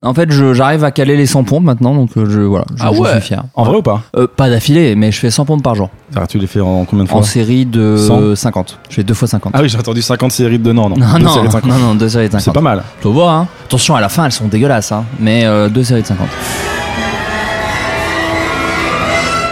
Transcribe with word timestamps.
En 0.00 0.14
fait, 0.14 0.30
je- 0.30 0.54
j'arrive 0.54 0.84
à 0.84 0.92
caler 0.92 1.16
les 1.16 1.26
100 1.26 1.42
pompes 1.42 1.64
maintenant, 1.64 1.92
donc 1.92 2.10
euh, 2.16 2.24
je, 2.30 2.38
voilà, 2.38 2.64
je, 2.76 2.82
Ah 2.84 2.90
je 2.94 3.00
ouais. 3.00 3.10
suis 3.14 3.20
fier. 3.20 3.42
En 3.56 3.64
vrai 3.64 3.78
ou 3.78 3.82
pas 3.82 4.02
Euh, 4.16 4.28
Pas 4.28 4.48
d'affilée, 4.48 4.94
mais 4.94 5.10
je 5.10 5.18
fais 5.18 5.28
100 5.28 5.44
pompes 5.44 5.60
par 5.64 5.74
jour. 5.74 5.90
Alors, 6.14 6.28
Tu 6.28 6.38
les 6.38 6.46
fais 6.46 6.60
en 6.60 6.84
combien 6.84 7.04
de 7.04 7.08
fois 7.08 7.18
En 7.18 7.22
série 7.24 7.66
de 7.66 7.96
100. 7.96 8.36
50. 8.36 8.78
Je 8.90 8.94
fais 8.94 9.02
deux 9.02 9.14
fois 9.14 9.26
50. 9.26 9.52
Ah 9.56 9.60
oui, 9.60 9.68
j'ai 9.68 9.76
entendu 9.76 10.00
50 10.00 10.30
séries 10.32 10.60
de 10.60 10.70
non, 10.72 10.88
non. 10.88 10.96
non, 10.96 11.06
Deux 11.18 11.24
non, 11.24 11.30
séries 11.32 11.48
de 11.48 11.52
50. 11.52 11.68
non, 11.72 11.78
non, 11.80 11.94
deux 11.96 12.08
séries 12.08 12.28
de 12.28 12.32
50. 12.32 12.44
C'est 12.44 12.52
pas 12.52 12.60
mal. 12.60 12.84
Tu 13.02 13.08
vois, 13.08 13.32
hein. 13.32 13.48
Attention, 13.64 13.96
à 13.96 14.00
la 14.00 14.08
fin, 14.08 14.24
elles 14.26 14.30
sont 14.30 14.46
dégueulasses, 14.46 14.92
hein. 14.92 15.02
Mais 15.18 15.44
euh, 15.46 15.68
deux 15.68 15.82
séries 15.82 16.02
de 16.02 16.06
50. 16.06 16.28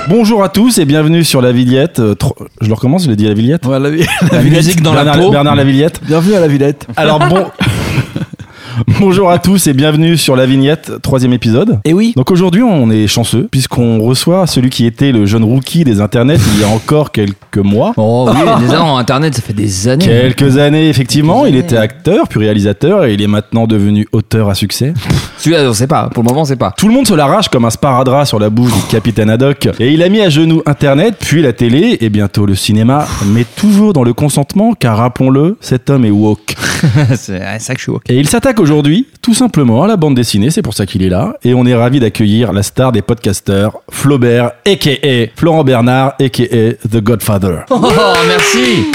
Bonjour 0.09 0.45
à 0.45 0.49
tous 0.49 0.79
et 0.79 0.85
bienvenue 0.85 1.25
sur 1.25 1.43
La 1.43 1.51
Villette. 1.51 1.99
Euh, 1.99 2.15
tro- 2.15 2.37
Je 2.61 2.69
le 2.69 2.75
recommence, 2.75 3.03
je 3.07 3.11
l'ai 3.11 3.17
dit 3.17 3.27
La 3.27 3.35
Villette 3.35 3.67
Ouais, 3.67 3.81
la, 3.81 3.91
vi- 3.91 4.07
La 4.31 4.43
musique 4.43 4.81
dans 4.81 4.93
Bernard, 4.93 5.17
la 5.17 5.23
peau. 5.25 5.31
Bernard 5.33 5.57
La 5.57 5.65
Villette. 5.65 6.01
Bienvenue 6.07 6.37
à 6.37 6.41
la 6.41 6.47
Villette. 6.47 6.87
Alors 6.97 7.19
bon. 7.19 7.47
Bonjour 9.01 9.31
à 9.31 9.39
tous 9.39 9.69
et 9.69 9.73
bienvenue 9.73 10.19
sur 10.19 10.37
La 10.37 10.45
Vignette, 10.45 11.01
troisième 11.01 11.33
épisode. 11.33 11.79
Et 11.85 11.95
oui. 11.95 12.13
Donc 12.15 12.31
aujourd'hui, 12.31 12.63
on 12.63 12.91
est 12.91 13.07
chanceux 13.07 13.49
puisqu'on 13.51 14.01
reçoit 14.01 14.47
celui 14.47 14.69
qui 14.69 14.85
était 14.85 15.13
le 15.13 15.25
jeune 15.25 15.45
rookie 15.45 15.85
des 15.85 16.01
internets 16.03 16.37
il 16.55 16.61
y 16.61 16.65
a 16.65 16.69
encore 16.69 17.11
quelques 17.11 17.57
mois. 17.57 17.95
Oh 17.97 18.29
oui, 18.31 18.41
déjà 18.61 18.85
en 18.85 18.99
internet, 18.99 19.35
ça 19.35 19.41
fait 19.41 19.55
des 19.55 19.89
années. 19.89 20.05
Quelques 20.05 20.59
années, 20.59 20.91
effectivement. 20.91 21.45
Quelques 21.45 21.55
Il 21.55 21.59
années. 21.59 21.67
était 21.67 21.77
acteur, 21.79 22.29
puis 22.29 22.39
réalisateur, 22.41 23.07
et 23.07 23.15
il 23.15 23.23
est 23.23 23.27
maintenant 23.27 23.67
devenu 23.67 24.07
auteur 24.13 24.51
à 24.51 24.55
succès. 24.55 24.93
Celui-là, 25.39 25.69
on 25.71 25.73
sait 25.73 25.87
pas. 25.87 26.11
Pour 26.13 26.23
le 26.23 26.29
moment, 26.29 26.43
on 26.43 26.47
sait 26.47 26.57
pas. 26.57 26.73
Tout 26.77 26.89
le 26.89 26.95
monde 26.95 27.07
se 27.07 27.15
l'arrache 27.15 27.49
comme 27.49 27.65
un 27.65 27.71
sparadrap 27.71 28.27
sur 28.27 28.39
la 28.39 28.51
bouche 28.51 28.73
du 28.73 28.83
capitaine 28.91 29.31
Haddock. 29.31 29.69
Et 29.79 29.93
il 29.93 30.03
a 30.03 30.09
mis 30.11 30.21
à 30.21 30.29
genoux 30.29 30.63
Internet, 30.67 31.17
puis 31.19 31.41
la 31.41 31.53
télé, 31.55 31.97
et 32.01 32.11
bientôt 32.11 32.45
le 32.45 32.55
cinéma, 32.55 33.07
mais 33.27 33.45
toujours 33.57 33.95
dans 33.95 34.05
le 34.05 34.13
consentement, 34.13 34.75
car 34.75 34.99
rappelons-le, 34.99 35.57
cet 35.61 35.89
homme 35.89 36.05
est 36.05 36.11
woke. 36.11 36.57
c'est 37.17 37.41
ça 37.59 37.73
que 37.75 37.79
je 37.79 37.83
suis 37.85 37.93
ok. 37.93 38.03
Et 38.09 38.17
il 38.19 38.29
s'attaque 38.29 38.61
aujourd'hui, 38.67 39.07
tout 39.23 39.33
simplement, 39.33 39.85
à 39.85 39.87
la 39.87 39.97
bande 39.97 40.17
dessinée, 40.17 40.51
c'est 40.51 40.61
pour 40.61 40.75
ça 40.75 40.87
qu'il 40.87 41.05
est 41.05 41.09
là. 41.09 41.35
Et 41.45 41.55
on 41.55 41.65
est 41.67 41.75
ravi 41.75 42.01
d'accueillir 42.01 42.53
la 42.53 42.65
star 42.65 42.91
des 42.91 43.01
podcasteurs, 43.01 43.79
Flaubert, 43.89 44.51
a.k.a. 44.67 45.31
Florent 45.37 45.63
Bernard, 45.63 46.15
a.k.a. 46.21 46.73
The 46.89 47.01
Godfather. 47.01 47.65
Oh, 47.71 47.81
merci 48.27 48.91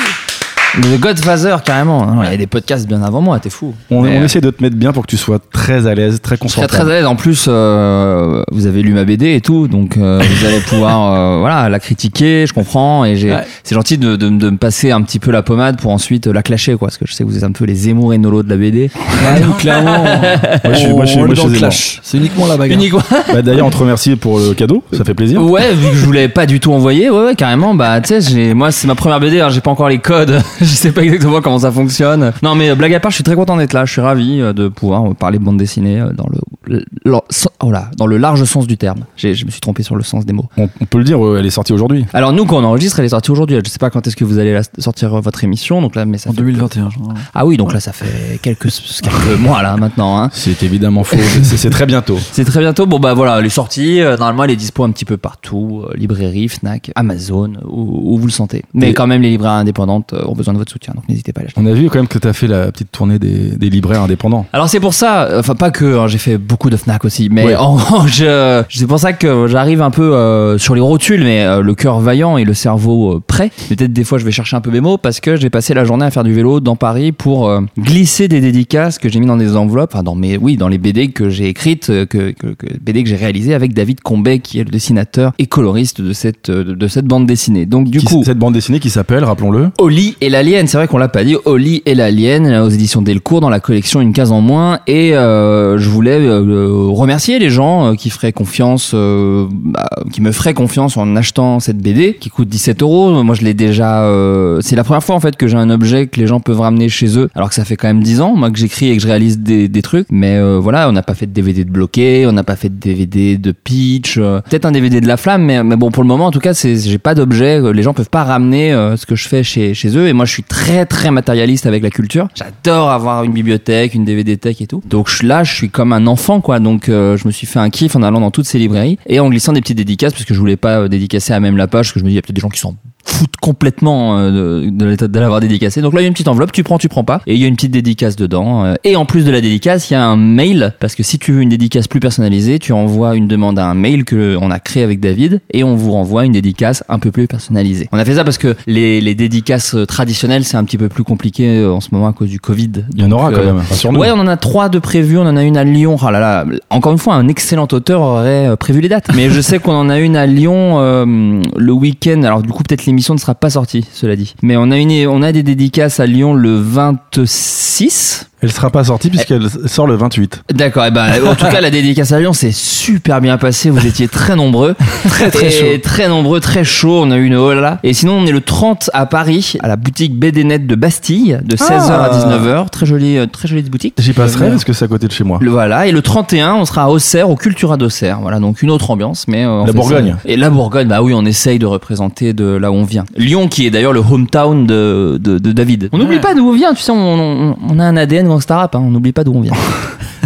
The 0.79 0.99
Godfather, 1.01 1.57
carrément. 1.65 2.05
Non, 2.05 2.23
Il 2.23 2.31
y 2.31 2.33
a 2.33 2.37
des 2.37 2.47
podcasts 2.47 2.87
bien 2.87 3.03
avant 3.03 3.19
moi, 3.19 3.39
t'es 3.39 3.49
fou. 3.49 3.73
On, 3.89 4.03
on 4.03 4.05
euh, 4.05 4.23
essaie 4.23 4.39
de 4.39 4.49
te 4.51 4.63
mettre 4.63 4.77
bien 4.77 4.93
pour 4.93 5.03
que 5.05 5.09
tu 5.09 5.17
sois 5.17 5.37
très 5.51 5.85
à 5.85 5.93
l'aise, 5.95 6.21
très 6.21 6.37
serais 6.37 6.37
confortable. 6.37 6.69
très 6.71 6.81
à 6.91 6.95
l'aise. 6.95 7.05
En 7.05 7.17
plus, 7.17 7.45
euh, 7.49 8.41
vous 8.53 8.67
avez 8.67 8.81
lu 8.81 8.93
ma 8.93 9.03
BD 9.03 9.35
et 9.35 9.41
tout, 9.41 9.67
donc 9.67 9.97
euh, 9.97 10.21
vous 10.21 10.45
allez 10.45 10.59
pouvoir 10.67 11.13
euh, 11.13 11.39
voilà, 11.39 11.67
la 11.67 11.79
critiquer, 11.79 12.45
je 12.47 12.53
comprends. 12.53 13.03
Et 13.03 13.17
j'ai, 13.17 13.31
Ouais. 13.31 13.43
c'est 13.63 13.75
gentil 13.75 13.97
de, 13.97 14.15
de, 14.15 14.29
de 14.29 14.49
me 14.49 14.57
passer 14.57 14.91
un 14.91 15.01
petit 15.01 15.19
peu 15.19 15.31
la 15.31 15.41
pommade 15.41 15.77
pour 15.79 15.91
ensuite 15.91 16.27
la 16.27 16.41
clasher, 16.41 16.75
quoi. 16.77 16.87
Parce 16.87 16.97
que 16.97 17.05
je 17.05 17.13
sais 17.13 17.23
que 17.25 17.29
vous 17.29 17.37
êtes 17.37 17.43
un 17.43 17.51
peu 17.51 17.65
les 17.65 17.75
Zemmour 17.75 18.13
et 18.13 18.17
Nolo 18.17 18.41
de 18.43 18.49
la 18.49 18.55
BD. 18.57 18.89
Ah, 19.27 19.39
nous, 19.41 19.51
clairement. 19.53 20.03
Moi, 20.03 20.73
je 20.73 20.75
suis- 20.75 20.87
moi, 20.93 21.05
je 21.05 21.11
suis- 21.11 21.19
moi, 21.19 21.35
je 21.35 21.47
le 21.47 21.57
clash. 21.57 21.99
C'est 22.01 22.17
uniquement 22.17 22.47
la 22.47 22.55
bagarre. 22.55 22.77
Uniquement. 22.77 23.01
Bah, 23.33 23.41
D'ailleurs, 23.41 23.67
on 23.67 23.71
te 23.71 23.77
remercie 23.77 24.15
pour 24.15 24.39
le 24.39 24.53
cadeau, 24.53 24.83
ça 24.93 25.03
fait 25.03 25.13
plaisir. 25.13 25.41
Ouais, 25.43 25.73
vu 25.73 25.89
que 25.89 25.95
je 25.95 26.05
vous 26.05 26.11
l'avais 26.13 26.29
pas 26.29 26.45
du 26.45 26.59
tout 26.61 26.71
envoyé, 26.71 27.09
ouais, 27.09 27.25
ouais, 27.25 27.35
carrément. 27.35 27.73
Bah, 27.75 27.99
tu 27.99 28.07
sais, 28.07 28.21
j'ai, 28.21 28.53
moi, 28.53 28.71
c'est 28.71 28.87
ma 28.87 28.95
première 28.95 29.19
BD, 29.19 29.41
hein, 29.41 29.49
j'ai 29.49 29.59
pas 29.61 29.71
encore 29.71 29.89
les 29.89 29.99
codes. 29.99 30.41
je 30.65 30.65
sais 30.75 30.91
pas 30.91 31.03
exactement 31.03 31.41
comment 31.41 31.59
ça 31.59 31.71
fonctionne. 31.71 32.31
Non, 32.43 32.55
mais 32.55 32.69
euh, 32.69 32.75
blague 32.75 32.93
à 32.93 32.99
part, 32.99 33.11
je 33.11 33.15
suis 33.15 33.23
très 33.23 33.35
content 33.35 33.57
d'être 33.57 33.73
là. 33.73 33.85
Je 33.85 33.91
suis 33.91 34.01
ravi 34.01 34.39
euh, 34.39 34.53
de 34.53 34.67
pouvoir 34.67 35.05
euh, 35.09 35.13
parler 35.13 35.39
de 35.39 35.43
bande 35.43 35.57
dessinée 35.57 35.99
dans 36.15 36.27
le, 36.31 36.39
le- 36.77 36.85
le- 37.05 37.19
oh 37.63 37.71
là, 37.71 37.89
dans 37.97 38.05
le 38.07 38.17
large 38.17 38.43
sens 38.45 38.67
du 38.67 38.77
terme. 38.77 39.01
J'ai, 39.17 39.33
je 39.33 39.45
me 39.45 39.51
suis 39.51 39.61
trompé 39.61 39.83
sur 39.83 39.95
le 39.95 40.03
sens 40.03 40.25
des 40.25 40.33
mots. 40.33 40.45
On, 40.57 40.69
on 40.79 40.85
peut 40.85 40.97
le 40.97 41.03
dire, 41.03 41.19
elle 41.37 41.45
est 41.45 41.49
sortie 41.49 41.73
aujourd'hui. 41.73 42.05
Alors 42.13 42.33
nous, 42.33 42.45
quand 42.45 42.57
on 42.57 42.63
enregistre, 42.63 42.99
elle 42.99 43.05
est 43.05 43.09
sortie 43.09 43.31
aujourd'hui. 43.31 43.57
Je 43.63 43.69
sais 43.69 43.79
pas 43.79 43.89
quand 43.89 44.05
est-ce 44.07 44.15
que 44.15 44.23
vous 44.25 44.37
allez 44.39 44.53
la- 44.53 44.61
sortir 44.79 45.19
votre 45.21 45.43
émission. 45.43 45.81
Donc 45.81 45.95
là, 45.95 46.05
mais 46.05 46.17
ça 46.17 46.29
En 46.29 46.33
fait- 46.33 46.37
2021, 46.37 46.89
je 46.89 46.99
crois. 46.99 47.13
Ah 47.33 47.45
oui, 47.45 47.57
donc 47.57 47.73
là, 47.73 47.79
ça 47.79 47.91
fait 47.93 48.39
quelques 48.41 48.69
quelques 48.69 49.39
mois 49.39 49.61
là 49.63 49.77
maintenant. 49.77 50.21
Hein. 50.21 50.29
C'est 50.33 50.63
évidemment 50.63 51.03
faux, 51.03 51.17
c'est 51.43 51.69
très 51.69 51.85
bientôt. 51.85 52.17
C'est 52.31 52.45
très 52.45 52.59
bientôt. 52.59 52.85
Bon 52.85 52.99
bah 52.99 53.13
voilà, 53.13 53.39
elle 53.39 53.45
est 53.45 53.49
sortie. 53.49 53.99
Normalement, 54.01 54.43
elle 54.43 54.51
est 54.51 54.55
dispo 54.55 54.83
un 54.83 54.91
petit 54.91 55.05
peu 55.05 55.17
partout. 55.17 55.83
librairie, 55.95 56.47
Fnac, 56.49 56.91
Amazon, 56.95 57.53
où, 57.67 58.13
où 58.13 58.17
vous 58.17 58.25
le 58.27 58.31
sentez. 58.31 58.63
Mais 58.73 58.89
Et- 58.91 58.93
quand 58.93 59.07
même, 59.07 59.21
les 59.21 59.29
libraires 59.29 59.51
indépendantes 59.53 60.13
ont 60.13 60.33
besoin 60.35 60.50
de 60.53 60.57
votre 60.57 60.71
soutien. 60.71 60.93
Donc 60.95 61.07
n'hésitez 61.09 61.33
pas 61.33 61.41
à 61.41 61.43
l'acheter. 61.43 61.59
On 61.61 61.65
a 61.65 61.73
vu 61.73 61.89
quand 61.89 61.99
même 61.99 62.07
que 62.07 62.19
tu 62.19 62.27
as 62.27 62.33
fait 62.33 62.47
la 62.47 62.71
petite 62.71 62.91
tournée 62.91 63.19
des, 63.19 63.51
des 63.57 63.69
libraires 63.69 64.01
indépendants. 64.03 64.45
Alors 64.53 64.69
c'est 64.69 64.79
pour 64.79 64.93
ça, 64.93 65.23
euh, 65.23 65.39
enfin 65.39 65.55
pas 65.55 65.71
que, 65.71 65.97
hein, 65.99 66.07
j'ai 66.07 66.17
fait 66.17 66.37
beaucoup 66.37 66.69
de 66.69 66.77
Fnac 66.77 67.05
aussi, 67.05 67.29
mais 67.31 67.45
Ouais. 67.45 67.55
en 67.57 67.75
gros, 67.75 68.07
je, 68.07 68.63
c'est 68.69 68.87
pour 68.87 68.99
ça 68.99 69.13
que 69.13 69.47
j'arrive 69.47 69.81
un 69.81 69.91
peu 69.91 70.13
euh, 70.13 70.57
sur 70.57 70.75
les 70.75 70.81
rotules, 70.81 71.23
mais 71.23 71.43
euh, 71.43 71.61
le 71.61 71.75
cœur 71.75 71.99
vaillant 71.99 72.37
et 72.37 72.43
le 72.45 72.53
cerveau 72.53 73.15
euh, 73.15 73.23
prêt. 73.25 73.51
Peut-être 73.69 73.93
des 73.93 74.03
fois 74.03 74.17
je 74.17 74.25
vais 74.25 74.31
chercher 74.31 74.55
un 74.55 74.61
peu 74.61 74.71
mes 74.71 74.81
mots 74.81 74.97
parce 74.97 75.19
que 75.19 75.35
j'ai 75.35 75.49
passé 75.49 75.73
la 75.73 75.85
journée 75.85 76.05
à 76.05 76.11
faire 76.11 76.23
du 76.23 76.33
vélo 76.33 76.59
dans 76.59 76.75
Paris 76.75 77.11
pour 77.11 77.49
euh, 77.49 77.61
glisser 77.77 78.27
des 78.27 78.41
dédicaces 78.41 78.97
que 78.99 79.09
j'ai 79.09 79.19
mis 79.19 79.25
dans 79.27 79.37
des 79.37 79.55
enveloppes, 79.55 79.91
enfin 79.93 80.03
dans 80.03 80.15
mes, 80.15 80.37
oui, 80.37 80.57
dans 80.57 80.67
les 80.67 80.77
BD 80.77 81.09
que 81.09 81.29
j'ai 81.29 81.47
écrites, 81.47 81.89
euh, 81.89 82.05
que, 82.05 82.31
que, 82.31 82.47
que- 82.47 82.77
BD 82.81 83.03
que 83.03 83.09
j'ai 83.09 83.15
réalisées 83.15 83.53
avec 83.53 83.73
David 83.73 84.01
Combet 84.01 84.39
qui 84.39 84.59
est 84.59 84.63
le 84.63 84.69
dessinateur 84.71 85.33
et 85.39 85.45
coloriste 85.47 86.01
de 86.01 86.13
cette 86.13 86.49
euh, 86.49 86.63
de, 86.63 86.73
de 86.73 86.87
cette 86.87 87.05
bande 87.05 87.25
dessinée. 87.25 87.65
Donc 87.65 87.89
du 87.89 87.99
Qui- 87.99 88.05
coup. 88.05 88.23
Cette 88.25 88.37
bande 88.39 88.53
dessinée 88.53 88.79
qui 88.79 88.89
s'appelle, 88.89 89.23
rappelons-le. 89.23 89.69
Oli 89.79 90.15
et 90.21 90.29
l'alien, 90.41 90.65
c'est 90.67 90.77
vrai 90.77 90.87
qu'on 90.87 90.97
l'a 90.97 91.07
pas 91.07 91.23
dit. 91.23 91.35
Oli 91.45 91.83
et 91.85 91.93
l'alien 91.93 92.47
aux 92.61 92.69
éditions 92.69 93.03
Delcourt 93.03 93.41
dans 93.41 93.49
la 93.49 93.59
collection 93.59 94.01
Une 94.01 94.11
case 94.11 94.31
en 94.31 94.41
moins. 94.41 94.79
Et 94.87 95.15
euh, 95.15 95.77
je 95.77 95.87
voulais 95.87 96.17
euh, 96.19 96.87
remercier 96.89 97.37
les 97.37 97.51
gens 97.51 97.91
euh, 97.91 97.95
qui 97.95 98.09
feraient 98.09 98.31
confiance, 98.31 98.91
euh, 98.95 99.45
bah, 99.51 99.87
qui 100.11 100.19
me 100.21 100.31
feraient 100.31 100.55
confiance 100.55 100.97
en 100.97 101.15
achetant 101.15 101.59
cette 101.59 101.77
BD 101.77 102.15
qui 102.19 102.29
coûte 102.29 102.49
17 102.49 102.81
euros. 102.81 103.23
Moi, 103.23 103.35
je 103.35 103.43
l'ai 103.43 103.53
déjà. 103.53 104.03
euh, 104.05 104.59
c'est 104.61 104.75
la 104.75 104.83
première 104.83 105.03
fois 105.03 105.15
en 105.15 105.19
fait 105.19 105.35
que 105.35 105.47
j'ai 105.47 105.57
un 105.57 105.69
objet 105.69 106.07
que 106.07 106.19
les 106.19 106.25
gens 106.25 106.39
peuvent 106.39 106.59
ramener 106.59 106.89
chez 106.89 107.19
eux, 107.19 107.29
alors 107.35 107.49
que 107.49 107.55
ça 107.55 107.63
fait 107.63 107.75
quand 107.75 107.87
même 107.87 108.01
10 108.01 108.21
ans 108.21 108.35
moi 108.35 108.49
que 108.49 108.57
j'écris 108.57 108.89
et 108.89 108.97
que 108.97 109.03
je 109.03 109.07
réalise 109.07 109.37
des, 109.39 109.67
des 109.67 109.81
trucs. 109.83 110.07
Mais 110.09 110.37
euh, 110.37 110.57
voilà, 110.59 110.89
on 110.89 110.91
n'a 110.91 111.03
pas 111.03 111.13
fait 111.13 111.27
de 111.27 111.33
DVD 111.33 111.63
de 111.65 111.69
bloqué, 111.71 112.25
on 112.27 112.31
n'a 112.31 112.43
pas 112.43 112.55
fait 112.55 112.69
de 112.69 112.79
DVD 112.79 113.37
de 113.37 113.51
pitch. 113.51 114.15
Peut-être 114.17 114.65
un 114.65 114.71
DVD 114.71 115.01
de 115.01 115.07
la 115.07 115.17
flamme, 115.17 115.43
mais, 115.43 115.63
mais 115.63 115.75
bon 115.75 115.91
pour 115.91 116.01
le 116.03 116.07
moment 116.07 116.25
en 116.25 116.31
tout 116.31 116.39
cas, 116.39 116.53
j'ai 116.53 116.97
pas 116.97 117.13
d'objet. 117.13 117.61
Les 117.73 117.83
gens 117.83 117.93
peuvent 117.93 118.09
pas 118.09 118.23
ramener 118.23 118.71
ce 118.95 119.05
que 119.05 119.15
je 119.15 119.27
fais 119.27 119.43
chez 119.43 119.73
chez 119.75 119.95
eux. 119.97 120.07
Et 120.07 120.13
moi, 120.13 120.25
je 120.31 120.35
suis 120.35 120.43
très 120.43 120.85
très 120.85 121.11
matérialiste 121.11 121.65
avec 121.65 121.83
la 121.83 121.89
culture. 121.89 122.29
J'adore 122.35 122.89
avoir 122.89 123.25
une 123.25 123.33
bibliothèque, 123.33 123.93
une 123.93 124.05
DVD 124.05 124.37
tech 124.37 124.61
et 124.61 124.67
tout. 124.67 124.81
Donc 124.85 125.21
là, 125.23 125.43
je 125.43 125.53
suis 125.53 125.69
comme 125.69 125.91
un 125.91 126.07
enfant 126.07 126.39
quoi. 126.39 126.59
Donc 126.59 126.87
euh, 126.87 127.17
je 127.17 127.27
me 127.27 127.33
suis 127.33 127.45
fait 127.45 127.59
un 127.59 127.69
kiff 127.69 127.97
en 127.97 128.01
allant 128.01 128.21
dans 128.21 128.31
toutes 128.31 128.45
ces 128.45 128.57
librairies 128.57 128.97
et 129.07 129.19
en 129.19 129.29
glissant 129.29 129.51
des 129.51 129.59
petites 129.59 129.77
dédicaces 129.77 130.13
parce 130.13 130.23
que 130.23 130.33
je 130.33 130.39
voulais 130.39 130.55
pas 130.55 130.79
euh, 130.79 130.87
dédicacer 130.87 131.33
à 131.33 131.41
même 131.41 131.57
la 131.57 131.67
page 131.67 131.87
parce 131.87 131.93
que 131.93 131.99
je 131.99 132.05
me 132.05 132.09
dis 132.09 132.13
il 132.13 132.15
y 132.15 132.19
a 132.19 132.21
peut-être 132.21 132.35
des 132.35 132.41
gens 132.41 132.49
qui 132.49 132.61
s'en 132.61 132.75
foutent 133.05 133.37
complètement 133.41 134.17
euh, 134.17 134.61
de, 134.61 134.69
de 134.69 134.85
l'état 134.85 135.07
de 135.07 135.19
l'avoir 135.19 135.39
dédicacé. 135.39 135.81
Donc 135.81 135.93
là, 135.93 136.01
il 136.01 136.03
y 136.03 136.05
a 136.05 136.07
une 136.07 136.13
petite 136.13 136.27
enveloppe, 136.27 136.51
tu 136.51 136.63
prends, 136.63 136.77
tu 136.77 136.89
prends 136.89 137.03
pas. 137.03 137.21
Et 137.27 137.33
il 137.35 137.39
y 137.41 137.45
a 137.45 137.47
une 137.47 137.55
petite 137.55 137.71
dédicace 137.71 138.15
dedans. 138.15 138.65
euh, 138.65 138.75
Et 138.83 138.95
en 138.95 139.05
plus 139.05 139.25
de 139.25 139.31
la 139.31 139.41
dédicace, 139.41 139.89
il 139.89 139.93
y 139.93 139.95
a 139.95 140.03
un 140.05 140.17
mail. 140.17 140.73
Parce 140.79 140.95
que 140.95 141.03
si 141.03 141.19
tu 141.19 141.31
veux 141.33 141.41
une 141.41 141.49
dédicace 141.49 141.87
plus 141.87 141.99
personnalisée, 141.99 142.59
tu 142.59 142.73
envoies 142.73 143.15
une 143.15 143.27
demande 143.27 143.59
à 143.59 143.65
un 143.65 143.73
mail 143.73 144.05
que 144.05 144.37
on 144.41 144.51
a 144.51 144.59
créé 144.59 144.83
avec 144.83 144.99
David 144.99 145.41
et 145.51 145.63
on 145.63 145.75
vous 145.75 145.91
renvoie 145.91 146.25
une 146.25 146.33
dédicace 146.33 146.83
un 146.89 146.99
peu 146.99 147.11
plus 147.11 147.27
personnalisée. 147.27 147.87
On 147.91 147.97
a 147.97 148.05
fait 148.05 148.15
ça 148.15 148.23
parce 148.23 148.37
que 148.37 148.55
les, 148.67 149.01
les 149.01 149.15
dédicaces 149.15 149.75
euh, 149.75 149.85
traditionnelles, 149.85 150.43
c'est 150.43 150.57
un 150.57 150.63
petit 150.63 150.77
peu 150.77 150.89
plus 150.89 151.03
compliqué 151.03 151.47
euh, 151.47 151.71
en 151.73 151.81
ce 151.81 151.89
moment 151.91 152.07
à 152.07 152.13
cause 152.13 152.29
du 152.29 152.39
Covid. 152.39 152.71
Il 152.95 153.01
y 153.01 153.05
en 153.05 153.11
aura 153.11 153.31
quand 153.31 153.43
même, 153.43 153.57
rassure-nous. 153.57 153.99
Ouais, 153.99 154.11
on 154.11 154.19
en 154.19 154.27
a 154.27 154.37
trois 154.37 154.69
de 154.69 154.79
prévus. 154.79 155.17
On 155.17 155.25
en 155.27 155.37
a 155.37 155.43
une 155.43 155.57
à 155.57 155.63
Lyon. 155.63 155.97
Ah 156.01 156.11
là 156.11 156.19
là, 156.19 156.45
encore 156.69 156.91
une 156.91 156.97
fois, 156.97 157.15
un 157.15 157.27
excellent 157.27 157.67
auteur 157.71 158.01
aurait 158.01 158.55
prévu 158.57 158.81
les 158.81 158.89
dates. 158.89 159.07
Mais 159.15 159.29
je 159.29 159.39
sais 159.41 159.59
qu'on 159.59 159.73
en 159.73 159.89
a 159.89 159.99
une 159.99 160.15
à 160.15 160.25
Lyon 160.25 160.77
euh, 160.79 161.41
le 161.55 161.71
week-end. 161.71 162.23
Alors 162.23 162.41
du 162.41 162.49
coup, 162.49 162.63
peut-être 162.63 162.85
l'émission 162.91 163.13
ne 163.13 163.19
sera 163.19 163.35
pas 163.35 163.51
sortie, 163.51 163.85
cela 163.93 164.17
dit. 164.17 164.35
Mais 164.41 164.57
on 164.57 164.69
a 164.69 164.77
une, 164.77 165.07
on 165.07 165.21
a 165.21 165.31
des 165.31 165.43
dédicaces 165.43 166.01
à 166.01 166.05
Lyon 166.05 166.33
le 166.33 166.55
26. 166.55 168.29
Elle 168.41 168.51
sera 168.51 168.69
pas 168.69 168.83
sortie 168.85 169.09
puisqu'elle 169.09 169.47
sort 169.67 169.87
le 169.87 169.95
28. 169.95 170.43
D'accord. 170.53 170.85
Et 170.85 170.91
ben, 170.91 171.07
en 171.27 171.35
tout 171.35 171.45
cas, 171.45 171.61
la 171.61 171.69
dédicace 171.69 172.11
à 172.11 172.19
Lyon 172.19 172.33
s'est 172.33 172.51
super 172.51 173.21
bien 173.21 173.37
passée. 173.37 173.69
Vous 173.69 173.85
étiez 173.85 174.07
très 174.07 174.35
nombreux, 174.35 174.75
très 175.09 175.29
très 175.31 175.49
chaud. 175.51 175.65
très 175.83 176.07
nombreux, 176.07 176.39
très 176.39 176.63
chaud. 176.63 177.01
On 177.03 177.11
a 177.11 177.17
eu 177.17 177.25
une 177.25 177.35
oh 177.35 177.53
là. 177.53 177.79
Et 177.83 177.93
sinon, 177.93 178.13
on 178.13 178.25
est 178.25 178.31
le 178.31 178.41
30 178.41 178.89
à 178.93 179.05
Paris, 179.05 179.53
à 179.61 179.67
la 179.67 179.75
boutique 179.75 180.17
BD 180.17 180.43
Net 180.43 180.65
de 180.67 180.75
Bastille, 180.75 181.39
de 181.43 181.55
16h 181.55 181.91
à 181.91 182.09
Ah. 182.11 182.27
19h. 182.27 182.69
Très 182.69 182.85
jolie, 182.85 183.17
euh, 183.17 183.25
très 183.27 183.47
jolie 183.47 183.61
boutique. 183.63 183.93
J'y 183.99 184.13
passerai 184.13 184.45
bien. 184.45 184.51
parce 184.51 184.63
que 184.63 184.73
c'est 184.73 184.85
à 184.85 184.87
côté 184.87 185.07
de 185.07 185.11
chez 185.11 185.23
moi. 185.23 185.37
Le- 185.41 185.51
Voilà, 185.51 185.85
et 185.85 185.91
le 185.91 186.01
31, 186.01 186.55
on 186.55 186.65
sera 186.65 186.83
à 186.83 186.87
Auxerre, 186.89 187.29
au 187.29 187.35
Cultura 187.35 187.77
d'Auxerre. 187.77 188.19
Voilà, 188.21 188.39
donc 188.39 188.61
une 188.63 188.71
autre 188.71 188.89
ambiance, 188.89 189.25
mais. 189.27 189.45
euh, 189.45 189.65
La 189.65 189.73
Bourgogne. 189.73 190.15
ça. 190.23 190.29
Et 190.29 190.35
la 190.37 190.49
Bourgogne, 190.49 190.87
bah 190.87 191.01
oui, 191.03 191.13
on 191.15 191.25
essaye 191.25 191.59
de 191.59 191.65
représenter 191.65 192.33
de 192.33 192.45
là 192.45 192.71
où 192.71 192.75
on 192.75 192.83
vient. 192.83 193.03
Lyon, 193.15 193.47
qui 193.47 193.67
est 193.67 193.69
d'ailleurs 193.69 193.93
le 193.93 193.99
hometown 193.99 194.65
de, 194.65 195.19
de, 195.21 195.37
de 195.37 195.51
David. 195.51 195.89
On 195.91 195.97
n'oublie 195.99 196.19
pas 196.19 196.33
d'où 196.33 196.49
on 196.49 196.53
vient, 196.53 196.73
tu 196.73 196.81
sais, 196.81 196.91
on, 196.91 196.95
on, 196.97 197.55
on 197.69 197.79
a 197.79 197.83
un 197.83 197.97
ADN 197.97 198.27
gangsta 198.31 198.57
rap, 198.57 198.75
hein, 198.75 198.81
on 198.83 198.89
n'oublie 198.91 199.11
pas 199.11 199.23
d'où 199.23 199.33
on 199.33 199.41
vient. 199.41 199.53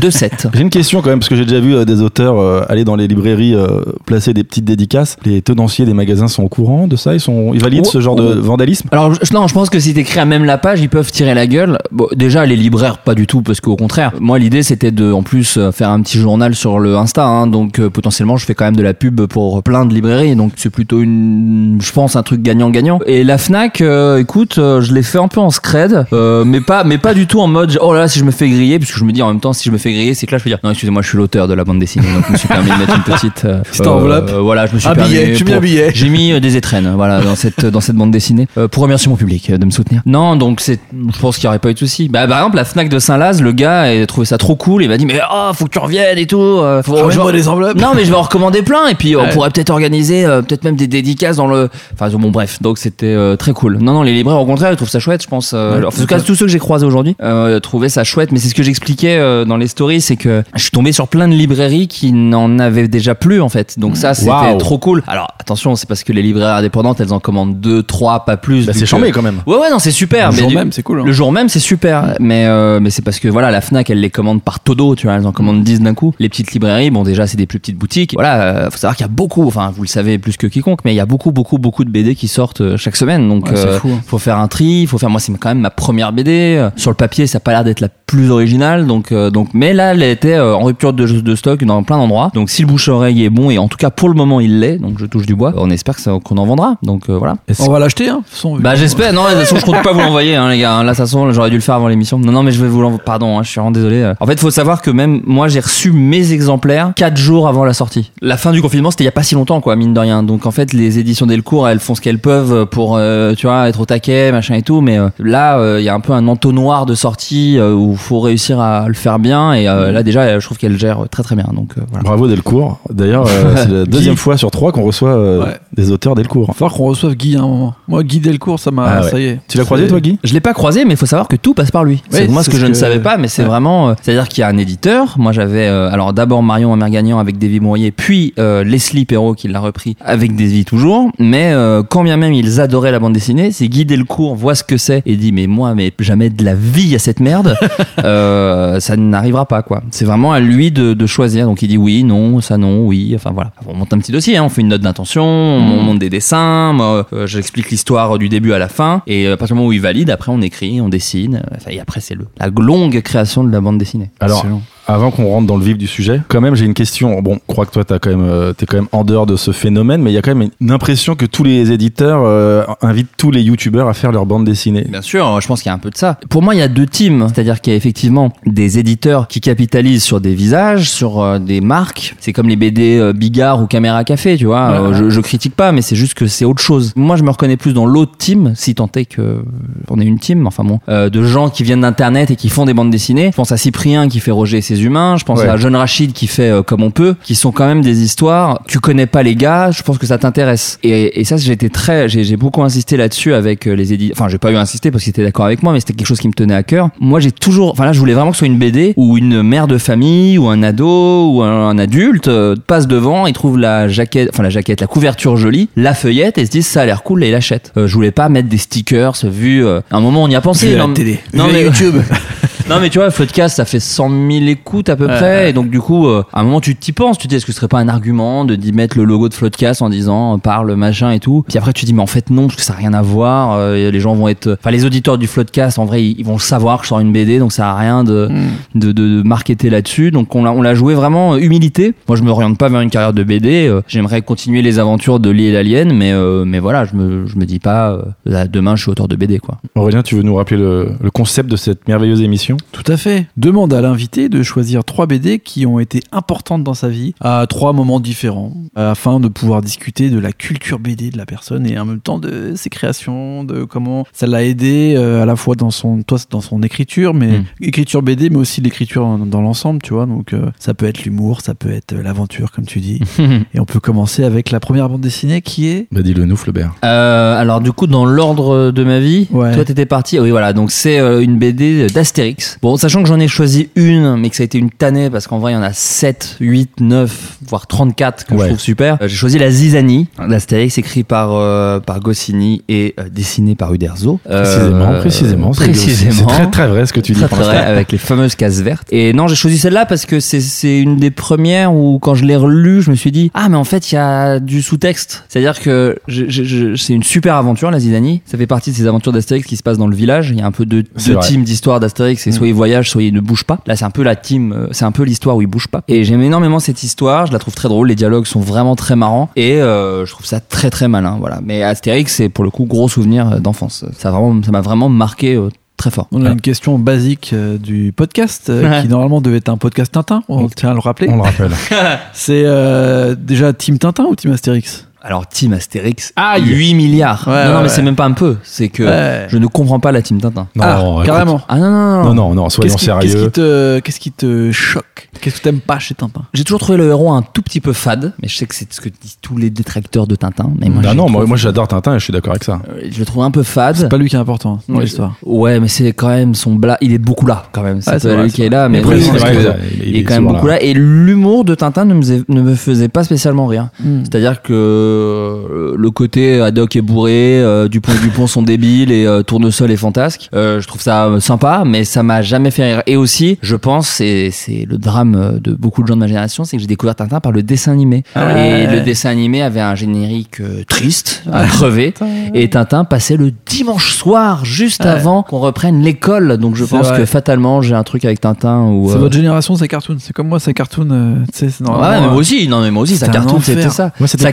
De 0.01 0.09
7. 0.09 0.49
J'ai 0.53 0.61
une 0.61 0.69
question 0.69 1.01
quand 1.01 1.09
même 1.09 1.19
parce 1.19 1.29
que 1.29 1.37
j'ai 1.37 1.45
déjà 1.45 1.61
vu 1.61 1.73
euh, 1.73 1.85
des 1.85 2.01
auteurs 2.01 2.37
euh, 2.37 2.65
aller 2.67 2.83
dans 2.83 2.97
les 2.97 3.07
librairies 3.07 3.55
euh, 3.55 3.81
placer 4.05 4.33
des 4.33 4.43
petites 4.43 4.65
dédicaces. 4.65 5.15
Les 5.23 5.41
tenanciers 5.41 5.85
des 5.85 5.93
magasins 5.93 6.27
sont 6.27 6.43
au 6.43 6.49
courant 6.49 6.85
de 6.85 6.97
ça? 6.97 7.13
Ils 7.13 7.21
sont 7.21 7.53
ils 7.53 7.61
valident 7.61 7.85
Oh, 7.85 7.91
ce 7.91 8.01
genre 8.01 8.17
de 8.17 8.35
oh. 8.37 8.41
vandalisme? 8.41 8.89
Alors 8.91 9.13
je- 9.13 9.33
non, 9.33 9.47
je 9.47 9.53
pense 9.53 9.69
que 9.69 9.79
si 9.79 9.93
t'écris 9.93 10.19
à 10.19 10.25
même 10.25 10.43
la 10.43 10.57
page, 10.57 10.81
ils 10.81 10.89
peuvent 10.89 11.09
tirer 11.09 11.33
la 11.33 11.47
gueule. 11.47 11.77
Bon, 11.93 12.07
déjà 12.13 12.45
les 12.45 12.57
libraires 12.57 12.97
pas 12.97 13.15
du 13.15 13.25
tout 13.25 13.41
parce 13.41 13.61
qu'au 13.61 13.77
contraire, 13.77 14.11
moi 14.19 14.37
l'idée 14.37 14.63
c'était 14.63 14.91
de 14.91 15.13
en 15.13 15.23
plus 15.23 15.57
faire 15.71 15.89
un 15.89 16.01
petit 16.01 16.17
journal 16.17 16.55
sur 16.55 16.79
le 16.79 16.97
Insta, 16.97 17.25
hein, 17.25 17.47
donc 17.47 17.79
potentiellement 17.87 18.35
je 18.35 18.45
fais 18.45 18.53
quand 18.53 18.65
même 18.65 18.75
de 18.75 18.83
la 18.83 18.93
pub 18.93 19.21
pour 19.27 19.63
plein 19.63 19.85
de 19.85 19.93
librairies, 19.93 20.35
donc 20.35 20.51
c'est 20.57 20.69
plutôt 20.69 20.99
une, 20.99 21.77
je 21.79 21.91
pense 21.93 22.17
un 22.17 22.23
truc 22.23 22.41
gagnant-gagnant. 22.41 22.99
Et 23.05 23.23
la 23.23 23.37
Fnac, 23.37 23.81
écoute, 24.19 24.55
je 24.57 24.93
l'ai 24.93 25.03
fait 25.03 25.19
un 25.19 25.29
peu 25.29 25.39
en 25.39 25.51
scred, 25.51 26.05
mais 26.11 26.59
pas 26.59 26.83
mais 26.83 26.97
pas 26.97 27.13
du 27.13 27.27
tout 27.27 27.39
en 27.39 27.47
mode 27.47 27.77
oh 27.81 27.93
là 27.95 28.01
là, 28.01 28.07
si 28.07 28.19
je 28.19 28.23
me 28.25 28.31
fais 28.31 28.47
griller, 28.49 28.77
puisque 28.79 28.97
je 28.97 29.03
me 29.03 29.11
dis 29.11 29.21
en 29.21 29.27
même 29.29 29.39
temps, 29.39 29.53
si 29.53 29.63
je 29.65 29.71
me 29.71 29.77
fais 29.77 29.91
griller, 29.91 30.13
c'est 30.13 30.25
que 30.27 30.31
là, 30.33 30.37
je 30.37 30.43
peux 30.43 30.49
dire, 30.49 30.59
non, 30.63 30.69
excusez-moi, 30.71 31.01
je 31.01 31.07
suis 31.09 31.17
l'auteur 31.17 31.47
de 31.47 31.53
la 31.53 31.63
bande 31.63 31.79
dessinée, 31.79 32.05
donc 32.13 32.25
je 32.27 32.33
me 32.33 32.37
suis 32.37 32.47
permis 32.47 32.69
de 32.69 32.75
mettre 32.77 32.95
une 32.95 33.03
petite. 33.03 33.45
euh, 33.45 33.61
enveloppe. 33.85 34.29
euh, 34.31 34.39
voilà, 34.41 34.65
je 34.67 34.73
me 34.75 34.79
suis 34.79 34.87
Un 34.89 34.93
permis. 34.95 35.09
billet, 35.11 35.33
tu 35.35 35.43
pour- 35.45 35.59
billet. 35.61 35.91
J'ai 35.93 36.09
mis 36.09 36.31
euh, 36.33 36.39
des 36.39 36.57
étrennes, 36.57 36.91
voilà, 36.95 37.21
dans 37.21 37.35
cette, 37.35 37.65
dans 37.65 37.81
cette 37.81 37.95
bande 37.95 38.11
dessinée, 38.11 38.47
euh, 38.57 38.67
pour 38.67 38.83
remercier 38.83 39.09
mon 39.09 39.15
public 39.15 39.51
de 39.51 39.65
me 39.65 39.71
soutenir. 39.71 40.01
Non, 40.05 40.35
donc 40.35 40.59
c'est, 40.61 40.79
je 41.13 41.19
pense 41.19 41.37
qu'il 41.37 41.45
n'y 41.45 41.49
aurait 41.49 41.59
pas 41.59 41.69
eu 41.69 41.73
de 41.73 41.79
souci. 41.79 42.09
Bah, 42.09 42.27
par 42.27 42.39
exemple, 42.39 42.57
la 42.57 42.65
Fnac 42.65 42.89
de 42.89 42.99
Saint-Laz, 42.99 43.41
le 43.41 43.51
gars 43.51 43.81
a 43.81 44.05
trouvé 44.05 44.25
ça 44.25 44.37
trop 44.37 44.55
cool, 44.55 44.83
il 44.83 44.89
m'a 44.89 44.97
dit, 44.97 45.05
mais 45.05 45.19
oh, 45.31 45.51
faut 45.53 45.65
que 45.65 45.71
tu 45.71 45.79
reviennes 45.79 46.17
et 46.17 46.27
tout. 46.27 46.37
faut, 46.83 47.09
je 47.11 47.19
vais- 47.19 47.31
des 47.31 47.47
enveloppes. 47.47 47.77
Non, 47.79 47.91
mais 47.95 48.05
je 48.05 48.09
vais 48.09 48.15
en 48.17 48.21
recommander 48.21 48.61
plein, 48.61 48.87
et 48.87 48.95
puis 48.95 49.15
on 49.15 49.21
Ouais. 49.21 49.29
pourrait 49.31 49.49
peut-être 49.49 49.69
organiser, 49.71 50.23
peut-être 50.47 50.63
même 50.63 50.75
des 50.75 50.87
dédicaces 50.87 51.37
dans 51.37 51.47
le. 51.47 51.69
Enfin, 51.93 52.09
bon, 52.17 52.29
bref, 52.31 52.61
donc 52.61 52.77
c'était 52.77 53.15
très 53.37 53.53
cool. 53.53 53.77
Non, 53.79 53.93
non, 53.93 54.03
les 54.03 54.13
libraires, 54.13 54.37
au 54.39 54.45
contraire, 54.45 54.71
ils 54.71 54.75
trouvent 54.75 54.89
ça 54.89 54.99
chouette, 54.99 55.21
je 55.23 55.27
pense. 55.27 55.53
Ouais, 55.53 55.83
en 55.85 55.89
tout 55.91 56.05
cas, 56.05 56.19
tous 56.19 56.35
ceux 56.35 56.45
que 56.45 56.51
j'ai 56.51 56.59
croisés 56.59 56.85
aujourd'hui 56.85 57.15
euh, 57.21 57.59
trouvaient 57.59 57.84
ça 57.89 58.03
chouette, 58.03 58.31
mais 58.31 58.39
c'est 58.39 58.49
ce 58.49 58.55
que 58.55 58.63
j'expliquais 58.63 59.17
euh, 59.17 59.45
dans 59.45 59.57
les 59.57 59.67
stories, 59.67 60.01
c'est 60.01 60.15
que 60.15 60.43
je 60.55 60.61
suis 60.61 60.71
tombé 60.71 60.91
sur 60.91 61.07
plein 61.07 61.27
de 61.27 61.33
librairies 61.33 61.87
qui 61.87 62.11
n'en 62.11 62.59
avaient 62.59 62.87
déjà 62.87 63.15
plus, 63.15 63.41
en 63.41 63.49
fait. 63.49 63.79
Donc 63.79 63.97
ça, 63.97 64.13
c'était 64.13 64.57
trop 64.59 64.77
cool. 64.77 65.03
Alors, 65.07 65.27
attention, 65.39 65.75
c'est 65.75 65.87
parce 65.87 66.03
que 66.03 66.13
les 66.13 66.21
librairies 66.21 66.57
indépendantes, 66.59 66.99
elles 67.01 67.13
en 67.13 67.19
commandent 67.19 67.59
deux, 67.59 67.83
trois, 67.83 68.25
pas 68.25 68.37
plus. 68.37 68.65
Bah, 68.65 68.73
c'est 68.73 68.81
que- 68.81 68.85
chambé 68.85 69.11
quand 69.11 69.21
même. 69.21 69.41
Ouais, 69.47 69.57
ouais, 69.57 69.69
non, 69.71 69.79
c'est 69.79 69.91
super. 69.91 70.29
Le 70.29 70.33
mais 70.35 70.39
jour 70.41 70.49
du- 70.49 70.55
même, 70.55 70.71
c'est 70.71 70.83
cool. 70.83 71.01
hein. 71.01 71.03
le 71.05 71.11
jour 71.11 71.31
même, 71.31 71.49
c'est 71.49 71.59
super, 71.59 72.15
mais 72.19 72.45
euh, 72.45 72.79
mais 72.79 72.89
c'est 72.89 73.01
parce 73.01 73.19
que 73.19 73.27
voilà, 73.27 73.51
la 73.51 73.61
Fnac, 73.61 73.89
elle 73.89 73.99
les 74.01 74.09
commande 74.09 74.41
par 74.41 74.59
todo, 74.59 74.95
tu 74.95 75.07
vois, 75.07 75.15
elles 75.15 75.27
en 75.27 75.31
commandent 75.31 75.63
10 75.63 75.81
d'un 75.81 75.93
coup. 75.93 76.13
Les 76.19 76.29
petites 76.29 76.51
librairies, 76.53 76.89
bon 76.91 77.03
déjà, 77.03 77.27
c'est 77.27 77.37
des 77.37 77.45
plus 77.45 77.59
petites 77.59 77.77
boutiques. 77.77 78.11
Voilà, 78.13 78.41
euh, 78.41 78.69
faut 78.71 78.77
savoir 78.77 78.95
qu'il 78.95 79.03
y 79.03 79.09
a 79.09 79.11
beaucoup, 79.11 79.45
enfin, 79.47 79.71
vous 79.75 79.81
le 79.83 79.87
savez 79.87 80.17
plus 80.17 80.37
que 80.37 80.47
quiconque, 80.47 80.79
mais 80.85 80.93
il 80.93 80.97
y 80.97 80.99
a 80.99 81.05
beaucoup, 81.05 81.31
beaucoup, 81.31 81.57
beaucoup 81.57 81.83
de 81.85 81.89
BD 81.89 82.15
qui 82.15 82.27
sortent 82.27 82.61
euh, 82.61 82.77
chaque 82.77 82.95
semaine. 82.95 83.27
Donc, 83.27 83.45
Ouais, 83.47 83.57
euh, 83.57 83.79
fou, 83.79 83.89
hein. 83.93 84.01
faut 84.05 84.17
faire 84.19 84.37
un 84.39 84.47
tri, 84.47 84.85
faut 84.87 84.97
faire. 84.97 85.09
Moi, 85.09 85.19
c'est 85.19 85.31
quand 85.37 85.49
même 85.49 85.59
ma 85.59 85.69
première 85.69 86.11
BD. 86.13 86.55
Euh, 86.57 86.69
Sur 86.75 86.91
le 86.91 86.95
papier, 86.95 87.27
ça 87.27 87.37
a 87.37 87.39
pas 87.39 87.51
l'air 87.51 87.63
d'être 87.63 87.74
la 87.79 87.89
plus 87.89 88.29
originale, 88.29 88.85
donc 88.85 89.11
euh, 89.11 89.29
donc, 89.29 89.49
mais 89.53 89.73
là, 89.73 89.93
elle 89.93 90.03
était 90.03 90.33
euh, 90.33 90.55
en 90.55 90.63
rupture 90.63 90.93
de, 90.93 91.05
de 91.05 91.35
stock 91.35 91.63
dans 91.63 91.83
plein 91.83 91.97
d'endroits. 91.97 92.31
Donc, 92.33 92.49
si 92.49 92.61
le 92.61 92.67
bouche 92.67 92.87
à 92.89 92.93
oreille 92.93 93.23
est 93.23 93.29
bon 93.29 93.49
et 93.49 93.57
en 93.57 93.67
tout 93.67 93.77
cas 93.77 93.89
pour 93.89 94.09
le 94.09 94.15
moment 94.15 94.39
il 94.39 94.59
l'est, 94.59 94.77
donc 94.77 94.99
je 94.99 95.05
touche 95.05 95.25
du 95.25 95.35
bois. 95.35 95.53
On 95.57 95.69
espère 95.69 95.95
qu'on 96.23 96.37
en 96.37 96.45
vendra. 96.45 96.77
Donc 96.83 97.09
euh, 97.09 97.17
voilà. 97.17 97.35
On 97.59 97.69
va 97.69 97.79
l'acheter, 97.79 98.09
hein. 98.09 98.21
façon, 98.27 98.57
Bah 98.57 98.75
j'espère. 98.75 99.13
Non, 99.13 99.23
de 99.23 99.29
toute 99.29 99.39
façon, 99.39 99.57
je 99.57 99.65
compte 99.65 99.81
pas 99.81 99.91
vous 99.91 100.01
l'envoyer, 100.01 100.35
hein, 100.35 100.49
les 100.49 100.59
gars. 100.59 100.77
Là, 100.77 100.83
de 100.83 100.87
toute 100.89 100.97
façon, 100.97 101.31
j'aurais 101.31 101.49
dû 101.49 101.55
le 101.55 101.61
faire 101.61 101.75
avant 101.75 101.87
l'émission. 101.87 102.19
Non, 102.19 102.31
non, 102.31 102.43
mais 102.43 102.51
je 102.51 102.61
vais 102.61 102.69
vous 102.69 102.81
l'envoyer. 102.81 103.03
Pardon, 103.05 103.37
hein, 103.37 103.43
je 103.43 103.49
suis 103.49 103.59
vraiment 103.59 103.71
désolé. 103.71 104.13
En 104.19 104.25
fait, 104.25 104.39
faut 104.39 104.51
savoir 104.51 104.81
que 104.81 104.91
même 104.91 105.21
moi, 105.25 105.47
j'ai 105.47 105.59
reçu 105.59 105.91
mes 105.91 106.31
exemplaires 106.31 106.93
quatre 106.95 107.17
jours 107.17 107.47
avant 107.47 107.65
la 107.65 107.73
sortie. 107.73 108.11
La 108.21 108.37
fin 108.37 108.51
du 108.51 108.61
confinement, 108.61 108.91
c'était 108.91 109.03
il 109.03 109.07
y 109.07 109.09
a 109.09 109.13
pas 109.13 109.23
si 109.23 109.35
longtemps, 109.35 109.61
quoi, 109.61 109.75
mine 109.75 109.93
de 109.93 109.99
rien. 109.99 110.23
Donc 110.23 110.45
en 110.45 110.51
fait, 110.51 110.73
les 110.73 110.99
éditions 110.99 111.25
Delcourt, 111.25 111.67
elles 111.67 111.79
font 111.79 111.95
ce 111.95 112.01
qu'elles 112.01 112.19
peuvent 112.19 112.65
pour, 112.65 112.97
euh, 112.97 113.33
tu 113.33 113.47
vois, 113.47 113.67
être 113.69 113.79
au 113.79 113.85
taquet, 113.85 114.31
machin 114.31 114.55
et 114.55 114.61
tout. 114.61 114.81
Mais 114.81 114.97
euh, 114.97 115.09
là, 115.19 115.59
euh, 115.59 115.79
il 115.79 115.83
y 115.83 115.89
a 115.89 115.93
un 115.93 115.99
peu 115.99 116.13
un 116.13 116.27
entonnoir 116.27 116.85
de 116.85 116.95
sortie 116.95 117.57
euh, 117.69 117.73
où 117.73 117.95
faut 117.95 118.19
réussir 118.19 118.59
à 118.59 118.87
le 118.87 118.93
faire 118.93 119.19
bien. 119.19 119.53
Et 119.53 119.67
euh, 119.67 119.91
là, 119.91 120.03
déjà, 120.03 120.39
je 120.39 120.45
trouve 120.45 120.57
qu'elle 120.57 120.77
gère 120.77 121.05
très 121.09 121.23
très 121.23 121.35
bien. 121.35 121.47
Donc 121.53 121.73
euh, 121.77 121.81
voilà. 121.89 122.03
Bravo 122.03 122.27
Delcourt. 122.27 122.79
D'ailleurs, 122.91 123.25
euh, 123.27 123.53
c'est 123.57 123.69
la 123.71 123.85
deuxième 123.85 124.15
fois 124.17 124.37
sur 124.37 124.51
trois 124.51 124.71
qu'on 124.71 124.83
reçoit 124.83 125.09
euh, 125.15 125.43
Ouais. 125.45 125.57
des 125.75 125.91
auteurs 125.91 126.15
Delcourt. 126.15 126.45
Il 126.45 126.47
va 126.47 126.53
falloir 126.53 126.73
qu'on 126.73 126.85
reçoive 126.85 127.15
Guy 127.15 127.35
à 127.35 127.39
un 127.39 127.47
moment. 127.47 127.73
Moi, 127.87 128.03
Guy 128.03 128.19
Delcourt, 128.19 128.59
ça 128.59 128.71
m'a. 128.71 128.85
Ah 128.85 129.01
ouais. 129.03 129.09
Ça 129.11 129.19
y 129.19 129.25
est. 129.25 129.39
Tu 129.47 129.57
l'as 129.57 129.65
croisé 129.65 129.87
toi 129.87 129.99
Guy? 129.99 130.17
Je 130.23 130.33
l'ai 130.33 130.39
pas 130.39 130.53
croisé, 130.53 130.85
mais 130.85 130.91
il 130.93 130.97
faut 130.97 131.05
savoir 131.05 131.27
que 131.27 131.35
tout 131.35 131.53
passe 131.53 131.71
par 131.71 131.83
lui. 131.83 131.95
Ouais, 132.11 132.19
c'est 132.19 132.27
moi 132.27 132.43
ce 132.43 132.49
que 132.49 132.57
je 132.57 132.65
ne 132.65 132.73
savais 132.73 132.99
pas, 132.99 133.17
mais 133.17 133.27
c'est 133.27 133.41
Ouais. 133.43 133.47
vraiment. 133.49 133.89
euh, 133.89 133.93
C'est-à-dire 134.01 134.27
qu'il 134.29 134.41
y 134.41 134.43
a 134.43 134.47
un 134.47 134.57
éditeur. 134.57 135.15
Moi, 135.17 135.31
j'avais 135.31 135.67
euh, 135.67 135.89
alors 135.91 136.13
d'abord 136.13 136.43
Marion 136.43 136.73
Amergagnan 136.73 137.19
avec 137.19 137.37
Davy 137.37 137.59
Mourier, 137.59 137.91
puis 137.91 138.33
euh, 138.39 138.63
Leslie 138.63 139.05
Perrault 139.05 139.33
qui 139.33 139.47
l'a 139.47 139.59
repris 139.59 139.95
avec 140.03 140.35
Davy 140.35 140.65
toujours. 140.65 141.09
Mais 141.19 141.51
euh, 141.53 141.83
quand 141.83 142.03
bien 142.03 142.17
même 142.17 142.33
ils 142.33 142.59
adoraient 142.61 142.91
la 142.91 142.99
bande 142.99 143.13
dessinée, 143.13 143.51
c'est 143.51 143.67
Guy 143.67 143.85
Delcourt 143.85 144.35
voit 144.35 144.55
ce 144.55 144.63
que 144.63 144.77
c'est 144.77 145.01
et 145.05 145.15
dit 145.15 145.31
mais 145.31 145.47
moi, 145.47 145.75
mais 145.75 145.91
jamais 145.99 146.29
de 146.29 146.43
la 146.43 146.55
vie 146.55 146.95
à 146.95 146.99
cette 146.99 147.19
merde. 147.19 147.44
euh, 148.03 148.79
ça 148.79 148.97
n'arrivera 148.97 149.45
pas 149.45 149.61
quoi. 149.63 149.81
C'est 149.91 150.05
vraiment 150.05 150.33
à 150.33 150.39
lui 150.39 150.71
de, 150.71 150.93
de 150.93 151.05
choisir. 151.05 151.45
Donc 151.45 151.61
il 151.61 151.67
dit 151.67 151.77
oui, 151.77 152.03
non, 152.03 152.41
ça 152.41 152.57
non, 152.57 152.85
oui. 152.85 153.13
Enfin 153.15 153.31
voilà. 153.31 153.51
On 153.67 153.73
monte 153.73 153.93
un 153.93 153.99
petit 153.99 154.11
dossier, 154.11 154.37
hein, 154.37 154.43
on 154.43 154.49
fait 154.49 154.61
une 154.61 154.69
note 154.69 154.81
d'intention, 154.81 155.23
on 155.25 155.59
monte 155.59 155.99
des 155.99 156.09
dessins. 156.09 156.73
Moi, 156.73 157.07
euh, 157.13 157.27
j'explique 157.27 157.69
l'histoire 157.69 158.17
du 158.17 158.29
début 158.29 158.53
à 158.53 158.59
la 158.59 158.67
fin 158.67 159.01
et 159.07 159.27
à 159.27 159.37
partir 159.37 159.55
du 159.55 159.59
moment 159.59 159.69
où 159.69 159.73
il 159.73 159.81
valide, 159.81 160.09
après 160.09 160.31
on 160.31 160.41
écrit, 160.41 160.81
on 160.81 160.89
dessine. 160.89 161.43
Enfin, 161.55 161.71
et 161.71 161.79
après 161.79 161.99
c'est 161.99 162.15
le 162.15 162.27
la 162.39 162.47
longue 162.47 163.01
création 163.01 163.43
de 163.43 163.51
la 163.51 163.61
bande 163.61 163.77
dessinée. 163.77 164.11
Alors, 164.19 164.39
Excellent. 164.39 164.61
Avant 164.87 165.11
qu'on 165.11 165.27
rentre 165.27 165.47
dans 165.47 165.57
le 165.57 165.63
vif 165.63 165.77
du 165.77 165.87
sujet, 165.87 166.21
quand 166.27 166.41
même, 166.41 166.55
j'ai 166.55 166.65
une 166.65 166.73
question. 166.73 167.21
Bon, 167.21 167.35
je 167.47 167.53
crois 167.53 167.65
que 167.65 167.71
toi, 167.71 167.83
t'as 167.83 167.99
quand 167.99 168.09
même, 168.09 168.27
euh, 168.27 168.53
t'es 168.53 168.65
quand 168.65 168.77
même 168.77 168.87
en 168.91 169.03
dehors 169.03 169.25
de 169.25 169.35
ce 169.35 169.51
phénomène, 169.51 170.01
mais 170.01 170.11
il 170.11 170.13
y 170.13 170.17
a 170.17 170.21
quand 170.21 170.35
même 170.35 170.49
une 170.59 170.71
impression 170.71 171.15
que 171.15 171.25
tous 171.25 171.43
les 171.43 171.71
éditeurs 171.71 172.21
euh, 172.23 172.63
invitent 172.81 173.09
tous 173.17 173.31
les 173.31 173.41
youtubeurs 173.41 173.87
à 173.87 173.93
faire 173.93 174.11
leur 174.11 174.25
bande 174.25 174.45
dessinée. 174.45 174.85
Bien 174.89 175.01
sûr, 175.01 175.39
je 175.41 175.47
pense 175.47 175.61
qu'il 175.61 175.69
y 175.69 175.71
a 175.71 175.75
un 175.75 175.79
peu 175.79 175.89
de 175.89 175.97
ça. 175.97 176.19
Pour 176.29 176.41
moi, 176.41 176.55
il 176.55 176.59
y 176.59 176.63
a 176.63 176.67
deux 176.67 176.85
teams, 176.85 177.27
c'est-à-dire 177.33 177.61
qu'il 177.61 177.71
y 177.71 177.73
a 177.73 177.77
effectivement 177.77 178.31
des 178.45 178.79
éditeurs 178.79 179.27
qui 179.27 179.41
capitalisent 179.41 180.03
sur 180.03 180.21
des 180.21 180.35
visages, 180.35 180.89
sur 180.89 181.21
euh, 181.21 181.39
des 181.39 181.61
marques. 181.61 182.15
C'est 182.19 182.33
comme 182.33 182.47
les 182.47 182.55
BD 182.55 182.97
euh, 182.97 183.13
Bigard 183.13 183.61
ou 183.61 183.67
Caméra 183.67 184.03
Café, 184.03 184.37
tu 184.37 184.45
vois. 184.45 184.71
Euh, 184.71 184.93
je, 184.93 185.09
je 185.09 185.21
critique 185.21 185.55
pas, 185.55 185.71
mais 185.71 185.81
c'est 185.81 185.95
juste 185.95 186.13
que 186.13 186.27
c'est 186.27 186.45
autre 186.45 186.61
chose. 186.61 186.93
Moi, 186.95 187.15
je 187.15 187.23
me 187.23 187.29
reconnais 187.29 187.57
plus 187.57 187.73
dans 187.73 187.85
l'autre 187.85 188.17
team, 188.17 188.53
si 188.55 188.75
tant 188.75 188.89
est 188.95 189.05
que 189.05 189.43
on 189.89 189.99
est 189.99 190.05
une 190.05 190.19
team, 190.19 190.47
enfin 190.47 190.63
bon, 190.63 190.79
euh, 190.89 191.09
de 191.09 191.23
gens 191.23 191.49
qui 191.49 191.63
viennent 191.63 191.81
d'internet 191.81 192.31
et 192.31 192.35
qui 192.35 192.49
font 192.49 192.65
des 192.65 192.73
bandes 192.73 192.89
dessinées. 192.89 193.29
Je 193.31 193.35
pense 193.35 193.51
à 193.51 193.57
Cyprien 193.57 194.07
qui 194.07 194.19
fait 194.19 194.31
Roger 194.31 194.57
et 194.57 194.61
ses 194.61 194.74
humains. 194.81 195.15
Je 195.17 195.25
pense 195.25 195.39
Ouais. 195.39 195.47
à 195.49 195.57
John 195.57 195.75
Rachid 195.75 196.13
qui 196.13 196.27
fait 196.27 196.49
euh, 196.49 196.63
comme 196.63 196.83
on 196.83 196.91
peut, 196.91 197.15
qui 197.23 197.35
sont 197.35 197.51
quand 197.51 197.65
même 197.67 197.81
des 197.81 198.01
histoires. 198.03 198.61
Tu 198.67 198.79
connais 198.79 199.05
pas 199.05 199.23
les 199.23 199.35
gars, 199.35 199.71
je 199.71 199.83
pense 199.83 199.97
que 199.97 200.05
ça 200.05 200.17
t'intéresse. 200.17 200.79
Et, 200.83 201.19
et 201.19 201.23
ça, 201.23 201.37
j'ai 201.37 201.51
été 201.53 201.69
très, 201.69 202.07
j'ai 202.09 202.37
beaucoup 202.37 202.63
insisté 202.63 202.97
là-dessus 202.97 203.33
avec 203.33 203.67
euh, 203.67 203.73
les 203.73 203.93
éditeurs. 203.93 204.15
Enfin, 204.19 204.29
j'ai 204.29 204.37
pas 204.37 204.51
eu 204.51 204.55
à 204.55 204.61
insister 204.61 204.91
parce 204.91 205.03
qu'ils 205.03 205.11
étaient 205.11 205.23
d'accord 205.23 205.45
avec 205.45 205.63
moi, 205.63 205.73
mais 205.73 205.79
c'était 205.79 205.93
quelque 205.93 206.07
chose 206.07 206.19
qui 206.19 206.27
me 206.27 206.33
tenait 206.33 206.55
à 206.55 206.63
cœur. 206.63 206.89
Moi, 206.99 207.19
j'ai 207.19 207.31
toujours, 207.31 207.71
enfin 207.71 207.85
là, 207.85 207.93
je 207.93 207.99
voulais 207.99 208.13
vraiment 208.13 208.31
que 208.31 208.37
ce 208.37 208.39
soit 208.39 208.47
une 208.47 208.57
BD 208.57 208.93
où 208.97 209.17
une 209.17 209.41
mère 209.43 209.67
de 209.67 209.77
famille 209.77 210.37
ou 210.37 210.47
un 210.47 210.63
ado 210.63 211.31
ou 211.31 211.41
un, 211.41 211.69
un 211.69 211.77
adulte 211.77 212.27
euh, 212.27 212.55
passe 212.67 212.87
devant, 212.87 213.27
il 213.27 213.33
trouve 213.33 213.57
la 213.57 213.87
jaquette, 213.87 214.29
enfin 214.33 214.43
la 214.43 214.49
jaquette, 214.49 214.81
la 214.81 214.87
couverture 214.87 215.37
jolie, 215.37 215.69
la 215.75 215.93
feuillette 215.93 216.37
et 216.37 216.45
se 216.45 216.51
dit 216.51 216.63
ça 216.63 216.81
a 216.81 216.85
l'air 216.85 217.03
cool 217.03 217.23
et 217.23 217.31
l'achète. 217.31 217.71
Euh, 217.77 217.87
je 217.87 217.93
voulais 217.93 218.11
pas 218.11 218.29
mettre 218.29 218.49
des 218.49 218.57
stickers 218.57 219.13
vu. 219.23 219.65
à 219.67 219.81
un 219.91 219.99
moment, 219.99 220.23
on 220.23 220.27
y 220.29 220.35
a 220.35 220.41
pensé. 220.41 220.67
Vu 220.67 220.73
à 220.73 220.77
la 220.77 220.87
non, 220.87 220.93
télé. 220.93 221.19
non, 221.33 221.45
Vu 221.45 221.49
à 221.49 221.53
mais- 221.53 221.63
YouTube. 221.63 221.95
non 222.67 222.79
mais 222.81 222.89
tu 222.89 222.97
vois, 222.97 223.11
Floodcast 223.11 223.57
ça 223.57 223.65
fait 223.65 223.79
100 223.79 224.09
000 224.09 224.45
écoutes 224.47 224.89
à 224.89 224.95
peu 224.95 225.05
Ouais, 225.05 225.15
près 225.17 225.35
ouais. 225.43 225.49
et 225.51 225.53
donc 225.53 225.69
du 225.69 225.79
coup 225.79 226.07
euh, 226.07 226.23
à 226.33 226.39
un 226.39 226.43
moment 226.43 226.59
tu 226.61 226.75
t'y 226.75 226.93
penses, 226.93 227.17
tu 227.19 227.25
te 227.27 227.29
dis 227.29 227.35
est-ce 227.35 227.45
que 227.45 227.51
ce 227.51 227.57
serait 227.57 227.67
pas 227.67 227.77
un 227.79 227.87
argument 227.87 228.43
de 228.43 228.55
d'y 228.55 228.71
mettre 228.71 228.97
le 228.97 229.03
logo 229.03 229.29
de 229.29 229.35
Floodcast 229.35 229.83
en 229.83 229.89
disant 229.89 230.33
euh, 230.33 230.37
parle 230.37 230.73
machin 230.75 231.11
et 231.11 231.19
tout? 231.19 231.43
Puis 231.47 231.59
après 231.59 231.73
tu 231.73 231.81
te 231.81 231.85
dis 231.85 231.93
mais 231.93 232.01
en 232.01 232.07
fait 232.07 232.31
non 232.31 232.47
parce 232.47 232.55
que 232.55 232.61
ça 232.63 232.73
a 232.73 232.77
rien 232.77 232.93
à 232.95 233.03
voir, 233.03 233.53
euh, 233.53 233.91
les 233.91 233.99
gens 233.99 234.15
vont 234.15 234.27
être 234.29 234.57
enfin 234.59 234.71
les 234.71 234.83
auditeurs 234.83 235.19
du 235.19 235.27
Floodcast 235.27 235.77
en 235.77 235.85
vrai 235.85 236.03
ils, 236.03 236.15
ils 236.19 236.25
vont 236.25 236.39
savoir 236.39 236.77
que 236.79 236.83
je 236.85 236.89
sors 236.89 236.99
une 236.99 237.13
BD 237.13 237.37
donc 237.37 237.51
ça 237.51 237.69
a 237.69 237.75
rien 237.77 238.03
de 238.03 238.25
Mm. 238.29 238.79
de, 238.79 238.91
de, 238.91 239.17
de 239.17 239.21
marketer 239.21 239.69
là-dessus. 239.69 240.09
Donc 240.09 240.33
on 240.35 240.43
l'a 240.43 240.51
on 240.51 240.61
l'a 240.63 240.73
joué 240.73 240.95
vraiment 240.95 241.33
euh, 241.35 241.37
humilité. 241.37 241.93
Moi 242.07 242.17
je 242.17 242.23
me 242.23 242.31
oriente 242.31 242.57
pas 242.57 242.69
vers 242.69 242.81
une 242.81 242.89
carrière 242.89 243.13
de 243.13 243.23
BD, 243.23 243.67
euh, 243.67 243.81
j'aimerais 243.87 244.21
continuer 244.23 244.61
les 244.63 244.79
aventures 244.79 245.19
de 245.19 245.29
Lee 245.29 245.45
et 245.45 245.51
l'alien 245.51 245.93
mais 245.93 246.11
euh, 246.13 246.45
mais 246.45 246.59
voilà, 246.59 246.85
je 246.85 246.95
me 246.95 247.27
je 247.27 247.37
me 247.37 247.45
dis 247.45 247.59
pas 247.59 247.91
euh, 247.91 248.01
là, 248.25 248.47
demain 248.47 248.75
je 248.75 248.81
suis 248.81 248.91
auteur 248.91 249.07
de 249.07 249.15
BD 249.15 249.37
quoi. 249.39 249.59
Aurélien, 249.75 250.01
tu 250.01 250.15
veux 250.15 250.23
nous 250.23 250.35
rappeler 250.35 250.57
le, 250.57 250.89
le 250.99 251.11
concept 251.11 251.49
de 251.51 251.55
cette 251.57 251.87
merveilleuse 251.87 252.21
émission? 252.21 252.54
Tout 252.71 252.89
à 252.91 252.97
fait. 252.97 253.27
Demande 253.37 253.73
à 253.73 253.81
l'invité 253.81 254.29
de 254.29 254.43
choisir 254.43 254.83
trois 254.83 255.05
BD 255.07 255.39
qui 255.39 255.65
ont 255.65 255.79
été 255.79 256.01
importantes 256.11 256.63
dans 256.63 256.73
sa 256.73 256.89
vie 256.89 257.13
à 257.21 257.45
trois 257.47 257.73
moments 257.73 257.99
différents 257.99 258.53
afin 258.75 259.19
de 259.19 259.27
pouvoir 259.27 259.61
discuter 259.61 260.09
de 260.09 260.19
la 260.19 260.31
culture 260.31 260.79
BD 260.79 261.09
de 261.09 261.17
la 261.17 261.25
personne 261.25 261.65
et 261.67 261.77
en 261.79 261.85
même 261.85 261.99
temps 262.01 262.19
de 262.19 262.53
ses 262.55 262.69
créations, 262.69 263.43
de 263.43 263.63
comment 263.63 264.05
ça 264.13 264.27
l'a 264.27 264.43
aidé 264.43 264.93
euh, 264.97 265.23
à 265.23 265.25
la 265.25 265.35
fois 265.35 265.55
dans 265.55 265.71
son 265.71 266.01
toi 266.03 266.17
dans 266.29 266.41
son 266.41 266.61
écriture 266.63 267.13
mais 267.13 267.25
Mm. 267.39 267.43
écriture 267.61 268.01
BD 268.01 268.29
mais 268.29 268.37
aussi 268.37 268.61
l'écriture 268.61 269.17
dans 269.17 269.41
l'ensemble, 269.41 269.81
tu 269.81 269.93
vois. 269.93 270.05
Donc 270.05 270.33
euh, 270.33 270.51
ça 270.59 270.73
peut 270.73 270.85
être 270.85 271.03
l'humour, 271.03 271.41
ça 271.41 271.55
peut 271.55 271.71
être 271.71 271.93
euh, 271.93 272.03
l'aventure 272.03 272.51
comme 272.51 272.65
tu 272.65 272.79
dis. 272.79 273.01
et 273.53 273.59
on 273.59 273.65
peut 273.65 273.79
commencer 273.79 274.23
avec 274.23 274.51
la 274.51 274.59
première 274.59 274.87
bande 274.89 275.01
dessinée 275.01 275.41
qui 275.41 275.67
est 275.67 275.87
Bah 275.91 276.01
dis-le 276.01 276.25
nous, 276.25 276.35
Flaubert. 276.37 276.73
Euh, 276.83 277.39
alors 277.39 277.61
du 277.61 277.71
coup 277.71 277.87
dans 277.87 278.05
l'ordre 278.05 278.71
de 278.71 278.83
ma 278.83 278.99
vie, 278.99 279.27
Ouais. 279.31 279.53
toi 279.53 279.65
t'étais 279.65 279.85
parti. 279.85 280.19
Oui 280.19 280.29
voilà 280.31 280.53
donc 280.53 280.71
c'est 280.71 280.99
euh, 280.99 281.21
une 281.21 281.37
BD 281.37 281.87
d'Astérix. 281.87 282.44
Bon 282.61 282.77
sachant 282.77 283.01
que 283.03 283.07
j'en 283.09 283.19
ai 283.19 283.27
choisi 283.27 283.69
une 283.75 284.15
mais 284.17 284.29
que 284.29 284.35
ça 284.35 284.43
a 284.43 284.45
été 284.45 284.57
une 284.57 284.69
tannée 284.69 285.09
parce 285.09 285.27
qu'en 285.27 285.39
vrai 285.39 285.51
il 285.53 285.55
y 285.55 285.57
en 285.57 285.63
a 285.63 285.73
7, 285.73 286.37
8, 286.39 286.79
9 286.81 287.37
voire 287.47 287.67
34 287.67 288.25
que 288.25 288.37
je 288.37 288.45
trouve 288.47 288.59
super. 288.59 288.97
Euh, 289.01 289.07
J'ai 289.07 289.15
choisi 289.15 289.37
la 289.39 289.49
Zizanie 289.51 290.07
d'Astérix 290.29 290.77
écrit 290.77 291.03
par 291.03 291.33
euh, 291.33 291.79
par 291.79 291.99
Goscinny 291.99 292.63
et 292.69 292.93
euh, 292.99 293.09
dessiné 293.09 293.55
par 293.55 293.73
Uderzo. 293.73 294.19
Euh, 294.29 294.41
Précisément, 294.43 294.99
précisément. 294.99 295.53
c'est- 295.53 295.63
précisément. 295.65 296.13
C'est 296.29 296.35
très 296.35 296.51
très 296.51 296.67
vrai 296.67 296.85
ce 296.85 296.93
que 296.93 296.99
tu 296.99 297.13
dis 297.13 297.19
Très, 297.19 297.27
très 297.29 297.43
vrai, 297.43 297.57
avec 297.57 297.91
les 297.91 297.97
fameuses 297.97 298.35
cases 298.35 298.61
vertes. 298.61 298.87
Et 298.91 299.13
non, 299.13 299.27
j'ai 299.27 299.35
choisi 299.35 299.57
celle-là 299.57 299.85
parce 299.85 300.05
que 300.05 300.19
c'est- 300.19 300.41
c'est 300.41 300.79
une 300.79 300.97
des 300.97 301.11
premières 301.11 301.73
où, 301.73 301.99
quand 301.99 302.15
je 302.15 302.25
l'ai 302.25 302.35
relue, 302.35 302.81
je 302.81 302.91
me 302.91 302.95
suis 302.95 303.11
dit 303.11 303.31
Ah, 303.33 303.49
mais 303.49 303.57
en 303.57 303.63
fait, 303.63 303.91
il 303.91 303.95
y 303.95 303.97
a 303.97 304.39
du 304.39 304.61
sous-texte. 304.61 305.23
C'est-à-dire 305.29 305.59
que 305.59 305.97
c'est 306.07 306.93
une 306.93 307.03
super 307.03 307.35
aventure, 307.35 307.71
la 307.71 307.79
Zidanie. 307.79 308.21
Ça 308.25 308.37
fait 308.37 308.47
partie 308.47 308.71
de 308.71 308.75
ces 308.75 308.87
aventures 308.87 309.11
d'Astérix 309.11 309.45
qui 309.47 309.55
se 309.57 309.63
passent 309.63 309.77
dans 309.77 309.87
le 309.87 309.95
village. 309.95 310.29
Il 310.31 310.37
y 310.39 310.41
a 310.41 310.45
un 310.45 310.51
peu 310.51 310.65
de, 310.65 310.81
deux 311.05 311.15
teams 311.19 311.43
d'histoire 311.43 311.79
d'Astérix. 311.79 312.25
Et 312.27 312.31
soit 312.35 312.47
ils 312.47 312.53
voyagent, 312.53 312.89
soit 312.89 313.03
ils 313.03 313.13
ne 313.13 313.19
bougent 313.21 313.43
pas. 313.43 313.59
Là, 313.65 313.75
c'est 313.75 313.85
un 313.85 313.89
peu 313.89 314.03
la 314.03 314.15
team, 314.15 314.51
euh, 314.53 314.67
c'est 314.71 314.85
un 314.85 314.91
peu 314.91 315.03
l'histoire 315.03 315.35
où 315.35 315.41
ils 315.41 315.47
bougent 315.47 315.67
pas. 315.67 315.81
Et 315.87 316.03
j'aime 316.03 316.21
énormément 316.21 316.59
cette 316.59 316.83
histoire. 316.83 317.25
Je 317.25 317.31
la 317.33 317.39
trouve 317.39 317.53
très 317.55 317.67
drôle. 317.69 317.87
Les 317.87 317.95
dialogues 317.95 318.25
sont 318.25 318.39
vraiment 318.41 318.75
très 318.75 318.95
marrants. 318.95 319.29
Et 319.35 319.61
euh, 319.61 320.05
je 320.05 320.11
trouve 320.11 320.25
ça 320.25 320.39
très 320.39 320.69
très 320.69 320.87
malin. 320.87 321.17
Voilà. 321.19 321.39
Mais 321.43 321.63
Astérix, 321.63 322.13
c'est 322.15 322.29
pour 322.29 322.43
le 322.43 322.49
coup 322.51 322.65
gros 322.65 322.87
souvenir 322.89 323.31
euh, 323.31 323.39
d'enfance. 323.39 323.85
Ça 323.97 324.11
vraiment- 324.11 324.41
ça 324.43 324.51
m'a 324.51 324.61
vraiment 324.61 324.89
marqué. 324.89 325.35
euh, 325.35 325.49
très 325.77 325.91
fort. 325.91 326.07
On 326.13 326.25
a 326.25 326.29
une 326.29 326.39
question 326.39 326.79
basique 326.79 327.31
euh, 327.33 327.57
du 327.57 327.91
podcast, 327.93 328.49
euh, 328.49 328.63
Ouais. 328.63 328.81
qui 328.81 328.87
normalement 328.87 329.19
devait 329.19 329.37
être 329.39 329.49
un 329.49 329.57
podcast 329.57 329.91
Tintin, 329.91 330.23
on 330.29 330.47
tient 330.47 330.69
à 330.71 330.73
le 330.73 330.79
rappeler. 330.79 331.09
On 331.09 331.17
le 331.17 331.21
rappelle. 331.23 331.51
C'est 332.13 332.43
euh, 332.45 333.13
déjà 333.13 333.51
Team 333.51 333.77
Tintin 333.77 334.05
ou 334.05 334.15
Team 334.15 334.31
Astérix? 334.31 334.84
Alors, 335.07 335.27
Team 335.27 335.53
Astérix, 335.53 336.11
Aïe. 336.15 336.43
8 336.43 336.73
milliards. 336.73 337.25
Ouais, 337.27 337.33
non, 337.33 337.39
ouais, 337.39 337.45
non, 337.45 337.55
mais 337.57 337.61
ouais. 337.63 337.69
c'est 337.69 337.83
même 337.83 337.95
pas 337.95 338.05
un 338.05 338.13
peu. 338.13 338.37
C'est 338.41 338.69
que 338.69 338.81
Ouais. 338.81 339.27
je 339.29 339.37
ne 339.37 339.45
comprends 339.45 339.79
pas 339.79 339.91
la 339.91 340.01
Team 340.01 340.19
Tintin. 340.19 340.47
Non, 340.55 340.63
ah, 340.65 340.79
écoute. 340.81 341.05
carrément. 341.05 341.41
Ah 341.47 341.59
non, 341.59 341.69
non, 341.69 341.71
non. 341.71 342.03
Non, 342.05 342.13
non, 342.15 342.33
non, 342.33 342.49
soyons 342.49 342.73
Qu'est-ce 342.73 342.85
qui, 342.85 342.91
qu'est-ce 342.91 343.07
sérieux. 343.13 343.25
qui 343.27 343.31
te, 343.31 343.79
qu'est-ce 343.81 343.99
qui 343.99 344.11
te 344.11 344.51
choque? 344.51 345.09
Qu'est-ce 345.21 345.37
que 345.37 345.43
t'aimes 345.43 345.59
pas 345.59 345.77
chez 345.77 345.93
Tintin? 345.93 346.23
J'ai 346.33 346.43
toujours 346.43 346.59
trouvé 346.59 346.79
le 346.79 346.87
héros 346.89 347.11
un 347.11 347.21
tout 347.21 347.43
petit 347.43 347.61
peu 347.61 347.71
fade, 347.71 348.13
mais 348.21 348.27
je 348.27 348.35
sais 348.35 348.47
que 348.47 348.55
c'est 348.55 348.71
ce 348.73 348.81
que 348.81 348.89
disent 348.89 349.17
tous 349.21 349.37
les 349.37 349.51
détracteurs 349.51 350.07
de 350.07 350.15
Tintin. 350.15 350.49
Mais 350.59 350.69
moi, 350.69 350.81
Ah 350.83 350.89
j'ai 350.89 350.97
non, 350.97 351.07
moi, 351.07 351.23
moi 351.27 351.37
j'adore 351.37 351.67
Tintin 351.67 351.93
et 351.95 351.99
je 351.99 352.03
suis 352.03 352.13
d'accord 352.13 352.31
avec 352.31 352.43
ça. 352.43 352.59
Euh, 352.69 352.81
Je 352.89 352.97
le 352.99 353.05
trouve 353.05 353.23
un 353.23 353.31
peu 353.31 353.43
fade. 353.43 353.75
C'est 353.75 353.89
pas 353.89 353.97
lui 353.97 354.09
qui 354.09 354.15
est 354.15 354.19
important 354.19 354.59
dans 354.67 354.75
Ouais, 354.77 354.83
l'histoire. 354.85 355.13
Ouais, 355.23 355.59
mais 355.59 355.67
c'est 355.67 355.93
quand 355.93 356.07
même 356.09 356.33
son 356.33 356.55
blas. 356.55 356.77
Il 356.81 356.91
est 356.93 356.97
beaucoup 356.97 357.27
là, 357.27 357.43
quand 357.51 357.61
même. 357.61 357.81
C'est 357.81 358.01
pas 358.01 358.23
lui 358.23 358.31
qui 358.31 358.41
est 358.41 358.49
là, 358.49 358.69
mais 358.69 358.81
il 358.81 359.95
est 359.97 360.03
quand 360.03 360.15
même 360.15 360.27
beaucoup 360.27 360.47
là. 360.47 360.61
Et 360.63 360.73
l'humour 360.73 361.45
de 361.45 361.53
Tintin 361.53 361.85
ne 361.85 361.93
me, 361.93 362.01
faisait, 362.01 362.23
ne 362.27 362.41
me 362.41 362.55
faisait 362.55 362.89
pas 362.89 363.03
spécialement 363.03 363.45
rire. 363.45 363.69
Hmm. 363.83 363.99
C'est-à-dire 364.03 364.41
que 364.41 364.94
euh, 364.95 365.75
le 365.77 365.91
côté 365.91 366.41
Haddock 366.41 366.75
est 366.75 366.81
bourré, 366.81 367.41
euh, 367.41 367.67
Dupont 367.67 367.91
et 367.93 367.99
Dupont 367.99 368.27
sont 368.27 368.41
débiles 368.41 368.91
et 368.91 369.05
euh, 369.05 369.21
Tournesol 369.23 369.71
est 369.71 369.77
fantasque. 369.77 370.29
Euh, 370.33 370.61
je 370.61 370.67
trouve 370.67 370.81
ça 370.81 371.05
euh, 371.05 371.19
sympa, 371.19 371.63
mais 371.65 371.83
ça 371.83 372.03
m'a 372.03 372.21
jamais 372.21 372.51
fait 372.51 372.63
rire. 372.65 372.83
Et 372.87 372.95
aussi, 372.97 373.37
je 373.41 373.55
pense, 373.55 373.87
c'est 373.87 374.29
c'est 374.31 374.65
le 374.69 374.77
drame 374.77 375.39
de 375.41 375.53
beaucoup 375.53 375.81
de 375.83 375.87
gens 375.87 375.95
de 375.95 375.99
ma 376.01 376.07
génération, 376.07 376.43
c'est 376.45 376.57
que 376.57 376.61
j'ai 376.61 376.67
découvert 376.67 376.95
Tintin 376.95 377.19
par 377.19 377.31
le 377.31 377.43
dessin 377.43 377.71
animé. 377.73 378.03
Ouais. 378.15 378.63
Et 378.63 378.67
le 378.67 378.81
dessin 378.81 379.09
animé 379.09 379.41
avait 379.41 379.61
un 379.61 379.75
générique 379.75 380.39
euh, 380.41 380.63
triste, 380.67 381.23
à 381.31 381.45
crever. 381.45 381.93
Et 382.33 382.49
Tintin 382.49 382.83
passait 382.85 383.17
le 383.17 383.31
dimanche 383.45 383.93
soir, 383.93 384.45
juste 384.45 384.83
Ouais. 384.83 384.87
avant 384.91 385.23
qu'on 385.23 385.39
reprenne 385.39 385.81
l'école. 385.81 386.37
Donc 386.37 386.55
je 386.55 386.65
pense 386.65 386.87
vrai. 386.87 386.97
que 386.99 387.05
fatalement, 387.05 387.61
j'ai 387.61 387.75
un 387.75 387.83
truc 387.83 388.03
avec 388.05 388.19
Tintin 388.21 388.63
où. 388.63 388.89
C'est 388.89 388.95
euh, 388.95 388.99
votre 388.99 389.15
génération, 389.15 389.55
c'est 389.55 389.67
cartoon. 389.67 389.97
C'est 389.99 390.13
comme 390.13 390.27
moi, 390.27 390.39
c'est 390.39 390.53
cartoon. 390.53 390.87
euh, 390.91 391.15
Ouais, 391.41 391.99
mais 392.01 392.07
moi 392.07 392.15
aussi, 392.15 392.47
non, 392.47 392.61
mais 392.61 392.71
moi 392.71 392.83
aussi, 392.83 392.97
ça 392.97 393.07
cartoon, 393.07 393.37
enfer. 393.37 393.55
c'était 393.55 393.69
ça. 393.69 393.91
Moi, 393.99 394.07
c'était 394.07 394.23
Ça 394.23 394.31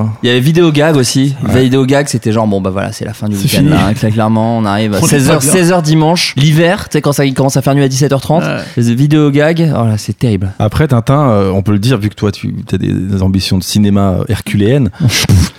4 0.00 0.04
cartoon. 0.04 0.08
size, 0.08 0.12
moi. 0.12 0.18
Il 0.22 0.26
y 0.28 0.30
avait 0.30 0.40
vidéo 0.40 0.72
gag 0.72 0.96
aussi. 0.96 1.34
Vidéo 1.48 1.84
gag, 1.86 2.08
c'était 2.08 2.32
genre, 2.32 2.46
bon, 2.46 2.60
bah 2.60 2.70
voilà, 2.70 2.92
c'est 2.92 3.04
la 3.04 3.12
fin 3.14 3.28
du 3.28 3.36
week-end, 3.36 3.62
là, 3.68 3.86
hein, 3.88 3.92
cla- 3.92 4.10
clairement. 4.12 4.58
On 4.58 4.64
arrive 4.64 4.94
à 4.94 4.98
On 5.02 5.06
est 5.06 5.18
16h, 5.18 5.26
pas 5.28 5.38
bien. 5.38 5.52
16h 5.54 5.82
dimanche, 5.82 6.34
l'hiver, 6.36 6.88
tu 6.88 6.94
sais, 6.94 7.00
quand 7.02 7.12
ça 7.12 7.24
il 7.24 7.34
commence 7.34 7.56
à 7.56 7.62
faire 7.62 7.74
nuit 7.74 7.84
à 7.84 7.88
17h30. 7.88 8.42
Ouais. 8.42 8.56
Les 8.76 8.94
vidéo 8.94 9.30
gag, 9.30 9.72
oh 9.76 9.84
là, 9.86 9.96
c'est 9.98 10.18
terrible. 10.18 10.52
Après 10.58 10.86
Tintin, 10.88 11.30
euh, 11.30 11.50
on 11.50 11.62
peut 11.62 11.72
le 11.72 11.78
dire 11.78 11.98
vu 11.98 12.08
que 12.08 12.14
toi 12.14 12.30
tu 12.32 12.54
as 12.72 12.78
des, 12.78 12.92
des 12.92 13.22
ambitions 13.22 13.58
de 13.58 13.62
cinéma 13.62 14.16
herculéennes. 14.28 14.90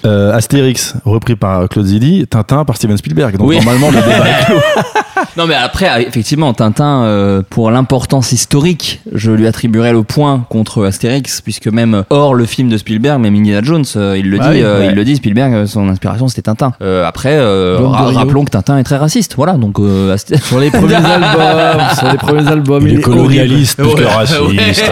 Euh, 0.04 0.34
Astérix 0.36 0.96
repris 1.06 1.36
par 1.36 1.70
Claude 1.70 1.86
Zidi, 1.86 2.26
Tintin 2.28 2.66
par 2.66 2.76
Steven 2.76 2.98
Spielberg. 2.98 3.38
Donc 3.38 3.48
Oui. 3.48 3.58
normalement 3.58 3.92
le 3.92 3.98
débat. 3.98 4.26
Non, 5.38 5.48
mais 5.48 5.56
après, 5.56 5.88
euh, 5.90 6.04
effectivement, 6.08 6.54
Tintin, 6.54 7.04
euh, 7.04 7.42
pour 7.50 7.72
l'importance 7.72 8.32
historique, 8.34 9.00
je 9.14 9.32
lui 9.32 9.48
attribuerais 9.48 9.94
le 9.94 10.04
point 10.04 10.46
contre 10.50 10.86
Astérix, 10.86 11.42
puisque 11.42 11.68
même 11.68 11.94
euh, 11.96 12.04
hors 12.10 12.34
le 12.34 12.46
film 12.46 12.70
de 12.70 12.78
Spielberg, 12.78 13.20
même 13.22 13.36
Indiana 13.36 13.62
Jones, 13.64 13.86
euh, 13.96 14.18
il 14.18 14.30
le 14.30 14.38
Ah 14.42 14.50
dit, 14.50 14.58
oui, 14.58 14.64
euh, 14.64 14.80
ouais. 14.80 14.88
il 14.90 14.96
le 14.96 15.04
dit, 15.06 15.16
Spielberg, 15.16 15.66
son 15.68 15.88
inspiration 15.90 16.28
c'était 16.28 16.42
Tintin. 16.44 16.74
Euh, 16.82 17.06
après, 17.06 17.38
euh, 17.38 17.78
ra- 17.82 18.12
rappelons 18.12 18.44
que 18.46 18.52
Tintin 18.52 18.78
est 18.78 18.84
très 18.84 18.98
raciste. 18.98 19.36
Voilà, 19.38 19.54
donc 19.54 19.80
euh, 19.80 20.16
Sur 20.44 20.60
les 20.60 20.70
premiers 20.70 20.96
albums, 20.96 21.82
sur 21.98 22.12
les 22.12 22.18
premiers 22.18 22.48
albums, 22.48 22.88
Il 22.88 23.00
est 23.00 23.02
colonialiste 23.02 23.78
plus 23.82 23.94
que 23.96 24.02
Ouais, 24.02 24.06
raciste. 24.08 24.92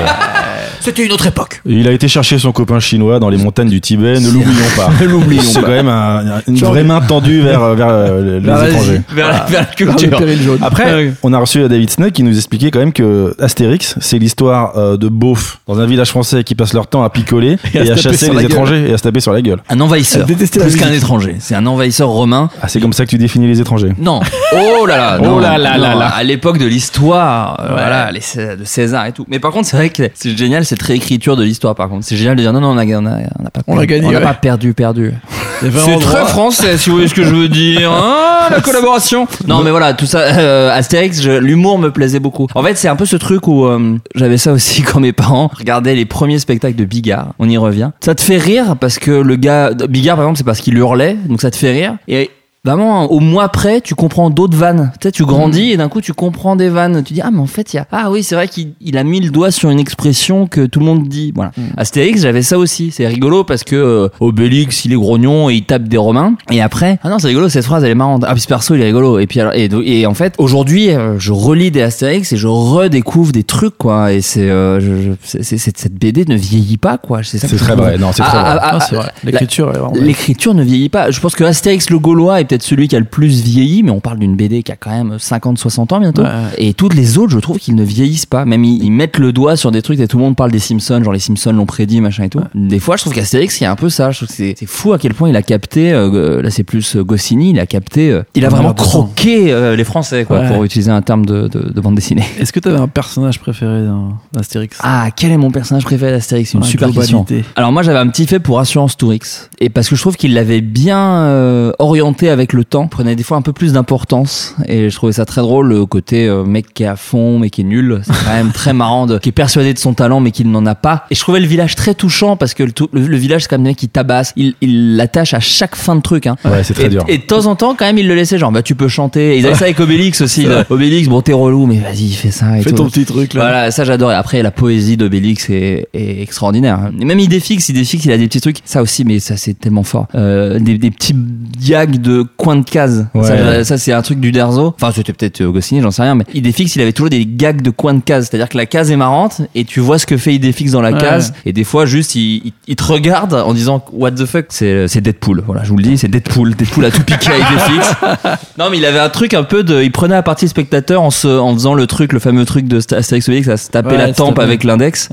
C'était 0.82 1.06
une 1.06 1.12
autre 1.12 1.28
époque. 1.28 1.62
Il 1.66 1.88
a 1.88 1.92
été 1.92 2.08
chercher 2.08 2.40
son 2.40 2.52
copain 2.52 2.80
chinois 2.80 3.20
dans 3.20 3.30
les 3.30 3.38
montagnes 3.38 3.70
du 3.70 3.82
Tibet, 3.82 4.20
ne 4.20 4.30
l'oublions 4.32 4.54
pas. 4.76 4.90
Ne 5.02 5.08
l'oublions 5.08 5.42
C'est 5.44 5.62
quand 5.62 5.68
même 5.68 5.88
un- 5.88 6.42
une 6.48 6.56
vraie 6.58 6.84
main 6.84 7.00
tendue 7.02 7.42
vers, 7.42 7.76
vers 7.76 7.88
euh, 7.90 8.40
les 8.40 8.46
Vers 8.46 8.64
étrangers. 8.66 9.02
Vers, 9.14 9.28
la- 9.30 9.46
vers 9.46 9.60
la 9.62 9.66
culture. 9.66 10.18
péril 10.18 10.42
jaune. 10.42 10.60
Après, 10.62 11.14
on 11.24 11.34
a 11.34 11.38
reçu 11.38 11.68
David 11.68 11.90
Snake 11.90 12.14
qui 12.14 12.24
nous 12.24 12.36
expliquait 12.36 12.72
quand 12.72 12.80
même 12.80 12.94
que 12.94 13.36
Astérix, 13.40 13.96
c'est 14.00 14.18
l'histoire 14.20 14.78
euh, 14.78 14.98
de 14.98 15.08
beaufs 15.10 15.60
dans 15.68 15.80
un 15.80 15.86
village 15.86 16.10
français 16.10 16.44
qui 16.44 16.56
passent 16.56 16.74
leur 16.74 16.88
temps 16.88 17.04
à 17.04 17.10
picoler 17.10 17.58
Et 17.74 17.78
et, 17.78 17.92
à 17.92 17.96
chasser 17.98 18.30
les 18.30 18.36
gueule. 18.36 18.46
étrangers 18.46 18.90
et 18.90 18.94
à 18.94 18.98
se 18.98 19.04
taper 19.04 19.20
sur 19.20 19.34
la 19.34 19.42
gueule. 19.42 19.60
Un 19.70 19.80
envahisseur. 19.80 20.26
Plus 20.26 20.76
qu'un 20.78 20.92
étranger. 20.92 21.36
C'est 21.40 21.56
un 21.56 21.66
envahisseur 21.66 22.10
romain. 22.10 22.50
Ah, 22.62 22.68
c'est 22.68 22.80
comme 22.80 22.94
ça 22.94 23.06
que 23.06 23.10
tu 23.10 23.18
définis 23.18 23.48
les 23.48 23.60
étrangers. 23.62 23.94
Non. 24.00 24.22
Oh 24.54 24.86
là 24.86 24.98
là. 24.98 25.18
Oh 25.30 25.40
là 25.40 25.58
là 25.58 25.78
non, 25.78 25.84
là 25.84 25.96
là. 25.96 26.08
À 26.08 26.24
l'époque 26.24 26.58
de 26.58 26.66
l'histoire, 26.66 27.60
euh, 27.60 27.68
Ouais. 27.70 27.74
voilà, 27.82 28.12
les, 28.12 28.20
de 28.58 28.64
César 28.64 29.06
et 29.06 29.12
tout. 29.12 29.26
Mais 29.30 29.40
par 29.40 29.52
contre, 29.52 29.68
c'est 29.68 29.78
vrai 29.78 29.90
que 29.90 30.04
c'est 30.14 30.36
génial 30.38 30.66
cette 30.70 30.82
réécriture 30.82 31.36
de 31.36 31.44
l'histoire. 31.44 31.76
Par 31.76 31.90
contre, 31.90 32.06
c'est 32.06 32.16
génial 32.16 32.36
de 32.36 32.42
dire 32.42 32.54
non, 32.54 32.62
non, 32.62 32.70
on 32.70 32.78
a, 32.78 32.86
on 32.86 33.06
a, 33.06 33.18
on 33.40 33.46
a 33.46 33.50
pas, 33.50 33.62
On 33.68 33.74
perdu, 33.74 33.88
gagné, 33.88 34.08
on 34.08 34.12
n'a 34.12 34.18
ouais. 34.20 34.24
pas 34.24 34.34
perdu, 34.34 34.74
perdu. 34.74 35.14
C'est 35.62 35.68
endroit- 35.94 35.98
très 36.00 36.26
français, 36.26 36.78
si 36.78 36.90
vous 36.90 36.96
voyez 36.96 37.10
ce 37.10 37.14
que 37.14 37.24
je 37.24 37.36
veux 37.36 37.50
dire. 37.50 37.92
Ah, 37.92 38.48
la 38.52 38.62
collaboration. 38.62 39.28
Non, 39.48 39.62
mais 39.64 39.72
voilà, 39.72 39.94
tout 39.94 40.06
ça. 40.06 40.20
euh, 40.20 40.72
Astérix, 40.72 41.22
je- 41.22 41.32
l'humour 41.32 41.78
me 41.80 41.92
plaisait 41.92 42.20
beaucoup. 42.20 42.48
En 42.56 42.64
fait, 42.64 42.76
c'est 42.78 42.88
un 42.88 42.96
peu 42.96 43.06
ce 43.06 43.18
truc 43.18 43.48
où 43.48 43.66
euh, 43.66 43.98
j'avais 44.16 44.38
ça 44.38 44.54
aussi 44.54 44.82
quand 44.84 45.00
mes 45.02 45.12
parents 45.12 45.50
regardaient 45.54 45.96
les 45.96 46.06
premiers 46.06 46.40
spectacles 46.40 46.78
de 46.78 46.86
Bigard. 46.86 47.34
On 47.40 47.50
y 47.50 47.58
revient. 47.58 47.92
Ça 48.00 48.16
te 48.16 48.22
fait 48.22 48.38
rire 48.38 48.76
parce 48.80 49.00
que 49.00 49.12
le 49.12 49.36
gars, 49.36 49.72
Bigard 49.74 50.16
par 50.16 50.26
exemple, 50.26 50.38
c'est 50.38 50.46
parce 50.46 50.62
qu'il 50.62 50.78
hurlait, 50.78 51.18
donc 51.28 51.42
ça 51.42 51.52
te 51.52 51.58
fait 51.58 51.72
rire. 51.72 51.96
Et 52.08 52.30
Vraiment, 52.66 53.06
au 53.10 53.22
mois 53.22 53.48
près, 53.48 53.80
tu 53.80 53.96
comprends 53.96 54.30
d'autres 54.30 54.58
vannes. 54.58 54.92
Tu 55.00 55.08
sais, 55.08 55.12
tu 55.14 55.24
grandis 55.26 55.72
et 55.72 55.78
d'un 55.78 55.88
coup, 55.88 56.02
tu 56.02 56.12
comprends 56.14 56.58
des 56.58 56.68
vannes. 56.68 57.02
Tu 57.06 57.14
dis, 57.14 57.22
ah, 57.22 57.30
mais 57.32 57.40
en 57.40 57.46
fait, 57.48 57.74
il 57.74 57.78
y 57.78 57.80
a, 57.80 57.88
ah 57.92 58.12
oui, 58.12 58.22
c'est 58.22 58.36
vrai 58.36 58.50
qu'il 58.50 58.74
il 58.82 58.98
a 58.98 59.04
mis 59.06 59.22
le 59.22 59.30
doigt 59.30 59.50
sur 59.50 59.70
une 59.70 59.80
expression 59.80 60.46
que 60.46 60.66
tout 60.66 60.80
le 60.82 60.86
monde 60.86 61.08
dit. 61.08 61.32
Voilà. 61.34 61.52
Astérix, 61.78 62.22
j'avais 62.22 62.42
ça 62.42 62.58
aussi. 62.58 62.92
C'est 62.92 63.08
rigolo 63.08 63.46
parce 63.46 63.64
que 63.64 63.78
euh, 63.78 64.10
Obélix, 64.20 64.84
il 64.84 64.92
est 64.92 64.98
grognon 64.98 65.50
et 65.50 65.56
il 65.56 65.64
tape 65.64 65.84
des 65.84 65.96
Romains. 65.96 66.34
Et 66.52 66.62
après, 66.62 67.00
ah 67.04 67.10
non, 67.10 67.18
c'est 67.18 67.28
rigolo, 67.28 67.48
cette 67.48 67.64
phrase, 67.64 67.86
elle 67.86 67.92
est 67.92 67.96
marrante. 67.96 68.26
Ah, 68.28 68.34
puis 68.34 68.42
ce 68.42 68.48
perso, 68.48 68.76
il 68.76 68.82
est 68.82 68.86
rigolo. 68.86 69.20
Et 69.20 69.28
puis, 69.28 69.40
alors, 69.40 69.54
et, 69.56 69.70
et 69.86 70.06
en 70.06 70.14
fait, 70.14 70.34
aujourd'hui, 70.38 70.90
euh, 70.90 71.18
je 71.18 71.32
relis 71.32 71.72
des 71.72 71.82
Astérix 71.82 72.34
et 72.34 72.38
je 72.38 72.48
redécouvre 72.48 73.32
des 73.32 73.44
trucs, 73.44 73.78
quoi. 73.78 74.12
Et 74.12 74.20
c'est, 74.22 74.50
euh, 74.50 74.82
je- 74.82 75.14
je- 75.14 75.42
c'est- 75.44 75.58
cette 75.58 75.94
BD 75.96 76.26
ne 76.26 76.36
vieillit 76.36 76.78
pas, 76.78 76.98
quoi. 76.98 77.24
C'est 77.24 77.38
ça 77.38 77.48
C'est 77.48 77.56
très 77.56 77.76
vrai. 77.76 77.98
Non, 77.98 78.12
c'est 78.12 78.22
très 78.24 78.38
Ah, 78.38 78.42
vrai. 78.42 78.60
ah, 78.62 78.70
Ah, 78.74 78.78
ah, 78.82 78.86
c'est 78.88 78.96
vrai. 78.96 79.12
L'écriture 79.24 79.70
est 79.74 79.78
vraiment. 79.80 79.94
L'écriture 79.96 80.54
ne 80.54 80.64
vieillit 80.64 80.90
pas. 80.90 81.10
Je 81.10 81.22
pense 81.22 81.36
que 81.36 81.46
Astérix 81.46 81.90
le 81.90 82.00
Gaulois 82.00 82.42
est 82.42 82.49
peut-être 82.50 82.64
celui 82.64 82.88
qui 82.88 82.96
a 82.96 83.00
le 83.00 83.06
plus 83.06 83.42
vieilli, 83.42 83.84
mais 83.84 83.92
on 83.92 84.00
parle 84.00 84.20
d'une 84.20 84.36
BD 84.36 84.64
qui 84.64 84.72
a 84.72 84.76
quand 84.76 84.90
même 84.90 85.16
50-60 85.18 85.94
ans 85.94 86.00
bientôt. 86.00 86.24
Ouais. 86.24 86.30
Et 86.58 86.74
toutes 86.74 86.94
les 86.96 87.18
autres, 87.18 87.32
je 87.32 87.40
trouve 87.40 87.58
qu'ils 87.60 87.76
ne 87.76 87.84
vieillissent 87.84 88.26
pas. 88.26 88.44
Même 88.46 88.64
ils, 88.64 88.84
ils 88.84 88.92
mettent 88.92 89.18
le 89.20 89.32
doigt 89.32 89.56
sur 89.56 89.72
des 89.72 89.82
trucs 89.82 90.00
et 90.00 90.08
tout 90.08 90.18
le 90.18 90.24
monde 90.24 90.36
parle 90.36 90.52
des 90.52 90.60
Simpsons, 90.60 91.02
genre 91.04 91.14
les 91.14 91.20
Simpsons 91.20 91.54
l'ont 91.54 91.66
prédit, 91.66 92.02
machin 92.02 92.24
et 92.24 92.30
tout. 92.30 92.42
Des 92.56 92.80
fois, 92.80 92.98
je 92.98 93.04
trouve 93.04 93.14
qu'Astérix, 93.14 93.60
il 93.62 93.64
y 93.64 93.68
a 93.68 93.72
un 93.72 93.76
peu 93.76 93.90
ça. 93.90 94.12
Je 94.12 94.18
trouve 94.26 94.28
que 94.30 94.34
c'est 94.34 94.56
fou 94.66 94.94
à 94.94 94.98
quel 94.98 95.14
point 95.14 95.30
il 95.30 95.36
a 95.36 95.42
capté, 95.44 95.92
euh, 95.94 96.42
là 96.42 96.50
c'est 96.50 96.64
plus 96.64 96.96
euh, 96.96 97.04
Goscinny, 97.04 97.52
il 97.52 97.60
a 97.60 97.66
capté, 97.68 98.10
euh, 98.12 98.24
il 98.36 98.46
a 98.46 98.50
vraiment 98.50 98.74
croqué 98.74 99.52
euh, 99.54 99.76
les 99.76 99.84
Français, 99.84 100.26
quoi, 100.26 100.40
Ouais. 100.40 100.48
pour 100.48 100.64
utiliser 100.64 100.90
un 100.92 101.02
terme 101.02 101.26
de, 101.26 101.48
de, 101.48 101.72
de 101.74 101.82
bande 101.82 101.96
dessinée. 101.96 102.24
Est-ce 102.40 102.52
que 102.54 102.60
tu 102.60 102.68
avais 102.70 102.80
un 102.80 102.88
personnage 102.88 103.40
préféré 103.40 103.86
d'Astérix 104.34 104.78
Ah, 104.82 105.10
quel 105.16 105.32
est 105.32 105.38
mon 105.38 105.52
personnage 105.52 105.84
préféré 105.84 106.12
d'Astérix? 106.12 106.52
C'est 106.52 106.58
une 106.58 106.64
super 106.64 106.90
question. 106.92 107.26
Alors 107.56 107.72
moi 107.72 107.84
j'avais 107.84 108.00
un 108.00 108.08
petit 108.08 108.26
fait 108.26 108.40
pour 108.40 108.60
Assurance 108.60 108.96
Tourix 108.98 109.50
et 109.60 109.70
parce 109.70 109.90
que 109.90 109.96
je 109.96 110.02
trouve 110.02 110.16
qu'il 110.16 110.34
l'avait 110.34 110.62
bien 110.62 111.00
euh, 111.26 111.72
orienté 111.80 112.30
avec 112.30 112.39
le 112.54 112.64
temps, 112.64 112.88
prenait 112.88 113.16
des 113.16 113.24
fois 113.24 113.38
un 113.38 113.42
peu 113.42 113.54
plus 113.54 113.74
d'importance 113.74 114.56
et 114.68 114.90
je 114.90 114.96
trouvais 114.96 115.14
ça 115.14 115.26
très 115.26 115.42
drôle 115.42 115.68
le 115.68 115.86
côté 115.86 116.28
euh, 116.28 116.44
mec 116.44 116.74
qui 116.74 116.84
est 116.84 116.88
à 116.88 116.96
fond 116.96 117.40
mais 117.40 117.50
qui 117.50 117.62
est 117.62 117.66
nul, 117.66 118.02
c'est 118.04 118.14
quand 118.26 118.34
même 118.34 118.52
très 118.52 118.74
marrant 118.74 119.06
de, 119.06 119.18
qui 119.18 119.30
est 119.30 119.34
persuadé 119.34 119.74
de 119.74 119.80
son 119.80 119.94
talent 119.94 120.20
mais 120.20 120.32
qui 120.32 120.46
n'en 120.46 120.66
a 120.66 120.76
pas. 120.76 121.06
Et 121.12 121.16
je 121.16 121.20
trouvais 121.20 121.40
le 121.40 121.48
village 121.48 121.76
très 121.76 121.94
touchant 121.94 122.36
parce 122.38 122.54
que 122.54 122.64
le, 122.64 122.72
le, 122.94 123.08
le 123.08 123.18
village 123.18 123.44
c'est 123.44 123.48
quand 123.50 123.58
même 123.58 123.64
des 123.64 123.70
mecs 123.72 123.78
qui 123.78 123.90
tabassent, 123.90 124.34
il 124.36 124.56
il 124.62 124.96
l'attache 124.96 125.34
à 125.34 125.40
chaque 125.40 125.76
fin 125.76 125.96
de 125.96 126.02
truc 126.02 126.28
hein. 126.28 126.36
Ouais, 126.46 126.64
c'est 126.64 126.74
très 126.74 126.86
et, 126.86 126.90
dur. 126.90 127.04
et 127.08 127.18
de 127.18 127.24
temps 127.24 127.46
en 127.46 127.56
temps, 127.56 127.76
quand 127.76 127.86
même, 127.86 127.98
il 127.98 128.08
le 128.08 128.16
laissait 128.16 128.38
genre, 128.38 128.52
bah 128.52 128.62
tu 128.64 128.76
peux 128.76 128.88
chanter. 128.88 129.38
Ils 129.38 129.46
avaient 129.46 129.56
ça 129.56 129.66
avec 129.66 129.80
Obélix 129.80 130.22
aussi. 130.22 130.48
Obélix, 130.70 131.08
bon 131.08 131.22
t'es 131.22 131.34
relou, 131.34 131.66
mais 131.68 131.78
vas-y, 131.78 132.12
fais 132.12 132.32
ça. 132.32 132.58
Et 132.58 132.62
Fais 132.62 132.72
tout. 132.72 132.78
ton 132.78 132.90
petit 132.90 133.06
truc 133.06 133.34
là. 133.34 133.42
Voilà, 133.42 133.72
ça 133.72 133.84
j'adore. 133.84 134.12
Et 134.12 134.16
après, 134.16 134.42
la 134.42 134.52
poésie 134.52 134.98
d'Obélix 134.98 135.50
est, 135.50 135.88
est 135.94 136.22
extraordinaire. 136.22 136.92
Et 137.00 137.06
même 137.06 137.20
Idéfix, 137.20 137.70
Idéfix, 137.70 138.06
il 138.06 138.12
a 138.12 138.18
des 138.18 138.28
petits 138.28 138.42
trucs. 138.42 138.58
Ça 138.66 138.82
aussi, 138.82 139.06
mais 139.06 139.20
ça 139.20 139.38
c'est 139.38 139.54
tellement 139.54 139.84
fort. 139.84 140.08
Euh, 140.16 140.60
des, 140.60 140.78
des 140.78 140.92
petits 140.92 141.16
gags 141.62 141.98
de 142.00 142.26
coin 142.38 142.56
de 142.56 142.64
case. 142.70 143.08
Ouais. 143.14 143.24
Ça, 143.24 143.64
ça, 143.64 143.78
c'est 143.78 143.92
un 143.94 144.02
truc 144.02 144.20
du 144.20 144.32
Derzo. 144.32 144.74
Enfin, 144.76 144.92
c'était 144.96 145.14
peut-être 145.14 145.42
euh, 145.42 145.52
Goscinny, 145.52 145.82
j'en 145.82 145.92
sais 145.92 146.02
rien. 146.04 146.16
Mais 146.16 146.26
Idéfix, 146.34 146.76
il 146.76 146.82
avait 146.82 146.94
toujours 146.94 147.10
des 147.10 147.26
gags 147.26 147.62
de 147.62 147.70
coin 147.70 147.94
de 147.94 148.00
case. 148.02 148.28
C'est-à-dire 148.30 148.50
que 148.50 148.58
la 148.58 148.66
case 148.66 148.92
est 148.92 148.96
marrante 148.96 149.42
et 149.56 149.66
tu 149.66 149.80
vois 149.80 150.00
ce 150.00 150.06
que 150.06 150.18
fait 150.18 150.34
Idéfix 150.34 150.72
dans 150.72 150.82
la 150.82 150.92
Ouais. 150.92 150.98
case. 151.00 151.34
Et 151.46 151.54
des 151.54 151.64
fois, 151.64 151.86
juste, 151.86 152.16
il, 152.16 152.38
il, 152.46 152.54
il 152.68 152.76
te 152.76 152.84
regarde 152.84 153.34
en 153.34 153.54
disant 153.54 153.84
What 153.94 154.12
the 154.12 154.26
fuck? 154.26 154.46
C'est 154.50 154.88
c'est 154.88 155.02
Deadpool. 155.02 155.44
Voilà, 155.46 155.64
je 155.64 155.70
vous 155.70 155.78
le 155.78 155.84
dis, 155.84 155.98
c'est 155.98 156.08
Deadpool. 156.08 156.56
Deadpool 156.56 156.86
a 156.86 156.92
tout 156.92 157.04
piqué 157.04 157.30
à 157.32 157.38
Idéfix. 157.38 157.94
Non, 158.58 158.70
mais 158.70 158.78
il 158.78 158.86
avait 158.86 159.00
un 159.00 159.10
truc 159.10 159.34
un 159.34 159.44
peu 159.44 159.64
de. 159.64 159.82
Il 159.82 159.92
prenait 159.92 160.16
à 160.16 160.24
partie 160.24 160.46
le 160.46 160.50
spectateur 160.50 161.02
en, 161.02 161.12
se, 161.12 161.28
en 161.28 161.54
faisant 161.54 161.74
le 161.74 161.88
truc, 161.88 162.12
le 162.14 162.20
fameux 162.20 162.44
truc 162.46 162.68
de 162.68 162.78
Astérix 162.94 163.28
Obélix, 163.30 163.48
à 163.48 163.56
se 163.58 163.70
taper 163.70 163.92
Ouais, 163.92 163.98
la 163.98 164.14
tempe 164.14 164.38
avec 164.40 164.64
l'index. 164.64 165.10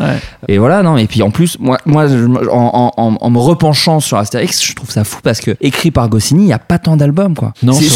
Et 0.48 0.58
voilà, 0.58 0.82
non, 0.82 0.96
et 0.96 1.06
puis 1.06 1.22
en 1.22 1.30
plus, 1.30 1.58
moi, 1.60 1.78
moi 1.86 2.06
en, 2.50 2.56
en, 2.56 2.92
en, 2.96 3.16
en 3.20 3.30
me 3.30 3.38
repenchant 3.38 4.00
sur 4.00 4.16
Astérix, 4.18 4.64
je 4.64 4.74
trouve 4.74 4.90
ça 4.90 5.04
fou 5.04 5.18
parce 5.22 5.40
que 5.40 5.52
écrit 5.60 5.90
par 5.90 6.08
Goscinny, 6.08 6.42
il 6.42 6.46
n'y 6.46 6.52
a 6.52 6.58
pas 6.58 6.78
tant 6.78 6.96
albums, 7.06 7.34
quoi. 7.34 7.52
Non, 7.62 7.72
Il 7.78 7.86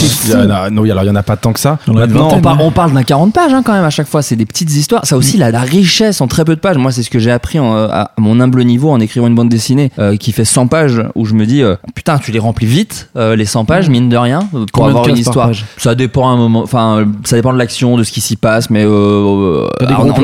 y 0.87 0.91
alors 0.91 1.05
il 1.05 1.07
y 1.07 1.11
en 1.11 1.15
a 1.17 1.23
pas 1.23 1.37
tant 1.37 1.53
que 1.53 1.61
ça. 1.61 1.79
Maintenant, 1.87 2.29
On, 2.33 2.41
par- 2.41 2.61
on 2.65 2.71
parle 2.71 2.93
d'un 2.93 3.03
40 3.03 3.33
pages 3.33 3.53
hein, 3.53 3.63
quand 3.65 3.73
même 3.73 3.85
à 3.85 3.91
chaque 3.91 4.07
fois, 4.09 4.23
c'est 4.23 4.37
des 4.37 4.47
petites 4.47 4.71
histoires. 4.75 5.05
Ça 5.05 5.17
aussi, 5.17 5.37
la, 5.37 5.51
la 5.51 5.61
richesse 5.61 6.21
en 6.21 6.27
très 6.29 6.45
peu 6.45 6.55
de 6.55 6.61
pages. 6.61 6.79
Moi, 6.79 6.93
c'est 6.93 7.03
ce 7.03 7.11
que 7.11 7.19
j'ai 7.19 7.31
appris 7.31 7.59
en, 7.59 7.75
euh, 7.77 7.89
à 7.91 8.13
mon 8.19 8.41
humble 8.41 8.65
niveau 8.65 8.91
en 8.91 9.01
écrivant 9.01 9.27
une 9.27 9.35
bande 9.35 9.49
dessinée 9.49 9.91
euh, 9.99 10.17
qui 10.17 10.33
fait 10.33 10.45
100 10.45 10.67
pages 10.69 11.03
où 11.15 11.27
je 11.27 11.35
me 11.35 11.45
dis, 11.47 11.63
euh, 11.63 11.77
putain, 11.95 12.19
tu 12.19 12.33
les 12.33 12.39
remplis 12.39 12.67
vite, 12.67 13.11
euh, 13.17 13.37
les 13.37 13.45
100 13.45 13.65
pages, 13.65 13.89
mine 13.91 14.09
de 14.09 14.17
rien, 14.17 14.41
pour 14.51 14.67
Combien 14.73 14.89
avoir 14.91 15.05
une 15.09 15.13
par 15.13 15.19
histoire. 15.19 15.51
Ça 15.77 15.95
dépend 15.95 16.29
un 16.31 16.37
moment, 16.37 16.63
enfin, 16.63 17.05
ça 17.25 17.37
dépend 17.37 17.53
de 17.53 17.59
l'action, 17.59 17.97
de 17.97 18.03
ce 18.05 18.13
qui 18.13 18.21
s'y 18.21 18.37
passe, 18.37 18.71
mais 18.71 18.85
on 18.87 19.69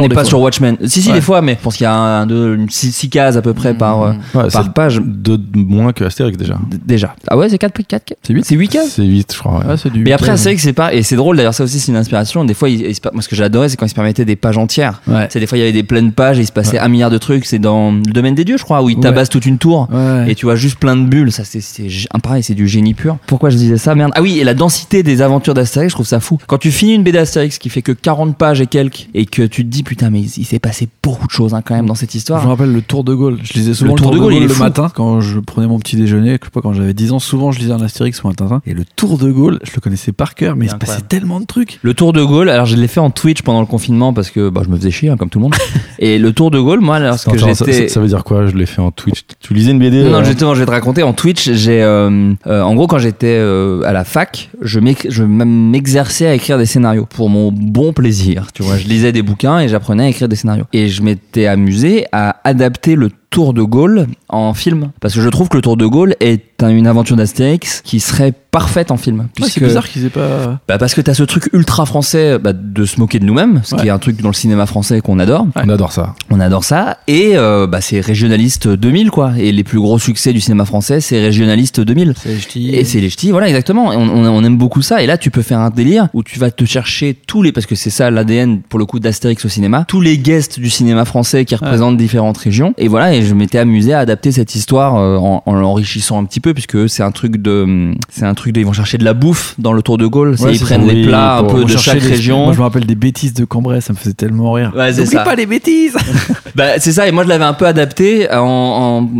n'est 0.00 0.08
pas 0.08 0.14
fois. 0.14 0.24
sur 0.24 0.40
Watchmen. 0.40 0.76
Si, 0.86 1.02
si, 1.02 1.08
Ouais. 1.08 1.14
des 1.14 1.20
fois, 1.20 1.40
mais 1.42 1.56
je 1.58 1.62
pense 1.62 1.76
qu'il 1.76 1.84
y 1.84 1.86
a 1.86 1.94
un, 1.94 2.26
deux, 2.26 2.54
une 2.56 2.70
six, 2.70 2.92
six 2.92 3.08
cases 3.10 3.36
à 3.36 3.42
peu 3.42 3.52
près 3.54 3.74
par, 3.74 4.02
euh, 4.02 4.12
ouais, 4.34 4.48
par 4.50 4.64
c'est 4.64 4.72
page. 4.72 5.00
deux 5.04 5.38
de 5.38 5.58
moins 5.58 5.92
que 5.92 6.04
Astérix 6.04 6.36
déjà. 6.36 6.54
D- 6.70 6.78
Déjà. 6.84 7.14
Ah 7.28 7.36
ouais, 7.36 7.48
c'est 7.48 7.58
4 7.58 7.72
4 7.86 8.14
C'est 8.22 8.32
huit 8.32 8.44
C'est 8.44 8.54
8 8.54 8.68
C'est 8.88 9.04
8, 9.04 9.32
je 9.34 9.38
crois. 9.38 9.58
ouais. 9.60 9.66
Ouais, 9.66 9.76
c'est 9.76 9.90
du 9.92 10.02
mais 10.02 10.12
après, 10.12 10.36
c'est 10.36 10.44
vrai 10.50 10.56
que 10.56 10.62
c'est 10.62 10.72
pas. 10.72 10.92
Et 10.94 11.02
c'est 11.02 11.16
drôle 11.16 11.36
d'ailleurs, 11.36 11.54
ça 11.54 11.64
aussi, 11.64 11.78
c'est 11.80 11.92
une 11.92 11.98
inspiration. 11.98 12.44
Des 12.44 12.54
fois, 12.54 12.68
il, 12.68 12.82
il 12.82 12.94
se 12.94 13.00
moi, 13.12 13.22
ce 13.22 13.28
que 13.28 13.36
j'adorais, 13.36 13.68
c'est 13.68 13.76
quand 13.76 13.86
il 13.86 13.90
se 13.90 13.94
permettait 13.94 14.24
des 14.24 14.36
pages 14.36 14.58
entières. 14.58 15.00
Ouais. 15.06 15.26
C'est 15.30 15.40
des 15.40 15.46
fois, 15.46 15.58
il 15.58 15.60
y 15.60 15.64
avait 15.64 15.72
des 15.72 15.82
pleines 15.82 16.12
pages 16.12 16.38
et 16.38 16.42
il 16.42 16.46
se 16.46 16.52
passait 16.52 16.78
un 16.78 16.88
milliard 16.88 17.10
de 17.10 17.18
trucs. 17.18 17.44
C'est 17.46 17.58
dans 17.58 17.92
le 17.92 18.00
domaine 18.02 18.34
des 18.34 18.44
dieux, 18.44 18.56
je 18.58 18.64
crois, 18.64 18.82
où 18.82 18.88
il 18.90 18.96
Ouais. 18.96 19.02
tabasse 19.02 19.28
toute 19.28 19.46
une 19.46 19.58
tour. 19.58 19.88
Ouais. 19.92 20.30
Et 20.30 20.34
tu 20.34 20.46
vois 20.46 20.56
juste 20.56 20.78
plein 20.78 20.96
de 20.96 21.04
bulles, 21.06 21.32
ça 21.32 21.44
c'est 21.44 21.60
c'est 21.60 21.86
pareil, 22.22 22.42
c'est 22.42 22.54
du 22.54 22.66
génie 22.68 22.94
pur. 22.94 23.18
Pourquoi 23.26 23.50
je 23.50 23.56
disais 23.56 23.76
ça 23.78 23.94
Merde? 23.94 24.12
Ah 24.14 24.22
oui, 24.22 24.38
et 24.38 24.44
la 24.44 24.54
densité 24.54 25.02
des 25.02 25.22
aventures 25.22 25.54
d'Astérix, 25.54 25.90
je 25.90 25.94
trouve 25.96 26.06
ça 26.06 26.20
fou. 26.20 26.38
Quand 26.46 26.58
tu 26.58 26.70
finis 26.72 26.94
une 26.94 27.02
BD 27.02 27.18
Astérix 27.18 27.58
qui 27.58 27.68
fait 27.68 27.82
que 27.82 27.92
40 27.92 28.36
pages 28.36 28.60
et 28.60 28.66
quelques 28.66 29.08
et 29.14 29.26
que 29.26 29.42
tu 29.42 29.64
te 29.64 29.68
dis 29.70 29.82
putain 29.82 30.10
mais 30.10 30.20
il 30.20 30.44
s'est 30.44 30.58
passé 30.58 30.88
beaucoup 31.02 31.26
de 31.26 31.32
choses 31.32 31.54
hein, 31.54 31.62
quand 31.64 31.74
même 31.74 31.86
dans 31.86 31.94
cette 31.94 32.12
Je 32.12 32.18
histoire. 32.18 32.42
me 32.42 32.48
rappelle 32.48 32.72
le 32.72 32.82
Tour 32.82 33.04
de 33.04 33.14
Gaulle. 33.14 33.38
Je 33.42 33.52
lisais 33.54 33.74
souvent 33.74 33.94
le, 33.94 33.98
Tour, 34.00 34.10
de 34.10 34.18
Gaulle, 34.18 34.34
le 34.38 34.48
fou. 34.48 34.62
matin 34.62 34.90
quand 34.94 35.20
je 35.20 35.38
prenais 35.38 35.66
mon 35.66 35.78
petit 35.78 35.96
déjeuner. 35.96 36.38
Je 36.40 36.44
sais 36.46 36.50
pas 36.52 36.60
quand 36.60 36.72
j'avais 36.72 36.94
10 36.94 37.12
ans, 37.12 37.18
souvent 37.18 37.52
je 37.52 37.58
lisais 37.60 37.72
un 37.72 37.80
Astérix 37.82 38.22
ou 38.22 38.28
un 38.28 38.32
Tintin. 38.32 38.60
Et 38.68 38.74
le 38.74 38.84
Tour 38.84 39.16
de 39.18 39.30
Gaulle, 39.30 39.60
je 39.62 39.70
le 39.74 39.80
connaissais 39.80 40.10
par 40.12 40.34
cœur, 40.34 40.56
mais 40.56 40.66
il 40.66 40.70
se 40.70 40.74
passait 40.76 41.02
tellement 41.02 41.38
de 41.40 41.46
trucs. 41.46 41.78
Le 41.82 41.94
Tour 41.94 42.12
de 42.12 42.22
Gaulle, 42.22 42.48
alors 42.50 42.66
je 42.66 42.76
l'ai 42.76 42.88
fait 42.88 42.98
en 43.00 43.10
Twitch 43.10 43.42
pendant 43.42 43.60
le 43.60 43.66
confinement 43.66 44.12
parce 44.12 44.30
que 44.30 44.48
bah, 44.48 44.62
je 44.64 44.70
me 44.70 44.76
faisais 44.76 44.90
chier 44.90 45.08
hein, 45.08 45.16
comme 45.16 45.30
tout 45.30 45.38
le 45.38 45.44
monde. 45.44 45.54
et 46.00 46.18
le 46.18 46.32
Tour 46.32 46.50
de 46.50 46.58
Gaulle, 46.58 46.80
moi 46.80 46.98
lorsque 46.98 47.28
j'étais 47.36 47.54
ça- 47.88 47.94
ça 47.94 48.00
veut 48.00 48.08
dire 48.08 48.24
quoi 48.24 48.46
Je 48.46 48.56
l'ai 48.56 48.66
fait 48.66 48.80
en 48.82 48.90
Twitch? 48.90 49.20
Tu 49.40 49.54
lisais 49.54 49.70
une 49.70 49.78
BD 49.78 50.02
Non, 50.02 50.10
non, 50.10 50.18
euh, 50.18 50.24
justement, 50.24 50.54
je 50.54 50.60
vais 50.60 50.66
te 50.66 50.70
raconter. 50.72 51.02
En 51.04 51.12
Twitch, 51.12 51.50
j'ai, 51.52 51.82
euh, 51.82 52.32
euh, 52.48 52.62
en 52.62 52.74
gros, 52.74 52.86
quand 52.88 52.98
j'étais 52.98 53.36
euh, 53.38 53.82
à 53.84 53.92
la 53.92 54.04
fac, 54.04 54.50
je 54.60 54.80
m'exerçais 54.80 56.26
à 56.26 56.34
écrire 56.34 56.58
des 56.58 56.66
scénarios 56.66 57.06
pour 57.06 57.28
mon 57.28 57.52
bon 57.52 57.92
plaisir. 57.92 58.48
Tu 58.52 58.62
vois, 58.62 58.76
je 58.78 58.86
lisais 58.88 59.12
des 59.12 59.22
bouquins 59.22 59.60
et 59.60 59.68
j'apprenais 59.68 60.04
à 60.04 60.08
écrire 60.08 60.28
des 60.28 60.36
scénarios. 60.36 60.64
Et 60.72 60.88
je 60.88 61.02
m'étais 61.02 61.46
amusé 61.46 62.06
à 62.12 62.36
adapter 62.44 62.94
le 62.96 63.10
Tour 63.36 63.52
de 63.52 63.60
Gaulle 63.62 64.06
en 64.30 64.54
film 64.54 64.92
parce 64.98 65.12
que 65.14 65.20
je 65.20 65.28
trouve 65.28 65.50
que 65.50 65.56
le 65.56 65.62
Tour 65.62 65.76
de 65.76 65.84
Gaulle 65.84 66.14
est 66.20 66.62
un- 66.62 66.70
une 66.70 66.86
aventure 66.86 67.16
d'Astérix 67.16 67.82
qui 67.84 68.00
serait 68.00 68.32
parfaite 68.50 68.90
en 68.90 68.96
film. 68.96 69.28
Ouais, 69.38 69.46
c'est 69.50 69.62
bizarre 69.62 69.86
qu'ils 69.86 70.06
aient 70.06 70.08
pas. 70.08 70.58
bah 70.66 70.78
parce 70.78 70.94
que 70.94 71.02
t'as 71.02 71.12
ce 71.12 71.22
truc 71.22 71.50
ultra 71.52 71.84
français 71.84 72.38
bah, 72.38 72.54
de 72.54 72.86
se 72.86 72.98
moquer 72.98 73.18
de 73.18 73.26
nous-mêmes, 73.26 73.60
ce 73.62 73.74
Ouais. 73.74 73.82
qui 73.82 73.86
est 73.88 73.90
un 73.90 73.98
truc 73.98 74.22
dans 74.22 74.30
le 74.30 74.34
cinéma 74.34 74.64
français 74.64 75.02
qu'on 75.02 75.18
adore. 75.18 75.46
On 75.54 75.68
adore 75.68 75.92
ça. 75.92 76.14
On 76.30 76.40
adore 76.40 76.64
ça. 76.64 76.96
Et 77.08 77.32
euh, 77.36 77.66
bah, 77.66 77.82
c'est 77.82 78.00
Régionaliste 78.00 78.68
2000, 78.68 79.10
quoi. 79.10 79.32
Et 79.36 79.52
les 79.52 79.64
plus 79.64 79.78
gros 79.78 79.98
succès 79.98 80.32
du 80.32 80.40
cinéma 80.40 80.64
français, 80.64 81.02
c'est 81.02 81.20
Régionaliste 81.20 81.80
2000. 81.82 82.14
C'est 82.16 82.38
ch'ti. 82.38 82.70
Et 82.74 82.84
c'est 82.84 83.00
les 83.00 83.10
ch'tis, 83.10 83.30
voilà, 83.32 83.48
exactement. 83.48 83.92
Et 83.92 83.96
On, 83.96 84.00
on- 84.08 84.26
on 84.26 84.44
aime 84.44 84.56
beaucoup 84.56 84.80
ça. 84.80 85.02
Et 85.02 85.06
là, 85.06 85.18
tu 85.18 85.30
peux 85.30 85.42
faire 85.42 85.58
un 85.58 85.68
délire 85.68 86.08
où 86.14 86.22
tu 86.22 86.38
vas 86.38 86.50
te 86.50 86.64
chercher 86.64 87.14
tous 87.26 87.42
les, 87.42 87.52
parce 87.52 87.66
que 87.66 87.74
c'est 87.74 87.90
ça 87.90 88.10
l'ADN 88.10 88.62
pour 88.62 88.78
le 88.78 88.86
coup 88.86 88.98
d'Astérix 88.98 89.44
au 89.44 89.50
cinéma, 89.50 89.84
tous 89.86 90.00
les 90.00 90.16
guests 90.16 90.58
du 90.58 90.70
cinéma 90.70 91.04
français 91.04 91.44
qui 91.44 91.54
représentent 91.54 91.98
différentes 91.98 92.38
régions. 92.38 92.72
Et 92.78 92.88
voilà, 92.88 93.12
et 93.14 93.20
je 93.26 93.34
m'étais 93.34 93.58
amusé 93.58 93.92
à 93.92 93.98
adapter 94.00 94.32
cette 94.32 94.54
histoire 94.54 94.96
euh, 94.96 95.16
en, 95.18 95.42
en 95.44 95.54
l'enrichissant 95.54 96.18
un 96.20 96.24
petit 96.24 96.40
peu, 96.40 96.54
puisque 96.54 96.88
c'est 96.88 97.02
un 97.02 97.10
truc 97.10 97.36
de, 97.36 97.92
c'est 98.08 98.24
un 98.24 98.34
truc 98.34 98.52
de, 98.52 98.60
ils 98.60 98.66
vont 98.66 98.72
chercher 98.72 98.98
de 98.98 99.04
la 99.04 99.14
bouffe 99.14 99.54
dans 99.58 99.72
le 99.72 99.82
Tour 99.82 99.98
de 99.98 100.06
Gaulle. 100.06 100.36
Ouais, 100.40 100.54
ils 100.54 100.60
prennent 100.60 100.86
ça. 100.86 100.92
Oui, 100.94 101.06
plats 101.06 101.36
un 101.38 101.44
peu 101.44 101.64
de 101.64 101.76
chaque 101.76 102.00
région. 102.00 102.44
Moi, 102.44 102.52
je 102.52 102.58
me 102.58 102.62
rappelle 102.64 102.86
des 102.86 102.94
bêtises 102.94 103.34
de 103.34 103.44
Cambrai, 103.44 103.80
ça 103.80 103.92
me 103.92 103.98
faisait 103.98 104.14
tellement 104.14 104.52
rire. 104.52 104.72
Ouais, 104.76 104.92
c'est 104.92 105.02
N'oublie 105.02 105.16
ça. 105.16 105.24
pas 105.24 105.34
les 105.34 105.46
bêtises 105.46 105.96
Bah, 106.54 106.78
c'est 106.78 106.92
ça, 106.92 107.06
et 107.06 107.12
moi 107.12 107.22
je 107.24 107.28
l'avais 107.28 107.44
un 107.44 107.52
peu 107.52 107.66
adapté 107.66 108.32
en, 108.32 108.38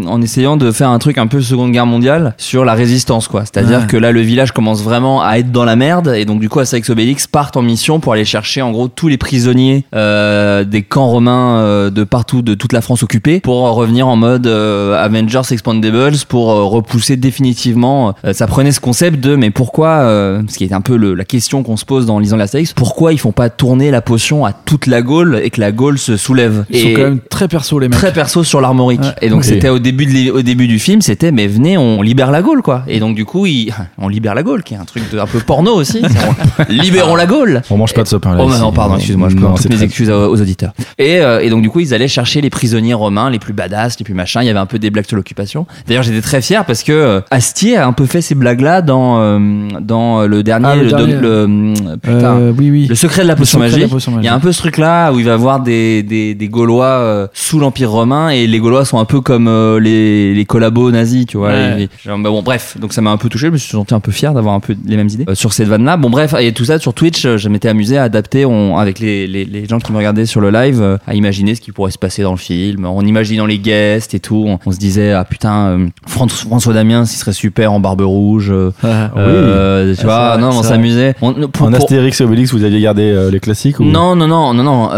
en, 0.07 0.09
en 0.09 0.23
essayant 0.23 0.57
de 0.57 0.71
faire 0.71 0.89
un 0.89 0.99
truc 0.99 1.19
un 1.19 1.27
peu 1.27 1.41
Seconde 1.43 1.71
Guerre 1.73 1.85
mondiale 1.87 2.35
sur 2.39 2.65
la 2.65 2.73
résistance, 2.75 3.29
quoi. 3.29 3.43
C'est-à-dire 3.45 3.81
Ouais. 3.81 3.87
que 3.87 3.97
là, 3.99 4.11
le 4.13 4.21
village 4.23 4.53
commence 4.53 4.83
vraiment 4.83 5.23
à 5.23 5.37
être 5.39 5.53
dans 5.53 5.65
la 5.65 5.77
merde, 5.77 6.15
et 6.17 6.25
donc 6.25 6.41
du 6.41 6.49
coup, 6.49 6.61
Astérix 6.61 6.89
Obélix 6.91 7.27
partent 7.27 7.57
en 7.57 7.63
mission 7.63 8.01
pour 8.01 8.13
aller 8.15 8.25
chercher 8.25 8.63
en 8.63 8.71
gros 8.71 8.89
tous 8.89 9.09
les 9.09 9.19
prisonniers 9.19 9.85
euh, 9.95 10.65
des 10.65 10.83
camps 10.83 11.09
romains 11.09 11.59
euh, 11.61 11.91
de 11.91 12.05
partout, 12.05 12.43
de 12.43 12.55
toute 12.55 12.73
la 12.73 12.81
France 12.81 13.03
occupée, 13.03 13.41
pour 13.41 13.57
revenir 13.75 13.96
en 14.03 14.17
mode 14.17 14.47
euh, 14.47 14.95
Avengers 15.03 15.43
Expandables, 15.51 16.17
pour 16.29 16.51
euh, 16.53 16.65
repousser 16.65 17.17
définitivement. 17.17 18.15
euh, 18.25 18.33
ça 18.33 18.47
prenait 18.47 18.73
ce 18.73 18.81
concept 18.81 19.21
de, 19.21 19.37
mais 19.37 19.51
pourquoi, 19.51 19.89
euh, 19.89 20.43
ce 20.49 20.57
qui 20.59 20.65
est 20.65 20.73
un 20.73 20.81
peu 20.81 20.97
le- 20.97 21.15
la 21.15 21.25
question 21.25 21.63
qu'on 21.63 21.77
se 21.77 21.85
pose 21.85 22.09
en 22.11 22.19
lisant 22.19 22.37
l'Astérix, 22.37 22.73
pourquoi 22.73 23.13
ils 23.13 23.19
font 23.19 23.33
pas 23.33 23.51
tourner 23.51 23.91
la 23.91 24.01
potion 24.03 24.45
à 24.45 24.53
toute 24.53 24.87
la 24.87 25.03
Gaule 25.03 25.41
et 25.43 25.51
que 25.51 25.61
la 25.61 25.73
Gaule 25.73 25.99
se 25.99 26.17
soulève 26.17 26.65
Ils 26.71 26.81
sont 26.81 26.89
quand 26.95 27.03
même 27.03 27.21
très 27.21 27.49
perso, 27.49 27.79
les 27.79 27.89
mecs. 27.89 27.99
très 27.99 28.13
perso 28.13 28.45
sur 28.45 28.61
l'armorique. 28.61 29.01
Ouais. 29.01 29.15
Et 29.23 29.29
donc 29.29 29.45
c'était 29.45 29.69
au 29.69 29.79
début 29.79 30.07
de 30.07 30.31
au 30.33 30.43
début 30.43 30.67
du 30.67 30.79
film, 30.79 31.03
c'était 31.03 31.33
mais 31.33 31.47
venez, 31.47 31.77
on 31.79 32.03
libère 32.03 32.31
la 32.31 32.43
Gaule 32.43 32.63
quoi. 32.63 32.83
Et 32.89 33.01
donc 33.01 33.15
du 33.17 33.25
coup, 33.25 33.47
il- 33.47 33.73
on 33.99 34.09
libère 34.09 34.35
la 34.35 34.43
Gaule 34.43 34.63
qui 34.63 34.75
est 34.75 34.79
un 34.79 34.85
truc 34.85 35.03
de, 35.13 35.19
un 35.19 35.27
peu 35.27 35.41
porno 35.41 35.73
aussi. 35.75 36.03
On- 36.59 36.73
libérons 36.73 37.15
la 37.17 37.27
Gaule. 37.27 37.63
On 37.71 37.77
mange 37.77 37.95
pas 37.95 38.03
de 38.03 38.09
ce 38.09 38.17
pain 38.17 38.35
là. 38.35 38.43
Oh 38.43 38.49
bah 38.49 38.59
non, 38.59 38.73
pardon, 38.73 38.97
excuse-moi, 38.97 39.29
je 39.31 39.37
prends 39.37 39.55
toutes 39.55 39.69
mes 39.71 39.77
très- 39.77 39.85
excuses 39.85 40.11
aux, 40.11 40.31
aux 40.33 40.41
auditeurs. 40.41 40.73
Et, 40.99 41.21
euh, 41.21 41.41
et 41.41 41.51
donc 41.51 41.63
du 41.63 41.71
coup, 41.71 41.81
ils 41.81 41.95
allaient 41.95 42.09
chercher 42.09 42.41
les 42.41 42.51
prisonniers 42.51 42.95
romains, 42.95 43.31
les 43.31 43.39
plus 43.39 43.53
badass, 43.53 43.67
les 43.99 44.05
plus 44.05 44.15
machins. 44.15 44.41
Il 44.43 44.47
y 44.47 44.51
avait 44.51 44.59
un 44.59 44.67
peu 44.67 44.79
des 44.79 44.91
blagues 44.91 45.07
sur 45.07 45.17
l'occupation. 45.17 45.67
D'ailleurs, 45.87 46.03
j'étais 46.03 46.21
très 46.21 46.41
fier 46.43 46.65
parce 46.65 46.83
que 46.83 46.93
euh, 46.93 47.21
Astier 47.31 47.77
a 47.77 47.87
un 47.87 47.93
peu 47.93 48.07
fait 48.07 48.21
ces 48.21 48.35
blagues-là 48.35 48.83
dans 48.83 49.21
euh, 49.21 49.39
dans 49.81 50.27
le 50.27 50.43
dernier, 50.43 50.67
Ah, 50.69 50.77
le 50.77 50.83
le, 50.85 50.89
dernier. 50.91 51.15
le- 51.15 51.97
putain, 52.03 52.37
Euh, 52.37 52.53
oui, 52.57 52.71
oui. 52.71 52.87
le 52.89 52.95
secret 52.95 53.23
de 53.23 53.29
la 53.29 53.37
potion 53.37 53.59
magique. 53.59 53.89
Il 54.19 54.25
y 54.25 54.29
a 54.29 54.35
un 54.35 54.41
peu 54.41 54.53
ce 54.53 54.59
truc 54.59 54.79
là 54.79 55.13
où 55.13 55.19
il 55.19 55.25
va 55.25 55.35
avoir 55.35 55.61
des, 55.61 56.03
des, 56.03 56.35
des 56.35 56.49
Gaulois 56.49 56.87
euh, 56.87 57.27
sous 57.33 57.59
l'Empire 57.59 57.91
romain 57.91 58.29
et 58.31 58.47
les 58.47 58.59
Gaulois 58.59 58.85
sont 58.85 58.99
un 58.99 59.05
peu 59.05 59.21
comme 59.21 59.49
euh, 59.49 59.79
les, 59.81 60.35
les 60.35 60.45
collabos 60.45 60.91
nazis, 60.91 61.27
tu 61.27 61.37
vois. 61.37 61.49
Ouais. 61.49 61.83
Et- 61.83 61.89
genre, 62.09 62.19
bah 62.19 62.31
bon, 62.31 62.43
bref, 62.43 62.77
donc 62.81 62.93
ça 62.93 63.01
m'a 63.03 63.11
un 63.11 63.17
peu 63.17 63.29
touché. 63.29 63.47
Je 63.49 63.53
me 63.53 63.57
suis 63.59 63.71
senti 63.71 63.95
un 63.95 64.01
peu 64.01 64.13
fier 64.13 64.33
d'avoir 64.35 64.55
un 64.55 64.61
peu 64.61 64.75
les 64.87 64.97
mêmes 64.97 65.09
idées 65.09 65.25
euh, 65.29 65.35
sur 65.35 65.53
cette 65.53 65.69
vanne 65.69 65.85
là. 65.85 65.97
Bon, 65.97 66.11
bref, 66.11 66.35
et 66.39 66.53
tout 66.53 66.65
ça 66.65 66.79
sur 66.79 66.95
Twitch, 66.95 67.25
euh, 67.27 67.37
je 67.37 67.49
m'étais 67.49 67.69
amusé 67.69 67.99
à 67.99 68.05
adapter 68.05 68.45
on, 68.47 68.77
avec 68.79 68.99
les, 68.99 69.27
les, 69.27 69.45
les 69.45 69.67
gens 69.67 69.79
qui 69.79 69.93
me 69.93 69.97
regardaient 69.99 70.27
sur 70.27 70.41
le 70.41 70.51
live 70.51 70.81
euh, 70.83 70.97
à 71.07 71.15
imaginer 71.15 71.55
ce 71.55 71.61
qui 71.61 71.73
pourrait 71.73 71.91
se 71.91 71.99
passer 71.99 72.23
dans 72.23 72.33
le 72.33 72.37
film 72.39 72.85
en 72.87 73.01
imaginant 73.03 73.47
les 73.47 73.59
guests 73.67 74.15
et 74.15 74.21
tout. 74.21 74.45
On, 74.47 74.59
on 74.65 74.73
se 74.73 74.79
disait, 74.79 75.13
ah 75.13 75.25
putain, 75.25 75.67
euh, 75.67 75.87
Fran- 76.07 76.29
François 76.29 76.73
Damien, 76.73 77.05
s'il 77.05 77.19
serait 77.19 77.33
super 77.33 77.73
en 77.73 77.81
barbe 77.81 78.01
rouge. 78.03 78.51
euh, 78.51 78.71
Ah, 78.83 79.11
euh, 79.17 79.95
tu 79.95 80.01
Ah, 80.03 80.05
vois, 80.05 80.29
vrai, 80.33 80.41
non, 80.41 80.49
on 80.59 80.63
s'amusait. 80.63 81.15
En 81.21 81.33
pour- 81.49 81.73
Astérix 81.75 82.21
et 82.21 82.25
Obélix, 82.25 82.53
vous 82.53 82.65
aviez 82.65 82.81
gardé 82.81 83.29
les 83.31 83.41
classiques 83.41 83.81
ou... 83.81 83.85
non, 83.85 84.15
non, 84.17 84.27
non, 84.29 84.55
non, 84.55 84.63
non. 84.63 84.91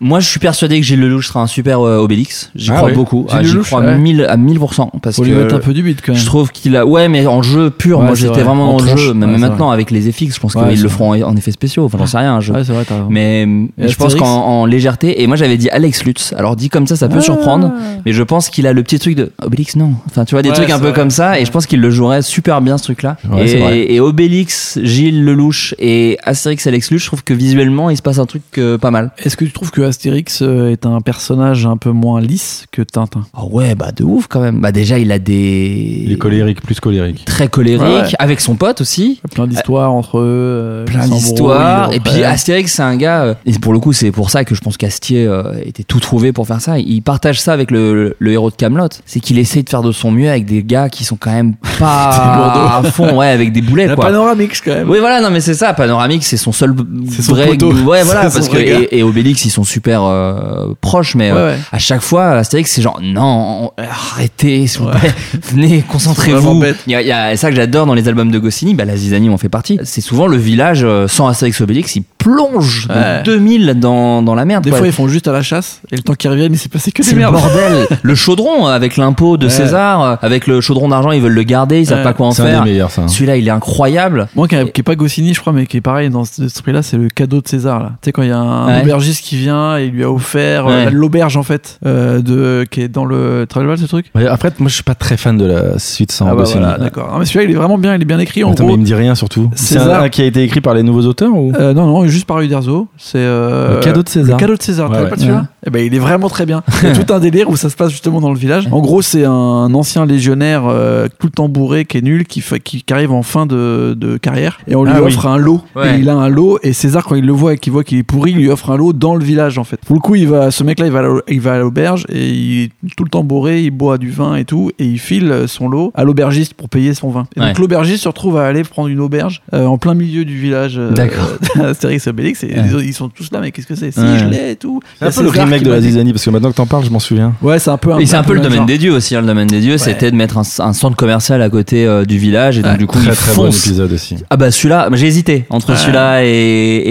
Moi, 0.00 0.20
je 0.20 0.28
suis 0.28 0.40
persuadé 0.40 0.80
que 0.80 0.86
Gilles 0.86 1.00
Lelouch 1.00 1.28
sera 1.28 1.40
un 1.42 1.46
super 1.46 1.80
Obélix. 1.80 2.50
J'y 2.54 2.70
Ah 2.72 2.76
crois 2.76 2.88
oui. 2.88 2.94
beaucoup. 2.94 3.26
J'y 3.42 3.58
crois 3.58 3.80
ouais. 3.80 3.96
1000 3.98 4.24
à 4.28 4.36
1000%. 4.36 4.90
Parce 5.02 5.16
Faut 5.16 5.24
lui 5.24 5.32
que 5.32 5.36
mettre 5.36 5.54
un 5.54 5.58
peu 5.60 5.72
du 5.74 5.82
beat 5.82 6.00
quand 6.04 6.12
même. 6.12 6.20
je 6.20 6.26
trouve 6.26 6.50
qu'il 6.52 6.76
a. 6.76 6.84
Ouais, 6.86 7.08
mais 7.08 7.26
en 7.26 7.42
jeu 7.42 7.70
pur. 7.70 7.98
Ouais, 7.98 8.06
moi, 8.06 8.14
j'étais 8.14 8.32
vrai. 8.34 8.42
vraiment 8.44 8.74
En 8.74 8.78
jeu. 8.78 9.14
Mais 9.14 9.26
maintenant, 9.26 9.70
avec 9.70 9.90
les 9.90 10.00
FX, 10.10 10.34
je 10.34 10.40
pense 10.40 10.54
qu'ils 10.54 10.82
le 10.82 10.88
feront 10.88 11.12
en 11.24 11.36
effets 11.36 11.52
spéciaux. 11.52 11.84
Enfin, 11.84 11.98
j'en 11.98 12.06
sais 12.06 12.18
rien. 12.18 12.38
Ouais, 12.38 12.64
c'est 12.64 12.72
vrai. 12.72 12.84
Mais, 13.10 13.46
je 13.78 13.94
pense 13.96 14.14
qu'en 14.14 14.26
en 14.46 14.66
légèreté. 14.66 15.22
Et 15.22 15.26
moi, 15.26 15.36
j'avais 15.36 15.56
dit 15.56 15.68
Alex 15.70 16.04
Lutz. 16.04 16.34
Alors, 16.36 16.56
dit 16.56 16.68
comme 16.68 16.86
ça, 16.86 16.96
ça 16.96 17.08
peut 17.08 17.20
surprendre. 17.20 17.72
Mais 18.06 18.12
je 18.12 18.22
pense 18.22 18.48
qu'il 18.48 18.66
a 18.66 18.72
le 18.72 18.82
petit 18.82 18.98
truc 18.98 19.16
de 19.16 19.32
Obélix, 19.42 19.76
non. 19.76 19.92
Enfin, 20.06 20.24
tu 20.24 20.34
vois, 20.34 20.42
des 20.42 20.48
Ouais, 20.50 20.54
trucs 20.54 20.70
un 20.70 20.78
peu 20.78 20.86
vrai. 20.90 20.94
comme 20.94 21.10
ça. 21.10 21.38
Et 21.40 21.44
je 21.44 21.50
pense 21.50 21.66
qu'il 21.66 21.80
le 21.80 21.90
jouerait 21.90 22.22
super 22.22 22.60
bien, 22.62 22.78
ce 22.78 22.84
truc-là. 22.84 23.16
Ouais, 23.30 23.46
et, 23.50 23.94
et 23.96 24.00
Obélix, 24.00 24.78
Gilles 24.82 25.24
Lelouch 25.24 25.74
et 25.78 26.16
Astérix 26.22 26.66
Alex 26.66 26.90
Lutz, 26.90 27.02
je 27.02 27.06
trouve 27.08 27.24
que 27.24 27.34
visuellement, 27.34 27.90
il 27.90 27.96
se 27.96 28.02
passe 28.02 28.18
un 28.18 28.26
truc 28.26 28.42
euh, 28.58 28.78
pas 28.78 28.90
mal. 28.92 29.10
Est-ce 29.18 29.36
que 29.36 29.44
tu 29.44 29.50
trouves 29.52 29.72
que 29.72 29.82
Astérix 29.82 30.40
euh, 30.42 30.70
est 30.70 30.86
un 30.86 31.00
personnage 31.00 31.66
un 31.66 31.76
peu 31.76 31.90
moins 31.90 32.20
lisse 32.20 32.66
que 32.70 32.80
Tintin? 32.82 33.26
Ah 33.34 33.44
ouais, 33.44 33.74
bah 33.74 33.90
de 33.90 34.04
ouf 34.04 34.28
quand 34.28 34.40
même. 34.40 34.60
Bah 34.60 34.70
déjà, 34.72 34.98
il 34.98 35.10
a 35.12 35.18
des. 35.18 36.02
Il 36.06 36.12
est 36.12 36.16
colérique, 36.18 36.60
plus 36.62 36.78
colérique. 36.80 37.24
Très 37.24 37.48
colérique, 37.48 37.82
Ouais, 37.82 38.02
ouais. 38.02 38.08
avec 38.20 38.40
son 38.40 38.54
pote 38.54 38.80
aussi. 38.80 39.20
Plein 39.34 39.46
d'histoires 39.48 39.92
entre 39.92 40.18
eux. 40.18 40.22
euh, 40.24 40.84
Plein 40.84 41.08
d'histoires. 41.08 41.92
Et 41.92 42.00
puis 42.00 42.22
Astérix, 42.22 42.72
c'est 42.72 42.82
un 42.82 42.96
gars. 42.96 43.36
Et 43.46 43.52
pour 43.58 43.72
le 43.72 43.78
coup, 43.80 43.92
c'est 43.92 44.12
pour 44.12 44.30
ça 44.30 44.44
que 44.44 44.54
je 44.54 44.60
pense 44.60 44.76
qu'Astier 44.76 45.26
euh, 45.26 45.54
était 45.64 45.82
tout 45.82 45.98
trouvé 46.00 46.32
pour 46.32 46.46
faire 46.46 46.60
ça. 46.60 46.78
Il 46.78 47.02
partage 47.02 47.40
ça 47.40 47.52
avec 47.52 47.70
le, 47.70 47.95
le 48.18 48.32
héros 48.32 48.50
de 48.50 48.56
Camelot. 48.56 48.88
C'est 49.06 49.20
qu'il 49.20 49.38
essaie 49.38 49.62
de 49.62 49.68
faire 49.68 49.82
de 49.82 49.92
son 49.92 50.10
mieux 50.10 50.28
avec 50.30 50.44
des 50.46 50.62
gars 50.62 50.88
qui 50.88 51.04
sont 51.04 51.16
quand 51.16 51.32
même 51.32 51.54
pas 51.78 52.78
à 52.78 52.82
fond, 52.90 53.16
ouais, 53.18 53.28
avec 53.28 53.52
des 53.52 53.62
boulets 53.62 53.86
La 53.86 53.94
quoi. 53.94 54.06
panoramix 54.06 54.60
quand 54.60 54.72
même. 54.74 54.88
Oui, 54.90 54.98
voilà, 55.00 55.20
non, 55.20 55.30
mais 55.30 55.40
c'est 55.40 55.54
ça. 55.54 55.72
Panoramique, 55.74 56.24
c'est 56.24 56.36
son 56.36 56.52
seul 56.52 56.74
son 57.20 57.32
vrai. 57.32 57.46
poteau. 57.48 57.72
Ouais, 57.72 58.02
voilà, 58.02 58.22
parce 58.30 58.48
que 58.48 58.56
et, 58.56 58.98
et 58.98 59.02
Obélix, 59.02 59.44
ils 59.44 59.50
sont 59.50 59.64
super 59.64 60.02
euh, 60.04 60.72
proches, 60.80 61.14
mais 61.14 61.32
Ouais, 61.32 61.38
euh, 61.38 61.52
ouais. 61.54 61.58
à 61.72 61.78
chaque 61.78 62.02
fois, 62.02 62.26
Astérix, 62.32 62.70
c'est 62.70 62.82
genre 62.82 63.00
non, 63.02 63.72
arrêtez, 63.78 64.66
s'il 64.66 64.80
vous 64.80 64.86
Ouais. 64.88 64.92
plaît, 64.98 65.14
venez, 65.50 65.84
concentrez-vous. 65.88 66.62
Il 66.86 66.92
y 66.92 66.94
a, 66.94 67.02
il 67.02 67.06
y 67.08 67.12
a 67.12 67.36
ça 67.36 67.50
que 67.50 67.56
j'adore 67.56 67.86
dans 67.86 67.94
les 67.94 68.06
albums 68.08 68.30
de 68.30 68.38
Goscinny, 68.38 68.74
bah, 68.74 68.84
la 68.84 68.96
Zizanie 68.96 69.28
en 69.30 69.38
fait 69.38 69.48
partie. 69.48 69.78
C'est 69.84 70.00
souvent 70.00 70.26
le 70.26 70.36
village 70.36 70.82
euh, 70.84 71.08
sans 71.08 71.26
Astérix 71.28 71.60
Obélix, 71.60 71.96
il 71.96 72.02
plonge 72.18 72.88
de 72.88 73.22
2000 73.24 73.74
dans, 73.78 74.22
dans 74.22 74.34
la 74.34 74.44
merde. 74.44 74.64
Des 74.64 74.70
quoi. 74.70 74.78
fois, 74.80 74.86
ils 74.88 74.92
font 74.92 75.08
juste 75.08 75.28
à 75.28 75.32
la 75.32 75.42
chasse 75.42 75.80
et 75.92 75.96
le 75.96 76.02
temps 76.02 76.14
qu'ils 76.14 76.30
reviennent, 76.30 76.52
il 76.52 76.58
s'est 76.58 76.68
passé 76.68 76.90
que 76.92 77.02
c'est 77.02 77.12
des 77.12 77.18
merdes. 77.18 77.34
bordel. 77.34 77.85
Le 78.02 78.14
chaudron 78.14 78.66
euh, 78.68 78.70
avec 78.70 78.96
l'impôt 78.96 79.36
de. 79.36 79.48
César, 79.48 80.02
euh, 80.02 80.16
avec 80.22 80.46
le 80.46 80.60
chaudron 80.60 80.88
d'argent 80.88 81.10
ils 81.12 81.20
veulent 81.22 81.32
le 81.32 81.42
garder, 81.42 81.80
ils 81.80 81.86
savent 81.86 82.02
pas 82.02 82.12
quoi 82.12 82.26
en 82.26 82.30
C'est 82.32 82.42
un 82.42 82.46
faire. 82.46 82.62
des 82.64 82.70
meilleurs, 82.70 82.90
ça. 82.90 83.02
hein. 83.02 83.08
Celui-là, 83.08 83.36
il 83.36 83.46
est 83.46 83.50
incroyable. 83.50 84.28
Moi, 84.36 84.48
qui 84.48 84.54
est 84.56 84.82
pas 84.82 84.94
Goscinny, 84.96 85.34
je 85.34 85.40
crois, 85.40 85.52
mais 85.52 85.66
qui 85.66 85.76
est 85.78 85.80
pareil 85.80 86.10
dans 86.10 86.24
ce 86.24 86.62
prix-là, 86.62 86.82
c'est 86.82 86.96
le 86.96 87.08
cadeau 87.08 87.40
de 87.40 87.48
César. 87.48 87.80
Là. 87.80 87.92
Tu 88.02 88.06
sais, 88.06 88.12
quand 88.12 88.22
il 88.22 88.28
y 88.28 88.32
a 88.32 88.38
un 88.38 88.82
aubergiste 88.82 89.24
qui 89.24 89.36
vient 89.36 89.78
et 89.78 89.86
il 89.86 89.92
lui 89.92 90.04
a 90.04 90.10
offert 90.10 90.66
euh, 90.68 90.90
l'auberge, 90.90 91.36
en 91.36 91.42
fait, 91.42 91.78
de, 91.84 92.64
qui 92.70 92.82
est 92.82 92.88
dans 92.88 93.04
le 93.04 93.46
Travel 93.48 93.78
ce 93.78 93.86
truc. 93.86 94.06
Après, 94.28 94.50
moi, 94.58 94.68
je 94.68 94.74
suis 94.74 94.82
pas 94.84 94.94
très 94.94 95.16
fan 95.16 95.36
de 95.36 95.44
la 95.46 95.78
suite 95.78 96.12
sans 96.12 96.26
Ah 96.26 96.30
bah 96.30 96.42
Goscinny. 96.42 96.64
d'accord. 96.78 97.16
Mais 97.18 97.24
celui-là, 97.24 97.44
il 97.44 97.50
est 97.50 97.58
vraiment 97.58 97.78
bien, 97.78 97.94
il 97.94 98.02
est 98.02 98.06
bien 98.06 98.18
écrit. 98.18 98.44
En 98.44 98.52
Attends, 98.52 98.64
mais 98.64 98.68
gros, 98.68 98.76
il 98.76 98.80
me 98.80 98.84
dit 98.86 98.94
rien 98.94 99.14
surtout. 99.14 99.50
C'est 99.54 99.78
César- 99.78 100.02
un, 100.02 100.08
qui 100.08 100.22
a 100.22 100.24
été 100.24 100.42
écrit 100.42 100.60
par 100.60 100.74
les 100.74 100.82
nouveaux 100.82 101.02
auteurs 101.06 101.32
ou? 101.34 101.52
Non, 101.52 101.74
non, 101.86 102.06
juste 102.06 102.26
par 102.26 102.40
Uderzo. 102.40 102.88
C'est 102.96 103.18
Le 103.18 103.80
cadeau 103.82 104.02
de 104.02 104.08
César. 104.08 104.36
Le 104.36 104.40
cadeau 104.40 104.56
de 104.56 104.62
César. 104.62 104.90
Ouais. 104.90 105.08
pas 105.08 105.16
celui-là 105.16 105.46
Eh 105.66 105.70
ben, 105.70 105.84
il 105.84 105.94
est 105.94 105.98
vraiment 105.98 106.28
très 106.28 106.46
bien. 106.46 106.62
Il 106.82 106.88
y 106.88 106.92
a 106.92 106.94
tout 106.94 107.12
un 107.12 107.18
délire 107.18 107.48
où 107.50 107.56
ça 107.56 107.68
se 107.76 107.82
passe 107.84 107.90
justement 107.92 108.20
dans 108.20 108.32
le 108.32 108.38
village. 108.38 108.66
En 108.72 108.80
gros, 108.80 109.02
c'est 109.02 109.24
un 109.26 109.74
ancien 109.74 110.06
légionnaire 110.06 110.62
euh, 110.66 111.08
tout 111.18 111.26
le 111.26 111.32
temps 111.32 111.48
bourré, 111.48 111.84
qui 111.84 111.98
est 111.98 112.02
nul, 112.02 112.26
qui, 112.26 112.40
fait- 112.40 112.58
qui, 112.60 112.82
qui 112.82 112.92
arrive 112.94 113.12
en 113.12 113.22
fin 113.22 113.44
de, 113.46 113.94
de 113.96 114.16
carrière, 114.16 114.58
et 114.66 114.74
on 114.74 114.84
lui 114.84 114.92
Ah 114.94 115.00
oui. 115.02 115.08
offre 115.08 115.26
un 115.26 115.36
lot. 115.36 115.60
Ouais. 115.74 115.96
Et 115.96 116.00
il 116.00 116.08
a 116.08 116.14
un 116.14 116.28
lot, 116.28 116.58
et 116.62 116.72
César, 116.72 117.04
quand 117.04 117.14
il 117.16 117.26
le 117.26 117.32
voit 117.32 117.52
et 117.54 117.58
qu'il 117.58 117.72
voit 117.72 117.84
qu'il 117.84 117.98
est 117.98 118.02
pourri, 118.02 118.30
il 118.30 118.38
lui 118.38 118.48
offre 118.50 118.70
un 118.70 118.76
lot 118.76 118.92
dans 118.94 119.14
le 119.14 119.22
village 119.24 119.58
en 119.58 119.64
fait. 119.64 119.78
Pour 119.84 119.94
le 119.94 120.00
coup, 120.00 120.14
il 120.14 120.26
va, 120.28 120.50
ce 120.50 120.64
mec-là, 120.64 120.86
il 120.86 120.92
va, 120.92 121.00
à 121.00 121.02
l'au- 121.02 121.20
il 121.28 121.40
va 121.40 121.54
à 121.54 121.58
l'auberge 121.58 122.06
et 122.08 122.28
il 122.30 122.62
est 122.64 122.70
tout 122.96 123.04
le 123.04 123.10
temps 123.10 123.24
bourré, 123.24 123.62
il 123.62 123.70
boit 123.70 123.98
du 123.98 124.10
vin 124.10 124.36
et 124.36 124.44
tout, 124.46 124.70
et 124.78 124.86
il 124.86 124.98
file 124.98 125.44
son 125.46 125.68
lot 125.68 125.92
à 125.94 126.04
l'aubergiste 126.04 126.54
pour 126.54 126.68
payer 126.70 126.94
son 126.94 127.10
vin. 127.10 127.24
Et 127.36 127.40
donc 127.40 127.58
l'aubergiste 127.58 128.04
se 128.04 128.08
retrouve 128.08 128.38
à 128.38 128.46
aller 128.46 128.62
prendre 128.62 128.88
une 128.88 129.00
auberge 129.00 129.42
euh, 129.52 129.66
en 129.66 129.76
plein 129.78 129.94
milieu 129.94 130.24
du 130.24 130.38
village. 130.38 130.76
euh, 130.78 130.92
D'accord. 130.92 131.28
Astérix 131.62 132.06
et 132.06 132.10
Obélix, 132.10 132.42
et 132.44 132.46
Ouais. 132.56 132.84
ils 132.84 132.94
sont 132.94 133.08
tous 133.08 133.30
là, 133.32 133.40
mais 133.40 133.50
qu'est-ce 133.50 133.66
que 133.66 133.74
c'est? 133.74 133.90
Si, 133.90 134.00
je 134.00 134.24
l'ai 134.26 134.52
et 134.52 134.56
tout. 134.56 134.80
C'est 134.98 135.04
a 135.04 135.08
un 135.08 135.10
peu 135.10 135.22
le 135.22 135.28
remake 135.28 135.62
de 135.62 135.70
la 135.70 135.80
Zizanie, 135.80 136.12
parce 136.12 136.24
que 136.24 136.30
maintenant 136.30 136.50
que 136.50 136.56
t'en 136.56 136.66
parles, 136.66 136.84
je 136.84 136.90
m'en 136.90 136.98
souviens. 137.00 137.34
Ouais, 137.42 137.58
c'est 137.66 137.70
un 137.72 137.76
peu 137.76 137.92
un 137.92 137.98
Et 137.98 138.06
c'est 138.06 138.16
un 138.16 138.22
peu 138.22 138.32
le 138.34 138.40
domaine 138.40 138.58
genre. 138.58 138.66
des 138.66 138.78
dieux 138.78 138.92
aussi. 138.92 139.14
hein. 139.16 139.20
Le 139.20 139.26
domaine 139.26 139.46
des 139.48 139.60
dieux, 139.60 139.76
c'était 139.78 140.10
de 140.10 140.16
mettre 140.16 140.38
un, 140.38 140.42
un 140.60 140.72
centre 140.72 140.96
commercial 140.96 141.42
à 141.42 141.48
côté 141.50 141.84
euh, 141.86 142.04
du 142.04 142.16
village 142.18 142.58
et 142.58 142.62
donc 142.62 142.78
du 142.78 142.86
coup 142.86 142.98
Très 142.98 143.10
ils 143.10 143.16
très 143.16 143.34
bon 143.34 143.44
foncent. 143.46 143.66
épisode 143.66 143.92
aussi. 143.92 144.16
Ah 144.30 144.36
bah 144.36 144.50
celui-là, 144.50 144.88
j'ai 144.92 145.06
hésité 145.06 145.44
entre 145.50 145.70
Ouais. 145.70 145.76
celui-là 145.76 146.24
et, 146.24 146.28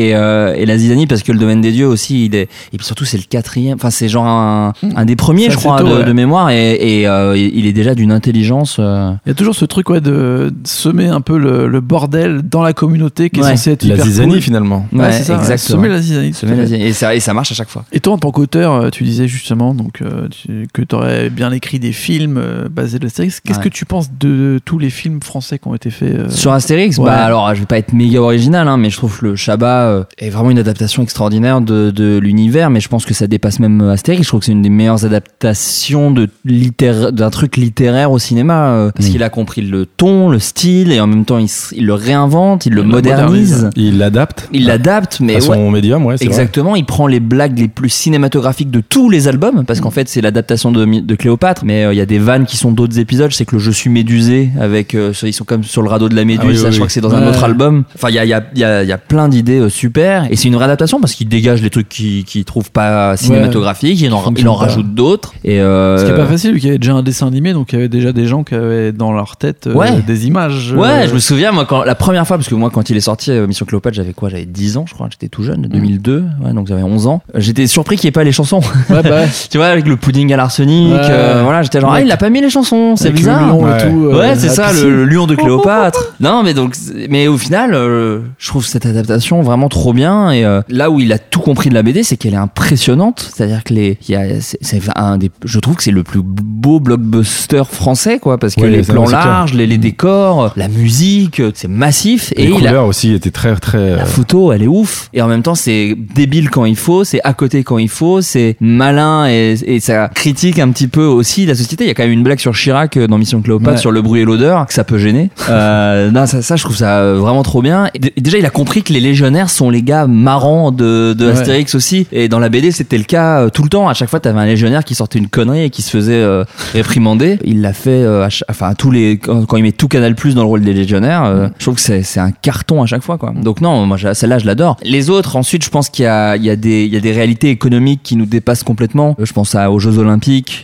et, 0.10 0.16
euh, 0.16 0.54
et 0.56 0.66
la 0.66 0.78
Zizanie 0.78 1.08
parce 1.08 1.24
que 1.24 1.32
le 1.32 1.40
domaine 1.40 1.62
des 1.62 1.72
dieux 1.72 1.88
aussi, 1.88 2.26
il 2.26 2.36
est 2.36 2.50
et 2.74 2.78
puis 2.78 2.86
surtout 2.86 3.06
c'est 3.06 3.18
le 3.18 3.24
quatrième. 3.30 3.76
Enfin 3.76 3.90
c'est 3.90 4.10
genre 4.10 4.26
un, 4.28 4.74
un 4.96 5.06
des 5.06 5.16
premiers, 5.16 5.50
je 5.50 5.56
crois, 5.58 5.80
tôt, 5.80 5.88
de, 5.88 5.94
ouais. 6.00 6.04
de 6.04 6.12
mémoire 6.14 6.50
et, 6.50 6.74
et, 7.02 7.08
euh, 7.08 7.38
il 7.38 7.66
est 7.66 7.74
déjà 7.74 7.96
d'une 7.96 8.12
intelligence. 8.12 8.78
euh, 8.80 9.12
Il 9.26 9.30
y 9.30 9.32
a 9.32 9.36
toujours 9.36 9.56
ce 9.56 9.66
truc 9.66 9.90
ouais, 9.90 10.02
de 10.02 10.54
semer 10.66 11.08
un 11.08 11.22
peu 11.22 11.38
le, 11.38 11.68
le 11.68 11.80
bordel 11.82 12.42
dans 12.44 12.62
la 12.64 12.74
communauté 12.74 13.30
qui 13.30 13.40
est 13.40 13.44
Ouais. 13.44 13.52
censé 13.56 13.72
être 13.72 13.84
La 13.84 13.94
hyper 13.96 14.06
Zizanie 14.06 14.32
cool. 14.34 14.42
finalement. 14.42 14.88
Ouais, 14.92 15.00
Ouais, 15.06 15.12
c'est 15.12 15.24
ça, 15.24 15.36
exactement. 15.38 15.80
Semer 15.84 15.90
la 15.90 16.02
zizanie. 16.02 16.34
semer 16.34 16.56
la 16.56 16.66
Zizanie. 16.66 16.84
et 16.86 16.94
ça 16.94 17.16
et 17.16 17.20
ça 17.20 17.34
marche 17.34 17.52
à 17.52 17.56
chaque 17.56 17.70
fois. 17.70 17.86
Et 17.92 18.00
toi, 18.00 18.14
en 18.14 18.18
tant 18.18 18.32
qu'auteur, 18.32 18.74
euh, 18.74 18.90
tu 18.90 19.04
disais 19.04 19.28
justement 19.28 19.74
donc, 19.74 20.02
euh, 20.02 20.28
tu- 20.30 20.65
que 20.74 20.82
tu 20.82 20.96
aurais 20.96 21.30
bien 21.30 21.52
écrit 21.52 21.80
des 21.80 21.92
films 21.92 22.38
euh, 22.38 22.68
basés 22.70 23.00
de 23.00 23.06
Astérix. 23.08 23.40
Qu'est-ce 23.40 23.60
Ouais. 23.60 23.66
que 23.66 23.70
tu 23.70 23.86
penses 23.86 24.10
de 24.20 24.60
tous 24.66 24.80
les 24.80 24.90
films 24.90 25.22
français 25.22 25.60
qui 25.60 25.68
ont 25.68 25.76
été 25.76 25.90
faits 25.90 26.14
euh, 26.16 26.30
Sur 26.30 26.52
Astérix, 26.52 26.98
ouais. 26.98 27.06
bah 27.06 27.24
alors 27.24 27.54
je 27.56 27.60
vais 27.62 27.66
pas 27.66 27.78
être 27.78 27.94
méga 27.94 28.20
original, 28.22 28.68
hein, 28.68 28.78
mais 28.78 28.90
je 28.90 28.98
trouve 28.98 29.20
que 29.20 29.26
le 29.26 29.36
Shabbat 29.36 29.86
euh, 29.88 30.04
est 30.18 30.30
vraiment 30.30 30.52
une 30.52 30.60
adaptation 30.60 31.04
extraordinaire 31.04 31.62
de, 31.62 31.92
de 31.92 32.18
l'univers, 32.18 32.70
mais 32.70 32.80
je 32.80 32.88
pense 32.90 33.06
que 33.06 33.14
ça 33.14 33.28
dépasse 33.28 33.60
même 33.60 33.82
Astérix. 33.82 34.24
Je 34.24 34.28
trouve 34.30 34.40
que 34.42 34.46
c'est 34.48 34.52
une 34.52 34.62
des 34.62 34.70
meilleures 34.70 35.06
adaptations 35.06 36.12
de 36.12 36.28
littéra- 36.46 37.12
d'un 37.12 37.30
truc 37.30 37.58
littéraire 37.58 38.12
au 38.12 38.20
cinéma, 38.20 38.68
euh, 38.70 38.92
parce 38.92 39.08
Mm. 39.08 39.12
qu'il 39.12 39.24
a 39.24 39.30
compris 39.30 39.62
le 39.62 39.86
ton, 39.86 40.30
le 40.30 40.40
style, 40.40 40.92
et 40.92 41.00
en 41.00 41.08
même 41.08 41.26
temps 41.26 41.38
il, 41.38 41.46
s- 41.46 41.74
il 41.76 41.86
le 41.86 41.94
réinvente, 41.94 42.66
il 42.66 42.74
le 42.74 42.82
Il 42.82 42.88
modernise, 42.88 43.52
modernise. 43.66 43.70
Il 43.76 43.98
l'adapte 43.98 44.50
il 44.52 44.66
l'adapte, 44.66 45.20
mais 45.20 45.36
à 45.36 45.42
son 45.42 45.52
ouais, 45.52 45.70
médium, 45.72 46.06
ouais, 46.06 46.18
c'est 46.18 46.26
vrai. 46.26 46.34
Exactement, 46.34 46.76
il 46.76 46.86
prend 46.86 47.08
les 47.08 47.20
blagues 47.20 47.58
les 47.60 47.68
plus 47.68 47.90
cinématographiques 47.90 48.72
de 48.72 48.82
tous 48.82 49.10
les 49.10 49.28
albums, 49.28 49.64
parce 49.66 49.82
qu'en 49.82 49.92
fait 49.92 50.08
c'est 50.10 50.22
l'adaptation 50.22 50.55
de, 50.56 51.16
Cléopâtre, 51.16 51.64
mais 51.66 51.86
euh, 51.86 51.94
il 51.94 51.98
y 51.98 52.02
a 52.02 52.06
des 52.06 52.20
vannes 52.20 52.46
qui 52.46 52.58
sont 52.58 52.72
d'autres 52.72 53.00
épisodes. 53.00 53.32
Je 53.32 53.36
sais 53.36 53.46
que 53.46 53.56
le 53.56 53.60
Je 53.62 53.72
suis 53.72 53.90
médusé, 53.90 54.50
avec, 54.60 54.96
euh, 54.96 55.14
ils 55.24 55.34
sont 55.34 55.44
comme 55.46 55.64
sur 55.64 55.82
le 55.82 55.90
radeau 55.90 56.10
de 56.10 56.16
la 56.16 56.24
méduse, 56.26 56.44
Ah 56.44 56.48
oui, 56.50 56.58
ça, 56.58 56.66
oui, 56.68 56.72
je 56.72 56.78
crois 56.78 56.84
oui. 56.84 56.88
que 56.88 56.94
c'est 56.94 57.02
dans 57.02 57.14
un 57.14 57.22
Ouais. 57.22 57.30
autre 57.30 57.44
album. 57.44 57.84
Enfin, 57.96 58.10
il 58.10 58.16
y 58.16 58.20
a, 58.20 58.26
y, 58.26 58.34
a, 58.34 58.44
y, 58.56 58.64
a, 58.64 58.84
y 58.84 58.92
a 58.92 58.98
plein 58.98 59.28
d'idées 59.30 59.60
euh, 59.60 59.70
super, 59.70 60.28
et 60.30 60.36
c'est 60.36 60.48
une 60.48 60.56
réadaptation 60.56 61.00
parce 61.00 61.14
qu'il 61.14 61.28
dégage 61.28 61.62
les 61.62 61.70
trucs 61.70 61.90
qu'il 61.90 62.46
trouve 62.46 62.72
pas 62.72 63.16
cinématographiques, 63.18 64.00
il 64.02 64.14
en, 64.14 64.34
il 64.36 64.48
en 64.48 64.54
rajoute 64.56 64.94
d'autres. 64.94 65.34
Et 65.44 65.60
euh, 65.62 65.98
Ce 65.98 66.06
qui 66.06 66.12
est 66.12 66.16
pas 66.16 66.26
facile, 66.26 66.54
qu'il 66.56 66.66
y 66.66 66.70
avait 66.70 66.78
déjà 66.78 66.94
un 66.94 67.04
dessin 67.04 67.28
animé, 67.28 67.54
donc 67.54 67.72
il 67.72 67.76
y 67.76 67.78
avait 67.80 67.90
déjà 67.90 68.12
des 68.14 68.26
gens 68.28 68.44
qui 68.44 68.56
avaient 68.56 68.92
dans 68.92 69.12
leur 69.14 69.38
tête 69.38 69.68
Ouais. 69.74 70.02
des 70.06 70.28
images. 70.28 70.74
Ouais, 70.74 71.08
je 71.08 71.14
me 71.14 71.20
souviens, 71.20 71.52
moi, 71.52 71.66
quand, 71.66 71.84
la 71.84 71.96
première 71.96 72.26
fois, 72.28 72.38
parce 72.38 72.48
que 72.50 72.56
moi, 72.56 72.70
quand 72.70 72.90
il 72.90 72.98
est 72.98 73.02
sorti, 73.02 73.32
Mission 73.32 73.66
Cléopâtre, 73.66 73.96
j'avais 73.96 74.14
quoi 74.14 74.30
J'avais 74.30 74.46
10 74.46 74.78
ans, 74.78 74.86
je 74.88 74.94
crois, 74.94 75.08
j'étais 75.12 75.28
tout 75.28 75.44
jeune, 75.44 75.64
2002, 75.64 76.24
ouais, 76.44 76.54
donc 76.54 76.68
j'avais 76.68 76.84
11 76.84 77.08
ans. 77.08 77.22
J'étais 77.36 77.68
surpris 77.68 77.96
qu'il 77.98 78.08
n'y 78.08 78.10
ait 78.10 78.12
pas 78.12 78.24
les 78.24 78.32
chansons. 78.32 78.60
Ouais, 78.90 79.02
bah 79.04 79.10
ouais. 79.10 79.28
tu 79.50 79.58
vois, 79.58 79.68
avec 79.68 79.88
le 79.88 79.96
pudding 79.98 80.32
à 80.36 80.38
l'arsenic, 80.38 80.94
Ouais. 80.94 81.00
euh, 81.10 81.42
voilà, 81.44 81.64
j'étais 81.64 81.82
genre, 81.82 81.92
Ouais. 81.92 82.00
ah, 82.02 82.06
il 82.06 82.12
a 82.12 82.18
pas 82.18 82.30
mis 82.30 82.42
les 82.42 82.50
chansons, 82.50 82.96
c'est 82.96 83.06
Avec 83.08 83.16
le 83.16 83.18
bizarre. 83.20 83.48
lion 83.48 83.68
et 83.68 83.72
Ouais. 83.72 83.90
tout, 83.90 84.06
euh, 84.08 84.20
Ouais, 84.20 84.36
c'est 84.36 84.50
ça, 84.50 84.68
le, 84.68 84.74
piscine. 84.74 84.90
le 84.92 85.06
lion 85.06 85.28
de 85.28 85.36
Cléopâtre. 85.36 86.14
non, 86.20 86.44
mais 86.44 86.54
donc, 86.54 86.76
mais 87.10 87.28
au 87.28 87.38
final, 87.38 87.74
euh, 87.74 88.20
je 88.38 88.48
trouve 88.48 88.66
cette 88.66 88.86
adaptation 88.86 89.42
vraiment 89.42 89.70
trop 89.70 89.94
bien. 89.94 90.32
Et 90.32 90.46
euh, 90.46 90.62
là 90.70 90.92
où 90.92 91.00
il 91.00 91.12
a 91.12 91.18
tout 91.18 91.40
compris 91.40 91.70
de 91.70 91.74
la 91.74 91.82
BD, 91.84 92.04
c'est 92.04 92.18
qu'elle 92.18 92.34
est 92.34 92.38
impressionnante. 92.38 93.32
C'est-à-dire 93.36 93.64
que 93.64 93.74
les, 93.74 93.98
il 94.08 94.12
y 94.12 94.16
a, 94.16 94.40
c'est 94.42 94.58
c'est 94.62 94.82
un 94.96 95.18
des, 95.18 95.32
je 95.44 95.60
trouve 95.60 95.76
que 95.76 95.84
c'est 95.84 95.92
le 95.92 96.04
plus 96.04 96.22
beau 96.24 96.80
blockbuster 96.80 97.64
français, 97.70 98.20
quoi, 98.20 98.38
parce 98.38 98.56
que 98.56 98.62
Ouais, 98.62 98.70
les 98.70 98.82
plans 98.84 99.08
larges, 99.08 99.54
les, 99.54 99.68
les 99.68 99.78
décors, 99.78 100.52
la 100.56 100.68
musique, 100.68 101.42
c'est 101.54 101.68
massif. 101.68 102.34
Les 102.38 102.44
Et 102.44 102.48
il 102.48 102.54
a, 102.54 102.70
couleurs 102.70 102.86
aussi 102.86 103.14
étaient 103.14 103.32
très 103.32 103.56
très. 103.56 103.96
la 103.96 104.06
photo, 104.06 104.52
elle 104.52 104.64
est 104.64 104.68
ouf. 104.68 105.10
Et 105.14 105.22
en 105.22 105.28
même 105.28 105.42
temps, 105.44 105.56
c'est 105.56 105.96
débile 106.16 106.50
quand 106.50 106.66
il 106.66 106.76
faut, 106.76 107.04
c'est 107.04 107.22
à 107.24 107.34
côté 107.34 107.64
quand 107.64 107.78
il 107.78 107.90
faut, 107.90 108.22
c'est 108.22 108.58
malin 108.60 109.28
et, 109.28 109.56
et 109.66 109.80
ça 109.80 110.10
critique 110.26 110.58
un 110.58 110.72
petit 110.72 110.88
peu 110.88 111.06
aussi 111.06 111.46
la 111.46 111.54
société. 111.54 111.84
Il 111.84 111.88
y 111.88 111.92
a 111.92 111.94
quand 111.94 112.02
même 112.02 112.12
une 112.12 112.24
blague 112.24 112.40
sur 112.40 112.52
Chirac 112.56 112.98
euh, 112.98 113.06
dans 113.06 113.20
Mission 113.20 113.44
Cléopâtre 113.44 113.74
Ouais. 113.74 113.78
sur 113.78 113.92
le 113.92 114.02
bruit 114.02 114.22
et 114.22 114.26
l'odeur, 114.26 114.66
que 114.66 114.74
ça 114.74 114.84
peut 114.84 114.98
gêner. 114.98 115.30
Euh, 115.48 116.10
non, 116.10 116.26
ça, 116.26 116.42
ça, 116.42 116.56
je 116.56 116.64
trouve 116.64 116.76
ça 116.76 116.98
euh, 117.02 117.20
vraiment 117.20 117.44
trop 117.44 117.62
bien. 117.62 117.92
Et 117.94 118.20
déjà, 118.20 118.40
il 118.40 118.46
a 118.48 118.50
compris 118.50 118.82
que 118.82 118.92
les 118.92 119.00
légionnaires 119.00 119.52
sont 119.52 119.70
les 119.70 119.84
gars 119.84 120.08
marrants 120.08 120.72
de, 120.72 121.14
de 121.14 121.26
Ouais. 121.28 121.32
Astérix 121.34 121.76
aussi. 121.76 122.08
Et 122.12 122.28
dans 122.30 122.40
la 122.40 122.50
BD, 122.50 122.72
c'était 122.72 122.98
le 122.98 123.04
cas 123.04 123.52
tout 123.52 123.62
le 123.62 123.70
temps. 123.70 123.88
À 123.88 123.94
chaque 123.94 124.10
fois, 124.10 124.20
t'avais 124.20 124.40
un 124.40 124.46
légionnaire 124.48 124.84
qui 124.84 124.96
sortait 124.96 125.20
une 125.20 125.28
connerie 125.28 125.66
et 125.66 125.70
qui 125.70 125.84
se 125.84 125.92
faisait 125.92 126.14
euh, 126.14 126.44
réprimander. 126.74 127.38
Il 127.46 127.62
l'a 127.62 127.74
fait, 127.74 127.92
euh, 127.92 128.26
à 128.26 128.30
enfin, 128.50 128.74
tous 128.74 128.90
les, 128.90 129.20
quand, 129.20 129.56
il 129.56 129.62
met 129.64 129.72
tout 129.72 129.88
Canal 129.88 130.16
Plus 130.16 130.34
dans 130.34 130.42
le 130.42 130.48
rôle 130.48 130.62
des 130.62 130.74
légionnaires, 130.74 131.52
je 131.60 131.64
trouve 131.64 131.76
que 131.76 131.82
c'est, 131.82 132.20
un 132.20 132.32
carton 132.32 132.82
à 132.82 132.88
chaque 132.88 133.04
fois, 133.04 133.20
quoi. 133.20 133.32
Donc 133.40 133.62
non, 133.62 133.86
moi, 133.86 133.98
celle-là, 134.14 134.40
je 134.40 134.48
l'adore. 134.48 134.78
Les 134.84 135.12
autres, 135.12 135.36
ensuite, 135.36 135.64
je 135.64 135.70
pense 135.70 135.90
qu'il 135.90 136.04
y 136.06 136.08
a, 136.08 136.36
il 136.38 136.44
y 136.44 136.50
a 136.50 136.56
des, 136.56 136.86
il 136.86 136.94
y 136.94 136.98
a 136.98 137.02
des 137.02 137.12
réalités 137.12 137.52
économiques 137.52 138.02
qui 138.04 138.16
nous 138.16 138.26
dépassent 138.26 138.64
complètement. 138.64 139.16
Je 139.22 139.32
pense 139.32 139.54
à, 139.54 139.70
aux 139.70 139.80
Jeux 139.80 140.00
Olympiques 140.00 140.15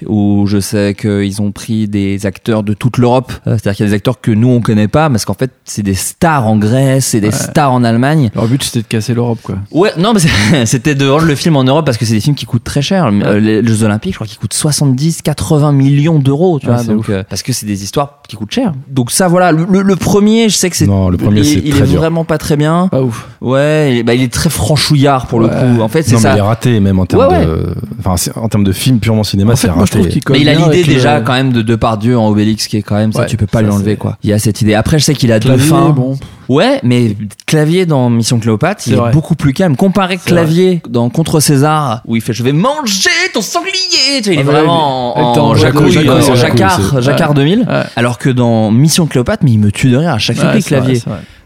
où 0.08 0.46
je 0.48 0.60
sais 0.60 0.96
qu'ils 1.00 1.42
ont 1.42 1.52
pris 1.52 1.88
des 1.88 2.26
acteurs 2.26 2.64
de 2.64 2.74
toute 2.74 2.98
l'Europe. 2.98 3.32
Euh, 3.48 3.52
C'est-à-dire 3.58 3.76
qu'il 3.76 3.86
y 3.86 3.88
a 3.88 3.92
des 3.92 3.96
acteurs 3.96 4.22
que 4.22 4.32
nous 4.32 4.50
on 4.50 4.62
connaît 4.62 4.88
pas, 4.88 5.10
parce 5.10 5.26
qu'en 5.26 5.34
fait, 5.34 5.52
c'est 5.66 5.84
des 5.84 5.94
stars 5.94 6.48
en 6.48 6.58
Grèce, 6.58 7.08
c'est 7.08 7.20
des 7.22 7.28
Ouais. 7.28 7.34
stars 7.34 7.72
en 7.74 7.84
Allemagne. 7.84 8.30
Leur 8.36 8.48
but 8.48 8.64
c'était 8.64 8.82
de 8.82 8.88
casser 8.88 9.14
l'Europe, 9.14 9.40
quoi. 9.44 9.56
Ouais, 9.72 9.92
non, 9.98 10.14
mais 10.14 10.66
c'était 10.66 10.96
de 10.96 11.08
rendre 11.08 11.26
le 11.26 11.36
film 11.36 11.56
en 11.56 11.64
Europe 11.64 11.86
parce 11.86 11.98
que 11.98 12.06
c'est 12.06 12.14
des 12.14 12.20
films 12.22 12.36
qui 12.36 12.46
coûtent 12.46 12.64
très 12.64 12.82
cher. 12.82 13.06
Euh, 13.12 13.40
Les 13.40 13.66
Jeux 13.66 13.84
Olympiques, 13.84 14.14
je 14.14 14.18
crois 14.18 14.28
qu'ils 14.28 14.38
coûtent 14.40 14.54
70, 14.54 15.22
80 15.22 15.72
millions 15.72 16.20
d'euros, 16.20 16.60
tu 16.60 16.68
Ouais, 16.68 16.74
vois. 16.76 16.84
Donc, 16.84 17.10
euh, 17.10 17.24
parce 17.30 17.44
que 17.44 17.54
c'est 17.54 17.66
des 17.66 17.84
histoires 17.84 18.20
qui 18.28 18.36
coûtent 18.36 18.52
cher. 18.52 18.74
Donc 18.90 19.12
ça, 19.12 19.28
voilà. 19.28 19.52
Le, 19.52 19.66
le- 19.70 19.82
le 19.82 19.96
premier, 19.96 20.50
je 20.50 20.56
sais 20.56 20.70
que 20.70 20.76
c'est. 20.76 20.88
Non, 20.88 21.10
le 21.10 21.18
premier, 21.18 21.40
il, 21.42 21.46
c'est 21.46 21.62
il 21.64 21.78
est 21.78 21.82
dur. 21.88 22.00
vraiment 22.00 22.24
pas 22.26 22.38
très 22.38 22.58
bien. 22.58 22.88
Pas 22.90 23.02
ouf. 23.02 23.28
Ouais, 23.42 23.92
il 23.94 23.98
est, 24.00 24.04
bah, 24.04 24.14
il 24.14 24.22
est 24.22 24.32
très 24.32 24.50
franchouillard 24.50 25.28
pour 25.28 25.40
le 25.40 25.48
coup. 25.48 25.82
En 25.82 25.88
fait, 25.88 26.04
c'est 26.04 26.12
Non, 26.14 26.18
mais 26.20 26.24
ça. 26.24 26.34
il 26.34 26.38
est 26.38 26.42
raté 26.42 26.80
même 26.80 27.00
en 27.00 27.06
termes 27.06 27.22
Ouais, 27.28 27.38
ouais. 27.40 27.46
de. 27.46 27.76
Enfin, 28.04 28.16
en 28.36 28.48
termes 28.50 28.64
de 28.64 28.72
film 28.72 29.00
purement 29.00 29.24
cinéma, 29.24 29.41
En 29.44 29.56
fait, 29.56 29.68
c'est 29.68 29.70
raté. 29.70 30.20
colle 30.22 30.36
Mais 30.38 30.42
il 30.42 30.50
a 30.50 30.54
l'idée 30.54 30.84
le- 30.84 30.94
déjà 30.94 31.22
quand 31.22 31.34
même 31.34 31.52
de 31.54 31.62
Depardieu 31.62 32.18
en 32.18 32.28
Obélix 32.30 32.68
qui 32.68 32.78
est 32.78 32.82
quand 32.82 32.96
même 32.96 33.12
ça 33.14 33.22
Ouais, 33.22 33.26
tu 33.28 33.38
peux 33.38 33.48
pas 33.48 33.60
ça, 33.60 33.64
lui 33.64 33.72
enlever 33.72 33.92
c'est- 33.92 33.98
quoi. 33.98 34.18
Il 34.24 34.30
y 34.30 34.34
a 34.34 34.40
cette 34.40 34.62
idée. 34.62 34.74
Après 34.74 35.00
je 35.00 35.06
sais 35.06 35.14
qu'il 35.16 35.32
a 35.32 35.40
deux 35.40 35.58
fins. 35.58 35.90
bon. 35.90 36.18
Ouais, 36.52 36.80
mais 36.84 37.16
Clavier 37.46 37.86
dans 37.86 38.10
Mission 38.10 38.40
Cléopâtre, 38.40 38.84
il 38.88 38.94
est 38.94 39.12
beaucoup 39.14 39.36
plus 39.36 39.54
calme. 39.54 39.76
Comparé 39.76 40.18
Clavier 40.18 40.82
dans 40.90 41.10
Contre 41.10 41.40
César, 41.40 42.02
où 42.06 42.16
il 42.16 42.22
fait 42.22 42.34
je 42.34 42.44
vais 42.44 42.52
manger 42.54 43.10
ton 43.34 43.42
sanglier. 43.42 44.22
Tu 44.24 44.32
vois, 44.32 44.34
il 44.34 44.40
est 44.40 44.42
Ah 44.42 44.44
bah, 44.46 44.52
vraiment 44.52 45.32
était 45.32 45.40
en 45.40 45.56
jacquard, 45.56 47.02
jacquard 47.02 47.30
Ouais. 47.30 47.36
2000. 47.36 47.60
Ouais. 47.60 47.66
Alors 47.96 48.18
que 48.18 48.30
dans 48.30 48.72
Mission 48.72 49.06
Cléopâtre, 49.08 49.44
mais 49.46 49.52
il 49.52 49.60
me 49.60 49.72
tue 49.72 49.90
de 49.90 49.98
rire 49.98 50.12
à 50.14 50.18
chaque 50.20 50.38
fois 50.38 50.52
vrai, 50.52 50.62
Clavier. 50.62 51.02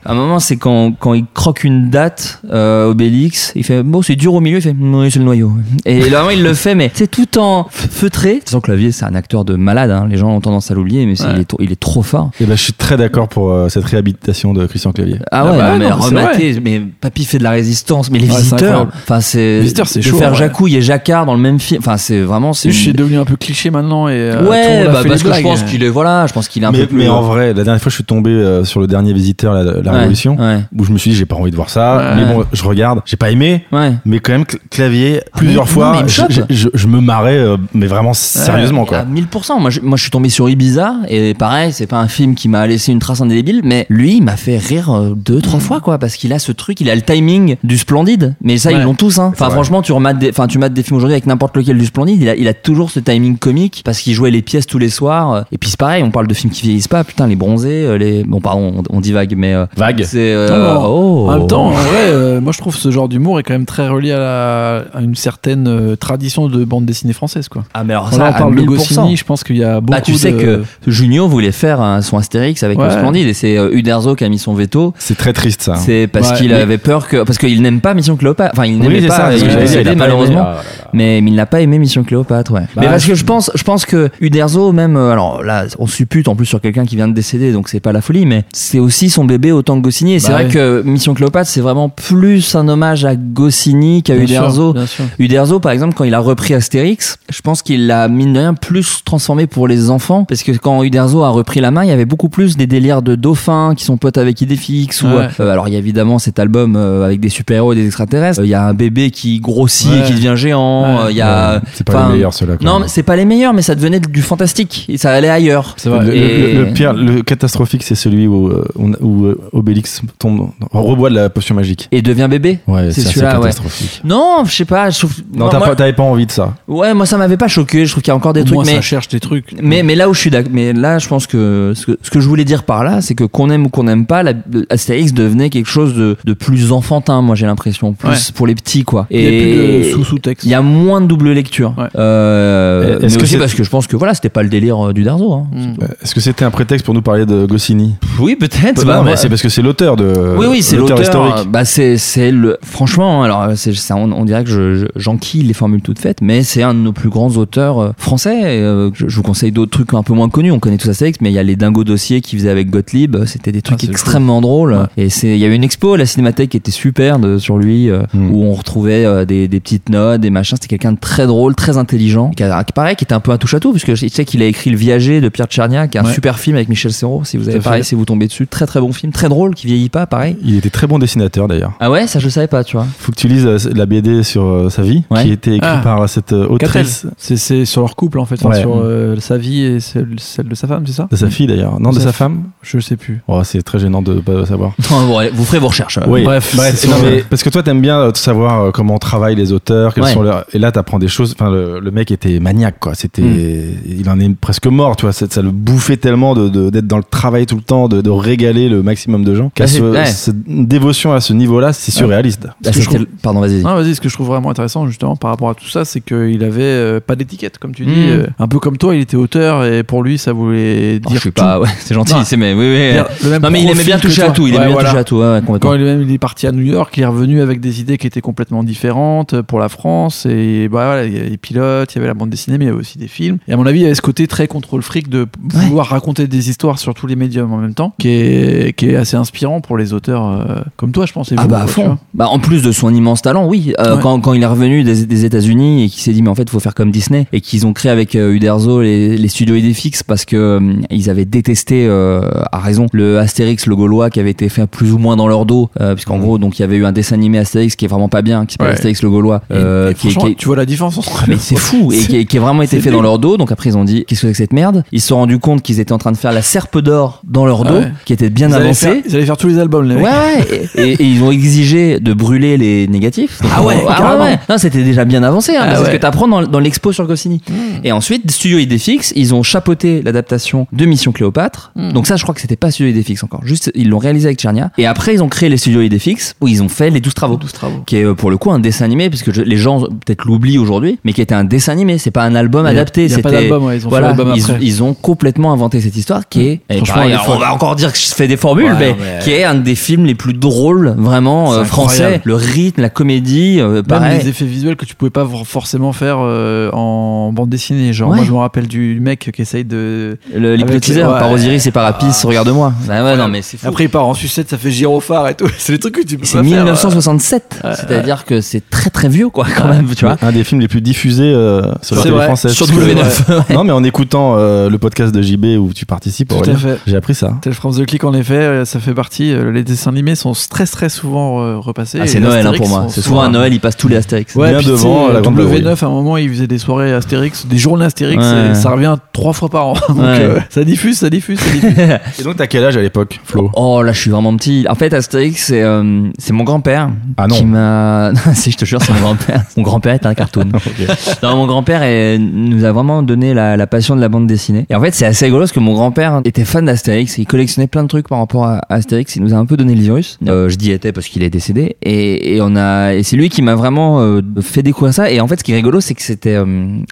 À 0.08 0.12
un 0.12 0.14
moment, 0.14 0.38
c'est 0.40 0.56
quand, 0.58 0.92
quand 1.00 1.16
il 1.16 1.26
croque 1.34 1.64
une 1.64 1.90
date, 1.90 2.40
euh, 2.52 2.92
Obélix, 2.92 3.52
il 3.56 3.64
fait, 3.64 3.82
bon, 3.82 4.04
c'est 4.04 4.16
dur 4.16 4.36
au 4.36 4.40
milieu, 4.40 4.58
il 4.58 4.62
fait, 4.62 4.76
oui, 4.80 5.10
c'est 5.10 5.18
le 5.18 5.26
noyau. 5.26 5.52
Et 5.84 6.00
là, 6.12 6.18
vraiment, 6.22 6.30
il 6.30 6.44
le 6.44 6.54
fait, 6.54 6.76
mais 6.76 6.92
c'est 6.94 7.10
tout 7.10 7.40
en 7.40 7.66
feutré. 7.72 8.40
Sans 8.46 8.62
Clavier, 8.62 8.92
c'est 8.92 9.06
un 9.06 9.16
acteur 9.16 9.46
de 9.46 9.56
malade, 9.56 9.90
hein. 9.90 10.06
les 10.08 10.18
gens 10.18 10.30
ont 10.30 10.42
tendance 10.42 10.70
à 10.70 10.76
l'oublier, 10.76 11.08
mais 11.08 11.20
Ouais. 11.20 11.28
il, 11.34 11.42
est, 11.42 11.46
trop- 11.46 11.58
il 11.60 11.72
est 11.72 11.80
trop 11.80 12.04
fort. 12.04 12.30
Et 12.40 12.46
ben, 12.46 12.56
je 12.56 12.62
suis 12.62 12.74
très 12.74 12.98
d'accord 12.98 13.28
pour 13.28 13.52
euh, 13.52 13.68
cette 13.68 13.84
réhabilitation 13.86 14.54
de 14.54 14.68
Christian 14.68 14.92
clavier. 14.96 15.20
Ah 15.32 15.46
ouais, 15.46 15.52
Ah 15.54 15.58
bah 15.58 15.72
non, 15.74 15.78
mais 15.78 15.90
non, 15.90 15.96
mais 15.98 16.02
c'est 16.02 16.08
remater, 16.08 16.60
mais 16.64 16.82
Papy 17.02 17.26
fait 17.26 17.38
de 17.38 17.44
la 17.44 17.52
résistance, 17.52 18.10
mais 18.10 18.20
les 18.20 18.28
Ouais, 18.28 18.34
c'est 18.34 18.42
visiteurs, 18.42 18.88
enfin 18.94 19.22
c'est 19.22 19.60
Visiteurs, 19.62 19.88
c'est 19.88 20.00
de 20.00 20.06
chaud, 20.06 20.18
faire 20.18 20.32
ouais. 20.32 20.38
Jacouille 20.38 20.76
et 20.78 20.82
Jacquard 20.82 21.26
dans 21.26 21.34
le 21.36 21.40
même 21.40 21.60
film, 21.60 21.80
enfin 21.80 21.98
c'est 21.98 22.22
vraiment 22.22 22.54
c'est 22.54 22.72
C'est 22.72 22.86
une- 22.92 22.94
devenu 22.94 23.18
un 23.18 23.26
peu 23.26 23.36
cliché 23.36 23.70
maintenant 23.70 24.08
et 24.08 24.14
euh, 24.14 24.50
ouais, 24.50 24.86
bah, 24.86 25.02
parce 25.08 25.22
que 25.24 25.32
je 25.34 25.42
pense 25.42 25.64
qu'il 25.64 25.84
est 25.84 25.90
voilà, 25.90 26.26
je 26.28 26.34
pense 26.34 26.48
qu'il 26.48 26.64
est 26.64 26.66
un 26.66 26.72
mais, 26.72 26.80
peu 26.80 26.88
plus 26.88 26.98
mais 26.98 27.08
en 27.10 27.22
vrai, 27.22 27.48
la 27.54 27.64
dernière 27.64 27.82
fois, 27.82 27.90
je 27.90 27.96
suis 27.96 28.04
tombé 28.04 28.32
euh, 28.32 28.64
sur 28.64 28.80
le 28.80 28.88
dernier 28.88 29.14
visiteur, 29.14 29.54
la, 29.54 29.64
la 29.64 29.72
Ouais, 29.92 29.98
Révolution, 30.00 30.36
ouais, 30.40 30.60
où 30.78 30.84
je 30.84 30.92
me 30.92 30.98
suis 30.98 31.12
dit, 31.12 31.16
j'ai 31.18 31.26
pas 31.26 31.36
envie 31.36 31.52
de 31.52 31.56
voir 31.56 31.70
ça. 31.70 31.98
Ouais. 31.98 32.16
Mais 32.26 32.34
bon, 32.34 32.44
je 32.52 32.64
regarde, 32.64 33.02
j'ai 33.06 33.18
pas 33.18 33.32
aimé. 33.32 33.66
ouais. 33.72 33.94
Mais 34.06 34.20
quand 34.20 34.32
même, 34.34 34.44
cl- 34.44 34.58
clavier, 34.70 35.22
plusieurs 35.36 35.68
fois, 35.70 36.04
je, 36.08 36.22
je- 36.30 36.42
je- 36.50 36.70
je 36.74 36.88
me 36.88 37.02
marrais, 37.02 37.38
euh, 37.38 37.58
mais 37.74 37.88
vraiment 37.88 38.14
sérieusement, 38.14 38.84
À 38.84 38.88
quoi. 38.88 39.06
1000%. 39.06 39.60
Moi 39.60 39.70
je, 39.70 39.80
moi, 39.82 39.98
je 39.98 40.02
suis 40.04 40.12
tombé 40.12 40.30
sur 40.30 40.50
Ibiza 40.50 40.94
et 41.10 41.34
pareil, 41.34 41.72
c'est 41.74 41.88
pas 41.88 41.98
un 42.00 42.08
film 42.08 42.36
qui 42.36 42.50
m'a 42.50 42.66
laissé 42.68 42.92
une 42.92 43.00
trace 43.00 43.22
indélébile, 43.22 43.62
mais 43.64 43.86
lui, 43.90 44.18
il 44.18 44.22
m'a 44.24 44.38
fait 44.38 44.58
rire 44.58 44.85
euh, 44.94 45.14
deux, 45.16 45.42
trois 45.42 45.60
fois, 45.60 45.80
quoi, 45.82 45.98
parce 45.98 46.16
qu'il 46.16 46.34
a 46.34 46.40
ce 46.40 46.52
truc, 46.52 46.82
il 46.82 46.90
a 46.90 46.96
le 46.96 47.02
timing 47.02 47.56
du 47.64 47.78
splendide. 47.78 48.36
Mais 48.42 48.58
ça, 48.58 48.70
Ouais. 48.70 48.76
ils 48.78 48.82
l'ont 48.84 48.94
tous, 48.94 49.20
hein. 49.20 49.32
Enfin, 49.34 49.50
franchement, 49.50 49.82
tu 49.82 49.92
remates 49.92 50.20
des, 50.20 50.30
enfin, 50.30 50.48
tu 50.48 50.58
mates 50.60 50.74
des 50.74 50.84
films 50.84 50.98
aujourd'hui 50.98 51.14
avec 51.16 51.26
n'importe 51.28 51.56
lequel 51.58 51.78
du 51.78 51.86
splendide, 51.86 52.22
il 52.22 52.30
a, 52.30 52.36
il 52.36 52.48
a 52.48 52.54
toujours 52.54 52.90
ce 52.92 53.00
timing 53.00 53.38
comique 53.38 53.82
parce 53.86 54.00
qu'il 54.00 54.14
jouait 54.14 54.32
les 54.32 54.42
pièces 54.42 54.66
tous 54.68 54.78
les 54.78 54.90
soirs. 54.90 55.46
Et 55.52 55.58
puis 55.58 55.70
c'est 55.70 55.80
pareil, 55.80 56.04
on 56.04 56.12
parle 56.12 56.28
de 56.28 56.34
films 56.34 56.52
qui 56.52 56.64
vieillissent 56.64 56.88
pas, 56.88 57.04
putain, 57.04 57.28
les 57.28 57.36
bronzés, 57.36 57.86
euh, 57.86 57.98
les, 57.98 58.24
bon, 58.24 58.40
pardon, 58.42 58.84
on, 58.90 58.98
on 58.98 59.02
dit 59.02 59.12
vague, 59.12 59.34
mais 59.38 59.54
euh, 59.54 59.66
Vague. 59.78 60.04
c'est, 60.06 60.34
euh, 60.34 60.76
oh. 60.78 61.28
En 61.30 61.38
même 61.40 61.48
temps, 61.48 61.68
en 61.68 61.72
vrai, 61.72 62.08
euh, 62.10 62.42
moi 62.42 62.52
je 62.52 62.60
trouve 62.60 62.76
ce 62.76 62.92
genre 62.92 63.08
d'humour 63.10 63.40
est 63.40 63.44
quand 63.44 63.54
même 63.54 63.66
très 63.66 63.88
relié 63.88 64.12
à, 64.12 64.20
la- 64.20 64.84
à 64.94 65.02
une 65.02 65.16
certaine 65.16 65.68
euh, 65.68 65.96
tradition 65.96 66.48
de 66.48 66.64
bande 66.66 66.86
dessinée 66.86 67.14
française. 67.14 67.48
Quoi. 67.50 67.64
ah, 67.74 67.84
mais 67.84 67.94
alors 67.94 68.12
ça, 68.12 68.18
là, 68.18 68.26
on 68.26 68.36
à 68.36 68.38
parle 68.38 68.56
de 68.56 68.62
1000%. 68.62 68.66
Goscinny, 68.66 69.16
je 69.18 69.24
pense 69.24 69.44
qu'il 69.44 69.58
y 69.58 69.64
a 69.64 69.80
beaucoup 69.82 69.92
Bah, 69.92 70.02
tu 70.02 70.16
sais 70.16 70.32
de... 70.32 70.38
que 70.38 70.64
Junio 70.92 71.28
voulait 71.28 71.52
faire 71.52 71.82
euh, 71.82 72.02
son 72.02 72.18
Astérix 72.18 72.64
avec 72.64 72.78
Ouais. 72.78 72.86
le 72.86 72.92
Splendide 72.92 73.28
et 73.28 73.34
c'est 73.34 73.58
euh, 73.58 73.70
Uderzo 73.74 74.16
qui 74.16 74.24
a 74.24 74.30
mis 74.30 74.38
son 74.40 74.54
C'est 74.98 75.18
très 75.18 75.34
triste, 75.34 75.62
ça. 75.64 75.76
C'est 75.76 76.08
parce 76.12 76.32
Ouais, 76.32 76.38
qu'il 76.38 76.50
mais- 76.50 76.56
avait 76.62 76.78
peur 76.78 77.08
que 77.08 77.24
parce 77.24 77.38
qu'il 77.38 77.62
n'aime 77.62 77.82
pas 77.82 77.94
Mission 77.94 78.16
Cléopâtre. 78.16 78.52
Enfin, 78.54 78.66
il 78.66 78.80
n'aimait 78.80 79.02
Oui, 79.02 79.08
pas. 79.08 79.16
ça, 79.16 79.34
il 79.36 79.80
a 79.80 79.84
pas 79.92 79.96
malheureusement. 79.96 80.42
Ah, 80.46 80.50
là, 80.52 80.56
là. 80.56 80.85
Mais, 80.96 81.22
mais 81.22 81.32
il 81.32 81.36
n'a 81.36 81.46
pas 81.46 81.62
aimé 81.62 81.78
Mission 81.78 82.04
Cléopâtre, 82.04 82.52
ouais. 82.54 82.62
mais 82.78 82.84
Bah, 82.84 82.92
parce 82.92 83.06
que 83.06 83.16
je- 83.16 83.24
pense, 83.26 83.52
je 83.54 83.64
pense 83.64 83.86
que 83.86 84.10
Uderzo, 84.22 84.72
même, 84.72 84.96
euh, 84.98 85.12
alors 85.12 85.44
là, 85.44 85.66
on 85.80 85.88
suppute 85.88 86.28
en 86.28 86.36
plus 86.36 86.46
sur 86.46 86.62
quelqu'un 86.62 86.86
qui 86.86 86.96
vient 86.96 87.08
de 87.08 87.14
décéder, 87.14 87.52
donc 87.52 87.70
c'est 87.70 87.80
pas 87.80 87.92
la 87.92 88.02
folie, 88.02 88.26
mais 88.26 88.46
c'est 88.54 88.80
aussi 88.80 89.10
son 89.10 89.26
bébé 89.26 89.52
autant 89.52 89.78
que 89.78 89.82
Goscinny. 89.84 90.14
Et 90.16 90.20
c'est 90.20 90.30
Bah 90.30 90.36
vrai 90.36 90.46
ouais. 90.46 90.52
que 90.52 90.82
Mission 90.86 91.14
Cléopâtre, 91.14 91.50
c'est 91.50 91.62
vraiment 91.62 91.90
plus 91.90 92.56
un 92.56 92.68
hommage 92.68 93.06
à 93.06 93.16
Goscinny 93.16 94.02
qu'à 94.04 94.14
sûr, 94.16 94.24
Uderzo. 94.24 94.74
bien 94.74 94.86
sûr. 94.86 95.06
Uderzo, 95.20 95.60
par 95.60 95.72
exemple, 95.72 95.94
quand 95.96 96.04
il 96.04 96.14
a 96.14 96.20
repris 96.20 96.54
Astérix, 96.54 97.18
je 97.30 97.42
pense 97.42 97.62
qu'il 97.62 97.88
l'a, 97.88 98.08
mine 98.08 98.34
de 98.34 98.40
rien, 98.40 98.54
plus 98.54 99.04
transformé 99.04 99.48
pour 99.48 99.68
les 99.68 99.90
enfants. 99.90 100.24
Parce 100.24 100.44
que 100.44 100.52
quand 100.54 100.84
Uderzo 100.84 101.24
a 101.24 101.30
repris 101.30 101.60
la 101.62 101.72
main, 101.72 101.84
il 101.84 101.90
y 101.90 101.94
avait 101.94 102.06
beaucoup 102.06 102.30
plus 102.30 102.58
des 102.58 102.68
délires 102.68 103.02
de 103.02 103.16
dauphins 103.16 103.74
qui 103.76 103.84
sont 103.84 103.98
potes 103.98 104.18
avec 104.18 104.40
Idéfix. 104.42 105.02
Ou, 105.02 105.08
Ouais. 105.08 105.28
euh, 105.40 105.52
alors, 105.52 105.68
il 105.68 105.74
y 105.74 105.76
a 105.76 105.80
évidemment 105.80 106.20
cet 106.20 106.40
album 106.40 106.76
euh, 106.76 107.04
avec 107.06 107.20
des 107.20 107.30
super-héros 107.30 107.74
et 107.74 107.76
des 107.76 107.86
extraterrestres. 107.86 108.42
Il 108.44 108.50
y 108.50 108.54
a 108.54 108.66
un 108.66 108.74
bébé 108.74 109.12
qui 109.12 109.40
grossit 109.40 109.92
et 109.94 110.04
qui 110.04 110.14
devient 110.14 110.34
géant. 110.36 110.85
Ouais. 110.86 111.02
Euh, 111.06 111.12
Il 111.12 111.18
y 111.18 111.22
a. 111.22 111.56
Ouais, 111.56 111.62
c'est 111.74 111.84
pas 111.86 111.94
enfin, 111.96 112.08
les 112.10 112.14
meilleurs, 112.16 112.34
ceux-là. 112.34 112.56
Non, 112.62 112.82
c'est 112.88 113.04
pas 113.04 113.16
les 113.16 113.26
meilleurs, 113.26 113.54
mais 113.54 113.62
ça 113.62 113.76
devenait 113.76 114.00
du 114.00 114.22
fantastique. 114.22 114.86
Et 114.90 114.98
ça 114.98 115.12
allait 115.12 115.30
ailleurs. 115.30 115.74
C'est 115.78 115.90
vrai. 115.90 116.06
Le, 116.06 116.12
le- 116.12 116.16
Et- 116.18 116.54
le- 116.54 116.66
le 116.66 116.74
pire, 116.74 116.94
le 116.94 117.22
catastrophique, 117.22 117.84
c'est 117.84 117.96
celui 117.96 118.28
où, 118.28 118.48
euh, 118.48 118.66
où, 118.76 118.92
où, 119.02 119.26
euh, 119.26 119.40
Obélix 119.54 120.02
tombe, 120.20 120.50
reboit 120.72 121.10
de 121.10 121.16
la 121.16 121.30
potion 121.30 121.56
magique. 121.56 121.88
Et 121.92 122.02
devient 122.02 122.28
bébé. 122.30 122.60
Ouais, 122.68 122.88
C'est 122.92 123.02
c'est 123.02 123.02
assez 123.02 123.10
celui-là, 123.20 123.36
ouais. 123.36 123.42
catastrophique. 123.42 124.02
Non, 124.04 124.44
je 124.46 124.52
sais 124.56 124.66
pas. 124.66 124.90
Je 124.90 125.00
trouve... 125.00 125.14
Non, 125.34 125.50
pas- 125.50 125.76
t'avais 125.76 125.94
pas 125.94 126.04
envie 126.04 126.26
de 126.26 126.32
ça. 126.32 126.54
Ouais, 126.68 126.94
moi 126.94 127.06
ça 127.06 127.18
m'avait 127.18 127.38
pas 127.38 127.48
choqué. 127.48 127.86
Je 127.86 127.92
trouve 127.92 128.04
qu'il 128.04 128.12
y 128.12 128.14
a 128.14 128.16
encore 128.16 128.34
des 128.34 128.42
Au 128.42 128.46
trucs, 128.46 128.56
moins, 128.56 128.66
mais 128.66 128.76
ça 128.76 128.82
cherche 128.82 129.08
des 129.08 129.20
trucs. 129.20 129.56
Mais, 129.62 129.84
mais 129.84 129.96
là 129.96 130.10
où 130.10 130.14
je 130.14 130.20
suis 130.20 130.30
d'accord, 130.30 130.52
mais 130.54 130.74
là 130.74 131.00
je 131.00 131.08
pense 131.08 131.28
que 131.28 131.74
ce, 131.76 131.86
que 131.86 131.98
ce 132.02 132.10
que 132.10 132.20
je 132.20 132.28
voulais 132.28 132.46
dire 132.46 132.64
par 132.64 132.84
là, 132.84 133.02
c'est 133.02 133.16
que 133.16 133.24
qu'on 133.24 133.50
aime 133.50 133.66
ou 133.66 133.70
qu'on 133.70 133.84
n'aime 133.84 134.06
pas, 134.06 134.24
la, 134.24 134.34
Astérix 134.70 135.14
devenait 135.14 135.50
quelque 135.50 135.70
chose 135.70 135.94
de, 135.96 136.18
de 136.24 136.34
plus 136.34 136.72
enfantin, 136.72 137.22
moi 137.22 137.36
j'ai 137.36 137.46
l'impression, 137.46 137.94
plus 137.94 138.10
Ouais. 138.10 138.16
pour 138.36 138.48
les 138.48 138.56
petits 138.56 138.84
quoi. 138.84 139.08
il 139.10 139.22
y 139.22 139.26
a 139.26 139.30
plus 139.30 139.38
Et 139.38 139.80
de 139.90 139.92
sous-sous-texte. 139.96 140.46
il 140.46 140.52
y 140.52 140.54
a 140.54 140.62
moins 140.76 141.02
de 141.02 141.08
double 141.08 141.32
lecture. 141.32 141.74
Ouais. 141.78 141.88
Euh, 141.96 143.00
mais 143.02 143.08
que 143.08 143.16
aussi 143.18 143.28
c'est- 143.28 143.38
parce 143.38 143.54
que 143.54 143.64
je 143.64 143.70
pense 143.70 143.88
que 143.88 143.96
voilà, 143.96 144.14
c'était 144.14 144.30
pas 144.30 144.44
le 144.44 144.50
délire 144.50 144.90
euh, 144.90 144.94
du 144.94 145.04
Darzo. 145.04 145.34
Hein. 145.34 145.46
Mm. 145.52 145.58
Euh, 145.84 145.88
Est-ce 146.04 146.14
que 146.16 146.22
c'était 146.22 146.46
un 146.46 146.52
prétexte 146.52 146.86
pour 146.86 146.94
nous 146.94 147.02
parler 147.02 147.26
de 147.26 147.46
Goscinny? 147.46 147.96
Oui, 148.20 148.36
peut-être. 148.36 148.86
Bah, 148.86 149.04
c'est 149.16 149.30
parce 149.30 149.42
que 149.42 149.50
c'est 149.50 149.62
l'auteur 149.62 149.96
de. 149.96 150.36
oui, 150.38 150.46
oui, 150.50 150.62
c'est 150.64 150.78
l'auteur. 150.78 151.02
historique. 151.02 151.48
Bah, 151.50 151.66
c'est, 151.66 151.98
c'est 151.98 152.32
le. 152.32 152.58
Franchement, 152.62 153.24
alors, 153.24 153.50
c'est, 153.56 153.74
ça, 153.74 153.96
on, 153.96 154.12
on 154.12 154.26
dirait 154.26 154.44
que 154.44 154.50
je, 154.50 154.76
je- 154.76 154.86
j'enquille 154.96 155.44
les 155.44 155.54
formules 155.54 155.82
toutes 155.82 156.00
faites, 156.00 156.22
mais 156.22 156.44
c'est 156.44 156.64
un 156.64 156.74
de 156.74 156.80
nos 156.80 156.94
plus 156.94 157.10
grands 157.10 157.32
auteurs 157.38 157.80
euh, 157.80 157.92
français. 157.98 158.36
et, 158.58 158.62
euh, 158.62 158.90
je, 158.94 159.08
je 159.08 159.16
vous 159.16 159.24
conseille 159.24 159.52
d'autres 159.52 159.72
trucs 159.72 159.94
un 159.94 160.04
peu 160.04 160.14
moins 160.14 160.30
connus. 160.30 160.52
On 160.52 160.60
connaît 160.60 160.78
tous 160.78 160.90
Astérix, 160.90 161.20
mais 161.22 161.30
il 161.32 161.34
y 161.34 161.40
a 161.40 161.44
les 161.44 161.56
Dingo 161.56 161.84
dossiers 161.84 162.22
qu'il 162.22 162.40
faisait 162.40 162.50
avec 162.50 162.70
Gottlieb. 162.70 163.16
C'était 163.26 163.52
des 163.52 163.62
trucs 163.62 163.80
Ah, 163.84 163.88
extrêmement 163.90 164.42
drôles. 164.42 164.74
Ouais. 164.74 164.86
Et 165.06 165.10
c'est, 165.10 165.30
il 165.30 165.38
y 165.38 165.46
avait 165.46 165.56
une 165.56 165.64
expo 165.64 165.94
à 165.94 165.98
la 165.98 166.06
Cinémathèque 166.06 166.50
qui 166.52 166.58
était 166.58 166.72
super 166.72 167.20
de, 167.20 167.38
sur 167.38 167.58
lui, 167.58 167.90
euh, 167.90 168.04
Mm. 168.14 168.32
où 168.32 168.44
on 168.44 168.54
retrouvait 168.54 169.06
euh, 169.06 169.26
des, 169.26 169.48
des 169.48 169.60
petites 169.60 169.90
notes, 169.90 170.22
des 170.22 170.30
machins. 170.30 170.55
C'était 170.56 170.68
quelqu'un 170.68 170.94
de 170.94 171.00
très 171.00 171.28
drôle, 171.28 171.56
très 171.56 171.78
intelligent, 171.78 172.32
qui, 172.36 172.44
a- 172.44 172.64
qui 172.64 172.74
pareil, 172.74 172.96
qui 172.96 173.04
était 173.04 173.14
un 173.14 173.20
peu 173.20 173.32
un 173.32 173.38
touche 173.38 173.54
à 173.54 173.60
tout, 173.60 173.72
puisque 173.72 173.94
je 173.96 174.08
sais 174.08 174.26
qu'il 174.26 174.42
a 174.42 174.46
écrit 174.46 174.70
Le 174.70 174.78
Viager 174.78 175.22
de 175.22 175.30
Pierre 175.30 175.48
Tchernia, 175.48 175.88
qui 175.88 175.98
est 175.98 176.02
un 176.02 176.06
Ouais. 176.06 176.14
super 176.14 176.40
film 176.40 176.56
avec 176.56 176.70
Michel 176.70 176.92
Serrault. 176.94 177.24
Si 177.26 177.38
vous 177.38 177.50
avez 177.50 177.60
pareil, 177.60 177.82
fait. 177.84 177.90
si 177.90 177.96
vous 177.96 178.06
tombez 178.06 178.28
dessus, 178.28 178.48
très 178.48 178.66
très 178.66 178.80
bon 178.80 178.92
film, 178.94 179.12
très 179.12 179.30
drôle, 179.30 179.54
qui 179.56 179.68
vieillit 179.68 179.90
pas, 179.90 180.06
pareil. 180.06 180.38
Il 180.44 180.56
était 180.58 180.70
très 180.70 180.88
bon 180.88 181.00
dessinateur 181.00 181.48
d'ailleurs. 181.48 181.74
Ah 181.80 181.90
ouais, 181.92 182.08
ça 182.08 182.20
je 182.20 182.30
savais 182.30 182.48
pas, 182.48 182.64
tu 182.64 182.78
vois. 182.78 182.86
Faut 183.00 183.12
que 183.12 183.18
tu 183.18 183.28
lises 183.28 183.46
euh, 183.46 183.58
la 183.74 183.86
BD 183.86 184.24
sur 184.24 184.44
euh, 184.44 184.70
sa 184.70 184.82
vie, 184.82 185.04
Ouais. 185.12 185.24
qui 185.24 185.32
était 185.32 185.56
écrite 185.56 185.64
Ah. 185.74 185.82
par 185.84 186.10
cette 186.10 186.34
euh, 186.34 186.48
Catel. 186.58 186.82
autrice 186.82 187.06
C'est 187.18 187.38
c'est 187.38 187.66
sur 187.66 187.82
leur 187.82 187.96
couple 187.96 188.20
en 188.20 188.26
fait, 188.26 188.38
sur 188.38 188.50
euh, 188.78 189.16
sa 189.20 189.38
vie 189.38 189.64
et 189.64 189.80
celle, 189.80 190.08
celle 190.18 190.48
de 190.48 190.56
sa 190.56 190.68
femme, 190.68 190.84
c'est 190.88 190.94
ça 190.94 191.08
de 191.10 191.16
sa 191.16 191.30
fille 191.30 191.48
d'ailleurs. 191.48 191.80
Non, 191.80 191.90
de 191.92 192.00
Sa 192.00 192.12
femme. 192.12 192.44
Je 192.62 192.80
sais 192.80 192.96
plus. 192.98 193.22
Oh, 193.28 193.42
c'est 193.44 193.62
très 193.64 193.80
gênant 193.80 194.02
de 194.02 194.16
pas 194.16 194.46
savoir. 194.46 194.74
Non, 194.92 195.08
bon, 195.08 195.18
allez, 195.18 195.32
vous 195.34 195.44
ferez 195.46 195.60
vos 195.60 195.68
recherches. 195.70 196.00
Oui. 196.08 196.24
Bref, 196.24 196.56
c'est 196.76 196.88
non, 196.88 196.96
mais 197.04 197.24
parce 197.30 197.42
que 197.44 197.50
toi 197.50 197.64
t'aimes 197.64 197.82
bien 197.82 197.98
euh, 198.00 198.12
savoir 198.14 198.62
euh, 198.66 198.72
comment 198.72 198.98
travaillent 199.00 199.36
les 199.36 199.52
auteurs, 199.52 199.94
quels 199.94 200.04
Ouais. 200.04 200.14
sont 200.14 200.22
leurs... 200.22 200.45
et 200.54 200.60
là 200.60 200.72
t'apprends 200.72 201.00
des 201.00 201.08
choses. 201.08 201.34
Enfin, 201.38 201.50
le, 201.52 201.80
le 201.80 201.92
mec 201.92 202.12
était 202.12 202.40
maniaque 202.40 202.80
quoi. 202.80 202.94
C'était, 202.96 203.22
Hmm. 203.22 204.00
il 204.00 204.10
en 204.10 204.20
est 204.20 204.34
presque 204.36 204.68
mort, 204.68 204.96
tu 204.96 205.04
vois. 205.06 205.14
Ça, 205.14 205.26
ça 205.30 205.42
le 205.42 205.52
bouffait 205.52 205.98
tellement 205.98 206.36
de, 206.36 206.50
de- 206.50 206.70
d'être 206.70 206.88
dans 206.88 206.98
le 206.98 207.04
travail 207.04 207.46
tout 207.46 207.56
le 207.56 207.62
temps, 207.62 207.88
de, 207.88 208.02
de 208.02 208.10
régaler 208.10 208.70
le 208.70 208.84
maximum 208.84 209.24
de 209.24 209.36
gens. 209.36 209.50
Qu'à 209.56 209.64
Bah, 209.64 209.68
c'est- 209.68 209.80
ce- 209.80 209.84
ouais. 209.84 210.06
cette 210.06 210.44
dévotion 210.68 211.14
à 211.14 211.22
ce 211.22 211.34
niveau-là, 211.34 211.74
c'est 211.74 211.92
surréaliste. 211.92 212.44
Bah, 212.64 212.72
que 212.72 212.76
je 212.76 212.82
c'était- 212.82 212.96
trouve- 212.96 213.08
Pardon, 213.22 213.40
vas-y. 213.40 213.62
Non, 213.64 213.76
vas-y, 213.76 213.96
ce 213.96 214.02
que 214.02 214.10
je 214.10 214.14
trouve 214.14 214.28
vraiment 214.28 214.50
intéressant 214.50 214.88
justement 214.88 215.16
par 215.16 215.32
rapport 215.32 215.50
à 215.50 215.56
tout 215.56 215.68
ça, 215.68 215.86
c'est 215.86 216.02
qu'il 216.02 216.44
avait 216.44 216.62
euh, 216.64 217.00
pas 217.00 217.16
d'étiquette, 217.16 217.58
comme 217.58 217.74
tu 217.74 217.86
dis. 217.86 217.92
Mm. 217.92 218.10
euh, 218.10 218.28
un 218.40 218.48
peu 218.48 218.60
comme 218.60 218.78
toi, 218.78 218.96
il 218.96 219.02
était 219.02 219.18
auteur 219.18 219.64
et 219.66 219.84
pour 219.84 220.04
lui, 220.04 220.18
ça 220.18 220.34
voulait 220.34 221.00
Oh, 221.06 221.10
dire 221.10 221.16
je 221.18 221.22
suis 221.22 221.32
tout. 221.32 221.42
pas, 221.42 221.60
ouais, 221.60 221.70
c'est 221.80 221.94
gentil, 221.96 222.14
Non. 222.14 222.24
c'est 222.24 222.38
mais 222.38 222.54
oui, 222.54 222.68
oui. 222.70 222.92
Dire 222.94 223.40
Non 223.42 223.50
mais 223.50 223.62
il 223.64 223.70
aimait 223.70 223.84
bien 223.84 223.98
toucher 224.00 224.24
à 224.24 224.32
tout, 224.32 224.48
il 224.48 224.56
aimait 224.56 224.68
bien 224.68 224.78
toucher 224.78 224.98
à 224.98 225.04
tout, 225.04 225.18
ouais, 225.18 225.42
complètement. 225.46 225.72
Quand 225.72 225.76
il 225.76 225.82
est, 225.84 226.02
il 226.02 226.12
est 226.12 226.18
parti 226.18 226.48
à 226.48 226.52
New 226.52 226.64
York, 226.64 226.94
il 226.98 227.04
est 227.04 227.06
revenu 227.06 227.42
avec 227.42 227.60
des 227.60 227.80
idées 227.82 227.98
qui 227.98 228.08
étaient 228.08 228.22
complètement 228.22 228.64
différentes 228.64 229.42
pour 229.42 229.60
la 229.60 229.70
France. 229.70 230.26
Et 230.26 230.35
bah, 230.72 230.86
voilà, 230.86 231.06
il 231.06 231.14
y 231.14 231.20
avait 231.20 231.30
les 231.30 231.38
pilotes, 231.38 231.94
il 231.94 231.96
y 231.96 232.00
avait 232.00 232.08
la 232.08 232.14
bande 232.14 232.30
dessinée, 232.30 232.58
mais 232.58 232.66
il 232.66 232.68
y 232.68 232.72
avait 232.72 232.80
aussi 232.80 232.98
des 232.98 233.08
films. 233.08 233.38
Et 233.48 233.54
à 233.54 233.58
mon 233.58 233.66
avis, 233.66 233.80
il 233.80 233.84
y 233.84 233.86
avait 233.86 233.96
ce 233.96 234.02
côté 234.02 234.28
très 234.28 234.48
contrôle 234.48 234.82
fric 234.82 235.10
de 235.10 235.28
vouloir 235.42 235.88
raconter 235.88 236.28
des 236.28 236.50
histoires 236.50 236.80
sur 236.80 236.94
tous 236.94 237.08
les 237.08 237.16
médiums 237.16 237.52
en 237.54 237.58
même 237.58 237.74
temps, 237.74 237.94
qui 238.00 238.10
est, 238.10 238.76
qui 238.76 238.90
est 238.90 238.96
assez 238.96 239.16
inspirant 239.18 239.62
pour 239.62 239.78
les 239.78 239.94
auteurs 239.94 240.28
euh, 240.28 240.62
comme 240.78 240.92
toi, 240.92 241.06
je 241.06 241.14
pense. 241.14 241.32
et 241.32 241.36
Ah 241.38 241.44
vous, 241.44 241.48
bah 241.50 241.62
à 241.64 241.68
fond. 241.68 241.98
Bah 242.14 242.28
en 242.28 242.40
plus 242.40 242.62
de 242.62 242.72
son 242.72 242.94
immense 242.94 243.22
talent, 243.22 243.48
oui. 243.48 243.74
Euh, 243.80 243.96
Ouais. 243.96 244.02
quand, 244.02 244.20
quand 244.20 244.34
il 244.34 244.42
est 244.44 244.48
revenu 244.48 244.84
des, 244.84 245.06
des 245.06 245.26
États-Unis 245.26 245.84
et 245.86 245.90
qu'il 245.90 246.02
s'est 246.02 246.12
dit 246.12 246.22
mais 246.22 246.30
en 246.30 246.36
fait 246.36 246.44
il 246.44 246.50
faut 246.50 246.60
faire 246.60 246.74
comme 246.76 246.92
Disney 246.92 247.28
et 247.32 247.40
qu'ils 247.42 247.66
ont 247.66 247.72
créé 247.74 247.92
avec 247.92 248.16
euh, 248.16 248.34
Uderzo 248.34 248.82
les, 248.82 249.18
les 249.18 249.28
studios 249.28 249.56
Idéfix 249.56 250.04
parce 250.04 250.26
que 250.26 250.36
euh, 250.36 250.74
ils 250.90 251.10
avaient 251.10 251.26
détesté 251.26 251.86
euh, 251.88 252.22
à 252.52 252.60
raison 252.60 252.88
le 252.94 253.20
Astérix 253.20 253.68
le 253.68 253.76
Gaulois 253.76 254.10
qui 254.10 254.20
avait 254.20 254.32
été 254.32 254.50
fait 254.50 254.68
plus 254.68 254.92
ou 254.92 254.98
moins 254.98 255.16
dans 255.16 255.28
leur 255.28 255.46
dos 255.46 255.70
euh, 255.80 255.94
puisqu'en 255.94 256.16
Mhm. 256.18 256.22
gros 256.22 256.38
donc 256.40 256.58
il 256.60 256.62
y 256.62 256.66
avait 256.66 256.78
eu 256.78 256.86
un 256.86 256.92
dessin 256.92 257.16
animé 257.16 257.38
Astérix 257.38 257.76
qui 257.76 257.86
est 257.86 257.88
vraiment 257.88 258.10
pas 258.10 258.22
bien 258.22 258.46
qui 258.46 258.54
s'appelle 258.54 258.68
Ouais. 258.68 258.74
Astérix 258.74 259.02
le 259.04 259.10
Gaulois 259.10 259.42
Et- 259.50 259.54
euh, 259.54 259.92
et 259.92 259.94
qui, 259.94 260.08
est- 260.10 260.25
qui 260.26 260.32
est- 260.32 260.36
tu 260.36 260.46
vois 260.48 260.56
la 260.56 260.66
différence 260.66 260.98
entre 260.98 261.26
mais 261.28 261.38
c'est 261.38 261.56
fou 261.58 261.92
et 261.94 262.00
qui, 262.00 262.26
qui 262.26 262.38
a 262.38 262.42
vraiment 262.42 262.62
été 262.62 262.78
c'est 262.78 262.82
fait 262.84 262.92
dans 262.92 263.02
leur 263.02 263.20
dos. 263.20 263.38
Donc 263.38 263.52
après 263.52 263.70
ils 263.70 263.78
ont 263.78 263.84
dit 263.84 264.06
qu'est-ce 264.08 264.22
que 264.22 264.28
c'est 264.28 264.32
que 264.34 264.38
cette 264.38 264.54
merde? 264.54 264.84
Ils 264.92 265.02
se 265.02 265.08
sont 265.08 265.16
rendus 265.18 265.40
compte 265.40 265.62
qu'ils 265.62 265.80
étaient 265.80 265.92
en 265.94 265.98
train 265.98 266.12
de 266.12 266.18
faire 266.18 266.32
la 266.32 266.42
serpe 266.42 266.78
d'or 266.80 267.22
dans 267.24 267.46
leur 267.46 267.66
Ah 267.66 267.70
dos, 267.70 267.76
ouais. 267.80 267.92
qui 268.06 268.14
était 268.14 268.30
bien 268.30 268.50
ils 268.50 268.54
allaient, 268.54 268.64
avancée. 268.66 268.86
faire, 268.88 269.02
ils 269.08 269.16
allaient 269.16 269.26
faire 269.26 269.38
tous 269.38 269.48
les 269.48 269.60
albums, 269.60 269.88
les 269.88 269.96
Ouais, 269.96 270.04
ouais, 270.04 270.70
et, 270.76 270.92
et 270.94 271.04
ils 271.04 271.22
ont 271.24 271.32
exigé 271.32 272.00
de 272.00 272.14
brûler 272.14 272.58
les 272.58 272.88
négatifs. 272.88 273.42
Donc, 273.42 273.52
Ah 273.56 273.64
ouais, 273.64 273.76
ah 273.88 273.96
carrément. 273.98 274.24
ouais. 274.26 274.40
Non, 274.50 274.58
c'était 274.58 274.84
déjà 274.84 275.06
bien 275.06 275.24
avancé, 275.24 275.56
hein, 275.56 275.62
Ah 275.64 275.72
parce 275.76 275.84
ouais. 275.88 275.92
que 275.94 275.98
t'apprends 275.98 276.28
dans, 276.28 276.44
dans 276.44 276.60
l'expo 276.60 276.92
sur 276.92 277.06
Goscinny. 277.08 277.42
Et 277.84 277.92
ensuite, 277.92 278.30
Studio 278.32 278.58
Idéfix, 278.60 279.14
ils 279.16 279.34
ont 279.34 279.44
chapeauté 279.44 280.02
l'adaptation 280.04 280.68
de 280.74 280.86
Mission 280.86 281.12
Cléopâtre. 281.12 281.72
Mm. 281.76 281.92
Donc 281.94 282.08
ça, 282.08 282.16
je 282.16 282.24
crois 282.24 282.34
que 282.36 282.42
c'était 282.42 282.56
pas 282.56 282.72
Studio 282.72 282.92
Idéfix 282.92 283.24
encore. 283.24 283.42
Juste, 283.46 283.72
ils 283.76 283.90
l'ont 283.90 283.98
réalisé 284.00 284.28
avec 284.28 284.40
Tchernia. 284.40 284.72
Et 284.78 284.86
après, 284.86 285.14
ils 285.14 285.24
ont 285.24 285.30
créé 285.30 285.50
les 285.50 285.58
Studios 285.58 285.82
Idéfix, 285.82 286.36
où 286.42 286.48
ils 286.48 286.62
ont 286.64 286.70
fait 286.70 286.90
les 286.90 287.00
12 287.02 287.14
travaux. 287.14 287.38
12 287.38 287.52
travaux. 287.54 287.80
Qui 287.86 287.98
est 287.98 288.04
euh, 288.06 288.14
pour 288.14 288.30
le 288.32 288.38
coup 288.38 288.52
un 288.52 288.60
dessin 288.60 288.86
animé, 288.86 289.10
puisque 289.10 289.32
je- 289.32 289.42
les 289.42 289.58
gens 289.58 289.84
peut-être 290.16 290.26
l'oubli 290.28 290.58
aujourd'hui, 290.58 291.00
mais 291.04 291.14
qui 291.14 291.22
était 291.22 291.36
un 291.36 291.44
dessin 291.44 291.72
animé. 291.74 291.98
C'est 291.98 292.12
pas 292.12 292.24
un 292.24 292.36
album 292.36 292.66
adapté. 292.66 293.10
C'était 293.10 293.28
ouais, 293.30 293.46
ils 293.48 293.54
ont 293.54 293.60
fait 293.62 293.78
voilà, 293.90 294.14
ils, 294.36 294.44
après. 294.44 294.58
ils 294.62 294.84
ont 294.84 294.94
complètement 294.94 295.52
inventé 295.54 295.82
cette 295.82 295.96
histoire 295.96 296.28
qui 296.28 296.48
est, 296.48 296.62
et 296.70 296.78
Franchement, 296.78 296.96
pareil, 296.96 297.12
est 297.14 297.18
on 297.28 297.38
va 297.38 297.54
encore 297.54 297.76
dire 297.76 297.92
que 297.92 297.98
je 297.98 298.06
fais 298.14 298.28
des 298.28 298.38
formules, 298.38 298.66
Ouais, 298.66 298.76
mais, 298.80 298.96
mais- 299.00 299.20
qui 299.24 299.32
est 299.32 299.44
un 299.44 299.56
des 299.56 299.76
films 299.76 300.06
les 300.06 300.16
plus 300.16 300.34
drôles 300.34 300.96
vraiment 300.98 301.54
euh, 301.54 301.64
français. 301.64 302.22
Le 302.24 302.36
rythme, 302.36 302.82
la 302.82 302.90
comédie, 302.90 303.60
euh, 303.60 303.76
Même 303.76 303.84
pareil. 303.84 304.20
les 304.22 304.30
effets 304.30 304.46
visuels 304.46 304.76
que 304.76 304.86
tu 304.86 304.96
pouvais 304.96 305.12
pas 305.12 305.28
forcément 305.46 305.92
faire 305.94 306.18
euh, 306.20 306.70
en 306.72 307.32
bande 307.34 307.50
dessinée. 307.50 307.94
Genre, 307.94 308.10
Ouais. 308.10 308.18
moi 308.18 308.26
je 308.26 308.32
me 308.32 308.38
rappelle 308.38 308.68
du 308.68 309.00
mec 309.02 309.32
qui 309.34 309.42
essaye 309.42 309.66
de. 309.66 310.18
L'hypnotiseur 310.34 311.18
par 311.18 311.32
Osiris 311.32 311.66
et 311.66 311.72
par 311.72 311.86
Apis, 311.86 312.06
Ah, 312.10 312.28
regarde-moi. 312.28 312.74
Ah 312.90 313.04
ouais, 313.04 313.18
non, 313.18 313.28
mais 313.28 313.42
c'est 313.42 313.58
fou. 313.58 313.68
Après, 313.68 313.86
il 313.86 313.90
part 313.90 314.06
en 314.08 314.14
sucette, 314.14 314.50
ça 314.50 314.58
fait 314.58 314.72
gyrophare 314.72 315.28
et 315.30 315.36
tout. 315.36 315.48
C'est 315.58 315.74
les 315.74 315.80
trucs 315.80 315.96
que 315.96 316.02
tu 316.06 316.18
peux 316.18 316.26
C'est 316.26 316.38
pas 316.38 316.44
faire. 316.44 316.52
euh. 316.60 316.64
1967, 316.64 317.62
Ouais, 317.64 317.72
c'est-à-dire 317.76 318.26
que 318.26 318.42
c'est 318.42 318.62
très 318.70 318.90
très 318.90 319.08
vieux 319.10 319.30
quoi 319.30 319.46
quand 319.56 319.68
même, 319.68 319.88
tu 319.96 320.05
vois. 320.06 320.18
Un 320.22 320.32
des 320.32 320.44
films 320.44 320.62
les 320.62 320.68
plus 320.68 320.82
diffusés 320.82 321.24
euh, 321.34 321.62
sur 321.82 321.96
la 321.96 322.02
télé 322.04 322.16
vrai. 322.16 322.26
française. 322.26 322.52
Sur 322.54 322.68
Parce 322.68 322.80
que- 322.80 323.32
W9. 323.50 323.54
Non, 323.54 323.64
mais 323.64 323.72
en 323.72 323.84
écoutant 323.84 324.36
euh, 324.38 324.70
le 324.70 324.78
podcast 324.78 325.14
de 325.14 325.22
JB 325.22 325.46
où 325.60 325.72
tu 325.74 325.86
participes, 325.86 326.30
Tout 326.30 326.36
à 326.36 326.38
Aurélien, 326.40 326.58
fait. 326.58 326.80
j'ai 326.88 326.96
appris 326.96 327.16
ça. 327.16 327.34
Tel 327.42 327.54
France 327.54 327.78
de 327.78 327.86
Click, 327.86 328.04
en 328.04 328.14
effet, 328.14 328.34
euh, 328.36 328.66
ça 328.66 328.80
fait 328.80 328.94
partie. 328.94 329.34
Les 329.54 329.64
dessins 329.64 329.92
animés 329.92 330.16
sont 330.16 330.34
très 330.50 330.66
très 330.66 330.90
souvent 330.90 331.60
repassés. 331.62 332.00
Ah, 332.02 332.06
et 332.06 332.08
c'est 332.08 332.20
Noël 332.20 332.46
hein, 332.48 332.54
pour 332.56 332.68
moi. 332.70 332.86
C'est 332.90 333.02
souvent 333.02 333.22
à 333.22 333.30
Noël, 333.30 333.54
ils 333.54 333.60
passent 333.60 333.78
tous 333.78 333.88
les 333.88 333.96
Astérix. 333.98 334.36
Ouais, 334.36 334.50
Bien 334.50 334.62
devant 334.62 335.08
la 335.10 335.22
Grande 335.22 335.36
W9, 335.36 335.42
Vadrouille. 335.44 335.74
à 335.82 335.86
un 335.86 335.90
moment, 335.90 336.18
ils 336.18 336.30
faisaient 336.30 336.48
des 336.48 336.58
soirées 336.58 336.94
Astérix, 336.94 337.46
des 337.48 337.58
journées 337.58 337.86
Astérix, 337.86 338.24
Ouais. 338.24 338.52
et 338.52 338.56
ça 338.56 338.70
revient 338.72 338.96
trois 339.14 339.34
fois 339.34 339.50
par 339.50 339.68
an. 339.68 339.74
Donc, 339.90 339.98
Ouais. 339.98 340.20
euh, 340.22 340.40
ça 340.50 340.64
diffuse, 340.64 340.98
ça 341.00 341.10
diffuse, 341.10 341.40
ça 341.40 341.52
diffuse. 341.52 341.74
Et 342.20 342.24
donc, 342.24 342.36
t'as 342.38 342.48
quel 342.48 342.64
âge 342.64 342.78
à 342.78 342.82
l'époque, 342.82 343.20
Flo? 343.24 343.50
Oh 343.56 343.82
là, 343.82 343.92
je 343.92 344.00
suis 344.00 344.12
vraiment 344.12 344.36
petit. 344.36 344.66
En 344.70 344.76
fait, 344.76 344.94
Astérix, 344.94 345.46
c'est 345.46 345.62
euh, 345.62 346.08
c'est 346.20 346.34
mon 346.34 346.44
grand-père 346.44 346.90
Ah 347.18 347.28
non. 347.28 347.36
qui 347.36 347.46
m'a. 347.46 348.12
si 348.34 348.52
je 348.52 348.58
te 348.58 348.66
jure, 348.66 348.82
c'est 348.82 348.94
mon 348.94 349.00
grand-père. 349.00 349.44
Mon 349.58 349.64
grand-père 349.64 349.95
est 349.96 350.06
un 350.06 350.14
cartoon. 350.14 350.50
Non, 351.24 351.36
mon 351.38 351.48
grand-père 351.48 351.82
nous 352.20 352.64
a 352.66 352.72
vraiment 352.72 353.02
donné 353.04 353.34
la, 353.34 353.58
la 353.58 353.68
passion 353.68 353.96
de 353.96 354.02
la 354.02 354.10
bande 354.10 354.28
dessinée. 354.28 354.66
Et 354.70 354.76
en 354.76 354.82
fait, 354.82 354.94
c'est 354.94 355.06
assez 355.06 355.26
rigolo 355.26 355.42
parce 355.44 355.52
que 355.52 355.60
mon 355.60 355.74
grand-père 355.74 356.22
était 356.26 356.46
fan 356.46 356.66
d'Astérix. 356.66 357.18
Il 357.18 357.26
collectionnait 357.26 357.68
plein 357.68 357.84
de 357.84 357.88
trucs 357.88 358.08
par 358.08 358.20
rapport 358.20 358.46
à 358.46 358.62
Astérix. 358.70 359.16
Il 359.16 359.24
nous 359.24 359.34
a 359.34 359.38
un 359.38 359.46
peu 359.46 359.58
donné 359.58 359.76
le 359.76 359.82
virus. 359.82 360.18
Euh, 360.28 360.50
je 360.50 360.56
dis 360.56 360.72
était 360.72 360.92
parce 360.92 361.08
qu'il 361.08 361.24
est 361.24 361.30
décédé. 361.30 361.76
Et, 361.82 362.36
et 362.36 362.42
on 362.42 362.56
a, 362.56 362.94
et 362.94 363.04
c'est 363.04 363.16
lui 363.16 363.30
qui 363.30 363.42
m'a 363.42 363.56
vraiment 363.56 364.02
euh, 364.02 364.22
fait 364.42 364.62
découvrir 364.64 364.94
ça. 364.94 365.10
Et 365.12 365.20
en 365.22 365.28
fait, 365.28 365.40
ce 365.40 365.44
qui 365.44 365.52
est 365.52 365.56
rigolo, 365.56 365.82
c'est 365.82 365.94
que 365.96 366.02
c'était 366.02 366.36
euh, 366.36 366.46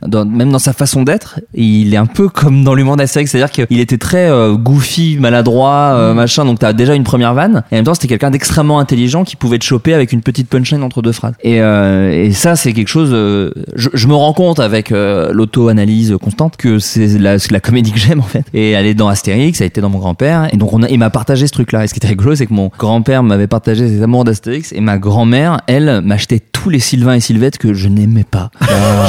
dans- 0.06 0.26
même 0.26 0.52
dans 0.52 0.60
sa 0.60 0.74
façon 0.74 1.04
d'être, 1.04 1.40
il 1.54 1.94
est 1.94 1.98
un 1.98 2.06
peu 2.06 2.30
comme 2.30 2.64
dans 2.64 2.74
l'humour 2.74 2.96
d'Astérix, 2.96 3.32
c'est-à-dire 3.32 3.52
qu'il 3.68 3.80
était 3.80 3.98
très 3.98 4.30
euh, 4.30 4.54
goofy, 4.54 5.18
maladroit, 5.20 5.94
euh, 5.96 6.14
machin. 6.14 6.46
Donc 6.46 6.60
t'as 6.60 6.74
déjà 6.74 6.96
une 6.96 7.04
première 7.04 7.34
vanne. 7.34 7.64
Et 7.72 7.76
en 7.76 7.78
même 7.80 7.86
temps, 7.86 7.94
c'était 7.94 8.08
quelqu'un 8.08 8.32
d'extrêmement 8.32 8.80
intelligent 8.80 9.24
qui 9.24 9.36
pouvait 9.36 9.60
te 9.60 9.66
choper 9.66 9.94
avec 9.94 10.12
une 10.14 10.22
petite 10.22 10.48
punchline 10.50 10.84
entre 10.84 11.02
deux 11.02 11.12
phrases. 11.12 11.34
Et, 11.44 11.62
euh, 11.62 12.12
et 12.26 12.32
ça, 12.32 12.56
c'est 12.56 12.74
quelque 12.74 12.88
chose. 12.88 12.93
Euh, 13.00 13.52
je, 13.76 13.90
je 13.94 14.08
me 14.08 14.14
rends 14.16 14.34
compte 14.34 14.60
avec 14.60 14.92
euh, 14.92 15.32
l'auto-analyse 15.34 16.16
constante 16.22 16.58
que 16.58 16.80
c'est 16.80 17.08
la, 17.20 17.38
comédie 17.60 17.92
que 17.92 18.00
j'aime 18.00 18.20
en 18.20 18.24
fait. 18.24 18.44
Et 18.54 18.72
elle 18.72 18.86
est 18.86 18.94
dans 18.94 19.08
Astérix, 19.08 19.62
elle 19.62 19.68
était 19.68 19.82
dans 19.82 19.90
mon 19.90 20.00
grand-père. 20.00 20.48
Et 20.54 20.58
donc 20.58 20.74
on 20.74 20.84
a, 20.84 20.90
il 20.90 21.00
m'a 21.00 21.10
partagé 21.10 21.48
ce 21.48 21.52
truc-là. 21.54 21.84
Et 21.84 21.88
ce 21.88 21.94
qui 21.94 22.00
était 22.00 22.08
rigolo, 22.08 22.36
c'est 22.36 22.46
que 22.48 22.54
mon 22.54 22.70
grand-père 22.78 23.24
m'avait 23.24 23.48
partagé 23.48 23.88
ses 23.88 24.02
amours 24.02 24.24
d'Astérix 24.24 24.72
et 24.74 24.82
ma 24.82 24.98
grand-mère, 24.98 25.62
elle, 25.68 26.02
m'achetait 26.04 26.40
tous 26.52 26.70
les 26.70 26.80
Sylvain 26.80 27.16
et 27.16 27.20
Sylvette 27.20 27.58
que 27.58 27.74
je 27.74 27.88
n'aimais 27.90 28.26
pas. 28.30 28.50
je 28.62 28.66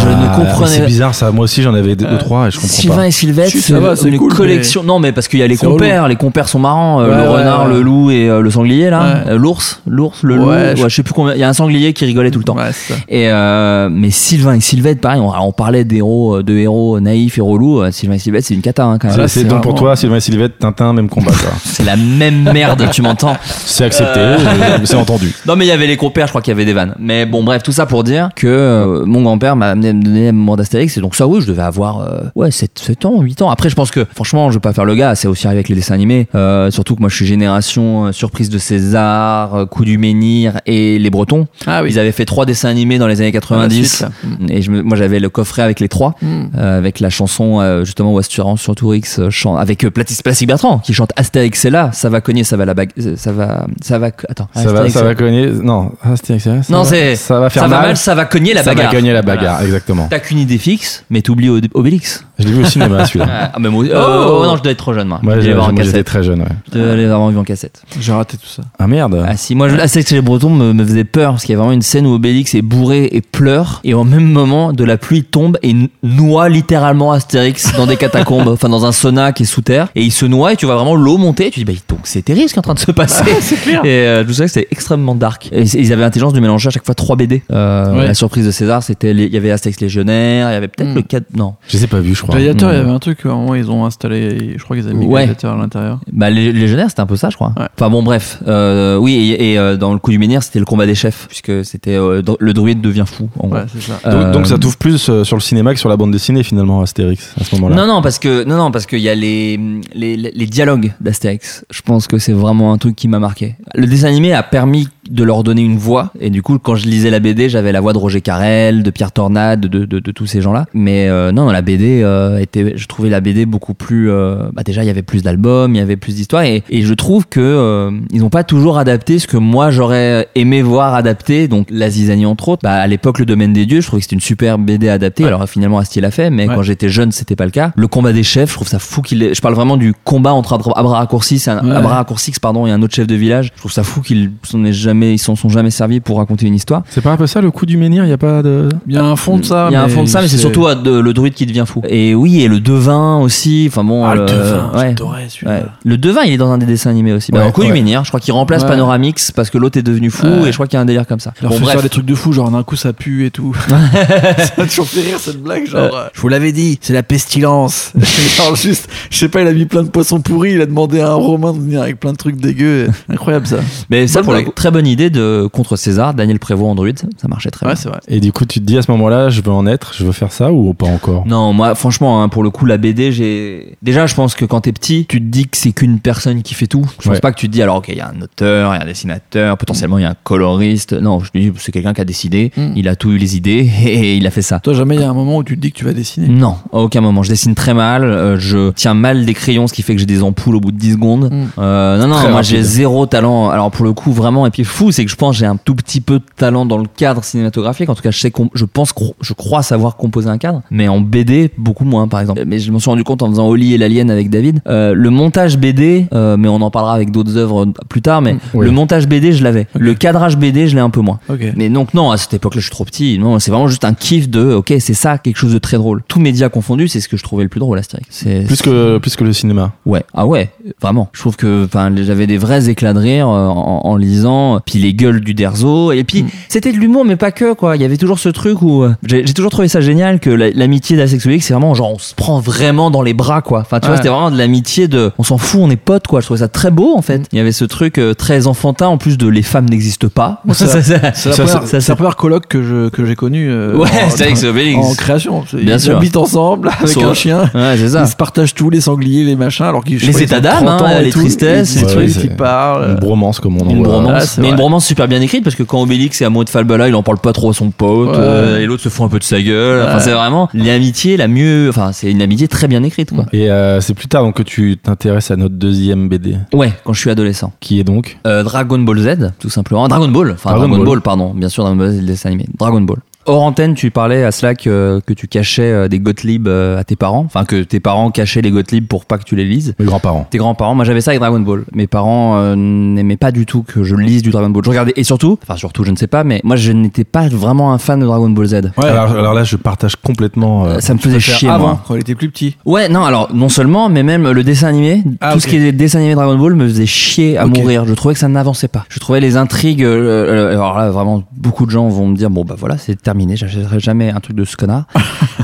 ne 0.09 0.15
Ah, 0.27 0.37
comprenais 0.37 0.71
C'est 0.71 0.87
bizarre 0.87 1.15
ça. 1.15 1.31
Moi 1.31 1.45
aussi, 1.45 1.63
j'en 1.63 1.75
avais 1.75 1.95
deux 1.97 2.07
ou 2.07 2.19
trois 2.19 2.49
et 2.49 2.51
je 2.51 2.57
comprends 2.57 2.69
Sylvain 2.75 2.97
pas. 2.97 3.07
et 3.09 3.11
Sylvette, 3.13 3.49
Si, 3.51 3.61
c'est 3.61 3.73
ça 3.75 3.81
va, 3.81 3.95
c'est 3.97 4.09
une 4.09 4.19
cool, 4.19 4.33
collection. 4.35 4.83
Non, 4.83 4.99
mais 4.99 5.13
parce 5.13 5.29
qu'il 5.29 5.39
y 5.39 5.43
a 5.43 5.47
les 5.47 5.57
compères. 5.57 6.09
Les 6.09 6.17
compères 6.17 6.49
sont 6.49 6.59
marrants. 6.59 7.01
euh, 7.01 7.09
Ouais, 7.09 7.17
le 7.17 7.23
ouais, 7.31 7.39
renard, 7.39 7.69
ouais. 7.69 7.75
le 7.75 7.83
loup 7.83 8.11
et 8.11 8.29
euh, 8.29 8.41
le 8.41 8.51
sanglier 8.51 8.91
là. 8.91 9.25
Ouais. 9.27 9.33
Euh, 9.33 9.39
l'ours, 9.39 9.83
l'ours, 9.87 10.23
le 10.23 10.35
Ouais, 10.39 10.71
loup. 10.73 10.77
je- 10.79 10.83
Ouais, 10.83 10.89
je 10.91 10.95
sais 10.97 11.03
plus 11.03 11.15
combien. 11.15 11.35
Il 11.35 11.41
y 11.41 11.45
a 11.45 11.49
un 11.49 11.53
sanglier 11.53 11.93
qui 11.93 12.05
rigolait 12.05 12.31
tout 12.31 12.39
le 12.41 12.45
temps. 12.45 12.57
Ouais, 12.57 12.73
c'est 12.73 12.95
ça. 12.95 13.01
Et 13.09 13.29
euh, 13.65 13.89
mais 13.91 14.11
Sylvain 14.11 14.55
et 14.55 14.61
Sylvette, 14.61 15.01
pareil. 15.01 15.21
On, 15.21 15.33
on 15.39 15.53
parlait 15.53 15.85
d'héros, 15.85 16.37
euh, 16.39 16.43
de 16.43 16.55
héros 16.55 17.01
naïfs 17.01 17.39
et 17.39 17.41
relous. 17.41 17.81
Euh, 17.83 17.91
Sylvain 17.91 18.15
et 18.15 18.19
Sylvette, 18.19 18.45
c'est 18.45 18.55
une 18.55 18.61
cata 18.63 18.85
hein, 18.85 18.99
quand 18.99 19.15
même. 19.17 19.29
C'est- 19.29 19.45
donc 19.45 19.63
pour 19.63 19.75
toi, 19.75 19.97
Sylvain 19.97 20.17
et 20.17 20.21
Sylvette, 20.21 20.59
Tintin, 20.59 20.93
même 20.93 21.09
combat. 21.09 21.33
quoi. 21.33 21.51
C'est 21.65 21.85
la 21.85 21.97
même 21.97 22.51
merde. 22.53 22.83
tu 22.93 23.03
m'entends 23.03 23.37
C'est 23.47 23.85
accepté, 23.85 24.21
Euh. 24.21 24.39
c'est 24.85 24.95
entendu. 24.97 25.33
Non, 25.47 25.57
mais 25.57 25.65
il 25.65 25.69
y 25.69 25.73
avait 25.73 25.87
les 25.87 25.97
compères. 25.97 26.27
Je 26.27 26.33
crois 26.33 26.41
qu'il 26.43 26.51
y 26.53 26.55
avait 26.57 26.65
des 26.65 26.73
vannes. 26.73 26.95
Mais 26.99 27.27
bon, 27.27 27.43
bref, 27.45 27.63
tout 27.63 27.73
ça 27.73 27.87
pour 27.87 28.05
dire 28.05 28.29
que 28.37 28.47
euh, 28.47 29.05
mon 29.07 29.23
grand-père 29.23 29.57
m'a 29.57 29.69
amené 29.71 29.89
à 29.89 29.93
me 29.93 30.03
donner 30.03 30.29
un 30.29 30.33
moment 30.33 30.57
d'Astérix. 30.57 30.97
Et 30.97 31.01
donc 31.01 31.15
ça, 31.15 31.27
oui, 31.27 31.41
je 31.41 31.47
devais 31.47 31.63
avoir 31.63 32.01
euh, 32.01 32.21
ouais 32.37 32.51
7, 32.51 32.79
7 32.79 33.05
ans, 33.07 33.21
8 33.21 33.43
ans. 33.43 33.51
Après, 33.51 33.69
je 33.69 33.75
pense 33.75 33.91
que 33.91 34.07
franchement, 34.15 34.51
je 34.51 34.57
vais 34.57 34.61
pas 34.61 34.73
faire 34.73 34.85
le 34.85 34.95
gars. 34.95 35.15
C'est 35.15 35.29
aussi 35.29 35.47
arrivé 35.47 35.59
avec 35.59 35.69
les 35.69 35.75
dessins 35.75 35.95
animés. 35.95 36.29
Euh, 36.35 36.71
surtout 36.71 36.95
que 36.97 37.01
moi, 37.01 37.09
je 37.09 37.17
suis 37.17 37.27
génération 37.27 38.07
euh, 38.07 38.13
surprise 38.13 38.51
de 38.51 38.59
César, 38.59 39.55
euh, 39.55 39.67
coup 39.67 39.85
du 39.85 39.99
menhir 39.99 40.61
et 40.67 40.99
les 40.99 41.11
Bretons. 41.11 41.47
Ah 41.67 41.83
oui. 41.83 41.91
Ils 41.91 41.99
avaient 41.99 42.13
fait 42.13 42.25
trois 42.25 42.47
dessins 42.47 42.69
animés 42.69 42.99
dans 42.99 43.07
les 43.07 43.21
années 43.21 43.31
À 43.31 43.33
la 43.33 43.41
90. 43.63 43.85
suite, 43.89 44.01
là. 44.01 44.09
et 44.49 44.63
je 44.63 44.71
me- 44.71 44.83
moi, 44.83 44.97
j'avais 44.97 45.21
le 45.21 45.29
coffret 45.29 45.63
avec 45.63 45.81
les 45.81 45.89
trois. 45.89 46.15
Mm. 46.23 46.45
euh, 46.59 46.79
avec 46.79 47.01
la 47.01 47.11
chanson 47.11 47.61
euh, 47.61 47.85
justement 47.85 48.13
où 48.13 48.19
Assurance 48.19 48.61
sur 48.61 48.75
Tourix 48.75 49.03
euh, 49.19 49.31
chante 49.31 49.59
avec 49.59 49.85
euh, 49.85 49.91
Platis 49.91 50.17
Plastic 50.23 50.49
Bertrand 50.49 50.79
qui 50.79 50.93
chante 50.95 51.13
Astérix 51.17 51.59
c'est 51.61 51.71
là 51.71 51.91
ça 51.93 52.09
va 52.09 52.21
cogner 52.21 52.45
ça 52.45 52.57
va 52.57 52.65
la 52.65 52.75
bague 52.75 52.91
euh, 52.99 53.15
ça 53.17 53.33
va 53.33 53.67
ça 53.83 53.99
va 53.99 54.07
attends 54.29 54.49
Ça 54.55 54.63
va, 54.65 54.71
Astérix, 54.71 54.95
ça 54.95 55.03
va 55.05 55.15
cogner. 55.15 55.47
Non, 55.63 55.93
Astérix, 56.03 56.45
ça 56.45 56.51
non 56.71 56.83
va- 56.83 56.85
c'est 56.85 57.17
ça 57.17 57.41
va 57.41 57.51
faire 57.51 57.63
ça 57.63 57.69
va 57.69 57.77
mal. 57.77 57.87
mal 57.89 57.97
ça 57.97 58.15
va 58.15 58.25
cogner 58.25 58.55
la 58.55 58.63
ça 58.63 58.75
bagarre 58.75 58.93
va 58.93 58.97
gagner 58.99 59.13
la 59.13 59.23
bagarre, 59.23 59.63
exactement. 59.63 60.07
T'as 60.11 60.19
qu'une 60.21 60.39
idée 60.39 60.59
fixe, 60.59 61.05
mais 61.11 61.23
t'oublies 61.23 61.49
Ob- 61.51 61.67
Obélix. 61.75 62.25
Je 62.39 62.45
l'ai 62.49 62.53
vu 62.53 62.63
au 62.63 62.67
cinéma 62.67 63.05
celui-là. 63.07 63.53
Ah, 63.55 63.59
mais 63.61 63.69
moi, 63.69 63.85
Oh. 63.87 63.97
oh, 63.97 64.39
oh, 64.41 64.45
non, 64.47 64.57
je 64.57 64.63
dois 64.63 64.73
être 64.73 64.79
trop 64.79 64.93
jeune, 64.93 65.09
moi. 65.09 65.21
Moi, 65.23 65.39
je 65.41 65.47
l'ai 65.47 65.55
voir 65.55 65.69
en 65.69 65.73
moi, 65.73 65.83
j'étais 65.83 65.93
cassette. 65.93 66.07
très 66.07 66.23
jeune, 66.23 66.41
ouais. 66.41 66.49
Je 66.73 66.79
vraiment 66.79 67.29
vu 67.31 67.39
en 67.39 67.45
cassette. 67.45 67.83
J'ai 68.01 68.13
raté 68.13 68.37
tout 68.37 68.47
ça. 68.49 68.63
Ah 68.79 68.87
merde. 68.87 69.25
Ah 69.27 69.37
si, 69.37 69.55
moi, 69.55 69.69
je- 69.69 69.77
Astérix 69.77 70.11
et 70.13 70.17
les 70.17 70.21
Bretons 70.21 70.51
me, 70.51 70.73
me 70.73 70.85
faisait 70.85 71.05
peur 71.05 71.33
parce 71.33 71.45
qu'il 71.45 71.53
y 71.53 71.55
a 71.55 71.59
vraiment 71.59 71.73
une 71.73 71.83
scène 71.83 72.07
où 72.07 72.15
Obélix 72.15 72.55
est 72.55 72.63
bourré 72.63 73.09
et 73.13 73.21
pleure 73.21 73.81
et 73.85 73.95
au 73.95 74.05
même 74.05 74.31
moment 74.31 74.73
de 74.73 74.85
la 74.85 74.97
pluie 74.97 75.23
tombe 75.23 75.59
et 75.63 75.75
noie 76.03 76.49
littéralement 76.49 77.13
Astérix 77.13 77.75
dans 77.77 77.87
des 77.87 77.97
catacombes, 77.97 78.49
enfin 78.53 78.69
dans 78.69 78.85
un 78.85 78.93
sauna 78.93 79.33
qui 79.33 79.45
est 79.45 79.47
sous 79.47 79.61
terre 79.63 79.89
et 79.95 80.03
il 80.03 80.11
se 80.11 80.27
noie 80.27 80.53
et 80.55 80.57
tu 80.57 80.67
vois 80.67 80.75
vraiment 80.77 80.97
l'eau 80.97 81.19
monter. 81.19 81.47
Et 81.49 81.51
tu 81.51 81.61
dis 81.61 81.65
bah 81.65 81.79
donc 81.89 82.01
c'est 82.05 82.23
terrible 82.23 82.49
ce 82.49 82.55
qui 82.55 82.59
est 82.59 82.61
en 82.61 82.63
train 82.63 82.75
de 82.75 82.79
se 82.81 82.91
passer. 82.91 83.25
c'est 83.41 83.57
clair. 83.61 83.85
Et 83.85 83.89
euh, 83.89 84.25
je 84.27 84.33
sais 84.33 84.45
que 84.47 84.51
c'était 84.51 84.69
extrêmement 84.71 85.15
dark. 85.15 85.49
Et 85.53 85.63
ils 85.63 85.93
avaient 85.93 86.03
l'intelligence 86.03 86.33
de 86.33 86.41
mélanger 86.41 86.69
à 86.69 86.71
chaque 86.71 86.85
fois 86.87 86.95
trois 86.95 87.17
BD. 87.17 87.43
Euh, 87.53 87.95
Ouais. 87.95 88.07
La 88.07 88.15
surprise 88.15 88.47
de 88.47 88.51
César, 88.51 88.83
c'était 88.83 89.11
il 89.13 89.33
y 89.33 89.37
avait 89.37 89.51
Astérix 89.51 89.81
légionnaire, 89.81 90.51
il 90.51 90.55
y 90.55 90.57
avait 90.57 90.69
peut-être 90.69 90.89
Mm. 90.91 90.95
le 90.95 91.03
4 91.03 91.25
non 91.37 91.55
Je 91.69 91.77
les 91.77 91.85
ai 91.85 91.87
pas 91.87 92.01
vus, 92.01 92.15
je 92.15 92.23
crois. 92.25 92.35
Gladiator, 92.37 92.71
il 92.73 92.75
y 92.75 92.79
Mm. 92.79 92.83
avait 92.83 92.91
un 92.91 92.99
truc, 92.99 93.25
moment, 93.25 93.55
ils 93.55 93.71
ont 93.71 93.85
installé, 93.85 94.55
je 94.59 94.63
crois 94.65 94.77
qu'ils 94.77 94.87
avaient 94.87 94.95
mis 94.95 95.07
Ouais. 95.07 95.25
Gladiator 95.27 95.55
à 95.55 95.57
l'intérieur. 95.57 96.01
Bah, 96.13 96.31
les 96.31 96.53
légionnaires, 96.53 96.89
c'était 96.89 97.01
un 97.01 97.07
peu 97.07 97.17
ça, 97.17 97.31
je 97.31 97.37
crois. 97.37 97.53
Ouais. 97.57 97.67
Enfin 97.77 97.91
bon, 97.91 98.03
bref. 98.03 98.41
Euh, 98.47 98.97
oui, 98.97 99.15
et, 99.39 99.53
et, 99.53 99.59
euh, 99.59 99.77
dans 99.77 99.93
le 99.93 99.99
coup 99.99 100.11
du 100.11 100.19
menhir, 100.19 100.43
c'était 100.43 100.59
le 100.59 100.65
combat 100.65 100.87
des 100.87 100.95
chefs, 100.95 101.27
puisque 101.29 101.65
c'était 101.65 101.95
euh, 101.97 102.23
le 102.39 102.53
druide 102.53 102.81
devient 102.81 103.05
fou. 103.07 103.29
En 103.39 103.49
gros. 103.49 103.57
Ouais, 103.59 103.65
c'est 103.73 103.83
ça. 103.83 104.01
Donc, 104.11 104.15
Euh, 104.23 104.33
donc 104.33 104.47
ça 104.47 104.59
t'ouvre 104.59 104.77
plus 104.77 104.99
sur 105.23 105.37
le 105.37 105.41
cinéma 105.41 105.73
que 105.75 105.81
sur 105.81 105.89
la 105.89 105.97
bande 105.97 106.11
dessinée 106.11 106.43
finalement, 106.43 106.83
Astérix, 106.83 107.35
à 107.41 107.45
ce 107.45 107.55
moment-là. 107.57 107.77
Non, 107.77 107.87
non, 107.87 108.03
parce 108.03 108.19
que 108.19 108.45
non, 108.45 108.57
non, 108.57 108.71
parce 108.71 108.87
qu'il 108.87 108.99
y 109.01 109.09
a 109.09 109.15
les, 109.15 109.59
les 109.95 110.17
les 110.17 110.47
dialogues 110.47 110.93
d'Astérix. 111.01 111.65
Je 111.71 111.83
pense 111.83 112.07
que 112.07 112.19
c'est 112.19 112.33
vraiment 112.33 112.73
un 112.73 112.79
truc 112.79 112.97
qui 112.97 113.09
m'a 113.09 113.19
marqué. 113.19 113.55
Le 113.75 113.87
dessin 113.87 114.09
animé 114.09 114.33
a 114.33 114.43
permis 114.43 114.89
de 115.11 115.23
leur 115.25 115.43
donner 115.43 115.63
une 115.63 115.77
voix, 115.79 116.13
et 116.21 116.31
du 116.31 116.43
coup, 116.43 116.59
quand 116.59 116.75
je 116.77 116.87
lisais 116.87 117.11
la 117.11 117.21
BD, 117.21 117.49
j'avais 117.49 117.73
la 117.73 117.81
voix 117.81 117.93
de 117.93 117.99
Roger 117.99 118.21
Carrel, 118.21 118.83
de 118.83 118.91
Pierre 118.91 119.13
Tornade, 119.13 119.61
de, 119.61 119.85
de, 119.85 119.99
de 119.99 120.11
tous 120.11 120.27
ces 120.27 120.41
gens-là. 120.41 120.67
Mais 120.75 121.09
euh, 121.09 121.33
non, 121.33 121.51
la 121.51 121.63
BD 121.63 122.03
euh, 122.03 122.39
était, 122.39 122.73
je 122.77 122.87
trouvais 122.87 123.11
la 123.11 123.21
BD 123.21 123.47
beaucoup 123.47 123.75
plus. 123.75 124.11
euh, 124.11 124.49
bah 124.53 124.63
déjà, 124.65 124.83
il 124.83 124.87
y 124.87 124.91
avait 124.91 125.03
plus 125.03 125.23
d'albums, 125.23 125.75
il 125.75 125.79
y 125.79 125.81
avait 125.81 125.97
plus 125.97 126.15
d'histoires, 126.15 126.43
et, 126.45 126.63
et 126.71 126.83
je 126.83 126.95
trouve 126.95 127.27
que 127.27 127.41
euh, 127.41 127.91
ils 128.13 128.21
n'ont 128.21 128.31
pas 128.31 128.45
toujours 128.45 128.79
adapté 128.79 129.19
ce 129.19 129.27
que 129.27 129.37
moi 129.37 129.71
j'aurais 129.71 130.29
aimé 130.35 130.63
voir 130.63 130.95
adapté. 130.95 131.49
Donc 131.49 131.69
la 131.71 131.91
zizanie 131.91 132.27
entre 132.27 132.49
autres. 132.49 132.61
Bah, 132.63 132.75
à 132.75 132.87
l'époque, 132.87 133.19
le 133.19 133.27
Domaine 133.27 133.53
des 133.53 133.67
Dieux, 133.67 133.81
je 133.81 133.87
trouvais 133.87 134.01
que 134.01 134.05
c'était 134.05 134.17
une 134.17 134.21
super 134.21 134.59
BD 134.59 134.89
adaptée. 134.89 135.25
Alors 135.25 135.49
finalement, 135.49 135.79
Astier 135.79 136.01
l'a 136.03 136.11
fait, 136.11 136.31
mais 136.31 136.49
Ouais. 136.49 136.55
quand 136.55 136.63
j'étais 136.63 136.89
jeune, 136.89 137.13
c'était 137.13 137.37
pas 137.37 137.45
le 137.45 137.51
cas. 137.51 137.73
Le 137.77 137.87
combat 137.89 138.13
des 138.13 138.23
chefs, 138.23 138.51
je 138.51 138.55
trouve 138.55 138.69
ça 138.69 138.79
fou 138.79 139.03
qu'il 139.03 139.23
ait... 139.23 139.35
Je 139.35 139.41
parle 139.41 139.55
vraiment 139.55 139.77
du 139.77 139.95
combat 140.05 140.33
entre 140.33 140.53
Abra- 140.55 140.79
un- 140.79 141.65
Ouais. 141.65 141.75
Abracurcis, 141.77 142.33
pardon, 142.41 142.67
et 142.67 142.71
un 142.71 142.83
autre 142.83 142.95
chef 142.95 143.07
de 143.07 143.15
village. 143.15 143.51
Je 143.55 143.59
trouve 143.61 143.73
ça 143.73 143.83
fou 143.83 144.01
qu'ils 144.03 144.31
s'en 144.43 144.65
aient 144.65 144.73
jamais, 144.73 144.94
ils 145.03 145.19
s'en 145.19 145.37
sont 145.37 145.49
jamais 145.49 145.71
servis 145.71 146.01
pour 146.01 146.19
raconter 146.19 146.47
une 146.47 146.55
histoire. 146.55 146.83
C'est 146.91 147.01
pas 147.01 147.11
un 147.13 147.17
peu 147.17 147.27
ça 147.27 147.41
le 147.41 147.51
coup 147.51 147.67
du 147.67 147.77
menhir 147.77 148.05
Il 148.05 148.11
y 148.11 148.13
a 148.13 148.19
pas 148.19 148.43
de. 148.43 148.69
Il 148.87 148.95
y 148.95 148.99
a 148.99 149.05
un 149.05 149.17
fond 149.17 149.39
de 149.39 149.45
ça. 149.45 149.67
Il 149.71 149.75
y 149.75 149.77
a 149.77 149.83
un 149.83 149.89
fond 149.89 150.03
de 150.03 150.09
ça, 150.09 150.21
mais 150.23 150.29
c'est 150.29 150.39
surtout 150.39 150.67
euh, 150.67 150.75
de- 150.75 150.99
le 151.01 151.13
druide 151.13 151.35
qui 151.35 151.47
devient 151.47 151.65
fou. 151.67 151.83
Et 151.89 152.15
oui, 152.15 152.43
et 152.43 152.49
le 152.49 152.61
devin 152.61 153.19
aussi. 153.19 153.67
Enfin 153.69 153.85
bon, 153.85 154.05
Ah, 154.05 154.15
le 154.15 154.23
euh, 154.23 154.27
devin, 154.27 154.71
ouais. 154.79 154.89
j'adorais 154.89 155.27
celui-là. 155.29 155.53
Ouais. 155.53 155.63
Le 155.85 155.99
devin, 155.99 156.23
il 156.25 156.33
est 156.33 156.37
dans 156.37 156.51
un 156.51 156.59
des 156.59 156.67
dessins 156.67 156.91
animés 156.91 157.13
aussi. 157.13 157.33
Bah, 157.33 157.41
Ouais, 157.41 157.47
le 157.47 157.53
coup 157.53 157.65
du 157.65 157.73
menhir, 157.73 158.05
je 158.05 158.11
crois 158.11 158.21
qu'il 158.21 158.33
remplace 158.35 158.63
Ouais. 158.63 158.69
Panoramix 158.69 159.31
parce 159.33 159.51
que 159.51 159.59
l'autre 159.59 159.79
est 159.79 159.83
devenu 159.83 160.11
fou 160.11 160.27
Ouais. 160.27 160.49
et 160.49 160.53
je 160.53 160.55
crois 160.55 160.67
qu'il 160.67 160.77
y 160.77 160.79
a 160.79 160.81
un 160.83 160.85
délire 160.87 161.07
comme 161.07 161.21
ça. 161.21 161.33
Leur 161.43 161.51
Bon, 161.53 161.59
bref. 161.61 161.73
faire 161.75 161.83
des 161.83 161.89
trucs 161.89 162.07
de 162.07 162.15
fou, 162.15 162.33
genre 162.33 162.51
d'un 162.51 162.63
coup 162.63 162.77
ça 162.77 162.93
pue 162.93 163.27
et 163.27 163.31
tout. 163.31 163.55
ça 163.69 164.63
a 164.63 164.67
toujours 164.67 164.87
fait 164.87 165.01
rire 165.03 165.19
cette 165.19 165.43
blague, 165.43 165.67
genre. 165.69 165.95
euh, 165.95 166.09
je 166.13 166.21
vous 166.21 166.29
l'avais 166.29 166.53
dit, 166.53 166.79
c'est 166.81 166.93
la 166.93 167.03
pestilence. 167.03 167.93
genre 168.37 168.55
juste, 168.57 168.89
je 169.11 169.17
sais 169.19 169.29
pas, 169.29 169.43
il 169.43 169.49
a 169.49 169.53
mis 169.53 169.67
plein 169.67 169.83
de 169.83 169.89
poissons 169.89 170.21
pourris, 170.21 170.53
il 170.55 170.61
a 170.61 170.67
demandé 170.67 171.01
à 171.01 171.11
un 171.11 171.15
Romain 171.15 171.53
de 171.53 171.59
venir 171.59 171.83
avec 171.83 171.99
plein 172.01 172.13
de 172.13 172.17
trucs 172.17 172.37
dégueux. 172.37 172.89
Incroyable 173.09 173.47
ça. 173.47 173.57
Mais 173.91 174.07
ça, 174.07 174.23
pour 174.23 174.33
la 174.33 174.43
très 174.43 174.71
bonne 174.71 174.84
bonne 174.85 174.93
idée 174.93 175.09
de 175.11 175.49
contre 175.51 175.77
César, 175.77 176.13
Daniel 176.13 176.39
Prévost 176.39 176.71
en 176.71 176.75
druide, 176.75 177.01
ça 177.17 177.27
marchait 177.29 177.51
très 177.51 177.67
Ouais, 177.67 177.73
bien. 177.75 177.91
vrai. 177.91 178.01
Et 178.09 178.21
du 178.21 178.33
coup, 178.33 178.45
tu 178.45 178.61
te 178.61 178.65
dis 178.67 178.77
à 178.77 178.83
ce 178.83 178.91
moment-là, 178.91 179.31
je 179.31 179.41
veux 179.41 179.51
en 179.51 179.67
être, 179.67 179.95
je 179.97 180.05
veux 180.05 180.13
faire 180.13 180.31
ça 180.31 180.53
ou 180.53 180.75
pas 180.75 180.87
encore? 180.87 181.25
Non, 181.27 181.53
moi, 181.55 181.75
franchement, 181.75 182.23
hein, 182.23 182.29
pour 182.29 182.43
le 182.43 182.51
coup, 182.51 182.67
la 182.67 182.77
BD, 182.77 183.11
j'ai. 183.13 183.77
Déjà, 183.83 184.07
je 184.07 184.15
pense 184.15 184.35
que 184.35 184.45
quand 184.45 184.61
t'es 184.63 184.73
petit, 184.73 185.07
tu 185.09 185.21
te 185.21 185.25
dis 185.27 185.45
que 185.49 185.57
c'est 185.57 185.73
qu'une 185.73 186.01
personne 186.01 186.43
qui 186.43 186.53
fait 186.55 186.67
tout. 186.67 186.85
Je 187.01 187.05
pense 187.09 187.15
Ouais. 187.15 187.21
pas 187.21 187.33
que 187.33 187.39
tu 187.39 187.47
te 187.49 187.53
dis, 187.53 187.63
alors, 187.63 187.77
ok, 187.77 187.87
il 187.89 187.97
y 187.97 188.01
a 188.01 188.09
un 188.15 188.21
auteur, 188.21 188.75
il 188.75 188.79
y 188.79 188.81
a 188.81 188.83
un 188.83 188.87
dessinateur, 188.87 189.57
potentiellement, 189.57 189.97
il 189.99 190.03
y 190.03 190.05
a 190.05 190.11
un 190.11 190.17
coloriste. 190.23 190.93
Non, 190.93 191.21
je 191.21 191.31
te 191.31 191.39
dis, 191.39 191.51
c'est 191.57 191.73
quelqu'un 191.73 191.95
qui 191.95 192.01
a 192.03 192.05
décidé, 192.05 192.53
Mm. 192.57 192.73
il 192.77 192.89
a 192.89 192.95
tout 192.97 193.11
eu 193.13 193.17
les 193.17 193.37
idées 193.37 193.67
et 193.87 194.17
il 194.17 194.27
a 194.27 194.31
fait 194.31 194.43
ça. 194.43 194.61
Toi, 194.61 194.75
jamais 194.75 194.97
il 194.97 195.01
y 195.01 195.05
a 195.05 195.09
un 195.11 195.15
moment 195.15 195.39
où 195.39 195.45
tu 195.45 195.57
te 195.57 195.61
dis 195.63 195.73
que 195.73 195.79
tu 195.79 195.85
vas 195.87 195.95
dessiner? 195.95 196.29
Non, 196.29 196.57
à 196.73 196.79
aucun 196.79 197.01
moment. 197.01 197.23
Je 197.23 197.31
dessine 197.31 197.55
très 197.55 197.73
mal, 197.73 198.05
euh, 198.05 198.39
je 198.39 198.71
tiens 198.73 198.93
mal 198.95 199.25
des 199.25 199.35
crayons, 199.35 199.67
ce 199.67 199.73
qui 199.73 199.81
fait 199.83 199.95
que 199.95 200.01
j'ai 200.01 200.07
des 200.07 200.23
ampoules 200.23 200.57
au 200.57 200.61
bout 200.61 200.73
de 200.73 200.79
10 200.79 200.93
secondes. 200.93 201.31
Mm. 201.33 201.45
Euh, 201.59 201.99
non, 201.99 202.09
non, 202.09 202.17
Très 202.17 202.31
moi 202.31 202.43
j'ai 202.43 202.63
zéro 202.63 203.07
talent. 203.07 203.49
Alors 203.49 203.71
pour 203.71 203.85
le 203.87 203.93
coup, 203.95 204.13
vraiment, 204.13 204.47
et 204.47 204.51
puis 204.51 204.65
fou, 204.75 204.93
c'est 204.93 205.05
que 205.05 205.11
je 205.11 205.17
pense 205.17 205.37
j'ai 205.37 205.47
un 205.47 205.57
tout 205.57 205.75
petit 205.75 206.01
peu 206.01 206.19
de 206.19 206.25
talent 206.37 206.67
dans 206.67 206.79
le 206.79 206.87
cadre 206.87 207.23
cinématographique. 207.25 207.89
En 207.89 207.95
tout 207.95 208.03
cas, 208.03 208.11
je 208.11 208.19
sais, 208.19 208.33
je 208.55 208.65
pense, 208.65 208.93
je 209.21 209.33
crois 209.33 209.63
savoir 209.63 209.97
composer 209.97 210.29
un 210.29 210.39
cadre, 210.39 210.63
mais 210.71 210.89
en 210.89 211.01
BD, 211.01 211.51
beaucoup 211.57 211.85
moins, 211.85 212.09
par 212.09 212.21
exemple. 212.21 212.43
Mais 212.47 212.59
je 212.59 212.71
me 212.73 212.79
suis 212.79 212.91
rendu 212.91 213.05
compte 213.05 213.23
en 213.23 213.29
faisant 213.31 213.47
Oli 213.49 213.75
et 213.75 213.79
l'Alien 213.79 214.11
avec 214.11 214.31
David, 214.31 214.61
euh, 214.67 214.93
le 214.95 215.11
montage 215.11 215.59
BD, 215.59 216.07
euh, 216.13 216.37
mais 216.37 216.49
on 216.49 216.57
en 216.61 216.71
parlera 216.71 216.95
avec 216.95 217.11
d'autres 217.11 217.37
œuvres 217.37 217.67
plus 217.89 218.03
tard, 218.03 218.21
mais 218.23 218.37
Oui. 218.53 218.67
le 218.67 218.73
montage 218.73 219.07
BD, 219.09 219.33
je 219.33 219.43
l'avais. 219.45 219.67
Le 219.75 219.95
cadrage 219.95 220.37
BD, 220.37 220.69
je 220.69 220.75
l'ai 220.75 220.81
un 220.81 220.91
peu 220.91 221.01
moins. 221.01 221.19
Mais 221.57 221.69
donc 221.69 221.95
non, 221.95 222.11
à 222.11 222.17
cette 222.17 222.35
époque-là, 222.35 222.61
je 222.61 222.67
suis 222.67 222.73
trop 222.75 222.85
petit. 222.85 223.19
Non, 223.19 223.39
c'est 223.39 223.51
vraiment 223.51 223.69
juste 223.69 223.85
un 223.85 223.95
kiff 223.95 224.29
de, 224.29 224.55
ok, 224.55 224.75
c'est 224.81 224.95
ça, 224.95 225.19
quelque 225.19 225.37
chose 225.37 225.53
de 225.53 225.59
très 225.59 225.77
drôle. 225.77 226.03
Tous 226.09 226.21
médias 226.21 226.49
confondus, 226.49 226.89
c'est 226.89 227.01
ce 227.01 227.09
que 227.09 227.17
je 227.17 227.23
trouvais 227.23 227.43
le 227.45 227.49
plus 227.49 227.61
drôle, 227.61 227.79
Astérix. 227.79 228.25
Plus 228.47 228.63
que, 228.63 228.99
plus 228.99 229.17
que 229.17 229.25
le 229.25 229.33
cinéma. 229.33 229.73
Ouais, 229.87 230.05
ah 230.15 230.27
ouais, 230.27 230.51
vraiment. 230.81 231.09
Je 231.13 231.21
trouve 231.21 231.37
que, 231.37 231.65
enfin, 231.65 231.93
j'avais 231.97 232.27
des 232.27 232.39
vrais 232.39 232.69
éclats 232.69 232.93
de 232.95 232.99
rire 232.99 233.29
euh, 233.29 233.47
en, 233.47 233.83
en 233.85 233.97
lisant, 233.97 234.61
puis 234.65 234.79
les 234.79 234.95
gueules 234.95 235.21
du 235.21 235.35
Derzo, 235.35 235.93
et 235.93 236.05
puis 236.05 236.25
c'était 236.49 236.73
de 236.73 236.79
l'humour, 236.79 237.05
mais 237.05 237.17
pas 237.17 237.31
que 237.33 237.53
quoi. 237.55 237.77
Il 237.77 237.83
y 237.83 237.85
avait 237.85 237.97
toujours 237.97 238.19
ce 238.19 238.29
truc 238.29 238.63
où 238.63 238.83
euh, 238.83 238.95
j'ai 239.05 239.25
toujours 239.35 239.51
trouvé 239.51 239.69
ça 239.69 239.81
génial 239.81 240.21
que 240.21 240.31
la- 240.31 240.51
l'amitié 240.51 240.97
d'Asexualique, 240.97 241.43
c'est 241.43 241.55
vraiment 241.55 241.75
genre 241.75 241.93
on 241.93 241.99
se 241.99 242.15
prend 242.15 242.41
vraiment 242.41 242.91
dans 242.91 243.03
les 243.03 243.15
bras 243.15 243.43
quoi. 243.43 243.61
Enfin, 243.61 243.81
tu 243.81 243.87
vois, 243.89 243.97
c'était 243.97 244.09
vraiment 244.09 244.31
de 244.31 244.39
l'amitié 244.39 244.89
de, 244.89 245.13
on 245.19 245.23
s'en 245.23 245.39
fout, 245.39 245.61
on 245.63 245.71
est 245.71 245.77
potes 245.77 246.07
quoi. 246.07 246.21
Je 246.21 246.27
trouvais 246.27 246.41
ça 246.41 246.49
très 246.49 246.71
beau 246.71 246.95
en 246.97 247.03
fait. 247.03 247.23
Il 247.33 247.39
y 247.39 247.41
avait 247.41 247.53
ce 247.53 247.65
truc 247.65 247.99
euh, 247.99 248.15
très 248.15 248.47
enfantin 248.47 248.87
en 248.89 248.99
plus 248.99 249.19
de 249.19 249.29
les 249.29 249.43
femmes 249.43 249.69
n'existent 249.69 250.09
pas. 250.09 250.43
C'est 250.53 250.65
la, 251.03 251.13
Ça, 251.15 251.95
première- 251.97 252.17
colloque 252.17 252.47
que 252.49 253.05
j'ai 253.07 253.15
connue. 253.17 253.51
euh, 253.51 253.77
Ouais, 253.77 253.89
et 253.91 254.47
Obélix. 254.47 254.79
En 254.79 254.95
création. 254.95 255.45
Bien 255.53 255.75
ils 255.77 255.81
sûr. 255.81 255.97
habitent 255.97 256.17
ensemble 256.17 256.69
avec 256.79 256.89
Sur- 256.89 257.09
un 257.09 257.15
chien. 257.15 257.51
Ouais, 257.55 257.75
c'est 257.77 257.91
ça. 257.91 258.03
Ils 258.05 258.09
se 258.09 258.17
partagent 258.17 258.55
tout, 258.55 258.71
les 258.71 258.81
sangliers, 258.81 259.25
les 259.25 259.37
machins, 259.37 259.67
alors 259.67 259.85
qu'ils 259.85 259.99
Les 259.99 260.23
états 260.23 260.41
d'âme, 260.41 260.65
30 260.65 260.83
ans 260.83 260.85
hein, 260.87 261.01
les 261.01 261.11
tristesses, 261.11 261.77
les 261.81 261.87
trucs, 261.87 262.11
c'est- 262.11 262.37
parlent. 262.37 262.91
Une 262.91 262.97
bromance 262.97 263.41
comme 263.41 263.57
on 263.61 263.67
en 263.67 263.71
Une 263.71 263.83
bromance, 263.83 264.39
mais 264.39 264.53
une 264.55 264.59
bromance 264.59 264.87
super 264.87 265.09
bien 265.09 265.21
écrite 265.21 265.45
parce 265.45 265.57
que 265.57 265.63
quand 265.63 265.81
Obélix 265.83 266.21
est 266.21 266.25
amoureux 266.25 266.45
de 266.45 266.51
Falbala, 266.51 266.89
il 266.89 266.95
en 266.95 267.03
parle 267.03 267.19
pas 267.19 267.33
trop 267.33 267.51
à 267.51 267.55
son 267.55 267.71
pote 267.71 268.09
Ouais. 268.11 268.15
euh, 268.19 268.59
et 268.61 268.67
l'autre 268.67 268.83
se 268.83 268.89
fout 268.89 269.07
un 269.07 269.09
peu 269.09 269.19
de 269.19 269.25
sa 269.25 269.41
gueule. 269.41 269.83
Enfin, 269.87 270.01
c'est 270.01 270.13
vraiment 270.13 270.49
l'amitié 270.55 271.17
la 271.17 271.29
mieux. 271.29 271.69
Enfin, 271.69 271.93
c'est 271.93 272.11
une 272.11 272.23
amitié 272.23 272.49
très 272.49 272.69
bien 272.69 272.83
écrite, 272.83 273.13
quoi. 273.13 273.27
Et 273.33 273.51
euh, 273.51 273.81
c'est 273.81 273.95
plus 273.95 274.09
tard 274.09 274.23
donc 274.23 274.37
que 274.37 274.43
tu 274.43 274.77
t'intéresses 274.77 275.31
à 275.31 275.37
notre 275.37 275.55
deuxième 275.55 276.09
BD, 276.09 276.37
Ouais, 276.53 276.73
quand 276.85 276.93
je 276.93 277.01
suis 277.01 277.11
adolescent. 277.11 277.53
qui 277.61 277.81
est 277.81 277.85
donc? 277.85 278.19
Euh, 278.27 278.43
Dragon 278.43 278.79
Ball 278.79 278.99
Z, 278.99 279.33
tout 279.39 279.51
simplement. 279.51 279.87
Dragon 279.89 280.09
Ball, 280.09 280.33
enfin 280.33 280.51
Dragon 280.51 280.69
Dragon, 280.69 280.77
Ball. 280.85 280.87
Ball. 280.95 281.01
pardon. 281.03 281.33
Bien 281.35 281.49
sûr, 281.49 281.63
Dragon 281.65 281.77
Ball 281.77 281.91
Z, 281.93 282.01
le 282.01 282.07
dessin 282.07 282.29
animé. 282.31 282.47
Dragon 282.59 282.81
Ball. 282.81 282.99
Hors 283.27 283.43
antenne, 283.43 283.75
tu 283.75 283.91
parlais 283.91 284.23
à 284.23 284.31
Slack 284.33 284.67
euh, 284.67 285.01
que 285.07 285.15
tu 285.15 285.29
cachais 285.29 285.63
euh, 285.63 285.89
des 285.89 285.99
Gottlieb 285.99 286.47
euh, 286.47 286.79
à 286.79 286.85
tes 286.85 286.95
parents. 286.97 287.23
Enfin, 287.25 287.45
que 287.45 287.63
tes 287.63 287.81
parents 287.81 288.11
cachaient 288.11 288.43
les 288.43 288.51
Gottlieb 288.51 288.87
pour 288.87 289.07
pas 289.07 289.17
que 289.17 289.25
tu 289.25 289.35
les 289.35 289.45
lises. 289.47 289.75
mes 289.79 289.87
grands-parents. 289.87 290.27
Tes 290.31 290.37
grands-parents, 290.39 290.75
moi 290.75 290.85
j'avais 290.85 291.01
ça 291.01 291.11
avec 291.13 291.21
Dragon 291.21 291.41
Ball. 291.41 291.65
Mes 291.73 291.87
parents 291.87 292.37
euh, 292.37 292.55
n'aimaient 292.55 293.17
pas 293.17 293.33
du 293.33 293.47
tout 293.47 293.63
que 293.63 293.83
je 293.83 293.95
lise 293.97 294.23
du 294.23 294.31
Dragon 294.31 294.51
Ball. 294.51 294.63
Je 294.65 294.69
regardais, 294.71 294.93
et 294.97 295.05
surtout, 295.05 295.39
enfin 295.43 295.57
surtout, 295.57 295.85
je 295.85 295.91
ne 295.91 295.97
sais 295.97 296.07
pas, 296.07 296.23
mais 296.23 296.41
moi 296.45 296.57
je 296.57 296.73
n'étais 296.73 297.05
pas 297.05 297.27
vraiment 297.29 297.73
un 297.73 297.79
fan 297.79 297.99
de 298.01 298.05
Dragon 298.05 298.29
Ball 298.29 298.47
Z. 298.47 298.55
Ouais. 298.77 298.85
Alors, 298.89 299.11
alors 299.13 299.33
là, 299.35 299.43
je 299.45 299.57
partage 299.57 299.97
complètement. 299.97 300.67
euh, 300.67 300.81
ça 300.81 300.93
me 300.93 300.99
faisait 300.99 301.19
chier, 301.21 301.49
avant, 301.49 301.67
moi. 301.67 301.81
quand 301.89 301.95
il 301.95 302.01
était 302.03 302.15
plus 302.15 302.29
petit. 302.31 302.57
Ouais, 302.67 302.89
non, 302.91 303.05
alors 303.05 303.31
non 303.35 303.49
seulement, 303.49 303.89
mais 303.89 304.03
même 304.03 304.31
le 304.31 304.43
dessin 304.45 304.69
animé, 304.69 305.03
Ah, 305.23 305.33
tout 305.33 305.41
ce 305.41 305.47
qui 305.47 305.57
est 305.57 305.73
dessin 305.73 305.99
animé 306.01 306.15
Dragon 306.15 306.37
Ball 306.37 306.55
me 306.55 306.69
faisait 306.69 306.85
chier 306.87 307.39
à 307.39 307.47
mourir. 307.47 307.87
Je 307.87 307.95
trouvais 307.95 308.13
que 308.15 308.21
ça 308.21 308.29
n'avançait 308.29 308.69
pas. 308.69 308.85
Je 308.91 308.99
trouvais 309.01 309.21
les 309.21 309.39
intrigues. 309.39 309.83
euh, 309.83 310.51
euh, 310.51 310.51
alors 310.51 310.77
là, 310.77 310.91
vraiment, 310.91 311.23
beaucoup 311.35 311.65
de 311.65 311.71
gens 311.71 311.89
vont 311.89 312.07
me 312.09 312.17
dire 312.17 312.29
bon 312.29 312.45
bah 312.45 312.57
voilà, 312.59 312.77
c'est 312.77 313.09
terminé. 313.15 313.37
J'achèterai 313.37 313.79
jamais 313.79 314.11
un 314.11 314.19
truc 314.19 314.37
de 314.37 314.45
ce 314.45 314.57
connard. 314.57 314.85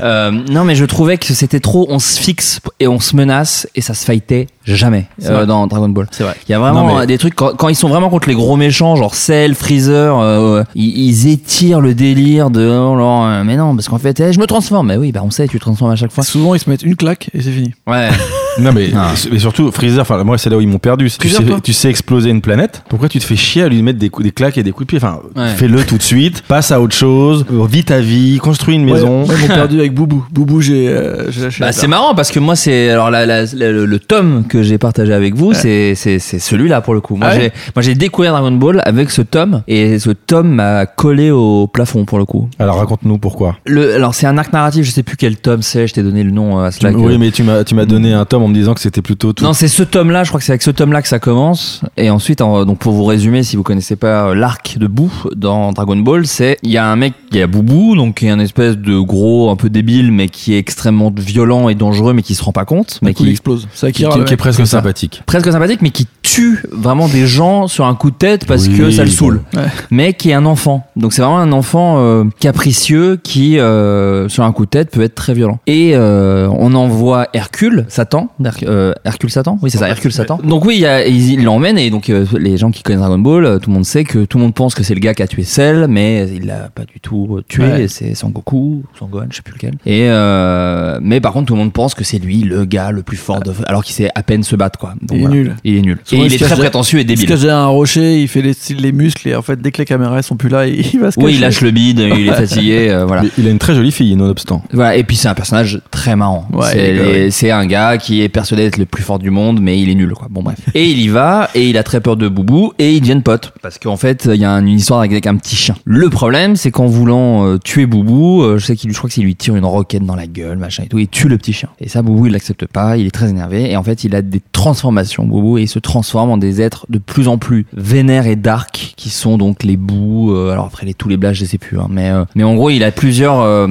Euh, 0.03 0.31
non, 0.31 0.65
mais 0.65 0.77
je 0.77 0.87
trouvais 0.87 1.19
que 1.19 1.27
c'était 1.35 1.61
trop. 1.61 1.87
On 1.91 1.99
se 1.99 2.19
fixe 2.19 2.61
et 2.79 2.89
on 2.89 3.01
se 3.01 3.15
menace 3.15 3.69
et 3.75 3.83
ça 3.83 3.93
se 3.93 4.07
fightait 4.07 4.47
jamais 4.65 5.09
euh, 5.27 5.45
dans 5.45 5.67
Dragon 5.67 5.91
Ball. 5.91 6.07
C'est 6.11 6.23
vrai. 6.25 6.35
Il 6.49 6.53
y 6.53 6.55
a 6.55 6.59
vraiment 6.59 6.87
Non, 6.87 6.99
mais- 7.01 7.07
des 7.07 7.19
trucs 7.19 7.35
quand, 7.35 7.55
quand 7.55 7.69
ils 7.69 7.75
sont 7.75 7.89
vraiment 7.91 8.09
contre 8.09 8.29
les 8.31 8.35
gros 8.35 8.57
méchants, 8.57 8.97
genre 8.97 9.15
Cell, 9.15 9.55
Freezer, 9.55 10.19
euh, 10.19 10.63
ils, 10.75 10.97
ils 10.97 11.27
étirent 11.29 11.81
le 11.83 11.95
délire 11.95 12.49
de 12.49 12.67
oh 12.67 13.45
mais 13.45 13.57
non 13.57 13.75
parce 13.75 13.89
qu'en 13.91 13.99
fait 13.99 14.19
eh, 14.21 14.33
je 14.33 14.41
me 14.41 14.47
transforme. 14.47 14.87
Mais 14.87 14.97
oui, 14.97 15.13
bah 15.13 15.21
on 15.23 15.31
sait, 15.31 15.47
tu 15.49 15.59
te 15.59 15.63
transformes 15.63 15.91
à 15.91 15.97
chaque 15.97 16.13
fois. 16.13 16.25
Souvent, 16.25 16.55
ils 16.55 16.61
se 16.61 16.71
mettent 16.71 16.83
une 16.85 16.97
claque 16.97 17.29
et 17.35 17.43
c'est 17.43 17.53
fini. 17.53 17.75
Ouais. 17.87 18.09
Non 18.61 18.73
mais, 18.73 18.91
Ah. 18.95 19.13
mais 19.31 19.39
surtout 19.39 19.71
Freezer, 19.73 20.03
enfin 20.03 20.23
moi 20.25 20.39
c'est 20.39 20.51
là 20.51 20.57
où 20.57 20.61
ils 20.61 20.69
m'ont 20.69 20.79
perdu. 20.79 21.11
Tu 21.11 21.29
sais, 21.29 21.43
toi 21.45 21.59
tu 21.63 21.73
sais 21.73 21.89
exploser 21.91 22.31
une 22.31 22.41
planète. 22.41 22.83
Pourquoi 22.89 23.09
tu 23.09 23.19
te 23.19 23.25
fais 23.25 23.37
chier 23.37 23.63
à 23.63 23.69
lui 23.69 23.83
mettre 23.83 23.99
des 23.99 24.09
coups, 24.11 24.25
des 24.25 24.33
claques 24.33 24.59
et 24.59 24.63
des 24.63 24.73
coups 24.73 24.87
de 24.87 24.89
pied? 24.89 24.99
Enfin, 24.99 25.21
Ouais. 25.37 25.49
fais-le 25.57 25.85
tout 25.85 25.97
de 25.97 26.03
suite. 26.03 26.43
Passe 26.49 26.73
à 26.73 26.81
autre 26.81 26.95
chose. 26.95 27.45
Vis 27.71 27.85
ta 27.85 28.01
vie. 28.01 28.39
Construis 28.39 28.75
une 28.77 28.85
maison. 28.85 29.21
Ouais, 29.23 29.27
moi, 29.27 29.35
ils 29.37 29.49
m'ont 29.49 29.55
perdu 29.55 29.79
avec 29.81 29.95
Boubou. 29.95 30.25
Boubou, 30.33 30.61
j'ai 30.61 30.89
euh, 30.89 31.27
lâché. 31.41 31.61
Bah, 31.61 31.73
c'est 31.73 31.87
marrant 31.87 32.15
parce 32.15 32.31
que 32.31 32.39
moi 32.39 32.57
c'est 32.57 32.91
alors 32.91 33.11
la, 33.11 33.27
la- 33.27 33.45
la- 33.45 33.73
le, 33.73 33.87
le 33.87 33.99
tome 33.99 34.45
que 34.49 34.63
j'ai 34.63 34.79
partagé 34.79 35.13
avec 35.13 35.35
vous 35.35 35.53
c'est 35.55 35.95
c'est 35.95 36.19
c'est 36.19 36.39
celui-là 36.39 36.81
pour 36.81 36.95
le 36.95 37.01
coup. 37.01 37.17
Moi 37.17 37.29
Ah 37.31 37.35
ouais 37.37 37.41
j'ai 37.41 37.53
moi 37.75 37.83
j'ai 37.83 37.95
découvert 37.95 38.33
Dragon 38.33 38.53
Ball 38.53 38.83
avec 38.85 39.11
ce 39.11 39.23
tome 39.23 39.63
et 39.69 39.99
ce 39.99 40.11
tome 40.11 40.49
m'a 40.55 40.87
collé 40.87 41.31
au 41.31 41.67
plafond 41.67 42.05
pour 42.05 42.19
le 42.19 42.25
coup. 42.25 42.49
Alors 42.59 42.77
raconte-nous 42.79 43.19
pourquoi. 43.19 43.57
Le 43.67 43.95
alors 43.95 44.15
c'est 44.15 44.27
un 44.27 44.37
arc 44.39 44.53
narratif, 44.53 44.85
je 44.85 44.91
sais 44.91 45.03
plus 45.03 45.17
quel 45.17 45.37
tome 45.37 45.63
c'est, 45.63 45.87
je 45.87 45.95
t'ai 45.95 46.03
donné 46.03 46.23
le 46.25 46.31
nom 46.31 46.59
euh, 46.61 46.65
à 46.65 46.71
Slack. 46.71 46.95
oui 46.97 47.19
mais 47.19 47.31
tu 47.31 47.43
m'as 47.43 47.65
tu 47.65 47.75
m'as 47.75 47.85
donné 47.85 48.13
un 48.13 48.25
tome 48.25 48.43
en 48.43 48.49
me 48.51 48.55
disant 48.55 48.75
que 48.75 48.81
c'était 48.81 49.03
plutôt 49.03 49.33
tout. 49.33 49.45
Non, 49.45 49.53
c'est 49.53 49.69
ce 49.69 49.83
tome-là, 49.83 50.25
je 50.25 50.29
crois 50.29 50.39
que 50.41 50.45
c'est 50.45 50.53
avec 50.53 50.63
ce 50.63 50.71
tome-là 50.71 51.03
que 51.03 51.09
ça 51.09 51.19
commence. 51.19 51.81
Et 51.97 52.11
ensuite, 52.11 52.41
en- 52.41 52.65
donc 52.65 52.79
pour 52.79 52.93
vous 52.93 53.05
résumer, 53.05 53.43
si 53.43 53.57
vous 53.57 53.63
connaissez 53.63 53.97
pas 53.97 54.29
euh, 54.29 54.35
l'arc 54.35 54.77
de 54.79 54.87
Boo 54.87 55.11
dans 55.37 55.73
Dragon 55.73 55.97
Ball, 55.97 56.27
c'est 56.27 56.59
il 56.63 56.71
y 56.71 56.77
a 56.77 56.87
un 56.87 56.97
mec, 56.97 57.15
il 57.33 57.39
y 57.39 57.43
a 57.43 57.47
Boubou, 57.47 57.97
donc 57.97 58.17
qui 58.17 58.27
est 58.27 58.31
un 58.31 58.39
espèce 58.41 58.77
de 58.77 58.99
gros, 58.99 59.51
un 59.51 59.57
peu 59.57 59.71
débile, 59.71 60.13
mais 60.13 60.29
qui 60.29 60.55
est 60.55 60.59
extrêmement 60.59 61.13
violent 61.17 61.69
et 61.69 61.75
dangereux, 61.75 62.13
mais 62.13 62.23
qui 62.23 62.35
se 62.35 62.43
rend 62.43 62.53
pas 62.53 62.65
compte, 62.65 62.99
mais 63.03 63.15
qui 63.15 63.29
explose. 63.31 63.69
C'est 63.73 63.93
qui, 63.93 64.05
qui- 64.05 64.19
le 64.19 64.25
qui 64.25 64.35
est 64.35 64.37
presque 64.37 64.59
c'est 64.61 64.67
ça. 64.67 64.79
sympathique. 64.79 65.23
presque 65.27 65.51
sympathique, 65.51 65.81
mais 65.83 65.91
qui 65.91 66.07
tue 66.23 66.63
vraiment 66.73 67.09
des 67.09 67.27
gens 67.27 67.67
sur 67.69 67.87
un 67.87 67.95
coup 67.95 68.11
de 68.11 68.17
tête 68.17 68.47
parce 68.47 68.67
Oui, 68.69 68.77
que 68.77 68.91
ça 68.91 69.05
le 69.05 69.11
saoule. 69.11 69.43
Ouais. 69.55 69.63
Mais 69.91 70.13
qui 70.15 70.31
est 70.31 70.35
un 70.35 70.45
enfant. 70.47 70.87
Donc 70.97 71.13
c'est 71.13 71.23
vraiment 71.23 71.39
un 71.39 71.53
enfant 71.53 71.97
euh, 71.99 72.25
capricieux 72.41 73.19
qui, 73.23 73.59
euh, 73.59 74.29
sur 74.29 74.45
un 74.45 74.53
coup 74.53 74.65
de 74.65 74.71
tête, 74.71 74.91
peut 74.91 75.03
être 75.03 75.15
très 75.15 75.35
violent. 75.35 75.59
Et 75.67 75.93
euh, 75.95 76.49
on 76.59 76.75
envoie 76.75 77.29
Hercule, 77.33 77.87
Satan, 77.89 78.29
euh, 78.65 78.93
Hercule 79.05 79.31
Satan, 79.31 79.59
oui 79.63 79.71
c'est 79.71 79.79
ça, 79.79 79.89
Hercule 79.89 80.13
Satan. 80.13 80.39
Donc 80.43 80.65
oui, 80.65 80.85
il 81.07 81.45
l'emmène 81.45 81.79
et 81.79 81.91
donc 81.91 82.11
euh, 82.11 82.27
les 82.39 82.57
gens 82.57 82.71
qui 82.71 82.83
connaissent 82.83 83.01
Dragon 83.01 83.19
Ball, 83.19 83.45
euh, 83.45 83.59
tout 83.59 83.71
le 83.71 83.75
monde 83.75 83.85
sait 83.85 84.05
que 84.05 84.25
tout 84.25 84.39
le 84.39 84.45
monde 84.45 84.55
pense 84.55 84.75
que 84.75 84.83
c'est 84.83 84.95
le 84.95 85.01
gars 85.01 85.15
qui 85.15 85.23
a 85.23 85.27
tué 85.27 85.43
Cell, 85.45 85.87
mais 85.89 86.29
il 86.29 86.47
l'a 86.47 86.69
pas 86.75 86.85
du 86.85 87.01
tout 87.01 87.37
euh, 87.37 87.45
tué. 87.47 87.65
Ouais. 87.65 87.89
C'est 87.89 88.15
Sangoku, 88.15 88.83
Sangohan, 88.99 89.27
je 89.31 89.37
sais 89.37 89.43
plus 89.43 89.55
lequel. 89.55 89.75
Et 89.87 90.07
euh, 90.09 90.99
mais 91.03 91.21
par 91.21 91.33
contre 91.33 91.47
tout 91.47 91.55
le 91.55 91.61
monde 91.61 91.73
pense 91.73 91.95
que 91.95 92.05
c'est 92.05 92.19
lui 92.19 92.43
le 92.43 92.65
gars 92.65 92.91
le 92.91 93.03
plus 93.03 93.17
fort, 93.17 93.41
de... 93.41 93.53
alors 93.67 93.85
qu'il 93.85 93.95
sait 93.95 94.11
à 94.15 94.23
peine 94.23 94.43
se 94.43 94.57
battre 94.57 94.79
quoi. 94.79 94.95
Donc, 95.03 95.11
Il 95.13 95.17
est 95.17 95.21
voilà. 95.21 95.35
nul. 95.35 95.57
Il 95.65 95.77
est 95.77 95.83
nul. 95.83 95.99
Souvent, 96.05 96.23
et 96.23 96.27
il 96.27 96.35
est 96.35 96.39
très 96.39 96.57
prétentieux 96.57 96.99
et 96.99 97.03
Il 97.03 97.05
se 97.05 97.09
débile. 97.09 97.29
cache 97.29 97.41
derrière 97.41 97.59
un 97.59 97.67
rocher, 97.67 98.21
il 98.21 98.29
fait 98.29 98.43
les, 98.43 98.55
les 98.79 98.93
muscles 98.93 99.29
et 99.29 99.35
en 99.35 99.43
fait, 99.43 99.61
dès 99.61 99.71
que 99.71 99.79
les 99.79 99.85
caméras 99.85 100.23
sont 100.23 100.37
plus 100.37 100.49
là, 100.49 100.67
il, 100.67 100.99
va 100.99 101.11
se 101.11 101.21
Oui, 101.21 101.35
il 101.35 101.41
lâche 101.41 101.61
le 101.61 101.71
bide, 101.71 102.01
il 102.01 102.29
est 102.29 102.33
fatigué, 102.33 102.89
euh, 102.91 103.05
voilà. 103.05 103.23
Mais 103.23 103.29
il 103.39 103.47
a 103.47 103.51
une 103.51 103.59
très 103.59 103.75
jolie 103.75 103.93
fille 103.93 104.15
nonobstant. 104.17 104.63
Voilà, 104.73 104.97
et 104.97 105.05
puis 105.05 105.17
c'est 105.17 105.29
un 105.29 105.35
personnage 105.35 105.81
très 105.91 106.17
marrant. 106.17 106.47
Ouais. 106.53 107.29
c'est 107.31 107.51
un 107.51 107.67
gars 107.67 107.99
qui 107.99 108.23
est 108.23 108.29
persuadé 108.31 108.65
d'être 108.65 108.79
le 108.79 108.87
plus 108.87 109.03
fort 109.03 109.19
du 109.19 109.31
monde, 109.31 109.61
mais 109.61 109.81
il 109.81 109.89
est 109.89 109.95
nul. 109.95 110.11
Bon, 110.31 110.43
bref. 110.43 110.59
Et 110.75 110.91
il 110.91 111.01
y 111.01 111.09
va, 111.09 111.49
et 111.55 111.69
il 111.69 111.77
a 111.77 111.83
très 111.83 112.01
peur 112.01 112.17
de 112.17 112.29
Boubou, 112.29 112.73
et 112.79 112.95
ils 112.95 113.01
deviennent 113.01 113.23
potes. 113.23 113.53
Parce 113.63 113.79
qu'en 113.79 113.97
fait, 113.97 114.29
il 114.33 114.41
y 114.41 114.45
a 114.45 114.53
une 114.53 114.69
histoire 114.69 115.01
avec, 115.01 115.27
un 115.27 115.37
petit 115.37 115.57
chien. 115.57 115.77
Le 115.85 116.09
problème, 116.09 116.57
c'est 116.57 116.71
qu'en 116.71 116.87
voulant 116.87 117.47
euh, 117.47 117.59
tuer 117.59 117.87
Boubou, 117.87 118.43
euh, 118.43 118.59
je 118.59 118.67
sais 118.67 118.77
qu'il, 118.77 118.93
je 118.93 118.97
crois 118.97 119.09
que 119.09 119.15
c'est 119.15 119.21
lui 119.21 119.37
tire 119.37 119.57
une 119.57 119.65
roquette 119.65 120.05
dans 120.05 120.17
la 120.17 120.27
gueule, 120.27 120.59
machin 120.59 120.85
et 120.85 120.89
tout, 120.89 120.99
il 120.99 121.09
tue 121.09 121.29
le 121.29 121.39
petit 121.39 121.53
chien. 121.53 121.69
Et 121.81 121.89
ça, 121.89 122.03
Boubou, 122.03 122.27
il 122.27 122.33
l'accepte 122.33 122.67
pas, 122.67 122.97
il 122.97 123.07
est 123.07 123.11
très 123.11 123.31
énervé, 123.31 123.71
et 123.71 123.77
en 123.77 123.83
fait, 123.83 124.05
il 124.05 124.15
a 124.15 124.23
des 124.23 124.41
transformations, 124.53 125.25
Boubou, 125.25 125.59
et 125.59 125.63
il 125.63 125.69
se 125.69 125.79
transforme 125.79 126.31
en 126.31 126.39
des 126.39 126.61
êtres 126.61 126.87
de 126.89 126.99
plus 126.99 127.29
en 127.29 127.39
plus 127.39 127.67
vénères 127.73 128.27
et 128.27 128.37
dark, 128.37 128.95
qui 128.97 129.11
sont 129.11 129.39
donc 129.39 129.63
les 129.63 129.77
bouts, 129.77 130.35
euh, 130.35 130.51
alors 130.51 130.67
après 130.67 130.87
les, 130.87 130.95
tous 130.95 131.09
les 131.09 131.17
blagues, 131.17 131.35
je 131.35 131.45
sais 131.45 131.59
plus, 131.59 131.79
hein, 131.79 131.89
mais, 131.91 132.11
euh, 132.11 132.25
mais 132.35 132.45
en 132.45 132.55
gros, 132.55 132.71
il 132.71 132.85
a 132.85 132.91
plusieurs 132.91 133.69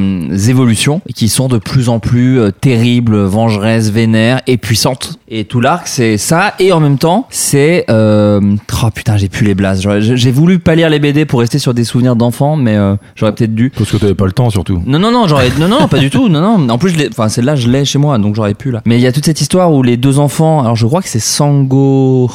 évolutions, 0.48 1.02
qui 1.16 1.30
sont 1.30 1.48
de 1.48 1.58
plus 1.58 1.90
en 1.90 2.00
plus 2.00 2.40
terribles, 2.62 3.18
vengeresses, 3.24 3.90
vénères, 3.90 4.42
et 4.50 4.58
puissante. 4.58 5.20
Et 5.30 5.46
tout 5.46 5.62
l'arc, 5.62 5.88
c'est 5.88 6.18
ça. 6.18 6.56
Et 6.60 6.72
en 6.74 6.80
même 6.80 6.98
temps, 6.98 7.28
c'est. 7.30 7.86
Euh... 7.90 8.42
Oh 8.84 8.90
putain, 8.94 9.18
j'ai 9.18 9.30
plus 9.30 9.46
les 9.46 9.56
blases. 9.56 9.88
J'ai 10.00 10.32
voulu 10.32 10.60
pas 10.60 10.76
lire 10.76 10.90
les 10.90 11.00
BD 11.00 11.26
pour 11.26 11.40
rester 11.42 11.60
sur 11.60 11.74
des 11.74 11.84
souvenirs 11.84 12.16
d'enfants, 12.16 12.56
mais 12.56 12.76
euh, 12.76 12.96
j'aurais 13.16 13.34
peut-être 13.34 13.54
dû. 13.54 13.72
Parce 13.78 13.92
que 13.92 13.98
t'avais 13.98 14.16
pas 14.16 14.26
le 14.26 14.32
temps 14.32 14.50
surtout. 14.50 14.82
Non, 14.86 14.98
non, 15.00 15.12
non, 15.12 15.28
j'aurais. 15.28 15.50
Non, 15.60 15.68
non, 15.68 15.88
pas 15.88 16.00
du 16.00 16.10
tout. 16.10 16.30
Non, 16.30 16.42
non. 16.58 16.70
En 16.74 16.78
plus, 16.78 16.90
je 16.92 17.08
enfin, 17.10 17.30
celle-là, 17.30 17.56
je 17.56 17.70
l'ai 17.70 17.86
chez 17.86 18.00
moi, 18.00 18.18
donc 18.18 18.36
j'aurais 18.36 18.54
pu 18.56 18.72
là. 18.72 18.82
Mais 18.86 18.96
il 18.98 19.02
y 19.02 19.08
a 19.08 19.12
toute 19.12 19.26
cette 19.26 19.42
histoire 19.42 19.72
où 19.72 19.84
les 19.84 19.98
deux 19.98 20.18
enfants. 20.20 20.62
Alors, 20.62 20.76
je 20.76 20.86
crois 20.88 21.02
que 21.02 21.10
c'est 21.10 21.20
Sango 21.20 22.30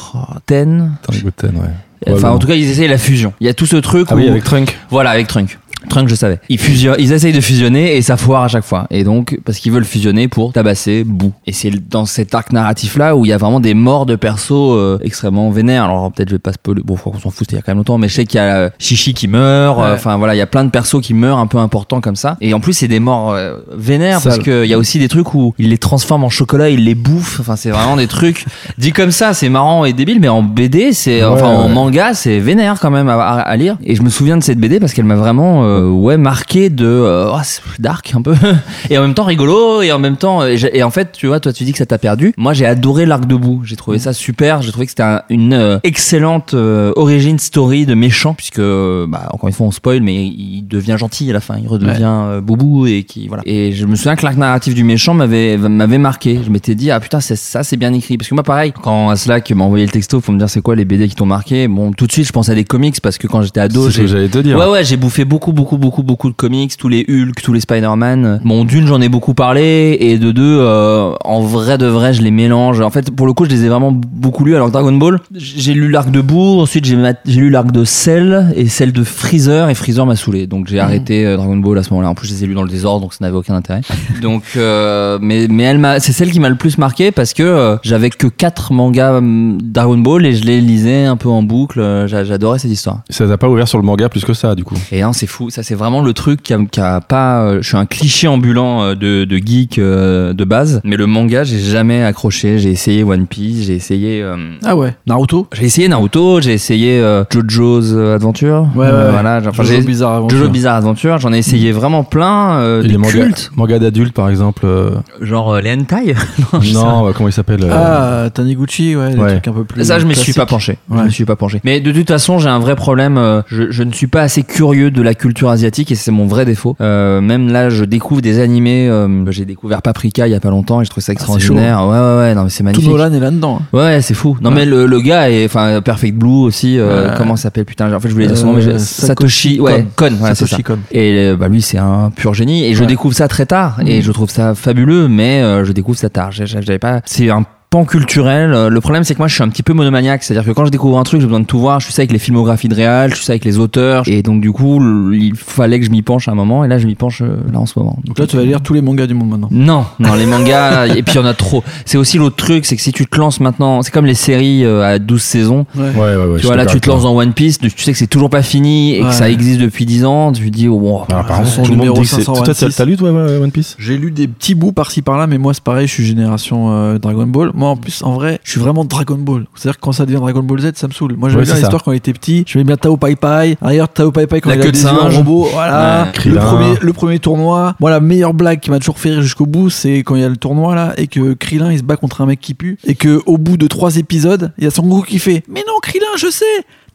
Ten. 0.45 0.93
Attends, 1.03 1.19
Goten, 1.23 1.55
ouais. 1.57 2.13
Enfin, 2.13 2.29
en 2.29 2.37
tout 2.37 2.45
cas, 2.47 2.53
ils 2.55 2.69
essayent 2.69 2.87
la 2.87 2.99
fusion. 2.99 3.33
Il 3.39 3.47
y 3.47 3.49
a 3.49 3.53
tout 3.53 3.65
ce 3.65 3.77
truc 3.77 4.07
Ah 4.11 4.15
où. 4.15 4.17
oui, 4.17 4.27
avec 4.29 4.43
Trunk. 4.43 4.77
Voilà, 4.91 5.09
avec 5.09 5.27
Trunk. 5.27 5.57
Trunk, 5.89 6.07
je 6.09 6.15
savais. 6.15 6.39
Ils, 6.49 6.57
fusionnent, 6.59 6.95
ils 6.99 7.11
essayent 7.13 7.33
de 7.33 7.41
fusionner 7.41 7.95
et 7.97 8.01
ça 8.01 8.17
foire 8.17 8.43
à 8.43 8.47
chaque 8.47 8.63
fois. 8.63 8.87
Et 8.91 9.03
donc, 9.03 9.39
parce 9.45 9.57
qu'ils 9.59 9.71
veulent 9.71 9.85
fusionner 9.85 10.27
pour 10.27 10.53
tabasser 10.53 11.03
Boo. 11.03 11.31
Et 11.47 11.53
c'est 11.53 11.71
dans 11.89 12.05
cet 12.05 12.33
arc 12.35 12.51
narratif-là 12.53 13.15
où 13.15 13.25
il 13.25 13.29
y 13.29 13.33
a 13.33 13.37
vraiment 13.37 13.59
des 13.59 13.73
morts 13.73 14.05
de 14.05 14.15
persos 14.15 14.51
euh, 14.51 14.97
extrêmement 15.01 15.49
vénères. 15.51 15.85
Alors, 15.85 16.11
peut-être 16.11 16.29
je 16.29 16.35
vais 16.35 16.39
pas 16.39 16.53
spoiler. 16.53 16.81
Bon, 16.83 16.95
faut 16.95 17.11
qu'on 17.11 17.19
s'en 17.19 17.29
fout, 17.29 17.39
c'était 17.39 17.53
il 17.53 17.55
y 17.57 17.59
a 17.59 17.61
quand 17.61 17.71
même 17.71 17.77
longtemps. 17.79 17.97
Mais 17.97 18.07
je 18.07 18.13
sais 18.15 18.25
qu'il 18.25 18.37
y 18.37 18.41
a 18.41 18.55
euh, 18.55 18.69
Chichi 18.79 19.13
qui 19.13 19.27
meurt. 19.27 19.77
euh, 19.79 19.81
Ouais. 19.85 19.91
Enfin, 19.93 20.17
voilà, 20.17 20.35
il 20.35 20.37
y 20.37 20.41
a 20.41 20.47
plein 20.47 20.63
de 20.65 20.69
persos 20.69 21.01
qui 21.01 21.13
meurent 21.13 21.37
un 21.39 21.47
peu 21.47 21.57
importants 21.57 22.01
comme 22.01 22.15
ça. 22.15 22.37
Et 22.41 22.53
en 22.53 22.59
plus, 22.59 22.73
c'est 22.73 22.87
des 22.87 22.99
morts 22.99 23.31
euh, 23.33 23.57
vénères 23.75 24.21
parce 24.21 24.39
qu'il 24.39 24.65
y 24.65 24.73
a 24.73 24.77
aussi 24.77 24.99
des 24.99 25.07
trucs 25.07 25.33
où 25.33 25.53
il 25.57 25.69
les 25.69 25.77
transforme 25.77 26.23
en 26.23 26.29
chocolat, 26.29 26.69
il 26.69 26.85
les 26.85 26.95
bouffe. 26.95 27.39
Enfin, 27.39 27.55
c'est 27.55 27.69
vraiment 27.71 27.95
des 27.97 28.07
trucs. 28.07 28.45
Dit 28.77 28.91
comme 28.91 29.11
ça, 29.11 29.33
c'est 29.33 29.49
marrant 29.49 29.85
et 29.85 29.93
débile, 29.93 30.19
mais 30.19 30.27
en 30.29 30.41
BD, 30.43 30.93
c'est. 30.93 31.19
Ouais, 31.23 31.29
enfin, 31.29 31.47
en 31.47 31.69
manga, 31.69 32.13
c'est 32.13 32.39
vénère 32.39 32.79
quand 32.79 32.91
même 32.91 33.09
à, 33.09 33.15
à- 33.15 33.39
à 33.41 33.55
lire. 33.57 33.77
Et 33.83 33.95
je 33.95 34.01
me 34.01 34.09
souviens 34.09 34.37
de 34.37 34.43
cette 34.43 34.59
BD 34.59 34.79
parce 34.79 34.93
qu'elle 34.93 35.05
m'a 35.05 35.15
vraiment, 35.15 35.63
euh, 35.75 35.89
ouais, 35.89 36.17
marqué 36.17 36.69
de, 36.69 36.85
euh, 36.85 37.31
oh, 37.33 37.39
dark 37.79 38.13
un 38.15 38.21
peu, 38.21 38.35
et 38.89 38.97
en 38.97 39.01
même 39.01 39.13
temps 39.13 39.23
rigolo, 39.25 39.81
et 39.81 39.91
en 39.91 39.99
même 39.99 40.17
temps, 40.17 40.45
et, 40.45 40.83
en 40.83 40.89
fait, 40.91 41.11
tu 41.13 41.27
vois, 41.27 41.39
toi, 41.39 41.53
tu 41.53 41.63
dis 41.63 41.71
que 41.71 41.77
ça 41.77 41.85
t'a 41.85 41.97
perdu. 41.97 42.33
Moi, 42.37 42.53
j'ai 42.53 42.65
adoré 42.65 43.05
l'arc 43.05 43.25
de 43.25 43.35
bout. 43.35 43.61
J'ai 43.63 43.75
trouvé 43.75 43.99
ça 43.99 44.13
super. 44.13 44.61
J'ai 44.61 44.71
trouvé 44.71 44.85
que 44.85 44.91
c'était 44.91 45.03
un- 45.03 45.21
une 45.29 45.53
euh, 45.53 45.79
excellente 45.83 46.53
euh, 46.53 46.91
origin 46.95 47.37
story 47.39 47.85
de 47.85 47.93
méchant, 47.95 48.33
puisque, 48.33 48.59
bah, 48.61 49.29
encore 49.31 49.47
une 49.47 49.53
fois, 49.53 49.67
on 49.67 49.71
spoil, 49.71 50.01
mais 50.01 50.25
il 50.25 50.63
devient 50.67 50.95
gentil 50.99 51.29
à 51.29 51.33
la 51.33 51.39
fin. 51.39 51.55
Il 51.61 51.67
redevient 51.67 52.03
euh, 52.05 52.41
boubou 52.41 52.85
et 52.87 53.03
qui, 53.03 53.27
voilà. 53.27 53.43
Et 53.45 53.71
je 53.71 53.85
me 53.85 53.95
souviens 53.95 54.15
que 54.15 54.23
l'arc 54.23 54.37
narratif 54.37 54.73
du 54.75 54.83
méchant 54.83 55.13
m'avait 55.13 55.57
m'avait 55.57 55.97
marqué. 55.97 56.39
Je 56.45 56.49
m'étais 56.49 56.75
dit, 56.75 56.91
ah 56.91 56.99
putain, 56.99 57.19
c'est 57.19 57.35
ça, 57.35 57.63
c'est 57.63 57.77
bien 57.77 57.93
écrit. 57.93 58.17
Parce 58.17 58.29
que 58.29 58.35
moi, 58.35 58.43
pareil, 58.43 58.71
quand 58.83 59.15
Slack 59.15 59.51
m'a 59.51 59.63
envoyé 59.63 59.85
le 59.85 59.91
texto 59.91 60.21
pour 60.21 60.33
me 60.33 60.39
dire 60.39 60.49
c'est 60.49 60.61
quoi 60.61 60.75
les 60.75 60.85
BD 60.85 61.07
qui 61.07 61.15
t'ont 61.15 61.25
marqué, 61.25 61.67
bon, 61.67 61.91
tout 61.91 62.05
de 62.07 62.11
suite, 62.11 62.27
je 62.27 62.31
pense 62.31 62.49
à 62.49 62.55
des 62.55 62.63
comics 62.63 62.99
parce 63.01 63.17
que 63.17 63.27
quand 63.27 63.41
j'étais 63.41 63.59
ado, 63.59 63.85
C'est 63.89 63.95
ce 63.97 64.01
que 64.01 64.07
j'allais 64.07 64.27
te 64.29 64.37
dire. 64.37 64.57
Ouais 64.57 64.67
ouais 64.67 64.83
j'ai 64.83 64.97
bouffé 64.97 65.25
beaucoup 65.25 65.51
beaucoup 65.51 65.64
beaucoup 65.77 66.03
beaucoup 66.03 66.29
de 66.29 66.35
comics, 66.35 66.77
tous 66.77 66.87
les 66.87 67.05
Hulk, 67.09 67.41
tous 67.41 67.51
les 67.53 67.59
Spider-Man. 67.59 68.39
Bon 68.45 68.63
d'une 68.63 68.85
j'en 68.87 69.01
ai 69.01 69.09
beaucoup 69.09 69.33
parlé 69.33 69.97
et 69.99 70.17
de 70.17 70.31
deux 70.31 70.59
euh, 70.61 71.11
en 71.23 71.41
vrai 71.41 71.77
de 71.77 71.87
vrai 71.87 72.13
je 72.13 72.21
les 72.21 72.31
mélange. 72.31 72.81
En 72.81 72.89
fait 72.89 73.11
pour 73.11 73.25
le 73.27 73.33
coup 73.33 73.45
je 73.45 73.49
les 73.49 73.65
ai 73.65 73.69
vraiment 73.69 73.91
beaucoup 73.91 74.43
lus. 74.45 74.55
Alors 74.55 74.69
Dragon 74.71 74.91
Ball 74.93 75.19
j'ai 75.35 75.73
lu 75.73 75.89
l'arc 75.89 76.11
de 76.11 76.21
Boo, 76.21 76.61
ensuite 76.61 76.85
j'ai 76.85 76.95
mat- 76.95 77.19
j'ai 77.25 77.41
lu 77.41 77.49
l'arc 77.49 77.71
de 77.71 77.83
Cell 77.83 78.53
et 78.55 78.67
celle 78.67 78.91
de 78.93 79.03
Freezer 79.03 79.69
et 79.69 79.75
Freezer 79.75 80.05
m'a 80.05 80.15
saoulé. 80.15 80.47
Donc 80.47 80.67
j'ai 80.67 80.79
arrêté 80.79 81.25
euh, 81.25 81.35
Dragon 81.37 81.57
Ball 81.57 81.77
à 81.77 81.83
ce 81.83 81.89
moment-là. 81.91 82.09
En 82.09 82.15
plus 82.15 82.27
je 82.27 82.33
les 82.33 82.43
ai 82.43 82.47
lus 82.47 82.53
dans 82.53 82.63
le 82.63 82.69
désordre 82.69 83.01
donc 83.01 83.13
ça 83.13 83.19
n'avait 83.25 83.37
aucun 83.37 83.55
intérêt. 83.55 83.81
donc 84.21 84.43
euh, 84.57 85.17
mais 85.21 85.47
mais 85.49 85.63
elle 85.63 85.79
m'a 85.79 85.99
c'est 85.99 86.11
celle 86.13 86.31
qui 86.31 86.39
m'a 86.39 86.49
le 86.49 86.55
plus 86.55 86.77
marqué 86.77 87.11
parce 87.11 87.33
que 87.33 87.43
euh, 87.43 87.77
j'avais 87.83 88.09
que 88.09 88.27
quatre 88.27 88.71
mangas 88.73 89.17
hum, 89.17 89.57
Dragon 89.61 89.97
Ball 89.97 90.25
et 90.25 90.33
je 90.33 90.43
les 90.45 90.61
lisais 90.61 91.05
un 91.05 91.17
peu 91.17 91.29
en 91.29 91.41
boucle. 91.43 91.79
Euh, 91.79 92.07
j'a- 92.07 92.23
J'adorais 92.25 92.59
cette 92.59 92.71
histoire. 92.71 93.01
Ça 93.09 93.27
t'a 93.27 93.37
pas 93.37 93.47
ouvert 93.47 93.67
sur 93.67 93.77
le 93.77 93.83
manga 93.85 94.09
plus 94.09 94.25
que 94.25 94.33
ça, 94.33 94.55
du 94.55 94.63
coup? 94.63 94.75
Et 94.91 95.01
non, 95.03 95.13
c'est 95.13 95.27
fou. 95.27 95.49
Ça, 95.55 95.63
c'est 95.63 95.75
vraiment 95.75 96.01
le 96.01 96.11
truc 96.11 96.43
qui 96.43 96.53
a, 96.53 96.57
qui 96.69 96.81
a 96.81 96.99
pas. 96.99 97.39
euh, 97.43 97.59
je 97.61 97.67
suis 97.69 97.77
un 97.77 97.85
cliché 97.85 98.27
ambulant 98.27 98.83
euh, 98.83 98.93
de, 98.93 99.23
de 99.23 99.37
geek 99.37 99.79
euh, 99.79 100.33
de 100.33 100.43
base, 100.43 100.81
mais 100.83 100.97
le 100.97 101.07
manga, 101.07 101.45
j'ai 101.45 101.59
jamais 101.59 102.03
accroché. 102.03 102.59
J'ai 102.59 102.71
essayé 102.71 103.05
One 103.05 103.25
Piece, 103.25 103.63
j'ai 103.67 103.75
essayé. 103.75 104.21
euh, 104.21 104.35
Ah 104.65 104.75
ouais, 104.75 104.93
Naruto 105.07 105.47
j'ai 105.53 105.63
essayé 105.63 105.87
Naruto, 105.87 106.41
j'ai 106.41 106.51
essayé 106.51 106.99
euh, 106.99 107.23
JoJo's 107.31 107.93
Adventure. 108.15 108.67
Ouais, 108.75 108.81
ouais, 108.85 108.91
Euh, 108.91 109.05
ouais. 109.05 109.11
Voilà, 109.13 109.39
j'ai- 109.39 109.47
enfin, 109.47 109.63
Jojo 109.63 109.75
j'ai- 109.79 109.87
Bizarre 109.87 110.15
Adventure. 110.15 110.37
Jojo 110.39 110.49
Bizarre 110.51 110.75
Adventure, 110.75 111.19
j'en 111.19 111.31
ai 111.31 111.37
essayé 111.37 111.71
vraiment 111.71 112.03
plein. 112.03 112.57
Euh, 112.59 112.79
Et 112.81 112.87
des 112.87 112.89
les 112.89 112.97
mangas, 112.97 113.11
cultes, 113.13 113.51
mangas 113.55 113.79
d'adultes, 113.79 114.13
par 114.13 114.27
exemple. 114.29 114.63
euh, 114.65 114.89
genre 115.21 115.53
euh, 115.53 115.61
les 115.61 115.71
hentai. 115.71 116.15
non, 116.53 116.59
je 116.59 116.67
sais 116.67 116.73
pas. 116.73 116.79
non, 116.81 117.07
euh, 117.07 117.11
comment 117.13 117.29
il 117.29 117.31
s'appelle 117.31 117.63
euh, 117.63 118.25
Ah, 118.25 118.29
Taniguchi, 118.29 118.93
ouais, 118.97 119.11
des 119.13 119.17
Ouais. 119.21 119.31
trucs 119.31 119.47
un 119.47 119.53
peu 119.53 119.63
plus. 119.63 119.85
Ça, 119.85 119.99
je 119.99 120.05
me 120.05 120.11
suis 120.13 120.33
classiques. 120.33 120.35
pas 120.35 120.45
penché. 120.47 120.77
Je 120.91 120.95
Ouais. 120.97 121.03
me 121.05 121.09
suis 121.11 121.23
pas 121.23 121.37
penché. 121.37 121.61
Mais 121.63 121.79
de 121.79 121.93
toute 121.93 122.09
façon, 122.09 122.39
j'ai 122.39 122.49
un 122.49 122.59
vrai 122.59 122.75
problème. 122.75 123.17
euh, 123.17 123.41
Je, 123.47 123.71
je 123.71 123.83
ne 123.83 123.93
suis 123.93 124.07
pas 124.07 124.19
assez 124.23 124.43
curieux 124.43 124.91
de 124.91 125.01
la 125.01 125.13
culture 125.35 125.49
asiatique 125.49 125.91
et 125.91 125.95
c'est 125.95 126.11
mon 126.11 126.27
vrai 126.27 126.45
défaut. 126.45 126.77
Euh, 126.79 127.19
même 127.19 127.51
là, 127.51 127.69
je 127.69 127.83
découvre 127.83 128.21
des 128.21 128.39
animés. 128.39 128.87
euh, 128.89 129.29
j'ai 129.31 129.43
découvert 129.43 129.81
Paprika 129.81 130.27
il 130.27 130.31
y 130.31 130.35
a 130.35 130.39
pas 130.39 130.49
longtemps 130.49 130.81
et 130.81 130.85
je 130.85 130.89
trouve 130.89 131.01
ça 131.03 131.07
c'est 131.07 131.11
extraordinaire. 131.13 131.85
ouais, 131.85 131.99
ouais, 131.99 132.17
ouais. 132.19 132.35
Non, 132.35 132.43
mais 132.43 132.49
c'est 132.49 132.59
Tout 132.59 132.63
magnifique. 132.63 132.89
Nolan 132.89 133.11
est 133.13 133.19
là-dedans. 133.19 133.59
hein. 133.61 133.77
Ouais, 133.77 134.01
c'est 134.01 134.13
fou. 134.13 134.37
Non, 134.41 134.49
Ouais. 134.51 134.55
mais 134.55 134.65
le, 134.65 134.85
le 134.85 135.01
gars 135.01 135.29
est, 135.29 135.43
enfin, 135.45 135.81
Perfect 135.81 136.15
Blue 136.17 136.29
aussi. 136.45 136.79
euh, 136.79 137.09
Ouais. 137.09 137.13
Comment 137.17 137.35
ça 137.35 137.43
s'appelle 137.43 137.65
Putain, 137.65 137.93
en 137.93 137.99
fait, 137.99 138.07
je 138.07 138.13
voulais 138.13 138.27
dire 138.27 138.37
son 138.37 138.47
nom, 138.47 138.53
mais 138.53 138.65
Euh, 138.65 138.77
Satoshi. 138.77 139.57
Satoshi 139.57 139.59
Ouais, 139.59 139.85
Kon. 139.97 140.09
ça. 140.21 140.35
Satoshi 140.35 140.63
Kon. 140.63 140.79
Et 140.91 141.33
bah 141.37 141.49
lui 141.49 141.61
c'est 141.61 141.77
un 141.77 142.11
pur 142.15 142.33
génie 142.33 142.63
et 142.65 142.73
je 142.73 142.81
Ouais. 142.81 142.87
découvre 142.87 143.13
ça 143.15 143.27
très 143.27 143.45
tard 143.45 143.79
et 143.85 143.97
Mhm. 143.97 144.01
je 144.03 144.11
trouve 144.11 144.29
ça 144.29 144.55
fabuleux 144.55 145.07
mais 145.09 145.41
euh, 145.41 145.65
je 145.65 145.71
découvre 145.73 145.97
ça 145.97 146.09
tard. 146.09 146.31
J'avais 146.31 146.79
pas 146.79 147.01
c'est 147.05 147.29
un 147.29 147.43
pan 147.75 147.83
culturel. 147.83 148.53
Euh, 148.53 148.69
Le 148.69 148.79
problème 148.79 149.03
c'est 149.03 149.13
que 149.15 149.19
moi 149.19 149.27
je 149.27 149.33
suis 149.33 149.43
un 149.43 149.49
petit 149.49 149.63
peu 149.63 149.73
monomaniaque, 149.73 150.23
c'est-à-dire 150.23 150.45
que 150.45 150.55
quand 150.55 150.65
je 150.65 150.71
découvre 150.71 150.97
un 150.97 151.03
truc, 151.03 151.19
j'ai 151.19 151.27
besoin 151.27 151.41
de 151.41 151.45
tout 151.45 151.59
voir. 151.59 151.81
Je 151.81 151.85
suis 151.85 151.93
ça 151.93 152.01
avec 152.03 152.11
les 152.13 152.19
filmographies 152.19 152.69
de 152.69 152.75
réal, 152.75 153.09
je 153.11 153.15
suis 153.17 153.25
ça 153.25 153.33
avec 153.33 153.43
les 153.43 153.57
auteurs 153.57 154.03
et 154.07 154.21
donc 154.21 154.39
du 154.39 154.51
coup 154.53 154.79
il 155.13 155.33
fallait 155.35 155.79
que 155.79 155.85
je 155.85 155.91
m'y 155.91 156.01
penche 156.01 156.29
à 156.29 156.31
un 156.31 156.35
moment 156.35 156.63
et 156.63 156.69
là 156.69 156.77
je 156.77 156.87
m'y 156.87 156.95
penche 156.95 157.21
euh, 157.21 157.35
là 157.51 157.59
en 157.59 157.65
ce 157.65 157.77
moment. 157.77 157.97
Donc 158.05 158.17
là, 158.17 158.27
tu 158.27 158.37
vas 158.37 158.43
lire 158.43 158.61
tous 158.61 158.73
les 158.73 158.81
mangas 158.81 159.07
du 159.07 159.13
monde 159.13 159.29
maintenant. 159.29 159.49
Non, 159.51 159.83
non, 159.99 160.13
les 160.15 160.25
mangas, 160.25 160.87
et 160.95 161.03
puis 161.03 161.15
il 161.15 161.17
y 161.17 161.19
en 161.19 161.25
a 161.25 161.33
trop. 161.33 161.63
C'est 161.85 161.97
aussi 161.97 162.17
l'autre 162.17 162.37
truc, 162.37 162.65
c'est 162.65 162.77
que 162.77 162.81
si 162.81 162.93
tu 162.93 163.05
te 163.07 163.17
lances 163.17 163.39
maintenant, 163.41 163.81
c'est 163.81 163.91
comme 163.91 164.05
les 164.05 164.13
séries 164.13 164.63
euh, 164.63 164.81
à 164.83 164.97
12 164.99 165.21
saisons, 165.21 165.65
Ouais. 165.75 165.83
Ouais, 165.83 165.99
ouais, 165.99 166.15
ouais. 166.15 166.25
je 166.37 166.41
tu 166.41 166.47
vois, 166.47 166.55
là, 166.55 166.65
tu 166.65 166.79
te 166.79 166.87
lances 166.89 167.03
dans 167.03 167.15
One 167.15 167.33
Piece, 167.33 167.59
tu 167.59 167.69
sais 167.77 167.91
que 167.91 167.97
c'est 167.97 168.07
toujours 168.07 168.29
pas 168.29 168.41
fini 168.41 168.95
et 168.95 169.01
Ouais. 169.03 169.09
que 169.09 169.15
ça 169.15 169.29
existe 169.29 169.59
depuis 169.59 169.85
10 169.85 170.05
ans, 170.05 170.31
tu 170.31 170.49
dis, 170.49 170.67
oh, 170.67 170.79
bon. 170.79 171.03
Alors, 171.09 171.25
par 171.25 171.41
contre, 171.41 171.63
tout 171.63 171.71
le 171.71 171.77
monde 171.77 171.93
dit 172.01 172.09
t'as 172.09 172.21
526. 172.23 172.75
t'as 172.75 172.85
lu, 172.85 172.95
toi, 172.97 173.09
One 173.11 173.51
Piece? 173.51 173.75
J'ai 173.79 173.97
lu 173.97 174.11
des 174.11 174.27
petits 174.27 174.55
bouts 174.55 174.71
par-ci 174.71 175.01
par-là, 175.01 175.27
mais 175.27 175.37
moi 175.37 175.53
c'est 175.53 175.63
pareil, 175.63 175.87
je 175.87 175.93
suis 175.93 176.05
génération 176.05 176.71
euh, 176.71 176.97
Dragon 176.99 177.25
Ball. 177.27 177.51
Moi 177.53 177.64
en 177.71 177.77
plus, 177.77 178.03
en 178.03 178.13
vrai, 178.13 178.39
je 178.43 178.51
suis 178.51 178.59
vraiment 178.59 178.85
Dragon 178.85 179.17
Ball. 179.17 179.45
C'est-à-dire 179.55 179.77
que 179.77 179.81
quand 179.81 179.91
ça 179.91 180.05
devient 180.05 180.17
Dragon 180.19 180.43
Ball 180.43 180.59
Z, 180.59 180.71
ça 180.75 180.87
me 180.87 180.93
saoule. 180.93 181.15
Moi 181.17 181.29
j'aimais 181.29 181.41
Ouais, 181.41 181.45
bien 181.45 181.55
l'histoire 181.55 181.83
quand 181.83 181.91
il 181.91 181.97
était 181.97 182.13
petit. 182.13 182.43
J'aimais 182.47 182.65
bien 182.65 182.77
Tao 182.77 182.97
Pai 182.97 183.15
Pai. 183.15 183.57
D'ailleurs, 183.61 183.89
Tao 183.89 184.11
Pai 184.11 184.27
Pai 184.27 184.41
quand 184.41 184.49
La 184.49 184.55
il 184.55 184.61
a 184.61 184.65
de 184.65 184.71
des 184.71 184.81
yeux 184.81 184.89
en 184.89 185.09
robot. 185.09 185.47
Voilà. 185.51 186.11
Ouais. 186.25 186.31
Le 186.31 186.39
premier, 186.39 186.73
le 186.81 186.93
premier 186.93 187.19
tournoi. 187.19 187.75
Moi, 187.79 187.89
la 187.89 187.99
meilleure 187.99 188.33
blague 188.33 188.59
qui 188.59 188.71
m'a 188.71 188.79
toujours 188.79 188.99
fait 188.99 189.09
rire 189.11 189.21
jusqu'au 189.21 189.45
bout, 189.45 189.69
c'est 189.69 189.99
quand 189.99 190.15
il 190.15 190.21
y 190.21 190.25
a 190.25 190.29
le 190.29 190.37
tournoi 190.37 190.75
là 190.75 190.93
et 190.97 191.07
que 191.07 191.33
Krillin 191.33 191.71
il 191.71 191.77
se 191.79 191.83
bat 191.83 191.97
contre 191.97 192.21
un 192.21 192.25
mec 192.25 192.39
qui 192.39 192.53
pue 192.53 192.77
et 192.85 192.95
que 192.95 193.21
au 193.25 193.37
bout 193.37 193.57
de 193.57 193.67
trois 193.67 193.97
épisodes, 193.97 194.51
il 194.57 194.63
y 194.63 194.67
a 194.67 194.71
Son 194.71 194.83
Goku 194.83 195.03
qui 195.03 195.19
fait 195.19 195.43
Mais 195.49 195.63
non, 195.67 195.73
Krillin, 195.81 196.05
je 196.17 196.29
sais, 196.29 196.45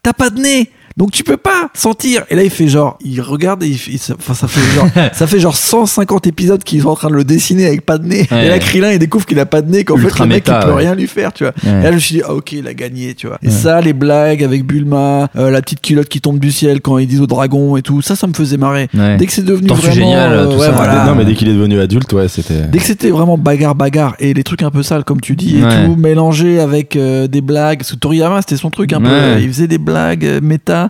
t'as 0.02 0.12
pas 0.12 0.30
de 0.30 0.40
nez. 0.40 0.70
Donc 0.96 1.12
tu 1.12 1.24
peux 1.24 1.36
pas 1.36 1.70
sentir. 1.74 2.24
Et 2.30 2.34
là 2.34 2.42
il 2.42 2.50
fait 2.50 2.68
genre, 2.68 2.98
il 3.04 3.20
regarde 3.20 3.62
et 3.62 3.68
il 3.68 3.78
fait, 3.78 3.92
il 3.92 3.98
se- 3.98 4.12
enfin 4.12 4.34
ça 4.34 4.48
fait 4.48 4.60
genre, 4.74 4.88
ça 5.12 5.26
fait 5.26 5.38
genre 5.40 5.56
150 5.56 6.26
épisodes 6.26 6.62
qu'ils 6.62 6.82
sont 6.82 6.88
en 6.88 6.94
train 6.96 7.08
de 7.10 7.14
le 7.14 7.24
dessiner 7.24 7.66
avec 7.66 7.86
pas 7.86 7.98
de 7.98 8.06
nez. 8.06 8.26
Ouais. 8.30 8.46
Et 8.46 8.48
là 8.48 8.58
Krillin 8.58 8.92
il 8.92 8.98
découvre 8.98 9.24
qu'il 9.26 9.38
a 9.38 9.46
pas 9.46 9.62
de 9.62 9.70
nez, 9.70 9.84
qu'en 9.84 9.96
fait 9.96 10.18
le 10.18 10.26
mec 10.26 10.46
méta, 10.46 10.60
il 10.60 10.66
peut 10.66 10.72
ouais. 10.72 10.78
rien 10.82 10.94
lui 10.94 11.06
faire, 11.06 11.32
tu 11.32 11.44
vois. 11.44 11.52
Ouais. 11.64 11.80
Et 11.80 11.82
là 11.82 11.90
je 11.90 11.94
me 11.94 12.00
suis 12.00 12.14
dit 12.16 12.22
ah 12.26 12.34
ok 12.34 12.52
il 12.52 12.66
a 12.66 12.74
gagné, 12.74 13.14
tu 13.14 13.26
vois. 13.28 13.38
Et 13.42 13.46
Ouais. 13.46 13.52
ça 13.52 13.80
les 13.80 13.92
blagues 13.92 14.42
avec 14.44 14.64
Bulma, 14.64 15.28
euh, 15.36 15.50
la 15.50 15.62
petite 15.62 15.80
culotte 15.80 16.08
qui 16.08 16.20
tombe 16.20 16.38
du 16.38 16.50
ciel 16.52 16.80
quand 16.80 16.98
ils 16.98 17.06
disent 17.06 17.20
au 17.20 17.26
dragon 17.26 17.76
et 17.76 17.82
tout, 17.82 18.02
ça 18.02 18.16
ça 18.16 18.26
me 18.26 18.34
faisait 18.34 18.56
marrer. 18.56 18.88
Ouais. 18.94 19.16
Dès 19.16 19.26
que 19.26 19.32
c'est 19.32 19.44
devenu 19.44 19.68
vraiment, 19.68 19.94
géniale, 19.94 20.32
euh, 20.32 20.46
tout 20.46 20.58
ouais, 20.60 20.66
ça. 20.66 20.72
voilà. 20.72 21.04
Non, 21.06 21.14
mais 21.14 21.24
dès 21.24 21.34
qu'il 21.34 21.48
est 21.48 21.54
devenu 21.54 21.80
adulte, 21.80 22.12
ouais, 22.12 22.28
c'était. 22.28 22.62
Dès 22.70 22.78
que 22.78 22.84
c'était 22.84 23.10
vraiment 23.10 23.38
bagarre, 23.38 23.74
bagarre, 23.74 24.16
et 24.18 24.34
les 24.34 24.42
trucs 24.42 24.62
un 24.62 24.70
peu 24.70 24.82
sales, 24.82 25.04
comme 25.04 25.20
tu 25.20 25.36
dis, 25.36 25.58
et 25.58 25.62
Ouais. 25.64 25.86
tout, 25.86 25.96
mélangé 25.96 26.58
avec 26.60 26.96
euh, 26.96 27.26
des 27.26 27.40
blagues. 27.40 27.78
Parce 27.78 27.92
que 27.92 27.96
Toriyama, 27.96 28.40
c'était 28.42 28.56
son 28.56 28.70
truc 28.70 28.92
un 28.92 29.00
peu. 29.00 29.38
Il 29.40 29.48
faisait 29.48 29.66
des 29.68 29.78
blagues 29.78 30.24
euh, 30.24 30.40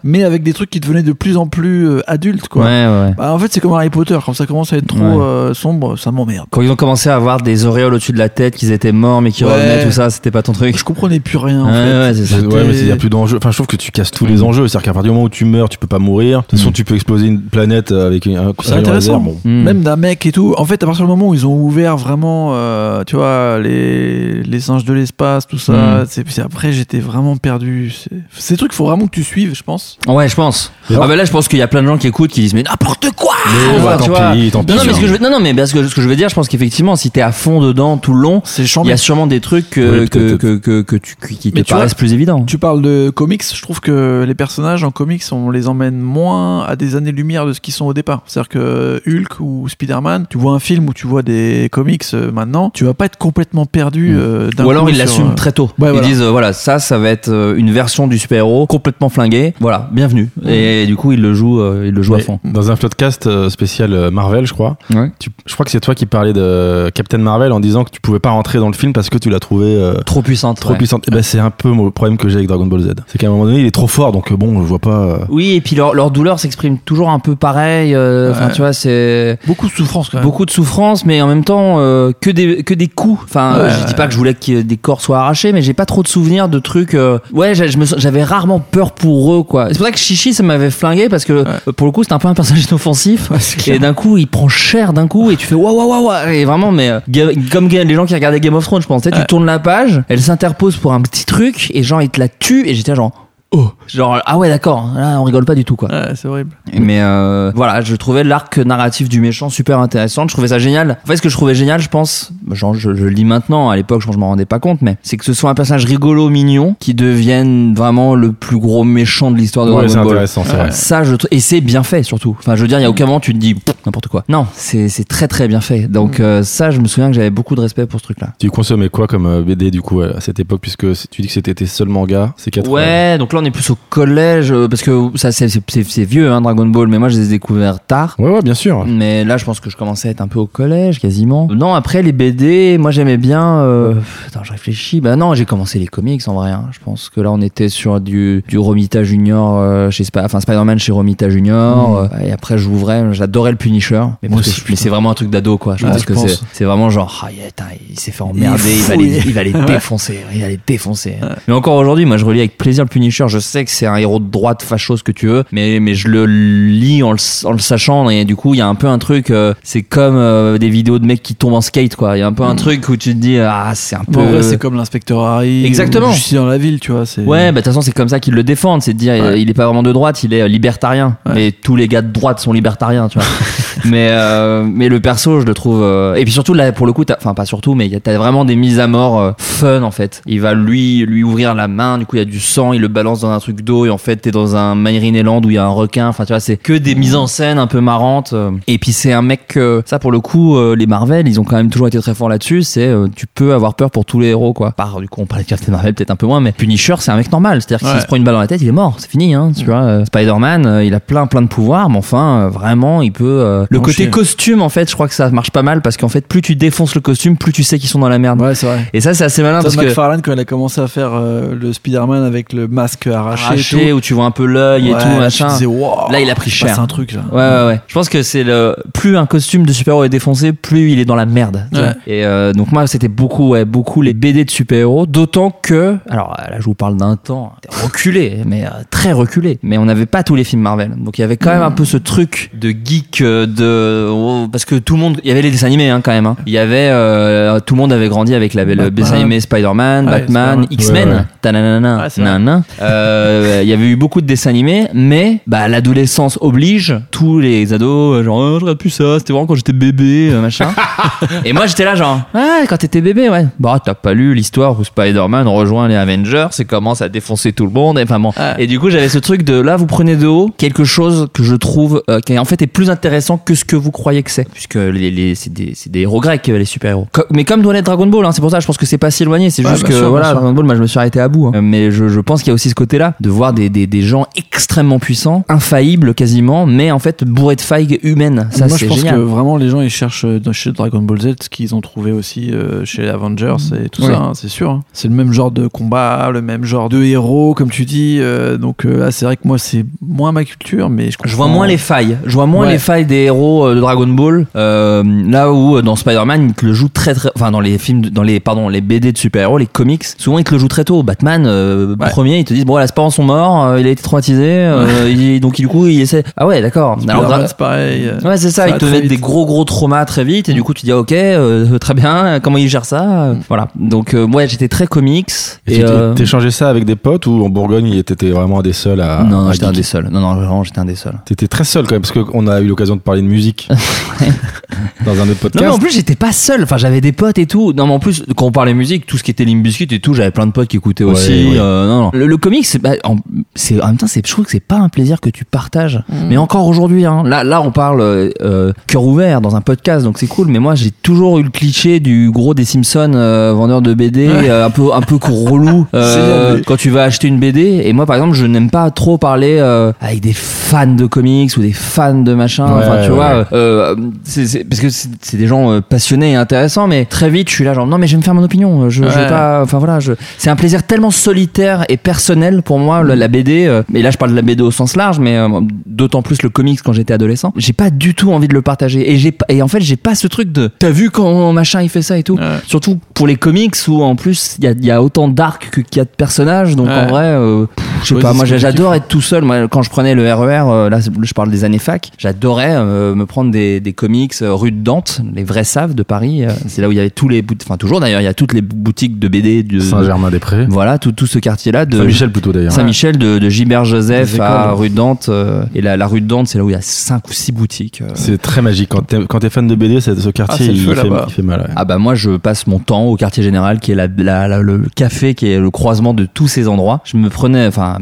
mais 0.04 0.22
avec 0.24 0.42
des 0.42 0.52
trucs 0.52 0.70
qui 0.70 0.78
devenaient 0.80 1.02
de 1.02 1.12
plus 1.12 1.36
en 1.36 1.46
plus 1.46 1.88
euh, 1.88 2.00
adultes, 2.06 2.48
quoi. 2.48 2.64
Ouais, 2.64 2.86
ouais. 2.86 3.14
Bah, 3.16 3.32
en 3.34 3.38
fait, 3.38 3.48
c'est 3.52 3.60
comme 3.60 3.72
Harry 3.72 3.90
Potter. 3.90 4.18
Quand 4.24 4.34
ça 4.34 4.46
commence 4.46 4.72
à 4.72 4.76
être 4.76 4.86
trop 4.86 4.98
Ouais. 5.00 5.22
euh, 5.24 5.54
sombre, 5.54 5.96
ça 5.98 6.10
m'emmerde. 6.12 6.46
Quand 6.50 6.62
ils 6.62 6.70
ont 6.70 6.76
commencé 6.76 7.08
à 7.08 7.16
avoir 7.16 7.40
des 7.40 7.66
auréoles 7.66 7.94
au-dessus 7.94 8.12
de 8.12 8.18
la 8.18 8.28
tête, 8.28 8.54
qu'ils 8.56 8.70
étaient 8.72 8.92
morts 8.92 9.22
mais 9.22 9.32
qui 9.32 9.44
Ouais. 9.44 9.52
revenaient, 9.52 9.84
tout 9.84 9.90
ça, 9.90 10.10
c'était 10.10 10.30
pas 10.30 10.42
ton 10.42 10.52
truc. 10.52 10.76
Je 10.78 10.84
comprenais 10.84 11.20
plus 11.20 11.38
rien, 11.38 11.62
en 11.62 11.66
Ouais, 11.66 11.72
fait. 11.72 11.98
ouais, 11.98 12.14
c'est 12.14 12.26
ça. 12.26 12.36
Ouais, 12.46 12.64
mais 12.66 12.78
il 12.78 12.86
y 12.86 12.92
a 12.92 12.96
plus 12.96 13.10
d'enjeux. 13.10 13.36
Enfin, 13.38 13.50
je 13.50 13.56
trouve 13.56 13.66
que 13.66 13.76
tu 13.76 13.90
casses 13.90 14.10
tous 14.10 14.26
les 14.26 14.42
enjeux. 14.42 14.68
C'est-à-dire 14.68 14.84
qu'à 14.86 14.92
partir 14.92 15.10
du 15.10 15.14
moment 15.14 15.24
où 15.24 15.28
tu 15.30 15.44
meurs, 15.44 15.68
tu 15.68 15.78
peux 15.78 15.86
pas 15.86 15.98
mourir. 15.98 16.40
De 16.40 16.44
toute 16.46 16.58
façon, 16.58 16.70
Mm. 16.70 16.74
tu 16.74 16.84
peux 16.84 16.94
exploser 16.94 17.26
une 17.26 17.40
planète 17.40 17.92
avec 17.92 18.26
un 18.26 18.52
C'est 18.62 18.70
rayon 18.70 18.80
intéressant. 18.82 19.12
laser, 19.14 19.20
bon. 19.20 19.36
Mm. 19.44 19.62
Même 19.62 19.82
d'un 19.82 19.96
mec 19.96 20.24
et 20.26 20.32
tout. 20.32 20.54
En 20.58 20.64
fait, 20.64 20.82
à 20.82 20.86
partir 20.86 21.04
du 21.04 21.10
moment 21.10 21.28
où 21.28 21.34
ils 21.34 21.46
ont 21.46 21.54
ouvert 21.56 21.96
vraiment, 21.96 22.50
euh, 22.52 23.02
tu 23.04 23.16
vois, 23.16 23.58
les, 23.58 24.42
les 24.42 24.60
singes 24.60 24.84
de 24.84 24.92
l'espace, 24.92 25.46
tout 25.46 25.58
ça, 25.58 25.72
Mm. 25.72 26.04
c'est 26.08 26.28
c'est- 26.28 26.42
après 26.42 26.72
j'étais 26.72 26.98
vraiment 27.00 27.36
perdu. 27.36 27.90
C'est- 27.90 28.10
Ces 28.38 28.56
trucs, 28.56 28.72
faut 28.72 28.84
vraiment 28.86 29.06
que 29.06 29.10
tu 29.10 29.24
suives, 29.24 29.54
je 29.54 29.62
pense. 29.62 29.79
Ouais, 30.06 30.28
je 30.28 30.34
pense. 30.34 30.72
Ah 30.92 31.06
bah 31.06 31.14
là, 31.14 31.24
je 31.24 31.30
pense 31.30 31.46
qu'il 31.46 31.58
y 31.58 31.62
a 31.62 31.68
plein 31.68 31.82
de 31.82 31.86
gens 31.86 31.98
qui 31.98 32.08
écoutent 32.08 32.30
qui 32.32 32.40
disent 32.40 32.54
mais 32.54 32.64
n'importe 32.64 33.10
quoi. 33.14 33.34
Mais 33.46 33.78
Enfin, 33.78 33.86
ouais, 33.86 33.92
tu 33.92 33.98
tant 33.98 34.06
vois. 34.08 34.32
pis, 34.32 34.50
tant 34.50 34.64
pis, 34.64 34.72
Non, 34.72 34.78
non, 34.78 34.82
mais 34.86 34.92
ce 34.92 35.00
que 35.00 35.06
je 35.06 35.12
veux, 35.12 35.18
non, 35.18 35.30
non, 35.30 35.38
mais 35.40 35.54
parce 35.54 35.72
que 35.72 35.86
ce 35.86 35.94
que 35.94 36.00
je 36.02 36.08
veux 36.08 36.16
dire, 36.16 36.28
je 36.28 36.34
pense 36.34 36.48
qu'effectivement, 36.48 36.96
si 36.96 37.10
t'es 37.12 37.20
à 37.20 37.30
fond 37.32 37.60
dedans 37.60 37.96
tout 37.96 38.12
le 38.12 38.20
long, 38.20 38.42
C'est 38.44 38.62
il 38.62 38.68
chambé. 38.68 38.90
y 38.90 38.92
a 38.92 38.96
sûrement 38.96 39.26
des 39.28 39.40
trucs 39.40 39.70
que, 39.70 40.00
Oui, 40.00 40.08
que, 40.08 40.18
peut-être. 40.18 40.36
que, 40.38 40.56
que, 40.56 40.80
que 40.82 40.96
tu, 40.96 41.14
qui 41.16 41.36
qui 41.36 41.50
te 41.52 41.56
Mais 41.56 41.62
tu 41.62 41.72
paraissent 41.74 41.92
vois, 41.92 41.98
plus 41.98 42.12
évidents. 42.12 42.42
Tu 42.44 42.58
parles 42.58 42.82
de 42.82 43.10
comics, 43.10 43.44
je 43.54 43.62
trouve 43.62 43.80
que 43.80 44.24
les 44.26 44.34
personnages 44.34 44.82
en 44.82 44.90
comics, 44.90 45.22
on 45.30 45.50
les 45.50 45.68
emmène 45.68 45.98
moins 46.00 46.64
à 46.64 46.74
des 46.76 46.96
années-lumière 46.96 47.46
de 47.46 47.52
ce 47.52 47.60
qu'ils 47.60 47.74
sont 47.74 47.86
au 47.86 47.94
départ. 47.94 48.22
C'est-à-dire 48.26 48.48
que 48.48 49.00
Hulk 49.06 49.38
ou 49.40 49.68
Spider-Man, 49.68 50.26
tu 50.28 50.38
vois 50.38 50.52
un 50.54 50.58
film 50.60 50.88
où 50.88 50.92
tu 50.94 51.06
vois 51.06 51.22
des 51.22 51.68
comics 51.70 52.04
euh, 52.14 52.32
maintenant, 52.32 52.70
tu 52.70 52.84
vas 52.84 52.94
pas 52.94 53.04
être 53.06 53.16
complètement 53.18 53.66
perdu. 53.66 54.10
Mm. 54.12 54.18
euh, 54.18 54.50
d'un 54.50 54.64
Ou 54.64 54.70
alors 54.70 54.82
coup 54.84 54.88
ils 54.90 54.96
sur, 54.96 55.04
l'assument 55.04 55.30
euh, 55.30 55.34
très 55.34 55.52
tôt. 55.52 55.70
Ouais, 55.78 55.88
ils 55.88 55.92
voilà. 55.92 56.06
disent 56.06 56.22
euh, 56.22 56.30
voilà 56.30 56.52
ça 56.52 56.78
ça 56.80 56.98
va 56.98 57.10
être 57.10 57.28
euh, 57.28 57.54
une 57.56 57.70
version 57.70 58.06
du 58.08 58.18
super-héros 58.18 58.66
complètement 58.66 59.08
flingué. 59.08 59.54
Voilà, 59.70 59.88
bienvenue. 59.92 60.28
Et 60.48 60.84
du 60.88 60.96
coup 60.96 61.12
ils 61.12 61.22
le 61.22 61.32
jouent 61.32 61.60
euh, 61.60 61.84
ils 61.86 61.94
le 61.94 62.02
jouent 62.02 62.16
à 62.16 62.18
fond. 62.18 62.40
Dans 62.42 62.72
un 62.72 62.76
podcast 62.76 63.28
euh, 63.28 63.48
spécial 63.50 63.92
euh, 63.92 64.10
Marvel, 64.10 64.44
je 64.44 64.52
crois, 64.52 64.76
Ouais. 64.92 65.12
tu- 65.20 65.30
je 65.46 65.54
crois 65.54 65.64
que 65.64 65.70
c'est 65.70 65.78
toi 65.78 65.94
qui 65.94 66.06
parlais 66.06 66.32
de 66.32 66.90
Captain 66.92 67.18
Marvel 67.18 67.52
en 67.52 67.60
disant 67.60 67.84
que 67.84 67.90
tu 67.92 68.00
pouvais 68.00 68.18
pas 68.18 68.30
rentrer 68.30 68.58
dans 68.58 68.66
le 68.66 68.72
film 68.74 68.92
parce 68.92 69.08
que 69.10 69.16
tu 69.16 69.30
l'as 69.30 69.38
trouvé 69.38 69.66
euh, 69.66 69.94
Trop 70.04 70.22
puissante. 70.22 70.58
trop 70.58 70.70
ouais. 70.72 70.76
puissante. 70.76 71.06
Et 71.06 71.12
ben 71.12 71.22
c'est 71.22 71.38
un 71.38 71.50
peu 71.50 71.68
mon- 71.68 71.84
le 71.84 71.92
problème 71.92 72.16
que 72.18 72.28
j'ai 72.28 72.38
avec 72.38 72.48
Dragon 72.48 72.66
Ball 72.66 72.80
Z. 72.80 72.94
C'est 73.06 73.18
qu'à 73.18 73.28
un 73.28 73.30
moment 73.30 73.44
donné, 73.44 73.60
il 73.60 73.66
est 73.66 73.70
trop 73.70 73.86
fort, 73.86 74.10
donc 74.10 74.32
bon, 74.32 74.60
je 74.60 74.66
vois 74.66 74.80
pas. 74.80 74.90
euh, 75.04 75.18
Oui, 75.28 75.52
et 75.52 75.60
puis 75.60 75.76
leur, 75.76 75.94
leur 75.94 76.10
douleur 76.10 76.40
s'exprime 76.40 76.78
toujours 76.78 77.08
un 77.10 77.20
peu 77.20 77.36
pareil. 77.36 77.94
euh, 77.94 78.32
Ouais. 78.32 78.50
tu 78.52 78.62
vois, 78.62 78.72
c'est 78.72 79.38
Beaucoup 79.46 79.68
de 79.68 79.72
souffrance 79.72 80.08
quand 80.10 80.18
même. 80.18 80.24
beaucoup 80.24 80.46
de 80.46 80.50
souffrance, 80.50 81.06
mais 81.06 81.22
en 81.22 81.28
même 81.28 81.44
temps 81.44 81.76
euh, 81.78 82.10
que 82.20 82.30
des 82.30 82.64
que 82.64 82.74
des 82.74 82.88
coups. 82.88 83.20
Enfin, 83.22 83.54
Ouais, 83.54 83.60
euh, 83.66 83.70
je 83.82 83.86
dis 83.86 83.94
pas 83.94 84.08
que 84.08 84.12
je 84.14 84.18
voulais 84.18 84.34
que 84.34 84.62
des 84.62 84.76
corps 84.76 85.00
soient 85.00 85.20
arrachés, 85.20 85.52
mais 85.52 85.62
j'ai 85.62 85.74
pas 85.74 85.86
trop 85.86 86.02
de 86.02 86.08
souvenirs 86.08 86.48
de 86.48 86.58
trucs. 86.58 86.94
euh, 86.94 87.20
Ouais, 87.32 87.52
j'avais 87.54 88.24
rarement 88.24 88.58
peur 88.58 88.90
pour 88.90 89.32
eux, 89.32 89.44
quoi. 89.44 89.59
C'est 89.68 89.76
pour 89.78 89.86
ça 89.86 89.92
que 89.92 89.98
Chichi, 89.98 90.32
ça 90.34 90.42
m'avait 90.42 90.70
flingué 90.70 91.08
parce 91.08 91.24
que 91.24 91.44
pour 91.72 91.86
le 91.86 91.92
coup, 91.92 92.02
c'était 92.02 92.14
un 92.14 92.18
peu 92.18 92.28
un 92.28 92.34
personnage 92.34 92.64
inoffensif. 92.64 93.30
Ouais, 93.30 93.38
c'est. 93.40 93.68
Et 93.68 93.78
d'un 93.78 93.94
coup, 93.94 94.16
il 94.18 94.26
prend 94.26 94.48
cher 94.48 94.92
d'un 94.92 95.06
coup 95.08 95.30
et 95.30 95.36
tu 95.36 95.46
fais 95.46 95.54
waouh 95.54 95.76
waouh 95.76 96.06
waouh 96.06 96.28
et 96.30 96.44
vraiment 96.44 96.72
mais 96.72 96.90
euh, 96.90 97.32
comme 97.52 97.68
les 97.68 97.94
gens 97.94 98.06
qui 98.06 98.14
regardaient 98.14 98.40
Game 98.40 98.54
of 98.54 98.64
Thrones, 98.64 98.82
je 98.82 98.86
pense, 98.86 99.02
tu 99.02 99.08
sais, 99.08 99.12
tu 99.14 99.18
Ouais. 99.20 99.26
tournes 99.26 99.46
la 99.46 99.58
page, 99.58 100.02
elle 100.08 100.20
s'interpose 100.20 100.76
pour 100.76 100.92
un 100.92 101.00
petit 101.02 101.24
truc 101.26 101.70
et 101.74 101.82
genre 101.82 102.00
il 102.02 102.08
te 102.10 102.18
la 102.20 102.28
tue 102.28 102.66
et 102.68 102.74
j'étais 102.74 102.94
genre 102.94 103.12
oh 103.52 103.70
genre 103.86 104.20
ah 104.26 104.38
ouais 104.38 104.48
d'accord 104.48 104.90
là 104.94 105.20
on 105.20 105.24
rigole 105.24 105.44
pas 105.44 105.54
du 105.54 105.64
tout 105.64 105.76
quoi 105.76 105.88
Ouais, 105.90 106.12
c'est 106.14 106.28
horrible. 106.28 106.50
mais 106.72 107.00
euh, 107.00 107.50
voilà 107.54 107.80
je 107.80 107.96
trouvais 107.96 108.22
l'arc 108.24 108.58
narratif 108.58 109.08
du 109.08 109.20
méchant 109.20 109.48
super 109.48 109.78
intéressant 109.80 110.26
je 110.28 110.32
trouvais 110.34 110.48
ça 110.48 110.58
génial 110.58 110.98
en 111.04 111.06
fait 111.06 111.16
ce 111.16 111.22
que 111.22 111.28
je 111.28 111.34
trouvais 111.36 111.54
génial 111.54 111.80
je 111.80 111.88
pense 111.88 112.32
genre 112.52 112.74
je, 112.74 112.94
je 112.94 113.04
le 113.04 113.10
lis 113.10 113.24
maintenant 113.24 113.70
à 113.70 113.76
l'époque 113.76 114.00
je 114.00 114.06
pense 114.06 114.14
que 114.14 114.18
je 114.18 114.20
m'en 114.20 114.28
rendais 114.28 114.44
pas 114.44 114.58
compte 114.60 114.82
mais 114.82 114.96
c'est 115.02 115.16
que 115.16 115.24
ce 115.24 115.32
soit 115.34 115.50
un 115.50 115.54
personnage 115.54 115.84
rigolo 115.84 116.28
mignon 116.28 116.76
qui 116.78 116.94
devienne 116.94 117.74
vraiment 117.74 118.14
le 118.14 118.32
plus 118.32 118.58
gros 118.58 118.84
méchant 118.84 119.30
de 119.30 119.36
l'histoire 119.36 119.66
de 119.66 119.72
Ouais, 119.72 119.88
c'est 119.88 119.94
Dragon 119.94 120.08
Ball 120.10 120.12
intéressant, 120.18 120.44
c'est 120.44 120.52
Ouais. 120.52 120.56
vrai. 120.58 120.70
ça, 120.72 121.02
je 121.04 121.14
et 121.30 121.40
c'est 121.40 121.60
bien 121.60 121.82
fait 121.82 122.02
surtout. 122.02 122.36
Enfin, 122.38 122.56
je 122.56 122.62
veux 122.62 122.68
dire, 122.68 122.78
il 122.78 122.82
y 122.82 122.84
a 122.84 122.90
aucun 122.90 123.06
moment 123.06 123.20
tu 123.20 123.32
te 123.32 123.38
dis 123.38 123.54
Pff, 123.54 123.74
n'importe 123.86 124.08
quoi. 124.08 124.24
Non, 124.28 124.46
c'est 124.54 124.88
c'est 124.88 125.04
très 125.04 125.28
très 125.28 125.48
bien 125.48 125.60
fait. 125.60 125.86
Donc 125.88 126.18
Mm. 126.18 126.22
euh, 126.22 126.42
ça, 126.42 126.70
je 126.70 126.80
me 126.80 126.86
souviens 126.86 127.08
que 127.08 127.14
j'avais 127.14 127.30
beaucoup 127.30 127.54
de 127.54 127.60
respect 127.60 127.86
pour 127.86 128.00
ce 128.00 128.04
truc-là. 128.04 128.32
Tu 128.38 128.50
consommais 128.50 128.88
quoi 128.88 129.06
comme 129.06 129.26
euh, 129.26 129.42
BD 129.42 129.70
du 129.70 129.80
coup 129.82 130.00
à 130.00 130.20
cette 130.20 130.40
époque 130.40 130.60
puisque 130.60 130.86
tu 131.10 131.22
dis 131.22 131.28
que 131.28 131.34
c'était 131.34 131.54
tes 131.54 131.66
seuls 131.66 131.88
mangas, 131.88 132.32
c'est 132.36 132.50
80. 132.50 132.72
Ouais, 132.74 133.18
donc 133.18 133.32
là 133.32 133.39
on 133.40 133.44
est 133.44 133.50
plus 133.50 133.68
au 133.70 133.76
collège 133.88 134.52
euh, 134.52 134.68
parce 134.68 134.82
que 134.82 135.10
ça 135.16 135.32
c'est 135.32 136.04
vieux 136.04 136.30
hein, 136.30 136.40
Dragon 136.40 136.66
Ball, 136.66 136.88
mais 136.88 136.98
moi 136.98 137.08
je 137.08 137.18
les 137.18 137.26
ai 137.26 137.28
découverts 137.30 137.78
tard. 137.84 138.14
Ouais, 138.18 138.30
ouais, 138.30 138.42
bien 138.42 138.54
sûr. 138.54 138.84
Mais 138.86 139.24
là, 139.24 139.36
je 139.36 139.44
pense 139.44 139.60
que 139.60 139.70
je 139.70 139.76
commençais 139.76 140.08
à 140.08 140.10
être 140.12 140.20
un 140.20 140.28
peu 140.28 140.38
au 140.38 140.46
collège, 140.46 141.00
quasiment. 141.00 141.48
Non, 141.50 141.74
après 141.74 142.02
les 142.02 142.12
BD, 142.12 142.78
moi 142.78 142.90
j'aimais 142.90 143.16
bien. 143.16 143.60
euh, 143.60 143.94
Attends, 144.28 144.44
je 144.44 144.52
réfléchis. 144.52 145.00
Bah 145.00 145.16
non, 145.16 145.34
j'ai 145.34 145.44
commencé 145.44 145.78
les 145.78 145.86
comics 145.86 146.26
en 146.28 146.34
vrai. 146.34 146.50
hein. 146.50 146.66
Je 146.72 146.78
pense 146.84 147.08
que 147.08 147.20
là, 147.20 147.30
on 147.32 147.40
était 147.40 147.68
sur 147.68 148.00
du, 148.00 148.42
du 148.48 148.58
Romita 148.58 149.02
Junior 149.02 149.58
euh, 149.58 149.90
chez 149.90 150.04
Sp- 150.04 150.24
enfin 150.24 150.40
Spider-Man 150.40 150.78
chez 150.78 150.92
Romita 150.92 151.28
Junior. 151.30 151.98
euh, 151.98 152.06
et 152.24 152.32
après, 152.32 152.56
je 152.58 152.64
j'ouvrais. 152.64 153.12
J'adorais 153.14 153.50
le 153.50 153.56
Punisher. 153.56 154.02
Mais, 154.22 154.28
c'est 154.76 154.88
vraiment 154.88 155.10
un 155.10 155.14
truc 155.14 155.30
d'ado, 155.30 155.58
quoi. 155.58 155.76
Je 155.76 155.84
Ouais, 155.86 155.92
pense 155.92 156.02
je 156.02 156.06
que 156.06 156.12
pense. 156.12 156.26
c'est 156.28 156.38
c'est 156.52 156.64
vraiment 156.64 156.88
genre, 156.90 157.24
ah, 157.26 157.32
yeah, 157.32 157.48
il 157.90 157.98
s'est 157.98 158.12
fait 158.12 158.22
emmerder. 158.22 158.62
Il 158.66 158.76
Il, 158.76 158.82
va 158.82 158.96
les, 158.96 159.18
il 159.26 159.32
va 159.32 159.64
défoncer. 159.66 160.20
Il 160.34 160.40
va 160.42 160.48
les 160.48 160.60
défoncer. 160.66 161.14
Mais 161.48 161.54
encore 161.54 161.74
aujourd'hui, 161.76 162.04
moi, 162.04 162.16
je 162.16 162.24
relis 162.24 162.38
avec 162.40 162.56
plaisir 162.58 162.84
le 162.84 162.88
Punisher. 162.88 163.26
Je 163.30 163.38
sais 163.38 163.64
que 163.64 163.70
c'est 163.70 163.86
un 163.86 163.96
héros 163.96 164.18
de 164.18 164.28
droite, 164.30 164.62
facho, 164.62 164.96
ce 164.96 165.02
que 165.02 165.12
tu 165.12 165.28
veux. 165.28 165.44
Mais, 165.52 165.80
mais 165.80 165.94
je 165.94 166.08
le 166.08 166.26
lis 166.26 167.02
en 167.02 167.12
le, 167.12 167.18
en 167.46 167.52
le 167.52 167.58
sachant. 167.58 168.10
Et 168.10 168.24
du 168.24 168.36
coup, 168.36 168.54
il 168.54 168.58
y 168.58 168.60
a 168.60 168.66
un 168.66 168.74
peu 168.74 168.86
un 168.88 168.98
truc. 168.98 169.30
euh, 169.30 169.54
c'est 169.62 169.82
comme 169.82 170.16
euh, 170.16 170.58
des 170.58 170.68
vidéos 170.68 170.98
de 170.98 171.06
mecs 171.06 171.22
qui 171.22 171.34
tombent 171.34 171.54
en 171.54 171.60
skate, 171.60 171.96
quoi. 171.96 172.16
Il 172.16 172.20
y 172.20 172.22
a 172.22 172.26
un 172.26 172.32
peu 172.32 172.42
un 172.42 172.56
truc 172.56 172.88
où 172.88 172.96
tu 172.96 173.14
te 173.14 173.18
dis, 173.18 173.38
ah, 173.38 173.72
c'est 173.74 173.96
un 173.96 174.04
peu. 174.04 174.42
C'est 174.42 174.58
comme 174.58 174.76
l'inspecteur 174.76 175.20
Harry. 175.22 175.64
Exactement. 175.64 176.08
ou 176.08 176.12
Justice 176.12 176.34
dans 176.34 176.46
la 176.46 176.58
ville, 176.58 176.80
tu 176.80 176.92
vois. 176.92 177.06
c'est- 177.06 177.22
Ouais, 177.24 177.46
bah 177.52 177.52
de 177.52 177.56
toute 177.58 177.64
façon 177.66 177.80
c'est 177.80 177.92
comme 177.92 178.08
ça 178.08 178.18
qu'ils 178.20 178.34
le 178.34 178.42
défendent, 178.42 178.82
c'est 178.82 178.92
de 178.92 178.98
dire 178.98 179.12
Ouais. 179.22 179.40
il 179.40 179.48
est 179.48 179.54
pas 179.54 179.64
vraiment 179.66 179.82
de 179.82 179.92
droite, 179.92 180.22
il 180.24 180.32
est 180.34 180.42
euh, 180.42 180.48
libertarien. 180.48 181.16
Ouais. 181.26 181.32
Mais 181.34 181.52
tous 181.52 181.76
les 181.76 181.86
gars 181.88 182.02
de 182.02 182.10
droite 182.12 182.40
sont 182.40 182.52
libertariens, 182.52 183.08
tu 183.08 183.18
vois. 183.18 183.26
mais 183.84 184.08
euh, 184.10 184.64
mais 184.64 184.88
le 184.88 185.00
perso, 185.00 185.40
je 185.40 185.46
le 185.46 185.54
trouve 185.54 185.82
et 186.16 186.24
puis 186.24 186.32
surtout 186.32 186.54
là 186.54 186.72
pour 186.72 186.86
le 186.86 186.92
coup, 186.92 187.04
enfin 187.16 187.34
pas 187.34 187.44
surtout, 187.44 187.74
mais 187.74 187.88
t'as 188.02 188.16
vraiment 188.16 188.44
des 188.44 188.56
mises 188.56 188.80
à 188.80 188.86
mort 188.86 189.34
fun 189.38 189.82
en 189.82 189.90
fait. 189.90 190.22
Il 190.26 190.40
va 190.40 190.54
lui 190.54 191.04
lui 191.06 191.22
ouvrir 191.22 191.54
la 191.54 191.68
main, 191.68 191.98
du 191.98 192.06
coup 192.06 192.16
il 192.16 192.20
y 192.20 192.22
a 192.22 192.26
du 192.26 192.40
sang, 192.40 192.72
il 192.72 192.80
le 192.80 192.88
balance 192.88 193.19
dans 193.20 193.30
un 193.30 193.38
truc 193.40 193.62
d'eau 193.62 193.86
et 193.86 193.90
en 193.90 193.98
fait 193.98 194.16
t'es 194.16 194.30
dans 194.30 194.56
un 194.56 194.74
Land 195.22 195.42
où 195.44 195.50
il 195.50 195.54
y 195.54 195.58
a 195.58 195.64
un 195.64 195.68
requin. 195.68 196.08
Enfin 196.08 196.24
tu 196.24 196.32
vois, 196.32 196.40
c'est 196.40 196.56
que 196.56 196.72
des 196.72 196.94
mises 196.94 197.14
en 197.16 197.26
scène 197.26 197.58
un 197.58 197.66
peu 197.66 197.80
marrantes. 197.80 198.32
euh. 198.32 198.50
Et 198.66 198.78
puis 198.78 198.92
c'est 198.92 199.12
un 199.12 199.22
mec 199.22 199.46
que 199.48 199.82
ça 199.86 199.98
pour 199.98 200.12
le 200.12 200.20
coup 200.20 200.56
euh, 200.56 200.74
les 200.76 200.86
Marvel, 200.86 201.26
ils 201.28 201.40
ont 201.40 201.44
quand 201.44 201.56
même 201.56 201.70
toujours 201.70 201.88
été 201.88 201.98
très 202.00 202.14
forts 202.14 202.28
là-dessus. 202.28 202.62
C'est 202.62 202.86
euh, 202.86 203.06
tu 203.14 203.26
peux 203.26 203.52
avoir 203.54 203.74
peur 203.74 203.90
pour 203.90 204.04
tous 204.04 204.20
les 204.20 204.28
héros 204.28 204.52
quoi. 204.52 204.72
Par 204.72 205.00
du 205.00 205.08
coup 205.08 205.20
on 205.20 205.26
parlait 205.26 205.44
de 205.44 205.48
Captain 205.48 205.72
Marvel 205.72 205.94
peut-être 205.94 206.10
un 206.10 206.16
peu 206.16 206.26
moins, 206.26 206.40
mais 206.40 206.52
Punisher 206.52 206.94
c'est 206.98 207.10
un 207.10 207.16
mec 207.16 207.30
normal. 207.32 207.60
C'est-à-dire 207.62 207.86
que 207.88 207.94
Ouais. 207.94 208.00
se 208.00 208.06
prend 208.06 208.16
une 208.16 208.24
balle 208.24 208.34
dans 208.34 208.40
la 208.40 208.46
tête, 208.46 208.60
il 208.62 208.68
est 208.68 208.72
mort, 208.72 208.96
c'est 208.98 209.10
fini. 209.10 209.34
Hein, 209.34 209.52
tu 209.56 209.64
vois, 209.64 209.82
Euh, 209.82 210.04
Spider-Man, 210.04 210.66
euh, 210.66 210.84
il 210.84 210.94
a 210.94 211.00
plein 211.00 211.26
plein 211.26 211.42
de 211.42 211.48
pouvoirs, 211.48 211.88
mais 211.90 211.98
enfin 211.98 212.42
euh, 212.42 212.48
vraiment 212.48 213.02
il 213.02 213.12
peut. 213.12 213.24
euh, 213.24 213.66
Le 213.70 213.80
côté 213.80 213.92
chier. 214.04 214.10
costume 214.10 214.62
en 214.62 214.68
fait, 214.68 214.88
je 214.88 214.94
crois 214.94 215.08
que 215.08 215.14
ça 215.14 215.30
marche 215.30 215.50
pas 215.50 215.62
mal 215.62 215.82
parce 215.82 215.96
qu'en 215.96 216.08
fait 216.08 216.26
plus 216.26 216.42
tu 216.42 216.56
défonces 216.56 216.94
le 216.94 217.00
costume, 217.00 217.36
plus 217.36 217.52
tu 217.52 217.62
sais 217.62 217.78
qu'ils 217.78 217.88
sont 217.88 217.98
dans 217.98 218.08
la 218.08 218.18
merde. 218.18 218.40
Ouais, 218.40 218.54
c'est 218.54 218.66
vrai. 218.66 218.88
Et 218.92 219.00
ça 219.00 219.14
c'est 219.14 219.24
assez 219.24 219.42
malin 219.42 219.62
parce 219.62 219.76
que 219.76 219.84
McFarlane, 219.86 220.22
quand 220.22 220.32
il 220.32 220.38
a 220.40 220.44
commencé 220.44 220.80
à 220.80 220.88
faire 220.88 221.10
euh, 221.14 221.54
le 221.54 221.72
Spider-Man 221.72 222.22
avec 222.24 222.52
le 222.52 222.68
masque 222.68 223.06
arraché, 223.12 223.44
arraché 223.44 223.86
et 223.88 223.92
où 223.92 224.00
tu 224.00 224.14
vois 224.14 224.24
un 224.24 224.30
peu 224.30 224.44
l'œil 224.46 224.88
et 224.90 224.92
tout, 224.92 225.06
machin. 225.18 225.46
tu 225.48 225.52
disais, 225.54 225.66
wow, 225.66 226.10
Là, 226.10 226.20
il 226.20 226.30
a 226.30 226.34
pris 226.34 226.50
c'est 226.50 226.56
cher. 226.68 226.80
un 226.80 226.86
truc 226.86 227.12
là. 227.12 227.20
Ouais, 227.32 227.38
ouais, 227.38 227.66
ouais. 227.72 227.80
Je 227.86 227.94
pense 227.94 228.08
que 228.08 228.22
c'est 228.22 228.44
le 228.44 228.76
plus 228.92 229.16
un 229.16 229.26
costume 229.26 229.64
de 229.66 229.72
super-héros 229.72 230.04
est 230.04 230.08
défoncé, 230.08 230.52
plus 230.52 230.90
il 230.92 230.98
est 230.98 231.04
dans 231.04 231.14
la 231.16 231.26
merde. 231.26 231.66
Ouais. 231.72 231.92
Et 232.06 232.24
euh, 232.24 232.52
donc 232.52 232.72
moi, 232.72 232.86
c'était 232.86 233.08
beaucoup, 233.08 233.50
ouais, 233.50 233.64
beaucoup 233.64 234.02
les 234.02 234.14
BD 234.14 234.44
de 234.44 234.50
super-héros. 234.50 235.06
D'autant 235.06 235.50
que, 235.50 235.96
alors 236.08 236.36
là, 236.38 236.56
je 236.58 236.64
vous 236.64 236.74
parle 236.74 236.96
d'un 236.96 237.16
temps 237.16 237.52
reculé, 237.82 238.42
mais 238.46 238.64
euh, 238.64 238.70
très 238.90 239.12
reculé. 239.12 239.58
Mais 239.62 239.78
on 239.78 239.84
n'avait 239.84 240.06
pas 240.06 240.22
tous 240.22 240.34
les 240.34 240.44
films 240.44 240.62
Marvel. 240.62 240.92
Donc 240.98 241.18
il 241.18 241.22
y 241.22 241.24
avait 241.24 241.36
quand 241.36 241.50
même 241.50 241.62
un 241.62 241.70
peu 241.70 241.84
ce 241.84 241.96
truc 241.96 242.50
de 242.54 242.70
geek, 242.70 243.20
euh, 243.20 243.46
de 243.46 244.08
oh, 244.10 244.48
parce 244.50 244.64
que 244.64 244.74
tout 244.76 244.94
le 244.94 245.00
monde, 245.00 245.18
il 245.22 245.28
y 245.28 245.30
avait 245.30 245.42
les 245.42 245.50
dessins 245.50 245.66
animés 245.66 245.88
hein, 245.90 246.00
quand 246.02 246.12
même. 246.12 246.26
hein. 246.26 246.36
Il 246.46 246.52
y 246.52 246.58
avait 246.58 246.88
euh, 246.90 247.60
tout 247.60 247.74
le 247.74 247.80
monde 247.80 247.92
avait 247.92 248.08
grandi 248.08 248.34
avec 248.34 248.54
la, 248.54 248.64
le 248.64 248.90
dessin 248.90 249.14
animé 249.16 249.40
Spider-Man, 249.40 250.06
Batman. 250.06 250.66
X-Men, 250.70 251.26
c'est 251.42 251.52
nanana. 251.52 252.62
Euh, 253.00 253.60
Il 253.62 253.68
y 253.68 253.72
avait 253.72 253.86
eu 253.86 253.96
beaucoup 253.96 254.20
de 254.20 254.26
dessins 254.26 254.50
animés, 254.50 254.88
mais 254.94 255.40
bah 255.46 255.68
l'adolescence 255.68 256.38
oblige 256.40 256.94
tous 257.10 257.38
les 257.40 257.72
ados 257.72 258.16
euh, 258.18 258.24
genre 258.24 258.38
oh, 258.38 258.56
je 258.58 258.64
regarde 258.64 258.78
plus 258.78 258.90
ça, 258.90 259.18
c'était 259.18 259.32
vraiment 259.32 259.46
quand 259.46 259.54
j'étais 259.54 259.72
bébé 259.72 260.30
euh, 260.32 260.40
machin. 260.40 260.68
et 261.44 261.52
moi 261.52 261.66
j'étais 261.66 261.84
là 261.84 261.94
genre 261.94 262.20
ouais 262.34 262.66
quand 262.68 262.76
t'étais 262.76 263.00
bébé 263.00 263.28
ouais. 263.28 263.46
Bah 263.58 263.78
t'as 263.84 263.94
pas 263.94 264.12
lu 264.14 264.34
l'histoire 264.34 264.78
où 264.78 264.84
Spider-Man 264.84 265.46
rejoint 265.48 265.88
les 265.88 265.94
Avengers 265.96 266.48
et 266.58 266.64
commence 266.64 267.02
à 267.02 267.08
défoncer 267.08 267.52
tout 267.52 267.64
le 267.64 267.72
monde 267.72 267.98
et 267.98 268.02
enfin 268.02 268.20
bon. 268.20 268.32
Et 268.58 268.66
du 268.66 268.78
coup 268.78 268.90
j'avais 268.90 269.08
ce 269.08 269.18
truc 269.18 269.42
de 269.42 269.58
là 269.60 269.76
vous 269.76 269.86
prenez 269.86 270.16
de 270.16 270.26
haut 270.26 270.50
quelque 270.56 270.84
chose 270.84 271.28
que 271.32 271.42
je 271.42 271.54
trouve 271.54 272.02
euh, 272.10 272.20
qui 272.20 272.38
en 272.38 272.44
fait 272.44 272.60
est 272.62 272.66
plus 272.66 272.90
intéressant 272.90 273.38
que 273.38 273.54
ce 273.54 273.64
que 273.64 273.76
vous 273.76 273.90
croyez 273.90 274.22
que 274.22 274.30
c'est 274.30 274.48
puisque 274.50 274.74
les, 274.76 275.10
les 275.10 275.34
c'est 275.34 275.52
des 275.52 275.74
des 275.86 276.00
héros 276.00 276.20
grecs 276.20 276.46
les 276.46 276.64
super-héros. 276.64 277.06
Mais 277.30 277.44
comme 277.44 277.62
doit 277.62 277.72
l'être 277.72 277.86
Dragon 277.86 278.06
Ball 278.06 278.24
hein, 278.26 278.32
c'est 278.32 278.40
pour 278.40 278.50
ça 278.50 278.60
je 278.60 278.66
pense 278.66 278.76
que 278.78 278.86
c'est 278.86 278.98
pas 278.98 279.10
si 279.10 279.22
éloigné, 279.22 279.50
c'est 279.50 279.64
Ouais, 279.64 279.72
juste 279.72 279.84
que 279.86 279.92
sûr, 279.92 280.10
voilà. 280.10 280.32
Dragon 280.32 280.52
Ball 280.52 280.64
moi 280.64 280.74
je 280.74 280.80
me 280.82 280.86
suis 280.86 280.98
arrêté 280.98 281.20
à 281.20 281.28
bout 281.28 281.46
hein. 281.54 281.60
Mais 281.62 281.90
je, 281.90 282.08
je 282.08 282.20
pense 282.20 282.40
qu'il 282.42 282.48
y 282.48 282.50
a 282.52 282.54
aussi 282.54 282.68
ce 282.70 282.74
côté-là 282.90 283.14
de 283.20 283.30
voir 283.30 283.52
des, 283.52 283.68
des, 283.68 283.86
des 283.86 284.02
gens 284.02 284.26
extrêmement 284.36 284.98
puissants, 284.98 285.44
infaillibles 285.48 286.12
quasiment, 286.14 286.66
mais 286.66 286.90
en 286.90 286.98
fait 286.98 287.22
bourrés 287.24 287.54
de 287.56 287.60
failles 287.60 287.98
humaines. 288.02 288.48
Ça 288.50 288.66
Moi, 288.66 288.76
je 288.76 288.86
pense 288.86 288.96
génial. 288.98 289.14
que 289.16 289.20
vraiment 289.20 289.56
les 289.56 289.68
gens 289.68 289.80
ils 289.80 289.90
cherchent 289.90 290.24
euh, 290.24 290.40
dans- 290.40 290.52
chez 290.52 290.72
Dragon 290.72 291.00
Ball 291.00 291.20
Z 291.20 291.34
ce 291.42 291.48
qu'ils 291.48 291.74
ont 291.74 291.80
trouvé 291.80 292.10
aussi 292.12 292.50
euh, 292.52 292.84
chez 292.84 293.02
les 293.02 293.08
Avengers 293.08 293.56
et 293.84 293.88
tout 293.88 294.02
Ouais. 294.02 294.08
ça, 294.08 294.18
hein, 294.18 294.32
c'est 294.34 294.48
sûr. 294.48 294.70
hein. 294.70 294.82
C'est 294.92 295.06
le 295.08 295.14
même 295.14 295.32
genre 295.32 295.50
de 295.52 295.68
combat, 295.68 296.30
le 296.32 296.42
même 296.42 296.64
genre 296.64 296.88
de 296.88 297.02
héros, 297.02 297.54
comme 297.54 297.70
tu 297.70 297.84
dis. 297.84 298.18
euh, 298.20 298.56
donc 298.56 298.84
euh, 298.84 298.98
là, 298.98 299.10
c'est 299.12 299.24
vrai 299.24 299.36
que 299.36 299.46
moi, 299.46 299.58
c'est 299.58 299.84
moins 300.00 300.32
ma 300.32 300.44
culture, 300.44 300.90
mais 300.90 301.10
je 301.10 301.16
Je 301.24 301.36
vois 301.36 301.44
comprends. 301.46 301.58
moins 301.60 301.66
les 301.68 301.78
failles. 301.78 302.18
Je 302.26 302.34
vois 302.34 302.46
moins 302.46 302.66
Ouais. 302.66 302.72
les 302.72 302.78
failles 302.78 303.06
des 303.06 303.24
héros 303.24 303.72
de 303.72 303.78
Dragon 303.80 304.06
Ball. 304.08 304.46
euh, 304.56 305.02
là 305.28 305.52
où 305.52 305.80
dans 305.82 305.94
Spider-Man, 305.96 306.46
il 306.48 306.54
te 306.54 306.66
le 306.66 306.72
joue 306.72 306.88
très 306.88 307.14
très. 307.14 307.30
enfin 307.36 307.50
dans 307.52 307.60
les 307.60 307.78
films, 307.78 308.00
dans 308.02 308.22
les 308.22 308.40
pardon, 308.40 308.68
les 308.68 308.80
BD 308.80 309.12
de 309.12 309.18
super-héros, 309.18 309.58
les 309.58 309.66
comics, 309.66 310.04
souvent 310.18 310.38
ils 310.38 310.44
te 310.44 310.52
le 310.52 310.58
jouent 310.58 310.68
très 310.68 310.84
tôt. 310.84 311.02
Batman, 311.02 311.44
euh, 311.46 311.94
Ouais. 312.00 312.08
premier, 312.10 312.38
ils 312.38 312.44
te 312.44 312.52
disent 312.54 312.64
bon, 312.70 312.86
ses 312.86 312.92
parents 312.92 313.10
sont 313.10 313.22
morts, 313.24 313.64
euh, 313.66 313.80
il 313.80 313.86
a 313.86 313.90
été 313.90 314.02
traumatisé, 314.02 314.44
euh, 314.44 315.08
il- 315.10 315.40
donc 315.40 315.54
du 315.56 315.68
coup 315.68 315.86
il 315.86 316.00
essaie. 316.00 316.22
Ah 316.36 316.46
ouais, 316.46 316.60
d'accord. 316.62 316.98
Alors, 317.08 317.22
Spider-Man, 317.24 317.44
c'est 317.48 317.56
pareil. 317.56 318.02
euh, 318.06 318.20
Ouais, 318.28 318.36
c'est 318.36 318.50
ça, 318.50 318.62
Ça 318.62 318.68
ils 318.68 318.72
va 318.72 318.78
te 318.78 318.84
très 318.84 318.92
mettent 318.92 319.02
vite. 319.02 319.10
des 319.10 319.16
gros 319.18 319.46
gros 319.46 319.64
traumas 319.64 320.04
très 320.04 320.24
vite 320.24 320.48
et 320.48 320.54
du 320.54 320.62
coup 320.62 320.74
tu 320.74 320.84
dis 320.84 320.92
ah, 320.92 320.98
ok, 320.98 321.12
euh, 321.12 321.78
très 321.78 321.94
bien, 321.94 322.40
comment 322.40 322.58
ils 322.58 322.68
gèrent 322.68 322.84
ça 322.84 323.24
euh, 323.24 323.34
Voilà. 323.48 323.68
Donc 323.76 324.14
euh, 324.14 324.26
ouais, 324.26 324.48
j'étais 324.48 324.68
très 324.68 324.86
comics 324.86 325.30
Et, 325.66 325.74
et, 325.76 325.78
tu 325.78 325.84
euh, 325.86 326.14
t'échangeais 326.14 326.50
ça 326.50 326.68
avec 326.68 326.84
des 326.84 326.96
potes 326.96 327.26
ou 327.26 327.44
en 327.44 327.48
Bourgogne, 327.48 328.02
t'étais 328.02 328.30
vraiment 328.30 328.60
un 328.60 328.62
des 328.62 328.72
seuls 328.72 329.00
à. 329.00 329.22
non, 329.24 329.42
non, 329.42 329.48
à 329.48 329.52
j'étais 329.52 329.64
un 329.64 329.68
geeker 329.68 329.76
des 329.76 329.82
seuls. 329.82 330.08
Non, 330.10 330.20
non, 330.20 330.34
vraiment, 330.34 330.62
j'étais 330.64 330.78
un 330.78 330.84
des 330.84 330.94
seuls. 330.96 331.14
T'étais 331.24 331.48
très 331.48 331.64
seul 331.64 331.86
quand 331.86 331.94
même, 331.94 332.02
parce 332.02 332.12
qu'on 332.12 332.46
a 332.46 332.60
eu 332.60 332.66
l'occasion 332.66 332.96
de 332.96 333.00
parler 333.00 333.22
de 333.22 333.26
musique 333.26 333.68
dans 335.04 335.12
un 335.12 335.22
autre 335.22 335.28
Non, 335.28 335.34
podcast. 335.40 335.64
mais 335.64 335.70
en 335.70 335.78
plus, 335.78 335.90
j'étais 335.94 336.14
pas 336.14 336.32
seul. 336.32 336.62
Enfin, 336.62 336.76
j'avais 336.76 337.00
des 337.00 337.12
potes 337.12 337.38
et 337.38 337.46
tout. 337.46 337.72
Non, 337.72 337.86
mais 337.86 337.92
en 337.94 337.98
plus, 337.98 338.22
quand 338.36 338.46
on 338.46 338.52
parlait 338.52 338.74
musique, 338.74 339.06
tout 339.06 339.16
ce 339.18 339.22
qui 339.22 339.30
était 339.30 339.44
Limp 339.44 339.62
Bizkit 339.62 339.88
et 339.90 340.00
tout, 340.00 340.14
j'avais 340.14 340.30
plein 340.30 340.46
de 340.46 340.52
potes 340.52 340.68
qui 340.68 340.76
écoutaient 340.76 341.04
Ouais, 341.04 341.12
aussi. 341.12 341.30
ouais. 341.52 341.58
Euh, 341.58 341.86
non, 341.88 342.02
non. 342.04 342.10
Le, 342.12 342.26
le 342.26 342.36
comics, 342.36 342.59
c'est, 342.64 342.78
bah, 342.78 342.92
en, 343.04 343.16
c'est, 343.54 343.80
en 343.82 343.86
même 343.88 343.96
temps, 343.96 344.06
c'est, 344.06 344.26
je 344.26 344.30
trouve 344.32 344.44
que 344.44 344.50
c'est 344.50 344.60
pas 344.60 344.76
un 344.78 344.88
plaisir 344.88 345.20
que 345.20 345.30
tu 345.30 345.44
partages. 345.44 346.02
Mais 346.28 346.36
encore 346.36 346.66
aujourd'hui, 346.66 347.04
hein. 347.06 347.22
Là, 347.24 347.44
là, 347.44 347.62
on 347.62 347.70
parle, 347.70 348.00
euh, 348.00 348.72
cœur 348.86 349.04
ouvert 349.04 349.40
dans 349.40 349.56
un 349.56 349.60
podcast, 349.60 350.04
donc 350.04 350.18
c'est 350.18 350.26
cool. 350.26 350.48
Mais 350.48 350.58
moi, 350.58 350.74
j'ai 350.74 350.90
toujours 350.90 351.38
eu 351.38 351.42
le 351.42 351.50
cliché 351.50 352.00
du 352.00 352.30
gros 352.30 352.54
des 352.54 352.64
Simpsons, 352.64 353.12
euh, 353.14 353.52
vendeur 353.54 353.82
de 353.82 353.94
BD, 353.94 354.28
euh, 354.28 354.66
un 354.66 354.70
peu, 354.70 354.92
un 354.92 355.00
peu 355.00 355.16
relou, 355.22 355.86
euh, 355.94 356.60
quand 356.66 356.76
tu 356.76 356.90
vas 356.90 357.04
acheter 357.04 357.28
une 357.28 357.38
BD. 357.38 357.82
Et 357.84 357.92
moi, 357.92 358.06
par 358.06 358.16
exemple, 358.16 358.34
je 358.34 358.46
n'aime 358.46 358.70
pas 358.70 358.90
trop 358.90 359.18
parler, 359.18 359.58
euh, 359.58 359.92
avec 360.00 360.20
des 360.20 360.32
fans 360.32 360.86
de 360.86 361.06
comics 361.06 361.56
ou 361.56 361.60
des 361.60 361.72
fans 361.72 362.14
de 362.22 362.34
machin. 362.34 362.66
Ouais, 362.66 362.84
enfin, 362.84 362.96
tu 363.04 363.10
ouais, 363.10 363.14
vois, 363.16 363.38
ouais. 363.40 363.44
euh, 363.52 363.96
c'est, 364.24 364.46
c'est- 364.46 364.64
parce 364.64 364.80
que 364.80 364.88
c'est, 364.90 365.08
c'est 365.20 365.36
des 365.36 365.46
gens 365.46 365.70
euh, 365.72 365.80
passionnés 365.80 366.32
et 366.32 366.36
intéressants, 366.36 366.86
mais 366.86 367.04
très 367.04 367.30
vite, 367.30 367.48
je 367.48 367.54
suis 367.54 367.64
là 367.64 367.74
genre 367.74 367.86
non, 367.86 367.98
mais 367.98 368.06
je 368.06 368.12
vais 368.12 368.18
me 368.18 368.22
faire 368.22 368.34
mon 368.34 368.42
opinion. 368.44 368.88
Je, 368.90 369.02
je 369.04 369.08
vais 369.08 369.26
pas. 369.28 369.60
Enfin 369.62 369.78
voilà, 369.78 370.00
je, 370.00 370.12
c'est 370.38 370.50
un 370.50 370.56
plaisir 370.56 370.82
tellement 370.84 371.10
solitaire 371.10 371.84
et 371.88 371.96
personnel 371.96 372.49
pour 372.62 372.78
moi 372.78 373.02
la, 373.02 373.16
la 373.16 373.28
BD. 373.28 373.66
euh, 373.66 373.82
et 373.94 374.02
là, 374.02 374.10
je 374.10 374.18
parle 374.18 374.32
de 374.32 374.36
la 374.36 374.42
BD 374.42 374.62
au 374.62 374.70
sens 374.70 374.96
large, 374.96 375.18
mais 375.18 375.36
euh, 375.36 375.48
d'autant 375.86 376.22
plus 376.22 376.42
le 376.42 376.48
comics 376.48 376.80
quand 376.82 376.92
j'étais 376.92 377.14
adolescent. 377.14 377.52
J'ai 377.56 377.72
pas 377.72 377.90
du 377.90 378.14
tout 378.14 378.32
envie 378.32 378.48
de 378.48 378.54
le 378.54 378.62
partager. 378.62 379.10
Et 379.12 379.16
j'ai 379.16 379.36
et 379.48 379.62
en 379.62 379.68
fait, 379.68 379.80
j'ai 379.80 379.96
pas 379.96 380.14
ce 380.14 380.26
truc 380.26 380.52
de 380.52 380.70
t'as 380.78 380.90
vu 380.90 381.10
quand 381.10 381.52
machin 381.52 381.82
il 381.82 381.88
fait 381.88 382.02
ça 382.02 382.18
et 382.18 382.22
tout. 382.22 382.36
Ouais. 382.36 382.58
Surtout 382.66 382.98
pour 383.14 383.26
les 383.26 383.36
comics 383.36 383.74
où 383.88 384.02
en 384.02 384.16
plus 384.16 384.56
il 384.58 384.64
y 384.64 384.68
a, 384.68 384.72
il 384.72 384.84
y 384.84 384.90
a 384.90 385.02
autant 385.02 385.28
d'arcs 385.28 385.70
que- 385.70 385.80
qu'il 385.80 385.98
y 385.98 386.00
a 386.00 386.04
de 386.04 386.10
personnages. 386.10 386.76
Donc 386.76 386.88
Ouais. 386.88 386.94
en 386.94 387.06
vrai, 387.06 387.24
euh, 387.26 387.66
je 388.02 388.08
sais 388.08 388.14
Ouais, 388.14 388.22
pas. 388.22 388.32
Moi, 388.32 388.44
j'adore 388.44 388.94
être 388.94 389.08
tout 389.08 389.20
seul. 389.20 389.44
Moi, 389.44 389.68
quand 389.68 389.82
je 389.82 389.90
prenais 389.90 390.14
le 390.14 390.22
RER, 390.32 390.64
euh, 390.66 390.90
là, 390.90 390.98
je 391.00 391.32
parle 391.34 391.50
des 391.50 391.64
années 391.64 391.78
fac, 391.78 392.10
j'adorais 392.18 392.72
euh, 392.74 393.14
me 393.14 393.26
prendre 393.26 393.50
des, 393.50 393.80
des 393.80 393.92
comics 393.92 394.34
euh, 394.42 394.54
rue 394.54 394.72
de 394.72 394.82
Dante, 394.82 395.20
les 395.34 395.44
vrais 395.44 395.64
saves 395.64 395.94
de 395.94 396.02
Paris. 396.02 396.44
euh, 396.44 396.50
c'est 396.66 396.82
là 396.82 396.88
où 396.88 396.92
il 396.92 396.96
y 396.96 397.00
avait 397.00 397.10
tous 397.10 397.28
les 397.28 397.42
boutiques, 397.42 397.68
enfin 397.68 397.76
toujours 397.76 398.00
d'ailleurs, 398.00 398.20
il 398.20 398.24
y 398.24 398.28
a 398.28 398.34
toutes 398.34 398.52
les 398.52 398.62
boutiques 398.62 399.18
de 399.18 399.28
BD 399.28 399.62
de 399.62 399.80
Saint-Germain-des-Prés. 399.80 400.66
Voilà, 400.68 400.98
tout, 400.98 401.12
tout 401.12 401.26
ce 401.26 401.38
quartier-là 401.38 401.86
de 401.86 401.98
Saint-Michel 401.98 402.30
plutôt 402.40 402.52
d'ailleurs. 402.52 402.72
Saint-Michel 402.72 403.18
de, 403.18 403.38
de 403.38 403.48
Gilbert 403.48 403.84
Joseph 403.84 404.38
à 404.40 404.72
rue 404.72 404.90
de 404.90 404.94
Dante. 404.94 405.28
euh, 405.28 405.62
et 405.74 405.80
la, 405.82 405.96
la 405.96 406.06
rue 406.06 406.20
de 406.20 406.26
Dante, 406.26 406.46
c'est 406.48 406.58
là 406.58 406.64
où 406.64 406.70
il 406.70 406.72
y 406.72 406.76
a 406.76 406.80
cinq 406.80 407.28
ou 407.28 407.32
six 407.32 407.52
boutiques. 407.52 408.02
euh. 408.02 408.10
C'est 408.14 408.40
très 408.40 408.62
magique. 408.62 408.88
Quand 408.90 409.06
t'es, 409.06 409.18
quand 409.28 409.38
t'es 409.40 409.50
fan 409.50 409.66
de 409.66 409.74
BD, 409.74 410.00
c'est- 410.00 410.18
ce 410.18 410.28
quartier, 410.30 410.66
c'est 410.66 410.72
le 410.72 410.78
il, 410.78 410.84
feu 410.84 410.94
fait, 410.94 411.04
là-bas. 411.04 411.24
il 411.28 411.32
fait 411.32 411.42
mal. 411.42 411.60
ouais. 411.60 411.66
Ah 411.76 411.84
bah 411.84 411.98
moi 411.98 412.14
je 412.14 412.36
passe 412.36 412.66
mon 412.66 412.78
temps 412.78 413.04
au 413.04 413.16
quartier 413.16 413.42
général 413.42 413.80
qui 413.80 413.92
est 413.92 413.94
la, 413.94 414.06
la- 414.18 414.48
la- 414.48 414.60
le 414.60 414.82
café 414.94 415.34
qui 415.34 415.48
est 415.50 415.58
le 415.58 415.70
croisement 415.70 416.14
de 416.14 416.26
tous 416.26 416.48
ces 416.48 416.68
endroits. 416.68 417.00
Je 417.04 417.16
me 417.16 417.28
prenais, 417.28 417.66
enfin 417.66 417.98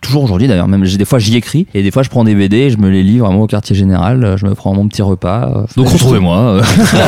toujours 0.00 0.24
aujourd'hui 0.24 0.48
d'ailleurs, 0.48 0.68
même 0.68 0.84
des 0.84 1.04
fois 1.04 1.18
j'y 1.18 1.36
écris 1.36 1.66
et 1.74 1.82
des 1.82 1.90
fois 1.90 2.02
je 2.02 2.08
prends 2.10 2.24
des 2.24 2.34
BD 2.34 2.56
et 2.56 2.70
je 2.70 2.78
me 2.78 2.88
les 2.90 3.02
lis 3.02 3.18
vraiment 3.18 3.42
au 3.42 3.46
quartier 3.46 3.74
général. 3.76 4.36
Je 4.38 4.46
me 4.46 4.54
prends 4.54 4.74
mon 4.74 4.88
petit 4.88 5.02
repas. 5.02 5.52
euh. 5.54 5.66
Donc 5.76 5.88
retrouvez-moi. 5.88 6.38
euh. 6.38 6.62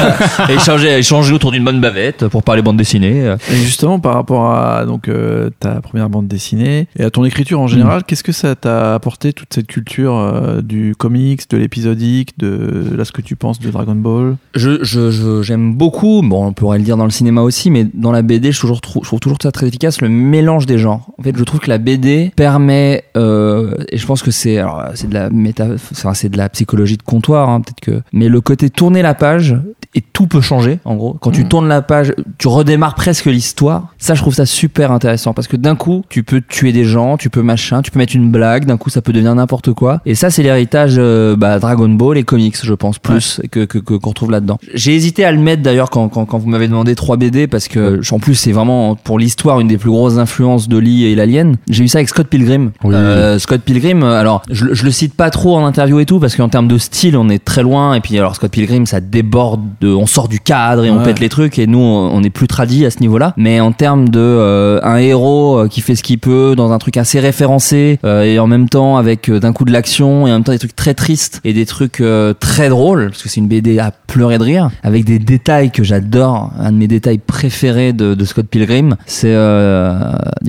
et 0.49 0.55
échanger, 0.55 0.99
échanger 0.99 1.33
autour 1.35 1.53
d'une 1.53 1.65
bonne 1.65 1.81
bavette 1.81 2.27
pour 2.29 2.43
parler 2.43 2.63
bande 2.63 2.77
dessinée. 2.77 3.35
Et 3.51 3.57
justement, 3.57 3.99
par 3.99 4.15
rapport 4.15 4.51
à 4.55 4.85
donc 4.87 5.09
euh, 5.09 5.51
ta 5.61 5.81
première 5.81 6.09
bande 6.11 6.27
dessinée 6.29 6.60
et 6.61 7.03
à 7.05 7.11
ton 7.11 7.25
écriture 7.25 7.61
en 7.61 7.65
Mm. 7.65 7.69
général, 7.69 8.05
qu'est-ce 8.05 8.23
que 8.25 8.33
ça 8.33 8.55
t'a 8.55 8.95
apporté 8.95 9.33
toute 9.33 9.53
cette 9.55 9.67
culture 9.67 10.17
euh, 10.17 10.61
du 10.63 10.95
comics, 10.97 11.49
de 11.51 11.57
l'épisodique, 11.57 12.39
de 12.39 12.85
là 12.97 13.05
ce 13.05 13.13
que 13.13 13.23
tu 13.23 13.37
penses 13.37 13.59
de 13.61 13.71
Dragon 13.71 13.95
Ball? 13.95 14.37
Je, 14.55 14.83
je, 14.83 15.11
je- 15.11 15.43
j'aime 15.43 15.75
beaucoup, 15.75 16.23
bon, 16.23 16.47
on 16.47 16.53
pourrait 16.53 16.79
le 16.79 16.85
dire 16.85 16.97
dans 16.97 17.05
le 17.05 17.11
cinéma 17.11 17.43
aussi, 17.43 17.71
mais 17.71 17.87
dans 17.95 18.13
la 18.13 18.23
BD, 18.23 18.53
je, 18.53 18.61
toujours, 18.61 18.77
je 18.85 19.01
trouve 19.07 19.21
toujours 19.21 19.39
ça 19.43 19.53
très 19.53 19.67
efficace, 19.69 20.01
le 20.01 20.09
mélange 20.09 20.67
des 20.67 20.79
genres. 20.79 21.11
En 21.19 21.23
fait, 21.23 21.37
je 21.37 21.45
trouve 21.45 21.61
que 21.61 21.69
la 21.71 21.79
BD 21.79 22.33
permet, 22.37 23.05
euh, 23.17 23.75
et 23.91 23.99
je 23.99 24.07
pense 24.07 24.23
que 24.23 24.31
c'est, 24.31 24.57
de 24.57 25.15
la 25.15 25.31
méta, 25.31 25.67
enfin, 25.93 26.15
c'est 26.15 26.29
de 26.29 26.37
la 26.37 26.49
psychologie 26.49 26.97
de 26.97 27.03
comptoir, 27.03 27.49
hein, 27.49 27.61
peut-être 27.61 27.81
que, 27.81 28.03
mais 28.13 28.29
le 28.29 28.41
côté 28.41 28.71
tourner 28.71 29.03
la 29.03 29.15
page, 29.15 29.57
et 29.95 30.01
tout 30.03 30.27
peut 30.29 30.41
changer, 30.41 30.79
en 30.85 30.95
gros. 30.95 31.15
Quand 31.21 31.33
tu 31.33 31.43
Mhm. 31.43 31.49
tournes 31.49 31.69
la 31.69 31.83
page, 31.83 32.13
tu 32.39 32.47
redémarres 32.47 32.95
presque 32.95 33.25
l'histoire. 33.27 33.93
Ça, 33.99 34.15
je 34.15 34.21
trouve 34.21 34.35
ça 34.35 34.47
super 34.47 34.93
intéressant, 34.93 35.33
parce 35.35 35.49
que 35.49 35.57
d'un 35.57 35.75
coup, 35.75 36.05
tu 36.09 36.23
peux 36.23 36.41
tuer 36.51 36.73
des 36.73 36.85
gens, 36.85 37.17
tu 37.17 37.31
peux 37.31 37.43
machin, 37.43 37.81
tu 37.83 37.91
peux 37.91 37.99
mettre 37.99 38.15
une 38.15 38.31
blague, 38.31 38.65
d'un 38.67 38.77
coup, 38.77 38.91
ça 38.91 39.01
peut 39.01 39.13
devenir 39.13 39.35
n'importe 39.35 39.73
quoi. 39.73 40.01
Et 40.05 40.15
ça, 40.15 40.29
c'est 40.31 40.43
l'héritage, 40.43 40.97
euh, 40.99 41.37
bah, 41.37 41.59
Dragon 41.59 41.89
Ball 41.89 42.19
et 42.19 42.25
comics, 42.25 42.57
je 42.63 42.75
pense, 42.75 42.99
plus 42.99 43.41
que, 43.51 43.65
que, 43.65 43.79
que- 43.79 43.95
qu'on 43.95 44.09
retrouve 44.11 44.31
là-dedans. 44.31 44.59
J'ai 44.75 44.95
hésité 44.95 45.25
à 45.25 45.33
le 45.33 45.39
mettre 45.39 45.63
d'ailleurs 45.63 45.91
quand, 45.91 46.09
quand, 46.09 46.25
quand 46.27 46.39
vous 46.39 46.49
m'avez 46.49 46.69
demandé 46.69 46.95
3 46.95 47.17
BD 47.17 47.47
parce 47.47 47.69
que 47.69 48.01
en 48.13 48.19
plus 48.19 48.35
c'est 48.35 48.53
vraiment 48.53 48.95
pour 48.97 49.19
l'histoire 49.19 49.61
une 49.61 49.69
des 49.69 49.79
plus 49.79 49.91
grosses 49.91 50.19
influences 50.19 50.69
de 50.69 50.77
Lee 50.79 51.05
et 51.05 51.15
l'Alien. 51.15 51.57
J'ai 51.69 51.85
eu 51.85 51.89
ça 51.89 51.99
avec 51.99 52.09
Scott 52.09 52.27
Pilgrim. 52.27 52.73
Oui. 52.85 52.95
Euh, 52.95 53.39
Scott 53.39 53.61
Pilgrim, 53.63 54.03
euh, 54.03 54.19
alors 54.21 54.43
je, 54.51 54.67
je 54.73 54.85
le 54.85 54.91
cite 54.91 55.15
pas 55.15 55.31
trop 55.31 55.57
en 55.57 55.65
interview 55.65 56.01
et 56.01 56.07
tout 56.07 56.19
parce 56.21 56.37
qu'en 56.37 56.49
termes 56.49 56.69
de 56.69 56.79
style 56.79 57.17
on 57.17 57.29
est 57.29 57.45
très 57.45 57.63
loin 57.63 57.95
et 57.95 58.01
puis 58.01 58.17
alors 58.19 58.35
Scott 58.35 58.51
Pilgrim 58.51 58.87
ça 58.87 59.01
déborde, 59.01 59.61
de, 59.81 59.89
on 59.89 60.07
sort 60.07 60.29
du 60.29 60.41
cadre 60.41 60.85
et 60.85 60.91
on 60.91 60.99
Ouais. 60.99 61.05
pète 61.05 61.21
les 61.21 61.29
trucs 61.29 61.59
et 61.59 61.67
nous 61.67 61.79
on 61.79 62.11
on 62.13 62.23
est 62.23 62.31
plus 62.31 62.49
tradis 62.49 62.85
à 62.87 62.91
ce 62.91 62.99
niveau-là. 63.01 63.35
Mais 63.37 63.61
en 63.61 63.73
termes 63.73 64.09
de 64.09 64.19
euh, 64.21 64.81
un 64.83 64.97
héros 64.97 65.59
euh, 65.61 65.69
qui 65.69 65.81
fait 65.81 65.95
ce 65.95 66.03
qu'il 66.03 66.19
peut 66.19 66.31
dans 66.57 66.73
un 66.73 66.79
truc 66.79 66.97
assez 66.97 67.21
référencé 67.21 67.99
euh, 68.05 68.23
et 68.23 68.39
en 68.39 68.47
même 68.47 68.69
temps 68.69 68.97
avec 68.97 69.29
euh, 69.29 69.41
d'un 69.41 69.53
coup 69.53 69.65
de 69.65 69.73
l'action 69.73 70.27
et 70.27 70.31
en 70.31 70.35
même 70.35 70.45
temps 70.45 70.53
des 70.53 70.59
trucs 70.59 70.77
très 70.77 70.95
tristes 70.95 71.41
et 71.45 71.53
des 71.53 71.67
trucs 71.67 72.01
euh, 72.01 72.35
très 72.39 72.69
drôles 72.69 73.11
parce 73.11 73.23
que 73.23 73.29
c'est 73.29 73.41
une 73.41 73.49
BD 73.49 73.79
à 73.79 73.91
pleurer 74.07 74.39
de 74.39 74.45
rire 74.45 74.71
avec 74.83 75.05
des 75.05 75.19
détails 75.19 75.71
que 75.71 75.83
j'adore. 75.85 76.51
Un 76.59 76.73
de 76.73 76.77
mes 76.77 76.89
détails 76.89 77.19
préférés 77.19 77.93
de, 77.93 78.15
de 78.15 78.25
Scott 78.25 78.47
Pilgrim, 78.47 78.97
c'est 79.07 79.33
euh, 79.33 79.99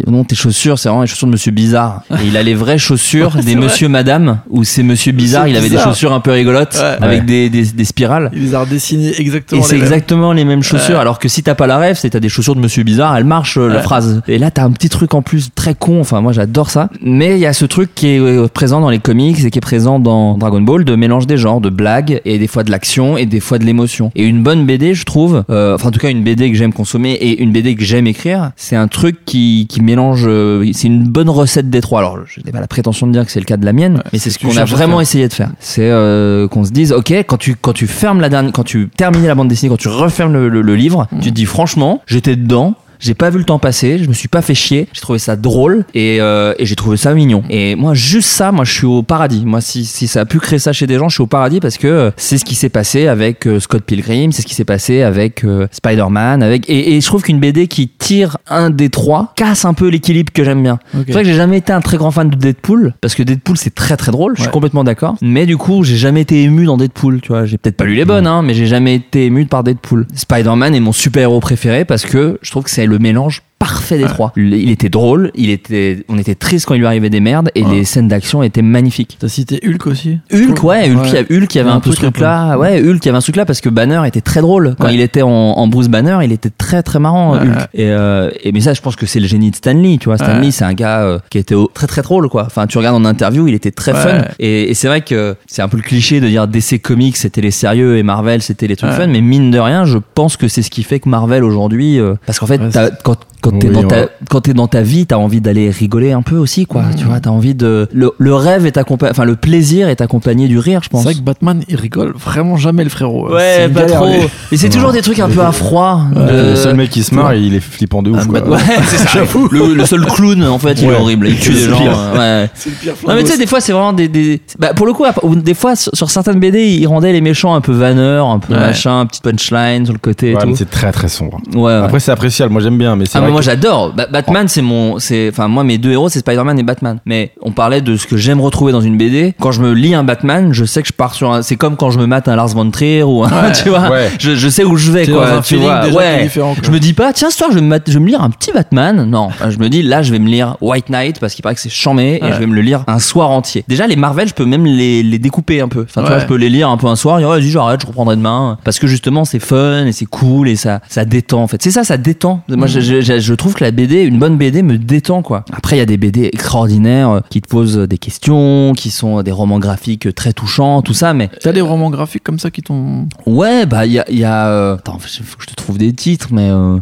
non 0.07 0.23
tes 0.23 0.35
chaussures, 0.35 0.79
c'est 0.79 0.89
vraiment 0.89 1.01
les 1.01 1.07
chaussures 1.07 1.27
de 1.27 1.33
Monsieur 1.33 1.51
Bizarre. 1.51 2.03
Et 2.11 2.27
il 2.27 2.37
a 2.37 2.43
les 2.43 2.53
vraies 2.55 2.77
chaussures 2.77 3.31
des 3.35 3.41
vrai. 3.55 3.55
Monsieur 3.55 3.87
Madame 3.87 4.39
où 4.49 4.63
c'est 4.63 4.83
Monsieur 4.83 5.11
Bizarre. 5.11 5.47
Il 5.47 5.55
avait 5.57 5.69
des 5.69 5.77
chaussures 5.77 6.13
un 6.13 6.19
peu 6.19 6.31
rigolotes 6.31 6.77
Ouais. 6.81 6.97
avec 7.01 7.19
Ouais. 7.21 7.25
des, 7.25 7.49
des, 7.49 7.63
des 7.65 7.85
spirales. 7.85 8.29
Il 8.33 8.41
les 8.43 8.55
a 8.55 8.61
redessinés 8.61 9.13
exactement 9.19 9.61
Et 9.61 9.63
c'est 9.63 9.75
exactement 9.77 10.31
les 10.33 10.45
mêmes 10.45 10.63
chaussures. 10.63 10.95
Ouais. 10.95 11.01
Alors 11.01 11.19
que 11.19 11.27
si 11.27 11.43
t'as 11.43 11.55
pas 11.55 11.67
la 11.67 11.77
rêve, 11.77 11.97
c'est 11.99 12.09
t'as 12.11 12.19
des 12.19 12.29
chaussures 12.29 12.55
de 12.55 12.61
Monsieur 12.61 12.83
Bizarre, 12.83 13.15
elle 13.17 13.25
marche 13.25 13.57
euh, 13.57 13.67
la 13.67 13.81
phrase. 13.81 14.21
Et 14.27 14.37
là 14.37 14.51
t'as 14.51 14.63
un 14.63 14.71
petit 14.71 14.89
truc 14.89 15.13
en 15.13 15.21
plus 15.21 15.49
très 15.53 15.73
con. 15.81 15.99
Enfin 15.99 16.21
moi 16.21 16.31
j'adore 16.31 16.69
ça. 16.69 16.89
Mais 17.01 17.33
il 17.33 17.39
y 17.39 17.45
a 17.45 17.53
ce 17.53 17.65
truc 17.65 17.89
qui 17.95 18.07
est 18.07 18.19
euh, 18.19 18.47
présent 18.47 18.79
dans 18.79 18.89
les 18.89 18.99
comics 18.99 19.43
et 19.43 19.49
qui 19.51 19.57
est 19.57 19.61
présent 19.61 19.99
dans 19.99 20.37
Dragon 20.37 20.61
Ball 20.61 20.85
de 20.85 20.95
mélange 20.95 21.27
des 21.27 21.37
genres, 21.37 21.59
de 21.59 21.69
blagues 21.69 22.21
et 22.23 22.37
des 22.39 22.47
fois 22.47 22.63
de 22.63 22.71
l'action 22.71 23.17
et 23.17 23.25
des 23.25 23.39
fois 23.39 23.57
de 23.57 23.65
l'émotion. 23.65 24.11
Et 24.15 24.23
une 24.25 24.43
bonne 24.43 24.65
BD, 24.65 24.93
je 24.93 25.03
trouve, 25.05 25.43
euh, 25.49 25.75
enfin 25.75 25.89
en 25.89 25.91
tout 25.91 25.99
cas 25.99 26.09
une 26.09 26.23
BD 26.23 26.51
que 26.51 26.57
j'aime 26.57 26.71
consommer 26.73 27.11
et 27.13 27.41
une 27.41 27.51
BD 27.51 27.75
que 27.75 27.83
j'aime 27.83 28.07
écrire, 28.07 28.51
c'est 28.55 28.75
un 28.75 28.87
truc 28.87 29.25
qui, 29.25 29.65
qui 29.69 29.81
mélange. 29.81 30.25
euh, 30.27 30.69
c'est 30.73 30.87
une 30.87 31.03
bonne 31.03 31.29
recette 31.29 31.69
des 31.69 31.81
trois. 31.81 31.99
Alors 31.99 32.17
je 32.25 32.39
n'ai 32.45 32.51
pas 32.51 32.59
la 32.61 32.67
prétention 32.67 33.07
de 33.07 33.11
dire 33.11 33.25
que 33.25 33.31
c'est 33.31 33.39
le 33.39 33.45
cas 33.45 33.57
de 33.57 33.65
la 33.65 33.73
mienne, 33.73 33.95
Ouais, 33.95 34.03
mais 34.13 34.19
c'est 34.19 34.29
ce 34.29 34.37
qu'on 34.39 34.55
a 34.57 34.65
vraiment 34.65 35.01
essayé 35.01 35.27
de 35.27 35.33
faire. 35.33 35.49
C'est 35.59 35.89
euh, 35.89 36.47
qu'on 36.47 36.63
se 36.63 36.71
dise, 36.71 36.93
ok, 36.93 37.11
quand 37.27 37.37
tu 37.37 37.55
quand 37.59 37.73
tu 37.73 37.87
fermes 37.87 38.21
la 38.21 38.29
dernière, 38.29 38.51
quand 38.51 38.63
tu 38.63 38.89
termines 38.95 39.25
la 39.25 39.35
bande 39.35 39.47
dessinée, 39.47 39.69
quand 39.69 39.77
tu 39.79 39.87
refermes 39.87 40.33
le, 40.33 40.47
le- 40.49 40.61
le 40.61 40.75
livre, 40.75 41.07
tu 41.21 41.29
te 41.29 41.35
dis 41.35 41.45
franchement, 41.45 42.01
j'étais 42.07 42.35
dedans. 42.35 42.75
J'ai 43.01 43.13
pas 43.15 43.29
vu 43.29 43.39
le 43.39 43.43
temps 43.43 43.59
passer, 43.59 43.97
je 43.97 44.07
me 44.07 44.13
suis 44.13 44.27
pas 44.27 44.41
fait 44.41 44.53
chier, 44.55 44.87
j'ai 44.93 45.01
trouvé 45.01 45.19
ça 45.19 45.35
drôle 45.35 45.85
et, 45.93 46.19
euh, 46.21 46.53
et 46.59 46.65
j'ai 46.65 46.75
trouvé 46.75 46.97
ça 46.97 47.13
mignon. 47.13 47.43
Et 47.49 47.75
moi, 47.75 47.93
juste 47.93 48.29
ça, 48.29 48.51
moi 48.51 48.63
je 48.63 48.71
suis 48.71 48.85
au 48.85 49.03
paradis. 49.03 49.43
Moi, 49.45 49.59
si, 49.59 49.85
si 49.85 50.07
ça 50.07 50.21
a 50.21 50.25
pu 50.25 50.39
créer 50.39 50.59
ça 50.59 50.71
chez 50.71 50.87
des 50.87 50.97
gens, 50.97 51.09
je 51.09 51.15
suis 51.15 51.23
au 51.23 51.27
paradis 51.27 51.59
parce 51.59 51.77
que 51.77 51.87
euh, 51.87 52.11
c'est 52.15 52.37
ce 52.37 52.45
qui 52.45 52.55
s'est 52.55 52.69
passé 52.69 53.07
avec 53.07 53.47
euh, 53.47 53.59
Scott 53.59 53.83
Pilgrim, 53.83 54.31
c'est 54.31 54.43
ce 54.43 54.47
qui 54.47 54.53
s'est 54.55 54.65
passé 54.65 55.01
avec 55.01 55.43
euh, 55.43 55.67
Spider-Man, 55.71 56.43
avec 56.43 56.69
et, 56.69 56.95
et 56.95 57.01
je 57.01 57.05
trouve 57.05 57.23
qu'une 57.23 57.39
BD 57.39 57.67
qui 57.67 57.87
tire 57.87 58.37
un 58.47 58.69
des 58.69 58.89
trois 58.89 59.33
casse 59.35 59.65
un 59.65 59.73
peu 59.73 59.87
l'équilibre 59.87 60.31
que 60.31 60.43
j'aime 60.43 60.61
bien. 60.61 60.79
Ok. 60.95 61.03
C'est 61.07 61.13
vrai 61.13 61.23
que 61.23 61.29
j'ai 61.29 61.35
jamais 61.35 61.57
été 61.57 61.73
un 61.73 61.81
très 61.81 61.97
grand 61.97 62.11
fan 62.11 62.29
de 62.29 62.35
Deadpool 62.35 62.93
parce 63.01 63.15
que 63.15 63.23
Deadpool 63.23 63.57
c'est 63.57 63.73
très 63.73 63.97
très 63.97 64.11
drôle, 64.11 64.33
je 64.37 64.43
suis 64.43 64.51
complètement 64.51 64.83
d'accord. 64.83 65.15
Mais 65.21 65.45
du 65.45 65.57
coup, 65.57 65.83
j'ai 65.83 65.97
jamais 65.97 66.21
été 66.21 66.43
ému 66.43 66.65
dans 66.65 66.77
Deadpool, 66.77 67.21
tu 67.21 67.29
vois. 67.29 67.45
J'ai 67.45 67.57
peut-être 67.57 67.77
pas 67.77 67.85
lu 67.85 67.95
les 67.95 68.05
bonnes, 68.05 68.27
hein, 68.27 68.41
mais 68.43 68.53
j'ai 68.53 68.67
jamais 68.67 68.95
été 68.95 69.25
ému 69.25 69.45
par 69.45 69.63
Deadpool. 69.63 70.05
Spider-Man 70.13 70.75
est 70.75 70.79
mon 70.79 70.91
super-héros 70.91 71.39
préféré 71.39 71.85
parce 71.85 72.05
que 72.05 72.37
je 72.41 72.51
trouve 72.51 72.63
que 72.63 72.69
c'est 72.69 72.85
le 72.91 72.99
mélange 72.99 73.41
parfait 73.61 73.97
des 73.99 74.05
trois. 74.05 74.33
Il 74.37 74.71
était 74.71 74.89
drôle, 74.89 75.31
il 75.35 75.49
était, 75.51 76.03
on 76.09 76.17
était 76.17 76.33
triste 76.35 76.65
quand 76.65 76.73
il 76.73 76.79
lui 76.79 76.87
arrivait 76.87 77.11
des 77.11 77.19
merdes 77.19 77.49
et 77.53 77.63
Ouais. 77.63 77.71
les 77.75 77.83
scènes 77.85 78.07
d'action 78.07 78.41
étaient 78.41 78.63
magnifiques. 78.63 79.17
T'as 79.19 79.27
cité 79.27 79.59
Hulk 79.63 79.85
aussi 79.85 80.17
Hulk, 80.33 80.63
ouais, 80.63 80.89
Hulk, 80.91 81.05
il 81.07 81.13
y 81.13 81.17
a- 81.17 81.21
Hulk, 81.21 81.53
il 81.53 81.57
y 81.57 81.61
avait 81.61 81.69
un, 81.69 81.75
un 81.75 81.79
peu 81.79 81.91
ce 81.91 81.97
truc 81.97 82.19
là. 82.19 82.57
Ouais, 82.57 82.81
Hulk, 82.81 83.03
il 83.03 83.05
y 83.05 83.09
avait 83.09 83.17
un 83.17 83.21
truc 83.21 83.35
là 83.35 83.45
parce 83.45 83.61
que 83.61 83.69
Banner 83.69 84.01
était 84.07 84.21
très 84.21 84.41
drôle. 84.41 84.75
Quand 84.79 84.87
Ouais. 84.87 84.95
il 84.95 85.01
était 85.01 85.21
en, 85.21 85.29
en 85.29 85.67
Bruce 85.67 85.89
Banner, 85.89 86.17
il 86.23 86.31
était 86.31 86.49
très 86.49 86.81
très 86.81 86.97
marrant, 86.99 87.33
Ouais, 87.33 87.39
Hulk. 87.41 87.55
ouais. 87.55 87.63
Et, 87.75 87.89
euh, 87.91 88.31
et 88.43 88.51
mais 88.51 88.61
ça, 88.61 88.73
je 88.73 88.81
pense 88.81 88.95
que 88.95 89.05
c'est 89.05 89.19
le 89.19 89.27
génie 89.27 89.51
de 89.51 89.55
Stanley, 89.55 89.97
tu 89.99 90.05
vois. 90.05 90.17
Stanley, 90.17 90.45
Ouais. 90.47 90.51
c'est 90.51 90.65
un 90.65 90.73
gars 90.73 91.01
euh, 91.01 91.19
qui 91.29 91.37
était 91.37 91.55
très 91.75 91.85
très 91.87 92.01
drôle, 92.01 92.29
quoi. 92.29 92.43
Enfin, 92.47 92.65
tu 92.65 92.77
regardes 92.79 92.95
en 92.95 93.05
interview, 93.05 93.47
il 93.47 93.53
était 93.53 93.71
très 93.71 93.93
Ouais. 93.93 93.99
fun. 94.01 94.21
Et, 94.39 94.71
et 94.71 94.73
c'est 94.73 94.87
vrai 94.87 95.01
que 95.01 95.35
c'est 95.45 95.61
un 95.61 95.67
peu 95.67 95.77
le 95.77 95.83
cliché 95.83 96.19
de 96.19 96.27
dire 96.27 96.47
DC 96.47 96.79
Comics, 96.81 97.15
c'était 97.17 97.41
les 97.41 97.51
sérieux 97.51 97.97
et 97.97 98.03
Marvel, 98.03 98.41
c'était 98.41 98.65
les 98.67 98.75
trucs 98.75 98.89
Ouais. 98.91 98.97
fun. 98.97 99.07
Mais 99.07 99.21
mine 99.21 99.51
de 99.51 99.59
rien, 99.59 99.85
je 99.85 99.99
pense 100.15 100.35
que 100.35 100.47
c'est 100.47 100.63
ce 100.63 100.71
qui 100.71 100.81
fait 100.83 100.99
que 100.99 101.09
Marvel 101.09 101.43
aujourd'hui, 101.43 101.99
euh, 101.99 102.15
parce 102.25 102.39
qu'en 102.39 102.47
fait, 102.47 102.59
Ouais, 102.59 102.69
t'as- 102.71 102.89
quand 102.89 103.17
quand 103.51 103.59
t'es 103.59 103.67
Oui, 103.67 103.73
dans 103.73 103.87
ta 103.87 103.95
ouais. 104.01 104.41
t'es 104.43 104.53
dans 104.53 104.67
ta 104.67 104.81
vie, 104.81 105.05
t'as 105.05 105.17
envie 105.17 105.41
d'aller 105.41 105.69
rigoler 105.69 106.11
un 106.11 106.21
peu 106.21 106.37
aussi, 106.37 106.65
quoi. 106.65 106.81
Mmh. 106.83 106.95
Tu 106.95 107.05
vois, 107.05 107.19
t'as 107.19 107.29
envie 107.29 107.53
de 107.55 107.87
le, 107.93 108.11
le 108.17 108.33
rêve 108.35 108.65
est 108.65 108.77
accompagné, 108.77 109.11
enfin 109.11 109.25
le 109.25 109.35
plaisir 109.35 109.87
est 109.89 110.01
accompagné 110.01 110.47
du 110.47 110.57
rire, 110.59 110.79
je 110.81 110.85
C'est 110.85 110.91
pense. 110.91 111.03
vrai 111.03 111.13
que 111.13 111.19
Batman, 111.21 111.61
il 111.67 111.75
rigole 111.75 112.13
vraiment 112.17 112.57
jamais 112.57 112.83
le 112.83 112.89
frérot. 112.89 113.27
C'est 113.29 113.35
Ouais, 113.35 113.69
pas 113.69 113.81
galère, 113.81 113.97
trop. 114.01 114.09
Mais 114.51 114.57
c'est 114.57 114.69
toujours 114.69 114.91
des 114.91 115.01
trucs 115.01 115.19
un 115.19 115.29
peu 115.29 115.41
à 115.41 115.51
froid. 115.51 116.01
Le 116.15 116.55
seul 116.55 116.75
mec 116.75 116.89
qui 116.89 117.03
se 117.03 117.13
marre, 117.13 117.33
il 117.35 117.53
est 117.53 117.59
flippant 117.59 118.01
de 118.01 118.09
ouf. 118.11 118.19
Ah, 118.21 118.25
quoi. 118.25 118.39
Batman. 118.39 118.59
Ouais, 118.59 118.75
c'est 118.87 118.97
ça. 118.97 119.19
Le, 119.51 119.73
le 119.73 119.85
seul 119.85 120.05
clown, 120.05 120.43
en 120.45 120.59
fait, 120.59 120.73
il 120.81 120.85
est 120.89 120.93
horrible. 120.95 121.27
Il 121.27 121.37
tue 121.37 121.53
C'est 121.53 121.67
des 121.67 121.69
gens. 121.69 121.81
euh, 121.87 122.43
ouais. 122.43 122.49
C'est 122.53 122.69
le 122.69 122.75
pire 122.75 122.93
Non 123.07 123.15
mais 123.15 123.23
tu 123.23 123.31
sais 123.31 123.37
des 123.37 123.47
fois 123.47 123.59
c'est 123.61 123.71
vraiment 123.71 123.93
des, 123.93 124.07
des... 124.07 124.41
Bah, 124.59 124.73
pour 124.73 124.85
le 124.85 124.93
coup 124.93 125.03
des 125.35 125.53
fois 125.53 125.75
sur, 125.75 126.09
certaines 126.09 126.39
BD 126.39 126.67
ils 126.67 126.85
rendaient 126.87 127.11
les 127.11 127.21
méchants 127.21 127.53
un 127.53 127.61
peu 127.61 127.71
vanneurs 127.71 128.27
un 128.27 128.39
peu 128.39 128.53
machin 128.53 128.99
un 129.01 129.05
petit 129.05 129.21
punchline 129.21 129.85
sur 129.85 129.93
le 129.93 129.99
côté 129.99 130.35
c'est 130.55 130.69
très 130.69 130.91
très 130.91 131.07
sombre. 131.07 131.39
ouais. 131.55 131.73
Après, 131.73 131.99
c'est 131.99 132.11
appréciable. 132.11 132.51
Moi, 132.53 132.61
j'aime 132.61 132.77
bien, 132.77 132.95
mais 132.95 133.05
c'est 133.05 133.17
ah 133.17 133.21
vrai 133.21 133.31
moi 133.41 133.53
j'adore. 133.53 133.93
Ba- 133.93 134.07
Batman 134.07 134.47
c'est 134.47 134.61
mon 134.61 134.99
c'est 134.99 135.29
enfin 135.29 135.47
moi 135.47 135.63
mes 135.63 135.77
deux 135.77 135.91
héros 135.91 136.09
c'est 136.09 136.19
Spider-Man 136.19 136.59
et 136.59 136.63
Batman. 136.63 136.99
Mais 137.05 137.31
on 137.41 137.51
parlait 137.51 137.81
de 137.81 137.95
ce 137.95 138.05
que 138.07 138.17
j'aime 138.17 138.39
retrouver 138.41 138.71
dans 138.71 138.81
une 138.81 138.97
BD 138.97 139.33
quand 139.39 139.51
je 139.51 139.61
me 139.61 139.73
lis 139.73 139.95
un 139.95 140.03
Batman 140.03 140.53
je 140.53 140.65
sais 140.65 140.81
que 140.81 140.87
je 140.87 140.93
pars 140.93 141.13
sur 141.15 141.31
un 141.31 141.41
c'est 141.41 141.55
comme 141.55 141.75
quand 141.75 141.89
je 141.91 141.99
me 141.99 142.05
mate 142.05 142.27
un 142.27 142.35
Lars 142.35 142.49
von 142.49 142.69
Trier 142.69 143.03
ou 143.03 143.23
un 143.23 143.29
Ouais. 143.29 143.51
tu 143.63 143.69
vois. 143.69 143.89
Ouais. 143.89 144.09
je, 144.19 144.35
je 144.35 144.49
sais 144.49 144.63
où 144.63 144.75
je 144.77 144.91
vais 144.91 145.05
T'es 145.05 145.11
quoi 145.11 145.27
dans 145.29 145.37
un 145.37 145.41
tu 145.41 145.55
feeling 145.55 145.63
vois. 145.65 145.79
déjà 145.85 145.89
qui 145.91 145.95
est 146.05 146.15
ouais. 146.17 146.23
différent, 146.23 146.53
quoi. 146.53 146.63
je 146.65 146.71
me 146.71 146.79
dis 146.79 146.93
pas 146.93 147.13
tiens 147.13 147.29
ce 147.31 147.37
soir 147.37 147.49
je 147.51 147.55
vais 147.55 147.61
me, 147.61 147.67
mat- 147.67 147.83
je 147.87 147.93
vais 147.93 147.99
me 147.99 148.07
lire 148.07 148.21
un 148.21 148.29
petit 148.29 148.51
Batman. 148.51 149.05
Non. 149.09 149.29
Je 149.49 149.57
me 149.57 149.69
dis 149.69 149.81
là 149.81 150.01
je 150.03 150.11
vais 150.11 150.19
me 150.19 150.27
lire 150.29 150.57
White 150.61 150.89
Knight 150.89 151.19
parce 151.19 151.33
qu'il 151.33 151.41
paraît 151.43 151.55
que 151.55 151.61
c'est 151.61 151.69
chambé 151.69 152.19
et 152.21 152.23
Ouais. 152.23 152.33
je 152.33 152.39
vais 152.39 152.45
me 152.45 152.55
le 152.55 152.61
lire 152.61 152.83
un 152.87 152.99
soir 152.99 153.29
entier. 153.31 153.63
Déjà 153.67 153.87
les 153.87 153.95
Marvel 153.95 154.27
je 154.27 154.33
peux 154.33 154.45
même 154.45 154.65
les, 154.65 155.01
les 155.03 155.19
découper 155.19 155.61
un 155.61 155.67
peu. 155.67 155.85
Enfin 155.89 156.01
tu 156.01 156.07
vois 156.07 156.17
Ouais. 156.17 156.21
je 156.21 156.27
peux 156.27 156.35
les 156.35 156.49
lire 156.49 156.69
un 156.69 156.77
peu 156.77 156.87
un 156.87 156.95
soir 156.95 157.17
et 157.17 157.21
dire, 157.21 157.29
vas-y 157.29 157.49
j'arrête 157.49 157.81
je 157.81 157.87
reprendrai 157.87 158.15
demain. 158.15 158.57
Parce 158.63 158.77
que 158.79 158.85
justement 158.87 159.25
c'est 159.25 159.39
fun 159.39 159.85
et 159.85 159.91
c'est 159.91 160.05
cool 160.05 160.47
et 160.49 160.55
ça 160.55 160.81
ça 160.89 161.05
détend 161.05 161.41
en 161.43 161.47
fait. 161.47 161.61
C'est 161.63 161.71
ça 161.71 161.83
ça 161.83 161.97
détend. 161.97 162.41
Moi 162.49 162.67
je, 162.67 162.79
je, 162.81 163.01
je- 163.01 163.19
je 163.19 163.30
trouve 163.35 163.53
que 163.53 163.63
la 163.63 163.71
BD 163.71 164.03
une 164.03 164.19
bonne 164.19 164.37
BD 164.37 164.63
me 164.63 164.77
détend 164.77 165.21
quoi 165.21 165.45
après 165.51 165.75
il 165.75 165.79
y 165.79 165.81
a 165.81 165.85
des 165.85 165.97
BD 165.97 166.29
extraordinaires 166.31 167.09
euh, 167.09 167.19
qui 167.29 167.41
te 167.41 167.47
posent 167.47 167.77
des 167.77 167.97
questions 167.97 168.73
qui 168.75 168.91
sont 168.91 169.21
des 169.23 169.31
romans 169.31 169.59
graphiques 169.59 170.13
très 170.15 170.33
touchants 170.33 170.81
tout 170.81 170.93
ça 170.93 171.13
mais 171.13 171.29
T'as 171.41 171.51
des 171.51 171.61
romans 171.61 171.89
graphiques 171.89 172.23
comme 172.23 172.39
ça 172.39 172.51
qui 172.51 172.61
t'ont. 172.61 173.07
Ouais, 173.25 173.65
bah 173.65 173.85
il 173.85 173.93
y 173.93 173.99
a, 173.99 174.05
y 174.11 174.23
a 174.23 174.47
euh, 174.47 174.75
attends, 174.75 174.99
faut 174.99 175.37
que 175.37 175.43
je 175.43 175.47
te 175.47 175.55
trouve 175.55 175.77
des 175.77 175.93
titres, 175.93 176.29
mais 176.31 176.49
euh, 176.49 176.77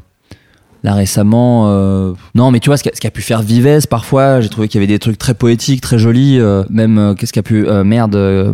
là 0.84 0.94
récemment, 0.94 1.66
euh, 1.68 2.14
non, 2.36 2.52
mais 2.52 2.60
tu 2.60 2.70
vois 2.70 2.78
ce 2.78 2.84
qu'a 2.84 2.92
ce 2.94 3.02
qu'a 3.02 3.12
pu 3.12 3.22
faire 3.22 3.42
Vives 3.42 3.88
parfois, 3.90 4.42
j'ai 4.42 4.50
trouvé 4.50 4.68
qu'il 4.68 4.80
y 4.80 4.84
avait 4.84 4.92
des 4.92 5.00
trucs 5.00 5.18
très 5.18 5.34
poétiques, 5.34 5.82
très 5.82 5.98
jolis, 6.00 6.40
euh, 6.40 6.64
même 6.70 6.98
euh, 6.98 7.14
qu'est-ce 7.14 7.34
qu'a 7.34 7.44
pu 7.44 7.68
euh, 7.68 7.84
merde. 7.84 8.16
euh, 8.16 8.54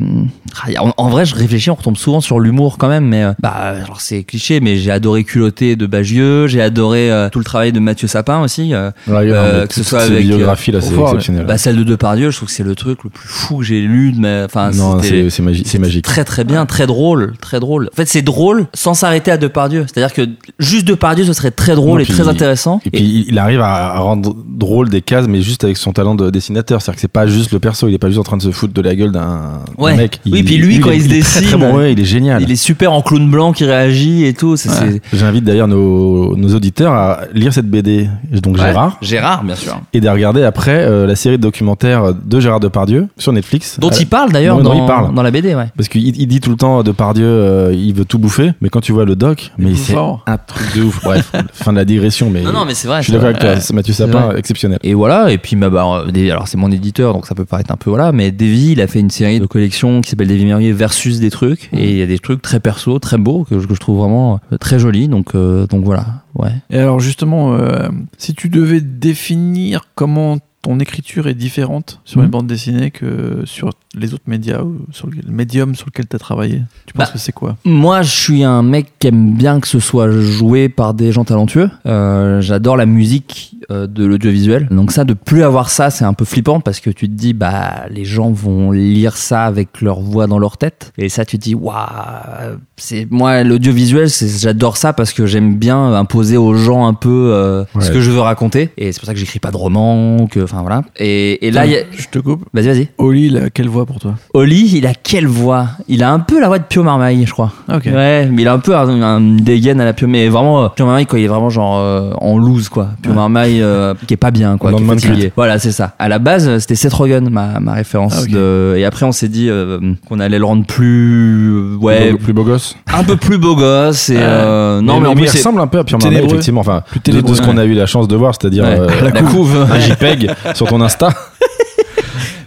ah, 0.63 0.83
en, 0.83 0.93
en 0.97 1.09
vrai, 1.09 1.25
je 1.25 1.35
réfléchis, 1.35 1.69
on 1.69 1.75
retombe 1.75 1.97
souvent 1.97 2.21
sur 2.21 2.39
l'humour 2.39 2.77
quand 2.77 2.87
même, 2.87 3.05
mais 3.05 3.23
euh, 3.23 3.33
bah 3.39 3.49
alors 3.49 4.01
c'est 4.01 4.23
cliché, 4.23 4.59
mais 4.59 4.77
j'ai 4.77 4.91
adoré 4.91 5.23
Culotté 5.23 5.75
de 5.75 5.85
Bagieux, 5.85 6.47
j'ai 6.47 6.61
adoré 6.61 7.11
euh, 7.11 7.29
tout 7.29 7.39
le 7.39 7.45
travail 7.45 7.71
de 7.71 7.79
Mathieu 7.79 8.07
Sapin 8.07 8.41
aussi. 8.41 8.73
euh, 8.73 8.89
Ouais, 9.07 9.27
que 9.67 9.73
ce 9.73 9.83
soit 9.83 10.01
avec, 10.01 10.25
biographies 10.25 10.71
là, 10.71 10.81
c'est 10.81 10.93
exceptionnel. 10.99 11.45
bah 11.45 11.57
celle 11.57 11.75
de 11.77 11.83
Depardieu, 11.83 12.31
je 12.31 12.37
trouve 12.37 12.47
que 12.49 12.53
c'est 12.55 12.63
le 12.63 12.75
truc 12.75 13.03
le 13.03 13.09
plus 13.09 13.27
fou 13.27 13.57
que 13.59 13.63
j'ai 13.63 13.81
lu, 13.81 14.13
mais 14.17 14.43
enfin 14.45 14.71
non, 14.71 15.01
c'était- 15.01 15.23
c'est 15.23 15.29
c'est 15.29 15.43
magi- 15.43 15.63
c'est 15.65 15.79
magique. 15.79 16.05
Très 16.05 16.23
très 16.23 16.43
bien, 16.43 16.65
très 16.65 16.87
drôle, 16.87 17.33
très 17.41 17.59
drôle. 17.59 17.89
En 17.93 17.95
fait, 17.95 18.05
c'est 18.07 18.21
drôle 18.21 18.65
sans 18.73 18.93
s'arrêter 18.93 19.31
à 19.31 19.37
Depardieu. 19.37 19.85
C'est-à-dire 19.91 20.13
que 20.13 20.27
juste 20.59 20.87
Depardieu, 20.87 21.23
ce 21.25 21.33
serait 21.33 21.51
très 21.51 21.75
drôle 21.75 21.99
Non, 21.99 21.99
et 21.99 22.03
puis- 22.05 22.14
très 22.15 22.27
intéressant. 22.27 22.79
Et 22.85 22.89
puis 22.91 23.03
il- 23.03 23.25
il 23.29 23.39
arrive 23.39 23.61
à, 23.61 23.99
rendre 23.99 24.35
drôle 24.47 24.89
des 24.89 25.01
cases, 25.01 25.27
mais 25.27 25.41
juste 25.41 25.63
avec 25.63 25.77
son 25.77 25.91
talent 25.93 26.15
de 26.15 26.29
dessinateur. 26.29 26.81
C'est-à-dire 26.81 26.95
que 26.95 27.01
c'est 27.01 27.07
pas 27.07 27.27
juste 27.27 27.51
le 27.51 27.59
perso, 27.59 27.87
il 27.87 27.93
est 27.93 27.97
pas 27.97 28.07
juste 28.07 28.19
en 28.19 28.23
train 28.23 28.37
de 28.37 28.41
se 28.41 28.51
foutre 28.51 28.73
de 28.73 28.81
la 28.81 28.95
gueule 28.95 29.11
d'un 29.11 29.61
Ouais. 29.77 29.95
mec. 29.95 30.19
Oui, 30.25 30.43
puis 30.43 30.57
lui, 30.57 30.79
quand 30.79 30.91
il 30.91 31.01
se 31.01 31.05
est 31.05 31.09
très, 31.09 31.17
dessine, 31.17 31.43
très 31.47 31.57
bon, 31.57 31.75
ouais, 31.77 31.93
il 31.93 31.99
est 31.99 32.05
génial. 32.05 32.41
il 32.41 32.51
est 32.51 32.55
super 32.55 32.93
en 32.93 33.01
clown 33.01 33.29
blanc 33.29 33.51
qui 33.53 33.65
réagit 33.65 34.25
et 34.25 34.33
tout. 34.33 34.55
C'est, 34.57 34.69
Ouais. 34.69 34.99
c'est- 35.11 35.17
J'invite 35.17 35.43
d'ailleurs 35.43 35.67
nos, 35.67 36.35
nos 36.35 36.55
auditeurs 36.55 36.93
à 36.93 37.21
lire 37.33 37.53
cette 37.53 37.69
BD, 37.69 38.09
donc 38.41 38.55
Ouais. 38.57 38.61
Gérard, 38.65 38.97
Gérard, 39.01 39.43
bien 39.43 39.55
sûr. 39.55 39.79
et 39.93 39.99
de 40.01 40.07
regarder 40.09 40.43
après 40.43 40.85
euh, 40.85 41.05
la 41.07 41.15
série 41.15 41.37
de 41.37 41.41
documentaires 41.43 42.13
de 42.13 42.39
Gérard 42.39 42.59
Depardieu 42.59 43.07
sur 43.17 43.31
Netflix. 43.33 43.77
Dont 43.79 43.89
Euh, 43.89 43.97
il 43.99 44.07
parle 44.07 44.31
d'ailleurs 44.31 44.61
dans, 44.61 44.73
il 44.73 44.85
parle. 44.85 45.13
dans 45.13 45.23
la 45.23 45.31
BD, 45.31 45.55
ouais. 45.55 45.67
Parce 45.75 45.89
qu'il 45.89 46.05
il 46.19 46.27
dit 46.27 46.39
tout 46.39 46.49
le 46.51 46.55
temps 46.57 46.83
Depardieu, 46.83 47.25
euh, 47.25 47.73
il 47.73 47.93
veut 47.93 48.05
tout 48.05 48.19
bouffer, 48.19 48.51
mais 48.61 48.69
quand 48.69 48.81
tu 48.81 48.91
vois 48.91 49.05
le 49.05 49.15
doc, 49.15 49.51
mais 49.57 49.65
plus 49.71 49.75
c'est 49.75 49.95
un 49.95 50.37
truc 50.45 50.75
de 50.75 50.83
ouf. 50.83 51.01
Bref, 51.03 51.31
fin 51.53 51.71
de 51.71 51.77
la 51.77 51.85
digression, 51.85 52.04
mais, 52.29 52.41
Non, 52.41 52.51
non, 52.51 52.65
mais 52.65 52.73
c'est 52.73 52.87
vrai. 52.87 52.99
je 53.01 53.05
suis 53.05 53.13
d'accord 53.13 53.27
avec 53.29 53.39
toi, 53.39 53.59
c'est 53.59 53.73
Mathieu 53.73 53.93
Sapin, 53.93 54.35
exceptionnel. 54.35 54.79
Et 54.83 54.93
voilà, 54.93 55.31
et 55.31 55.37
puis 55.37 55.55
bah, 55.55 55.69
bah, 55.69 56.03
euh, 56.07 56.11
des- 56.11 56.29
alors 56.31 56.47
c'est 56.47 56.57
mon 56.57 56.71
éditeur, 56.71 57.13
donc 57.13 57.25
ça 57.27 57.35
peut 57.35 57.45
paraître 57.45 57.71
un 57.71 57.75
peu 57.77 57.89
voilà, 57.89 58.11
mais 58.11 58.31
Davy, 58.31 58.71
il 58.73 58.81
a 58.81 58.87
fait 58.87 58.99
une 58.99 59.09
série 59.09 59.39
de 59.39 59.45
collections 59.45 60.01
qui 60.01 60.09
s'appelle 60.09 60.27
Davy 60.27 60.45
Merrier 60.45 60.71
versus 60.71 61.19
des 61.19 61.29
trucs, 61.29 61.69
et 61.73 61.91
il 61.91 61.97
y 61.97 62.01
a 62.01 62.05
des 62.07 62.19
trucs 62.19 62.41
très 62.41 62.59
perso, 62.59 62.99
très 62.99 63.17
beaux 63.17 63.43
que, 63.43 63.59
je- 63.59 63.67
que 63.67 63.73
je 63.75 63.79
trouve 63.79 63.99
vraiment 63.99 64.39
euh, 64.53 64.57
très 64.57 64.79
jolis, 64.79 65.07
donc 65.07 65.35
euh, 65.35 65.67
donc 65.67 65.83
voilà, 65.83 66.05
ouais. 66.35 66.51
Et 66.69 66.77
alors 66.79 66.99
justement, 66.99 67.53
euh, 67.55 67.89
si 68.17 68.33
tu 68.33 68.49
devais 68.49 68.81
définir 68.81 69.81
comment 69.95 70.37
ton 70.61 70.79
écriture 70.79 71.27
est 71.27 71.35
différente 71.35 72.01
sur 72.05 72.19
Mhm. 72.19 72.25
une 72.25 72.31
bande 72.31 72.47
dessinée 72.47 72.89
que 72.91 73.41
sur 73.45 73.69
les 73.97 74.13
autres 74.13 74.23
médias 74.27 74.61
ou 74.61 74.77
sur 74.91 75.07
le 75.07 75.15
médium 75.31 75.75
sur 75.75 75.87
lequel 75.87 76.07
tu 76.07 76.15
as 76.15 76.19
travaillé, 76.19 76.61
tu 76.85 76.93
penses 76.93 77.07
Bah, 77.07 77.13
que 77.13 77.19
c'est 77.19 77.31
quoi? 77.31 77.57
Moi, 77.65 78.01
je 78.01 78.11
suis 78.11 78.43
un 78.43 78.61
mec 78.61 78.93
qui 78.99 79.07
aime 79.07 79.33
bien 79.33 79.59
que 79.59 79.67
ce 79.67 79.79
soit 79.79 80.09
joué 80.11 80.69
par 80.69 80.93
des 80.93 81.11
gens 81.11 81.23
talentueux. 81.23 81.69
Euh, 81.85 82.41
J'adore 82.41 82.77
la 82.77 82.85
musique 82.85 83.55
euh, 83.71 83.87
de 83.87 84.05
l'audiovisuel. 84.05 84.67
Donc 84.69 84.91
ça, 84.91 85.03
de 85.05 85.13
plus 85.13 85.43
avoir 85.43 85.69
ça, 85.69 85.89
c'est 85.89 86.05
un 86.05 86.13
peu 86.13 86.25
flippant 86.25 86.59
parce 86.59 86.79
que 86.79 86.89
tu 86.89 87.07
te 87.07 87.13
dis, 87.13 87.33
bah, 87.33 87.85
les 87.89 88.05
gens 88.05 88.31
vont 88.31 88.71
lire 88.71 89.17
ça 89.17 89.45
avec 89.45 89.81
leur 89.81 89.99
voix 90.01 90.27
dans 90.27 90.39
leur 90.39 90.57
tête. 90.57 90.91
Et 90.97 91.09
ça, 91.09 91.25
tu 91.25 91.37
te 91.37 91.43
dis, 91.43 91.55
waouh, 91.55 92.57
c'est 92.77 93.07
moi 93.09 93.43
l'audiovisuel, 93.43 94.09
c'est 94.09 94.27
j'adore 94.39 94.77
ça 94.77 94.93
parce 94.93 95.13
que 95.13 95.25
j'aime 95.25 95.55
bien 95.55 95.93
imposer 95.93 96.37
aux 96.37 96.53
gens 96.55 96.85
un 96.87 96.93
peu 96.93 97.31
euh, 97.33 97.63
ce 97.79 97.91
que 97.91 98.01
je 98.01 98.11
veux 98.11 98.19
raconter. 98.19 98.69
Et 98.77 98.91
c'est 98.91 98.99
pour 98.99 99.07
ça 99.07 99.13
que 99.13 99.19
j'écris 99.19 99.39
pas 99.39 99.51
de 99.51 99.57
romans, 99.57 100.27
que, 100.27 100.41
enfin 100.41 100.61
voilà. 100.61 100.83
Et, 100.97 101.45
et 101.47 101.51
là, 101.51 101.65
il 101.65 101.71
y 101.71 101.77
a... 101.77 101.81
je 101.97 102.07
te 102.07 102.19
coupe. 102.19 102.43
vas-y, 102.53 102.67
vas-y. 102.67 102.87
Oli, 102.97 103.35
quelle 103.53 103.69
voix 103.69 103.84
pour 103.85 103.99
toi 103.99 104.15
Oli, 104.33 104.71
il 104.75 104.85
a 104.87 104.93
quelle 104.93 105.27
voix? 105.27 105.67
Il 105.87 106.03
a 106.03 106.11
un 106.11 106.19
peu 106.19 106.39
la 106.39 106.47
voix 106.47 106.59
de 106.59 106.63
Pio 106.63 106.83
Marmaille, 106.83 107.25
je 107.25 107.31
crois. 107.31 107.51
Ok. 107.73 107.85
Ouais, 107.85 108.27
mais 108.31 108.41
il 108.43 108.47
a 108.47 108.53
un 108.53 108.59
peu 108.59 108.75
un, 108.75 109.01
un 109.01 109.21
dégaine 109.21 109.79
à 109.81 109.85
la 109.85 109.93
Pio, 109.93 110.07
mais 110.07 110.27
vraiment 110.29 110.63
euh, 110.65 110.67
Pio 110.69 110.85
Marmaille 110.85 111.05
quand 111.05 111.17
il 111.17 111.23
est 111.23 111.27
vraiment 111.29 111.49
genre 111.49 111.77
euh, 111.79 112.11
en 112.19 112.37
loose 112.37 112.69
quoi. 112.69 112.89
Pio 113.01 113.13
Marmaille 113.13 113.61
euh, 113.61 113.93
qui 114.07 114.13
est 114.13 114.17
pas 114.17 114.31
bien 114.31 114.57
quoi, 114.57 114.71
qui 114.73 114.81
est 114.83 114.85
fatigué. 114.85 115.31
Voilà, 115.35 115.59
c'est 115.59 115.71
ça. 115.71 115.93
À 115.99 116.09
la 116.09 116.19
base, 116.19 116.57
c'était 116.59 116.75
Seth 116.75 116.93
Rogen 116.93 117.29
ma, 117.29 117.59
ma 117.59 117.73
référence 117.73 118.15
Ah, 118.23 118.25
de 118.31 118.75
et 118.77 118.85
après 118.85 119.05
on 119.05 119.11
s'est 119.11 119.29
dit 119.29 119.49
euh, 119.49 119.79
qu'on 120.07 120.19
allait 120.19 120.39
le 120.39 120.45
rendre 120.45 120.65
plus 120.65 121.75
ouais, 121.77 122.13
Plus 122.15 122.33
beau- 122.33 122.43
gosse. 122.43 122.75
un 122.93 123.03
peu 123.03 123.15
plus 123.15 123.37
beau 123.37 123.55
gosse 123.55 124.09
et 124.09 124.15
non 124.19 124.99
mais, 124.99 125.07
en 125.07 125.11
il 125.11 125.17
plus 125.17 125.31
ressemble 125.31 125.61
un 125.61 125.67
peu 125.67 125.79
à 125.79 125.83
Marmel, 125.83 125.99
ténébreux. 126.01 126.29
effectivement. 126.29 126.61
Enfin, 126.61 126.83
de, 127.05 127.21
de 127.21 127.33
ce 127.33 127.41
qu'on 127.41 127.57
a 127.57 127.65
eu 127.65 127.73
la 127.73 127.85
chance 127.85 128.07
de 128.07 128.15
voir, 128.15 128.33
c'est-à-dire 128.39 128.65
la 129.03 129.11
couve. 129.11 129.65
un 129.71 129.79
JPEG 129.79 130.31
sur 130.53 130.67
ton 130.67 130.81
Insta. 130.81 131.09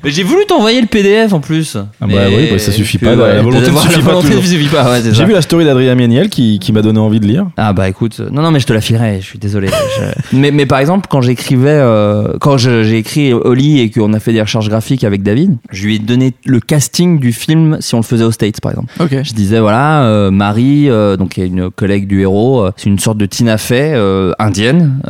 Mais 0.04 0.10
j'ai 0.10 0.22
voulu 0.22 0.44
t'envoyer 0.46 0.80
le 0.80 0.86
PDF 0.86 1.32
en 1.32 1.40
plus. 1.40 1.76
Ah 1.76 2.06
bah 2.06 2.14
oui, 2.28 2.48
bah 2.50 2.58
ça 2.58 2.72
suffit 2.72 2.98
pas, 2.98 3.14
ouais, 3.16 3.34
la 3.34 3.42
volonté 3.42 3.70
ne 3.70 3.76
suffit 3.76 3.94
suffit 4.48 4.68
pas, 4.68 4.90
ouais, 4.90 5.00
J'ai 5.12 5.24
vu 5.24 5.32
la 5.32 5.42
story 5.42 5.64
d'Adrien 5.64 5.94
Méniel 5.94 6.28
qui, 6.28 6.58
qui 6.58 6.72
m'a 6.72 6.82
donné 6.82 6.98
envie 6.98 7.20
de 7.20 7.26
lire. 7.26 7.46
Ah 7.56 7.72
bah 7.72 7.88
écoute, 7.88 8.20
non 8.32 8.42
non 8.42 8.50
mais 8.50 8.60
je 8.60 8.66
te 8.66 8.72
la 8.72 8.80
filerai, 8.80 9.20
je 9.20 9.26
suis 9.26 9.38
désolé. 9.38 9.68
Je- 9.68 10.36
mais, 10.36 10.50
mais 10.50 10.66
par 10.66 10.78
exemple 10.78 11.06
quand 11.10 11.20
j'écrivais, 11.20 11.68
euh, 11.70 12.34
quand 12.40 12.56
j'ai 12.58 12.96
écrit 12.98 13.32
Oli 13.32 13.80
et 13.80 13.90
qu'on 13.90 14.12
a 14.12 14.20
fait 14.20 14.32
des 14.32 14.40
recherches 14.42 14.68
graphiques 14.68 15.04
avec 15.04 15.22
David, 15.22 15.56
je 15.70 15.84
lui 15.86 15.96
ai 15.96 15.98
donné 15.98 16.34
le 16.44 16.60
casting 16.60 17.18
du 17.18 17.32
film 17.32 17.78
si 17.80 17.94
on 17.94 17.98
le 17.98 18.04
faisait 18.04 18.24
aux 18.24 18.30
States 18.32 18.60
par 18.60 18.72
exemple. 18.72 18.92
Ok. 19.00 19.16
Je 19.22 19.32
disais 19.32 19.60
voilà, 19.60 20.04
euh, 20.04 20.30
Marie, 20.30 20.88
euh, 20.88 21.16
donc 21.16 21.30
qui 21.30 21.42
est 21.42 21.46
une 21.46 21.70
collègue 21.70 22.06
du 22.06 22.20
héros, 22.22 22.62
euh, 22.62 22.72
c'est 22.76 22.88
une 22.88 22.98
sorte 22.98 23.18
de 23.18 23.26
Tina 23.26 23.58
Fey 23.58 23.94
indienne, 24.38 25.00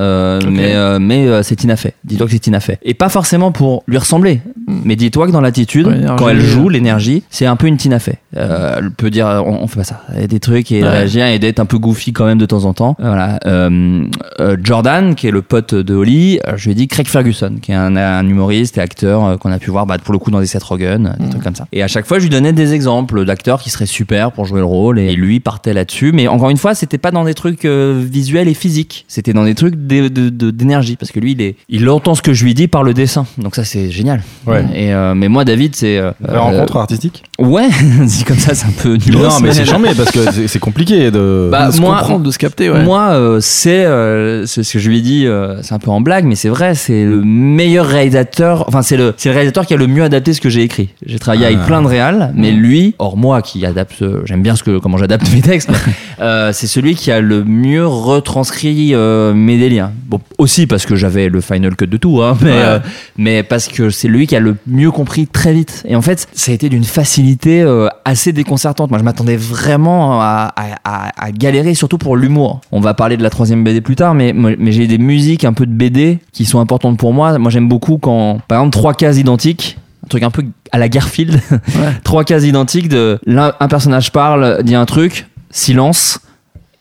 mais 0.51 0.99
mais 0.99 1.43
c'est 1.43 1.57
Tina 1.57 1.76
Fey. 1.76 1.95
Dis-toi 2.05 2.26
que 2.26 2.32
c'est 2.32 2.39
Tina 2.39 2.61
Fey. 2.61 2.78
Et 2.82 2.95
pas 2.95 3.09
forcément 3.09 3.53
pour 3.53 3.82
lui 3.86 3.99
ressembler. 3.99 4.41
Mais 4.85 4.97
dis-toi 4.97 5.26
que 5.26 5.33
dans 5.33 5.41
l'attitude, 5.41 5.87
Ouais, 5.87 6.01
quand 6.16 6.29
elle 6.29 6.41
joue, 6.41 6.68
euh. 6.68 6.72
l'énergie, 6.72 7.22
c'est 7.31 7.47
un 7.47 7.57
peu 7.57 7.66
une 7.66 7.76
Tina 7.76 7.99
Fey. 7.99 8.18
Euh, 8.37 8.76
elle 8.79 8.91
peut 8.91 9.11
dire, 9.11 9.26
on, 9.47 9.62
on 9.62 9.66
fait 9.66 9.76
pas 9.81 9.85
ça. 9.85 10.03
Des 10.29 10.41
trucs 10.41 10.70
et 10.72 10.83
Ouais. 10.83 10.89
réagir 10.89 11.26
et 11.26 11.39
d'être 11.39 11.61
un 11.61 11.66
peu 11.66 11.79
goofy 11.79 12.12
quand 12.12 12.24
même 12.26 12.39
de 12.39 12.47
temps 12.47 12.64
en 12.64 12.74
temps. 12.74 12.97
Voilà. 12.99 13.39
Euh, 13.47 14.05
euh, 14.41 14.57
Jordan, 14.62 15.14
qui 15.14 15.26
est 15.26 15.31
le 15.31 15.43
pote 15.43 15.74
de 15.74 15.95
Holly, 15.95 16.39
euh, 16.47 16.53
je 16.57 16.64
lui 16.66 16.72
ai 16.72 16.74
dit 16.74 16.89
Craig 16.89 17.07
Ferguson, 17.07 17.55
qui 17.61 17.72
est 17.72 17.74
un, 17.74 17.97
un 17.97 18.26
humoriste 18.29 18.79
et 18.79 18.81
acteur 18.81 19.24
euh, 19.24 19.37
qu'on 19.37 19.51
a 19.53 19.59
pu 19.59 19.70
voir 19.70 19.87
bah, 19.87 19.97
pour 19.99 20.12
le 20.12 20.18
coup 20.18 20.31
dans 20.31 20.41
des 20.41 20.47
Seth 20.47 20.62
Rogen, 20.62 21.14
des 21.18 21.29
trucs 21.31 21.43
comme 21.43 21.55
ça. 21.55 21.66
Et 21.72 21.83
à 21.83 21.89
chaque 21.89 22.07
fois, 22.07 22.18
je 22.18 22.24
lui 22.24 22.31
donnais 22.31 22.53
des 22.53 22.74
exemples 22.74 23.24
d'acteurs 23.24 23.61
qui 23.61 23.70
seraient 23.70 23.87
super 23.87 24.33
pour 24.33 24.45
jouer 24.45 24.61
le 24.61 24.64
rôle 24.66 24.99
et 24.99 25.14
lui 25.14 25.41
partait 25.41 25.72
là-dessus. 25.72 26.12
Mais 26.12 26.29
encore 26.29 26.51
une 26.51 26.57
fois, 26.57 26.74
c'était 26.74 26.99
pas 26.99 27.11
dans 27.11 27.24
des 27.24 27.35
trucs 27.35 27.64
euh, 27.64 28.03
visuels 28.05 28.49
et 28.49 28.55
physiques. 28.55 29.05
C'était 29.09 29.33
dans 29.33 29.45
des 29.45 29.55
trucs 29.55 29.74
d'énergie 29.76 30.97
parce 30.97 31.11
que 31.12 31.20
lui, 31.20 31.33
il, 31.33 31.43
est, 31.43 31.57
il 31.68 31.89
entend 31.89 32.14
ce 32.14 32.22
que 32.22 32.33
je 32.33 32.45
lui 32.45 32.55
dis 32.55 32.68
par 32.68 32.83
le 32.83 32.95
dessin. 32.95 33.26
Donc 33.39 33.55
ça, 33.55 33.64
c'est 33.64 33.91
génial. 33.91 34.22
Ouais. 34.47 34.64
Et 34.75 34.93
euh, 34.93 35.14
mais 35.14 35.29
moi, 35.29 35.45
David, 35.45 35.75
c'est 35.75 35.99
euh, 35.99 36.12
Vraie 36.21 36.39
rencontre 36.39 36.77
artistique 36.77 37.25
Ouais, 37.41 37.68
dit 38.05 38.24
comme 38.24 38.36
ça, 38.39 38.53
c'est 38.53 38.66
un 38.66 38.72
peu 38.72 38.95
nul. 38.97 39.12
Non, 39.16 39.28
mais 39.41 39.53
c'est 39.53 39.64
chambé 39.64 39.91
parce 39.97 40.11
que 40.11 40.47
c'est- 40.49 40.59
compliqué 40.59 41.12
de. 41.12 41.49
Bah, 41.53 41.68
de 41.68 41.72
se 41.72 41.80
moi- 41.80 41.99
comprendre, 42.01 42.24
de 42.24 42.30
se 42.32 42.39
capter, 42.39 42.68
ouais. 42.68 42.82
Moi, 42.82 43.11
euh, 43.12 43.39
c'est 43.41 43.84
euh, 43.84 44.45
c'est 44.45 44.64
ce 44.64 44.72
que 44.72 44.78
je 44.80 44.89
lui 44.91 44.99
ai 44.99 45.01
dit, 45.03 45.24
euh, 45.24 45.62
c'est 45.62 45.72
un 45.72 45.78
peu 45.78 45.91
en 45.93 46.01
blague, 46.01 46.24
mais 46.24 46.34
c'est 46.34 46.49
vrai, 46.49 46.74
c'est 46.74 47.05
le 47.05 47.22
meilleur 47.22 47.86
réalisateur. 47.86 48.64
Enfin, 48.66 48.82
c'est 48.82 48.97
le, 48.97 49.14
c'est 49.16 49.28
le 49.28 49.34
réalisateur 49.36 49.66
qui 49.66 49.74
a 49.74 49.76
le 49.76 49.86
mieux 49.86 50.03
adapté 50.03 50.32
ce 50.32 50.41
que 50.41 50.49
j'ai 50.51 50.62
écrit. 50.62 50.89
J'ai 51.07 51.20
travaillé 51.20 51.45
Ah. 51.45 51.49
avec 51.55 51.61
plein 51.64 51.80
de 51.80 51.86
réals, 51.86 52.32
mais 52.34 52.51
lui, 52.51 52.97
hors 52.99 53.16
moi 53.16 53.41
qui 53.41 53.64
adapte, 53.64 54.03
euh, 54.03 54.22
j'aime 54.24 54.43
bien 54.43 54.57
ce 54.57 54.64
que 54.64 54.78
comment 54.80 54.97
j'adapte 54.99 55.32
mes 55.32 55.41
textes. 55.41 55.70
euh, 56.20 56.51
c'est 56.53 56.66
celui 56.66 56.97
qui 56.97 57.12
a 57.12 57.20
le 57.20 57.45
mieux 57.45 57.86
retranscrit 57.86 58.91
euh, 58.95 59.32
mes 59.32 59.59
délires. 59.59 59.91
Bon, 60.09 60.20
aussi 60.39 60.66
parce 60.66 60.86
que 60.86 60.97
j'avais 60.97 61.28
le 61.28 61.41
final 61.41 61.76
cut 61.76 61.86
de 61.86 61.97
tout, 61.99 62.20
hein, 62.20 62.36
mais 62.41 62.51
Ouais. 62.51 62.57
euh, 62.59 62.78
mais 63.16 63.43
parce 63.45 63.68
que 63.68 63.91
c'est 63.91 64.09
lui 64.09 64.26
qui 64.26 64.34
a 64.34 64.41
le 64.41 64.57
mieux 64.66 64.91
compris 64.91 65.28
très 65.28 65.53
vite. 65.53 65.84
Et 65.86 65.95
en 65.95 66.03
fait, 66.03 66.26
ça 66.32 66.51
a 66.51 66.55
été 66.55 66.68
d'une 66.68 66.82
facilité 66.84 67.28
euh, 67.47 67.89
assez 68.05 68.33
déconcertante. 68.33 68.91
Moi, 68.91 68.99
je 68.99 69.05
m'attendais 69.05 69.37
vraiment 69.37 70.20
à, 70.20 70.53
à, 70.57 70.64
à- 70.85 71.24
à 71.26 71.31
galérer, 71.33 71.74
surtout 71.74 71.99
pour 71.99 72.16
l'humour. 72.16 72.61
On 72.72 72.81
va 72.81 72.95
parler 72.95 73.16
de 73.16 73.22
la 73.22 73.31
troisième 73.31 73.64
BD 73.64 73.81
plus 73.81 73.97
tard, 73.97 74.14
mais, 74.14 74.33
mais 74.33 74.72
j'ai 74.72 74.87
des 74.87 74.99
musiques 74.99 75.45
un 75.45 75.53
peu 75.53 75.66
de 75.66 75.72
BD 75.72 76.18
qui 76.33 76.45
sont 76.45 76.61
importantes 76.61 76.99
pour 76.99 77.12
moi. 77.12 77.39
Moi, 77.39 77.51
j'aime 77.51 77.68
beaucoup 77.68 77.99
quand, 77.99 78.39
par 78.49 78.59
exemple, 78.61 78.72
trois 78.72 78.95
cases 78.95 79.18
identiques. 79.18 79.79
Un 80.05 80.09
truc 80.09 80.22
un 80.22 80.31
peu 80.31 80.45
à 80.72 80.79
la 80.79 80.89
Garfield. 80.89 81.41
trois 82.05 82.24
cases 82.24 82.45
identiques 82.45 82.89
de 82.89 83.18
un 83.26 83.68
personnage 83.68 84.12
parle, 84.12 84.62
dit 84.62 84.74
un 84.74 84.87
truc, 84.87 85.26
silence. 85.51 86.20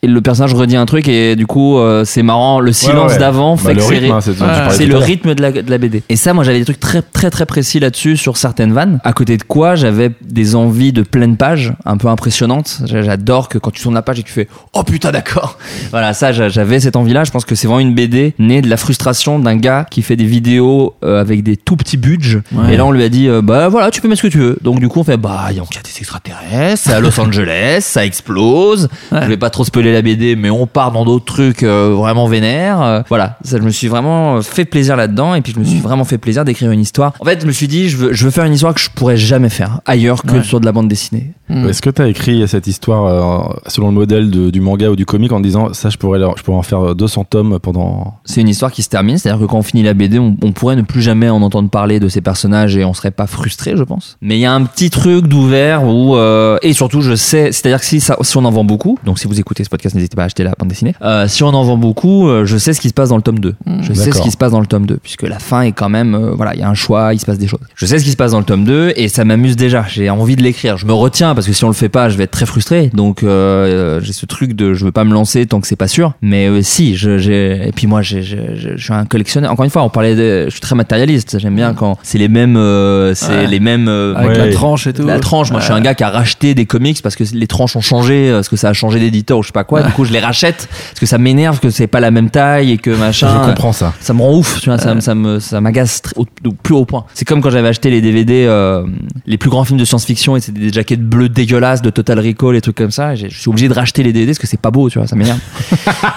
Et 0.04 0.08
le 0.08 0.22
personnage 0.22 0.54
redit 0.54 0.76
un 0.76 0.86
truc 0.86 1.08
et 1.08 1.36
du 1.36 1.48
coup 1.48 1.80
euh, 1.80 2.06
c'est 2.06 2.22
marrant 2.22 2.60
le 2.60 2.72
silence 2.72 3.14
ouais. 3.14 3.18
d'avant 3.18 3.56
Bah, 3.56 3.62
fait 3.64 3.70
que 3.74 3.80
le 3.80 3.82
c'est 3.82 3.98
rythme, 3.98 4.12
hein, 4.12 4.70
c'est 4.70 4.86
le 4.86 4.96
rythme 4.98 5.34
de 5.34 5.42
la, 5.42 5.52
de 5.52 5.70
la 5.72 5.78
BD. 5.80 6.04
Et 6.08 6.16
ça, 6.16 6.34
moi, 6.36 6.44
j'avais 6.44 6.60
des 6.60 6.66
trucs 6.66 6.80
très, 6.80 7.02
très, 7.02 7.32
très 7.32 7.48
précis 7.48 7.80
là-dessus 7.80 8.16
sur 8.16 8.38
certaines 8.38 8.74
vannes. 8.74 9.00
À 9.04 9.12
côté 9.14 9.38
de 9.38 9.44
quoi, 9.44 9.74
j'avais 9.74 10.12
des 10.22 10.54
envies 10.56 10.94
de 10.94 11.02
pleine 11.02 11.36
page, 11.36 11.74
un 11.84 11.98
peu 11.98 12.10
impressionnantes. 12.10 12.82
J'a- 12.86 13.02
J'adore 13.02 13.50
que 13.50 13.58
quand 13.58 13.72
tu 13.72 13.82
tournes 13.82 13.96
la 13.96 14.04
page 14.04 14.20
et 14.20 14.22
que 14.22 14.28
tu 14.28 14.34
fais 14.34 14.48
Oh 14.74 14.84
putain, 14.84 15.12
d'accord. 15.12 15.58
Voilà, 15.92 16.14
ça, 16.14 16.32
j'a- 16.32 16.50
j'avais 16.50 16.80
cette 16.80 16.96
envie-là. 16.96 17.24
Je 17.24 17.32
pense 17.32 17.44
que 17.46 17.56
c'est 17.56 17.66
vraiment 17.68 17.80
une 17.80 17.96
BD 17.96 18.36
née 18.38 18.62
de 18.62 18.70
la 18.70 18.78
frustration 18.78 19.40
d'un 19.40 19.56
gars 19.56 19.88
qui 19.90 20.04
fait 20.04 20.16
des 20.16 20.26
vidéos 20.26 20.94
euh, 21.04 21.20
avec 21.20 21.42
des 21.42 21.58
tout 21.58 21.76
petits 21.76 21.98
budgets. 21.98 22.42
Ouais. 22.54 22.74
Et 22.74 22.78
là, 22.78 22.86
on 22.86 22.92
lui 22.92 23.04
a 23.04 23.10
dit 23.10 23.28
euh, 23.28 23.42
Bah 23.42 23.68
voilà, 23.70 23.90
tu 23.90 24.02
peux 24.02 24.08
mettre 24.08 24.22
ce 24.22 24.28
que 24.28 24.32
tu 24.32 24.40
veux. 24.40 24.58
Donc, 24.62 24.80
du 24.80 24.90
coup, 24.90 25.00
on 25.00 25.04
fait 25.04 25.18
Bah, 25.18 25.48
il 25.50 25.56
y 25.58 25.60
a 25.60 25.64
des 25.64 25.98
extraterrestres, 26.00 26.84
c'est 26.86 26.94
à 26.94 27.00
Los 27.00 27.20
Angeles, 27.20 27.80
ça 27.82 28.06
explose. 28.06 28.90
Ouais. 29.12 29.22
Je 29.24 29.28
vais 29.28 29.38
pas 29.38 29.50
trop 29.50 29.64
spoiler 29.64 29.87
la 29.94 30.02
BD, 30.02 30.36
mais 30.36 30.50
on 30.50 30.68
part 30.68 30.92
dans 30.92 31.06
d'autres 31.06 31.26
trucs 31.26 31.64
euh, 31.64 31.94
vraiment 31.96 32.28
vénères. 32.28 32.82
Euh, 32.82 33.02
voilà, 33.10 33.38
ça, 33.44 33.58
je 33.58 33.64
me 33.64 33.70
suis 33.70 33.88
vraiment 33.88 34.42
fait 34.42 34.66
plaisir 34.66 34.96
là-dedans, 34.96 35.36
et 35.36 35.42
puis 35.42 35.54
je 35.54 35.60
me 35.60 35.66
suis 35.66 35.80
vraiment 35.80 36.04
fait 36.04 36.18
plaisir 36.18 36.46
d'écrire 36.46 36.72
une 36.72 36.80
histoire. 36.82 37.14
En 37.20 37.26
fait, 37.26 37.42
je 37.42 37.48
me 37.48 37.52
suis 37.52 37.68
dit, 37.68 37.90
je 37.90 37.98
veux, 37.98 38.14
je 38.14 38.26
veux 38.26 38.32
faire 38.32 38.46
une 38.46 38.54
histoire 38.54 38.74
que 38.74 38.80
je 38.82 38.90
pourrais 38.90 39.18
jamais 39.18 39.50
faire 39.50 39.82
ailleurs 39.86 40.24
que 40.24 40.38
Ouais. 40.38 40.44
sur 40.44 40.60
de 40.60 40.66
la 40.66 40.72
bande 40.72 40.88
dessinée. 40.88 41.34
Mm. 41.50 41.70
Est-ce 41.70 41.82
que 41.82 41.90
tu 41.90 42.02
as 42.02 42.08
écrit 42.08 42.48
cette 42.48 42.68
histoire 42.68 43.06
euh, 43.06 43.54
selon 43.68 43.88
le 43.88 43.94
modèle 43.94 44.30
de- 44.30 44.50
du 44.50 44.60
manga 44.62 44.90
ou 44.90 44.96
du 44.96 45.06
comic 45.06 45.32
en 45.32 45.40
disant 45.40 45.74
ça, 45.74 45.90
je 45.90 45.98
pourrais, 45.98 46.20
je 46.38 46.44
pourrais 46.44 46.58
en 46.58 46.62
faire 46.64 46.94
200 46.96 47.24
tomes 47.26 47.60
pendant. 47.60 48.16
C'est 48.26 48.42
une 48.42 48.50
histoire 48.50 48.72
qui 48.72 48.84
se 48.84 48.90
termine, 48.90 49.18
c'est-à-dire 49.18 49.40
que 49.42 49.46
quand 49.50 49.58
on 49.58 49.64
finit 49.64 49.84
la 49.84 49.94
BD, 49.94 50.20
on, 50.20 50.36
on 50.44 50.52
pourrait 50.52 50.76
ne 50.76 50.82
plus 50.82 51.02
jamais 51.02 51.30
en 51.30 51.42
entendre 51.42 51.70
parler 51.70 52.00
de 52.00 52.08
ces 52.10 52.22
personnages 52.22 52.76
et 52.78 52.84
on 52.86 52.94
serait 52.94 53.12
pas 53.12 53.28
frustré, 53.28 53.76
je 53.78 53.84
pense. 53.84 54.18
Mais 54.22 54.38
il 54.38 54.42
y 54.42 54.46
a 54.46 54.54
un 54.54 54.64
petit 54.66 54.90
truc 54.90 55.28
d'ouvert 55.28 55.84
où 55.86 56.16
euh, 56.16 56.58
et 56.62 56.74
surtout 56.74 57.02
je 57.02 57.16
sais, 57.16 57.52
c'est-à-dire 57.52 57.80
que 57.80 57.86
si, 57.86 58.00
ça, 58.02 58.18
si 58.22 58.38
on 58.38 58.44
en 58.46 58.52
vend 58.52 58.64
beaucoup, 58.64 58.98
donc 59.06 59.20
si 59.20 59.28
vous 59.28 59.40
écoutez 59.40 59.64
ce 59.64 59.70
podcast, 59.78 59.96
n'hésitez 59.96 60.16
pas 60.16 60.24
à 60.24 60.26
acheter 60.26 60.44
la 60.44 60.52
bande 60.58 60.70
dessinée. 60.70 60.94
Euh, 61.02 61.28
si 61.28 61.44
on 61.44 61.48
en 61.50 61.64
vend 61.64 61.78
beaucoup, 61.78 62.28
euh, 62.28 62.46
je 62.46 62.58
sais 62.58 62.74
ce 62.74 62.82
qui 62.82 62.90
se 62.90 62.94
passe 62.94 63.10
dans 63.10 63.16
le 63.16 63.22
tome 63.22 63.40
2. 63.40 63.56
Je 63.82 63.94
sais 63.94 64.12
ce 64.12 64.22
qui 64.22 64.32
se 64.32 64.38
passe 64.38 64.52
dans 64.52 64.60
le 64.60 64.66
tome 64.68 64.86
2 64.86 64.98
puisque 65.02 65.24
la 65.24 65.40
fin 65.40 65.62
est 65.62 65.72
quand 65.72 65.90
même 65.90 66.16
euh, 66.16 66.32
voilà, 66.36 66.54
il 66.56 66.60
y 66.60 66.64
a 66.64 66.70
un 66.70 66.74
choix, 66.74 67.14
il 67.14 67.20
se 67.20 67.26
passe 67.26 67.38
des 67.38 67.48
choses. 67.48 67.60
Je 67.76 67.86
sais 67.86 68.00
ce 68.00 68.04
qui 68.04 68.12
se 68.12 68.18
passe 68.18 68.32
dans 68.32 68.40
le 68.40 68.46
tome 68.46 68.64
2 68.66 68.94
et 68.96 69.08
ça 69.08 69.24
m'amuse 69.26 69.56
déjà. 69.56 69.86
J'ai 69.88 70.10
envie 70.10 70.36
de 70.36 70.44
l'écrire. 70.44 70.78
Je 70.78 70.86
me 70.86 70.94
retiens 70.94 71.36
parce 71.36 71.48
que 71.48 71.54
si 71.54 71.64
on 71.64 71.68
le 71.68 71.74
fait 71.74 71.90
pas, 71.90 72.10
je 72.10 72.18
vais 72.18 72.24
être 72.26 72.32
très 72.32 72.46
frustré. 72.46 72.90
Donc 72.94 73.24
euh, 73.24 74.00
j'ai 74.02 74.14
ce 74.14 74.26
truc 74.26 74.54
de 74.54 74.74
je 74.74 74.86
veux 74.86 74.92
pas 74.92 75.04
me 75.04 75.14
lancer 75.14 75.46
tant 75.46 75.62
que 75.62 75.68
c'est 75.68 75.76
pas 75.76 75.88
sûr. 75.88 76.14
Mais 76.22 76.48
euh, 76.48 76.62
si, 76.62 76.96
je, 76.98 77.18
j'ai 77.18 77.68
et 77.68 77.72
puis 77.72 77.88
moi 77.88 78.02
j'ai- 78.02 78.24
j'ai- 78.24 78.56
j'ai- 78.56 78.78
je 78.78 78.84
suis 78.84 78.94
un 78.94 79.06
collectionneur. 79.06 79.52
Encore 79.52 79.66
une 79.66 79.72
fois, 79.72 79.84
on 79.84 79.90
parlait 79.90 80.16
de 80.16 80.46
je 80.46 80.52
suis 80.52 80.62
très 80.62 80.76
matérialiste. 80.76 81.40
J'aime 81.40 81.56
bien 81.56 81.74
quand 81.74 81.98
c'est 82.04 82.18
les 82.18 82.28
mêmes 82.28 82.58
euh, 82.58 83.14
c'est 83.14 83.28
Ouais. 83.28 83.48
les 83.48 83.60
mêmes 83.60 83.88
euh, 83.88 84.16
Avec 84.16 84.32
Ouais. 84.32 84.38
la 84.48 84.52
tranche 84.54 84.88
et 84.88 84.94
tout. 84.94 85.06
la 85.06 85.20
tranche, 85.20 85.52
moi 85.52 85.60
je 85.60 85.66
suis 85.66 85.74
un 85.74 85.82
gars 85.82 85.94
qui 85.94 86.04
a 86.04 86.10
racheté 86.10 86.56
des 86.56 86.66
comics 86.66 87.02
parce 87.02 87.16
que 87.16 87.24
les 87.34 87.48
tranches 87.48 87.76
ont 87.76 87.82
changé, 87.82 88.32
parce 88.32 88.50
que 88.50 88.56
ça 88.56 88.70
a 88.70 88.74
changé 88.74 89.00
d'éditeur 89.00 89.38
ou 89.40 89.44
je 89.44 89.48
sais 89.48 89.54
pas 89.54 89.64
quoi. 89.68 89.84
Du 89.84 89.92
coup, 89.94 90.06
je 90.06 90.14
les 90.14 90.20
rachète 90.20 90.68
parce 90.70 91.00
que 91.00 91.06
ça 91.06 91.18
m'énerve 91.18 91.60
que 91.60 91.70
c'est 91.70 91.88
pas 91.88 92.00
la 92.00 92.10
même 92.12 92.30
taille 92.30 92.72
et 92.72 92.78
que 92.78 92.90
machin. 92.90 93.42
Je 93.44 93.50
comprends 93.50 93.72
ça. 93.74 93.94
Ça 94.00 94.14
me 94.14 94.22
rend 94.22 94.36
ouf, 94.36 94.60
tu 94.62 94.70
vois, 94.70 94.78
ça, 94.80 94.96
me- 94.96 95.02
ça 95.02 95.14
me 95.14 95.40
ça 95.40 95.62
m'agace 95.62 96.02
au, 96.16 96.26
au 96.46 96.52
plus 96.52 96.74
haut 96.74 96.86
point. 96.86 97.06
C'est 97.14 97.26
comme 97.26 97.42
quand 97.42 97.50
j'avais 97.52 97.68
acheté 97.68 97.90
les 97.90 98.02
DVD, 98.02 98.46
euh, 98.48 98.84
les 99.26 99.38
plus 99.38 99.50
grands 99.50 99.64
films 99.64 99.80
de 99.80 99.86
science-fiction 99.86 100.36
et 100.36 100.40
c'était 100.40 100.60
des 100.60 100.72
jaquettes 100.74 101.02
bleues 101.04 101.30
dégueulasses 101.30 101.82
de 101.82 101.90
Total 101.90 102.20
Recall 102.20 102.56
et 102.56 102.62
trucs 102.62 102.76
comme 102.78 102.92
ça. 102.92 103.14
Et 103.14 103.18
Je 103.18 103.28
suis 103.40 103.50
obligé 103.50 103.68
de 103.68 103.74
racheter 103.74 104.02
les 104.04 104.14
DVD 104.14 104.32
parce 104.32 104.40
que 104.40 104.48
c'est 104.48 104.60
pas 104.60 104.72
beau, 104.72 104.90
tu 104.90 104.98
vois, 104.98 105.08
ça 105.08 105.16
m'énerve. 105.16 105.40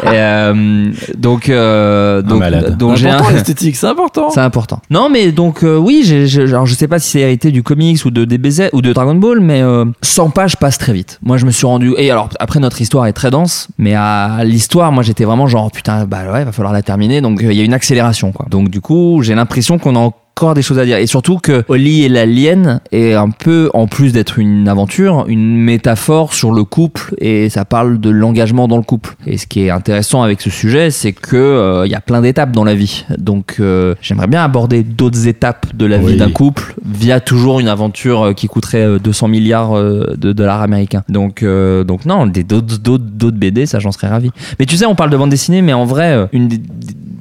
Euh, 0.07 0.90
donc 1.16 1.48
euh, 1.48 2.22
donc 2.22 2.42
donc 2.78 2.96
j'ai 2.96 3.05
C'est 3.05 3.11
un 3.11 3.14
important, 3.16 3.34
l'esthétique, 3.34 3.76
c'est 3.76 3.86
important. 3.86 4.30
c'est 4.30 4.40
important. 4.40 4.80
Non, 4.90 5.09
mais 5.11 5.32
donc 5.32 5.62
euh, 5.62 5.76
oui, 5.76 6.03
j'ai, 6.05 6.42
alors 6.42 6.66
je 6.66 6.74
sais 6.74 6.88
pas 6.88 6.98
si 6.98 7.11
c'est 7.11 7.20
hérité 7.20 7.51
du 7.51 7.62
comics 7.62 8.05
ou 8.05 8.11
de 8.11 8.24
DBZ 8.24 8.70
ou 8.72 8.82
de 8.82 8.92
Dragon 8.92 9.14
Ball, 9.14 9.40
mais 9.40 9.62
euh, 9.62 9.84
100 10.03 10.30
pages 10.30 10.57
passent 10.57 10.78
très 10.78 10.92
vite. 10.92 11.18
Moi, 11.22 11.36
je 11.36 11.46
me 11.46 11.51
suis 11.51 11.66
rendu. 11.66 11.94
Et 11.98 12.11
alors 12.11 12.28
après, 12.40 12.61
notre 12.61 12.80
histoire 12.80 13.07
est 13.07 13.12
très 13.12 13.30
dense, 13.30 13.39
mais 13.78 13.95
à 13.95 14.43
l'histoire, 14.45 14.93
moi, 14.93 15.03
j'étais 15.03 15.24
vraiment 15.24 15.47
genre 15.47 15.70
putain, 15.70 16.05
bah 16.05 16.32
ouais, 16.32 16.45
va 16.45 16.53
falloir 16.53 16.72
la 16.72 16.82
terminer. 16.82 17.20
Donc 17.20 17.43
euh, 17.43 17.53
il 17.53 17.59
y 17.59 17.61
a 17.61 17.64
une 17.64 17.74
accélération, 17.74 18.32
quoi. 18.32 18.47
Donc 18.51 18.68
du 18.68 18.80
coup, 18.80 19.22
j'ai 19.22 19.34
l'impression 19.34 19.78
qu'on 19.78 19.97
a 19.97 20.11
encore 20.41 20.55
des 20.55 20.62
choses 20.62 20.78
à 20.78 20.86
dire. 20.86 20.97
Et 20.97 21.07
surtout 21.07 21.36
que 21.36 21.64
Oli 21.68 22.05
et 22.05 22.09
l'alien 22.09 22.80
est 22.93 23.12
un 23.12 23.28
peu 23.28 23.68
en 23.74 23.86
plus 23.86 24.14
d'être 24.14 24.38
une 24.38 24.68
aventure 24.68 25.26
une 25.28 25.59
métaphore 25.59 26.32
sur 26.32 26.51
le 26.51 26.64
couple 26.64 27.14
et 27.18 27.51
ça 27.51 27.66
parle 27.66 28.01
de 28.01 28.09
l'engagement 28.09 28.68
dans 28.68 28.78
le 28.78 28.82
couple. 28.82 29.16
Et 29.26 29.36
ce 29.36 29.47
qui 29.47 29.66
est 29.66 29.70
intéressant 29.70 30.22
avec 30.22 30.41
ce 30.41 30.49
sujet 30.49 30.91
c'est 30.91 31.12
que 31.12 31.36
euh, 31.36 31.86
il 31.86 31.93
y 31.93 31.95
a 31.95 32.01
plein 32.01 32.22
d'étapes 32.22 32.53
dans 32.53 32.64
la 32.64 32.74
vie. 32.74 33.05
Donc 33.18 33.57
euh, 33.61 33.95
j'aimerais 34.01 34.28
bien 34.28 34.43
aborder 34.43 34.82
d'autres 34.82 35.26
étapes 35.26 35.66
de 35.74 35.84
la 35.84 35.99
vie 35.99 36.16
d'un 36.16 36.30
couple 36.30 36.74
via 36.84 37.20
toujours 37.20 37.61
une 37.61 37.68
aventure 37.68 38.28
euh, 38.28 38.32
qui 38.32 38.47
coûterait 38.47 38.86
euh, 38.86 38.99
200 38.99 39.28
milliards 39.28 39.74
de 39.74 40.32
dollars 40.32 40.62
américains. 40.62 41.05
Donc 41.09 41.43
euh, 41.43 41.84
donc 41.84 42.07
non 42.07 42.26
des 42.26 42.45
d'autres 42.45 42.78
d'autres 42.78 43.05
d'autres 43.05 43.36
BD 43.36 43.66
ça 43.66 43.78
j'en 43.78 43.93
serais 43.93 44.09
ravi. 44.09 44.30
Mais 44.59 44.64
tu 44.64 44.76
sais 44.76 44.86
on 44.86 44.95
parle 44.95 45.11
de 45.11 45.16
bande 45.18 45.30
dessinée 45.30 45.61
mais 45.61 45.74
en 45.74 45.84
vrai 45.84 46.28
une 46.32 46.49
des, 46.49 46.61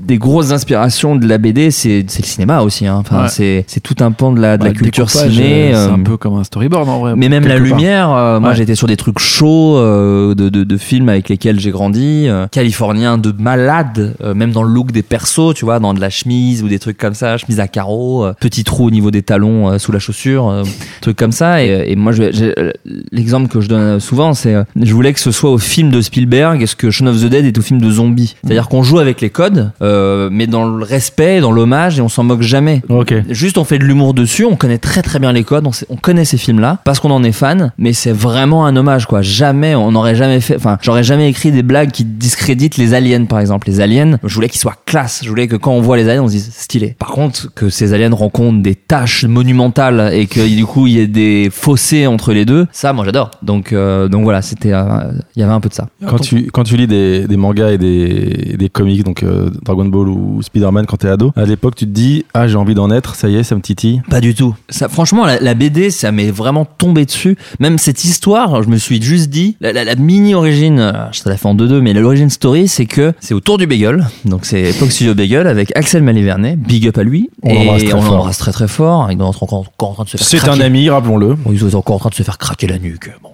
des 0.09 0.17
grosses 0.17 0.51
inspirations 0.51 1.15
de 1.15 1.27
la 1.27 1.37
BD 1.37 1.71
c'est 1.71 2.05
c'est 2.07 2.23
le 2.23 2.27
cinéma 2.27 2.61
aussi 2.61 2.87
hein. 2.87 3.03
Enfin 3.09 3.23
Ouais. 3.23 3.29
c'est 3.29 3.65
c'est 3.67 3.79
tout 3.81 3.95
un 4.01 4.11
pan 4.11 4.31
de 4.31 4.39
la 4.39 4.57
de 4.57 4.63
Ouais, 4.63 4.69
la 4.69 4.73
le 4.73 4.79
culture 4.79 5.09
ciné 5.09 5.73
euh, 5.73 5.85
C'est 5.85 5.91
euh, 5.91 5.93
un 5.95 5.99
peu 6.03 6.17
comme 6.17 6.37
un 6.37 6.43
storyboard 6.43 6.87
en 6.89 6.99
vrai. 6.99 7.13
mais 7.15 7.29
même 7.29 7.47
la 7.47 7.57
lumière, 7.57 8.11
euh, 8.11 8.39
moi 8.39 8.49
Ouais. 8.51 8.55
j'étais 8.55 8.75
sur 8.75 8.87
des 8.87 8.97
trucs 8.97 9.19
chauds 9.19 9.77
euh, 9.77 10.35
de, 10.35 10.49
de, 10.49 10.63
de 10.63 10.77
films 10.77 11.09
avec 11.09 11.29
lesquels 11.29 11.59
j'ai 11.59 11.71
grandi, 11.71 12.25
euh, 12.27 12.47
californiens 12.47 13.17
de 13.17 13.33
malades, 13.37 14.15
euh, 14.23 14.33
même 14.33 14.51
dans 14.51 14.63
le 14.63 14.71
look 14.71 14.91
des 14.91 15.01
persos, 15.03 15.53
tu 15.55 15.65
vois, 15.65 15.79
dans 15.79 15.93
de 15.93 15.99
la 16.01 16.09
chemise 16.09 16.63
ou 16.63 16.67
des 16.67 16.79
trucs 16.79 16.97
comme 16.97 17.13
ça, 17.13 17.37
chemise 17.37 17.59
à 17.59 17.67
carreaux, 17.67 18.25
euh, 18.25 18.33
petit 18.39 18.63
trou 18.63 18.87
au 18.87 18.91
niveau 18.91 19.11
des 19.11 19.21
talons 19.23 19.69
euh, 19.71 19.77
sous 19.77 19.91
la 19.91 19.99
chaussure, 19.99 20.49
euh, 20.49 20.63
trucs 21.01 21.17
comme 21.17 21.31
ça. 21.31 21.63
Et, 21.63 21.91
et 21.91 21.95
moi, 21.95 22.13
euh, 22.19 22.71
l'exemple 23.11 23.47
que 23.49 23.61
je 23.61 23.67
donne 23.69 23.99
souvent, 23.99 24.33
c'est 24.33 24.53
euh, 24.55 24.63
je 24.81 24.93
voulais 24.93 25.13
que 25.13 25.19
ce 25.19 25.31
soit 25.31 25.51
au 25.51 25.57
film 25.57 25.89
de 25.89 26.01
Spielberg, 26.01 26.65
ce 26.65 26.75
que 26.75 26.91
Shaun 26.91 27.07
of 27.07 27.17
the 27.21 27.25
Dead 27.25 27.45
est 27.45 27.57
au 27.57 27.61
film 27.61 27.79
de 27.81 27.89
zombies? 27.91 28.35
C'est-à-dire 28.43 28.67
qu'on 28.67 28.83
joue 28.83 28.99
avec 28.99 29.21
les 29.21 29.29
codes, 29.29 29.71
euh, 29.81 30.29
mais 30.31 30.47
dans 30.47 30.67
le 30.67 30.83
respect, 30.83 31.39
dans 31.41 31.51
l'hommage, 31.51 31.99
et 31.99 32.01
on 32.01 32.09
s'en 32.09 32.23
moque 32.23 32.41
jamais. 32.41 32.81
Juste, 33.29 33.57
on 33.57 33.63
fait 33.63 33.79
de 33.79 33.83
l'humour 33.83 34.13
dessus, 34.13 34.45
on 34.45 34.55
connaît 34.55 34.77
très 34.77 35.01
très 35.01 35.19
bien 35.19 35.31
les 35.31 35.43
codes, 35.43 35.65
on, 35.67 35.71
sait- 35.71 35.85
on 35.89 35.95
connaît 35.95 36.25
ces 36.25 36.37
films-là 36.37 36.79
parce 36.85 36.99
qu'on 36.99 37.11
en 37.11 37.23
est 37.23 37.31
fan, 37.31 37.71
mais 37.77 37.93
c'est 37.93 38.11
vraiment 38.11 38.65
un 38.65 38.75
hommage 38.75 39.05
quoi. 39.05 39.21
Jamais, 39.21 39.75
on 39.75 39.91
n'aurait 39.91 40.15
jamais 40.15 40.39
fait, 40.41 40.55
enfin, 40.55 40.77
j'aurais 40.81 41.03
jamais 41.03 41.29
écrit 41.29 41.51
des 41.51 41.63
blagues 41.63 41.91
qui 41.91 42.03
discréditent 42.05 42.77
les 42.77 42.93
aliens 42.93 43.25
par 43.25 43.39
exemple. 43.39 43.67
Les 43.67 43.81
aliens, 43.81 44.17
je 44.23 44.33
voulais 44.35 44.49
qu'ils 44.49 44.59
soient 44.61 44.75
classe, 44.85 45.21
je 45.23 45.29
voulais 45.29 45.47
que 45.47 45.55
quand 45.55 45.71
on 45.71 45.81
voit 45.81 45.97
les 45.97 46.07
aliens, 46.09 46.23
on 46.23 46.27
se 46.27 46.33
dise 46.33 46.51
stylé. 46.53 46.95
Par 46.99 47.09
contre, 47.09 47.53
que 47.53 47.69
ces 47.69 47.93
aliens 47.93 48.13
rencontrent 48.13 48.61
des 48.61 48.75
tâches 48.75 49.25
monumentales 49.25 50.11
et 50.13 50.27
que 50.27 50.47
du 50.47 50.65
coup 50.65 50.87
il 50.87 50.93
y 50.93 50.99
ait 50.99 51.07
des 51.07 51.49
fossés 51.51 52.07
entre 52.07 52.33
les 52.33 52.45
deux, 52.45 52.67
ça, 52.71 52.93
moi 52.93 53.05
j'adore. 53.05 53.31
Donc, 53.41 53.73
euh, 53.73 54.07
donc 54.07 54.23
voilà, 54.23 54.41
c'était, 54.41 54.73
euh, 54.73 55.11
il 55.35 55.39
y 55.39 55.43
avait 55.43 55.51
un 55.53 55.59
peu 55.59 55.69
de 55.69 55.73
ça. 55.73 55.87
Quand 56.07 56.19
tu, 56.19 56.49
quand 56.51 56.63
tu 56.63 56.77
lis 56.77 56.87
des, 56.87 57.27
des 57.27 57.37
mangas 57.37 57.71
et 57.71 57.77
des, 57.77 58.55
des 58.57 58.69
comics, 58.69 59.03
donc 59.03 59.23
euh, 59.23 59.49
Dragon 59.63 59.85
Ball 59.85 60.07
ou 60.09 60.41
Spider-Man 60.41 60.85
quand 60.85 60.97
t'es 60.97 61.09
ado, 61.09 61.31
à 61.35 61.45
l'époque 61.45 61.75
tu 61.75 61.85
te 61.85 61.91
dis 61.91 62.25
ah 62.33 62.47
j'ai 62.47 62.55
envie 62.57 62.75
d'en 62.79 62.89
être, 62.91 63.15
ça 63.15 63.27
y 63.29 63.35
est, 63.35 63.43
ça 63.43 63.55
me 63.55 63.61
titille. 63.61 64.01
Pas 64.09 64.21
du 64.21 64.33
tout. 64.33 64.55
Ça, 64.69 64.87
franchement, 64.89 65.25
la, 65.25 65.39
la 65.39 65.53
BD, 65.53 65.89
ça 65.89 66.11
m'est 66.11 66.31
vraiment 66.31 66.65
tombé 66.65 67.05
dessus. 67.05 67.37
Même 67.59 67.77
cette 67.77 68.03
histoire, 68.05 68.63
je 68.63 68.69
me 68.69 68.77
suis 68.77 69.01
juste 69.01 69.29
dit, 69.29 69.57
la, 69.59 69.73
la- 69.73 69.83
la 69.83 69.95
mini 69.95 70.33
origine, 70.33 70.79
euh, 70.79 70.91
je 71.11 71.21
te 71.21 71.29
la 71.29 71.37
fais 71.37 71.47
en 71.47 71.55
2-2, 71.55 71.79
mais 71.81 71.93
l'origine 71.93 72.29
story, 72.29 72.67
c'est 72.67 72.85
que 72.85 73.13
c'est 73.19 73.33
autour 73.33 73.57
du 73.57 73.67
Bagel. 73.67 74.07
Donc 74.25 74.45
c'est 74.45 74.71
Fox 74.71 74.93
Studio 74.95 75.13
Bagel 75.15 75.47
avec 75.47 75.75
Axel 75.75 76.03
Malivernet, 76.03 76.55
big 76.55 76.87
up 76.87 76.97
à 76.97 77.03
lui. 77.03 77.29
On 77.43 77.49
et 77.49 77.53
l'embrasse 77.55 77.83
très 77.83 77.93
on 77.93 78.01
fort. 78.01 78.11
l'embrasse 78.15 78.37
très 78.37 78.51
très 78.51 78.67
fort. 78.67 79.11
Il 79.11 79.19
est 79.19 79.21
encore, 79.23 79.53
en 79.79 79.93
train 79.93 80.03
de 80.03 80.09
se 80.09 80.17
faire 80.17 80.25
C'est 80.25 80.47
un 80.49 80.59
ami, 80.61 80.89
rappelons-le. 80.89 81.35
Ils 81.51 81.59
sont 81.59 81.75
encore 81.75 81.95
en 81.97 81.99
train 81.99 82.09
de 82.09 82.15
se 82.15 82.23
faire 82.23 82.37
craquer 82.37 82.67
la 82.67 82.79
nuque. 82.79 83.09
Bon. 83.21 83.29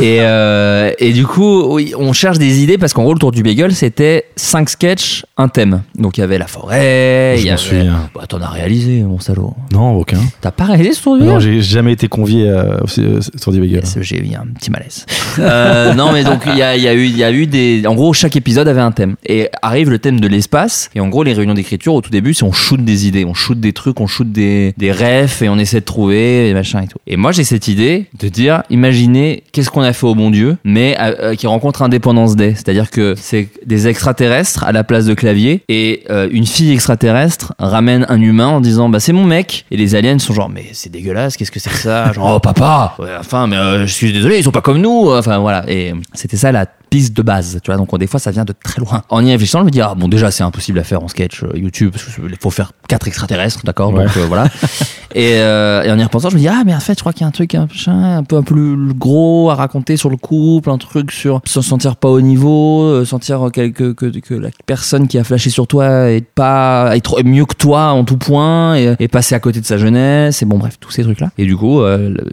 Et, 0.00 0.18
euh, 0.20 0.90
et 0.98 1.12
du 1.12 1.26
coup, 1.26 1.62
oui, 1.74 1.92
on 1.98 2.12
cherche 2.12 2.38
des 2.38 2.62
idées 2.62 2.78
parce 2.78 2.92
qu'en 2.92 3.02
gros, 3.02 3.12
le 3.14 3.18
tour 3.18 3.32
du 3.32 3.42
bagel, 3.42 3.74
c'était 3.74 4.24
cinq 4.36 4.68
sketchs, 4.70 5.24
un 5.36 5.48
thème. 5.48 5.82
Donc 5.96 6.18
il 6.18 6.20
y 6.20 6.24
avait 6.24 6.38
la 6.38 6.46
forêt, 6.46 7.36
il 7.38 7.44
y 7.44 7.48
avait. 7.48 7.56
souviens. 7.58 8.10
Bah, 8.14 8.22
t'en 8.28 8.40
as 8.40 8.48
réalisé, 8.48 9.02
mon 9.02 9.20
salaud. 9.20 9.54
Non, 9.72 9.92
aucun. 9.96 10.18
T'as 10.40 10.50
pas 10.50 10.64
réalisé 10.64 10.92
ce 10.94 11.02
tour 11.02 11.16
du 11.18 11.24
Non, 11.24 11.34
bagel 11.36 11.52
j'ai 11.54 11.62
jamais 11.62 11.92
été 11.92 12.08
convié 12.08 12.48
euh, 12.48 12.78
au- 12.80 13.00
euh, 13.00 13.20
des 13.52 13.60
bagels. 13.60 13.80
Yes, 13.84 13.98
J'ai 14.00 14.18
eu 14.18 14.34
un 14.34 14.46
petit 14.58 14.70
malaise. 14.70 15.06
Euh, 15.38 15.94
non, 15.94 16.12
mais 16.12 16.24
donc 16.24 16.42
il 16.46 16.56
y 16.56 16.62
a, 16.62 16.76
y 16.76 16.88
a 16.88 16.94
y 16.94 17.24
a 17.24 17.32
eu 17.32 17.46
des. 17.46 17.82
En 17.86 17.94
gros, 17.94 18.12
chaque 18.12 18.36
épisode 18.36 18.68
avait 18.68 18.80
un 18.80 18.92
thème. 18.92 19.16
Et 19.26 19.48
arrive 19.62 19.90
le 19.90 19.98
thème 19.98 20.20
de 20.20 20.28
l'espace. 20.28 20.90
Et 20.94 21.00
en 21.00 21.08
gros, 21.08 21.22
les 21.22 21.32
réunions 21.32 21.54
d'écriture 21.54 21.94
au 21.94 22.00
tout 22.00 22.10
début, 22.10 22.34
c'est 22.34 22.44
on 22.44 22.52
shoot 22.52 22.82
des 22.84 23.06
idées, 23.06 23.24
on 23.24 23.34
shoot 23.34 23.58
des 23.58 23.72
trucs, 23.72 24.00
on 24.00 24.06
shoot 24.06 24.30
des 24.30 24.74
des 24.76 24.92
refs 24.92 25.42
et 25.42 25.48
on 25.48 25.58
essaie 25.58 25.80
de 25.80 25.84
trouver 25.84 26.48
et 26.48 26.54
machin 26.54 26.82
et 26.82 26.86
tout. 26.86 26.98
Et 27.06 27.16
moi, 27.16 27.32
j'ai 27.32 27.44
cette 27.44 27.68
idée 27.68 28.06
de 28.18 28.28
dire, 28.28 28.62
imaginez 28.70 29.41
qu'est-ce 29.52 29.70
qu'on 29.70 29.82
a 29.82 29.92
fait 29.92 30.06
au 30.06 30.14
bon 30.14 30.30
Dieu, 30.30 30.56
mais 30.64 30.96
euh, 31.00 31.14
euh, 31.20 31.34
qui 31.34 31.46
rencontre 31.46 31.82
Indépendance 31.82 32.36
Day. 32.36 32.54
C'est-à-dire 32.54 32.90
que 32.90 33.14
c'est 33.16 33.48
des 33.66 33.88
extraterrestres 33.88 34.64
à 34.64 34.72
la 34.72 34.84
place 34.84 35.04
de 35.06 35.14
clavier 35.14 35.62
et 35.68 36.04
euh, 36.10 36.28
une 36.30 36.46
fille 36.46 36.72
extraterrestre 36.72 37.54
ramène 37.58 38.06
un 38.08 38.20
humain 38.20 38.48
en 38.48 38.60
disant 38.60 38.88
bah 38.88 39.00
c'est 39.00 39.12
mon 39.12 39.24
mec. 39.24 39.66
Et 39.70 39.76
les 39.76 39.94
aliens 39.94 40.18
sont 40.18 40.34
genre 40.34 40.48
mais 40.48 40.66
c'est 40.72 40.90
dégueulasse 40.90 41.36
qu'est-ce 41.36 41.50
que 41.50 41.60
c'est 41.60 41.70
que 41.70 41.76
ça? 41.76 42.12
Genre 42.12 42.32
oh 42.36 42.40
papa! 42.40 42.94
Ouais, 42.98 43.10
enfin 43.18 43.46
mais 43.46 43.56
euh, 43.56 43.86
je 43.86 43.92
suis 43.92 44.12
désolé 44.12 44.38
ils 44.38 44.44
sont 44.44 44.52
pas 44.52 44.60
comme 44.60 44.80
nous 44.80 45.10
enfin 45.12 45.38
voilà. 45.38 45.64
Et 45.68 45.92
c'était 46.14 46.36
ça 46.36 46.52
la 46.52 46.66
piste 46.92 47.16
de 47.16 47.22
base 47.22 47.58
tu 47.64 47.70
vois. 47.70 47.78
Donc 47.78 47.98
des 47.98 48.06
fois 48.06 48.20
ça 48.20 48.30
vient 48.30 48.44
de 48.44 48.52
très 48.62 48.80
loin. 48.82 49.02
En 49.08 49.24
y 49.24 49.30
réfléchissant 49.32 49.60
je 49.60 49.64
me 49.64 49.70
dis 49.70 49.80
ah 49.80 49.94
bon 49.96 50.08
déjà 50.08 50.30
c'est 50.30 50.42
impossible 50.44 50.78
à 50.78 50.84
faire 50.84 51.02
en 51.02 51.08
sketch 51.08 51.42
euh, 51.42 51.48
YouTube 51.56 51.90
parce 51.92 52.04
qu'il 52.04 52.36
faut 52.38 52.50
faire 52.50 52.72
quatre 52.86 53.08
extraterrestres 53.08 53.60
d'accord 53.64 53.92
Ouais. 53.94 54.04
donc 54.04 54.16
euh, 54.18 54.26
voilà. 54.28 54.44
Et, 55.14 55.34
euh, 55.40 55.82
et 55.82 55.90
en 55.90 55.98
y 55.98 56.02
repensant 56.02 56.30
je 56.30 56.36
me 56.36 56.40
dis 56.40 56.48
ah 56.48 56.62
mais 56.64 56.74
en 56.74 56.80
fait 56.80 56.94
je 56.94 57.00
crois 57.00 57.12
qu'il 57.12 57.20
y 57.20 57.24
a 57.24 57.28
un 57.28 57.32
truc 57.32 57.54
un, 57.54 57.68
un 57.86 58.22
peu 58.22 58.36
un 58.36 58.42
peu 58.42 58.54
plus 58.54 58.94
gros 58.94 59.50
à 59.50 59.54
raconter 59.54 59.98
sur 59.98 60.08
le 60.08 60.16
couple 60.16 60.70
un 60.70 60.78
truc 60.78 61.12
sur 61.12 61.42
se 61.44 61.60
sentir 61.60 61.96
pas 61.96 62.08
au 62.08 62.22
niveau 62.22 63.04
sentir 63.04 63.50
que, 63.52 63.68
que, 63.68 63.92
que, 63.92 64.34
la 64.34 64.48
personne 64.64 65.08
qui 65.08 65.18
a 65.18 65.24
flashé 65.24 65.50
sur 65.50 65.66
toi 65.66 66.10
est 66.10 66.24
pas 66.24 66.96
est 66.96 67.00
trop- 67.02 67.22
mieux 67.24 67.44
que 67.44 67.54
toi 67.54 67.88
en 67.92 68.04
tout 68.04 68.16
point 68.16 68.74
et, 68.76 68.94
et 69.00 69.08
passer 69.08 69.34
à 69.34 69.38
côté 69.40 69.60
de 69.60 69.66
sa 69.66 69.76
jeunesse 69.76 70.40
et 70.40 70.46
bon 70.46 70.56
bref 70.56 70.76
tous 70.80 70.90
ces 70.90 71.02
trucs 71.02 71.20
là 71.20 71.28
et 71.36 71.44
du 71.44 71.56
coup 71.58 71.80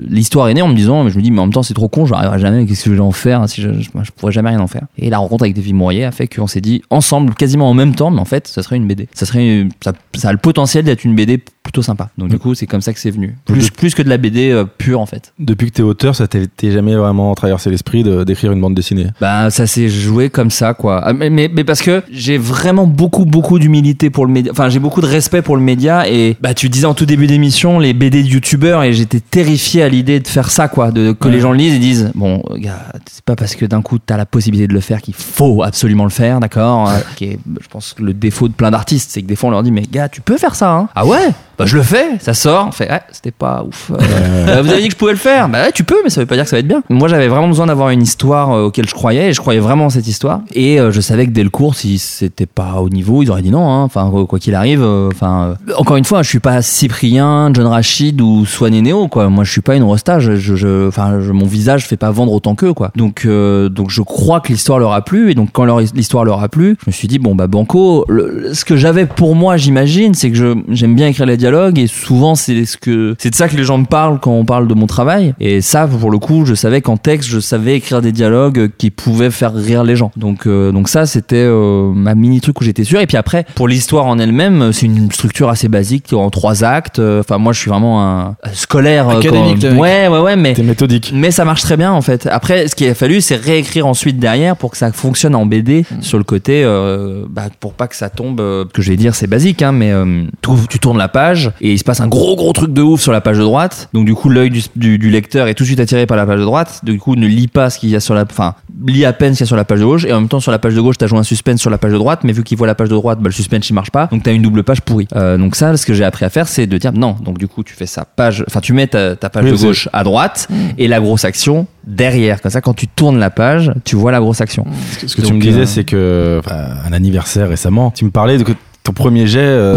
l'histoire 0.07 0.47
est 0.47 0.53
née 0.53 0.61
en 0.61 0.69
me 0.69 0.75
disant 0.75 1.03
mais 1.03 1.09
je 1.09 1.17
me 1.17 1.21
dis 1.21 1.31
mais 1.31 1.39
en 1.39 1.47
même 1.47 1.53
temps 1.53 1.63
c'est 1.63 1.73
trop 1.73 1.89
con 1.89 2.05
je 2.05 2.13
n'arriverai 2.13 2.39
jamais 2.39 2.65
qu'est-ce 2.65 2.85
que 2.85 2.91
je 2.91 2.95
vais 2.95 3.01
en 3.01 3.11
faire 3.11 3.47
si 3.49 3.61
je, 3.61 3.73
je, 3.73 3.89
moi, 3.93 4.03
je 4.05 4.11
pourrais 4.11 4.31
jamais 4.31 4.48
rien 4.49 4.59
en 4.59 4.67
faire. 4.67 4.85
Et 4.97 5.09
la 5.09 5.17
rencontre 5.17 5.43
avec 5.43 5.55
Davy 5.55 5.73
Mourier 5.73 6.05
a 6.05 6.11
fait 6.11 6.27
qu'on 6.27 6.47
s'est 6.47 6.61
dit 6.61 6.81
ensemble 6.89 7.33
quasiment 7.33 7.69
en 7.69 7.73
même 7.73 7.95
temps 7.95 8.11
mais 8.11 8.19
en 8.19 8.25
fait 8.25 8.47
ça 8.47 8.63
serait 8.63 8.77
une 8.77 8.87
BD 8.87 9.07
ça 9.13 9.25
serait 9.25 9.67
ça, 9.83 9.93
ça 10.15 10.29
a 10.29 10.31
le 10.31 10.37
potentiel 10.37 10.85
d'être 10.85 11.03
une 11.03 11.15
BD 11.15 11.41
plutôt 11.69 11.83
sympa 11.83 12.09
donc 12.17 12.29
du 12.29 12.39
coup 12.39 12.55
c'est 12.55 12.65
comme 12.65 12.81
ça 12.81 12.93
que 12.93 12.99
c'est 12.99 13.11
venu 13.11 13.37
plus 13.45 13.69
plus 13.69 13.93
que 13.93 14.01
de 14.01 14.09
la 14.09 14.17
BD 14.17 14.49
euh, 14.49 14.65
pure 14.65 14.99
en 14.99 15.05
fait 15.05 15.33
Depuis 15.37 15.67
que 15.69 15.75
t'es 15.75 15.83
auteur, 15.83 16.15
ça 16.15 16.27
t'est 16.27 16.71
jamais 16.71 16.95
vraiment 16.95 17.35
traversé 17.35 17.69
l'esprit 17.69 18.03
d'écrire 18.25 18.51
une 18.51 18.59
bande 18.61 18.73
dessinée? 18.73 19.07
Bah 19.21 19.51
ça 19.51 19.67
s'est 19.67 19.87
joué 19.87 20.29
comme 20.31 20.49
ça 20.49 20.73
quoi. 20.73 21.01
Ah, 21.05 21.13
Mais, 21.13 21.29
mais, 21.29 21.47
mais 21.53 21.63
parce 21.63 21.81
que 21.83 22.01
j'ai 22.11 22.37
vraiment 22.39 22.87
beaucoup 22.87 23.25
beaucoup 23.25 23.59
d'humilité 23.59 24.09
pour 24.09 24.25
le 24.25 24.31
média. 24.31 24.51
Enfin 24.51 24.69
j'ai 24.69 24.79
beaucoup 24.79 25.01
de 25.01 25.05
respect 25.05 25.41
pour 25.43 25.55
le 25.57 25.61
média 25.61 26.09
et 26.09 26.37
bah 26.41 26.53
tu 26.55 26.69
disais 26.69 26.85
en 26.87 26.93
tout 26.95 27.05
début 27.05 27.27
d'émission 27.27 27.77
les 27.77 27.93
BD 27.93 28.23
de 28.23 28.27
youtubeurs 28.27 28.81
et 28.83 28.93
j'étais 28.93 29.19
terrifié 29.19 29.83
à 29.83 29.89
l'idée 29.89 30.19
de 30.19 30.27
faire 30.27 30.49
ça 30.49 30.67
quoi, 30.67 30.91
de 30.91 31.11
que 31.11 31.27
Ouais. 31.27 31.35
les 31.35 31.39
gens 31.41 31.51
le 31.51 31.57
lisent 31.59 31.75
et 31.75 31.79
disent 31.79 32.11
bon 32.15 32.41
gars 32.57 32.79
c'est 33.09 33.23
pas 33.23 33.35
parce 33.35 33.55
que 33.55 33.65
d'un 33.65 33.81
coup 33.83 33.99
t'as 33.99 34.17
la 34.17 34.25
possibilité 34.25 34.67
de 34.67 34.73
le 34.73 34.79
faire 34.79 35.01
qu'il 35.01 35.13
faut 35.13 35.61
absolument 35.63 36.05
le 36.05 36.09
faire 36.09 36.39
d'accord. 36.39 36.89
Euh, 36.89 36.97
qui 37.15 37.25
est, 37.25 37.39
je 37.61 37.67
pense 37.67 37.93
que 37.93 38.01
le 38.01 38.13
défaut 38.13 38.47
de 38.47 38.53
plein 38.53 38.71
d'artistes 38.71 39.11
c'est 39.11 39.21
que 39.21 39.27
des 39.27 39.35
fois 39.35 39.49
on 39.49 39.51
leur 39.51 39.63
dit 39.63 39.71
mais 39.71 39.83
gars 39.91 40.09
tu 40.09 40.21
peux 40.21 40.37
faire 40.37 40.55
ça 40.55 40.73
hein. 40.73 40.89
Ah 40.95 41.05
ouais? 41.05 41.29
Bah 41.59 41.65
je 41.65 41.75
le 41.77 41.83
fais, 41.83 42.17
ça 42.19 42.33
sort, 42.33 42.67
on 42.69 42.71
fait 42.71 42.89
ouais, 42.89 43.01
c'était 43.11 43.31
pas 43.31 43.63
ouf. 43.67 43.91
Euh, 43.91 44.61
vous 44.63 44.69
avez 44.71 44.81
dit 44.81 44.87
que 44.87 44.93
je 44.93 44.97
pouvais 44.97 45.11
le 45.11 45.17
faire, 45.17 45.49
bah 45.49 45.63
ouais, 45.65 45.71
tu 45.73 45.83
peux, 45.83 45.97
mais 46.03 46.09
ça 46.09 46.21
veut 46.21 46.25
pas 46.25 46.35
dire 46.35 46.45
que 46.45 46.49
ça 46.49 46.55
va 46.55 46.61
être 46.61 46.67
bien. 46.67 46.81
Moi 46.89 47.07
j'avais 47.09 47.27
vraiment 47.27 47.49
besoin 47.49 47.67
d'avoir 47.67 47.89
une 47.89 48.01
histoire 48.01 48.51
euh, 48.51 48.63
auquel 48.67 48.87
je 48.87 48.93
croyais, 48.93 49.29
et 49.29 49.33
je 49.33 49.39
croyais 49.41 49.59
vraiment 49.59 49.85
en 49.85 49.89
cette 49.89 50.07
histoire. 50.07 50.41
Et 50.53 50.79
euh, 50.79 50.91
je 50.91 51.01
savais 51.01 51.25
que 51.27 51.31
dès 51.31 51.43
le 51.43 51.49
cours, 51.49 51.75
si 51.75 51.99
c'était 51.99 52.45
pas 52.45 52.75
au 52.81 52.89
niveau, 52.89 53.21
ils 53.23 53.29
auraient 53.29 53.41
dit 53.41 53.51
non. 53.51 53.69
hein. 53.69 53.83
Enfin 53.83 54.09
quoi 54.27 54.39
qu'il 54.39 54.55
arrive, 54.55 54.83
enfin 54.83 55.55
encore 55.77 55.97
une 55.97 56.05
fois, 56.05 56.23
je 56.23 56.29
suis 56.29 56.39
pas 56.39 56.61
Cyprien, 56.61 57.51
John 57.53 57.67
Rachid 57.67 58.21
ou 58.21 58.45
Swan 58.45 58.73
Neo 58.81 59.07
quoi. 59.09 59.27
Moi 59.29 59.43
je 59.43 59.51
suis 59.51 59.61
pas 59.61 59.75
une 59.75 59.83
rosta, 59.83 60.19
je, 60.19 60.35
je, 60.37 60.87
enfin 60.87 61.19
je- 61.21 61.31
mon 61.31 61.45
visage 61.45 61.85
fait 61.87 61.97
pas 61.97 62.11
vendre 62.11 62.31
autant 62.31 62.55
qu'eux 62.55 62.73
quoi. 62.73 62.91
Donc 62.95 63.23
euh, 63.25 63.67
donc 63.69 63.89
je 63.89 64.01
crois 64.01 64.39
que 64.39 64.47
l'histoire 64.53 64.79
leur 64.79 64.93
a 64.93 65.01
plu, 65.03 65.29
et 65.31 65.35
donc 65.35 65.49
quand 65.51 65.65
leur- 65.65 65.79
l'histoire 65.81 66.23
leur 66.23 66.41
a 66.41 66.47
plu, 66.49 66.77
je 66.81 66.85
me 66.87 66.91
suis 66.93 67.07
dit 67.07 67.19
bon 67.19 67.35
bah 67.35 67.47
banco. 67.47 68.05
le- 68.07 68.53
ce 68.53 68.63
que 68.65 68.77
j'avais 68.77 69.05
pour 69.05 69.35
moi, 69.35 69.57
j'imagine, 69.57 70.13
c'est 70.13 70.31
que 70.31 70.55
j'aime 70.69 70.95
bien 70.95 71.07
écrire 71.07 71.25
les 71.25 71.35
dialogues 71.37 71.48
et 71.77 71.87
souvent 71.87 72.35
c'est 72.35 72.65
ce 72.65 72.77
que 72.77 73.15
c'est 73.19 73.29
de 73.29 73.35
ça 73.35 73.47
que 73.47 73.55
les 73.55 73.63
gens 73.63 73.77
me 73.77 73.85
parlent 73.85 74.19
quand 74.19 74.31
on 74.31 74.45
parle 74.45 74.67
de 74.67 74.73
mon 74.73 74.87
travail. 74.87 75.33
Et 75.39 75.61
ça, 75.61 75.87
pour 75.87 76.11
le 76.11 76.17
coup, 76.19 76.45
je 76.45 76.53
savais 76.55 76.81
qu'en 76.81 76.97
texte, 76.97 77.29
je 77.29 77.39
savais 77.39 77.75
écrire 77.75 78.01
des 78.01 78.11
dialogues 78.11 78.69
qui 78.77 78.91
pouvaient 78.91 79.31
faire 79.31 79.53
rire 79.53 79.83
les 79.83 79.95
gens. 79.95 80.11
Donc 80.15 80.45
euh, 80.47 80.71
donc 80.71 80.89
ça, 80.89 81.05
c'était 81.05 81.35
euh, 81.37 81.91
ma 81.93 82.15
mini 82.15 82.41
truc 82.41 82.59
où 82.61 82.63
j'étais 82.63 82.83
sûr. 82.83 82.99
Et 82.99 83.07
puis 83.07 83.17
après, 83.17 83.45
pour 83.55 83.67
l'histoire 83.67 84.05
en 84.05 84.19
elle-même, 84.19 84.71
c'est 84.73 84.85
une 84.85 85.11
structure 85.11 85.49
assez 85.49 85.67
basique 85.69 86.13
en 86.13 86.29
trois 86.29 86.63
actes. 86.63 86.99
Enfin 86.99 87.37
moi, 87.37 87.53
je 87.53 87.59
suis 87.59 87.69
vraiment 87.69 88.01
un 88.03 88.35
scolaire. 88.53 89.09
euh, 89.09 89.19
Académique, 89.19 89.61
quand-. 89.61 89.77
Ouais 89.77 90.07
ouais 90.07 90.19
ouais, 90.19 90.35
mais 90.35 90.53
méthodique. 90.63 91.11
mais 91.13 91.31
ça 91.31 91.45
marche 91.45 91.61
très 91.61 91.77
bien 91.77 91.91
en 91.91 92.01
fait. 92.01 92.27
Après, 92.31 92.67
ce 92.67 92.75
qu'il 92.75 92.87
a 92.89 92.95
fallu, 92.95 93.21
c'est 93.21 93.35
réécrire 93.35 93.87
ensuite 93.87 94.19
derrière 94.19 94.55
pour 94.55 94.71
que 94.71 94.77
ça 94.77 94.91
fonctionne 94.91 95.35
en 95.35 95.45
BD 95.45 95.85
sur 96.01 96.17
le 96.17 96.23
côté, 96.23 96.63
euh, 96.63 97.25
bah, 97.29 97.43
pour 97.59 97.73
pas 97.73 97.87
que 97.87 97.95
ça 97.95 98.09
tombe. 98.09 98.39
euh, 98.39 98.65
que 98.73 98.81
je 98.81 98.89
vais 98.91 98.97
dire, 98.97 99.15
c'est 99.15 99.27
basique, 99.27 99.61
hein, 99.61 99.71
mais 99.71 99.91
euh, 99.91 100.23
tu, 100.41 100.49
tu 100.69 100.79
tournes 100.79 100.97
la 100.97 101.07
page 101.07 101.38
et 101.61 101.71
il 101.73 101.77
se 101.79 101.83
passe 101.83 102.01
un 102.01 102.07
gros 102.07 102.35
gros 102.35 102.53
truc 102.53 102.73
de 102.73 102.81
ouf 102.81 103.01
sur 103.01 103.11
la 103.11 103.21
page 103.21 103.37
de 103.37 103.43
droite. 103.43 103.89
Donc 103.93 104.05
du 104.05 104.13
coup, 104.15 104.29
l'œil 104.29 104.49
du, 104.49 104.61
du, 104.75 104.97
du 104.97 105.09
lecteur 105.09 105.47
est 105.47 105.53
tout 105.53 105.63
de 105.63 105.67
suite 105.67 105.79
attiré 105.79 106.05
par 106.05 106.17
la 106.17 106.25
page 106.25 106.39
de 106.39 106.45
droite. 106.45 106.79
Du 106.83 106.97
coup, 106.99 107.15
ne 107.15 107.27
lit 107.27 107.47
pas 107.47 107.69
ce 107.69 107.79
qu'il 107.79 107.89
y 107.89 107.95
a 107.95 107.99
sur 107.99 108.13
la, 108.13 108.23
enfin, 108.29 108.55
lit 108.85 109.05
à 109.05 109.13
peine 109.13 109.33
ce 109.33 109.37
qu'il 109.39 109.45
y 109.45 109.47
a 109.47 109.47
sur 109.47 109.55
la 109.55 109.65
page 109.65 109.79
de 109.79 109.85
gauche. 109.85 110.05
Et 110.05 110.13
en 110.13 110.19
même 110.19 110.29
temps, 110.29 110.39
sur 110.39 110.51
la 110.51 110.59
page 110.59 110.75
de 110.75 110.81
gauche, 110.81 110.97
t'as 110.97 111.07
joué 111.07 111.19
un 111.19 111.23
suspense 111.23 111.59
sur 111.61 111.69
la 111.69 111.77
page 111.77 111.91
de 111.91 111.97
droite, 111.97 112.21
mais 112.23 112.31
vu 112.33 112.43
qu'il 112.43 112.57
voit 112.57 112.67
la 112.67 112.75
page 112.75 112.89
de 112.89 112.95
droite, 112.95 113.19
bah, 113.19 113.27
le 113.29 113.33
suspense 113.33 113.69
il 113.69 113.73
marche 113.73 113.91
pas. 113.91 114.07
Donc 114.11 114.23
t'as 114.23 114.33
une 114.33 114.41
double 114.41 114.63
page 114.63 114.81
pourrie. 114.81 115.07
Euh, 115.15 115.37
donc 115.37 115.55
ça, 115.55 115.75
ce 115.77 115.85
que 115.85 115.93
j'ai 115.93 116.03
appris 116.03 116.25
à 116.25 116.29
faire, 116.29 116.47
c'est 116.47 116.67
de 116.67 116.77
dire 116.77 116.93
non. 116.93 117.15
Donc 117.23 117.37
du 117.37 117.47
coup, 117.47 117.63
tu 117.63 117.73
fais 117.73 117.85
sa 117.85 118.05
page, 118.05 118.43
enfin, 118.47 118.59
tu 118.61 118.73
mets 118.73 118.87
ta, 118.87 119.15
ta 119.15 119.29
page 119.29 119.45
Oui, 119.45 119.51
de 119.51 119.57
gauche 119.57 119.89
à 119.93 120.03
droite 120.03 120.47
et 120.77 120.87
la 120.87 120.99
grosse 120.99 121.25
action 121.25 121.67
derrière. 121.85 122.41
Comme 122.41 122.51
ça, 122.51 122.61
quand 122.61 122.73
tu 122.73 122.87
tournes 122.87 123.19
la 123.19 123.29
page, 123.29 123.71
tu 123.85 123.95
vois 123.95 124.11
la 124.11 124.19
grosse 124.19 124.41
action. 124.41 124.65
Ce 125.05 125.15
que 125.15 125.21
tu 125.21 125.27
Donc, 125.27 125.33
me 125.37 125.41
disais, 125.41 125.61
euh, 125.61 125.65
c'est 125.65 125.83
que 125.83 126.39
enfin, 126.39 126.65
un 126.87 126.93
anniversaire 126.93 127.49
récemment, 127.49 127.91
tu 127.91 128.05
me 128.05 128.11
parlais 128.11 128.37
de 128.37 128.43
que 128.43 128.51
ton 128.83 128.93
premier 128.93 129.27
jet. 129.27 129.39
euh, 129.39 129.75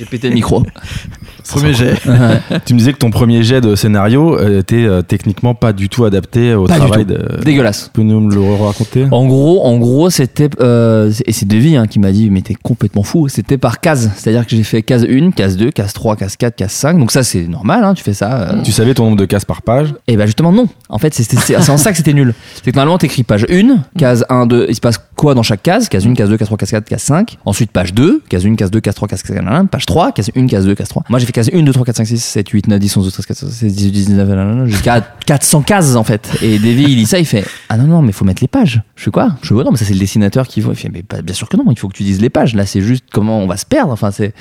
J'ai 0.00 0.06
pété 0.06 0.28
le 0.30 0.34
micro. 0.34 0.62
Premier 1.50 1.74
jet. 1.74 1.94
tu 2.64 2.72
me 2.74 2.78
disais 2.78 2.92
que 2.94 2.98
ton 2.98 3.10
premier 3.10 3.42
jet 3.42 3.60
de 3.60 3.74
scénario 3.74 4.38
était 4.58 4.84
euh, 4.86 5.02
techniquement 5.02 5.54
pas 5.54 5.72
du 5.74 5.88
tout 5.90 6.04
adapté 6.06 6.54
au 6.54 6.64
Pas 6.64 6.74
du 6.74 6.80
travail 6.80 7.04
tout. 7.04 7.12
de. 7.12 7.44
Dégueulasse. 7.44 7.90
Tu 7.92 8.00
peux 8.00 8.02
nous 8.02 8.30
le 8.30 8.40
raconter? 8.64 9.06
En 9.10 9.26
gros, 9.26 9.62
en 9.64 9.76
gros, 9.76 10.08
c'était 10.08 10.48
euh, 10.60 11.12
et 11.26 11.32
c'est 11.32 11.46
Devi 11.46 11.76
hein, 11.76 11.86
qui 11.86 11.98
m'a 11.98 12.12
dit 12.12 12.30
mais 12.30 12.40
t'es 12.40 12.54
complètement 12.54 13.02
fou. 13.02 13.28
C'était 13.28 13.58
par 13.58 13.80
case, 13.80 14.10
c'est-à-dire 14.16 14.46
que 14.46 14.56
j'ai 14.56 14.62
fait 14.62 14.82
case 14.82 15.04
1, 15.04 15.32
case 15.32 15.56
2, 15.58 15.70
case 15.70 15.92
3, 15.92 16.16
case 16.16 16.36
4, 16.36 16.56
case 16.56 16.72
5. 16.72 16.98
Donc 16.98 17.10
ça 17.10 17.22
c'est 17.22 17.46
normal, 17.46 17.84
hein, 17.84 17.92
tu 17.92 18.02
fais 18.02 18.14
ça. 18.14 18.52
euh. 18.52 18.62
Tu 18.62 18.72
savais 18.72 18.94
ton 18.94 19.04
nombre 19.04 19.18
de 19.18 19.26
cases 19.26 19.44
par 19.44 19.60
page? 19.60 19.92
Et 20.08 20.16
bah 20.16 20.24
justement 20.24 20.52
non. 20.52 20.66
En 20.88 20.98
fait, 20.98 21.12
c'est 21.12 21.56
en 21.68 21.76
ça 21.76 21.90
que 21.90 21.96
c'était 21.98 22.14
nul. 22.14 22.32
C'est 22.62 22.70
que 22.70 22.76
normalement 22.76 22.96
t'écris 22.98 23.22
page 23.22 23.44
1, 23.50 23.78
case 23.98 24.24
1, 24.30 24.46
2, 24.46 24.66
il 24.70 24.74
se 24.74 24.80
passe 24.80 24.98
quoi 25.20 25.34
dans 25.34 25.42
chaque 25.42 25.62
case? 25.62 25.88
Case 25.90 26.06
1, 26.06 26.14
case 26.14 26.30
2, 26.30 26.36
case 26.38 26.48
3, 26.48 26.56
case 26.56 26.70
4, 26.70 26.88
case 26.88 27.02
5. 27.02 27.38
Ensuite 27.44 27.70
page 27.70 27.92
2, 27.92 28.22
case 28.28 28.44
1, 28.46 28.56
case 28.56 28.70
2, 28.70 28.80
case 28.80 28.94
3, 28.94 29.06
case 29.08 29.22
4, 29.22 29.36
nanana. 29.42 29.64
page 29.66 29.84
3, 29.84 30.12
case 30.12 30.30
1, 30.34 30.46
case 30.46 30.64
2, 30.64 30.74
case 30.74 30.88
3. 30.88 31.04
Moi 31.10 31.18
j'ai 31.18 31.26
fait 31.26 31.32
case 31.32 31.50
1, 31.52 31.62
2, 31.62 31.72
3, 31.72 31.84
4, 31.84 31.96
5, 31.98 32.06
6, 32.06 32.18
7, 32.24 32.48
8, 32.48 32.68
9, 32.68 32.78
10, 32.78 32.96
11, 32.96 33.04
12, 33.04 33.12
13, 33.12 33.26
14, 33.26 33.52
16, 33.52 33.74
18, 33.74 33.90
19, 33.90 34.28
nanana, 34.28 34.66
jusqu'à 34.66 35.00
400 35.26 35.62
cases 35.62 35.94
en 35.94 36.04
fait. 36.04 36.30
Et 36.42 36.58
Davy 36.58 36.84
il 36.84 36.96
lit 36.96 37.06
ça, 37.06 37.18
il 37.18 37.26
fait 37.26 37.44
Ah 37.68 37.76
non, 37.76 37.84
non, 37.84 38.00
mais 38.02 38.12
faut 38.12 38.24
mettre 38.24 38.42
les 38.42 38.48
pages. 38.48 38.82
Je 38.96 39.04
fais 39.04 39.10
quoi? 39.10 39.36
Je 39.42 39.48
fais 39.48 39.54
Ouais, 39.54 39.64
non, 39.64 39.72
mais 39.72 39.76
ça 39.76 39.84
c'est 39.84 39.92
le 39.92 40.00
dessinateur 40.00 40.48
qui 40.48 40.62
voit. 40.62 40.72
Il 40.72 40.76
fait 40.76 40.88
Mais 40.90 41.04
bien 41.22 41.34
sûr 41.34 41.48
que 41.48 41.56
non, 41.58 41.64
il 41.70 41.78
faut 41.78 41.88
que 41.88 41.96
tu 41.96 42.02
dises 42.02 42.20
les 42.20 42.30
pages. 42.30 42.54
Là 42.54 42.64
c'est 42.64 42.80
juste 42.80 43.04
comment 43.12 43.40
on 43.40 43.46
va 43.46 43.58
se 43.58 43.66
perdre. 43.66 43.92
Enfin, 43.92 44.10
c'est. 44.10 44.32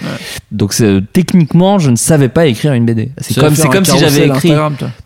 Donc 0.52 0.72
c'est- 0.74 1.02
techniquement, 1.12 1.78
je 1.80 1.90
ne 1.92 1.96
savais 1.96 2.30
pas 2.30 2.46
écrire 2.46 2.74
une 2.74 2.86
BD. 2.86 3.12
C'est 3.18 3.36
comme, 3.38 3.56
c'est 3.56 3.68
comme 3.68 3.86
si 3.86 3.98
j'avais 4.00 4.28
écrit. 4.28 4.54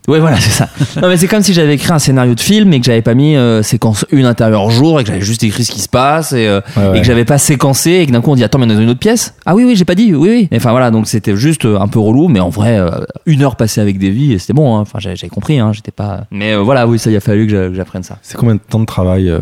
Ouais, 0.07 0.19
voilà, 0.19 0.39
c'est 0.39 0.51
ça. 0.51 0.69
Non, 1.01 1.07
mais 1.07 1.17
c'est 1.17 1.27
comme 1.27 1.41
si 1.41 1.53
j'avais 1.53 1.75
écrit 1.75 1.91
un 1.91 1.99
scénario 1.99 2.35
de 2.35 2.39
film 2.39 2.73
et 2.73 2.79
que 2.79 2.85
j'avais 2.85 3.01
pas 3.01 3.13
mis 3.13 3.35
euh, 3.35 3.63
séquence 3.63 4.05
1 4.11 4.25
intérieur 4.25 4.69
jour 4.69 4.99
et 4.99 5.03
que 5.03 5.07
j'avais 5.09 5.21
juste 5.21 5.43
écrit 5.43 5.62
ce 5.63 5.71
qui 5.71 5.81
se 5.81 5.89
passe 5.89 6.33
et, 6.33 6.47
euh, 6.47 6.61
Ouais, 6.77 6.87
ouais. 6.89 6.97
et 6.97 7.01
que 7.01 7.05
j'avais 7.07 7.25
pas 7.25 7.37
séquencé 7.37 7.91
et 7.91 8.05
que 8.07 8.11
d'un 8.11 8.21
coup 8.21 8.31
on 8.31 8.35
dit 8.35 8.43
attends, 8.43 8.59
mais 8.59 8.65
on 8.65 8.69
est 8.69 8.75
dans 8.75 8.81
une 8.81 8.89
autre 8.89 8.99
pièce. 8.99 9.33
Ah 9.45 9.55
oui, 9.55 9.63
oui, 9.65 9.75
j'ai 9.75 9.85
pas 9.85 9.95
dit, 9.95 10.13
oui, 10.13 10.29
oui. 10.29 10.47
Et 10.51 10.57
Enfin 10.57 10.71
voilà, 10.71 10.91
donc 10.91 11.07
c'était 11.07 11.35
juste 11.35 11.65
euh, 11.65 11.79
un 11.79 11.87
peu 11.87 11.99
relou, 11.99 12.27
mais 12.27 12.39
en 12.39 12.49
vrai, 12.49 12.77
euh, 12.79 12.89
une 13.25 13.41
heure 13.43 13.55
passée 13.55 13.81
avec 13.81 13.97
et 14.33 14.37
c'était 14.39 14.53
bon. 14.53 14.75
hein. 14.77 14.81
Enfin, 14.81 14.99
j'avais 14.99 15.15
compris, 15.29 15.59
hein, 15.59 15.71
j'étais 15.73 15.91
pas. 15.91 16.21
Mais 16.31 16.53
euh, 16.53 16.59
voilà, 16.59 16.87
oui, 16.87 16.99
ça, 16.99 17.09
il 17.09 17.15
a 17.15 17.19
fallu 17.19 17.45
que 17.47 17.51
j'a- 17.51 17.69
que 17.69 17.73
j'apprenne 17.75 18.03
ça. 18.03 18.17
C'est 18.21 18.37
combien 18.37 18.55
de 18.55 18.59
temps 18.59 18.79
de 18.79 18.85
travail 18.85 19.29
euh, 19.29 19.39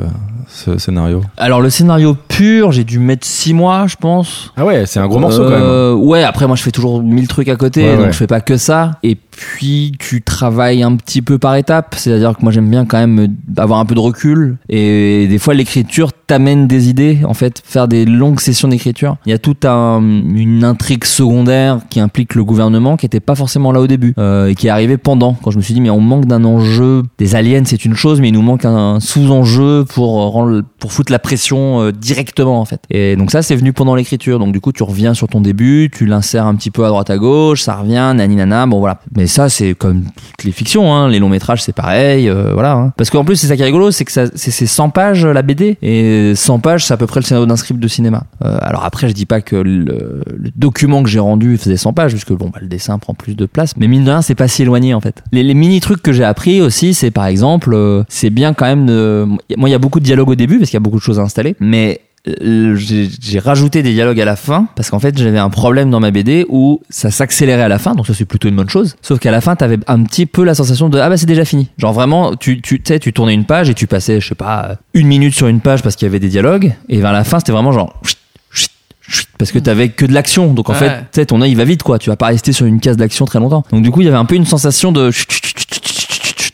ce 0.47 0.78
scénario? 0.78 1.22
Alors 1.38 1.61
le 1.61 1.69
scénario 1.69 2.15
pur, 2.28 2.72
j'ai 2.72 2.84
dû 2.84 2.99
mettre 2.99 3.26
6 3.26 3.53
mois, 3.53 3.86
je 3.88 3.95
pense. 3.95 4.51
Ah 4.57 4.65
ouais, 4.65 4.86
c'est 4.86 4.99
un 4.99 5.07
gros 5.07 5.19
morceau 5.19 5.43
quand 5.43 5.49
même. 5.51 5.99
Ouais, 6.03 6.24
après 6.24 6.47
moi 6.47 6.55
je 6.55 6.63
fais 6.63 6.72
toujours 6.72 7.01
mille 7.01 7.28
trucs 7.28 7.47
à 7.49 7.55
côté, 7.55 7.84
Ouais, 7.86 7.97
donc 7.97 8.07
je 8.07 8.17
fais 8.17 8.28
pas 8.28 8.41
que 8.41 8.57
ça. 8.57 8.91
Et 9.03 9.15
puis 9.15 9.31
tu 9.32 10.22
travailles 10.22 10.84
un 10.84 10.96
petit 10.96 11.22
peu 11.22 11.38
par 11.38 11.56
étapes, 11.56 11.96
c'est-à-dire 11.98 12.38
que 12.38 12.42
moi 12.44 12.52
j'aime 12.52 12.70
bien 12.70 12.86
quand 12.86 12.98
même 12.98 13.36
avoir 13.58 13.80
un 13.80 13.86
peu 13.86 13.96
de 13.96 14.00
recul. 14.00 14.58
Et 14.70 15.28
des 15.28 15.40
fois 15.40 15.54
l'écriture 15.54 16.12
t'amène 16.14 16.68
des 16.68 16.90
idées, 16.90 17.20
en 17.26 17.34
fait, 17.34 17.62
faire 17.66 17.88
des 17.88 18.06
longues 18.06 18.40
sessions 18.40 18.68
d'écriture. 18.68 19.18
Il 19.26 19.32
y 19.32 19.34
a 19.34 19.38
toute 19.38 19.66
un, 19.66 20.02
une 20.02 20.64
intrigue 20.64 21.04
secondaire 21.04 21.80
qui 21.90 22.00
implique 22.00 22.36
le 22.36 22.44
gouvernement 22.44 22.98
qui 22.98 23.06
était 23.06 23.20
pas 23.20 23.36
forcément 23.36 23.72
là 23.72 23.82
au 23.82 23.88
début 23.88 24.14
euh, 24.18 24.48
et 24.48 24.56
qui 24.56 24.68
est 24.68 24.70
arrivé 24.70 24.98
pendant. 24.98 25.34
Quand 25.34 25.52
je 25.52 25.58
me 25.58 25.62
suis 25.62 25.74
dit 25.74 25.82
mais 25.82 25.90
on 25.90 26.00
manque 26.00 26.26
d'un 26.26 26.44
enjeu, 26.44 27.04
des 27.18 27.36
aliens 27.36 27.64
c'est 27.66 27.86
une 27.86 27.96
chose, 27.96 28.22
mais 28.22 28.30
il 28.30 28.34
nous 28.34 28.42
manque 28.42 28.66
un 28.66 29.00
sous-enjeu 29.00 29.86
pour 29.86 30.46
pour 30.80 30.94
foutre 30.94 31.12
la 31.12 31.20
pression 31.20 31.82
euh, 31.82 31.92
directement 31.92 32.60
en 32.60 32.66
fait. 32.66 32.82
Et 32.90 33.16
donc 33.16 33.32
ça 33.32 33.42
c'est 33.42 33.56
venu 33.56 33.74
pendant 33.74 33.96
l'écriture. 33.96 34.40
Donc 34.40 34.54
du 34.54 34.60
coup 34.60 34.72
tu 34.72 34.84
reviens 34.84 35.14
sur 35.14 35.28
ton 35.28 35.42
début, 35.42 35.90
tu 35.94 36.06
l'insères 36.06 36.46
un 36.46 36.56
petit 36.56 36.72
peu 36.72 36.86
à 36.86 36.90
droite 36.90 37.10
à 37.10 37.18
gauche, 37.18 37.62
ça 37.62 37.76
revient, 37.76 38.14
nani 38.16 38.36
nana, 38.36 38.66
bon 38.66 38.80
voilà. 38.80 39.00
Ça 39.28 39.49
c'est 39.49 39.74
comme 39.74 40.03
toutes 40.03 40.43
les 40.45 40.51
fictions, 40.51 40.93
hein. 40.93 41.07
les 41.09 41.19
longs 41.19 41.30
métrages 41.30 41.61
c'est 41.63 41.74
pareil, 41.76 42.30
euh, 42.30 42.51
voilà. 42.53 42.74
hein. 42.74 42.93
Parce 42.97 43.09
qu'en 43.09 43.24
plus 43.26 43.36
c'est 43.36 43.47
ça 43.47 43.55
qui 43.55 43.61
est 43.61 43.65
rigolo, 43.65 43.91
c'est 43.91 44.05
que 44.05 44.11
c'est, 44.11 44.30
c'est 44.36 44.65
100 44.65 44.89
pages 44.89 45.26
la 45.26 45.41
BD 45.41 45.78
et 45.82 46.34
100 46.36 46.59
pages 46.59 46.86
c'est 46.86 46.93
à 46.93 46.97
peu 46.97 47.07
près 47.07 47.19
le 47.19 47.26
scénario 47.26 47.45
d'un 47.45 47.55
script 47.55 47.80
de 47.80 47.88
cinéma. 47.88 48.24
Euh, 48.43 48.57
alors 48.61 48.84
après 48.86 49.07
je 49.09 49.13
dis 49.13 49.26
pas 49.26 49.41
que 49.41 49.55
le, 49.55 50.24
le 50.28 50.49
document 50.55 51.03
que 51.03 51.09
j'ai 51.09 51.19
rendu 51.19 51.57
faisait 51.57 51.78
100 51.78 51.93
pages, 51.93 52.11
puisque 52.11 52.34
bon 52.34 52.49
bah, 52.49 52.59
le 52.61 52.67
dessin 52.67 52.97
prend 52.99 53.13
plus 53.13 53.36
de 53.36 53.45
place, 53.45 53.76
mais 53.78 53.88
mine 53.88 54.03
de 54.03 54.09
rien 54.11 54.22
c'est 54.22 54.36
pas 54.36 54.47
si 54.47 54.61
éloigné 54.63 54.93
en 54.93 55.01
fait. 55.01 55.24
Les, 55.32 55.43
les 55.43 55.53
mini 55.53 55.80
trucs 55.80 56.01
que 56.01 56.11
j'ai 56.13 56.24
appris 56.24 56.61
aussi, 56.61 56.93
c'est 56.93 57.11
par 57.11 57.26
exemple, 57.26 57.74
euh, 57.74 58.03
c'est 58.09 58.30
bien 58.30 58.53
quand 58.53 58.65
même 58.65 58.86
de, 58.86 59.26
moi 59.57 59.69
il 59.69 59.72
y 59.72 59.76
a 59.76 59.80
beaucoup 59.80 59.99
de 59.99 60.05
dialogues 60.05 60.30
au 60.30 60.36
début 60.36 60.57
parce 60.59 60.69
qu'il 60.69 60.78
y 60.78 60.82
a 60.82 60.82
beaucoup 60.82 60.97
de 60.97 61.03
choses 61.03 61.19
à 61.19 61.24
installer, 61.24 61.55
mais 61.59 61.99
euh, 62.01 62.11
j'ai 62.26 63.39
rajouté 63.39 63.82
des 63.82 63.93
dialogues 63.93 64.22
à 64.22 64.26
la 64.26 64.36
fin 64.36 64.67
parce 64.76 64.89
qu'en 64.91 64.99
fait 64.99 65.17
j'avais 65.17 65.39
un 65.39 65.49
problème 65.49 65.89
dans 65.89 65.99
ma 65.99 66.11
BD 66.11 66.45
où 66.49 66.82
ça 66.89 67.09
s'accélérait 67.09 67.63
à 67.63 67.67
la 67.67 67.80
fin 67.80 67.95
donc 67.95 68.05
ça 68.05 68.13
c'est 68.13 68.26
plutôt 68.26 68.47
une 68.47 68.55
bonne 68.55 68.69
chose 68.69 68.95
sauf 69.01 69.17
qu'à 69.19 69.32
la 69.32 69.41
fin 69.41 69.55
t'avais 69.55 69.80
un 69.88 70.03
petit 70.03 70.28
peu 70.28 70.43
la 70.43 70.53
sensation 70.53 70.88
de 70.89 70.99
ah 70.99 71.09
bah 71.09 71.17
c'est 71.17 71.26
déjà 71.26 71.45
fini 71.45 71.69
genre 71.80 71.93
vraiment 71.93 72.36
tu 72.36 72.61
tu 72.61 72.80
sais 72.86 72.99
tu 72.99 73.11
tournais 73.11 73.34
une 73.34 73.45
page 73.45 73.69
et 73.69 73.74
tu 73.74 73.88
passais 73.88 74.22
je 74.22 74.28
sais 74.28 74.36
pas 74.36 74.76
une 74.93 75.07
minute 75.07 75.34
sur 75.34 75.47
une 75.47 75.61
page 75.61 75.82
parce 75.82 75.95
qu'il 75.95 76.05
y 76.05 76.09
avait 76.09 76.19
des 76.19 76.30
dialogues 76.30 76.74
et 76.89 76.99
vers 77.01 77.11
la 77.13 77.24
fin 77.24 77.39
c'était 77.39 77.53
vraiment 77.53 77.72
genre 77.72 77.99
parce 79.39 79.51
que 79.51 79.57
t'avais 79.59 79.89
que 79.89 80.05
de 80.05 80.13
l'action 80.13 80.53
donc 80.53 80.69
en 80.69 80.74
Ouais. 80.74 80.80
fait 80.80 80.89
tu 80.99 81.05
sais 81.13 81.26
ton 81.26 81.41
œil 81.41 81.51
il 81.51 81.57
va 81.57 81.65
vite 81.65 81.82
quoi 81.82 81.97
tu 81.97 82.11
vas 82.11 82.17
pas 82.17 82.28
rester 82.28 82.53
sur 82.53 82.67
une 82.67 82.80
case 82.80 82.97
d'action 82.97 83.26
très 83.26 83.39
longtemps 83.39 83.63
donc 83.72 83.82
du 83.82 83.89
coup 83.89 84.01
il 84.01 84.05
y 84.05 84.07
avait 84.07 84.17
un 84.17 84.26
peu 84.26 84.36
une 84.36 84.45
sensation 84.45 84.91
de 84.91 85.09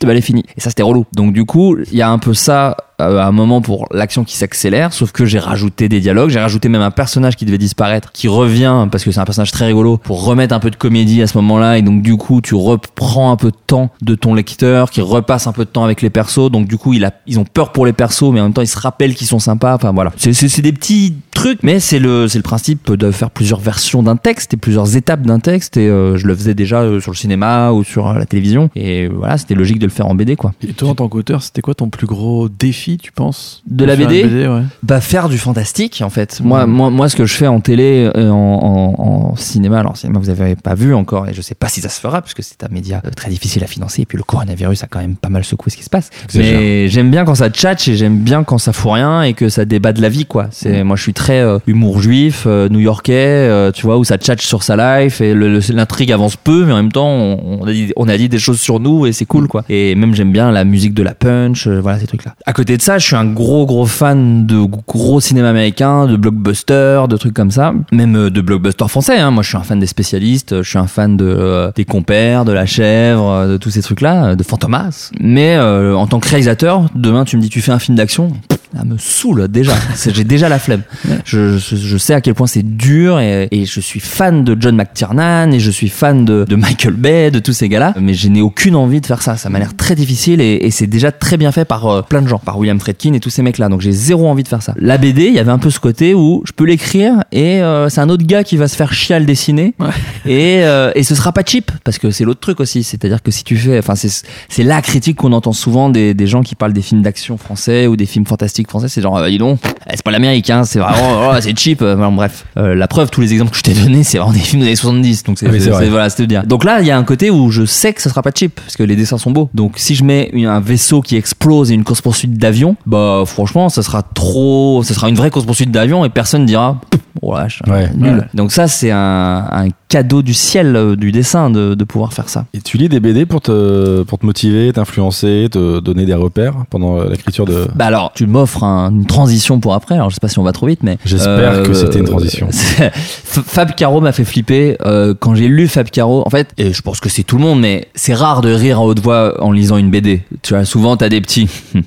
bah, 0.02 0.12
elle 0.12 0.16
est 0.16 0.20
finie 0.22 0.44
et 0.56 0.60
ça 0.60 0.70
c'était 0.70 0.82
relou 0.82 1.04
donc 1.12 1.32
du 1.34 1.44
coup 1.44 1.76
il 1.78 1.94
y 1.96 2.02
a 2.02 2.08
un 2.08 2.18
peu 2.18 2.32
ça 2.32 2.76
euh, 3.00 3.18
à 3.18 3.26
un 3.26 3.32
moment 3.32 3.60
pour 3.60 3.86
l'action 3.92 4.24
qui 4.24 4.36
s'accélère, 4.36 4.92
sauf 4.92 5.12
que 5.12 5.24
j'ai 5.24 5.38
rajouté 5.38 5.88
des 5.88 6.00
dialogues, 6.00 6.30
j'ai 6.30 6.40
rajouté 6.40 6.68
même 6.68 6.82
un 6.82 6.90
personnage 6.90 7.36
qui 7.36 7.44
devait 7.44 7.58
disparaître, 7.58 8.12
qui 8.12 8.28
revient 8.28 8.86
parce 8.90 9.04
que 9.04 9.12
c'est 9.12 9.20
un 9.20 9.24
personnage 9.24 9.52
très 9.52 9.66
rigolo 9.66 9.98
pour 9.98 10.24
remettre 10.24 10.54
un 10.54 10.60
peu 10.60 10.70
de 10.70 10.76
comédie 10.76 11.22
à 11.22 11.26
ce 11.26 11.36
moment-là 11.38 11.78
et 11.78 11.82
donc 11.82 12.02
du 12.02 12.16
coup 12.16 12.40
tu 12.40 12.54
reprends 12.54 13.30
un 13.30 13.36
peu 13.36 13.50
de 13.50 13.56
temps 13.66 13.90
de 14.02 14.14
ton 14.14 14.34
lecteur, 14.34 14.90
qui 14.90 15.00
repasse 15.00 15.46
un 15.46 15.52
peu 15.52 15.64
de 15.64 15.70
temps 15.70 15.84
avec 15.84 16.02
les 16.02 16.10
persos, 16.10 16.50
donc 16.50 16.66
du 16.66 16.76
coup 16.76 16.92
ils 16.92 17.38
ont 17.38 17.44
peur 17.44 17.72
pour 17.72 17.86
les 17.86 17.92
persos, 17.92 18.32
mais 18.32 18.40
en 18.40 18.44
même 18.44 18.52
temps 18.52 18.62
ils 18.62 18.66
se 18.66 18.78
rappellent 18.78 19.14
qu'ils 19.14 19.26
sont 19.26 19.38
sympas. 19.38 19.74
Enfin 19.74 19.92
voilà, 19.92 20.12
c'est 20.16 20.60
des 20.60 20.72
petits 20.72 21.14
trucs, 21.30 21.62
mais 21.62 21.80
c'est 21.80 21.98
le 21.98 22.26
c'est 22.28 22.38
le 22.38 22.42
principe 22.42 22.92
de 22.92 23.10
faire 23.10 23.30
plusieurs 23.30 23.60
versions 23.60 24.02
d'un 24.02 24.16
texte 24.16 24.54
et 24.54 24.56
plusieurs 24.56 24.96
étapes 24.96 25.22
d'un 25.22 25.38
texte 25.38 25.76
et 25.76 25.88
euh, 25.88 26.16
je 26.16 26.26
le 26.26 26.34
faisais 26.34 26.54
déjà 26.54 26.82
euh, 26.82 27.00
sur 27.00 27.12
le 27.12 27.16
cinéma 27.16 27.70
ou 27.72 27.84
sur 27.84 28.08
euh, 28.08 28.18
la 28.18 28.26
télévision 28.26 28.70
et 28.74 29.08
voilà 29.08 29.38
c'était 29.38 29.54
logique 29.54 29.78
de 29.78 29.86
le 29.86 29.92
faire 29.92 30.06
en 30.06 30.14
BD 30.14 30.36
quoi. 30.36 30.52
Et 30.66 30.72
toi, 30.72 30.90
en 30.90 30.94
tant 30.94 31.08
qu'auteur, 31.08 31.42
c'était 31.42 31.62
quoi 31.62 31.74
ton 31.74 31.88
plus 31.88 32.06
gros 32.06 32.48
défi, 32.48 32.87
tu 32.96 33.12
penses 33.12 33.62
De 33.66 33.84
la 33.84 33.96
BD? 33.96 34.24
ouais. 34.48 34.62
bah 34.82 35.00
faire 35.00 35.28
du 35.28 35.36
fantastique 35.38 36.00
en 36.04 36.10
fait. 36.10 36.40
Moi 36.42 36.64
Mhm. 36.66 36.72
moi 36.72 36.90
moi 36.90 37.08
ce 37.08 37.16
que 37.16 37.26
je 37.26 37.34
fais 37.34 37.46
en 37.46 37.60
télé 37.60 38.10
euh, 38.16 38.30
en, 38.30 38.94
en, 38.96 39.02
en 39.32 39.36
cinéma 39.36 39.80
alors 39.80 39.96
cinéma 39.96 40.18
vous 40.18 40.30
avez 40.30 40.56
pas 40.56 40.74
vu 40.74 40.94
encore 40.94 41.28
et 41.28 41.34
je 41.34 41.40
sais 41.42 41.54
pas 41.54 41.68
si 41.68 41.80
ça 41.80 41.88
se 41.88 42.00
fera 42.00 42.22
parce 42.22 42.34
que 42.34 42.42
c'est 42.42 42.62
un 42.64 42.68
média 42.70 43.02
euh, 43.04 43.10
très 43.10 43.28
difficile 43.30 43.62
à 43.64 43.66
financer 43.66 44.02
et 44.02 44.06
puis 44.06 44.16
le 44.16 44.24
coronavirus 44.24 44.84
a 44.84 44.86
quand 44.86 45.00
même 45.00 45.16
pas 45.16 45.28
mal 45.28 45.44
secoué 45.44 45.70
ce 45.70 45.76
qui 45.76 45.84
se 45.84 45.90
passe. 45.90 46.10
Mais 46.34 46.88
j'aime 46.88 47.10
bien 47.10 47.24
quand 47.24 47.34
ça 47.34 47.50
tchatche 47.50 47.88
et 47.88 47.96
j'aime 47.96 48.18
bien 48.20 48.44
quand 48.44 48.58
ça 48.58 48.72
fout 48.72 48.92
rien 48.92 49.22
et 49.22 49.34
que 49.34 49.48
ça 49.48 49.64
débat 49.64 49.92
de 49.92 50.00
la 50.00 50.08
vie 50.08 50.24
quoi. 50.24 50.46
C'est 50.50 50.84
moi 50.84 50.96
je 50.96 51.02
suis 51.02 51.14
très 51.14 51.40
euh, 51.40 51.58
humour 51.66 52.00
juif 52.00 52.44
euh, 52.46 52.68
new-yorkais 52.68 53.12
euh, 53.16 53.72
tu 53.72 53.82
vois 53.86 53.98
où 53.98 54.04
ça 54.04 54.16
tchatche 54.16 54.46
sur 54.46 54.62
sa 54.62 54.76
life 55.02 55.20
et 55.20 55.34
l'intrigue 55.34 56.12
avance 56.12 56.36
peu 56.36 56.64
mais 56.64 56.72
en 56.72 56.76
même 56.76 56.92
temps 56.92 57.08
on, 57.10 57.58
on 57.62 57.66
a 57.66 57.72
dit, 57.72 57.92
on 57.96 58.08
a 58.08 58.16
dit 58.16 58.28
des 58.28 58.38
choses 58.38 58.60
sur 58.60 58.80
nous 58.80 59.06
et 59.06 59.12
c'est 59.12 59.24
cool 59.26 59.48
quoi. 59.48 59.64
Et 59.68 59.94
même 59.94 60.14
j'aime 60.14 60.32
bien 60.32 60.50
la 60.52 60.64
musique 60.64 60.94
de 60.94 61.02
la 61.02 61.14
punch 61.14 61.66
euh, 61.66 61.80
voilà 61.80 61.98
ces 61.98 62.06
trucs 62.06 62.24
là 62.24 62.34
à 62.46 62.52
côté 62.52 62.77
de 62.78 62.82
ça 62.82 62.98
je 62.98 63.06
suis 63.06 63.16
un 63.16 63.26
gros 63.26 63.66
gros 63.66 63.86
fan 63.86 64.46
de 64.46 64.60
gros 64.86 65.20
cinéma 65.20 65.50
américain 65.50 66.06
de 66.06 66.16
blockbusters 66.16 67.08
de 67.08 67.16
trucs 67.16 67.34
comme 67.34 67.50
ça. 67.50 67.74
Même 67.92 68.16
euh, 68.16 68.30
de 68.30 68.40
blockbusters 68.40 68.90
français 68.90 69.18
hein. 69.18 69.30
moi 69.30 69.42
je 69.42 69.48
suis 69.48 69.58
un 69.58 69.62
fan 69.62 69.78
des 69.78 69.86
spécialistes 69.86 70.62
je 70.62 70.68
suis 70.68 70.78
un 70.78 70.86
fan 70.86 71.16
de 71.16 71.26
euh, 71.26 71.70
des 71.74 71.84
compères 71.84 72.44
de 72.44 72.52
la 72.52 72.66
chèvre 72.66 73.30
euh, 73.30 73.52
de 73.52 73.56
tous 73.56 73.70
ces 73.70 73.82
trucs 73.82 74.00
là 74.00 74.36
de 74.36 74.42
Fantomas. 74.42 75.10
Mais 75.20 75.58
en 75.58 76.06
tant 76.06 76.20
que 76.20 76.28
réalisateur 76.28 76.88
demain 76.94 77.24
tu 77.24 77.36
me 77.36 77.42
dis 77.42 77.48
tu 77.48 77.60
fais 77.60 77.72
un 77.72 77.78
film 77.78 77.96
d'action 77.96 78.32
ça 78.76 78.84
me 78.84 78.98
saoule 78.98 79.48
déjà. 79.48 79.72
J'ai 80.12 80.24
déjà 80.24 80.48
la 80.48 80.58
flemme. 80.58 80.82
Je, 81.24 81.58
je, 81.58 81.96
sais 81.96 82.14
à 82.14 82.20
quel 82.20 82.34
point 82.34 82.46
c'est 82.46 82.62
dur 82.62 83.18
et, 83.18 83.48
je 83.64 83.80
suis 83.80 84.00
fan 84.00 84.44
de 84.44 84.56
John 84.58 84.76
McTiernan 84.76 85.52
et 85.52 85.60
je 85.60 85.70
suis 85.70 85.88
fan 85.88 86.24
de, 86.24 86.44
de 86.44 86.56
Michael 86.56 86.94
Bay, 86.94 87.30
de 87.30 87.38
tous 87.38 87.52
ces 87.52 87.68
gars-là, 87.68 87.94
mais 88.00 88.14
je 88.14 88.28
n'ai 88.28 88.40
aucune 88.40 88.76
envie 88.76 89.00
de 89.00 89.06
faire 89.06 89.22
ça. 89.22 89.36
Ça 89.36 89.48
m'a 89.48 89.58
l'air 89.58 89.74
très 89.74 89.94
difficile 89.94 90.40
et, 90.40 90.70
c'est 90.70 90.86
déjà 90.86 91.10
très 91.10 91.36
bien 91.36 91.50
fait 91.50 91.64
par 91.64 92.04
plein 92.06 92.22
de 92.22 92.28
gens, 92.28 92.38
par 92.38 92.58
William 92.58 92.67
Friedkin 92.78 93.12
et 93.14 93.20
tous 93.20 93.30
ces 93.30 93.42
mecs-là. 93.42 93.68
Donc 93.68 93.80
j'ai 93.80 93.92
zéro 93.92 94.28
envie 94.28 94.42
de 94.42 94.48
faire 94.48 94.62
ça. 94.62 94.74
La 94.78 94.98
BD, 94.98 95.26
il 95.28 95.34
y 95.34 95.38
avait 95.38 95.50
un 95.50 95.58
peu 95.58 95.70
ce 95.70 95.80
côté 95.80 96.14
où 96.14 96.42
je 96.44 96.52
peux 96.52 96.64
l'écrire 96.64 97.24
et 97.32 97.62
euh, 97.62 97.88
c'est 97.88 98.00
un 98.00 98.08
autre 98.10 98.24
gars 98.26 98.44
qui 98.44 98.56
va 98.56 98.68
se 98.68 98.76
faire 98.76 98.92
chier 98.92 99.14
à 99.14 99.18
le 99.18 99.24
dessiner 99.26 99.74
Ouais. 99.78 99.88
et, 100.26 100.64
euh, 100.64 100.90
et 100.94 101.02
ce 101.02 101.14
sera 101.14 101.32
pas 101.32 101.42
cheap 101.46 101.70
parce 101.84 101.98
que 101.98 102.10
c'est 102.10 102.24
l'autre 102.24 102.40
truc 102.40 102.60
aussi. 102.60 102.82
C'est-à-dire 102.82 103.22
que 103.22 103.30
si 103.30 103.44
tu 103.44 103.56
fais, 103.56 103.78
enfin 103.78 103.94
c'est 103.94 104.08
c'est 104.48 104.64
la 104.64 104.82
critique 104.82 105.16
qu'on 105.16 105.32
entend 105.32 105.52
souvent 105.52 105.88
des, 105.88 106.14
des 106.14 106.26
gens 106.26 106.42
qui 106.42 106.54
parlent 106.54 106.72
des 106.72 106.82
films 106.82 107.02
d'action 107.02 107.36
français 107.38 107.86
ou 107.86 107.96
des 107.96 108.06
films 108.06 108.26
fantastiques 108.26 108.68
français, 108.68 108.88
c'est 108.88 109.00
genre 109.00 109.16
euh, 109.18 109.28
dis 109.28 109.38
donc, 109.38 109.58
eh, 109.64 109.90
c'est 109.94 110.02
pas 110.02 110.10
l'Amérique, 110.10 110.50
hein, 110.50 110.64
c'est 110.64 110.78
vraiment 110.80 111.30
oh, 111.30 111.34
c'est 111.40 111.56
cheap. 111.58 111.82
Euh, 111.82 111.96
bon, 111.96 112.12
bref, 112.12 112.44
Euh, 112.56 112.74
la 112.74 112.88
preuve, 112.88 113.10
tous 113.10 113.20
les 113.20 113.32
exemples 113.32 113.52
que 113.52 113.58
je 113.58 113.62
t'ai 113.62 113.74
donnés, 113.74 114.02
c'est 114.02 114.18
vraiment 114.18 114.32
des 114.32 114.38
films 114.40 114.60
des 114.62 114.66
années 114.68 114.76
70, 114.76 115.22
donc 115.24 115.38
c'est 115.38 115.46
c'est 115.50 115.60
c'est- 115.60 115.72
c'est- 115.72 115.88
voilà, 115.88 116.10
c'était 116.10 116.26
bien. 116.26 116.42
Donc 116.44 116.64
là, 116.64 116.80
il 116.80 116.86
y 116.86 116.90
a 116.90 116.98
un 116.98 117.04
côté 117.04 117.30
où 117.30 117.50
je 117.50 117.64
sais 117.64 117.92
que 117.92 118.02
ça 118.02 118.10
sera 118.10 118.22
pas 118.22 118.30
cheap 118.34 118.54
parce 118.60 118.76
que 118.76 118.82
les 118.82 118.96
dessins 118.96 119.18
sont 119.18 119.30
beaux. 119.30 119.48
Donc 119.54 119.74
si 119.76 119.94
je 119.94 120.02
mets 120.04 120.30
une- 120.32 120.46
un 120.46 120.60
vaisseau 120.60 121.00
qui 121.02 121.16
explose 121.16 121.70
et 121.70 121.74
une 121.74 121.84
course 121.84 122.00
poursuite 122.00 122.34
d'avion, 122.38 122.57
bah 122.86 123.22
franchement, 123.26 123.68
ça 123.68 123.82
sera 123.82 124.02
trop, 124.02 124.82
ça 124.84 124.94
sera 124.94 125.08
une 125.08 125.14
vraie 125.16 125.30
course 125.30 125.46
poursuite 125.46 125.70
d'avion 125.70 126.04
et 126.04 126.08
personne 126.08 126.46
dira. 126.46 126.80
Oh 127.22 127.32
vache, 127.32 127.62
Ouais. 127.66 127.90
nul. 127.96 128.18
Ouais. 128.18 128.24
Donc 128.34 128.52
ça, 128.52 128.68
c'est 128.68 128.90
un, 128.90 129.46
un 129.50 129.68
cadeau 129.88 130.22
du 130.22 130.34
ciel 130.34 130.76
euh, 130.76 130.96
du 130.96 131.12
dessin 131.12 131.48
de, 131.50 131.74
de 131.74 131.84
pouvoir 131.84 132.12
faire 132.12 132.28
ça. 132.28 132.44
Et 132.54 132.60
tu 132.60 132.76
lis 132.76 132.88
des 132.88 133.00
BD 133.00 133.24
pour 133.26 133.40
te, 133.40 134.02
pour 134.02 134.18
te 134.18 134.26
motiver, 134.26 134.72
t'influencer, 134.72 135.48
te 135.50 135.80
donner 135.80 136.04
des 136.04 136.14
repères 136.14 136.54
pendant 136.70 137.02
l'écriture 137.04 137.46
de. 137.46 137.66
Bah 137.74 137.86
alors, 137.86 138.12
tu 138.14 138.26
m'offres 138.26 138.64
un- 138.64 138.90
une 138.90 139.06
transition 139.06 139.60
pour 139.60 139.74
après. 139.74 139.94
Alors 139.94 140.10
je 140.10 140.14
sais 140.14 140.20
pas 140.20 140.28
si 140.28 140.38
on 140.38 140.42
va 140.42 140.52
trop 140.52 140.66
vite, 140.66 140.80
mais 140.82 140.98
J'espère 141.04 141.62
que 141.62 141.72
c'était 141.72 141.98
une 142.00 142.04
transition. 142.04 142.48
Fab 143.24 143.74
Caro 143.74 144.00
m'a 144.00 144.12
fait 144.12 144.24
flipper 144.24 144.76
euh, 144.84 145.14
quand 145.18 145.34
j'ai 145.34 145.48
lu 145.48 145.68
Fab 145.68 145.88
Caro. 145.90 146.22
En 146.26 146.30
fait, 146.30 146.48
et 146.58 146.72
je 146.72 146.82
pense 146.82 147.00
que 147.00 147.08
c'est 147.08 147.22
tout 147.22 147.36
le 147.36 147.42
monde, 147.42 147.60
mais 147.60 147.88
c'est 147.94 148.14
rare 148.14 148.40
de 148.40 148.52
rire 148.52 148.78
à 148.78 148.82
haute 148.82 149.00
voix 149.00 149.42
en 149.42 149.52
lisant 149.52 149.76
une 149.76 149.90
BD. 149.90 150.22
Tu 150.42 150.54
vois, 150.54 150.64
souvent 150.64 150.96
t'as 150.96 151.08
des 151.08 151.20
petits. 151.20 151.48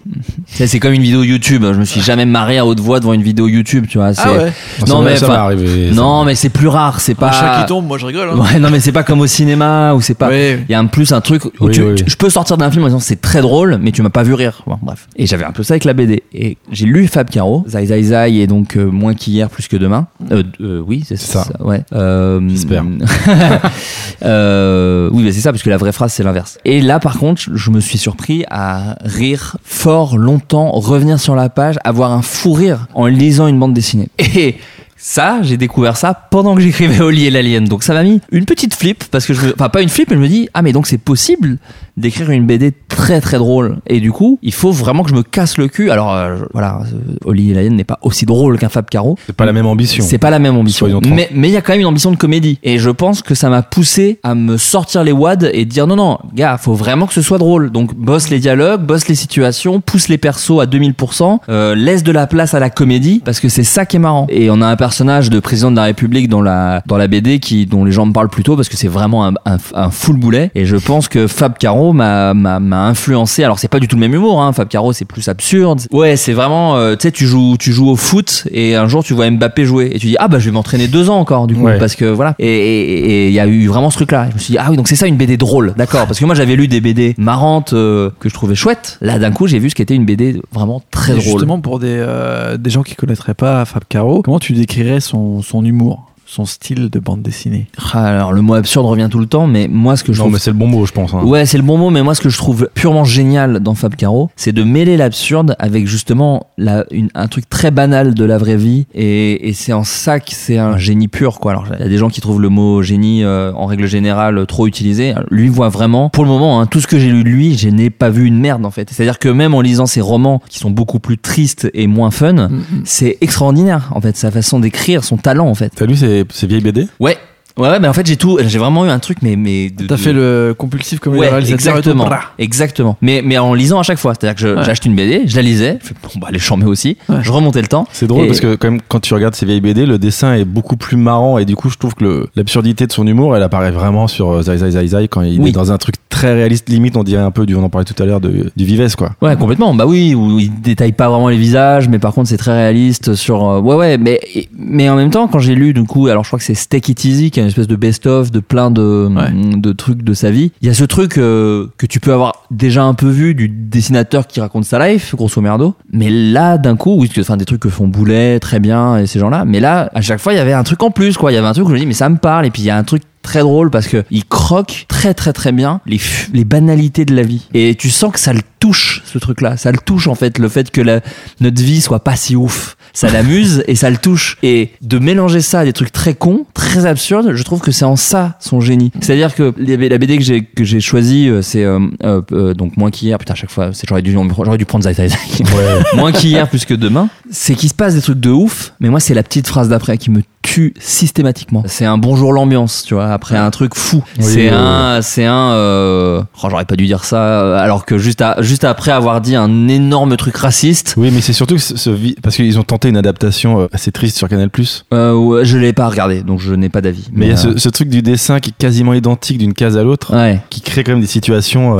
Tu 0.47 0.57
sais, 0.57 0.67
c'est 0.67 0.79
comme 0.79 0.93
une 0.93 1.01
vidéo 1.01 1.23
YouTube. 1.23 1.63
Je 1.65 1.79
me 1.79 1.85
suis 1.85 2.01
jamais 2.01 2.25
marré 2.25 2.57
à 2.57 2.65
haute 2.65 2.79
voix 2.79 2.99
devant 2.99 3.13
une 3.13 3.21
vidéo 3.21 3.47
YouTube. 3.47 3.85
Tu 3.87 3.97
vois. 3.97 4.13
c'est- 4.13 4.21
Ah 4.25 4.33
ouais 4.33 4.51
Non 4.87 5.01
mais 5.01 5.15
ça 5.15 5.27
m'est 5.27 5.33
arrivé. 5.33 5.91
non 5.91 6.25
mais 6.25 6.35
c'est 6.35 6.49
plus 6.49 6.67
rare. 6.67 6.99
C'est 6.99 7.15
pas. 7.15 7.29
Un 7.29 7.31
chat 7.31 7.61
qui 7.61 7.67
tombe, 7.67 7.90
moi 7.91 7.97
je 7.97 8.05
rigole. 8.05 8.29
Hein. 8.29 8.37
Ouais, 8.39 8.57
non 8.57 8.69
mais 8.71 8.79
c'est 8.79 8.93
pas 8.93 9.03
comme 9.03 9.19
au 9.19 9.27
cinéma 9.27 9.93
où 9.93 9.99
c'est 9.99 10.13
pas. 10.13 10.33
Il 10.33 10.65
y 10.69 10.73
a 10.73 10.79
un 10.79 10.85
plus 10.85 11.11
un 11.11 11.19
truc 11.19 11.43
où 11.43 11.49
Oui, 11.59 11.71
tu, 11.73 11.81
oui, 11.81 11.95
tu- 11.95 12.03
oui. 12.03 12.09
je 12.09 12.15
peux 12.15 12.29
sortir 12.29 12.55
d'un 12.55 12.71
film 12.71 12.83
en 12.83 12.87
disant 12.87 12.99
c'est 13.01 13.19
très 13.19 13.41
drôle, 13.41 13.77
mais 13.81 13.91
tu 13.91 14.01
m'as 14.01 14.09
pas 14.09 14.23
vu 14.23 14.33
rire. 14.33 14.63
Bon, 14.65 14.77
bref. 14.81 15.09
Et 15.17 15.25
j'avais 15.25 15.43
un 15.43 15.51
peu 15.51 15.61
ça 15.63 15.73
avec 15.73 15.83
la 15.83 15.91
BD. 15.91 16.23
Et 16.33 16.57
j'ai 16.71 16.85
lu 16.85 17.07
Fab 17.07 17.29
Caro, 17.29 17.65
Zai 17.67 17.87
Zai 17.87 18.01
Zai 18.03 18.35
et 18.37 18.47
donc 18.47 18.77
euh, 18.77 18.85
moins 18.85 19.13
qu'hier, 19.13 19.49
plus 19.49 19.67
que 19.67 19.75
demain. 19.75 20.07
Euh, 20.31 20.43
euh, 20.61 20.81
oui, 20.87 21.03
c'est 21.05 21.17
C'est 21.17 21.33
ça. 21.33 21.43
ça. 21.43 21.61
Ouais. 21.65 21.83
Euh, 21.93 22.39
J'espère. 22.47 22.85
euh, 24.23 25.09
oui, 25.11 25.23
mais 25.23 25.31
c'est 25.31 25.41
ça 25.41 25.51
parce 25.51 25.63
que 25.63 25.69
la 25.69 25.77
vraie 25.77 25.91
phrase 25.91 26.13
c'est 26.13 26.23
l'inverse. 26.23 26.57
Et 26.65 26.81
là, 26.81 26.99
par 26.99 27.17
contre, 27.17 27.41
je 27.53 27.69
me 27.71 27.79
suis 27.79 27.97
surpris 27.97 28.45
à 28.49 28.95
rire 29.03 29.57
fort 29.63 30.17
longtemps, 30.17 30.71
revenir 30.71 31.19
sur 31.19 31.35
la 31.35 31.49
page, 31.49 31.75
avoir 31.83 32.11
un 32.11 32.21
fou 32.21 32.53
rire 32.53 32.87
en 32.93 33.07
lisant 33.07 33.47
une 33.47 33.59
bande 33.59 33.73
dessinée. 33.73 34.09
Et 34.17 34.55
ça, 35.03 35.41
j'ai 35.41 35.57
découvert 35.57 35.97
ça 35.97 36.13
pendant 36.13 36.53
que 36.53 36.61
j'écrivais 36.61 37.01
Oli 37.01 37.25
et 37.25 37.31
l'Alien. 37.31 37.65
Donc 37.65 37.81
ça 37.81 37.95
m'a 37.95 38.03
mis 38.03 38.21
une 38.31 38.45
petite 38.45 38.75
flip 38.75 39.03
parce 39.05 39.25
que 39.25 39.33
je, 39.33 39.47
enfin 39.51 39.67
pas 39.67 39.81
une 39.81 39.89
flip, 39.89 40.11
mais 40.11 40.15
je 40.15 40.21
me 40.21 40.27
dis 40.27 40.47
ah 40.53 40.61
mais 40.61 40.73
donc 40.73 40.85
c'est 40.85 40.99
possible 40.99 41.57
d'écrire 42.01 42.29
une 42.31 42.45
BD 42.45 42.73
très 42.87 43.21
très 43.21 43.37
drôle. 43.37 43.79
Et 43.87 43.99
du 43.99 44.11
coup, 44.11 44.39
il 44.41 44.53
faut 44.53 44.71
vraiment 44.71 45.03
que 45.03 45.09
je 45.09 45.15
me 45.15 45.23
casse 45.23 45.57
le 45.57 45.67
cul. 45.67 45.89
Alors 45.91 46.13
euh, 46.13 46.37
voilà, 46.53 46.81
euh, 46.93 47.15
Oli 47.25 47.51
et 47.51 47.53
la 47.53 47.67
n'est 47.69 47.83
pas 47.83 47.99
aussi 48.01 48.25
drôle 48.25 48.57
qu'un 48.57 48.69
Fab 48.69 48.89
Caro. 48.89 49.17
C'est 49.25 49.35
pas 49.35 49.45
la 49.45 49.53
même 49.53 49.65
ambition. 49.65 50.03
C'est 50.05 50.17
pas 50.17 50.29
la 50.29 50.39
même 50.39 50.57
ambition. 50.57 50.87
Mais 51.05 51.29
il 51.33 51.51
y 51.51 51.57
a 51.57 51.61
quand 51.61 51.73
même 51.73 51.81
une 51.81 51.87
ambition 51.87 52.11
de 52.11 52.17
comédie. 52.17 52.59
Et 52.63 52.79
je 52.79 52.89
pense 52.89 53.21
que 53.21 53.35
ça 53.35 53.49
m'a 53.49 53.61
poussé 53.61 54.19
à 54.23 54.35
me 54.35 54.57
sortir 54.57 55.03
les 55.03 55.11
wads 55.11 55.49
et 55.53 55.65
dire 55.65 55.87
non 55.87 55.95
non, 55.95 56.19
gars, 56.33 56.57
faut 56.57 56.73
vraiment 56.73 57.07
que 57.07 57.13
ce 57.13 57.21
soit 57.21 57.37
drôle. 57.37 57.71
Donc 57.71 57.95
bosse 57.95 58.29
les 58.29 58.39
dialogues, 58.39 58.81
bosse 58.81 59.07
les 59.07 59.15
situations, 59.15 59.81
pousse 59.81 60.07
les 60.07 60.17
persos 60.17 60.59
à 60.61 60.65
2000%, 60.65 61.39
euh, 61.49 61.75
laisse 61.75 62.03
de 62.03 62.11
la 62.11 62.27
place 62.27 62.53
à 62.53 62.59
la 62.59 62.69
comédie 62.69 63.21
parce 63.23 63.39
que 63.39 63.49
c'est 63.49 63.63
ça 63.63 63.85
qui 63.85 63.97
est 63.97 63.99
marrant. 63.99 64.27
Et 64.29 64.49
on 64.49 64.61
a 64.61 64.67
un 64.67 64.75
personnage 64.75 65.29
de 65.29 65.39
président 65.39 65.71
de 65.71 65.77
la 65.77 65.83
République 65.83 66.27
dans 66.27 66.41
la 66.41 66.81
dans 66.85 66.97
la 66.97 67.07
BD 67.07 67.39
qui 67.39 67.65
dont 67.65 67.85
les 67.85 67.91
gens 67.91 68.05
me 68.05 68.13
parlent 68.13 68.29
plutôt 68.29 68.55
parce 68.55 68.69
que 68.69 68.77
c'est 68.77 68.87
vraiment 68.87 69.25
un, 69.25 69.33
un, 69.45 69.57
un 69.73 69.89
full 69.89 70.17
boulet. 70.17 70.51
Et 70.55 70.65
je 70.65 70.77
pense 70.77 71.07
que 71.07 71.27
Fab 71.27 71.57
Caro 71.57 71.90
m'a 71.93 72.33
m'a 72.33 72.59
m'a 72.59 72.85
influencé. 72.87 73.43
Alors 73.43 73.59
c'est 73.59 73.67
pas 73.67 73.79
du 73.79 73.87
tout 73.87 73.95
le 73.95 73.99
même 74.01 74.13
humour. 74.13 74.41
Hein. 74.41 74.53
Fab 74.53 74.67
Caro 74.67 74.93
c'est 74.93 75.05
plus 75.05 75.27
absurde. 75.27 75.81
Ouais, 75.91 76.15
c'est 76.15 76.33
vraiment 76.33 76.77
euh, 76.77 76.95
tu 76.95 77.03
sais 77.03 77.11
tu 77.11 77.25
joues 77.27 77.57
tu 77.57 77.71
joues 77.71 77.89
au 77.89 77.95
foot 77.95 78.47
et 78.51 78.75
un 78.75 78.87
jour 78.87 79.03
tu 79.03 79.13
vois 79.13 79.29
Mbappé 79.29 79.65
jouer 79.65 79.91
et 79.93 79.99
tu 79.99 80.07
dis 80.07 80.15
ah 80.19 80.27
bah 80.27 80.39
je 80.39 80.45
vais 80.45 80.51
m'entraîner 80.51 80.87
deux 80.87 81.09
ans 81.09 81.17
encore 81.19 81.47
du 81.47 81.55
coup 81.55 81.61
Ouais. 81.63 81.77
parce 81.79 81.95
que 81.95 82.05
voilà 82.05 82.35
et 82.39 82.47
et- 82.47 83.11
et 83.25 83.27
il 83.27 83.33
y 83.33 83.39
a 83.39 83.47
eu 83.47 83.67
vraiment 83.67 83.89
ce 83.89 83.97
truc 83.97 84.11
là. 84.11 84.27
Je 84.29 84.33
me 84.35 84.39
suis 84.39 84.51
dit 84.53 84.57
ah 84.57 84.67
oui 84.69 84.77
donc 84.77 84.87
c'est 84.87 84.95
ça 84.95 85.07
une 85.07 85.17
BD 85.17 85.37
drôle 85.37 85.73
d'accord 85.77 86.05
parce 86.07 86.19
que 86.19 86.25
moi 86.25 86.35
j'avais 86.35 86.55
lu 86.55 86.67
des 86.67 86.81
BD 86.81 87.15
marrantes 87.17 87.73
euh, 87.73 88.09
que 88.19 88.29
je 88.29 88.33
trouvais 88.33 88.55
chouettes. 88.55 88.97
Là 89.01 89.19
d'un 89.19 89.31
coup 89.31 89.47
j'ai 89.47 89.59
vu 89.59 89.69
ce 89.69 89.75
qu'était 89.75 89.95
une 89.95 90.05
BD 90.05 90.41
vraiment 90.51 90.81
très 90.91 91.13
Et 91.13 91.15
drôle. 91.15 91.23
Justement, 91.25 91.59
pour 91.59 91.79
des, 91.79 91.87
euh, 91.89 92.57
des 92.57 92.69
gens 92.69 92.83
qui 92.83 92.95
connaîtraient 92.95 93.33
pas 93.33 93.63
Fab 93.65 93.83
Caro, 93.87 94.21
comment 94.21 94.39
tu 94.39 94.53
décrirais 94.53 94.99
son, 94.99 95.41
son 95.41 95.63
humour, 95.65 96.10
son 96.33 96.45
style 96.45 96.89
de 96.89 96.99
bande 96.99 97.21
dessinée 97.21 97.67
Ah, 97.93 98.05
Alors 98.05 98.31
le 98.31 98.41
mot 98.41 98.53
absurde 98.53 98.85
revient 98.85 99.09
tout 99.11 99.19
le 99.19 99.25
temps 99.25 99.47
mais 99.47 99.67
moi 99.67 99.97
ce 99.97 100.03
que 100.05 100.13
je 100.13 100.17
Non, 100.19 100.23
trouve 100.25 100.33
mais 100.33 100.39
c'est 100.39 100.51
le 100.51 100.55
bon 100.57 100.67
mot, 100.67 100.85
je 100.85 100.93
pense. 100.93 101.13
hein. 101.13 101.23
Ouais, 101.25 101.45
c'est 101.45 101.57
le 101.57 101.63
bon 101.63 101.77
mot, 101.77 101.89
mais 101.89 102.01
moi, 102.03 102.15
ce 102.15 102.21
que 102.21 102.29
je 102.29 102.37
trouve 102.37 102.69
purement 102.73 103.03
génial 103.03 103.59
dans 103.59 103.75
Fab 103.75 103.95
Caro, 103.95 104.29
c'est 104.37 104.53
de 104.53 104.63
mêler 104.63 104.95
l'absurde 104.95 105.55
avec 105.59 105.87
justement 105.87 106.47
la, 106.57 106.85
une- 106.91 107.09
un 107.15 107.27
truc 107.27 107.49
très 107.49 107.69
banal 107.71 108.13
de 108.13 108.23
la 108.25 108.37
vraie 108.37 108.55
vie. 108.55 108.85
Et, 108.93 109.49
et 109.49 109.53
c'est 109.53 109.73
en 109.73 109.83
ça 109.83 110.19
que 110.21 110.31
c'est 110.33 110.57
un 110.57 110.77
génie 110.77 111.07
pur, 111.09 111.39
quoi. 111.39 111.51
Alors, 111.51 111.65
il 111.77 111.81
y 111.81 111.85
a 111.85 111.89
des 111.89 111.97
gens 111.97 112.09
qui 112.09 112.21
trouvent 112.21 112.39
le 112.41 112.49
mot 112.49 112.81
génie, 112.81 113.23
euh, 113.23 113.51
en 113.53 113.65
règle 113.65 113.87
générale, 113.87 114.45
trop 114.47 114.67
utilisé. 114.67 115.13
Lui 115.29 115.49
voit 115.49 115.69
vraiment, 115.69 116.09
pour 116.09 116.23
le 116.23 116.29
moment, 116.29 116.61
hein, 116.61 116.65
tout 116.65 116.79
ce 116.79 116.87
que 116.87 116.97
j'ai 116.97 117.11
lu 117.11 117.23
de 117.23 117.29
lui, 117.29 117.57
je 117.57 117.67
n'ai 117.69 117.89
pas 117.89 118.09
vu 118.09 118.25
une 118.25 118.39
merde, 118.39 118.65
en 118.65 118.71
fait. 118.71 118.89
C'est-à-dire 118.91 119.19
que 119.19 119.27
même 119.29 119.53
en 119.53 119.61
lisant 119.61 119.85
ses 119.85 120.01
romans, 120.01 120.41
qui 120.49 120.59
sont 120.59 120.71
beaucoup 120.71 120.99
plus 120.99 121.17
tristes 121.17 121.69
et 121.73 121.87
moins 121.87 122.11
fun, 122.11 122.49
c'est 122.85 123.17
extraordinaire, 123.21 123.89
en 123.93 124.01
fait, 124.01 124.15
sa 124.15 124.31
façon 124.31 124.59
d'écrire, 124.59 125.03
son 125.03 125.17
talent, 125.17 125.47
en 125.47 125.55
fait. 125.55 125.71
T'as 125.75 125.85
lu 125.85 125.95
ces, 126.23 126.31
ces 126.31 126.47
vieilles 126.47 126.61
BD 126.61 126.87
Ouais. 126.99 127.17
Ouais, 127.61 127.69
ouais, 127.69 127.79
mais 127.79 127.87
en 127.87 127.93
fait, 127.93 128.05
j'ai 128.05 128.17
tout, 128.17 128.37
j'ai 128.45 128.59
vraiment 128.59 128.85
eu 128.85 128.89
un 128.89 128.99
truc, 128.99 129.19
mais, 129.21 129.35
mais. 129.35 129.69
de- 129.69 129.85
T'as 129.85 129.95
de- 129.95 129.99
fait 130.01 130.13
le 130.13 130.53
compulsif 130.57 130.99
comme 130.99 131.13
Ouais, 131.13 131.27
le 131.27 131.31
réalisateur 131.31 131.77
et 131.77 131.81
tout. 131.81 131.89
exactement. 131.91 132.09
Exactement. 132.39 132.97
Mais, 133.01 133.21
mais 133.23 133.37
en 133.37 133.53
lisant 133.53 133.79
à 133.79 133.83
chaque 133.83 133.97
fois. 133.99 134.13
C'est-à-dire 134.19 134.35
que 134.35 134.41
je- 134.41 134.55
Ouais. 134.55 134.63
j'achetais 134.65 134.89
une 134.89 134.95
BD, 134.95 135.23
je 135.27 135.35
la 135.35 135.41
lisais, 135.41 135.79
je 135.81 135.87
fais, 135.89 135.93
bon, 136.03 136.09
bah, 136.19 136.27
les 136.31 136.39
chambées 136.39 136.65
aussi. 136.65 136.97
Ouais. 137.09 137.17
Je 137.21 137.31
remontais 137.31 137.61
le 137.61 137.67
temps. 137.67 137.87
C'est 137.91 138.07
drôle 138.07 138.25
Et- 138.25 138.27
parce 138.27 138.39
que 138.39 138.55
quand 138.55 138.71
même 138.71 138.81
quand 138.87 138.99
tu 138.99 139.13
regardes 139.13 139.35
ces 139.35 139.45
vieilles 139.45 139.61
BD, 139.61 139.85
le 139.85 139.97
dessin 139.97 140.33
est 140.33 140.45
beaucoup 140.45 140.75
plus 140.77 140.97
marrant 140.97 141.37
et 141.37 141.45
du 141.45 141.55
coup 141.55 141.69
je 141.69 141.77
trouve 141.77 141.93
que 141.95 142.03
le- 142.03 142.27
l'absurdité 142.35 142.87
de 142.87 142.91
son 142.91 143.05
humour, 143.07 143.35
elle 143.35 143.43
apparaît 143.43 143.71
vraiment 143.71 144.07
sur 144.07 144.31
euh, 144.31 144.41
Zai 144.41 144.57
Zai 144.57 144.71
Zai 144.71 144.87
Zai 144.87 145.07
quand 145.07 145.21
il 145.21 145.39
Oui. 145.39 145.49
est 145.49 145.51
dans 145.51 145.71
un 145.71 145.77
truc 145.77 145.95
très 146.09 146.33
réaliste, 146.33 146.67
limite 146.69 146.97
on 146.97 147.03
dirait 147.03 147.21
un 147.23 147.31
peu 147.31 147.45
du, 147.45 147.55
on 147.55 147.63
en 147.63 147.69
parlait 147.69 147.85
tout 147.85 148.01
à 148.01 148.05
l'heure 148.05 148.21
de, 148.21 148.51
du 148.55 148.65
Vives 148.65 148.95
quoi. 148.95 149.11
Ouais, 149.21 149.35
complètement. 149.35 149.73
Bah 149.73 149.85
oui, 149.87 150.15
où 150.15 150.39
il 150.39 150.61
détaille 150.61 150.91
pas 150.93 151.09
vraiment 151.09 151.29
les 151.29 151.37
visages, 151.37 151.87
mais 151.89 151.99
par 151.99 152.13
contre, 152.13 152.29
c'est 152.29 152.37
très 152.37 152.53
réaliste 152.53 153.13
sur, 153.15 153.47
euh, 153.47 153.59
ouais, 153.61 153.75
ouais, 153.75 153.97
mais, 153.97 154.19
mais 154.57 154.89
en 154.89 154.95
même 154.95 155.09
temps, 155.11 155.27
quand 155.27 155.39
j'ai 155.39 155.55
lu, 155.55 155.73
du 155.73 155.83
coup, 155.83 156.07
alors 156.07 156.23
je 156.23 156.29
crois 156.29 156.39
que 156.39 156.45
c'est 156.45 156.53
Steak 156.55 156.89
It 156.89 157.05
Easy, 157.05 157.31
qui 157.31 157.39
est 157.39 157.43
une 157.43 157.50
espèce 157.51 157.67
de 157.67 157.75
best-of 157.75 158.31
de 158.31 158.39
plein 158.39 158.71
de, 158.71 159.07
Ouais. 159.11 159.31
de 159.57 159.71
trucs 159.71 160.03
de 160.03 160.13
sa 160.13 160.31
vie. 160.31 160.51
Il 160.61 160.67
y 160.67 160.71
a 160.71 160.73
ce 160.73 160.83
truc, 160.83 161.17
euh, 161.17 161.67
que 161.77 161.85
tu 161.85 161.99
peux 161.99 162.13
avoir 162.13 162.43
déjà 162.51 162.83
un 162.83 162.93
peu 162.93 163.07
vu 163.09 163.35
du 163.35 163.47
dessinateur 163.49 164.27
qui 164.27 164.39
raconte 164.41 164.65
sa 164.65 164.85
life, 164.87 165.15
grosso 165.15 165.41
merdo. 165.41 165.75
Mais 165.91 166.09
là, 166.09 166.57
d'un 166.57 166.75
coup, 166.75 166.95
oui, 166.99 167.09
enfin, 167.19 167.37
des 167.37 167.45
trucs 167.45 167.61
que 167.61 167.69
font 167.69 167.87
Boulet, 167.87 168.39
très 168.39 168.59
bien, 168.59 168.97
et 168.97 169.07
ces 169.07 169.19
gens-là. 169.19 169.45
Mais 169.45 169.59
là, 169.59 169.89
à 169.93 170.01
chaque 170.01 170.19
fois, 170.19 170.33
il 170.33 170.37
y 170.37 170.39
avait 170.39 170.53
un 170.53 170.63
truc 170.63 170.81
en 170.83 170.91
plus, 170.91 171.17
quoi. 171.17 171.31
Il 171.31 171.35
y 171.35 171.37
avait 171.37 171.47
un 171.47 171.53
truc 171.53 171.65
où 171.65 171.69
je 171.69 171.73
me 171.75 171.79
dis, 171.79 171.85
mais 171.85 171.93
ça 171.93 172.09
me 172.09 172.17
parle, 172.17 172.45
et 172.45 172.49
puis 172.51 172.61
il 172.61 172.65
y 172.65 172.69
a 172.69 172.77
un 172.77 172.83
truc 172.83 173.01
très 173.21 173.39
drôle 173.41 173.69
parce 173.69 173.87
que 173.87 174.03
il 174.11 174.25
croque 174.25 174.85
très 174.87 175.13
très 175.13 175.33
très 175.33 175.51
bien 175.51 175.81
les, 175.85 175.99
les 176.33 176.45
banalités 176.45 177.05
de 177.05 177.15
la 177.15 177.23
vie. 177.23 177.47
Et 177.53 177.75
tu 177.75 177.89
sens 177.89 178.11
que 178.13 178.19
ça 178.19 178.33
le 178.33 178.41
touche 178.59 179.01
ce 179.05 179.17
truc 179.17 179.41
là 179.41 179.57
ça 179.57 179.71
le 179.71 179.79
touche 179.79 180.07
en 180.07 180.15
fait 180.15 180.37
le 180.37 180.47
fait 180.47 180.69
que 180.71 180.81
la, 180.81 181.01
notre 181.39 181.61
vie 181.61 181.81
soit 181.81 182.03
pas 182.03 182.15
si 182.15 182.35
ouf. 182.35 182.77
Ça 182.93 183.09
l'amuse 183.13 183.63
et 183.67 183.75
ça 183.75 183.89
le 183.89 183.97
touche. 183.97 184.37
Et 184.43 184.71
de 184.81 184.99
mélanger 184.99 185.41
ça 185.41 185.61
à 185.61 185.65
des 185.65 185.73
trucs 185.73 185.91
très 185.91 186.13
cons 186.13 186.45
très 186.53 186.85
absurdes 186.85 187.33
je 187.35 187.43
trouve 187.43 187.61
que 187.61 187.71
c'est 187.71 187.85
en 187.85 187.95
ça 187.95 188.37
son 188.39 188.61
génie. 188.61 188.91
C'est 189.01 189.13
à 189.13 189.15
dire 189.15 189.35
que 189.35 189.53
la 189.57 189.97
BD 189.97 190.17
que 190.17 190.23
j'ai 190.23 190.43
que 190.43 190.63
j'ai 190.63 190.79
choisi 190.79 191.29
c'est 191.41 191.63
euh, 191.63 191.79
euh, 192.03 192.21
euh, 192.31 192.53
donc 192.53 192.77
moins 192.77 192.91
qu'hier. 192.91 193.17
Putain 193.17 193.33
à 193.33 193.35
chaque 193.37 193.51
fois 193.51 193.71
j'aurais 193.87 194.01
dû 194.01 194.11
j'aurais 194.11 194.57
dû 194.57 194.65
prendre 194.65 194.83
Zai 194.83 194.93
Zai 194.93 195.09
Zai. 195.09 195.17
Moins 195.95 196.11
qu'hier 196.11 196.47
plus 196.49 196.65
que 196.65 196.73
demain. 196.73 197.09
C'est 197.29 197.55
qu'il 197.55 197.69
se 197.69 197.73
passe 197.73 197.95
des 197.95 198.01
trucs 198.01 198.19
de 198.19 198.29
ouf 198.29 198.73
mais 198.79 198.89
moi 198.89 198.99
c'est 198.99 199.13
la 199.13 199.23
petite 199.23 199.47
phrase 199.47 199.69
d'après 199.69 199.97
qui 199.97 200.11
me 200.11 200.21
tue 200.41 200.73
systématiquement. 200.79 201.63
C'est 201.67 201.85
un 201.85 201.97
bonjour 201.97 202.33
l'ambiance 202.33 202.83
tu 202.85 202.93
vois 202.93 203.11
après 203.11 203.37
un 203.37 203.49
truc 203.51 203.75
fou. 203.75 204.03
Oui, 204.17 204.23
c'est 204.25 204.35
oui, 204.41 204.49
un 204.51 205.01
c'est 205.01 205.25
un 205.25 205.51
euh, 205.51 206.21
oh, 206.43 206.47
j'aurais 206.49 206.65
pas 206.65 206.75
dû 206.75 206.85
dire 206.85 207.03
ça 207.03 207.17
euh, 207.41 207.57
alors 207.59 207.85
que 207.85 207.97
juste 207.97 208.21
à, 208.21 208.37
juste 208.41 208.63
après 208.63 208.91
avoir 208.91 209.21
dit 209.21 209.35
un 209.35 209.67
énorme 209.67 210.17
truc 210.17 210.35
raciste. 210.37 210.95
Oui 210.97 211.09
mais 211.13 211.21
c'est 211.21 211.33
surtout 211.33 211.55
que 211.55 211.61
ce, 211.61 211.77
ce 211.77 211.89
vi- 211.89 212.15
parce 212.21 212.35
qu'ils 212.35 212.57
ont 212.59 212.63
tenté 212.63 212.89
une 212.89 212.97
adaptation 212.97 213.61
euh, 213.61 213.67
assez 213.71 213.91
triste 213.91 214.17
sur 214.17 214.27
Canal+. 214.29 214.49
euh, 214.93 215.13
ouais, 215.15 215.45
je 215.45 215.57
l'ai 215.57 215.73
pas 215.73 215.87
regardé 215.87 216.21
donc 216.23 216.39
je 216.39 216.53
n'ai 216.53 216.69
pas 216.69 216.81
d'avis. 216.81 217.07
Mais 217.13 217.27
il 217.27 217.29
y 217.29 217.35
a 217.35 217.37
euh, 217.39 217.53
ce, 217.53 217.57
ce 217.59 217.69
truc 217.69 217.89
du 217.89 218.01
dessin 218.01 218.39
qui 218.39 218.49
est 218.49 218.53
quasiment 218.57 218.93
identique 218.93 219.37
d'une 219.37 219.53
case 219.53 219.77
à 219.77 219.83
l'autre. 219.83 220.15
ouais. 220.15 220.39
qui 220.49 220.61
crée 220.61 220.83
quand 220.83 220.91
même 220.93 221.01
des 221.01 221.07
situations 221.07 221.73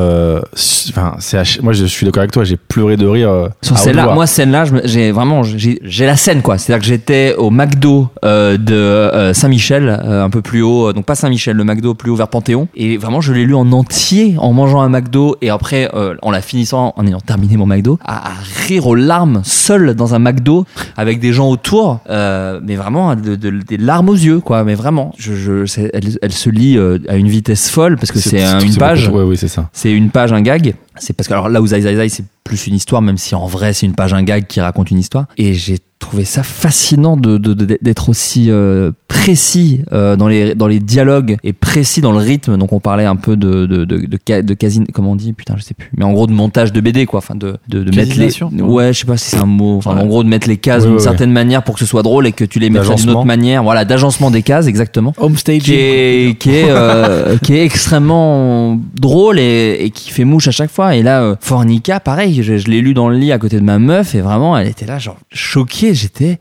enfin 0.90 1.16
c'est 1.20 1.62
moi 1.62 1.74
je 1.74 1.86
suis 1.86 2.06
d'accord 2.06 2.22
avec 2.22 2.32
toi 2.32 2.44
j'ai 2.44 2.58
pleuré 2.58 2.98
de 2.98 3.08
rire 3.08 3.30
euh, 3.30 3.48
Sur 3.62 3.78
celle-là, 3.78 4.14
moi 4.14 4.28
celle-là, 4.28 4.66
j'ai 4.86 5.12
vraiment 5.12 5.44
j'ai 5.44 5.80
j'ai 5.84 6.06
la 6.06 6.16
scène 6.18 6.42
quoi. 6.42 6.58
C'est-à-dire 6.58 6.82
que 6.82 6.88
j'étais 6.88 7.36
au 7.38 7.50
McDo 7.50 8.10
euh, 8.26 8.51
de 8.58 8.74
euh, 8.76 9.34
Saint-Michel, 9.34 9.88
euh, 10.04 10.24
un 10.24 10.30
peu 10.30 10.42
plus 10.42 10.62
haut, 10.62 10.90
euh, 10.90 10.94
donc 10.94 11.06
pas 11.06 11.16
Saint-Michel, 11.16 11.56
le 11.58 11.64
McDo 11.64 11.94
plus 11.94 12.12
haut 12.12 12.16
vers 12.16 12.28
Panthéon. 12.28 12.68
Et 12.76 12.98
vraiment, 12.98 13.22
je 13.22 13.34
l'ai 13.34 13.46
lu 13.46 13.56
en 13.56 13.72
entier 13.72 14.36
en 14.38 14.54
mangeant 14.54 14.82
un 14.82 14.90
McDo 14.90 15.36
et 15.42 15.50
après 15.50 15.90
euh, 15.94 16.16
en 16.22 16.32
la 16.32 16.42
finissant, 16.42 16.94
en 16.96 17.06
ayant 17.08 17.20
terminé 17.20 17.58
mon 17.58 17.66
McDo, 17.66 18.00
à, 18.06 18.30
à 18.30 18.34
rire 18.68 18.88
aux 18.88 18.96
larmes 18.96 19.42
seul 19.44 19.96
dans 19.96 20.14
un 20.16 20.20
McDo 20.20 20.66
avec 20.98 21.20
des 21.20 21.34
gens 21.34 21.50
autour, 21.50 22.00
euh, 22.10 22.60
mais 22.64 22.76
vraiment 22.76 23.16
de- 23.16 23.36
de- 23.36 23.50
des 23.68 23.78
larmes 23.78 24.10
aux 24.10 24.16
yeux 24.16 24.40
quoi. 24.40 24.64
Mais 24.64 24.76
vraiment, 24.76 25.14
je, 25.18 25.66
elle, 25.94 26.04
elle 26.22 26.32
se 26.32 26.50
lit 26.50 26.78
euh, 26.78 26.98
à 27.08 27.16
une 27.16 27.28
vitesse 27.28 27.70
folle 27.70 27.96
parce 27.98 28.12
que 28.12 28.20
c'est 28.20 28.44
un- 28.44 28.60
une 28.60 28.76
page. 28.76 29.06
beaucoup- 29.08 29.20
ouais 29.20 29.24
oui 29.26 29.38
c'est 29.38 29.48
ça 29.48 29.70
C'est 29.74 29.92
une 29.92 30.10
page, 30.10 30.32
un 30.34 30.42
gag. 30.42 30.76
C'est 31.02 31.14
parce 31.14 31.28
que 31.28 31.34
alors 31.34 31.50
là 31.50 31.62
où 31.62 31.68
Zai 31.68 31.82
Zai 31.82 32.10
c'est 32.10 32.24
plus 32.44 32.68
une 32.68 32.76
histoire, 32.76 33.02
même 33.02 33.18
si 33.18 33.34
en 33.36 33.48
vrai 33.48 33.74
c'est 33.74 33.86
une 33.86 33.96
page, 33.96 34.14
un 34.14 34.24
gag 34.24 34.46
qui 34.48 34.62
raconte 34.62 34.92
une 34.92 35.00
histoire. 35.00 35.26
Et 35.38 35.54
j'ai 35.54 35.80
trouvé 36.00 36.26
ça 36.26 36.44
fascinant 36.44 37.18
de- 37.18 37.38
d'être 37.82 38.10
aussi 38.10 38.52
euh, 38.52 38.92
précis 39.12 39.82
euh, 39.92 40.16
dans 40.16 40.28
les 40.28 40.56
dans 40.56 40.68
les 40.68 40.80
dialogues 40.80 41.38
et 41.44 41.52
précis 41.54 42.00
dans 42.02 42.12
le 42.14 42.18
rythme. 42.20 42.58
Donc 42.58 42.72
on 42.72 42.80
parlait 42.80 43.06
un 43.06 43.16
peu 43.18 43.36
de 43.36 43.66
de 43.66 43.84
de, 43.86 43.98
de, 43.98 44.42
de 44.42 44.54
casin- 44.54 44.86
comment 44.94 45.12
on 45.12 45.16
dit? 45.16 45.34
Putain 45.34 45.56
je 45.58 45.64
sais 45.64 45.74
plus. 45.74 45.90
Mais 45.98 46.06
en 46.06 46.14
gros 46.14 46.28
de 46.28 46.32
montage 46.32 46.72
de 46.72 46.80
BD 46.82 47.06
quoi. 47.06 47.18
Enfin 47.20 47.36
de 47.36 47.58
de, 47.68 47.84
de 47.84 47.96
mettre 47.96 48.18
les 48.18 48.62
ouais 48.64 48.94
je 48.94 49.00
sais 49.00 49.06
pas 49.06 49.18
si 49.18 49.32
c'est 49.32 49.38
un 49.38 49.46
mot. 49.46 49.78
Enfin 49.78 49.96
Ouais. 49.96 50.02
en 50.02 50.06
gros 50.06 50.24
de 50.24 50.30
mettre 50.30 50.48
les 50.48 50.56
cases 50.58 50.86
d'une 50.88 51.00
certaine 51.00 51.32
manière 51.32 51.64
pour 51.64 51.74
que 51.76 51.82
ce 51.82 51.86
soit 51.86 52.04
drôle 52.04 52.26
et 52.28 52.32
que 52.32 52.46
tu 52.46 52.60
les 52.60 52.70
mettes 52.70 52.84
d'une 52.96 53.10
autre 53.10 53.26
manière. 53.26 53.64
Voilà 53.64 53.84
d'agencement 53.86 54.32
des 54.32 54.42
cases 54.44 54.68
exactement 54.68 55.14
Homestaging. 55.18 55.62
qui 55.62 55.74
est 55.74 56.38
qui 56.40 56.50
est 56.52 56.66
euh, 56.70 57.38
qui 57.44 57.54
est 57.56 57.64
extrêmement 57.66 58.80
drôle 58.96 59.40
et, 59.40 59.78
et 59.82 59.90
qui 59.90 60.12
fait 60.12 60.24
mouche 60.24 60.48
à 60.48 60.52
chaque 60.52 60.72
fois 60.72 60.96
et 60.96 61.04
là 61.04 61.22
euh, 61.22 61.36
Fornica 61.42 62.00
pareil 62.00 62.42
je, 62.44 62.58
je 62.58 62.68
l'ai 62.68 62.80
lu 62.82 62.94
dans 62.94 63.10
le 63.10 63.18
lit 63.18 63.32
à 63.32 63.38
côté 63.40 63.58
de 63.58 63.64
ma 63.64 63.80
meuf 63.80 64.16
et 64.16 64.22
vraiment 64.22 64.58
elle 64.58 64.68
était 64.68 64.86
là 64.86 64.98
genre 65.00 65.18
choquée 65.34 65.94
j'étais 65.94 66.40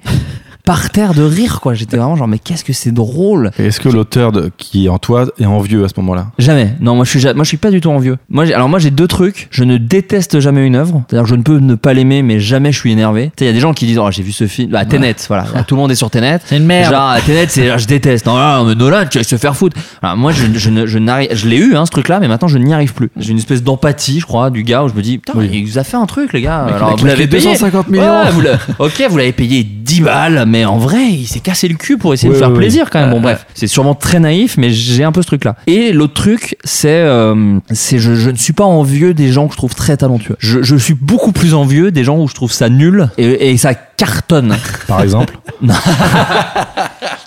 par 0.71 0.91
terre 0.91 1.15
de 1.15 1.23
rire 1.25 1.61
quoi 1.61 1.75
j'étais 1.75 1.97
vraiment 1.97 2.15
genre 2.15 2.29
mais 2.29 2.39
qu'est-ce 2.39 2.63
que 2.65 2.73
c'est 2.73 2.93
drôle 2.93 3.51
Et 3.59 3.67
est-ce 3.67 3.81
que 3.81 3.89
l'auteur 3.89 4.31
de- 4.31 4.53
qui 4.57 4.87
est 4.87 4.89
en 4.89 4.99
toi 4.99 5.27
est 5.41 5.45
envieux 5.45 5.83
à 5.85 5.89
ce 5.89 5.95
moment-là? 5.97 6.29
Jamais. 6.39 6.75
Non, 6.81 6.95
moi 6.95 7.05
je 7.05 7.11
suis 7.19 7.25
moi 7.35 7.43
je 7.43 7.49
suis 7.49 7.57
pas 7.57 7.73
du 7.73 7.81
tout 7.81 7.91
envieux. 7.91 8.19
Moi 8.29 8.45
alors 8.55 8.69
moi 8.69 8.79
j'ai 8.79 8.93
deux 8.93 9.09
trucs. 9.09 9.49
Je 9.51 9.65
ne 9.65 9.79
déteste 9.79 10.39
jamais 10.39 10.65
une 10.65 10.77
œuvre. 10.77 11.03
C'est-à-dire 11.09 11.25
que 11.25 11.31
je 11.31 11.35
ne 11.35 11.43
peux 11.43 11.59
ne 11.59 11.75
pas 11.75 11.93
l'aimer, 11.93 12.23
mais 12.23 12.39
jamais 12.39 12.71
je 12.71 12.79
suis 12.79 12.93
énervé. 12.93 13.33
Tu 13.37 13.41
sais, 13.41 13.45
il 13.45 13.49
y 13.49 13.51
a 13.51 13.53
des 13.53 13.59
gens 13.59 13.73
qui 13.75 13.85
disent 13.87 13.99
oh 13.99 14.09
j'ai 14.13 14.23
vu 14.23 14.31
ce 14.31 14.47
film. 14.47 14.71
Bah 14.71 14.85
Tenet, 14.85 15.17
voilà. 15.27 15.45
Tout 15.67 15.75
le 15.75 15.81
monde 15.81 15.91
est 15.91 15.97
sur 15.97 16.09
Tenet. 16.09 16.39
C'est 16.45 16.59
une 16.59 16.67
merde. 16.67 16.93
Genre 16.95 17.17
Tenet, 17.27 17.47
c'est 17.49 17.77
je 17.77 17.87
déteste. 17.89 18.27
Non, 18.27 18.37
non, 18.39 18.65
mais 18.65 18.77
Nolan, 18.77 19.07
tu 19.11 19.19
vas 19.19 19.25
se 19.25 19.37
faire 19.39 19.57
foutre. 19.57 19.77
Alors, 20.03 20.17
moi 20.17 20.31
je, 20.31 20.45
je, 20.55 20.71
ne- 20.71 20.87
je 20.87 21.01
n'arrive, 21.01 21.31
je 21.35 21.49
l'ai 21.49 21.57
eu 21.59 21.75
hein 21.75 21.85
ce 21.85 21.91
truc-là, 21.91 22.21
mais 22.21 22.29
maintenant 22.29 22.47
je 22.47 22.59
n'y 22.59 22.73
arrive 22.73 22.95
plus. 22.95 23.11
J'ai 23.17 23.33
une 23.33 23.39
espèce 23.39 23.65
d'empathie, 23.65 24.21
je 24.21 24.27
crois, 24.27 24.51
du 24.51 24.63
gars 24.63 24.85
où 24.85 24.89
je 24.89 24.95
me 24.95 25.03
dis 25.03 25.19
putain, 25.19 25.33
Oui. 25.37 25.51
il 25.53 25.67
vous 25.67 25.79
a 25.79 25.83
fait 25.85 25.97
un 25.97 26.07
truc 26.07 26.33
les 26.33 26.43
gars. 26.43 26.65
Alors 26.67 26.97
vous 26.97 27.07
l'avez 27.07 27.27
payé. 27.27 27.43
250 27.43 27.89
millions. 27.89 28.05
Ouais, 28.05 28.31
vous 28.31 28.41
l'a- 28.41 28.59
ok, 28.79 29.05
vous 29.11 29.17
l'avez 29.17 29.33
payé 29.33 29.65
10 29.65 30.03
balles, 30.03 30.45
mais 30.47 30.60
en 30.65 30.79
vrai, 30.79 31.05
il 31.11 31.27
s'est 31.27 31.41
cassé 31.41 31.69
le 31.69 31.75
cul 31.75 31.99
pour 31.99 32.15
essayer 32.15 32.33
de 32.33 32.39
faire 32.39 32.53
plaisir 32.53 32.91
quand 32.91 33.01
même. 33.01 33.11
Bon, 33.11 33.21
bref, 33.21 33.47
c'est 33.55 33.67
sûrement 33.67 33.95
très 33.95 34.21
naïf, 34.21 34.57
mais 34.57 34.71
j'ai 34.71 35.05
un 35.05 35.13
peu 35.13 35.23
ce 35.23 35.27
truc-là. 35.27 35.57
Et 35.67 35.93
l'autre 35.93 36.15
truc, 36.15 36.57
c'est, 36.65 36.89
euh, 36.89 37.59
c'est 37.73 37.99
je, 37.99 38.15
je 38.15 38.31
ne 38.31 38.37
suis 38.37 38.53
pas 38.53 38.65
envieux 38.65 39.15
des 39.15 39.33
gens 39.33 39.47
que 39.47 39.53
je 39.53 39.59
trouve 39.59 39.75
très 39.75 39.97
talentueux. 39.97 40.37
Je, 40.39 40.63
je 40.63 40.77
suis 40.77 40.95
beaucoup 40.95 41.33
plus 41.33 41.55
envieux 41.55 41.91
des 41.91 42.05
gens 42.05 42.19
où 42.19 42.29
je 42.29 42.35
trouve 42.35 42.53
ça 42.53 42.69
nul 42.69 43.09
et, 43.19 43.51
et 43.51 43.57
ça 43.57 43.75
cartonne. 43.75 44.57
par 44.87 45.03
exemple 45.03 45.35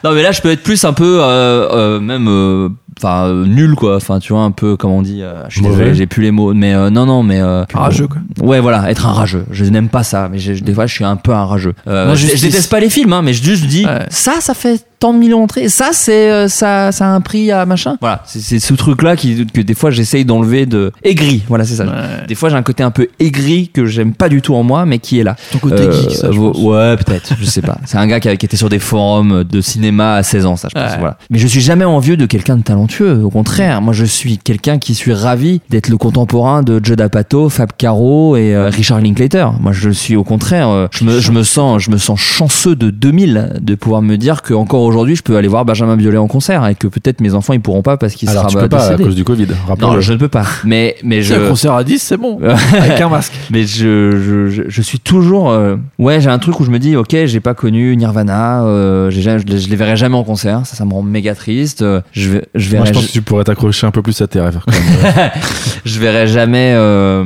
Non, 0.03 0.11
mais 0.11 0.22
là, 0.22 0.31
je 0.34 0.41
peux 0.41 0.51
être 0.51 0.64
plus 0.64 0.84
un 0.84 0.91
peu, 0.91 1.19
euh, 1.22 1.69
euh, 1.72 1.99
même 2.01 2.27
euh, 2.27 2.69
enfin 2.99 3.26
euh, 3.28 3.45
nul 3.45 3.76
quoi. 3.76 3.95
Enfin 3.98 4.20
tu 4.20 4.34
vois 4.34 4.44
un 4.44 4.52
peu 4.52 4.76
comme 4.78 4.91
on 4.91 5.02
dit. 5.02 5.22
euh, 5.22 5.44
je 5.49 5.56
suis 5.60 5.61
désolé, 5.65 5.94
j'ai 5.95 6.06
plus 6.07 6.22
les 6.24 6.32
mots. 6.32 6.53
Mais 6.53 6.74
euh, 6.74 6.90
non 6.90 7.06
non 7.06 7.24
mais 7.24 7.41
euh, 7.41 7.64
Rageux, 7.74 8.07
quoi. 8.07 8.18
Ouais 8.41 8.60
voilà, 8.60 8.90
être 8.90 9.06
un 9.06 9.11
rageux. 9.14 9.45
Je 9.52 9.65
n'aime 9.65 9.90
pas 9.90 10.03
ça, 10.03 10.30
mais 10.32 10.40
je- 10.40 10.64
des 10.64 10.74
fois 10.74 10.86
je 10.86 10.94
suis 10.94 11.03
un 11.06 11.15
peu 11.15 11.32
un 11.34 11.45
rageux. 11.45 11.74
Euh, 11.88 12.06
Moi, 12.07 12.15
je, 12.15 12.28
déteste 12.28 12.70
pas 12.70 12.80
les 12.80 12.90
films, 12.90 13.14
hein, 13.14 13.22
mais 13.22 13.34
je 13.34 13.44
juste 13.44 13.65
dis 13.68 13.86
Ouais. 13.86 14.06
ça, 14.10 14.34
ça 14.40 14.53
fait 14.53 14.86
tant 15.03 15.13
de 15.13 15.19
millions 15.19 15.41
d'entrées. 15.41 15.67
Ça 15.67 15.89
c'est 15.91 16.31
euh, 16.31 16.47
ça, 16.47 16.93
ça 16.93 17.05
a 17.07 17.09
un 17.09 17.19
prix 17.19 17.51
à 17.51 17.65
machin. 17.65 17.97
Voilà, 17.99 18.21
c'est- 18.25 18.59
ce 18.59 18.73
truc 18.73 19.01
là 19.03 19.15
qui 19.17 19.45
que 19.47 19.59
des 19.61 19.73
fois 19.73 19.91
j'essaye 19.91 20.23
d'enlever 20.23 20.65
de 20.65 20.91
aigri. 21.03 21.43
Voilà 21.49 21.65
c'est 21.65 21.75
ça. 21.75 21.84
Ouais. 21.85 22.25
Des 22.27 22.35
fois 22.35 22.47
j'ai 22.49 22.55
un 22.55 22.63
côté 22.63 22.84
un 22.84 22.91
peu 22.91 23.09
aigri 23.19 23.67
que 23.73 23.85
j'aime 23.85 24.13
pas 24.13 24.30
du 24.30 24.41
tout 24.41 24.55
en 24.55 24.63
moi, 24.63 24.85
mais 24.85 24.99
qui 24.99 25.19
est 25.19 25.23
là. 25.23 25.35
Ton 25.51 25.59
côté 25.59 25.81
Euh, 25.84 25.91
geek, 25.91 26.11
ça, 26.11 26.31
je 26.31 26.39
pense. 26.39 26.57
Ouais, 26.57 26.95
peut-être, 26.95 27.34
je 27.38 27.45
sais 27.45 27.61
pas. 27.61 27.77
C'est 27.85 27.97
un 27.97 28.07
gars 28.07 28.19
qui, 28.21 28.30
a- 28.30 28.38
qui 28.38 28.45
était 28.45 28.55
sur 28.55 28.69
des 28.69 28.80
forums 28.80 29.43
de 29.43 29.59
cinéma 29.61 30.13
à 30.15 30.23
16 30.23 30.45
ans, 30.45 30.55
ça, 30.55 30.69
je 30.73 30.80
pense. 30.80 30.91
Ouais. 30.91 30.97
Voilà. 30.99 31.17
Mais 31.30 31.38
je 31.39 31.47
suis 31.47 31.59
jamais 31.61 31.84
envieux 31.85 32.15
de 32.15 32.25
quelqu'un 32.25 32.55
de 32.55 32.63
talentueux. 32.63 33.21
Au 33.23 33.30
contraire, 33.30 33.81
moi, 33.81 33.93
je 33.93 34.05
suis 34.05 34.38
quelqu'un 34.38 34.77
qui 34.80 34.95
suis 34.95 35.11
ravi 35.13 35.59
d'être 35.69 35.89
le 35.89 35.97
contemporain 35.97 36.63
de 36.63 36.80
Judd 36.81 37.01
Apatow, 37.01 37.49
Fab 37.49 37.71
Caro 37.77 38.38
et 38.38 38.55
euh, 38.55 38.69
Richard 38.69 39.01
Linklater. 39.01 39.47
Moi, 39.59 39.73
je 39.73 39.89
suis 39.89 40.15
au 40.15 40.23
contraire, 40.23 40.69
euh, 40.69 40.88
je 40.91 41.03
me, 41.03 41.19
je 41.19 41.31
me 41.31 41.43
sens, 41.43 41.81
je 41.84 41.91
me 41.91 41.97
sens 41.97 42.19
chanceux 42.19 42.75
de 42.77 42.89
2000 42.89 43.53
de 43.59 43.75
pouvoir 43.75 44.01
me 44.01 44.15
dire 44.17 44.41
que 44.43 44.53
encore 44.53 44.81
aujourd'hui, 44.81 44.93
je 45.15 45.22
peux 45.24 45.36
aller 45.38 45.48
voir 45.48 45.65
Benjamin 45.65 45.95
Biolay 45.98 46.18
en 46.18 46.28
concert 46.28 46.65
et 46.68 46.76
que 46.76 46.88
peut-être 46.88 47.22
mes 47.22 47.34
enfants 47.34 47.53
ils 47.53 47.60
pourront 47.61 47.82
pas 47.82 47.98
parce 47.98 48.14
qu'il 48.14 48.30
Alors 48.30 48.44
sera 48.44 48.49
tu 48.52 48.56
bah, 48.57 48.61
peux 48.64 48.70
pas 48.70 48.88
à 48.88 48.98
cause 48.98 49.15
du 49.15 49.24
Covid. 49.24 49.48
Non, 49.80 49.99
je 49.99 50.14
ne 50.14 50.18
peux 50.18 50.28
pas. 50.28 50.45
Mais, 50.64 50.95
mais 51.03 51.22
je. 51.22 51.34
Un 51.34 51.49
concert 51.49 51.74
à 51.74 51.84
10, 51.84 51.99
c'est 51.99 52.18
bon. 52.18 52.40
Avec 52.78 53.02
un 53.02 53.10
masque. 53.10 53.34
Mais 53.52 53.64
je, 53.64 54.11
je, 54.11 54.49
je, 54.49 54.61
je 54.68 54.82
suis 54.82 54.99
toujours. 54.99 55.49
euh, 55.52 55.76
ouais, 55.99 56.22
j'ai 56.22 56.30
un 56.30 56.40
truc 56.40 56.60
où 56.60 56.64
je 56.65 56.70
me 56.72 56.80
dis, 56.80 56.95
ok, 56.95 57.15
j'ai 57.26 57.40
pas 57.40 57.53
connu 57.53 57.95
Nirvana, 57.98 58.64
euh, 58.64 59.10
jamais- 59.11 59.40
je, 59.40 59.45
les- 59.45 59.60
je 59.60 59.70
les 59.70 59.76
verrai 59.76 59.95
jamais 59.95 60.15
en 60.15 60.24
concert, 60.24 60.61
ça, 60.65 60.76
ça 60.76 60.86
me 60.86 60.94
rend 60.94 61.02
méga 61.02 61.36
triste. 61.36 61.82
euh, 61.82 62.02
Je, 62.11 62.30
vais, 62.30 62.45
je, 62.56 62.76
Moi, 62.76 62.86
je 62.86 62.91
pense 62.94 63.07
que 63.07 63.11
tu 63.11 63.22
pourrais 63.22 63.44
t'accrocher 63.44 63.86
un 63.88 63.91
peu 63.91 64.02
plus 64.02 64.20
à 64.22 64.28
tes 64.28 64.40
rêves. 64.40 64.60
quand 64.65 64.72
même. 64.72 65.32
je 65.86 65.99
verrai 65.99 66.28
jamais. 66.28 66.74
euh, 66.76 67.24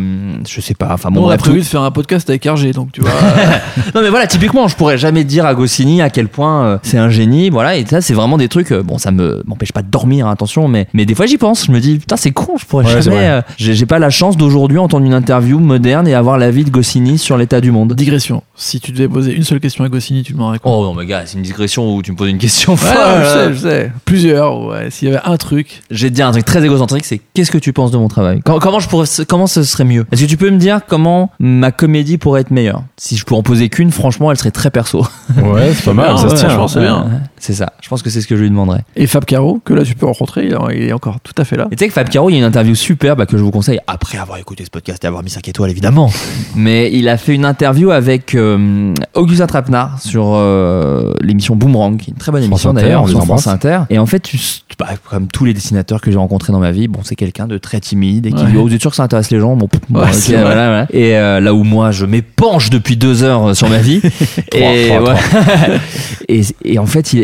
je 0.48 0.62
sais 0.62 0.74
pas, 0.74 0.90
enfin 0.94 1.10
Bon, 1.12 1.26
on 1.26 1.30
a 1.30 1.38
prévu 1.38 1.60
de 1.60 1.66
faire 1.66 1.82
un 1.82 1.92
podcast 1.92 2.30
avec 2.30 2.46
RG, 2.46 2.72
donc 2.74 2.92
tu 2.92 3.02
vois. 3.02 3.12
Non 3.96 4.02
mais 4.02 4.10
voilà, 4.10 4.28
typiquement, 4.28 4.68
je 4.68 4.76
pourrais 4.76 4.98
jamais 4.98 5.24
dire 5.24 5.46
à 5.46 5.54
Goscinny 5.54 6.02
à 6.02 6.10
quel 6.10 6.28
point 6.28 6.64
euh, 6.66 6.78
c'est 6.84 6.98
un 6.98 7.10
génie, 7.10 7.50
voilà, 7.58 7.76
et 7.76 7.86
ça 7.86 8.02
c'est 8.02 8.14
vraiment 8.14 8.38
des 8.38 8.48
trucs, 8.50 8.72
euh, 8.72 8.84
bon 8.84 8.98
ça 8.98 9.12
me 9.12 9.42
m'empêche 9.48 9.72
pas 9.72 9.82
de 9.82 9.90
dormir, 9.90 10.28
attention, 10.28 10.68
mais, 10.68 10.88
mais 10.94 11.06
des 11.06 11.16
fois 11.16 11.26
j'y 11.26 11.38
pense, 11.38 11.66
je 11.66 11.72
me 11.72 11.80
dis, 11.80 11.98
putain 11.98 12.16
c'est 12.18 12.32
con, 12.32 12.54
je 12.60 12.66
pourrais 12.66 12.86
Ouais, 12.86 13.02
jamais, 13.02 13.28
euh, 13.28 13.42
j'ai 13.58 13.74
j'ai 13.74 13.86
pas 13.86 13.98
la 14.00 14.10
chance 14.12 14.38
d'aujourd'hui 14.38 14.78
entendre 14.78 15.06
une 15.06 15.14
interview 15.14 15.60
moderne 15.60 16.08
et 16.08 16.14
avoir 16.14 16.38
l'avis 16.38 16.64
de 16.64 16.70
Goscinny 16.70 17.18
sur 17.18 17.36
l'état 17.38 17.60
du 17.62 17.72
monde. 17.72 17.94
Digression. 17.94 18.44
Si 18.56 18.80
tu 18.80 18.92
devais 18.92 19.08
poser 19.08 19.34
une 19.34 19.44
seule 19.44 19.60
question 19.60 19.84
à 19.84 19.90
Goscinny, 19.90 20.24
tu 20.24 20.34
demanderais 20.34 20.60
quoi? 20.60 20.72
Oh 20.72 20.84
non 20.84 20.94
mais 20.94 21.06
gars, 21.06 21.24
c'est 21.26 21.38
une 21.38 21.44
digression 21.44 21.96
où 21.96 22.02
tu 22.04 22.12
me 22.12 22.18
poses 22.18 22.30
une 22.30 22.38
question 22.38 22.74
Ouais, 22.74 22.78
folle. 22.78 23.24
je 23.24 23.28
sais, 23.28 23.54
je 23.54 23.60
sais. 23.60 23.92
Plusieurs, 24.06 24.62
ouais. 24.68 24.90
S'il 24.92 25.08
y 25.10 25.12
avait 25.12 25.22
un 25.26 25.38
truc. 25.38 25.82
Je 25.92 26.08
te 26.08 26.14
dire 26.14 26.28
un 26.28 26.32
truc 26.32 26.46
très 26.46 26.64
égocentrique, 26.64 27.06
c'est 27.06 27.20
qu'est-ce 27.34 27.52
que 27.52 27.58
tu 27.58 27.74
penses 27.74 27.92
de 27.92 27.98
mon 27.98 28.08
travail? 28.08 28.42
Com- 28.42 28.60
Comment 28.60 28.80
je 28.80 28.88
pourrais, 28.88 29.08
comment 29.28 29.48
ce 29.48 29.64
serait 29.64 29.84
mieux? 29.86 30.06
Est-ce 30.12 30.24
que 30.24 30.28
tu 30.30 30.38
peux 30.38 30.50
me 30.50 30.58
dire 30.58 30.82
comment 30.88 31.32
ma 31.40 31.72
comédie 31.72 32.18
pourrait 32.18 32.42
être 32.42 32.52
meilleure? 32.52 32.84
Si 32.98 33.18
je 33.18 33.26
peux 33.26 33.36
en 33.36 33.44
poser 33.44 33.70
qu'une, 33.70 33.92
franchement, 33.92 34.32
elle 34.32 34.38
serait 34.38 34.52
très 34.52 34.70
perso. 34.72 35.06
ouais, 35.44 35.72
c'est 35.74 35.86
pas 35.86 35.94
mal. 35.94 36.18
Ça 36.18 36.30
se 36.30 36.36
tient. 36.36 36.50
franchement, 36.50 36.68
c'est 36.68 36.80
bien. 36.82 37.06
C'est 37.40 37.54
ça. 37.54 37.74
Je 37.82 37.88
pense 37.90 38.02
que 38.02 38.10
c'est 38.10 38.22
ce 38.22 38.28
que 38.28 38.36
je 38.36 38.42
lui 38.42 38.50
demanderais. 38.50 38.82
Et 38.96 39.06
Fab 39.08 39.24
Caro, 39.26 39.60
que 39.64 39.74
là 39.74 39.84
tu 39.84 39.94
peux 39.96 40.06
rencontrer, 40.06 40.46
il 40.48 40.54
est- 40.82 40.88
est 40.88 40.94
encore 40.94 41.20
tout 41.22 41.34
à 41.38 41.46
fait 41.46 41.56
là. 41.56 41.68
Et 41.72 41.76
tu 41.76 41.84
sais 41.84 41.88
que 41.88 41.94
Fab 41.94 42.10
Caro, 42.10 42.30
il 42.30 42.34
y 42.34 42.36
a 42.36 42.40
une 42.40 42.46
interview 42.46 42.74
superbe 42.76 43.26
que 43.26 43.38
je 43.38 43.44
vous 43.44 43.52
conseille 43.52 43.80
après 43.88 44.18
avoir 44.18 44.38
écouté 44.40 44.66
ce 44.66 44.70
podcast 44.72 45.04
et 45.04 45.08
avoir 45.08 45.24
mis 45.24 45.30
5 45.30 45.48
étoiles 45.48 45.70
évidemment. 45.70 46.12
Mais 46.56 46.92
il 46.92 47.08
a 47.10 47.18
fait 47.18 47.36
une 47.36 47.46
interview 47.46 47.92
avec 47.92 48.34
euh, 48.36 48.94
Augustin 49.14 49.48
Trapenard 49.48 50.02
sur 50.02 50.34
euh, 50.34 51.14
l'émission 51.22 51.56
Boomerang, 51.56 51.98
qui 51.98 52.10
est 52.10 52.14
une 52.14 52.18
très 52.20 52.32
bonne 52.32 52.44
émission 52.44 52.74
d'ailleurs, 52.74 53.08
sur. 53.08 53.24
France 53.24 53.48
Inter. 53.48 53.82
Et 53.90 54.00
en 54.00 54.06
fait, 54.06 54.20
tu, 54.22 54.40
bah, 54.80 54.88
comme 55.10 55.28
tous 55.28 55.46
les 55.46 55.54
dessinateurs 55.54 56.02
que 56.02 56.10
j'ai 56.12 56.18
rencontrés 56.18 56.54
dans 56.54 56.60
ma 56.60 56.72
vie, 56.72 56.88
bon, 56.88 57.00
c'est 57.04 57.16
quelqu'un 57.16 57.48
de 57.48 57.58
très 57.58 57.80
timide 57.80 58.26
et 58.26 58.32
qui 58.32 58.44
Ouais. 58.44 58.52
dit, 58.52 58.58
oh, 58.58 58.64
vous 58.68 58.74
êtes 58.74 58.82
sûr 58.82 58.90
que 58.92 58.96
ça 58.96 59.04
intéresse 59.04 59.30
les 59.32 59.40
gens? 59.40 59.56
Bon, 59.56 59.68
bon, 59.90 60.00
Ouais, 60.00 60.08
ok, 60.08 60.14
c'est 60.14 60.34
vrai. 60.34 60.42
voilà, 60.44 60.68
voilà. 60.68 60.88
Et 60.92 61.16
euh, 61.18 61.40
là 61.40 61.54
où 61.54 61.64
moi, 61.64 61.92
je 61.92 62.06
m'épanche 62.06 62.70
depuis 62.70 62.96
deux 62.98 63.24
heures 63.24 63.48
euh, 63.50 63.54
sur 63.54 63.70
ma 63.70 63.78
vie. 63.80 64.02
et, 64.54 64.88
Trois, 64.90 65.00
trois, 65.02 65.14
ouais. 65.14 65.80
et, 66.30 66.42
et 66.64 66.80
en 66.80 66.86
fait, 66.86 67.14
il 67.14 67.20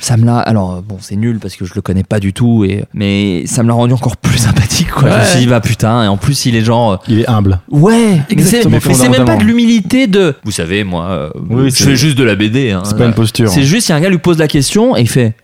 ça 0.00 0.16
me 0.16 0.24
l'a. 0.26 0.38
Alors, 0.38 0.82
bon, 0.82 0.96
c'est 1.00 1.16
nul 1.16 1.38
parce 1.40 1.56
que 1.56 1.64
je 1.64 1.72
le 1.74 1.82
connais 1.82 2.04
pas 2.04 2.20
du 2.20 2.32
tout, 2.32 2.64
et, 2.64 2.84
mais 2.94 3.44
ça 3.46 3.62
me 3.62 3.68
l'a 3.68 3.74
rendu 3.74 3.92
encore 3.94 4.16
plus 4.16 4.38
sympathique, 4.38 4.90
quoi. 4.90 5.10
Je 5.10 5.18
me 5.18 5.24
suis 5.24 5.38
dit, 5.40 5.46
bah 5.46 5.60
putain, 5.60 6.04
et 6.04 6.08
en 6.08 6.16
plus, 6.16 6.46
il 6.46 6.56
est 6.56 6.62
genre. 6.62 6.92
euh, 6.92 6.96
Il 7.08 7.20
est 7.20 7.28
humble. 7.28 7.60
Ouais, 7.70 8.16
mais 8.16 8.22
c'est 8.26 8.32
Exactement, 8.32 8.78
mais 8.86 8.94
c'est 8.94 9.08
même 9.08 9.24
pas 9.24 9.36
de 9.36 9.44
l'humilité 9.44 10.06
de. 10.06 10.34
Vous 10.44 10.50
savez, 10.52 10.84
moi, 10.84 11.06
euh, 11.10 11.30
Oui, 11.50 11.70
je 11.70 11.76
c'est- 11.76 11.84
fais 11.84 11.96
juste 11.96 12.16
de 12.18 12.24
la 12.24 12.34
BD. 12.34 12.70
Hein, 12.70 12.82
C'est 12.84 12.96
pas 12.96 13.06
une 13.06 13.14
posture. 13.14 13.48
c'est 13.50 13.62
juste, 13.62 13.86
si 13.86 13.92
un 13.92 14.00
gars 14.00 14.08
lui 14.10 14.18
pose 14.18 14.38
la 14.38 14.48
question 14.48 14.96
et 14.96 15.00
il 15.02 15.08
fait. 15.08 15.34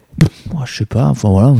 Moi, 0.52 0.64
je 0.66 0.78
sais 0.78 0.86
pas. 0.86 1.06
Enfin 1.08 1.28
voilà. 1.28 1.52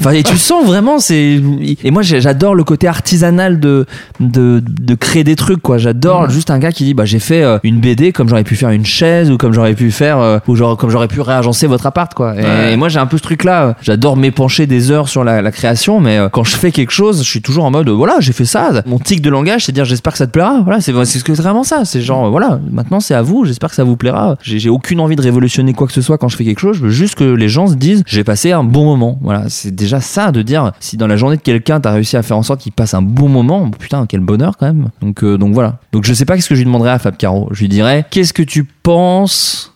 Enfin, 0.00 0.10
et 0.10 0.22
tu 0.24 0.36
sens 0.36 0.66
vraiment, 0.66 0.98
c'est. 0.98 1.40
Et 1.84 1.90
moi, 1.92 2.02
j'adore 2.02 2.54
le 2.56 2.64
côté 2.64 2.88
artisanal 2.88 3.60
de 3.60 3.86
de, 4.20 4.60
de 4.66 4.94
créer 4.94 5.22
des 5.24 5.36
trucs, 5.36 5.62
quoi. 5.62 5.78
J'adore 5.78 6.28
juste 6.30 6.50
un 6.50 6.58
gars 6.58 6.72
qui 6.72 6.84
dit, 6.84 6.94
bah, 6.94 7.04
j'ai 7.04 7.20
fait 7.20 7.42
euh, 7.42 7.58
une 7.62 7.78
BD 7.80 8.12
comme 8.12 8.28
j'aurais 8.28 8.42
pu 8.44 8.56
faire 8.56 8.70
une 8.70 8.84
chaise 8.84 9.30
ou 9.30 9.36
comme 9.38 9.52
j'aurais 9.52 9.74
pu 9.74 9.90
faire 9.92 10.18
euh, 10.18 10.38
ou 10.48 10.56
genre 10.56 10.76
comme 10.76 10.90
j'aurais 10.90 11.06
pu 11.08 11.20
réagencer 11.20 11.66
votre 11.68 11.86
appart, 11.86 12.12
quoi. 12.12 12.34
Et, 12.36 12.42
Ouais. 12.44 12.72
et 12.72 12.76
moi, 12.76 12.88
j'ai 12.88 12.98
un 12.98 13.06
peu 13.06 13.18
ce 13.18 13.22
truc-là. 13.22 13.76
J'adore 13.82 14.16
m'épancher 14.16 14.66
des 14.66 14.90
heures 14.90 15.08
sur 15.08 15.22
la, 15.24 15.40
la 15.40 15.52
création, 15.52 16.00
mais 16.00 16.18
euh, 16.18 16.28
quand 16.28 16.44
je 16.44 16.56
fais 16.56 16.72
quelque 16.72 16.90
chose, 16.92 17.18
je 17.22 17.28
suis 17.28 17.40
toujours 17.42 17.64
en 17.64 17.70
mode, 17.70 17.88
voilà, 17.88 18.16
j'ai 18.18 18.32
fait 18.32 18.44
ça. 18.44 18.82
Mon 18.86 18.98
tic 18.98 19.22
de 19.22 19.30
langage, 19.30 19.64
c'est 19.66 19.72
dire, 19.72 19.84
j'espère 19.84 20.12
que 20.12 20.18
ça 20.18 20.26
te 20.26 20.32
plaira. 20.32 20.60
Voilà, 20.64 20.80
c'est 20.80 20.92
c'est 21.04 21.28
vraiment 21.34 21.62
ça. 21.62 21.84
C'est 21.84 22.00
genre, 22.02 22.30
voilà, 22.30 22.58
maintenant 22.70 22.98
c'est 23.00 23.14
à 23.14 23.22
vous. 23.22 23.44
J'espère 23.44 23.70
que 23.70 23.76
ça 23.76 23.84
vous 23.84 23.96
plaira. 23.96 24.36
J'ai 24.42 24.68
aucune 24.68 24.98
envie 25.00 25.14
de 25.16 25.22
révolutionner 25.22 25.72
quoi 25.72 25.86
que 25.86 25.92
ce 25.92 26.02
soit 26.02 26.18
quand 26.18 26.28
je 26.28 26.36
fais 26.36 26.44
quelque 26.44 26.58
chose. 26.60 26.76
Je 26.76 26.82
veux 26.82 26.90
juste 26.90 27.14
que 27.14 27.24
les 27.24 27.48
gens 27.48 27.68
se 27.68 27.74
disent, 27.74 27.93
j'ai 28.06 28.24
passé 28.24 28.52
un 28.52 28.64
bon 28.64 28.84
moment. 28.84 29.18
Voilà, 29.22 29.48
c'est 29.48 29.74
déjà 29.74 30.00
ça 30.00 30.32
de 30.32 30.42
dire, 30.42 30.72
si 30.80 30.96
dans 30.96 31.06
la 31.06 31.16
journée 31.16 31.36
de 31.36 31.42
quelqu'un, 31.42 31.80
t'as 31.80 31.92
réussi 31.92 32.16
à 32.16 32.22
faire 32.22 32.38
en 32.38 32.42
sorte 32.42 32.60
qu'il 32.60 32.72
passe 32.72 32.94
un 32.94 33.02
bon 33.02 33.28
moment, 33.28 33.70
putain, 33.70 34.06
quel 34.06 34.20
bonheur 34.20 34.56
quand 34.56 34.66
même. 34.66 34.90
Donc, 35.00 35.22
euh, 35.22 35.38
donc 35.38 35.54
voilà. 35.54 35.78
Donc 35.92 36.04
je 36.04 36.14
sais 36.14 36.24
pas 36.24 36.36
qu'est-ce 36.36 36.48
que 36.48 36.54
je 36.54 36.60
lui 36.60 36.66
demanderais 36.66 36.90
à 36.90 36.98
Fab 36.98 37.16
Caro. 37.16 37.48
Je 37.52 37.60
lui 37.60 37.68
dirais, 37.68 38.04
qu'est-ce 38.10 38.32
que 38.32 38.42
tu 38.42 38.64
penses 38.64 39.73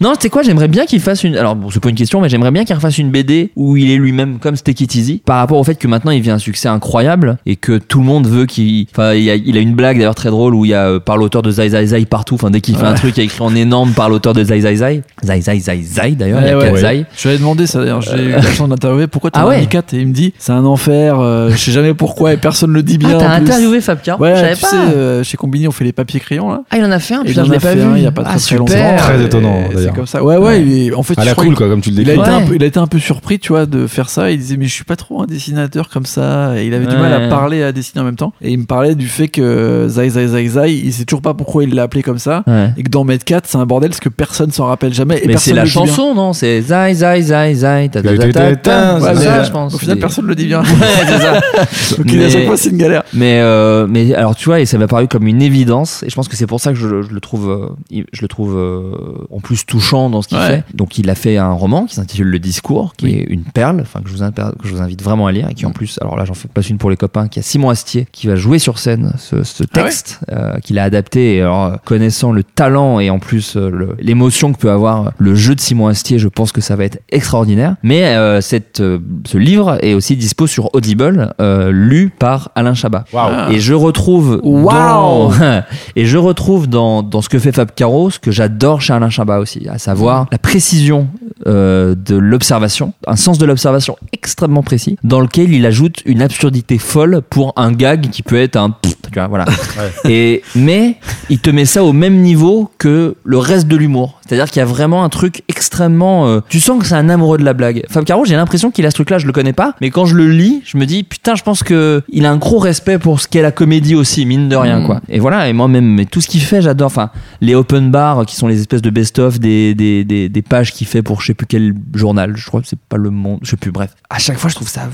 non, 0.00 0.14
c'est 0.18 0.28
quoi 0.30 0.42
J'aimerais 0.42 0.68
bien 0.68 0.86
qu'il 0.86 1.00
fasse 1.00 1.24
une. 1.24 1.36
Alors, 1.36 1.54
bon, 1.56 1.70
c'est 1.70 1.80
pas 1.80 1.88
une 1.90 1.94
question, 1.96 2.20
mais 2.20 2.28
j'aimerais 2.28 2.50
bien 2.50 2.64
qu'il 2.64 2.74
refasse 2.74 2.98
une 2.98 3.10
BD 3.10 3.50
où 3.56 3.76
il 3.76 3.90
est 3.90 3.96
lui-même 3.96 4.38
comme 4.38 4.56
Take 4.56 4.84
It 4.84 4.94
Easy. 4.94 5.22
Par 5.24 5.38
rapport 5.38 5.58
au 5.58 5.64
fait 5.64 5.74
que 5.76 5.86
maintenant 5.88 6.10
il 6.12 6.20
vit 6.22 6.30
un 6.30 6.38
succès 6.38 6.68
incroyable 6.68 7.38
et 7.46 7.56
que 7.56 7.78
tout 7.78 8.00
le 8.00 8.06
monde 8.06 8.26
veut 8.26 8.46
qu'il. 8.46 8.86
Enfin, 8.92 9.14
il, 9.14 9.28
a, 9.30 9.34
il 9.34 9.56
a 9.56 9.60
une 9.60 9.74
blague 9.74 9.96
d'ailleurs 9.98 10.14
très 10.14 10.30
drôle 10.30 10.54
où 10.54 10.64
il 10.64 10.70
y 10.70 10.74
a 10.74 10.86
euh, 10.88 11.00
par 11.00 11.16
l'auteur 11.16 11.42
de 11.42 11.50
Zai 11.50 11.70
Zai 11.70 11.86
Zai 11.86 12.04
partout. 12.06 12.34
Enfin, 12.36 12.50
dès 12.50 12.60
qu'il 12.60 12.76
fait 12.76 12.84
un 12.86 12.94
truc, 12.94 13.16
il 13.16 13.20
y 13.20 13.22
a 13.22 13.24
écrit 13.24 13.42
en 13.42 13.54
énorme 13.54 13.92
par 13.92 14.08
l'auteur 14.08 14.32
de 14.32 14.42
Zai 14.44 14.60
Zai 14.60 14.76
Zai. 14.76 15.02
Zai 15.24 15.40
Zai 15.40 15.58
Zai 15.60 15.82
Zai 15.82 16.10
d'ailleurs, 16.12 16.40
il 16.42 16.46
y 16.46 16.50
a 16.50 16.56
Ouais, 16.58 16.64
quatre 16.64 16.74
ouais. 16.74 16.80
Zai. 16.80 17.06
Je 17.16 17.22
lui 17.22 17.28
avais 17.30 17.38
demandé 17.38 17.66
ça 17.66 17.80
d'ailleurs, 17.80 18.02
j'ai 18.02 18.22
eu 18.24 18.30
la 18.30 18.42
chance 18.42 18.68
d'interviewer 18.68 19.06
pourquoi 19.06 19.30
t'as 19.30 19.40
Ah 19.42 19.46
ouais 19.48 19.60
mis 19.60 19.66
4 19.66 19.94
et 19.94 19.98
il 20.00 20.08
me 20.08 20.12
dit 20.12 20.32
c'est 20.38 20.52
un 20.52 20.64
enfer, 20.64 21.18
euh, 21.20 21.50
je 21.50 21.56
sais 21.56 21.72
jamais 21.72 21.94
pourquoi 21.94 22.32
et 22.32 22.36
personne 22.36 22.72
le 22.72 22.82
dit 22.82 22.98
bien. 22.98 23.10
Ah, 23.14 23.18
t'as 23.20 23.30
interviewé 23.36 23.80
Fab 23.80 24.00
Caro 24.02 24.22
Ouais, 24.22 24.34
Je 24.34 24.40
savais 24.40 24.54
tu 24.54 24.60
pas. 24.62 24.68
sais, 24.68 24.76
euh, 24.76 25.22
chez 25.22 25.36
Combini 25.36 25.68
on 25.68 25.70
fait 25.72 25.84
les 25.84 25.92
papiers 25.92 26.20
crayons 26.20 26.50
là. 26.50 26.62
Ah, 26.70 26.78
il 26.78 26.84
en 26.84 26.90
a 26.90 26.98
fait 26.98 27.14
un, 27.14 27.22
putain, 27.24 27.32
il 27.32 27.40
en 27.40 27.44
je 27.46 27.50
l'ai 27.50 27.56
a 27.56 27.60
pas 27.60 27.68
fait 27.68 27.76
vu. 27.76 27.82
un 27.82 27.96
il 27.96 28.02
y 28.02 28.06
a 28.06 28.12
pas 28.12 28.22
ah, 28.26 28.30
très, 28.36 28.38
très 28.38 28.56
longtemps. 28.56 28.96
Très 28.98 29.24
étonnant, 29.24 29.58
C'est 29.88 29.94
comme 29.94 30.06
ça. 30.06 30.22
Ouais, 30.22 30.36
ouais, 30.36 30.62
il 30.62 30.72
est- 30.88 30.94
en 30.94 31.02
fait, 31.02 31.18
À 31.18 31.24
la 31.24 31.34
cool, 31.34 31.54
quoi, 31.54 31.68
comme 31.68 31.80
tu 31.80 31.90
le 31.90 31.96
Il 32.02 32.10
a, 32.10 32.14
décris. 32.14 32.20
été 32.20 32.30
un 32.30 32.38
Ouais. 32.40 32.46
peu, 32.46 32.54
il 32.56 32.62
a 32.62 32.66
été 32.66 32.78
un 32.78 32.86
peu 32.86 32.98
surpris, 32.98 33.38
tu 33.38 33.48
vois, 33.52 33.66
de 33.66 33.86
faire 33.86 34.08
ça. 34.08 34.30
Il 34.30 34.38
disait, 34.38 34.56
mais 34.56 34.66
je 34.66 34.72
suis 34.72 34.84
pas 34.84 34.96
trop 34.96 35.22
un 35.22 35.26
dessinateur 35.26 35.88
comme 35.88 36.06
ça. 36.06 36.58
Et 36.60 36.66
il 36.66 36.74
avait 36.74 36.86
du 36.86 36.94
Ouais. 36.94 37.00
mal 37.00 37.12
à 37.12 37.28
parler 37.28 37.58
et 37.58 37.64
à 37.64 37.72
dessiner 37.72 38.00
en 38.00 38.04
même 38.04 38.16
temps. 38.16 38.32
Et 38.40 38.50
il 38.50 38.58
me 38.58 38.64
parlait 38.64 38.94
du 38.94 39.08
fait 39.08 39.28
que 39.28 39.86
Zai 39.88 40.08
Zai 40.10 40.26
Zai 40.28 40.48
Zai, 40.48 40.72
il 40.74 40.92
sait 40.92 41.04
toujours 41.04 41.22
pas 41.22 41.34
pourquoi 41.34 41.64
il 41.64 41.74
l'a 41.74 41.82
appelé 41.84 42.02
comme 42.02 42.18
ça. 42.18 42.42
Ouais. 42.46 42.70
Et 42.76 42.82
que 42.82 42.90
dans 42.90 43.04
Med 43.04 43.22
4, 43.24 43.46
c'est 43.46 43.58
un 43.58 43.66
bordel 43.66 43.90
parce 43.90 44.00
que 44.00 44.08
personne 44.08 44.50
s'en 44.52 44.66
rappelle 44.66 44.92
jamais. 44.94 45.18
Et 45.22 45.26
Mais 45.26 45.36
c'est 45.36 45.52
personne 45.52 45.56
la 45.56 45.62
dit 45.64 45.70
bien. 45.72 45.86
chanson, 45.86 46.14
non? 46.14 46.32
C'est 46.32 46.60
Zai 46.62 46.94
Zai 46.94 47.22
Zai 47.22 47.54
Zai. 47.54 47.88
ta, 47.90 48.02
ta, 48.02 48.16
ta, 48.16 48.32
ta, 48.32 48.56
ta. 48.56 48.94
Ouais, 48.98 49.14
ça, 49.16 49.34
euh, 49.40 49.44
je 49.44 49.50
pense. 49.50 49.74
Au 49.74 49.78
final, 49.78 49.98
personne 49.98 50.26
le 50.26 50.34
dit 50.34 50.46
bien. 50.46 50.62
Ouais, 50.82 51.06
c'est 51.06 51.18
ça. 51.18 51.96
Donc 51.98 52.14
à 52.14 52.28
chaque 52.30 52.46
fois, 52.46 52.56
c'est 52.56 52.70
une 52.70 52.76
galère. 52.78 53.02
Mais 53.12 53.40
euh, 53.40 53.86
mais 53.88 54.14
alors 54.14 54.34
tu 54.36 54.46
vois 54.46 54.60
et 54.60 54.66
ça 54.66 54.78
m'a 54.78 54.86
paru 54.86 55.08
comme 55.08 55.26
une 55.26 55.42
évidence 55.42 56.02
et 56.02 56.10
je 56.10 56.14
pense 56.14 56.28
que 56.28 56.36
c'est 56.36 56.46
pour 56.46 56.60
ça 56.60 56.70
que 56.72 56.78
je, 56.78 56.86
le 56.86 57.20
trouve 57.20 57.50
euh, 57.50 57.68
il- 57.90 58.04
je 58.12 58.22
le 58.22 58.28
trouve 58.28 58.56
euh, 58.56 58.92
en 59.30 59.40
plus 59.40 59.64
touchant 59.72 60.10
dans 60.10 60.20
ce 60.22 60.28
qu'il 60.28 60.36
Ouais. 60.38 60.46
fait. 60.48 60.64
Donc 60.74 60.98
il 60.98 61.08
a 61.08 61.14
fait 61.14 61.38
un 61.38 61.52
roman 61.52 61.86
qui 61.86 61.94
s'intitule 61.94 62.26
Le 62.28 62.38
Discours 62.38 62.92
qui 62.96 63.06
Oui. 63.06 63.12
est 63.14 63.24
une 63.32 63.44
perle 63.44 63.80
enfin 63.80 64.00
que 64.02 64.08
je 64.08 64.14
vous 64.14 64.22
impa- 64.22 64.52
que 64.58 64.68
je 64.68 64.72
vous 64.74 64.82
invite 64.82 65.02
vraiment 65.02 65.26
à 65.26 65.32
lire 65.32 65.48
et 65.48 65.54
qui 65.54 65.64
en 65.64 65.70
plus 65.72 65.98
alors 66.02 66.16
là 66.16 66.24
j'en 66.26 66.34
fais 66.34 66.48
pas 66.48 66.60
une 66.60 66.76
pour 66.76 66.90
les 66.90 66.96
copains 66.96 67.28
qui 67.28 67.38
a 67.38 67.42
Simon 67.42 67.70
Astier 67.70 68.06
qui 68.12 68.26
va 68.26 68.36
jouer 68.36 68.58
sur 68.58 68.78
scène 68.78 69.12
ce, 69.16 69.42
ce 69.44 69.64
Ah 69.72 69.78
ouais 69.78 69.84
texte 69.84 70.20
euh, 70.30 70.58
qu'il 70.58 70.78
a 70.78 70.82
adapté 70.84 71.36
et 71.36 71.40
alors 71.40 71.78
connaissant 71.84 72.32
le 72.32 72.42
talent 72.44 73.00
et 73.00 73.08
en 73.08 73.18
plus 73.18 73.56
euh, 73.56 73.96
l'émotion 73.98 74.52
que 74.52 74.58
peut 74.58 74.70
avoir 74.70 75.12
le 75.18 75.34
jeu 75.34 75.54
de 75.54 75.60
Simon 75.60 75.86
Astier, 75.88 76.18
je 76.18 76.28
pense 76.28 76.52
que 76.52 76.60
ça 76.60 76.76
va 76.76 76.84
être 76.84 77.00
extraordinaire. 77.10 77.76
Mais 77.82 78.04
euh, 78.16 78.40
cette 78.42 78.80
euh, 78.80 78.98
ce 79.26 79.38
livre 79.38 79.78
est 79.82 79.94
aussi 79.94 80.16
dispo 80.16 80.46
sur 80.46 80.74
Audible 80.74 81.32
euh, 81.40 81.70
lu 81.72 82.10
par 82.10 82.50
Alain 82.54 82.74
Chabat. 82.74 83.04
Waouh. 83.12 83.52
Et 83.52 83.60
je 83.60 83.72
retrouve 83.74 84.40
Waouh 84.42 84.72
dans, 84.72 85.32
et 85.96 86.04
je 86.04 86.18
retrouve 86.18 86.66
dans, 86.68 87.02
dans 87.02 87.22
ce 87.22 87.28
que 87.28 87.38
fait 87.38 87.52
Fab 87.52 87.70
Caro 87.74 88.10
ce 88.10 88.18
que 88.18 88.30
j'adore 88.30 88.80
chez 88.80 88.92
Alain 88.92 89.10
Chabat 89.10 89.38
aussi, 89.38 89.61
à 89.68 89.78
savoir 89.78 90.26
la 90.32 90.38
précision 90.38 91.08
euh, 91.46 91.94
de 91.94 92.16
l'observation, 92.16 92.92
un 93.06 93.16
sens 93.16 93.38
de 93.38 93.46
l'observation 93.46 93.96
extrêmement 94.12 94.62
précis, 94.62 94.96
dans 95.02 95.20
lequel 95.20 95.52
il 95.52 95.66
ajoute 95.66 96.02
une 96.06 96.22
absurdité 96.22 96.78
folle 96.78 97.20
pour 97.28 97.52
un 97.56 97.72
gag 97.72 98.10
qui 98.10 98.22
peut 98.22 98.40
être 98.40 98.56
un 98.56 98.70
pfft, 98.70 99.08
tu 99.10 99.18
vois, 99.18 99.28
voilà. 99.28 99.44
Et 100.08 100.42
mais 100.54 100.96
il 101.30 101.38
te 101.40 101.50
met 101.50 101.64
ça 101.64 101.84
au 101.84 101.92
même 101.92 102.18
niveau 102.20 102.70
que 102.78 103.16
le 103.24 103.38
reste 103.38 103.66
de 103.68 103.76
l'humour. 103.76 104.20
C'est-à-dire 104.26 104.48
qu'il 104.50 104.60
y 104.60 104.62
a 104.62 104.66
vraiment 104.66 105.04
un 105.04 105.08
truc 105.08 105.42
extrêmement. 105.48 106.26
euh, 106.28 106.40
tu 106.48 106.60
sens 106.60 106.78
que 106.78 106.86
c'est 106.86 106.94
un 106.94 107.08
amoureux 107.08 107.38
de 107.38 107.44
la 107.44 107.52
blague. 107.54 107.84
Fab 107.90 108.04
Caro, 108.04 108.24
j'ai 108.24 108.36
l'impression 108.36 108.70
qu'il 108.70 108.86
a 108.86 108.90
ce 108.90 108.94
truc-là, 108.94 109.18
je 109.18 109.26
le 109.26 109.32
connais 109.32 109.52
pas, 109.52 109.74
mais 109.80 109.90
quand 109.90 110.06
je 110.06 110.14
le 110.14 110.28
lis, 110.28 110.62
je 110.64 110.78
me 110.78 110.86
dis 110.86 111.02
putain, 111.02 111.34
je 111.34 111.42
pense 111.42 111.62
que 111.62 112.02
il 112.08 112.24
a 112.24 112.30
un 112.30 112.36
gros 112.36 112.58
respect 112.58 112.98
pour 112.98 113.20
ce 113.20 113.28
qu'est 113.28 113.42
la 113.42 113.50
comédie 113.52 113.94
aussi, 113.94 114.24
mine 114.26 114.48
de 114.48 114.56
rien, 114.56 114.80
Mm. 114.80 114.86
quoi. 114.86 115.00
Et 115.08 115.18
voilà, 115.18 115.48
et 115.48 115.52
moi-même, 115.52 115.84
mais 115.86 116.06
tout 116.06 116.20
ce 116.20 116.28
qu'il 116.28 116.40
fait, 116.40 116.62
j'adore. 116.62 116.86
Enfin, 116.86 117.10
les 117.40 117.54
open 117.54 117.90
bars 117.90 118.24
qui 118.26 118.36
sont 118.36 118.46
les 118.48 118.60
espèces 118.60 118.82
de 118.82 118.90
best-of 118.90 119.38
des, 119.40 119.51
des, 119.74 120.04
des, 120.04 120.42
pages 120.42 120.72
qu'il 120.72 120.86
fait 120.86 121.02
pour 121.02 121.20
je 121.20 121.28
sais 121.28 121.34
plus 121.34 121.46
quel 121.46 121.74
journal. 121.94 122.36
Je 122.36 122.46
crois 122.46 122.60
que 122.60 122.68
c'est 122.68 122.78
pas 122.78 122.96
le 122.96 123.10
monde, 123.10 123.40
je 123.42 123.50
sais 123.50 123.56
plus. 123.56 123.72
Bref, 123.72 123.94
à 124.10 124.18
chaque 124.18 124.38
fois, 124.38 124.50
je 124.50 124.54
trouve 124.54 124.68
ça. 124.68 124.88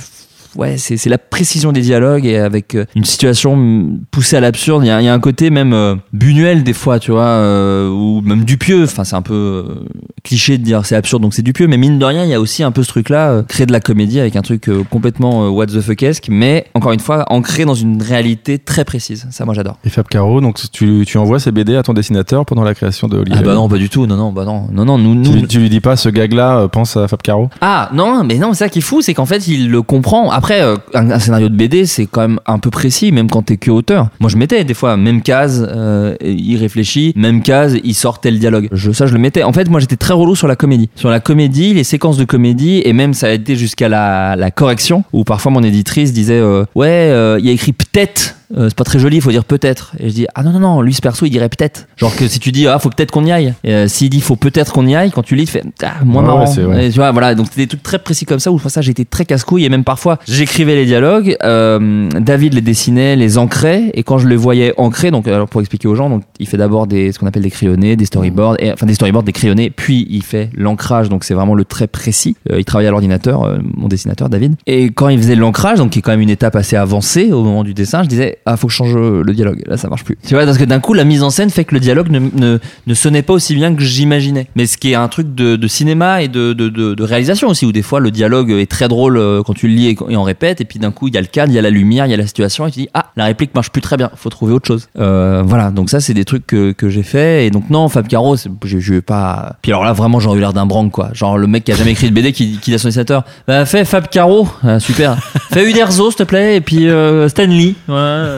Ouais, 0.59 0.77
c'est 0.77 1.03
la 1.09 1.19
précision 1.19 1.73
des 1.73 1.81
dialogues 1.81 2.27
et 2.27 2.37
avec 2.37 2.75
euh, 2.75 2.85
une 2.97 3.05
situation 3.05 3.57
mm, 3.57 4.01
poussée 4.11 4.37
à 4.37 4.41
l'absurde. 4.41 4.83
Il 4.85 4.87
y, 4.87 5.05
y 5.05 5.09
a 5.09 5.15
un 5.15 5.21
côté 5.21 5.51
même 5.51 5.73
euh, 5.73 5.95
Buñuel 6.13 6.65
des 6.65 6.73
fois, 6.73 6.99
tu 6.99 7.13
vois, 7.13 7.23
euh, 7.27 7.89
ou 7.89 8.21
même 8.23 8.45
Dupieux. 8.45 8.83
Enfin, 8.85 9.05
c'est 9.05 9.15
un 9.17 9.23
peu 9.23 9.35
euh, 9.35 9.85
cliché 10.25 10.59
de 10.59 10.65
dire 10.65 10.85
c'est 10.85 10.97
absurde 10.97 11.23
donc 11.23 11.33
c'est 11.35 11.43
Dupieux, 11.43 11.69
mais 11.69 11.77
mine 11.77 11.99
de 12.01 12.05
rien, 12.05 12.25
il 12.25 12.31
y 12.31 12.35
a 12.35 12.41
aussi 12.41 12.63
un 12.65 12.73
peu 12.73 12.83
ce 12.83 12.89
truc-là, 12.89 13.31
euh, 13.31 13.43
créer 13.45 13.67
de 13.67 13.73
la 13.73 13.79
comédie 13.81 14.19
avec 14.19 14.35
un 14.35 14.43
truc 14.43 14.69
euh, 14.69 14.83
complètement 14.91 15.49
what 15.49 15.67
the 15.67 15.81
fuckesque, 15.81 16.27
mais 16.29 16.67
encore 16.75 16.91
une 16.93 16.99
fois 17.01 17.25
ancré 17.33 17.65
dans 17.65 17.75
une 17.75 18.03
réalité 18.03 18.59
très 18.59 18.85
précise. 18.85 19.29
Ça, 19.31 19.45
moi, 19.45 19.55
j'adore. 19.55 19.79
Et 19.85 19.91
Fab 19.91 20.09
Caro, 20.09 20.41
donc 20.41 20.59
tu, 20.73 21.05
tu 21.07 21.19
envoies 21.19 21.39
ces 21.39 21.53
BD 21.53 21.77
à 21.77 21.85
ton 21.85 21.93
dessinateur 21.93 22.45
pendant 22.45 22.65
la 22.65 22.75
création 22.75 23.07
de 23.07 23.17
Olivier 23.17 23.39
Ah 23.41 23.47
bah 23.47 23.55
non, 23.55 23.69
pas 23.69 23.77
du 23.79 23.89
tout. 23.89 24.07
Non, 24.07 24.17
non, 24.17 24.33
bah 24.33 24.45
non, 24.45 24.67
non, 24.73 24.85
non. 24.85 24.99
Nous, 24.99 25.23
Tu, 25.23 25.29
nous, 25.31 25.37
lui- 25.37 25.47
tu 25.47 25.59
lui 25.61 25.71
dis 25.71 25.81
pas, 25.81 25.95
ce 25.97 26.09
gag-là, 26.09 26.67
pense 26.67 26.97
à 26.97 27.07
Fab 27.07 27.23
Caro 27.23 27.49
Ah 27.61 27.91
non, 27.93 28.25
mais 28.25 28.39
non, 28.39 28.55
c'est 28.55 28.65
ça 28.65 28.69
qui 28.69 28.81
est 28.81 28.83
fou, 28.83 29.03
c'est 29.03 29.15
qu'en 29.15 29.27
fait 29.27 29.47
il 29.47 29.71
le 29.71 29.83
comprend. 29.83 30.31
Après, 30.33 30.48
euh, 30.51 30.77
un, 30.95 31.19
scénario 31.19 31.49
de 31.49 31.57
BD, 31.57 31.87
c'est 31.87 32.07
quand 32.07 32.23
même 32.23 32.41
un 32.47 32.59
peu 32.59 32.71
précis, 32.71 33.13
même 33.13 33.29
quand 33.29 33.43
t'es 33.43 33.57
que 33.57 33.71
auteur. 33.71 34.09
Moi, 34.21 34.31
je 34.31 34.37
mettais 34.37 34.65
des 34.65 34.75
fois 34.75 34.97
même 34.97 35.23
case, 35.23 35.67
euh, 35.71 36.15
il 36.21 36.57
réfléchit, 36.57 37.13
même 37.17 37.43
case, 37.43 37.77
il 37.85 37.95
sort 37.95 38.21
tel 38.21 38.39
dialogue. 38.39 38.69
Je, 38.73 38.93
ça, 38.93 39.07
je 39.07 39.13
le 39.13 39.19
mettais. 39.19 39.43
En 39.43 39.53
fait, 39.53 39.69
moi, 39.69 39.81
j'étais 39.81 39.97
très 39.97 40.15
relou 40.15 40.35
sur 40.35 40.49
la 40.49 40.57
comédie, 40.57 40.89
sur 40.95 41.11
la 41.11 41.21
comédie, 41.21 41.75
les 41.75 41.85
séquences 41.85 42.17
de 42.17 42.25
comédie, 42.25 42.83
et 42.85 42.93
même 42.93 43.15
ça 43.15 43.29
a 43.29 43.31
été 43.31 43.57
jusqu'à 43.57 43.89
la, 43.89 44.51
correction, 44.51 45.05
où 45.13 45.25
parfois 45.25 45.53
mon 45.53 45.63
éditrice 45.63 46.13
disait 46.13 46.41
euh, 46.41 46.65
ouais, 46.75 47.09
il 47.39 47.47
y 47.47 47.51
a 47.51 47.53
écrit 47.53 47.73
peut-être. 47.73 48.38
Euh, 48.57 48.69
c'est 48.69 48.77
pas 48.77 48.85
très 48.85 48.99
joli, 48.99 49.17
il 49.17 49.23
faut 49.23 49.31
dire 49.31 49.45
peut-être. 49.45 49.93
Et 49.99 50.09
je 50.09 50.15
dis 50.15 50.27
ah 50.35 50.43
non 50.43 50.53
non 50.53 50.61
non, 50.61 50.81
lui 50.81 50.95
ce 50.95 51.01
perso 51.01 51.27
il 51.27 51.31
dirait 51.31 51.49
peut-être. 51.49 51.87
Genre 51.97 52.15
que 52.15 52.27
si 52.27 52.39
tu 52.39 52.53
dis 52.53 52.67
ah 52.67 52.79
faut 52.79 52.91
peut-être 52.91 53.11
qu'on 53.11 53.25
y 53.25 53.33
aille, 53.33 53.55
et, 53.65 53.75
euh, 53.75 53.89
s'il 53.89 54.11
dit 54.11 54.21
faut 54.21 54.37
peut-être 54.37 54.73
qu'on 54.73 54.87
y 54.87 54.95
aille, 54.95 55.11
quand 55.11 55.23
tu 55.23 55.35
lis, 55.35 55.45
tu 55.47 55.53
fais 55.53 55.63
ah 55.83 56.05
moins 56.05 56.23
Ouais, 56.23 56.29
ouais, 56.29 56.35
marrant. 56.35 56.47
c'est 56.47 56.63
vrai. 56.63 56.87
Et 56.87 56.91
tu 56.91 56.97
vois, 56.97 57.13
voilà, 57.13 57.35
donc 57.35 57.47
c'était 57.47 57.63
des 57.63 57.67
trucs 57.69 57.83
très 57.83 57.99
précis 57.99 58.25
comme 58.25 58.41
ça 58.41 58.51
où 58.51 58.59
ça 58.59 58.81
j'étais 58.81 59.05
très 59.05 59.25
casse-couille 59.25 59.65
et 59.65 59.69
même 59.69 59.85
parfois 59.85 60.19
j'écrivais 60.27 60.75
les 60.75 60.87
dialogues, 60.87 61.37
euh, 61.43 62.09
David 62.21 62.55
les 62.55 62.61
dessinait, 62.61 63.17
les 63.17 63.39
ancrait 63.39 63.91
et 63.95 64.03
quand 64.03 64.19
je 64.19 64.29
les 64.29 64.37
voyais 64.37 64.73
ancrés, 64.77 65.11
donc 65.11 65.29
alors 65.29 65.49
pour 65.49 65.61
expliquer 65.61 65.89
aux 65.89 65.95
gens, 65.95 66.11
donc 66.11 66.23
il 66.39 66.47
fait 66.47 66.57
d'abord 66.57 66.87
des 66.87 67.13
ce 67.13 67.19
qu'on 67.19 67.27
appelle 67.27 67.43
des 67.43 67.51
crayonnés, 67.51 67.97
des 67.97 68.05
storyboards, 68.05 68.57
et, 68.59 68.73
enfin 68.73 68.87
des 68.87 68.95
storyboards, 68.95 69.23
des 69.25 69.33
crayonnés, 69.33 69.71
puis 69.71 70.07
il 70.11 70.23
fait 70.23 70.51
l'ancrage, 70.57 71.09
donc 71.09 71.25
c'est 71.25 71.35
vraiment 71.35 71.55
le 71.55 71.65
trait 71.65 71.87
précis. 71.87 72.37
Euh, 72.51 72.59
il 72.59 72.65
travaille 72.65 72.87
à 72.87 72.91
l'ordinateur, 72.91 73.45
euh, 73.45 73.59
mon 73.77 73.89
dessinateur 73.89 74.29
David, 74.29 74.57
et 74.67 74.87
quand 74.87 75.09
il 75.09 75.19
faisait 75.19 75.37
l'ancrage, 75.37 75.79
donc 75.79 75.91
qui 75.91 75.99
est 76.01 76.03
quand 76.03 76.11
même 76.11 76.21
une 76.21 76.31
étape 76.31 76.57
assez 76.57 76.77
avancée 76.77 77.33
au 77.33 77.43
moment 77.43 77.65
du 77.65 77.75
dessin, 77.75 78.03
je 78.03 78.09
disais 78.09 78.38
ah 78.47 78.57
faut 78.57 78.67
que 78.67 78.73
je 78.73 78.77
change 78.79 78.97
euh, 78.97 79.23
le 79.25 79.33
dialogue, 79.35 79.63
là 79.67 79.77
ça 79.77 79.89
marche 79.89 80.05
plus. 80.05 80.17
Tu 80.27 80.35
vois, 80.35 80.45
parce 80.45 80.59
que 80.59 80.65
d'un 80.65 80.81
coup 80.81 80.95
la 80.95 81.05
mise 81.05 81.23
en 81.23 81.31
scène 81.31 81.51
fait 81.51 81.65
que 81.65 81.75
le 81.75 81.81
dialogue 81.81 82.11
ne, 82.11 82.19
ne, 82.21 82.59
ne 82.87 82.95
sonnait 82.95 83.23
pas 83.23 83.33
aussi 83.35 83.55
bien 83.55 83.75
que 83.75 83.83
j'imaginais. 83.83 84.49
Mais 84.57 84.67
ce 84.67 84.77
qui 84.77 84.93
est 84.93 84.95
un 84.95 85.09
truc 85.09 85.35
de, 85.35 85.57
de 85.57 85.69
cinéma 85.69 86.23
et 86.23 86.29
de, 86.29 86.53
de, 86.53 86.69
de, 86.69 86.95
de 86.95 87.03
réalisation 87.03 87.49
aussi, 87.49 87.67
où 87.67 87.73
des 87.73 87.83
fois 87.83 88.01
le 88.01 88.11
dialogue 88.11 88.51
est 88.51 88.71
très 88.71 88.89
drôle 88.89 89.17
euh, 89.17 89.43
quand 89.43 89.55
tu 89.55 89.69
le 89.69 89.75
lis 89.75 89.89
et, 89.89 89.97
et 90.11 90.17
on 90.17 90.23
répète, 90.23 90.61
et 90.61 90.65
puis 90.65 90.79
d'un 90.79 90.91
coup 90.91 91.09
il 91.09 91.15
y 91.15 91.19
a 91.19 91.21
le 91.21 91.27
cadre, 91.27 91.53
il 91.53 91.55
y 91.55 91.59
a 91.59 91.63
la 91.63 91.71
lumière, 91.71 92.07
il 92.07 92.11
y 92.11 92.15
a 92.15 92.17
la 92.17 92.27
situation, 92.27 92.67
et 92.67 92.71
tu 92.71 92.81
dis 92.81 92.89
ah 92.95 93.07
la 93.17 93.25
réplique 93.27 93.55
marche 93.55 93.71
plus 93.71 93.83
très 93.83 93.97
bien, 93.97 94.11
faut 94.17 94.31
trouver 94.31 94.53
autre 94.53 94.67
chose. 94.67 94.89
Euh, 94.99 95.43
voilà, 95.45 95.71
donc 95.71 95.91
ça 95.91 96.01
c'est 96.01 96.15
des 96.15 96.25
trucs 96.25 96.47
que, 96.47 96.73
que 96.73 96.89
j'ai 96.89 97.03
fait, 97.03 97.47
et 97.47 97.51
donc 97.51 97.71
non, 97.71 97.89
Fab 97.89 98.07
Caro, 98.09 98.37
c'est- 98.37 98.51
je, 98.65 98.79
je 98.79 98.95
vais 98.95 99.01
pas. 99.03 99.57
Puis 99.63 99.73
alors 99.73 99.85
là 99.85 99.93
vraiment 99.93 100.21
j'aurais 100.21 100.39
eu 100.39 100.41
l'air 100.41 100.53
d'un 100.53 100.67
branque 100.67 100.93
quoi, 100.93 101.11
genre 101.13 101.39
le 101.39 101.47
mec 101.47 101.65
qui 101.65 101.73
a 101.73 101.75
jamais 101.77 101.93
écrit 101.93 102.09
de 102.09 102.15
BD 102.15 102.33
qui, 102.33 102.59
qui 102.59 102.71
dit 102.71 102.75
à 102.75 102.79
son 102.79 102.89
dessinateur, 102.89 103.25
bah 103.47 103.65
fais 103.67 103.85
Fab 103.85 104.09
Caro, 104.09 104.49
Ah, 104.63 104.81
super, 104.81 105.17
fais 105.53 105.69
Uderzo 105.69 106.11
s'il 106.11 106.19
te 106.19 106.23
plaît, 106.25 106.57
et 106.57 106.61
puis 106.61 106.89
euh, 106.89 107.29
Stanley. 107.29 107.75
Ouais. 107.89 107.95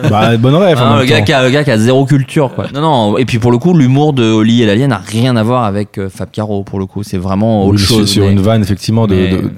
Bah, 0.08 0.36
bonne 0.36 0.54
rêve. 0.54 0.78
le, 0.98 1.04
gars 1.04 1.20
qui 1.22 1.32
a, 1.32 1.42
le 1.42 1.50
gars 1.50 1.64
qui 1.64 1.70
a 1.70 1.78
zéro 1.78 2.04
culture 2.04 2.52
quoi. 2.54 2.66
Non 2.74 2.80
non 2.80 3.18
et 3.18 3.24
puis 3.24 3.38
pour 3.38 3.50
le 3.52 3.58
coup 3.58 3.74
l'humour 3.74 4.12
de 4.12 4.24
Oli 4.24 4.62
et 4.62 4.66
l'alien 4.66 4.90
n'a 4.90 4.98
rien 5.04 5.36
à 5.36 5.42
voir 5.42 5.64
avec 5.64 5.98
euh, 5.98 6.08
Fab 6.08 6.30
Caro 6.30 6.62
pour 6.62 6.78
le 6.78 6.86
coup 6.86 7.02
c'est 7.02 7.18
vraiment 7.18 7.64
Oui, 7.66 7.70
autre 7.74 7.80
sur- 7.86 7.96
chose. 7.98 8.10
Sur 8.10 8.24
mais- 8.24 8.32
une 8.32 8.40
vanne, 8.40 8.62
effectivement, 8.62 9.06
de. 9.06 9.14
mais- 9.14 9.30
de- 9.30 9.50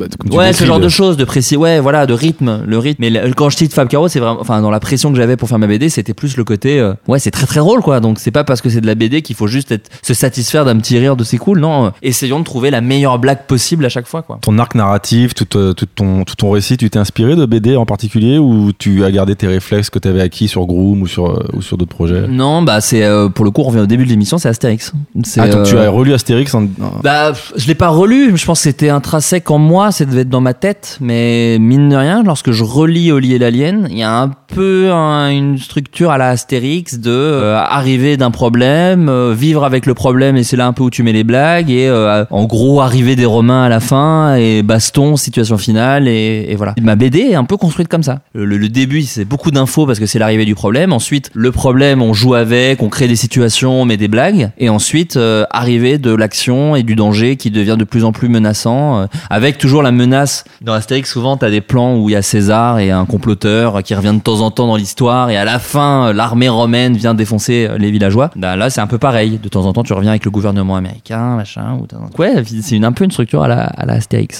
bah, 0.00 0.06
comme 0.18 0.30
tu 0.30 0.36
Ouais, 0.36 0.52
ce 0.52 0.64
genre 0.64 0.80
de 0.80 0.88
choses, 0.88 1.16
de 1.16 1.24
précis, 1.24 1.56
ouais, 1.56 1.78
voilà, 1.80 2.06
de 2.06 2.12
rythme, 2.14 2.62
le 2.66 2.78
rythme. 2.78 2.96
Mais 3.00 3.10
le- 3.10 3.32
quand 3.34 3.50
je 3.50 3.56
cite 3.56 3.72
Fab 3.72 3.88
Caro, 3.88 4.08
c'est 4.08 4.18
vraiment, 4.20 4.40
enfin, 4.40 4.60
dans 4.62 4.70
la 4.70 4.80
pression 4.80 5.10
que 5.10 5.16
j'avais 5.16 5.36
pour 5.36 5.48
faire 5.48 5.58
ma 5.58 5.66
BD, 5.66 5.88
c'était 5.88 6.14
plus 6.14 6.36
le 6.36 6.44
côté, 6.44 6.80
euh, 6.80 6.94
ouais, 7.08 7.18
c'est 7.18 7.30
très 7.30 7.46
très 7.46 7.60
drôle, 7.60 7.80
quoi. 7.82 8.00
Donc 8.00 8.18
c'est 8.18 8.30
pas 8.30 8.42
parce 8.44 8.60
que 8.60 8.68
c'est 8.70 8.80
de 8.80 8.86
la 8.86 8.94
BD 8.94 9.22
qu'il 9.22 9.36
faut 9.36 9.46
juste 9.46 9.70
être, 9.72 9.90
se 10.02 10.14
satisfaire 10.14 10.64
d'un 10.64 10.76
petit 10.78 10.98
rire 10.98 11.16
de 11.16 11.24
c'est 11.24 11.38
cool, 11.38 11.60
non. 11.60 11.92
Essayons 12.02 12.40
de 12.40 12.44
trouver 12.44 12.70
la 12.70 12.80
meilleure 12.80 13.18
blague 13.18 13.44
possible 13.46 13.84
à 13.84 13.88
chaque 13.88 14.06
fois, 14.06 14.22
quoi. 14.22 14.38
Ton 14.42 14.58
arc 14.58 14.74
narratif, 14.74 15.34
tout, 15.34 15.56
euh, 15.56 15.72
tout 15.74 15.86
ton, 15.86 16.24
tout 16.24 16.34
ton 16.36 16.50
récit, 16.50 16.76
tu 16.76 16.88
t'es 16.90 16.98
inspiré 16.98 17.36
de 17.36 17.44
BD 17.46 17.76
en 17.76 17.86
particulier 17.86 18.38
ou 18.38 18.72
tu 18.76 19.04
as 19.04 19.10
gardé 19.10 19.36
tes 19.36 19.46
réflexes 19.46 19.90
que 19.90 19.98
tu 19.98 20.08
avais 20.08 20.20
acquis 20.22 20.48
sur 20.48 20.66
Groom 20.66 21.02
ou 21.02 21.06
sur, 21.06 21.26
euh, 21.30 21.44
ou 21.52 21.62
sur 21.62 21.76
d'autres 21.76 21.94
projets? 21.94 22.26
Non, 22.28 22.62
bah 22.62 22.80
c'est 22.80 23.02
euh, 23.04 23.28
pour 23.28 23.44
le 23.44 23.50
coup, 23.50 23.60
on 23.62 23.64
revient 23.64 23.80
au 23.80 23.86
début 23.86 24.04
de 24.04 24.10
l'émission, 24.10 24.38
c'est 24.38 24.48
Astérix. 24.48 24.92
Ah, 25.38 25.48
donc 25.48 25.64
tu 25.66 25.76
as 25.76 25.90
relu 25.90 26.14
Astérix 26.14 26.54
en. 26.54 26.64
Bah, 27.02 27.32
je 27.56 27.66
l'ai 27.66 27.74
pas 27.74 27.88
relu. 27.88 28.36
Je 28.36 28.44
pense 28.46 28.58
que 28.60 28.62
c'était 28.64 28.88
intrinsèque 28.90 29.50
en 29.50 29.58
moi. 29.58 29.89
Ça 29.90 30.04
devait 30.04 30.22
être 30.22 30.28
dans 30.28 30.40
ma 30.40 30.54
tête. 30.54 30.98
Mais 31.00 31.58
mine 31.60 31.88
de 31.88 31.96
rien, 31.96 32.22
lorsque 32.22 32.50
je 32.52 32.62
relis 32.64 33.12
Oli 33.12 33.34
et 33.34 33.38
l'Alien, 33.38 33.86
il 33.90 33.98
y 33.98 34.02
a 34.02 34.20
un 34.20 34.28
peu 34.28 34.90
un- 34.92 35.30
une 35.30 35.58
structure 35.58 36.10
à 36.10 36.18
la 36.18 36.28
Astérix 36.30 36.98
de 36.98 37.10
euh, 37.10 37.56
arriver 37.58 38.16
d'un 38.16 38.30
problème, 38.30 39.08
euh, 39.08 39.34
vivre 39.36 39.64
avec 39.64 39.86
le 39.86 39.94
problème 39.94 40.36
et 40.36 40.42
c'est 40.42 40.56
là 40.56 40.66
un 40.66 40.72
peu 40.72 40.82
où 40.82 40.90
tu 40.90 41.02
mets 41.02 41.12
les 41.12 41.24
blagues 41.24 41.70
et 41.70 41.88
euh, 41.88 42.24
en 42.30 42.44
gros 42.44 42.80
arriver 42.80 43.16
des 43.16 43.24
Romains 43.26 43.64
à 43.64 43.68
la 43.68 43.80
fin 43.80 44.34
et 44.36 44.62
baston, 44.62 45.16
situation 45.16 45.56
finale 45.58 46.08
et, 46.08 46.54
voilà. 46.56 46.74
Ma 46.82 46.96
BD 46.96 47.20
est 47.20 47.34
un 47.34 47.44
peu 47.44 47.56
construite 47.56 47.88
comme 47.88 48.02
ça. 48.02 48.20
Le, 48.34 48.44
le- 48.44 48.68
début, 48.68 49.02
c'est 49.02 49.24
beaucoup 49.24 49.50
d'infos 49.50 49.86
parce 49.86 49.98
que 49.98 50.06
c'est 50.06 50.18
l'arrivée 50.18 50.44
du 50.44 50.54
problème. 50.54 50.92
Ensuite, 50.92 51.30
le 51.34 51.50
problème, 51.52 52.02
on 52.02 52.12
joue 52.14 52.34
avec, 52.34 52.82
on 52.82 52.88
crée 52.88 53.08
des 53.08 53.16
situations, 53.16 53.80
on 53.82 53.84
met 53.84 53.96
des 53.96 54.08
blagues. 54.08 54.50
Et 54.58 54.68
ensuite, 54.68 55.16
euh, 55.16 55.44
arrivée 55.50 55.98
de 55.98 56.14
l'action 56.14 56.76
et 56.76 56.82
du 56.84 56.94
danger 56.94 57.36
qui 57.36 57.50
devient 57.50 57.76
de 57.78 57.84
plus 57.84 58.04
en 58.04 58.12
plus 58.12 58.28
menaçant, 58.28 59.06
avec 59.28 59.58
toujours 59.58 59.79
la 59.82 59.92
menace. 59.92 60.44
Dans 60.60 60.72
Astérix, 60.72 61.10
souvent, 61.10 61.36
t'as 61.36 61.50
des 61.50 61.60
plans 61.60 61.96
où 61.96 62.08
il 62.08 62.12
y 62.12 62.16
a 62.16 62.22
César 62.22 62.78
et 62.78 62.90
un 62.90 63.04
comploteur 63.04 63.82
qui 63.82 63.94
revient 63.94 64.14
de 64.14 64.20
temps 64.20 64.40
en 64.40 64.50
temps 64.50 64.66
dans 64.66 64.76
l'histoire, 64.76 65.30
et 65.30 65.36
à 65.36 65.44
la 65.44 65.58
fin, 65.58 66.08
euh, 66.08 66.12
l'armée 66.12 66.48
romaine 66.48 66.96
vient 66.96 67.14
défoncer 67.14 67.66
euh, 67.68 67.78
les 67.78 67.90
villageois. 67.90 68.30
Bah, 68.36 68.56
là, 68.56 68.70
c'est 68.70 68.80
un 68.80 68.86
peu 68.86 68.98
pareil. 68.98 69.38
De 69.42 69.48
temps 69.48 69.66
en 69.66 69.72
temps, 69.72 69.82
tu 69.82 69.92
reviens 69.92 70.10
avec 70.10 70.24
le 70.24 70.30
gouvernement 70.30 70.76
américain, 70.76 71.36
machin. 71.36 71.78
Ouais, 72.18 72.42
c'est 72.62 72.82
un 72.82 72.92
peu 72.92 73.04
une 73.04 73.10
structure 73.10 73.42
à 73.42 73.48
la, 73.48 73.64
à. 73.64 73.86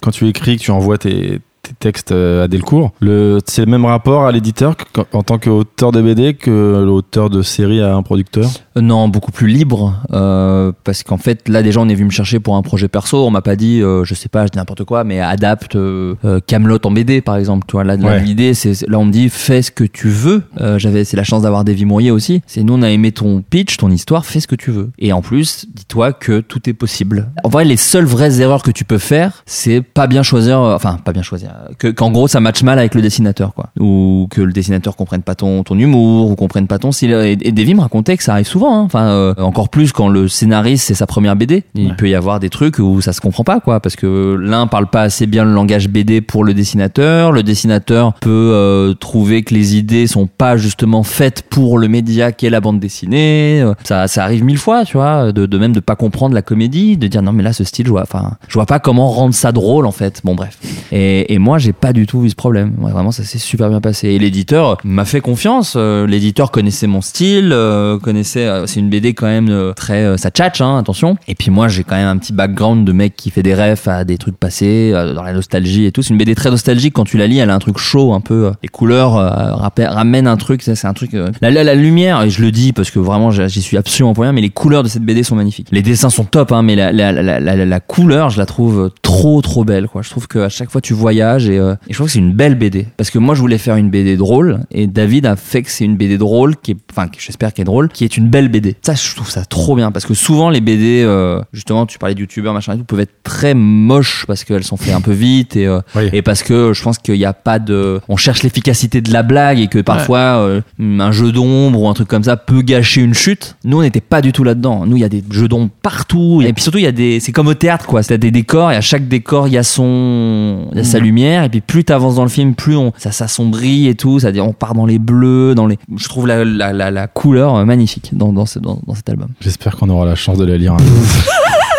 Quand 0.02 0.10
tu 0.10 0.28
écris, 0.28 0.56
que 0.56 0.62
tu 0.62 0.70
envoies 0.70 0.98
tes, 0.98 1.40
tes 1.62 1.72
textes 1.78 2.12
euh, 2.12 2.44
à 2.44 2.48
Delcourt, 2.48 2.92
le, 3.00 3.38
c'est 3.46 3.64
le 3.64 3.70
même 3.70 3.84
rapport 3.84 4.24
à 4.26 4.32
l'éditeur 4.32 4.74
en 5.12 5.22
tant 5.22 5.38
qu'auteur 5.38 5.92
de 5.92 6.00
BD 6.02 6.34
que 6.34 6.82
l'auteur 6.84 7.30
de 7.30 7.42
série 7.42 7.80
à 7.80 7.94
un 7.94 8.02
producteur 8.02 8.48
Euh, 8.76 8.80
Non, 8.80 9.08
beaucoup 9.08 9.32
plus 9.32 9.48
libre, 9.48 9.94
euh, 10.12 10.72
parce 10.84 11.02
qu'en 11.02 11.16
fait, 11.18 11.48
là 11.48 11.62
déjà, 11.62 11.80
on 11.80 11.88
est 11.88 11.94
venu 11.94 12.06
me 12.06 12.10
chercher 12.10 12.40
pour 12.40 12.56
un 12.56 12.62
projet 12.62 12.88
perso. 12.88 13.26
On 13.26 13.30
m'a 13.30 13.42
pas 13.42 13.56
dit, 13.56 13.82
euh, 13.82 14.04
je 14.04 14.14
sais 14.14 14.28
pas, 14.28 14.46
je 14.46 14.50
dis 14.52 14.58
n'importe 14.58 14.84
quoi, 14.84 15.04
mais 15.04 15.20
adapte 15.20 15.76
euh, 15.76 16.14
euh, 16.24 16.40
Camelot 16.46 16.78
en 16.84 16.90
BD, 16.90 17.20
par 17.20 17.36
exemple. 17.36 17.64
Tu 17.68 17.72
vois, 17.72 17.84
là, 17.84 17.96
Ouais. 17.96 18.20
l'idée, 18.20 18.54
c'est 18.54 18.86
là, 18.88 18.98
on 18.98 19.04
me 19.04 19.12
dit, 19.12 19.28
fais 19.28 19.62
ce 19.62 19.70
que 19.70 19.84
tu 19.84 20.08
veux. 20.08 20.42
Euh, 20.60 20.78
J'avais, 20.78 21.04
c'est 21.04 21.16
la 21.16 21.24
chance 21.24 21.42
d'avoir 21.42 21.64
Davy 21.64 21.84
Mourier 21.84 22.10
aussi. 22.10 22.42
C'est 22.46 22.62
nous, 22.62 22.74
on 22.74 22.82
a 22.82 22.88
aimé 22.90 23.12
ton 23.12 23.42
pitch, 23.42 23.76
ton 23.76 23.90
histoire, 23.90 24.24
fais 24.24 24.40
ce 24.40 24.46
que 24.48 24.54
tu 24.56 24.70
veux. 24.70 24.90
Et 24.98 25.12
en 25.12 25.20
plus, 25.22 25.66
dis-toi 25.74 26.12
que 26.12 26.40
tout 26.40 26.68
est 26.68 26.72
possible. 26.74 27.28
En 27.44 27.48
vrai, 27.48 27.64
les 27.64 27.76
seules 27.76 28.06
vraies 28.06 28.40
erreurs 28.40 28.62
que 28.62 28.70
tu 28.70 28.84
peux 28.84 28.98
faire, 28.98 29.42
c'est 29.46 29.80
pas 29.82 30.06
bien 30.06 30.22
choisir, 30.22 30.60
euh, 30.60 30.74
enfin, 30.74 30.98
pas 31.04 31.12
bien 31.12 31.22
choisir, 31.22 31.49
que 31.78 31.88
qu'en 31.88 32.10
gros, 32.10 32.28
ça 32.28 32.40
matche 32.40 32.62
mal 32.62 32.78
avec 32.78 32.94
le 32.94 33.02
dessinateur, 33.02 33.54
quoi, 33.54 33.70
ou 33.78 34.26
que 34.30 34.40
le 34.40 34.52
dessinateur 34.52 34.96
comprenne 34.96 35.22
pas 35.22 35.34
ton 35.34 35.62
ton 35.62 35.78
humour, 35.78 36.30
ou 36.30 36.36
comprenne 36.36 36.66
pas 36.66 36.78
ton 36.78 36.92
style. 36.92 37.12
Et, 37.12 37.36
et 37.42 37.52
Davy 37.52 37.74
me 37.74 37.80
racontait 37.80 38.16
que 38.16 38.22
ça 38.22 38.32
arrive 38.32 38.46
souvent. 38.46 38.78
hein. 38.80 38.82
Enfin, 38.84 39.08
euh, 39.08 39.34
encore 39.38 39.68
plus 39.68 39.92
quand 39.92 40.08
le 40.08 40.28
scénariste 40.28 40.86
c'est 40.86 40.94
sa 40.94 41.06
première 41.06 41.36
BD. 41.36 41.64
Il 41.74 41.88
Ouais. 41.88 41.94
peut 41.96 42.08
y 42.08 42.14
avoir 42.14 42.40
des 42.40 42.50
trucs 42.50 42.78
où 42.78 43.00
ça 43.00 43.12
se 43.12 43.20
comprend 43.20 43.44
pas, 43.44 43.60
quoi, 43.60 43.80
parce 43.80 43.96
que 43.96 44.36
l'un 44.40 44.66
parle 44.66 44.86
pas 44.88 45.02
assez 45.02 45.26
bien 45.26 45.44
le 45.44 45.52
langage 45.52 45.88
BD 45.88 46.20
pour 46.20 46.44
le 46.44 46.54
dessinateur. 46.54 47.32
Le 47.32 47.42
dessinateur 47.42 48.14
peut 48.20 48.30
euh, 48.54 48.94
trouver 48.94 49.42
que 49.42 49.54
les 49.54 49.76
idées 49.76 50.06
sont 50.06 50.26
pas 50.26 50.56
justement 50.56 51.02
faites 51.02 51.42
pour 51.42 51.78
le 51.78 51.88
média 51.88 52.32
qui 52.32 52.46
est 52.46 52.50
la 52.50 52.60
bande 52.60 52.80
dessinée. 52.80 53.60
Euh, 53.62 53.74
Ça, 53.84 54.08
ça 54.08 54.24
arrive 54.24 54.44
mille 54.44 54.58
fois, 54.58 54.84
tu 54.84 54.96
vois, 54.96 55.32
de, 55.32 55.46
de 55.46 55.58
même 55.58 55.72
de 55.72 55.80
pas 55.80 55.96
comprendre 55.96 56.34
la 56.34 56.42
comédie, 56.42 56.96
de 56.96 57.06
dire 57.06 57.22
non 57.22 57.32
mais 57.32 57.42
là 57.42 57.52
ce 57.52 57.64
style, 57.64 57.86
je 57.86 57.90
vois, 57.90 58.02
enfin, 58.02 58.32
je 58.48 58.54
vois 58.54 58.66
pas 58.66 58.78
comment 58.78 59.08
rendre 59.10 59.34
ça 59.34 59.52
drôle 59.52 59.86
en 59.86 59.90
fait. 59.92 60.20
Bon 60.24 60.34
bref. 60.34 60.58
Et, 60.92 61.32
et 61.34 61.38
moi, 61.40 61.58
j'ai 61.58 61.72
pas 61.72 61.92
du 61.92 62.06
tout 62.06 62.24
eu 62.24 62.30
ce 62.30 62.36
problème. 62.36 62.74
Vraiment, 62.78 63.10
ça 63.10 63.24
s'est 63.24 63.38
super 63.38 63.68
bien 63.70 63.80
passé. 63.80 64.08
Et 64.08 64.18
l'éditeur 64.18 64.76
m'a 64.84 65.04
fait 65.04 65.20
confiance. 65.20 65.74
Euh, 65.76 66.06
l'éditeur 66.06 66.50
connaissait 66.50 66.86
mon 66.86 67.00
style, 67.00 67.50
euh, 67.52 67.98
connaissait. 67.98 68.46
euh, 68.46 68.66
c'est 68.66 68.78
une 68.78 68.90
BD 68.90 69.14
quand 69.14 69.26
même 69.26 69.72
très. 69.74 70.16
ça 70.18 70.30
tchatche, 70.30 70.60
hein, 70.60 70.78
attention. 70.78 71.16
Et 71.26 71.34
puis 71.34 71.50
moi, 71.50 71.68
j'ai 71.68 71.82
quand 71.82 71.96
même 71.96 72.08
un 72.08 72.18
petit 72.18 72.32
background 72.32 72.86
de 72.86 72.92
mec 72.92 73.16
qui 73.16 73.30
fait 73.30 73.42
des 73.42 73.54
refs 73.54 73.88
à 73.88 74.04
des 74.04 74.18
trucs 74.18 74.36
passés, 74.36 74.92
dans 74.92 75.22
la 75.22 75.32
nostalgie 75.32 75.86
et 75.86 75.92
tout. 75.92 76.02
C'est 76.02 76.10
une 76.10 76.18
BD 76.18 76.34
très 76.34 76.50
nostalgique 76.50 76.92
quand 76.94 77.04
tu 77.04 77.16
la 77.16 77.26
lis. 77.26 77.38
Elle 77.38 77.50
a 77.50 77.54
un 77.54 77.58
truc 77.58 77.78
chaud, 77.78 78.12
un 78.12 78.20
peu. 78.20 78.52
les 78.62 78.68
couleurs 78.68 79.14
ramènent 79.14 80.28
un 80.28 80.36
truc. 80.36 80.62
C'est 80.62 80.84
un 80.84 80.92
truc. 80.92 81.12
la, 81.40 81.74
lumière, 81.74 82.22
et 82.22 82.30
je 82.30 82.42
le 82.42 82.50
dis 82.52 82.72
parce 82.72 82.90
que 82.90 82.98
vraiment, 82.98 83.30
j'y 83.30 83.62
suis 83.62 83.78
absolument 83.78 84.12
pour 84.12 84.22
rien. 84.22 84.32
Mais 84.32 84.42
les 84.42 84.50
couleurs 84.50 84.82
de 84.82 84.88
cette 84.88 85.04
BD 85.04 85.22
sont 85.22 85.36
magnifiques. 85.36 85.68
Les 85.72 85.82
dessins 85.82 86.10
sont 86.10 86.24
top, 86.24 86.52
hein, 86.52 86.62
mais 86.62 86.76
la, 86.76 87.80
couleur, 87.80 88.28
je 88.28 88.38
la 88.38 88.46
trouve 88.46 88.90
trop 89.00 89.40
trop 89.40 89.64
belle. 89.64 89.88
Quoi. 89.88 90.02
Je 90.02 90.10
trouve 90.10 90.28
qu'à 90.28 90.50
chaque 90.50 90.70
fois 90.70 90.82
tu 90.82 90.92
voyages 90.92 91.29
et, 91.38 91.58
euh, 91.58 91.74
et 91.88 91.92
je 91.92 91.94
trouve 91.94 92.06
que 92.06 92.12
c'est 92.12 92.18
une 92.18 92.32
belle 92.32 92.54
BD. 92.56 92.86
Parce 92.96 93.10
que 93.10 93.18
moi, 93.18 93.34
je 93.34 93.40
voulais 93.40 93.58
faire 93.58 93.76
une 93.76 93.90
BD 93.90 94.16
drôle 94.16 94.60
et 94.70 94.86
David 94.86 95.26
a 95.26 95.36
fait 95.36 95.62
que 95.62 95.70
c'est 95.70 95.84
une 95.84 95.96
BD 95.96 96.18
drôle 96.18 96.56
qui 96.56 96.72
est, 96.72 96.76
enfin, 96.90 97.08
j'espère 97.18 97.52
qu'elle 97.52 97.62
est 97.62 97.64
drôle, 97.64 97.88
qui 97.88 98.04
est 98.04 98.16
une 98.16 98.28
belle 98.28 98.48
BD. 98.48 98.76
Ça, 98.82 98.94
je 98.94 99.14
trouve 99.14 99.30
ça 99.30 99.44
trop 99.44 99.76
bien 99.76 99.92
parce 99.92 100.06
que 100.06 100.14
souvent 100.14 100.50
les 100.50 100.60
BD, 100.60 101.02
euh, 101.04 101.40
justement, 101.52 101.86
tu 101.86 101.98
parlais 101.98 102.14
de 102.14 102.20
youtubeurs 102.20 102.54
machin 102.54 102.74
et 102.74 102.78
tout, 102.78 102.84
peuvent 102.84 103.00
être 103.00 103.22
très 103.22 103.54
moches 103.54 104.24
parce 104.26 104.44
qu'elles 104.44 104.64
sont 104.64 104.76
faites 104.76 104.94
un 104.94 105.00
peu 105.00 105.12
vite 105.12 105.56
et 105.56 105.66
euh, 105.66 105.80
Oui. 105.94 106.08
et 106.12 106.22
parce 106.22 106.42
que 106.42 106.72
je 106.74 106.82
pense 106.82 106.98
qu'il 106.98 107.14
n'y 107.14 107.24
a 107.24 107.32
pas 107.32 107.58
de. 107.58 108.00
On 108.08 108.16
cherche 108.16 108.42
l'efficacité 108.42 109.00
de 109.00 109.12
la 109.12 109.22
blague 109.22 109.58
et 109.60 109.66
que 109.68 109.78
parfois 109.78 110.48
un 110.78 111.12
jeu 111.12 111.32
d'ombre 111.32 111.80
ou 111.82 111.88
un 111.88 111.94
truc 111.94 112.08
comme 112.08 112.24
ça 112.24 112.36
peut 112.36 112.62
gâcher 112.62 113.00
une 113.02 113.14
chute. 113.14 113.56
Nous, 113.64 113.78
on 113.78 113.82
n'était 113.82 114.00
pas 114.00 114.20
du 114.22 114.32
tout 114.32 114.44
là-dedans. 114.44 114.86
Nous, 114.86 114.96
il 114.96 115.00
y 115.00 115.04
a 115.04 115.08
des 115.08 115.22
jeux 115.30 115.48
d'ombre 115.48 115.70
partout. 115.82 116.42
Et 116.44 116.52
puis 116.52 116.62
surtout, 116.62 116.78
il 116.78 116.84
y 116.84 116.86
a 116.86 116.92
des. 116.92 117.20
C'est 117.20 117.32
comme 117.32 117.48
au 117.48 117.54
théâtre, 117.54 117.86
quoi. 117.86 118.02
C'est 118.02 118.18
des 118.18 118.30
décors 118.30 118.72
et 118.72 118.76
à 118.76 118.80
chaque 118.80 119.08
décor, 119.08 119.48
il 119.48 119.54
y 119.54 119.58
a 119.58 119.62
son. 119.62 120.68
Il 120.72 120.78
y 120.78 120.80
a 120.80 120.84
sa 120.84 120.98
lumière. 120.98 121.19
Et 121.20 121.48
puis 121.48 121.60
plus 121.60 121.84
t'avances 121.84 122.16
dans 122.16 122.22
le 122.22 122.28
film, 122.28 122.54
plus 122.54 122.76
on, 122.76 122.92
ça 122.96 123.12
s'assombrit 123.12 123.86
et 123.88 123.94
tout. 123.94 124.18
C'est-à-dire, 124.20 124.46
on 124.46 124.52
part 124.52 124.74
dans 124.74 124.86
les 124.86 124.98
bleus, 124.98 125.54
dans 125.54 125.66
les. 125.66 125.78
Je 125.96 126.08
trouve 126.08 126.26
la, 126.26 126.44
la, 126.44 126.72
la, 126.72 126.90
la 126.90 127.06
couleur 127.06 127.56
euh, 127.56 127.64
magnifique 127.64 128.10
dans, 128.12 128.32
dans, 128.32 128.46
ce- 128.46 128.58
dans, 128.58 128.80
dans 128.86 128.94
cet 128.94 129.08
album. 129.10 129.28
J'espère 129.40 129.76
qu'on 129.76 129.88
aura 129.88 130.04
la 130.06 130.14
chance 130.14 130.38
de 130.38 130.44
la 130.44 130.56
lire. 130.56 130.74
un 130.74 130.78
jour. 130.78 130.86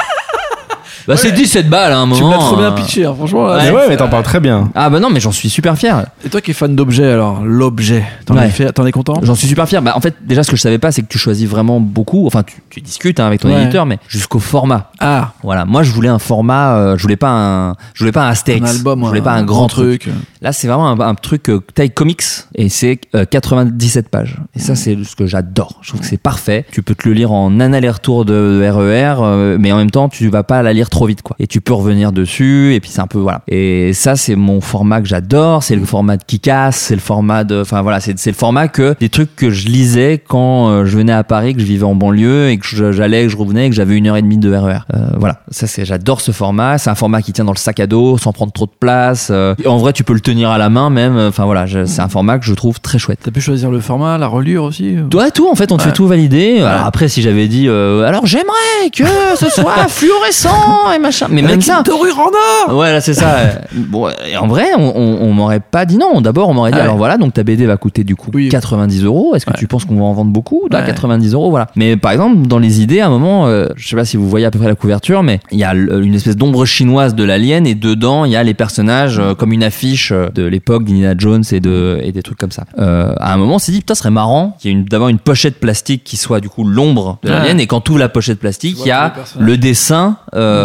Bah, 1.07 1.17
c'est 1.17 1.31
17 1.31 1.69
balles 1.69 1.91
à 1.91 1.97
un 1.99 2.05
moment. 2.05 2.15
Tu 2.17 2.23
me 2.23 2.31
l'as 2.31 2.37
trop 2.37 2.55
bien 2.57 2.71
euh. 2.71 2.75
pitché, 2.75 3.05
hein, 3.05 3.13
franchement. 3.15 3.47
là, 3.47 3.57
Ouais. 3.57 3.63
mais 3.65 3.71
ouais, 3.77 3.85
mais 3.89 3.97
t'en 3.97 4.07
parles 4.09 4.23
très 4.23 4.39
bien. 4.39 4.69
Ah 4.75 4.89
bah 4.89 4.99
non, 4.99 5.09
mais 5.09 5.19
j'en 5.19 5.31
suis 5.31 5.49
super 5.49 5.77
fier. 5.77 6.05
Et 6.25 6.29
toi 6.29 6.41
qui 6.41 6.51
es 6.51 6.53
fan 6.53 6.75
d'objets, 6.75 7.11
alors, 7.11 7.41
l'objet, 7.43 8.03
t'en 8.25 8.35
Ouais. 8.35 8.47
es 8.47 8.49
fait- 8.49 8.71
t'en 8.71 8.85
es 8.85 8.91
content? 8.91 9.15
J'en 9.23 9.35
suis 9.35 9.47
super 9.47 9.67
fier. 9.67 9.81
Bah, 9.81 9.93
en 9.95 10.01
fait, 10.01 10.15
déjà, 10.25 10.43
ce 10.43 10.51
que 10.51 10.55
je 10.57 10.61
savais 10.61 10.77
pas, 10.79 10.91
c'est 10.91 11.01
que 11.01 11.07
tu 11.07 11.17
choisis 11.17 11.47
vraiment 11.47 11.79
beaucoup. 11.79 12.25
Enfin, 12.27 12.43
tu, 12.43 12.61
tu 12.69 12.81
discutes 12.81 13.19
hein, 13.19 13.25
avec 13.27 13.41
ton 13.41 13.49
Ouais. 13.49 13.61
éditeur, 13.61 13.85
mais 13.85 13.99
jusqu'au 14.07 14.39
format. 14.39 14.91
Ah, 14.99 15.33
Voilà. 15.43 15.65
Moi, 15.65 15.83
je 15.83 15.91
voulais 15.91 16.09
un 16.09 16.19
format. 16.19 16.75
euh, 16.75 16.97
je 16.97 17.01
voulais 17.03 17.15
pas 17.15 17.29
un. 17.31 17.71
Je 17.93 17.99
voulais 18.03 18.11
pas 18.11 18.25
un 18.25 18.29
Astérix. 18.29 18.65
un 18.67 18.69
album, 18.75 19.01
Je 19.03 19.07
voulais 19.07 19.21
pas 19.21 19.33
un 19.33 19.43
grand 19.43 19.67
truc. 19.67 20.09
Là, 20.41 20.51
c'est 20.53 20.67
vraiment 20.67 20.89
un, 20.89 20.99
un 20.99 21.15
truc 21.15 21.49
euh, 21.49 21.59
taille 21.75 21.91
comics 21.91 22.23
et 22.55 22.69
c'est 22.69 22.99
euh, 23.15 23.25
97 23.25 24.09
pages. 24.09 24.37
Et 24.55 24.59
ça, 24.59 24.75
c'est 24.75 24.97
ce 25.03 25.15
que 25.15 25.25
j'adore. 25.25 25.79
Je 25.81 25.89
trouve 25.89 26.01
que 26.01 26.07
c'est 26.07 26.17
parfait. 26.21 26.65
Tu 26.71 26.81
peux 26.81 26.95
te 26.95 27.07
le 27.07 27.13
lire 27.13 27.31
en 27.31 27.59
un 27.59 27.73
aller-retour 27.73 28.25
de, 28.25 28.31
de 28.33 28.69
RER, 28.69 29.15
euh, 29.21 29.57
mais 29.59 29.71
en 29.71 29.77
même 29.77 29.91
temps, 29.91 30.09
tu 30.09 30.29
vas 30.29 30.43
pas 30.43 30.61
la 30.63 30.73
lire 30.73 30.89
trop 30.91 31.07
vite, 31.07 31.23
quoi. 31.23 31.35
Et 31.39 31.47
tu 31.47 31.59
peux 31.61 31.73
revenir 31.73 32.11
dessus. 32.11 32.75
Et 32.75 32.79
puis 32.79 32.91
c'est 32.91 33.01
un 33.01 33.07
peu 33.07 33.17
voilà. 33.17 33.41
Et 33.47 33.93
ça, 33.93 34.15
c'est 34.15 34.35
mon 34.35 34.61
format 34.61 35.01
que 35.01 35.07
j'adore. 35.07 35.63
C'est 35.63 35.75
le 35.75 35.85
format 35.85 36.17
de 36.17 36.23
Kikas. 36.23 36.71
C'est 36.73 36.93
le 36.93 37.01
format 37.01 37.43
de. 37.43 37.61
Enfin 37.61 37.81
voilà, 37.81 37.99
c'est 37.99 38.17
c'est 38.19 38.29
le 38.29 38.35
format 38.35 38.67
que 38.67 38.95
des 38.99 39.09
trucs 39.09 39.35
que 39.35 39.49
je 39.49 39.67
lisais 39.67 40.21
quand 40.25 40.69
euh, 40.69 40.85
je 40.85 40.95
venais 40.97 41.13
à 41.13 41.23
Paris, 41.23 41.53
que 41.55 41.61
je 41.61 41.65
vivais 41.65 41.85
en 41.85 41.95
banlieue 41.95 42.49
et 42.49 42.57
que 42.57 42.91
j'allais, 42.91 43.23
que 43.23 43.29
je 43.29 43.37
revenais, 43.37 43.65
et 43.67 43.69
que 43.69 43.75
j'avais 43.75 43.97
une 43.97 44.07
heure 44.07 44.17
et 44.17 44.21
demie 44.21 44.37
de 44.37 44.53
RER. 44.53 44.79
Euh, 44.93 45.07
voilà. 45.17 45.39
Ça, 45.49 45.65
c'est 45.67 45.85
j'adore 45.85 46.21
ce 46.21 46.31
format. 46.31 46.77
C'est 46.77 46.89
un 46.89 46.95
format 46.95 47.21
qui 47.21 47.33
tient 47.33 47.45
dans 47.45 47.53
le 47.53 47.57
sac 47.57 47.79
à 47.79 47.87
dos 47.87 48.17
sans 48.17 48.31
prendre 48.33 48.51
trop 48.51 48.65
de 48.65 48.71
place. 48.79 49.29
Euh, 49.31 49.55
en 49.65 49.77
vrai, 49.77 49.93
tu 49.93 50.03
peux 50.03 50.13
le 50.13 50.19
tenir 50.19 50.49
à 50.51 50.57
la 50.57 50.69
main 50.69 50.89
même. 50.89 51.17
Enfin 51.17 51.45
voilà, 51.45 51.65
c'est 51.85 52.01
un 52.01 52.09
format 52.09 52.37
que 52.37 52.45
je 52.45 52.53
trouve 52.53 52.79
très 52.81 52.99
chouette. 52.99 53.19
T'as 53.23 53.31
pu 53.31 53.41
choisir 53.41 53.71
le 53.71 53.79
format, 53.79 54.17
la 54.17 54.27
reliure 54.27 54.63
aussi 54.65 54.95
Ouais, 55.13 55.31
tout, 55.31 55.49
en 55.49 55.55
fait, 55.55 55.71
on 55.71 55.77
te 55.77 55.81
Ouais. 55.81 55.87
fait 55.87 55.93
tout 55.93 56.07
valider. 56.07 56.59
Alors 56.59 56.85
après, 56.85 57.07
si 57.07 57.21
j'avais 57.21 57.47
dit, 57.47 57.67
euh, 57.67 58.03
alors 58.03 58.25
j'aimerais 58.25 58.89
que 58.95 59.03
ce 59.35 59.49
soit 59.49 59.87
fluorescent 59.87 60.49
et 60.93 60.99
machin. 60.99 61.27
Mais 61.29 61.41
même 61.41 61.51
Avec 61.51 61.63
ça. 61.63 61.77
une 61.77 61.83
dorure 61.83 62.19
en 62.19 62.69
or 62.71 62.77
Ouais, 62.77 62.91
là, 62.91 63.01
c'est 63.01 63.13
ça. 63.13 63.35
bon, 63.73 64.09
et 64.29 64.37
en 64.37 64.47
vrai, 64.47 64.65
on, 64.77 64.93
on, 64.95 65.21
on 65.29 65.33
m'aurait 65.33 65.59
pas 65.59 65.85
dit 65.85 65.97
non. 65.97 66.21
D'abord, 66.21 66.49
on 66.49 66.53
m'aurait 66.53 66.71
dit, 66.71 66.77
Ah 66.77 66.81
ouais. 66.81 66.85
alors 66.85 66.97
voilà, 66.97 67.17
donc 67.17 67.33
ta 67.33 67.43
BD 67.43 67.65
va 67.65 67.77
coûter 67.77 68.03
du 68.03 68.15
coup 68.15 68.31
Oui. 68.33 68.49
90 68.49 69.03
euros. 69.03 69.35
Est-ce 69.35 69.45
que 69.45 69.51
Ouais. 69.51 69.57
tu 69.57 69.67
penses 69.67 69.85
qu'on 69.85 69.95
va 69.97 70.03
en 70.05 70.13
vendre 70.13 70.31
beaucoup? 70.31 70.67
Là, 70.71 70.79
Ouais. 70.79 70.85
90 70.85 71.33
euros, 71.33 71.49
voilà. 71.49 71.67
Mais 71.75 71.97
par 71.97 72.11
exemple, 72.11 72.47
dans 72.47 72.59
les 72.59 72.81
idées, 72.81 72.99
à 73.01 73.07
un 73.07 73.09
moment, 73.09 73.47
euh, 73.47 73.67
je 73.75 73.87
sais 73.87 73.95
pas 73.95 74.05
si 74.05 74.17
vous 74.17 74.27
voyez 74.29 74.45
à 74.45 74.51
peu 74.51 74.59
près 74.59 74.67
la 74.67 74.75
couverture, 74.75 75.23
mais 75.23 75.39
il 75.51 75.59
y 75.59 75.63
a 75.63 75.71
l- 75.71 75.99
une 76.03 76.15
espèce 76.15 76.35
d'ombre 76.37 76.65
chinoise 76.65 77.15
de 77.15 77.23
l'alien 77.23 77.67
et 77.67 77.75
dedans, 77.75 78.25
il 78.25 78.31
y 78.31 78.35
a 78.35 78.43
les 78.43 78.53
personnages 78.53 79.19
euh, 79.19 79.35
comme 79.35 79.51
une 79.53 79.63
affiche 79.63 80.11
euh, 80.11 80.29
de 80.33 80.43
l'époque 80.43 80.85
d'Indiana 80.85 81.15
Jones 81.17 81.43
et, 81.51 81.59
de, 81.59 81.99
et 82.03 82.11
des 82.11 82.23
trucs 82.23 82.37
comme 82.37 82.51
ça. 82.51 82.63
Euh, 82.79 83.13
à 83.19 83.33
un 83.33 83.37
moment, 83.37 83.55
on 83.55 83.59
s'est 83.59 83.71
dit, 83.71 83.79
putain, 83.79 83.93
ce 83.95 83.99
serait 83.99 84.11
marrant 84.11 84.55
qu'il 84.59 84.71
y 84.71 84.73
ait 84.73 84.77
une- 84.77 84.85
d'avoir 84.85 85.09
une 85.09 85.19
pochette 85.19 85.59
plastique 85.59 86.03
qui 86.03 86.17
soit 86.17 86.39
du 86.39 86.49
coup 86.49 86.63
l'ombre 86.63 87.17
de 87.23 87.29
Ouais. 87.29 87.35
l'alien 87.35 87.59
et 87.59 87.67
quand 87.67 87.87
ouvres 87.89 87.99
la 87.99 88.09
pochette 88.09 88.39
plastique, 88.39 88.77
il 88.81 88.87
y 88.87 88.91
a 88.91 89.13
le 89.39 89.57
dessin 89.57 90.17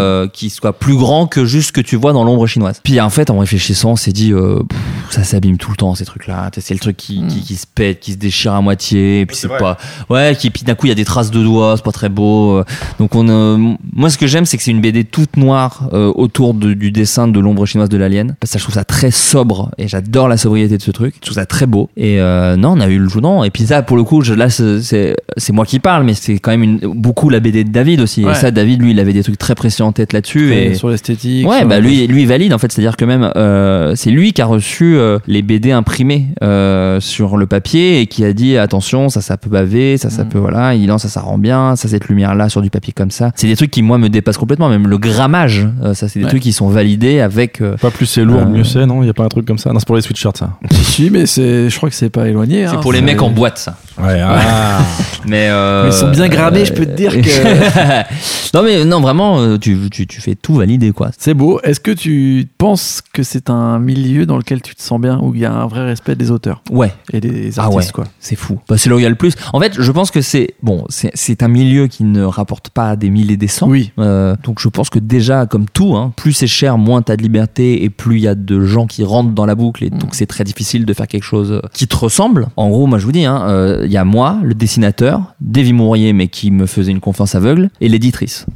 euh, 0.06 0.28
qui 0.28 0.50
soit 0.50 0.72
plus 0.78 0.96
grand 0.96 1.26
que 1.26 1.44
juste 1.44 1.68
ce 1.68 1.72
que 1.72 1.80
tu 1.80 1.96
vois 1.96 2.12
dans 2.12 2.24
l'ombre 2.24 2.46
chinoise. 2.46 2.80
Puis 2.82 3.00
en 3.00 3.10
fait, 3.10 3.30
en 3.30 3.38
réfléchissant, 3.38 3.92
on 3.92 3.96
s'est 3.96 4.12
dit, 4.12 4.32
euh, 4.32 4.60
pff, 4.68 4.78
ça 5.10 5.24
s'abîme 5.24 5.58
tout 5.58 5.70
le 5.70 5.76
temps 5.76 5.94
ces 5.94 6.04
trucs-là. 6.04 6.50
C'est 6.58 6.74
le 6.74 6.80
truc 6.80 6.96
qui, 6.96 7.26
qui, 7.28 7.40
qui 7.42 7.56
se 7.56 7.66
pète, 7.66 8.00
qui 8.00 8.12
se 8.12 8.16
déchire 8.16 8.52
à 8.54 8.60
moitié. 8.60 9.20
Et 9.20 9.26
puis 9.26 9.36
c'est 9.36 9.48
pas, 9.48 9.76
ouais, 10.10 10.36
qui 10.38 10.50
puis 10.50 10.62
d'un 10.64 10.74
coup 10.74 10.86
il 10.86 10.90
y 10.90 10.92
a 10.92 10.96
des 10.96 11.04
traces 11.04 11.30
de 11.30 11.42
doigts, 11.42 11.74
c'est 11.76 11.84
pas 11.84 11.92
très 11.92 12.08
beau. 12.08 12.58
euh. 12.58 12.64
Donc 12.98 13.14
on, 13.14 13.28
euh, 13.28 13.74
moi 13.92 14.10
ce 14.10 14.18
que 14.18 14.26
j'aime, 14.26 14.44
c'est 14.46 14.56
que 14.56 14.62
c'est 14.62 14.70
une 14.70 14.80
BD 14.80 15.04
toute 15.04 15.36
noire 15.36 15.88
euh, 15.92 16.12
autour 16.14 16.54
de- 16.54 16.74
du 16.74 16.90
dessin 16.90 17.28
de 17.28 17.38
l'ombre 17.40 17.66
chinoise 17.66 17.88
de 17.88 17.96
l'alien. 17.96 18.36
Parce 18.40 18.52
que 18.52 18.58
je 18.58 18.64
trouve 18.64 18.74
ça 18.74 18.84
très 18.84 19.10
sobre 19.10 19.70
et 19.78 19.88
j'adore 19.88 20.28
la 20.28 20.36
sobriété 20.36 20.76
de 20.78 20.82
ce 20.82 20.90
truc. 20.90 21.14
Je 21.16 21.20
trouve 21.26 21.34
ça 21.34 21.46
très 21.46 21.66
beau. 21.66 21.90
Et 21.96 22.20
euh, 22.20 22.56
non, 22.56 22.72
on 22.76 22.80
a 22.80 22.88
eu 22.88 22.98
le 22.98 23.08
journal. 23.08 23.46
Et 23.46 23.50
puis 23.50 23.66
ça, 23.66 23.82
pour 23.82 23.96
le 23.96 24.04
coup, 24.04 24.22
je, 24.22 24.34
là 24.34 24.48
c'est- 24.50 25.14
moi 25.52 25.64
qui 25.64 25.78
parle, 25.78 26.04
mais 26.04 26.14
c'est 26.14 26.38
quand 26.38 26.50
même 26.50 26.62
une, 26.62 26.78
beaucoup 26.94 27.28
la 27.30 27.40
BD 27.40 27.64
de 27.64 27.70
David 27.70 28.00
aussi. 28.00 28.24
Ouais. 28.24 28.32
Et 28.32 28.34
ça, 28.34 28.50
David, 28.50 28.82
lui, 28.82 28.90
il 28.92 29.00
avait 29.00 29.12
des 29.12 29.22
trucs 29.22 29.38
très 29.38 29.54
précis 29.54 29.82
en 29.82 29.92
tête 29.97 30.12
là-dessus. 30.12 30.55
Et 30.55 30.74
Sur 30.74 30.89
l'esthétique. 30.90 31.47
Ouais, 31.48 31.59
sur- 31.60 31.68
bah 31.68 31.81
lui, 31.81 32.06
lui 32.06 32.24
valide 32.27 32.52
en 32.55 32.59
fait, 32.59 32.70
c'est-à-dire 32.73 32.97
que 32.97 33.05
même 33.05 33.31
euh, 33.36 33.94
c'est 33.97 34.10
lui 34.10 34.32
qui 34.32 34.43
a 34.43 34.47
reçu 34.47 34.97
euh, 34.97 35.18
les 35.27 35.43
BD 35.43 35.73
imprimés 35.73 36.27
euh, 36.43 37.01
sur 37.01 37.36
le 37.36 37.47
papier 37.47 38.01
et 38.01 38.06
qui 38.06 38.24
a 38.24 38.32
dit 38.32 38.56
attention, 38.56 39.09
ça 39.09 39.20
ça 39.20 39.36
peut 39.36 39.51
baver, 39.51 39.97
ça 39.98 40.10
ça 40.10 40.24
Mm. 40.24 40.28
peut 40.28 40.39
voilà, 40.39 40.74
il 40.74 40.81
dit 40.81 40.86
non 40.86 40.98
ça 40.98 41.09
ça 41.09 41.20
rend 41.20 41.39
bien, 41.39 41.77
ça 41.77 41.89
cette 41.89 42.09
lumière 42.09 42.35
là 42.35 42.48
sur 42.48 42.62
du 42.62 42.70
papier 42.70 42.93
comme 42.94 43.10
ça. 43.10 43.32
C'est 43.35 43.47
des 43.48 43.56
trucs 43.56 43.70
qui 43.70 43.82
moi 43.82 43.98
me 43.98 44.09
dépassent 44.09 44.39
complètement, 44.39 44.68
même 44.68 44.86
le 44.89 44.98
grammage, 44.98 45.66
ça 45.94 46.09
c'est 46.09 46.18
des 46.20 46.24
Ouais. 46.24 46.31
trucs 46.31 46.43
qui 46.43 46.52
sont 46.52 46.68
validés 46.68 47.20
avec 47.20 47.62
Pas 47.81 47.90
plus 47.90 48.06
c'est 48.06 48.24
lourd, 48.24 48.47
mieux 48.47 48.64
c'est, 48.64 48.86
non? 48.86 49.02
Il 49.02 49.06
y 49.06 49.10
a 49.10 49.14
pas 49.14 49.24
un 49.24 49.28
truc 49.28 49.47
comme 49.47 49.59
ça? 49.59 49.73
Non, 49.73 49.78
c'est 49.78 49.86
pour 49.86 49.97
les 49.97 50.02
sweatshirts, 50.02 50.36
ça. 50.39 50.51
Si, 50.70 51.10
mais 51.10 51.27
c'est, 51.27 51.68
je 51.68 51.77
crois 51.77 51.89
que 51.90 51.94
c'est 51.94 52.09
pas 52.10 52.27
éloigné. 52.28 52.66
c'est 52.66 52.74
hein. 52.77 52.78
pour 52.81 52.93
les 52.93 53.02
mecs 53.02 53.20
en 53.23 53.31
boîte 53.31 53.59
ça. 53.59 53.77
Ouais, 54.02 54.20
ah. 54.23 54.78
Mais 55.27 55.48
Mais 55.51 55.89
ils 55.89 55.93
sont 55.93 56.10
bien 56.10 56.28
grammés, 56.28 56.64
je 56.64 56.73
peux 56.73 56.86
te 56.86 56.97
dire 56.97 57.12
que- 57.20 58.55
non 58.55 58.62
mais 58.62 58.85
non 58.85 59.01
vraiment 59.01 59.59
tu, 59.59 59.77
tu 59.88 60.06
tu 60.06 60.20
fais 60.20 60.34
tout 60.34 60.54
valider 60.54 60.92
quoi. 60.92 61.10
C'est 61.18 61.34
beau. 61.34 61.60
Est-ce 61.62 61.80
que 61.80 61.90
tu 61.90 62.46
penses 62.58 63.02
que 63.12 63.22
c'est 63.22 63.50
un 63.50 63.78
milieu 63.78 64.26
dans 64.26 64.36
lequel 64.36 64.62
tu 64.62 64.74
te 64.74 64.82
sens 64.82 65.00
bien, 65.00 65.18
où 65.20 65.34
il 65.34 65.40
y 65.40 65.44
a 65.44 65.52
un 65.52 65.66
vrai 65.66 65.84
respect 65.84 66.16
des 66.16 66.30
auteurs 66.30 66.62
Ouais. 66.70 66.92
et 67.12 67.20
des 67.20 67.50
Ah 67.58 67.64
artistes, 67.64 67.88
ouais. 67.88 67.92
quoi? 67.92 68.04
C'est 68.20 68.36
fou. 68.36 68.58
Bah, 68.68 68.76
c'est 68.78 68.88
là 68.90 68.96
où 68.96 68.98
il 68.98 69.02
y 69.02 69.06
a 69.06 69.10
le 69.10 69.14
plus. 69.14 69.34
En 69.52 69.60
fait, 69.60 69.74
je 69.80 69.92
pense 69.92 70.10
que 70.10 70.20
c'est 70.20 70.54
bon, 70.62 70.84
c'est 70.88 71.42
un 71.42 71.48
milieu 71.48 71.86
qui 71.86 72.04
ne 72.04 72.22
rapporte 72.22 72.70
pas 72.70 72.96
des 72.96 73.10
milliers 73.10 73.36
des 73.36 73.48
cents. 73.48 73.68
Oui. 73.68 73.92
Euh, 73.98 74.36
donc 74.44 74.60
je 74.60 74.68
pense 74.68 74.90
que 74.90 74.98
déjà, 74.98 75.46
comme 75.46 75.66
tout, 75.68 75.94
hein, 75.96 76.12
plus 76.16 76.32
c'est 76.32 76.46
cher, 76.46 76.78
moins 76.78 77.02
t'as 77.02 77.16
de 77.16 77.22
liberté 77.22 77.84
et 77.84 77.90
plus 77.90 78.16
il 78.16 78.22
y 78.22 78.28
a 78.28 78.34
de 78.34 78.64
gens 78.64 78.86
qui 78.86 79.04
rentrent 79.04 79.32
dans 79.32 79.46
la 79.46 79.54
boucle 79.54 79.84
et 79.84 79.90
donc 79.90 80.14
c'est 80.14 80.26
très 80.26 80.44
difficile 80.44 80.84
de 80.86 80.92
faire 80.92 81.06
quelque 81.06 81.22
chose 81.24 81.60
qui 81.72 81.86
te 81.86 81.96
ressemble. 81.96 82.48
En 82.56 82.68
gros, 82.68 82.86
moi 82.86 82.98
je 82.98 83.04
vous 83.06 83.12
dis, 83.12 83.24
hein, 83.24 83.42
euh, 83.48 83.82
il 83.84 83.92
y 83.92 83.96
a 83.96 84.04
moi, 84.04 84.38
le 84.42 84.54
dessinateur, 84.54 85.34
Davy 85.40 85.72
Mourier, 85.72 86.12
mais 86.12 86.28
qui 86.28 86.50
me 86.50 86.66
faisait 86.66 86.92
une 86.92 87.00
confiance 87.00 87.34
aveugle, 87.34 87.70
et 87.80 87.88
l'éditrice. 87.88 88.46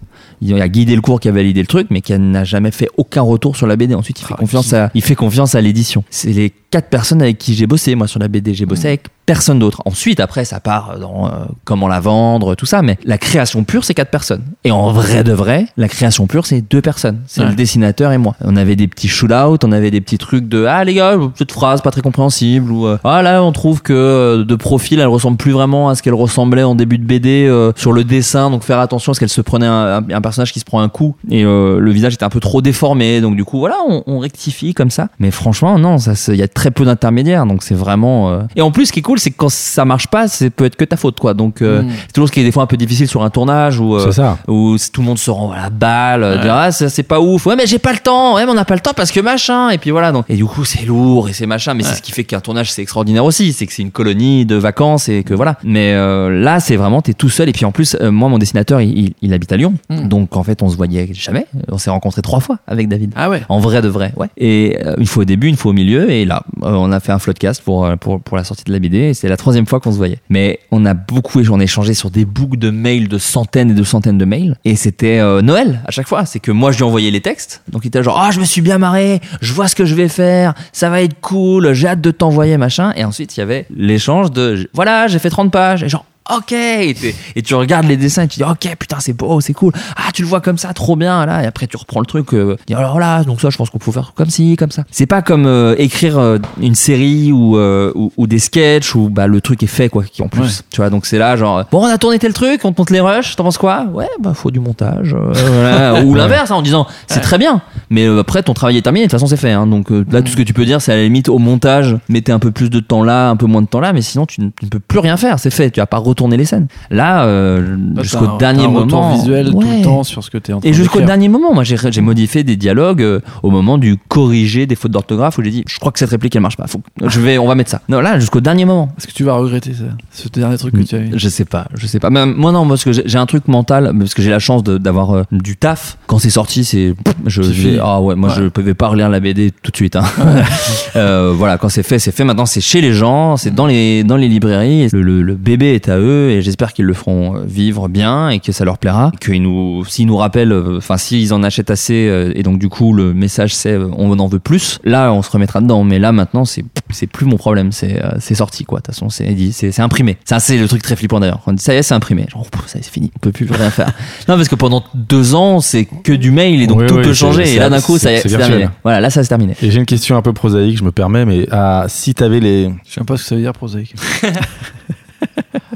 Il 0.43 0.49
y 0.57 0.61
a 0.61 0.69
Guy 0.69 0.87
Delcourt 0.87 1.21
qui 1.21 1.29
a 1.29 1.33
validé 1.33 1.61
le 1.61 1.67
truc, 1.67 1.89
mais 1.91 2.01
qui 2.01 2.19
n'a 2.19 2.45
jamais 2.45 2.71
fait 2.71 2.89
aucun 2.97 3.21
retour 3.23 3.57
sur 3.57 3.67
la 3.67 3.77
BD. 3.77 3.95
Ensuite, 3.95 4.21
il 4.21 4.25
fait 4.25 4.35
Ah, 4.35 4.41
confiance 4.41 4.69
qui- 4.69 4.75
à, 4.75 4.91
il 4.95 5.03
fait 5.03 5.15
confiance 5.15 5.55
à 5.55 5.61
l'édition. 5.61 6.03
C'est 6.09 6.33
les 6.33 6.51
quatre 6.71 6.89
personnes 6.89 7.21
avec 7.21 7.37
qui 7.37 7.53
j'ai 7.55 7.67
bossé, 7.67 7.95
moi, 7.95 8.07
sur 8.09 8.19
la 8.21 8.29
BD. 8.29 8.55
J'ai 8.55 8.65
bossé 8.67 8.89
avec 8.89 9.03
personne 9.31 9.61
d'autre. 9.61 9.81
Ensuite, 9.85 10.19
après, 10.19 10.45
ça 10.45 10.59
part 10.59 10.99
dans 10.99 11.29
euh, 11.29 11.31
comment 11.63 11.87
la 11.87 12.01
vendre, 12.01 12.57
tout 12.57 12.67
ça. 12.67 12.83
Mais 12.83 12.99
la 13.05 13.17
création 13.17 13.63
pure, 13.63 13.85
c'est 13.85 13.95
quatre 13.95 14.11
personnes. 14.11 14.43
Et 14.65 14.73
en 14.73 14.91
vrai 14.91 15.23
de 15.23 15.33
vrai, 15.33 15.67
la 15.77 15.87
création 15.87 16.27
pure, 16.27 16.47
c'est 16.47 16.63
deux 16.63 16.83
personnes. 16.83 17.21
C'est 17.29 17.43
Ouais. 17.43 17.49
le 17.51 17.55
dessinateur 17.55 18.11
et 18.11 18.19
moi. 18.19 18.35
On 18.41 18.57
avait 18.57 18.75
des 18.75 18.89
petits 18.89 19.07
shoot-out, 19.07 19.63
on 19.63 19.71
avait 19.71 19.93
des 19.93 20.01
petits 20.01 20.19
trucs 20.19 20.49
de 20.49 20.65
ah 20.65 20.83
les 20.83 20.95
gars, 20.95 21.17
cette 21.37 21.53
phrase 21.53 21.81
pas 21.81 21.93
très 21.93 22.01
compréhensible 22.01 22.73
ou 22.73 22.87
euh, 22.87 22.99
ah 23.05 23.23
là 23.23 23.43
on 23.45 23.53
trouve 23.53 23.83
que 23.83 23.93
euh, 23.93 24.45
de 24.45 24.57
profil 24.57 24.99
elle 24.99 25.07
ressemble 25.07 25.37
plus 25.37 25.53
vraiment 25.53 25.89
à 25.91 25.95
ce 25.95 26.03
qu'elle 26.03 26.15
ressemblait 26.15 26.65
en 26.65 26.75
début 26.75 26.99
de 26.99 27.05
BD 27.05 27.47
euh, 27.47 27.73
sur 27.77 27.93
le 27.93 28.03
dessin. 28.03 28.51
Donc 28.51 28.65
faire 28.65 28.81
attention 28.81 29.11
parce 29.13 29.21
qu'elle 29.21 29.29
se 29.29 29.41
prenait 29.41 29.67
un, 29.67 30.03
personnage 30.21 30.53
qui 30.53 30.59
se 30.59 30.65
prend 30.65 30.81
un 30.81 30.89
coup 30.89 31.15
et 31.31 31.45
euh, 31.45 31.79
le 31.79 31.91
visage 31.93 32.15
était 32.15 32.25
un 32.25 32.31
peu 32.31 32.41
trop 32.41 32.63
déformé. 32.63 33.21
Donc 33.21 33.37
du 33.37 33.45
coup 33.45 33.61
voilà, 33.61 33.77
on, 33.89 34.03
on 34.09 34.19
rectifie 34.19 34.75
comme 34.75 34.91
ça. 34.91 35.07
Mais 35.21 35.31
franchement 35.31 35.79
non, 35.79 35.99
il 35.99 36.35
y 36.35 36.43
a 36.43 36.49
très 36.49 36.73
peu 36.73 36.85
d'intermédiaires. 36.85 37.47
Donc 37.47 37.63
c'est 37.63 37.77
vraiment 37.77 38.41
et 38.57 38.61
en 38.61 38.73
plus 38.73 38.87
ce 38.87 38.93
qui 38.93 38.99
est 38.99 39.03
cool 39.03 39.20
c'est 39.21 39.31
que 39.31 39.37
quand 39.37 39.51
ça 39.51 39.85
marche 39.85 40.09
pas, 40.09 40.27
ça 40.29 40.49
peut 40.51 40.65
être 40.65 40.77
que 40.77 40.85
ta 40.85 40.97
faute, 40.97 41.19
quoi. 41.21 41.35
Donc, 41.35 41.63
euh, 41.63 41.83
Mm. 41.83 41.91
c'est 42.07 42.13
toujours 42.13 42.29
ce 42.29 42.33
qui 42.33 42.41
est 42.41 42.45
des 42.45 42.53
fois 42.53 42.63
un 42.63 42.67
peu 42.67 42.77
difficile 42.77 43.07
sur 43.09 43.23
un 43.23 43.31
tournage 43.31 43.79
où, 43.79 43.95
euh, 43.95 44.07
C'est 44.07 44.13
ça. 44.21 44.39
où 44.49 44.77
c'est- 44.79 44.91
tout 44.91 45.01
le 45.03 45.07
monde 45.07 45.19
se 45.19 45.31
rend 45.31 45.53
à 45.53 45.57
la 45.57 45.71
balle, 45.71 46.41
dire, 46.43 46.55
ah, 46.55 46.73
ça, 46.73 46.89
c'est 46.89 47.03
pas 47.03 47.21
ouf. 47.21 47.47
Ouais, 47.47 47.57
mais 47.57 47.67
j'ai 47.67 47.79
pas 47.79 47.93
le 47.93 47.99
temps. 47.99 48.35
Ouais, 48.35 48.45
mais 48.45 48.51
on 48.51 48.55
n'a 48.55 48.65
pas 48.65 48.75
le 48.75 48.81
temps 48.81 48.93
parce 48.97 49.13
que 49.13 49.21
machin. 49.21 49.71
Et 49.71 49.79
puis 49.79 49.91
voilà. 49.91 50.13
Donc, 50.13 50.25
et 50.29 50.37
du 50.37 50.45
coup, 50.45 50.65
c'est 50.65 50.85
lourd 50.85 51.29
et 51.29 51.33
c'est 51.33 51.47
machin. 51.47 51.75
Mais 51.75 51.83
c'est 51.83 51.95
ce 51.97 52.03
qui 52.03 52.13
fait 52.13 52.25
qu'un 52.25 52.41
tournage, 52.41 52.73
c'est 52.73 52.83
extraordinaire 52.83 53.25
aussi. 53.25 53.53
C'est 53.53 53.67
que 53.67 53.73
c'est 53.73 53.83
une 53.83 53.91
colonie 53.91 54.45
de 54.47 54.57
vacances 54.57 55.09
et 55.09 55.23
que 55.23 55.35
voilà. 55.35 55.57
Mais 55.65 55.93
euh, 55.95 56.31
là, 56.43 56.61
c'est 56.61 56.77
vraiment, 56.77 57.03
t'es 57.03 57.15
tout 57.15 57.29
seul. 57.29 57.49
Et 57.49 57.53
puis 57.53 57.65
en 57.65 57.73
plus, 57.73 57.97
euh, 58.01 58.11
moi, 58.11 58.29
mon 58.29 58.39
dessinateur, 58.39 58.81
il, 58.81 58.99
il- 58.99 59.15
il 59.23 59.33
habite 59.35 59.53
à 59.53 59.57
Lyon. 59.57 59.75
Mm. 59.91 60.09
Donc, 60.09 60.37
en 60.37 60.43
fait, 60.43 60.63
on 60.63 60.69
se 60.69 60.77
voyait 60.77 61.09
jamais. 61.13 61.47
On 61.71 61.79
s'est 61.79 61.91
rencontrés 61.91 62.23
trois 62.23 62.41
fois 62.41 62.59
avec 62.67 62.89
David. 62.89 63.13
Ah 63.17 63.29
ouais. 63.31 63.43
En 63.49 63.59
vrai 63.61 63.83
de 63.83 63.89
vrai, 63.89 64.13
ouais. 64.17 64.29
Et 64.37 64.79
une 64.99 65.07
fois 65.07 65.23
au 65.23 65.25
début, 65.25 65.49
une 65.49 65.57
fois 65.57 65.71
au 65.71 65.75
milieu, 65.75 66.11
et 66.11 66.25
là, 66.25 66.43
on 66.63 66.91
a 66.93 67.01
fait 67.01 67.13
un 67.13 67.19
floodcast 67.19 67.63
pour, 67.63 67.89
pour, 67.99 68.21
pour 68.21 68.37
la 68.37 68.45
sortie 68.45 68.65
de 68.65 68.73
la 68.73 68.79
BD, 68.79 68.99
et 69.09 69.15
c'est 69.15 69.29
la 69.29 69.37
troisième 69.37 69.67
fois 69.67 69.81
qu'on 69.81 69.93
se 69.93 69.97
voyait. 69.97 70.19
Mais 70.29 70.61
on 70.71 70.85
a 70.85 70.95
beaucoup 70.95 71.41
échangé, 71.41 71.57
on 71.57 71.61
a 71.61 71.65
échangé 71.65 71.95
sur 71.95 72.11
des 72.11 72.25
boucles 72.25 72.59
de 72.59 72.71
mails, 72.71 73.09
de 73.09 73.19
centaines 73.19 73.71
et 73.71 73.75
de 73.75 73.83
centaines 73.83 74.19
de 74.19 74.25
mails, 74.25 74.57
et 74.65 74.77
c'était 74.77 75.19
euh, 75.19 75.43
Noël 75.43 75.81
à 75.87 75.91
chaque 75.91 76.09
fois. 76.09 76.27
C'est 76.27 76.41
que 76.41 76.53
moi, 76.53 76.73
je 76.73 76.79
lui 76.79 76.85
envoyais 76.85 77.11
les 77.11 77.21
textes, 77.21 77.63
donc 77.69 77.85
il 77.85 77.89
était 77.89 78.03
genre, 78.03 78.21
ah, 78.21 78.31
je 78.31 78.41
me 78.41 78.45
suis 78.45 78.61
bien 78.61 78.79
marré, 78.79 79.21
je 79.41 79.53
vois 79.53 79.69
ce 79.69 79.75
que 79.75 79.85
je 79.85 79.95
vais 79.95 80.09
faire, 80.09 80.55
ça 80.73 80.91
va 80.91 81.03
être 81.03 81.21
cool, 81.21 81.73
j'ai 81.73 81.89
hâte 81.89 82.01
de 82.01 82.11
t'envoyer, 82.11 82.57
machin. 82.57 82.93
Et 82.97 83.05
ensuite, 83.05 83.37
il 83.37 83.41
y 83.41 83.43
avait 83.43 83.67
l'échange 83.75 84.31
de, 84.31 84.69
voilà, 84.75 85.09
j'ai 85.09 85.19
fait 85.19 85.31
30 85.31 85.51
pages, 85.51 85.83
et 85.83 85.89
genre, 85.89 86.05
Ok, 86.29 86.53
et, 86.53 86.95
tu 87.43 87.55
regardes 87.55 87.87
les 87.87 87.97
dessins 87.97 88.23
et 88.23 88.29
tu 88.29 88.39
dis 88.39 88.45
ok 88.45 88.77
putain 88.79 88.99
c'est 89.01 89.15
beau 89.15 89.41
c'est 89.41 89.55
cool. 89.55 89.73
Ah 89.97 90.13
tu 90.13 90.23
le 90.23 90.29
vois 90.29 90.41
comme 90.41 90.59
ça 90.59 90.73
trop 90.75 90.95
bien. 90.95 91.25
Là 91.27 91.43
et 91.43 91.47
après 91.47 91.67
tu 91.67 91.77
reprends 91.77 91.99
le 91.99 92.07
truc 92.07 92.35
euh, 92.35 92.57
alors 92.73 93.01
là 93.01 93.25
donc 93.25 93.41
ça 93.41 93.51
je 93.51 93.57
pense 93.57 93.71
qu'on 93.71 93.79
peut 93.79 93.91
faire 93.91 94.13
comme 94.15 94.29
ci 94.29 94.55
comme 94.57 94.71
ça. 94.71 94.85
C'est 94.91 95.07
pas 95.07 95.23
comme 95.23 95.47
euh, 95.47 95.75
écrire 95.79 96.19
euh, 96.19 96.39
une 96.61 96.75
série 96.75 97.33
ou, 97.33 97.59
ou 97.59 98.13
ou 98.17 98.27
des 98.27 98.39
sketchs 98.39 98.95
où 98.95 99.09
bah 99.09 99.27
le 99.27 99.41
truc 99.41 99.63
est 99.63 99.67
fait 99.69 99.89
quoi 99.89 100.05
qui 100.05 100.23
en 100.23 100.29
plus 100.29 100.41
Ouais. 100.41 100.65
tu 100.71 100.81
vois. 100.81 100.91
Donc 100.91 101.07
c'est 101.07 101.19
là 101.19 101.37
genre 101.37 101.65
bon 101.73 101.81
on 101.85 101.87
a 101.87 101.99
tourné 101.99 102.19
tel 102.19 102.33
truc 102.33 102.61
on 102.65 102.73
te 102.73 102.81
montre 102.81 102.93
les 102.93 103.01
rushs 103.01 103.35
t'en 103.35 103.45
penses 103.45 103.59
quoi? 103.59 103.87
Ouais 103.93 104.09
bah 104.21 104.35
faut 104.35 104.51
du 104.51 104.61
montage 104.61 105.17
voilà. 105.33 106.03
ou 106.03 106.15
l'inverse 106.15 106.51
hein, 106.51 106.57
en 106.57 106.63
disant 106.63 106.87
c'est 107.09 107.21
très 107.21 107.39
bien. 107.39 107.63
Mais 107.89 108.07
après 108.07 108.43
ton 108.43 108.55
travail 108.55 108.77
est 108.77 108.83
terminé 108.83 109.07
de 109.07 109.11
toute 109.11 109.19
façon 109.19 109.27
c'est 109.27 109.37
fait 109.37 109.53
hein. 109.53 109.67
donc 109.67 109.89
là 109.91 110.23
tout 110.23 110.31
ce 110.31 110.37
que 110.37 110.43
tu 110.43 110.53
peux 110.53 110.65
dire 110.65 110.81
c'est 110.81 110.93
à 110.93 110.97
la 110.97 111.03
limite 111.03 111.29
au 111.29 111.39
montage 111.39 111.97
mettez 112.09 112.31
un 112.31 112.39
peu 112.39 112.53
plus 112.53 112.71
de 112.71 112.79
temps 112.79 113.03
là 113.03 113.31
un 113.31 113.37
peu 113.37 113.47
moins 113.47 113.63
de 113.63 113.67
temps 113.67 113.81
là 113.81 113.93
mais 113.93 114.03
sinon 114.03 114.27
tu 114.27 114.43
ne, 114.43 114.51
peux 114.71 114.79
plus 114.79 115.01
rien 115.01 115.17
faire 115.17 115.41
c'est 115.41 115.51
fait. 115.51 115.71
Tu 115.71 115.81
vas 115.81 115.87
pas 115.87 115.99
retourner 116.11 116.37
les 116.37 116.45
scènes 116.45 116.67
là 116.91 117.25
euh, 117.25 117.77
jusqu'au 118.03 118.27
un- 118.27 118.37
dernier 118.37 118.65
un 118.65 118.69
moment 118.69 119.17
visuel 119.17 119.51
tout 119.51 119.61
le 119.61 119.83
temps 119.83 120.03
sur 120.05 120.23
ce 120.23 120.31
que 120.31 120.39
t'es 120.39 120.53
en 120.53 120.61
train 120.61 120.69
et 120.69 120.73
jusqu'au 120.73 121.01
dernier 121.01 121.29
moment, 121.29 121.55
moi 121.55 121.65
j'ai 121.65 121.77
j'ai 121.91 122.01
modifié 122.01 122.45
des 122.45 122.57
dialogues 122.57 123.03
euh, 123.03 123.21
au 123.43 123.51
moment 123.51 123.79
du 123.79 123.97
corriger 124.09 124.67
des 124.67 124.75
fautes 124.77 124.93
d'orthographe 124.93 125.39
où 125.39 125.43
j'ai 125.43 125.51
dit 125.51 125.65
je 125.67 125.79
crois 125.79 125.93
que 125.93 125.99
cette 125.99 126.11
réplique 126.11 126.35
elle 126.37 126.43
marche 126.43 126.57
pas. 126.57 126.67
Faut, 126.67 126.81
je 127.07 127.21
vais, 127.21 127.39
on 127.39 127.47
va 127.49 127.55
mettre 127.55 127.71
ça. 127.71 127.81
Non 127.89 128.01
là 128.01 128.19
jusqu'au 128.21 128.41
dernier 128.41 128.65
moment. 128.65 128.91
Est-ce 128.99 129.07
que 129.07 129.13
tu 129.13 129.25
vas 129.25 129.35
regretter 129.35 129.73
ça 129.75 129.85
Ce 130.13 130.29
dernier 130.29 130.57
truc 130.59 130.75
que 130.75 130.83
tu 130.83 130.95
as 130.97 130.99
eu 130.99 131.11
Je 131.15 131.29
sais 131.29 131.45
pas, 131.45 131.67
je 131.75 131.87
sais 131.87 131.99
pas. 132.01 132.11
Même, 132.11 132.35
moi 132.37 132.53
non, 132.53 132.67
parce 132.69 132.85
que 132.85 132.93
j'ai 132.93 133.03
j'ai 133.07 133.19
un 133.19 133.27
truc 133.27 133.49
mental, 133.49 133.93
parce 133.99 134.15
que 134.15 134.23
j'ai 134.23 134.31
la 134.31 134.39
chance 134.39 134.63
de- 134.63 134.79
d'avoir 134.79 135.11
euh, 135.13 135.23
du 135.33 135.57
taf. 135.57 135.97
Quand 136.07 136.19
c'est 136.19 136.31
sorti, 136.31 136.65
c'est 136.65 136.95
je 137.27 137.43
j'ai- 137.43 137.79
ah 137.83 138.01
ouais, 138.01 138.15
moi 138.17 138.29
Ouais. 138.31 138.35
je 138.39 138.49
pouvais 138.49 138.75
pas 138.75 138.89
relire 138.89 139.09
la 139.09 139.21
BD 139.21 139.51
tout 139.63 139.71
de 139.71 139.77
suite. 139.77 139.97
hein. 139.97 140.05
Euh, 140.97 141.33
voilà, 141.35 141.59
quand 141.59 141.69
c'est 141.69 141.83
fait, 141.83 141.99
c'est 141.99 142.11
fait. 142.13 142.25
Maintenant 142.25 142.47
c'est 142.47 142.61
chez 142.61 142.81
les 142.81 142.93
gens, 142.93 143.37
c'est 143.37 143.55
dans 143.55 143.67
les 143.67 144.03
dans 144.05 144.17
les 144.17 144.29
librairies. 144.29 144.89
Le, 144.93 145.03
le- 145.03 145.23
le 145.23 145.35
bébé 145.35 145.75
est 145.75 145.89
à 145.89 145.97
eux 146.01 146.31
et 146.31 146.43
j'espère 146.43 146.73
qu'ils 146.73 146.85
le 146.85 146.95
feront 146.95 147.41
vivre 147.45 147.89
bien 147.89 148.31
et 148.31 148.41
que 148.41 148.53
ça 148.53 148.65
leur 148.65 148.79
plaira. 148.79 149.13
Qu'ils 149.21 149.43
nous, 149.43 149.85
s'ils 149.85 150.07
nous 150.07 150.17
rappellent, 150.17 150.53
euh, 150.53 150.79
enfin 150.79 150.97
s'ils 150.97 151.33
en 151.33 151.43
achètent 151.43 151.71
assez 151.71 152.09
euh, 152.09 152.33
et 152.35 152.43
donc 152.43 152.59
du 152.59 152.69
coup 152.69 152.93
le 152.93 153.15
message 153.15 153.55
c'est 153.55 153.73
euh, 153.73 153.89
on 153.97 154.19
en 154.19 154.27
veut 154.27 154.39
plus. 154.39 154.79
Là 154.85 155.13
on 155.13 155.23
se 155.23 155.31
remettra 155.31 155.61
dedans. 155.61 155.85
Mais 155.85 155.99
là 155.99 156.13
maintenant 156.13 156.45
c'est 156.45 156.65
c'est 156.91 157.07
plus 157.07 157.27
mon 157.27 157.37
problème. 157.37 157.73
C'est 157.73 158.03
euh, 158.03 158.13
c'est 158.19 158.35
sorti 158.35 158.65
quoi. 158.65 158.79
De 158.79 158.85
toute 158.85 158.95
façon 158.95 159.09
c'est 159.09 159.25
dit, 159.35 159.53
c'est 159.53 159.73
c'est 159.73 159.83
imprimé. 159.83 160.19
Ça 160.25 160.41
c'est 160.41 160.59
le 160.59 160.69
truc 160.69 160.83
très 160.83 160.97
flippant 160.97 161.21
d'ailleurs. 161.21 161.41
On 161.47 161.53
dit 161.53 161.63
ça 161.63 161.75
y 161.75 161.77
est 161.77 161.83
c'est 161.83 161.95
imprimé. 161.95 162.27
Genre 162.31 162.49
pff, 162.49 162.67
ça 162.67 162.79
y 162.79 162.81
est, 162.81 162.85
c'est 162.85 162.93
fini. 162.93 163.11
On 163.17 163.19
peut 163.21 163.33
plus 163.33 163.51
rien 163.51 163.71
faire. 163.71 163.93
non 164.29 164.37
parce 164.37 164.49
que 164.49 164.55
pendant 164.55 164.85
deux 164.95 165.35
ans 165.35 165.61
c'est 165.61 165.85
que 165.85 166.13
du 166.13 166.31
mail 166.31 166.63
et 166.63 166.67
donc 166.67 166.81
Oui, 166.81 166.87
tout 166.87 166.97
oui, 166.97 167.03
peut 167.03 167.15
changer. 167.15 167.55
Et 167.55 167.59
là 167.59 167.71
d'un 167.71 167.81
coup 167.81 167.99
ça 167.99 168.13
y 168.13 168.15
est 168.17 168.21
c'est 168.21 168.37
terminé. 168.37 168.69
Voilà 168.83 169.01
là 169.01 169.11
ça 169.11 169.23
c'est 169.23 169.29
terminé. 169.29 169.55
Et 169.63 169.71
j'ai 169.71 169.79
une 169.79 169.87
question 169.87 170.17
un 170.17 170.23
peu 170.23 170.33
prosaïque, 170.33 170.79
je 170.79 170.85
me 170.85 170.93
permets, 170.93 171.25
mais 171.25 171.47
ah, 171.51 171.85
si 171.89 172.15
t'avais 172.15 172.41
les 172.41 172.71
Je 172.87 172.95
sais 172.95 173.05
pas 173.05 173.17
ce 173.17 173.23
que 173.23 173.29
ça 173.29 173.35
veut 173.35 173.43
dire 173.43 173.53
prosaïque. 173.53 173.95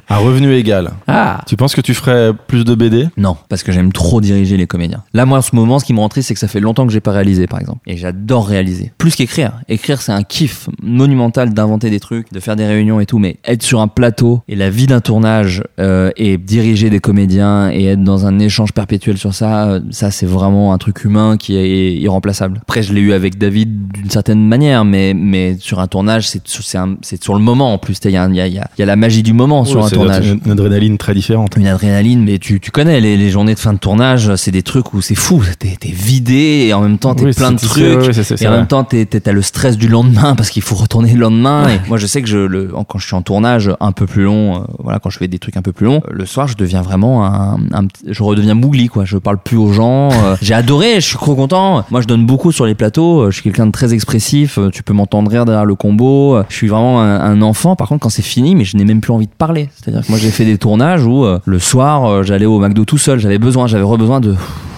un 0.09 0.16
revenu 0.18 0.52
égal, 0.55 0.90
Ah 1.06 1.40
tu 1.47 1.56
penses 1.56 1.74
que 1.74 1.81
tu 1.81 1.94
ferais 1.94 2.32
plus 2.47 2.64
de 2.64 2.74
BD 2.74 3.09
Non, 3.16 3.36
parce 3.48 3.62
que 3.62 3.72
j'aime 3.72 3.93
trop 3.93 4.20
diriger 4.20 4.56
les 4.56 4.66
comédiens. 4.66 5.02
Là, 5.12 5.24
moi, 5.26 5.39
en 5.39 5.43
ce 5.43 5.55
moment, 5.56 5.78
ce 5.78 5.85
qui 5.85 5.93
me 5.94 6.01
rend 6.01 6.09
triste, 6.09 6.28
c'est 6.28 6.35
que 6.35 6.40
ça 6.40 6.48
fait 6.48 6.60
longtemps 6.60 6.86
que 6.86 6.93
j'ai 6.93 7.01
pas 7.01 7.12
réalisé, 7.12 7.47
par 7.47 7.60
exemple. 7.60 7.81
Et 7.86 7.97
j'adore 7.97 8.47
réaliser. 8.47 8.93
Plus 8.98 9.14
qu'écrire. 9.16 9.52
Écrire, 9.68 10.01
c'est 10.01 10.12
un 10.12 10.22
kiff 10.22 10.68
monumental 10.82 11.52
d'inventer 11.55 11.90
des 11.90 12.01
trucs, 12.01 12.32
de 12.32 12.40
faire 12.40 12.56
des 12.56 12.66
réunions 12.66 13.01
et 13.01 13.06
tout. 13.06 13.18
Mais 13.18 13.36
être 13.44 13.62
sur 13.62 13.81
un 13.81 13.89
plateau 13.89 14.43
et 14.48 14.56
la 14.56 14.70
vie 14.70 14.86
d'un 14.86 15.01
tournage 15.01 15.62
euh, 15.78 16.10
et 16.16 16.36
diriger 16.39 16.90
des 16.90 17.01
comédiens 17.01 17.70
et 17.72 17.85
être 17.86 18.02
dans 18.05 18.26
un 18.26 18.39
échange 18.39 18.72
perpétuel 18.72 19.18
sur 19.18 19.35
ça, 19.35 19.66
euh, 19.68 19.81
ça, 19.90 20.10
c'est 20.10 20.26
vraiment 20.26 20.72
un 20.72 20.78
truc 20.78 21.05
humain 21.05 21.36
qui 21.36 21.56
est 21.56 21.94
irremplaçable. 21.94 22.59
Après, 22.62 22.82
je 22.82 22.93
l'ai 22.93 23.01
eu 23.01 23.12
avec 23.12 23.39
David 23.39 23.89
d'une 23.93 24.10
certaine 24.10 24.47
manière, 24.47 24.85
mais 24.85 25.14
mais 25.14 25.56
sur 25.59 25.81
un 25.81 25.86
tournage, 25.86 26.28
c'est 26.28 26.43
c'est 26.47 26.78
un- 26.78 26.97
c'est 27.02 27.22
sur 27.22 27.35
le 27.35 27.40
moment 27.40 27.72
en 27.72 27.78
plus. 27.78 27.98
Il 28.05 28.10
y 28.10 28.16
a, 28.16 28.26
il 28.28 28.35
y, 28.35 28.40
a, 28.40 28.47
il 28.47 28.55
y 28.55 28.59
a- 28.59 28.68
il 28.76 28.81
y 28.81 28.82
a 28.82 28.86
la 28.86 28.97
magie 28.97 29.22
du 29.22 29.32
moment 29.32 29.64
sur 29.64 29.78
un 29.85 29.89
tournage 29.95 30.29
Une, 30.31 30.41
une 30.47 30.53
adrénaline 30.53 30.99
très 30.99 31.15
différente. 31.15 31.57
une 31.57 31.66
adrénaline, 31.66 32.23
mais 32.25 32.39
tu, 32.39 32.61
tu 32.61 32.71
connais 32.71 33.01
les, 33.01 33.16
les 33.16 33.31
journées 33.31 33.55
de 33.55 33.59
fin 33.61 33.73
de 33.73 33.79
tournage, 33.79 34.35
c'est 34.37 34.51
des 34.51 34.62
trucs 34.62 34.93
où 34.95 35.01
c'est 35.01 35.15
fou, 35.15 35.43
t'es 35.59 35.77
t'es 35.81 35.89
vidé 35.91 36.66
et 36.69 36.75
en 36.75 36.81
même 36.81 36.99
temps 36.99 37.15
t'es 37.15 37.25
Oui, 37.25 37.33
plein 37.33 37.53
de 37.53 37.59
trucs. 37.59 37.73
c'est- 37.83 37.97
ouais, 37.97 38.12
c'est- 38.12 38.23
c'est- 38.23 38.37
c'est 38.37 38.45
et 38.45 38.49
en 38.49 38.51
vrai. 38.51 38.59
même 38.61 38.66
temps, 38.66 38.85
t'es- 38.85 39.07
t'es- 39.07 39.21
t'as 39.21 39.33
le 39.33 39.43
stress 39.43 39.77
du 39.77 39.89
lendemain 39.89 40.35
parce 40.37 40.51
qu'il 40.51 40.62
faut 40.62 40.75
retourner 40.75 41.12
le 41.12 41.21
lendemain. 41.21 41.69
Et 41.69 41.81
moi, 41.89 41.99
je 41.99 42.07
sais 42.07 42.23
que 42.23 42.29
je, 42.29 42.39
le, 42.39 42.71
quand 42.89 42.99
je 42.99 43.07
suis 43.07 43.16
en 43.16 43.23
tournage 43.23 43.71
un 43.81 43.93
peu 43.93 44.07
plus 44.07 44.25
long, 44.25 44.57
euh, 44.57 44.65
voilà, 44.79 44.99
quand 44.99 45.11
je 45.11 45.19
fais 45.19 45.29
des 45.29 45.39
trucs 45.39 45.57
un 45.57 45.62
peu 45.62 45.73
plus 45.73 45.87
longs, 45.87 46.01
euh, 46.09 46.12
le 46.12 46.27
soir, 46.27 46.47
je 46.49 46.57
deviens 46.57 46.83
vraiment 46.83 47.25
un, 47.27 47.59
un 47.73 47.87
petit- 47.87 48.05
je 48.11 48.23
redeviens 48.23 48.55
mougli, 48.55 48.89
quoi. 48.89 49.05
Je 49.05 49.16
parle 49.19 49.39
plus 49.39 49.57
aux 49.57 49.73
gens. 49.73 50.11
euh, 50.12 50.37
J'ai 50.43 50.55
adoré, 50.55 50.97
je 50.97 51.07
suis 51.07 51.16
trop 51.16 51.35
content. 51.35 51.85
Moi, 51.91 52.01
je 52.01 52.07
donne 52.07 52.27
beaucoup 52.27 52.53
sur 52.53 52.66
les 52.66 52.75
plateaux. 52.75 53.31
Je 53.31 53.35
suis 53.35 53.43
quelqu'un 53.43 53.66
de 53.66 53.73
très 53.73 53.93
expressif. 53.95 54.59
Tu 54.73 54.83
peux 54.83 54.93
m'entendre 54.95 55.31
rire 55.31 55.45
derrière 55.45 55.65
le 55.65 55.75
combo. 55.75 56.39
Je 56.49 56.55
suis 56.55 56.69
vraiment 56.69 57.01
un, 57.01 57.21
un 57.21 57.43
enfant. 57.43 57.77
Par 57.77 57.89
contre, 57.89 58.03
quand 58.03 58.09
c'est 58.11 58.23
fini, 58.23 58.55
mais 58.55 58.65
je 58.65 58.77
n'ai 58.77 58.85
même 58.85 59.01
plus 59.01 59.12
envie 59.12 59.27
de 59.27 59.33
parler. 59.37 59.69
C'est-à-dire 59.85 60.06
que 60.06 60.11
moi, 60.11 60.19
j'ai 60.19 60.31
fait 60.31 60.44
des 60.47 60.56
tournages 60.59 61.05
où 61.05 61.24
euh, 61.24 61.39
le 61.44 61.59
soir, 61.59 62.06
euh, 62.06 62.23
j'allais 62.23 62.47
au 62.47 62.59
McDo 62.59 62.85
tout 62.85 62.98
seul. 62.98 63.19
J'avais 63.19 63.39
besoin, 63.39 63.66
j'avais 63.66 63.85
besoin 63.97 64.20
de 64.20 64.35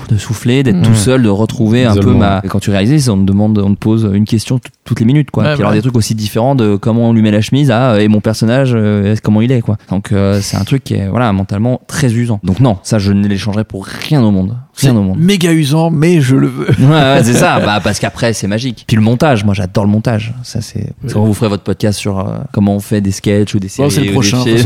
de 0.09 0.17
souffler, 0.19 0.63
d'être 0.63 0.77
Mmh. 0.77 0.83
tout 0.83 0.95
seul, 0.95 1.23
de 1.25 1.29
retrouver 1.29 1.85
un 1.85 1.97
peu 1.97 2.13
ma. 2.15 2.41
Et 2.45 2.47
quand 2.47 2.61
tu 2.61 2.71
réalises, 2.71 3.09
on 3.09 3.19
te 3.19 3.25
demande, 3.25 3.59
on 3.59 3.75
te 3.75 3.79
pose 3.81 4.09
une 4.15 4.25
question 4.25 4.61
tout- 4.61 4.71
toutes 4.85 5.01
les 5.01 5.05
minutes, 5.05 5.33
quoi. 5.33 5.43
Ouais, 5.43 5.53
Puis 5.55 5.63
alors 5.63 5.73
ouais. 5.73 5.79
des 5.79 5.83
trucs 5.83 5.97
aussi 5.97 6.15
différents 6.15 6.55
de 6.55 6.77
comment 6.77 7.09
on 7.09 7.13
lui 7.13 7.23
met 7.23 7.33
la 7.33 7.41
chemise 7.41 7.73
à 7.73 7.95
euh, 7.95 7.99
et 7.99 8.07
mon 8.07 8.21
personnage, 8.21 8.71
euh, 8.77 9.17
comment 9.21 9.41
il 9.41 9.51
est, 9.51 9.63
quoi. 9.63 9.79
Donc 9.91 10.13
euh, 10.13 10.39
c'est 10.41 10.57
un 10.57 10.63
truc 10.63 10.85
qui 10.85 10.95
est 10.95 11.09
voilà 11.09 11.33
mentalement 11.33 11.81
très 11.89 12.15
usant. 12.15 12.39
Donc 12.45 12.61
non, 12.61 12.77
ça 12.85 13.01
je 13.01 13.13
ne 13.13 13.27
l'échangerai 13.27 13.65
pour 13.65 13.85
rien 13.85 14.23
au 14.23 14.31
monde, 14.31 14.55
rien 14.77 14.97
au 14.97 15.03
monde. 15.03 15.19
méga 15.19 15.53
usant, 15.53 15.91
mais 15.91 16.21
je 16.21 16.37
le 16.37 16.49
veux. 16.49 16.69
Ouais, 16.79 16.87
ouais, 16.87 17.21
c'est 17.23 17.35
ça. 17.35 17.61
Bah, 17.67 17.81
parce 17.83 17.99
qu'après, 17.99 18.33
c'est 18.33 18.47
magique. 18.47 18.85
Puis 18.87 18.97
le 18.97 19.03
montage, 19.03 19.45
moi, 19.45 19.55
j'adore 19.55 19.85
le 19.85 19.91
montage. 19.91 20.35
Ça, 20.43 20.61
c'est. 20.61 20.93
c'est 21.07 21.15
Quand 21.15 21.25
vous 21.25 21.35
ferez 21.35 21.49
votre 21.49 21.63
podcast 21.63 21.99
sur 21.99 22.19
euh, 22.21 22.37
comment 22.53 22.77
on 22.77 22.81
fait 22.81 23.01
des 23.01 23.11
sketchs 23.11 23.55
ou 23.55 23.59
des 23.59 23.69
séries. 23.69 23.91
C'est 23.91 24.03
le 24.03 24.13
prochain. 24.13 24.45
des 24.45 24.63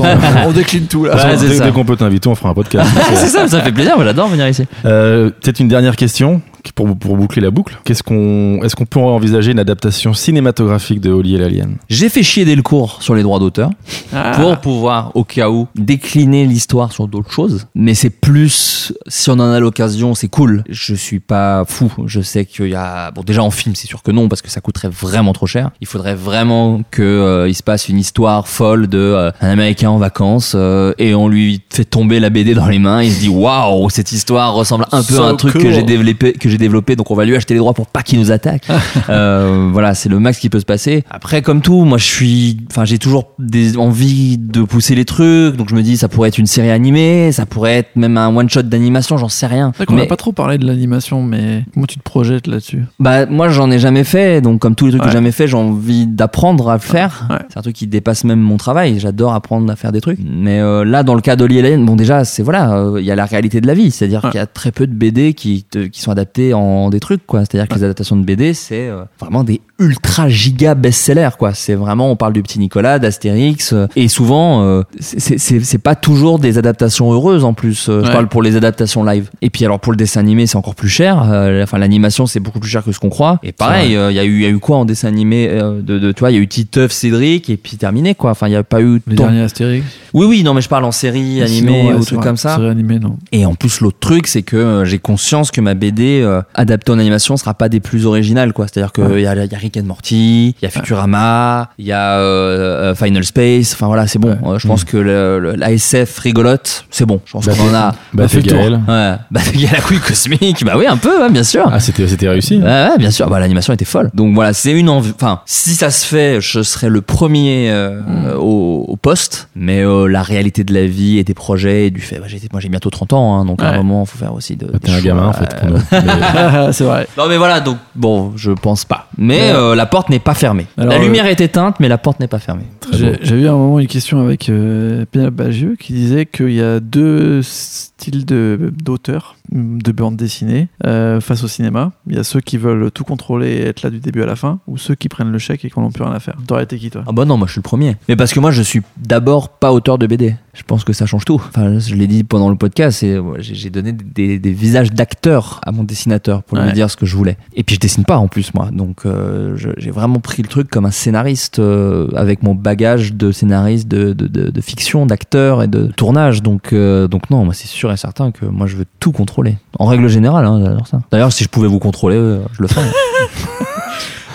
on 0.47 0.53
décline 0.53 0.87
tout 0.87 1.05
là. 1.05 1.17
Façon, 1.17 1.47
dès, 1.47 1.61
dès 1.61 1.71
qu'on 1.71 1.85
peut 1.85 1.97
t'inviter, 1.97 2.29
on 2.29 2.35
fera 2.35 2.51
un 2.51 2.55
podcast. 2.55 2.91
c'est 3.15 3.29
ça, 3.29 3.49
ça 3.49 3.61
fait 3.61 3.73
plaisir. 3.73 3.97
Moi, 3.97 4.05
j'adore 4.05 4.29
venir 4.29 4.49
ici. 4.49 4.65
Euh, 4.85 5.31
Peut-être 5.41 5.61
une 5.61 5.69
dernière 5.69 5.97
question 5.97 6.43
pour, 6.75 6.97
pour 6.97 7.17
boucler 7.17 7.43
la 7.43 7.51
boucle. 7.51 7.79
Qu'est-ce 7.85 8.03
qu'on, 8.03 8.61
est-ce 8.63 8.77
qu'on 8.77 8.87
peut 8.87 9.01
envisager 9.01 9.53
une 9.53 9.59
adaptation 9.59 10.13
cinématographique 10.15 11.01
de 11.01 11.11
Oli 11.11 11.35
et 11.35 11.39
l'Alien? 11.39 11.77
J'ai 11.89 12.09
fait 12.09 12.23
chier 12.23 12.45
dès 12.45 12.57
le 12.57 12.63
cours 12.63 13.03
sur 13.03 13.15
les 13.15 13.23
droits 13.23 13.39
d'auteur 13.39 13.71
Ah. 14.13 14.33
pour 14.37 14.59
pouvoir, 14.59 15.13
au 15.15 15.25
cas 15.25 15.49
où, 15.49 15.69
décliner 15.75 16.47
l'histoire 16.47 16.93
sur 16.93 17.09
d'autres 17.09 17.31
choses. 17.31 17.67
Mais 17.75 17.95
c'est 17.95 18.11
plus, 18.11 18.93
si 19.07 19.31
on 19.31 19.35
en 19.35 19.53
a 19.53 19.61
l'occasion, 19.61 20.15
c'est 20.15 20.29
cool. 20.29 20.65
Je 20.69 20.95
suis 20.95 21.21
pas 21.21 21.65
fou. 21.67 21.93
Je 22.07 22.21
sais 22.21 22.45
qu'il 22.45 22.69
y 22.69 22.75
a, 22.75 23.11
bon, 23.13 23.23
déjà 23.23 23.43
en 23.43 23.51
film, 23.51 23.75
c'est 23.75 23.87
sûr 23.87 24.03
que 24.03 24.11
non, 24.11 24.29
parce 24.29 24.43
que 24.43 24.51
ça 24.51 24.61
coûterait 24.61 24.89
vraiment 24.91 25.33
trop 25.33 25.47
cher. 25.47 25.71
Il 25.81 25.87
faudrait 25.87 26.15
vraiment 26.15 26.83
que 26.91 27.03
euh, 27.03 27.49
il 27.49 27.55
se 27.55 27.63
passe 27.63 27.89
une 27.89 27.99
histoire 27.99 28.47
folle 28.49 28.87
de 28.87 28.99
euh, 28.99 29.31
un 29.41 29.49
Américain 29.49 29.91
en 29.91 29.99
vacances 29.99 30.53
euh, 30.55 30.93
et 30.99 31.15
on 31.15 31.29
lui 31.29 31.63
fait 31.71 31.85
tomber 31.85 32.21
la 32.21 32.31
BD 32.31 32.55
dans 32.55 32.67
les 32.67 32.79
mains. 32.79 33.03
Il 33.03 33.13
se 33.13 33.21
dit 33.21 33.29
waouh, 33.29 33.89
cette 33.91 34.13
histoire 34.13 34.53
ressemble 34.55 34.87
un 34.93 35.03
peu 35.03 35.15
So 35.15 35.23
à 35.23 35.29
un 35.29 35.35
truc 35.37 35.55
que 35.55 35.73
j'ai 35.73 35.83
développé, 35.83 36.33
que 36.35 36.49
j'ai 36.51 36.59
développé, 36.59 36.97
donc 36.97 37.11
on 37.11 37.15
va 37.15 37.25
lui 37.25 37.35
acheter 37.37 37.55
les 37.55 37.59
droits 37.59 37.73
pour 37.75 37.87
pas 37.87 38.03
qu'il 38.03 38.19
nous 38.19 38.31
attaque. 38.33 38.67
Euh, 39.09 39.69
voilà, 39.73 39.95
c'est 39.95 40.09
le 40.09 40.19
max 40.21 40.39
qui 40.39 40.49
peut 40.51 40.61
se 40.61 40.65
passer. 40.65 41.05
Après, 41.11 41.43
comme 41.43 41.63
tout, 41.63 41.85
moi 41.85 41.99
je 41.99 42.05
suis, 42.05 42.59
enfin 42.71 42.85
j'ai 42.85 42.99
toujours 42.99 43.33
des 43.39 43.77
envies 43.77 44.37
de 44.39 44.63
pousser 44.63 44.95
les 44.95 45.05
trucs, 45.05 45.57
donc 45.57 45.69
je 45.69 45.75
me 45.75 45.83
dis 45.83 45.97
ça 45.97 46.09
pourrait 46.09 46.29
être 46.29 46.39
une 46.39 46.47
série 46.47 46.71
animée, 46.71 47.33
ça 47.33 47.47
pourrait 47.47 47.77
être 47.79 47.97
même 47.97 48.17
un 48.17 48.35
one 48.35 48.49
shot 48.49 48.63
d'animation, 48.63 49.17
j'en 49.17 49.29
sais 49.29 49.47
rien. 49.47 49.71
C'est 49.73 49.79
vrai 49.79 49.87
qu'on 49.87 49.95
n'a 49.95 50.03
Mais 50.03 50.07
pas 50.09 50.17
trop 50.17 50.33
parlé 50.33 50.59
de 50.59 50.67
l'animation, 50.67 51.23
mais 51.23 51.65
comment 51.75 51.87
tu 51.87 51.97
te 51.99 52.03
projettes 52.03 52.47
là-dessus? 52.47 52.85
Bah 52.99 53.27
moi 53.27 53.49
j'en 53.49 53.71
ai 53.71 53.79
jamais 53.79 54.05
fait, 54.05 54.41
donc 54.41 54.61
comme 54.61 54.75
tous 54.75 54.87
les 54.87 54.93
trucs 54.93 55.03
que 55.03 55.09
j'ai 55.09 55.15
jamais 55.15 55.33
fait, 55.33 55.49
j'ai 55.49 55.57
envie 55.57 56.07
d'apprendre 56.07 56.69
à 56.69 56.75
le 56.75 56.81
faire. 56.81 57.27
Ouais. 57.31 57.37
C'est 57.49 57.59
un 57.59 57.63
truc 57.63 57.75
qui 57.77 57.87
dépasse 57.87 58.25
même 58.25 58.41
mon 58.41 58.57
travail. 58.59 58.99
J'adore 59.01 59.35
apprendre 59.35 59.71
à 59.73 59.77
faire 59.77 59.93
des 59.93 60.01
trucs. 60.01 60.19
Mais 60.25 60.61
euh, 60.61 60.85
là, 60.85 61.03
dans 61.03 61.15
le 61.15 61.21
cas 61.21 61.37
d'Oli 61.37 61.57
et 61.57 61.59
Hélène, 61.61 61.85
bon 61.87 61.97
déjà, 61.97 62.25
c'est 62.25 62.43
voilà, 62.43 62.77
euh, 62.77 63.01
il 63.01 63.07
y 63.07 63.11
a 63.11 63.17
la 63.17 63.25
réalité 63.25 63.61
de 63.61 63.67
la 63.67 63.75
vie, 63.75 63.91
c'est-à-dire 63.91 64.25
Ouais. 64.25 64.31
qu'il 64.31 64.39
y 64.39 64.43
a 64.43 64.47
très 64.47 64.71
peu 64.73 64.87
de 64.87 64.93
BD 64.93 65.33
qui 65.35 65.65
te- 65.65 65.87
qui 65.87 66.01
sont 66.01 66.11
adaptés 66.11 66.40
en 66.53 66.91
des 66.91 67.01
trucs, 67.01 67.27
quoi. 67.27 67.41
C'est-à-dire 67.41 67.69
que 67.69 67.75
les 67.75 67.85
adaptations 67.85 68.17
de 68.17 68.25
BD, 68.25 68.55
c'est 68.55 68.89
euh, 68.89 69.05
vraiment 69.19 69.45
des 69.45 69.61
ultra 69.81 70.29
giga 70.29 70.75
best-sellers, 70.77 71.31
quoi. 71.39 71.55
C'est 71.55 71.75
vraiment, 71.75 72.11
on 72.11 72.17
parle 72.17 72.33
du 72.35 72.43
petit 72.43 72.59
Nicolas, 72.61 72.99
d'Astérix, 72.99 73.73
euh, 73.73 73.87
et 73.97 74.07
souvent, 74.09 74.63
euh, 74.63 74.83
c'est- 75.01 75.39
c'est 75.39 75.61
c'est 75.65 75.79
pas 75.79 75.95
toujours 75.97 76.39
des 76.39 76.59
adaptations 76.59 77.11
heureuses 77.13 77.45
en 77.45 77.55
plus. 77.55 77.89
Euh, 77.89 78.05
Je 78.05 78.13
parle 78.13 78.29
pour 78.29 78.43
les 78.43 78.57
adaptations 78.57 79.03
live. 79.05 79.31
Et 79.43 79.51
puis 79.51 79.65
alors 79.65 79.81
pour 79.81 79.93
le 79.93 79.97
dessin 79.97 80.21
animé, 80.21 80.47
c'est 80.47 80.57
encore 80.57 80.75
plus 80.75 80.89
cher. 80.89 81.23
Euh, 81.29 81.63
Enfin, 81.63 81.79
l'animation, 81.79 82.27
c'est 82.27 82.41
beaucoup 82.41 82.61
plus 82.61 82.71
cher 82.71 82.85
que 82.85 82.93
ce 82.93 82.99
qu'on 83.01 83.09
croit. 83.11 83.39
Et 83.43 83.53
pareil, 83.53 83.97
euh, 83.97 84.11
il 84.11 84.17
y 84.17 84.21
a 84.21 84.25
eu, 84.25 84.35
il 84.37 84.43
y 84.43 84.47
a 84.47 84.51
eu 84.51 84.59
quoi 84.59 84.77
en 84.77 84.85
dessin 84.85 85.09
animé 85.09 85.49
euh, 85.51 85.81
de, 85.83 85.99
de, 85.99 86.13
tu 86.13 86.21
vois, 86.21 86.31
il 86.31 86.35
y 86.37 86.39
a 86.39 86.43
eu 86.43 86.47
Titeuf, 86.49 86.93
Cédric, 86.93 87.49
et 87.51 87.57
puis 87.57 87.77
terminé, 87.77 88.15
quoi. 88.15 88.31
Enfin, 88.33 88.47
il 88.49 88.53
y 88.53 88.57
a 88.57 88.63
pas 88.63 88.81
eu 88.81 89.01
Les 89.07 89.17
tant- 89.17 89.25
derniers 89.25 89.41
Astérix. 89.43 89.85
Oui, 90.13 90.27
oui, 90.27 90.43
non, 90.43 90.55
mais 90.55 90.61
je 90.61 90.69
parle 90.69 90.85
en 90.85 90.93
série 90.93 91.41
animée 91.43 91.49
Sinon, 91.49 91.87
ouais, 91.89 91.95
ou 91.95 92.05
trucs 92.05 92.19
vrai. 92.19 92.27
comme 92.27 92.37
ça. 92.37 92.57
Série 92.57 92.69
animée, 92.69 92.99
non. 92.99 93.17
Et 93.33 93.47
en 93.47 93.55
plus, 93.55 93.81
l'autre 93.81 93.99
truc, 94.01 94.27
c'est 94.27 94.43
que 94.43 94.57
euh, 94.57 94.85
j'ai 94.85 94.99
conscience 94.99 95.51
que 95.51 95.61
ma 95.61 95.75
BD 95.75 96.21
euh, 96.23 96.43
adaptée 96.55 96.91
en 96.93 96.99
animation 96.99 97.37
sera 97.37 97.55
pas 97.55 97.69
des 97.69 97.81
plus 97.81 98.07
originales, 98.07 98.53
quoi. 98.53 98.67
C'est-à-dire 98.69 98.93
qu'il 98.93 99.05
Ouais. 99.05 99.23
y, 99.23 99.27
a, 99.27 99.45
il 99.45 99.51
y 99.51 99.55
a 99.55 99.59
Rick 99.71 99.77
and 99.85 99.87
Morty, 99.87 100.49
il 100.61 100.63
y 100.63 100.67
a 100.67 100.71
Futurama, 100.71 101.71
il 101.79 101.87
y 101.87 101.93
a 101.93 102.19
euh, 102.19 102.91
euh, 102.91 102.95
Final 102.97 103.23
Space. 103.25 103.73
Enfin 103.75 103.87
voilà, 103.87 104.09
c'est 104.09 104.19
bon. 104.19 104.37
Euh, 104.45 104.59
je 104.59 104.67
pense 104.67 104.83
que 104.83 104.97
le, 104.97 105.39
le- 105.39 105.55
la 105.55 105.71
SF 105.71 106.19
rigolote, 106.19 106.87
c'est 106.91 107.07
bon. 107.07 107.21
Je 107.25 107.33
pense 107.33 107.47
qu'on 107.47 107.71
en 107.71 107.75
a. 107.75 107.95
Bah, 108.13 108.27
fait 108.27 108.39
le 108.41 108.43
tour. 108.51 108.59
Ouais. 108.59 109.15
Bah, 109.31 109.41
il 109.55 109.61
y 109.61 109.67
a 109.69 109.73
la 109.73 109.81
couille 109.81 110.01
cosmique. 110.01 110.65
Bah 110.65 110.75
oui, 110.77 110.87
un 110.89 110.97
peu, 110.97 111.21
ouais, 111.23 111.31
bien 111.31 111.45
sûr. 111.45 111.69
Ah, 111.73 111.79
c'était 111.79 112.09
c'était 112.09 112.29
réussi. 112.29 112.57
Ouais, 112.59 112.65
ouais, 112.65 112.99
bien 112.99 113.13
sûr. 113.13 113.29
Bah, 113.31 113.39
l'animation 113.39 113.73
était 113.73 113.85
folle. 113.85 114.11
Donc 114.13 114.35
voilà, 114.35 114.53
c'est 114.53 114.73
une 114.73 114.89
envie. 114.89 115.13
Enfin, 115.15 115.41
si 115.47 115.75
ça 115.75 115.91
se 115.91 116.05
fait, 116.05 116.41
je 116.41 116.63
serai 116.63 116.89
le 116.89 117.01
premier 117.01 117.71
Mm. 117.71 118.33
au, 118.39 118.97
poste. 119.01 119.49
Mais 119.55 119.83
la 120.09 120.23
réalité 120.23 120.65
de 120.65 120.75
la 120.75 120.87
vie 120.87 121.19
et 121.19 121.25
des 121.25 121.35
projets 121.35 121.87
et 121.87 121.91
du 121.91 122.01
fait, 122.01 122.17
bah, 122.19 122.27
moi 122.53 122.61
j'ai 122.61 122.69
bientôt 122.69 122.91
30 122.91 123.13
ans, 123.13 123.37
hein, 123.37 123.45
donc 123.45 123.63
à 123.63 123.69
un 123.69 123.77
moment, 123.77 124.05
faut 124.05 124.19
faire 124.19 124.35
aussi 124.35 124.57
de. 124.57 124.67
Bah, 124.67 124.79
T'es 124.83 124.91
un 124.91 125.01
gamin 125.01 125.27
en 125.29 125.33
fait 125.33 125.49
c'est 126.73 126.85
vrai. 126.85 127.07
Non 127.17 127.29
mais 127.29 127.37
voilà, 127.37 127.61
donc 127.61 127.77
bon, 127.95 128.33
je 128.37 128.51
pense 128.51 128.85
pas. 128.85 129.07
Mais. 129.17 129.53
Euh, 129.61 129.75
la 129.75 129.87
porte 129.87 130.09
n'est 130.11 130.19
pas 130.19 130.35
fermée. 130.35 130.67
Alors, 130.77 130.93
la 130.95 130.99
euh, 130.99 131.03
lumière 131.05 131.27
est 131.27 131.41
éteinte, 131.41 131.77
mais 131.81 131.89
la 131.89 131.99
porte 131.99 132.19
n'est 132.21 132.27
pas 132.29 132.39
fermée. 132.39 132.65
J'ai 132.93 133.35
eu 133.37 133.47
à 133.47 133.53
un 133.53 133.57
moment 133.57 133.79
une 133.79 133.87
question 133.87 134.21
avec 134.21 134.49
euh, 134.49 135.05
Pénélope 135.11 135.35
Bagieux 135.35 135.77
qui 135.79 135.93
disait 135.93 136.27
qu'il 136.27 136.53
y 136.53 136.61
a 136.63 136.81
deux 136.81 137.41
styles 137.43 138.25
de- 138.27 138.73
d'auteurs 138.83 139.37
de 139.53 139.93
bande 139.93 140.17
dessinée 140.17 140.69
euh, 140.87 141.21
face 141.21 141.43
au 141.45 141.49
cinéma. 141.49 141.93
Il 142.09 142.17
y 142.17 142.19
a 142.19 142.25
ceux 142.25 142.41
qui 142.41 142.57
veulent 142.57 142.91
tout 142.91 143.05
contrôler 143.05 143.49
et 143.49 143.67
être 143.67 143.83
là 143.83 143.91
du 143.91 143.99
début 144.01 144.23
à 144.23 144.27
la 144.27 144.37
fin, 144.37 144.61
ou 144.67 144.77
ceux 144.79 144.95
qui 144.95 145.09
prennent 145.09 145.31
le 145.33 145.39
chèque 145.39 145.65
et 145.65 145.71
qui 145.71 145.79
n'ont 145.81 145.91
plus 145.91 146.05
rien 146.05 146.13
à 146.13 146.21
faire. 146.21 146.37
T'aurais 146.47 146.65
été 146.65 146.79
qui 146.79 146.91
toi? 146.91 147.03
Ah 147.07 147.13
bah 147.13 147.25
non, 147.25 147.37
moi 147.37 147.47
je 147.47 147.53
suis 147.53 147.59
le 147.59 147.63
premier. 147.65 147.97
Mais 148.09 148.17
parce 148.17 148.33
que 148.33 148.41
moi 148.41 148.51
je 148.51 148.63
suis 148.63 148.83
d'abord 148.97 149.49
pas 149.51 149.73
auteur 149.73 149.99
de 149.99 150.07
BD. 150.07 150.35
Je 150.53 150.63
pense 150.65 150.83
que 150.85 150.93
ça 150.93 151.07
change 151.07 151.25
tout. 151.25 151.41
Enfin, 151.49 151.79
je 151.79 151.95
l'ai 151.95 152.09
dit 152.09 152.25
pendant 152.25 152.49
le 152.51 152.57
podcast, 152.57 153.03
et 153.05 153.19
j'ai 153.39 153.71
donné 153.71 153.93
des, 153.93 154.39
des 154.41 154.51
visages 154.53 154.93
d'acteurs 154.93 155.61
à 155.65 155.71
mon 155.71 155.85
dessinateur 155.85 156.43
pour 156.43 156.59
lui 156.59 156.73
dire 156.73 156.91
ce 156.91 156.97
que 156.97 157.07
je 157.07 157.17
voulais. 157.17 157.37
Et 157.55 157.63
puis 157.63 157.77
je 157.77 157.81
dessine 157.81 158.05
pas 158.05 158.17
en 158.19 158.27
plus 158.27 158.53
moi, 158.55 158.69
donc 158.73 159.07
euh, 159.07 159.57
j'ai 159.79 159.91
vraiment 159.93 160.19
pris 160.19 160.43
le 160.43 160.49
truc 160.49 160.69
comme 160.69 160.87
un 160.87 160.91
scénariste 160.91 161.61
euh, 161.61 162.09
avec 162.17 162.43
mon 162.43 162.55
bagage 162.57 163.15
de 163.15 163.31
scénariste 163.31 163.87
de, 163.89 164.13
de, 164.13 164.27
de- 164.27 164.51
de 164.51 164.61
fiction, 164.61 165.07
d'acteur 165.07 165.63
et 165.63 165.69
de 165.69 165.87
tournage. 165.97 166.43
Donc 166.43 166.73
euh, 166.73 167.07
donc 167.07 167.31
non, 167.31 167.45
moi 167.45 167.55
c'est 167.55 167.69
sûr 167.69 167.93
et 167.93 167.97
certain 167.97 168.33
que 168.33 168.45
moi 168.47 168.67
je 168.67 168.77
veux 168.77 168.87
tout 168.99 169.13
contrôler. 169.13 169.57
En 169.79 169.87
règle 169.87 170.09
générale, 170.09 170.45
hein, 170.47 170.61
j'adore 170.65 170.87
ça. 170.89 171.01
D'ailleurs, 171.13 171.33
si 171.33 171.45
je 171.45 171.49
pouvais 171.49 171.69
vous 171.69 171.79
contrôler, 171.79 172.17
je 172.53 172.63
le 172.63 172.67
ferais. 172.69 172.83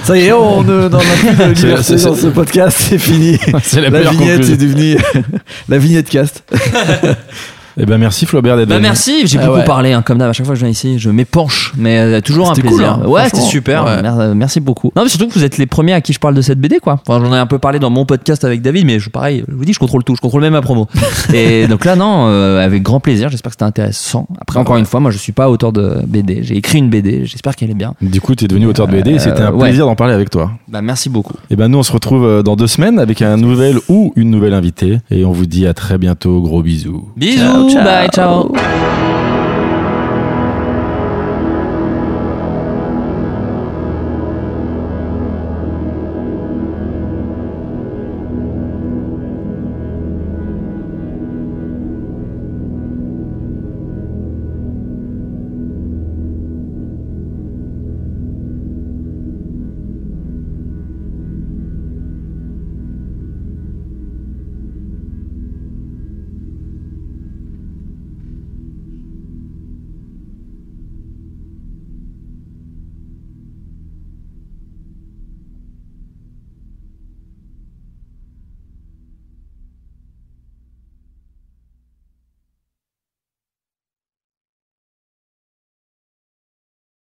Ça 0.06 0.16
y 0.18 0.26
est, 0.26 0.32
on 0.32 0.64
ne 0.64 0.88
n'en 0.88 1.00
a 1.00 1.02
plus 1.02 1.36
de 1.36 1.54
liberté 1.54 1.98
c'est- 1.98 2.04
dans 2.06 2.16
ce 2.16 2.28
podcast, 2.28 2.78
c'est 2.80 3.00
fini. 3.00 3.40
C'est 3.64 3.82
la, 3.82 3.90
La 3.90 4.12
vignette 4.12 4.38
conclusion. 4.42 4.54
est 4.54 4.58
devenue 4.58 4.98
la 5.70 5.78
vignette 5.80 6.10
cast. 6.10 6.44
Eh 7.78 7.86
ben 7.86 7.98
merci 7.98 8.26
Flaubert 8.26 8.56
d'être 8.58 8.70
Bah 8.70 8.76
venu. 8.76 8.84
merci, 8.88 9.28
j'ai 9.28 9.38
Ah 9.40 9.46
beaucoup 9.48 9.58
ouais. 9.60 9.66
parlé 9.66 9.92
hein, 9.94 10.02
comme 10.02 10.18
d'hab. 10.18 10.30
À 10.30 10.34
chaque 10.34 10.46
fois 10.46 10.56
que 10.56 10.60
je 10.60 10.66
viens 10.66 10.72
ici, 10.72 10.98
je 11.00 11.10
m'épanche, 11.10 11.74
mais 11.78 11.98
euh, 12.00 12.22
toujours 12.22 12.50
un 12.50 12.54
plaisir. 12.54 12.70
cool, 12.72 12.84
hein, 12.86 13.08
ouais, 13.10 13.26
c'était 13.26 13.42
super. 13.42 13.84
Ouais. 13.86 13.92
Euh, 14.04 14.34
Merci 14.34 14.60
beaucoup. 14.60 14.92
Non, 14.96 15.04
mais 15.04 15.10
surtout 15.10 15.28
que 15.28 15.34
vous 15.34 15.44
êtes 15.44 15.58
les 15.58 15.66
premiers 15.66 15.94
à 15.94 16.02
qui 16.02 16.14
je 16.14 16.20
parle 16.20 16.36
de 16.36 16.42
cette 16.42 16.60
BD, 16.60 16.80
quoi. 16.80 17.00
Enfin, 17.08 17.24
j'en 17.24 17.34
ai 17.34 17.38
un 17.38 17.46
peu 17.48 17.60
parlé 17.60 17.80
dans 17.80 17.90
mon 17.90 18.06
podcast 18.06 18.44
avec 18.46 18.62
David, 18.62 18.86
mais 18.86 19.00
je, 19.00 19.10
pareil, 19.10 19.44
je 19.48 19.54
vous 19.56 19.66
dis, 19.66 19.74
je 19.74 19.80
contrôle 19.80 20.04
tout, 20.04 20.16
je 20.16 20.22
contrôle 20.22 20.42
même 20.42 20.54
ma 20.54 20.62
promo. 20.62 20.88
Et 21.34 21.68
donc 21.68 21.86
là, 21.86 21.96
non, 21.96 22.28
euh, 22.30 22.64
avec 22.64 22.82
grand 22.84 23.00
plaisir. 23.00 23.30
J'espère 23.30 23.50
que 23.52 23.56
c'était 23.56 23.64
intéressant. 23.66 24.28
Après, 24.40 24.60
encore 24.60 24.78
une 24.78 24.86
fois, 24.86 25.00
moi, 25.00 25.12
je 25.12 25.18
suis 25.18 25.32
pas 25.34 25.50
auteur 25.50 25.72
de 25.74 25.98
BD. 26.08 26.40
J'ai 26.44 26.56
écrit 26.58 26.78
une 26.80 26.90
BD. 26.90 27.26
J'espère 27.26 27.56
qu'elle 27.56 27.72
est 27.72 27.76
bien. 27.76 27.94
Du 28.02 28.22
coup, 28.22 28.36
tu 28.36 28.46
es 28.46 28.48
devenu 28.48 28.68
auteur 28.68 28.88
de 28.88 28.94
BD 28.94 29.12
et 29.12 29.20
c'était 29.20 29.42
un 29.42 29.48
Euh, 29.48 29.52
ouais. 29.52 29.68
plaisir 29.68 29.86
d'en 29.86 29.96
parler 29.96 30.14
avec 30.14 30.30
toi. 30.30 30.52
Bah, 30.70 30.82
merci 30.82 31.10
beaucoup. 31.10 31.34
Et 31.50 31.56
ben 31.56 31.68
nous, 31.68 31.78
on 31.80 31.84
se 31.84 31.92
retrouve 31.92 32.42
dans 32.44 32.56
deux 32.56 32.68
semaines 32.68 33.00
avec 33.00 33.22
un 33.22 33.38
nouvel 33.38 33.78
ou 33.90 34.14
une 34.16 34.30
nouvelle 34.30 34.54
invitée 34.54 35.00
et 35.12 35.26
on 35.26 35.32
vous 35.32 35.46
dit 35.46 35.68
à 35.68 35.74
très 35.74 35.98
bientôt. 35.98 36.42
Gros 36.42 36.62
bisous. 36.64 37.10
Bisous, 37.18 37.38
Ciao, 37.40 37.65
ciao. 37.70 37.84
bye, 37.84 38.08
ciao. 38.10 39.05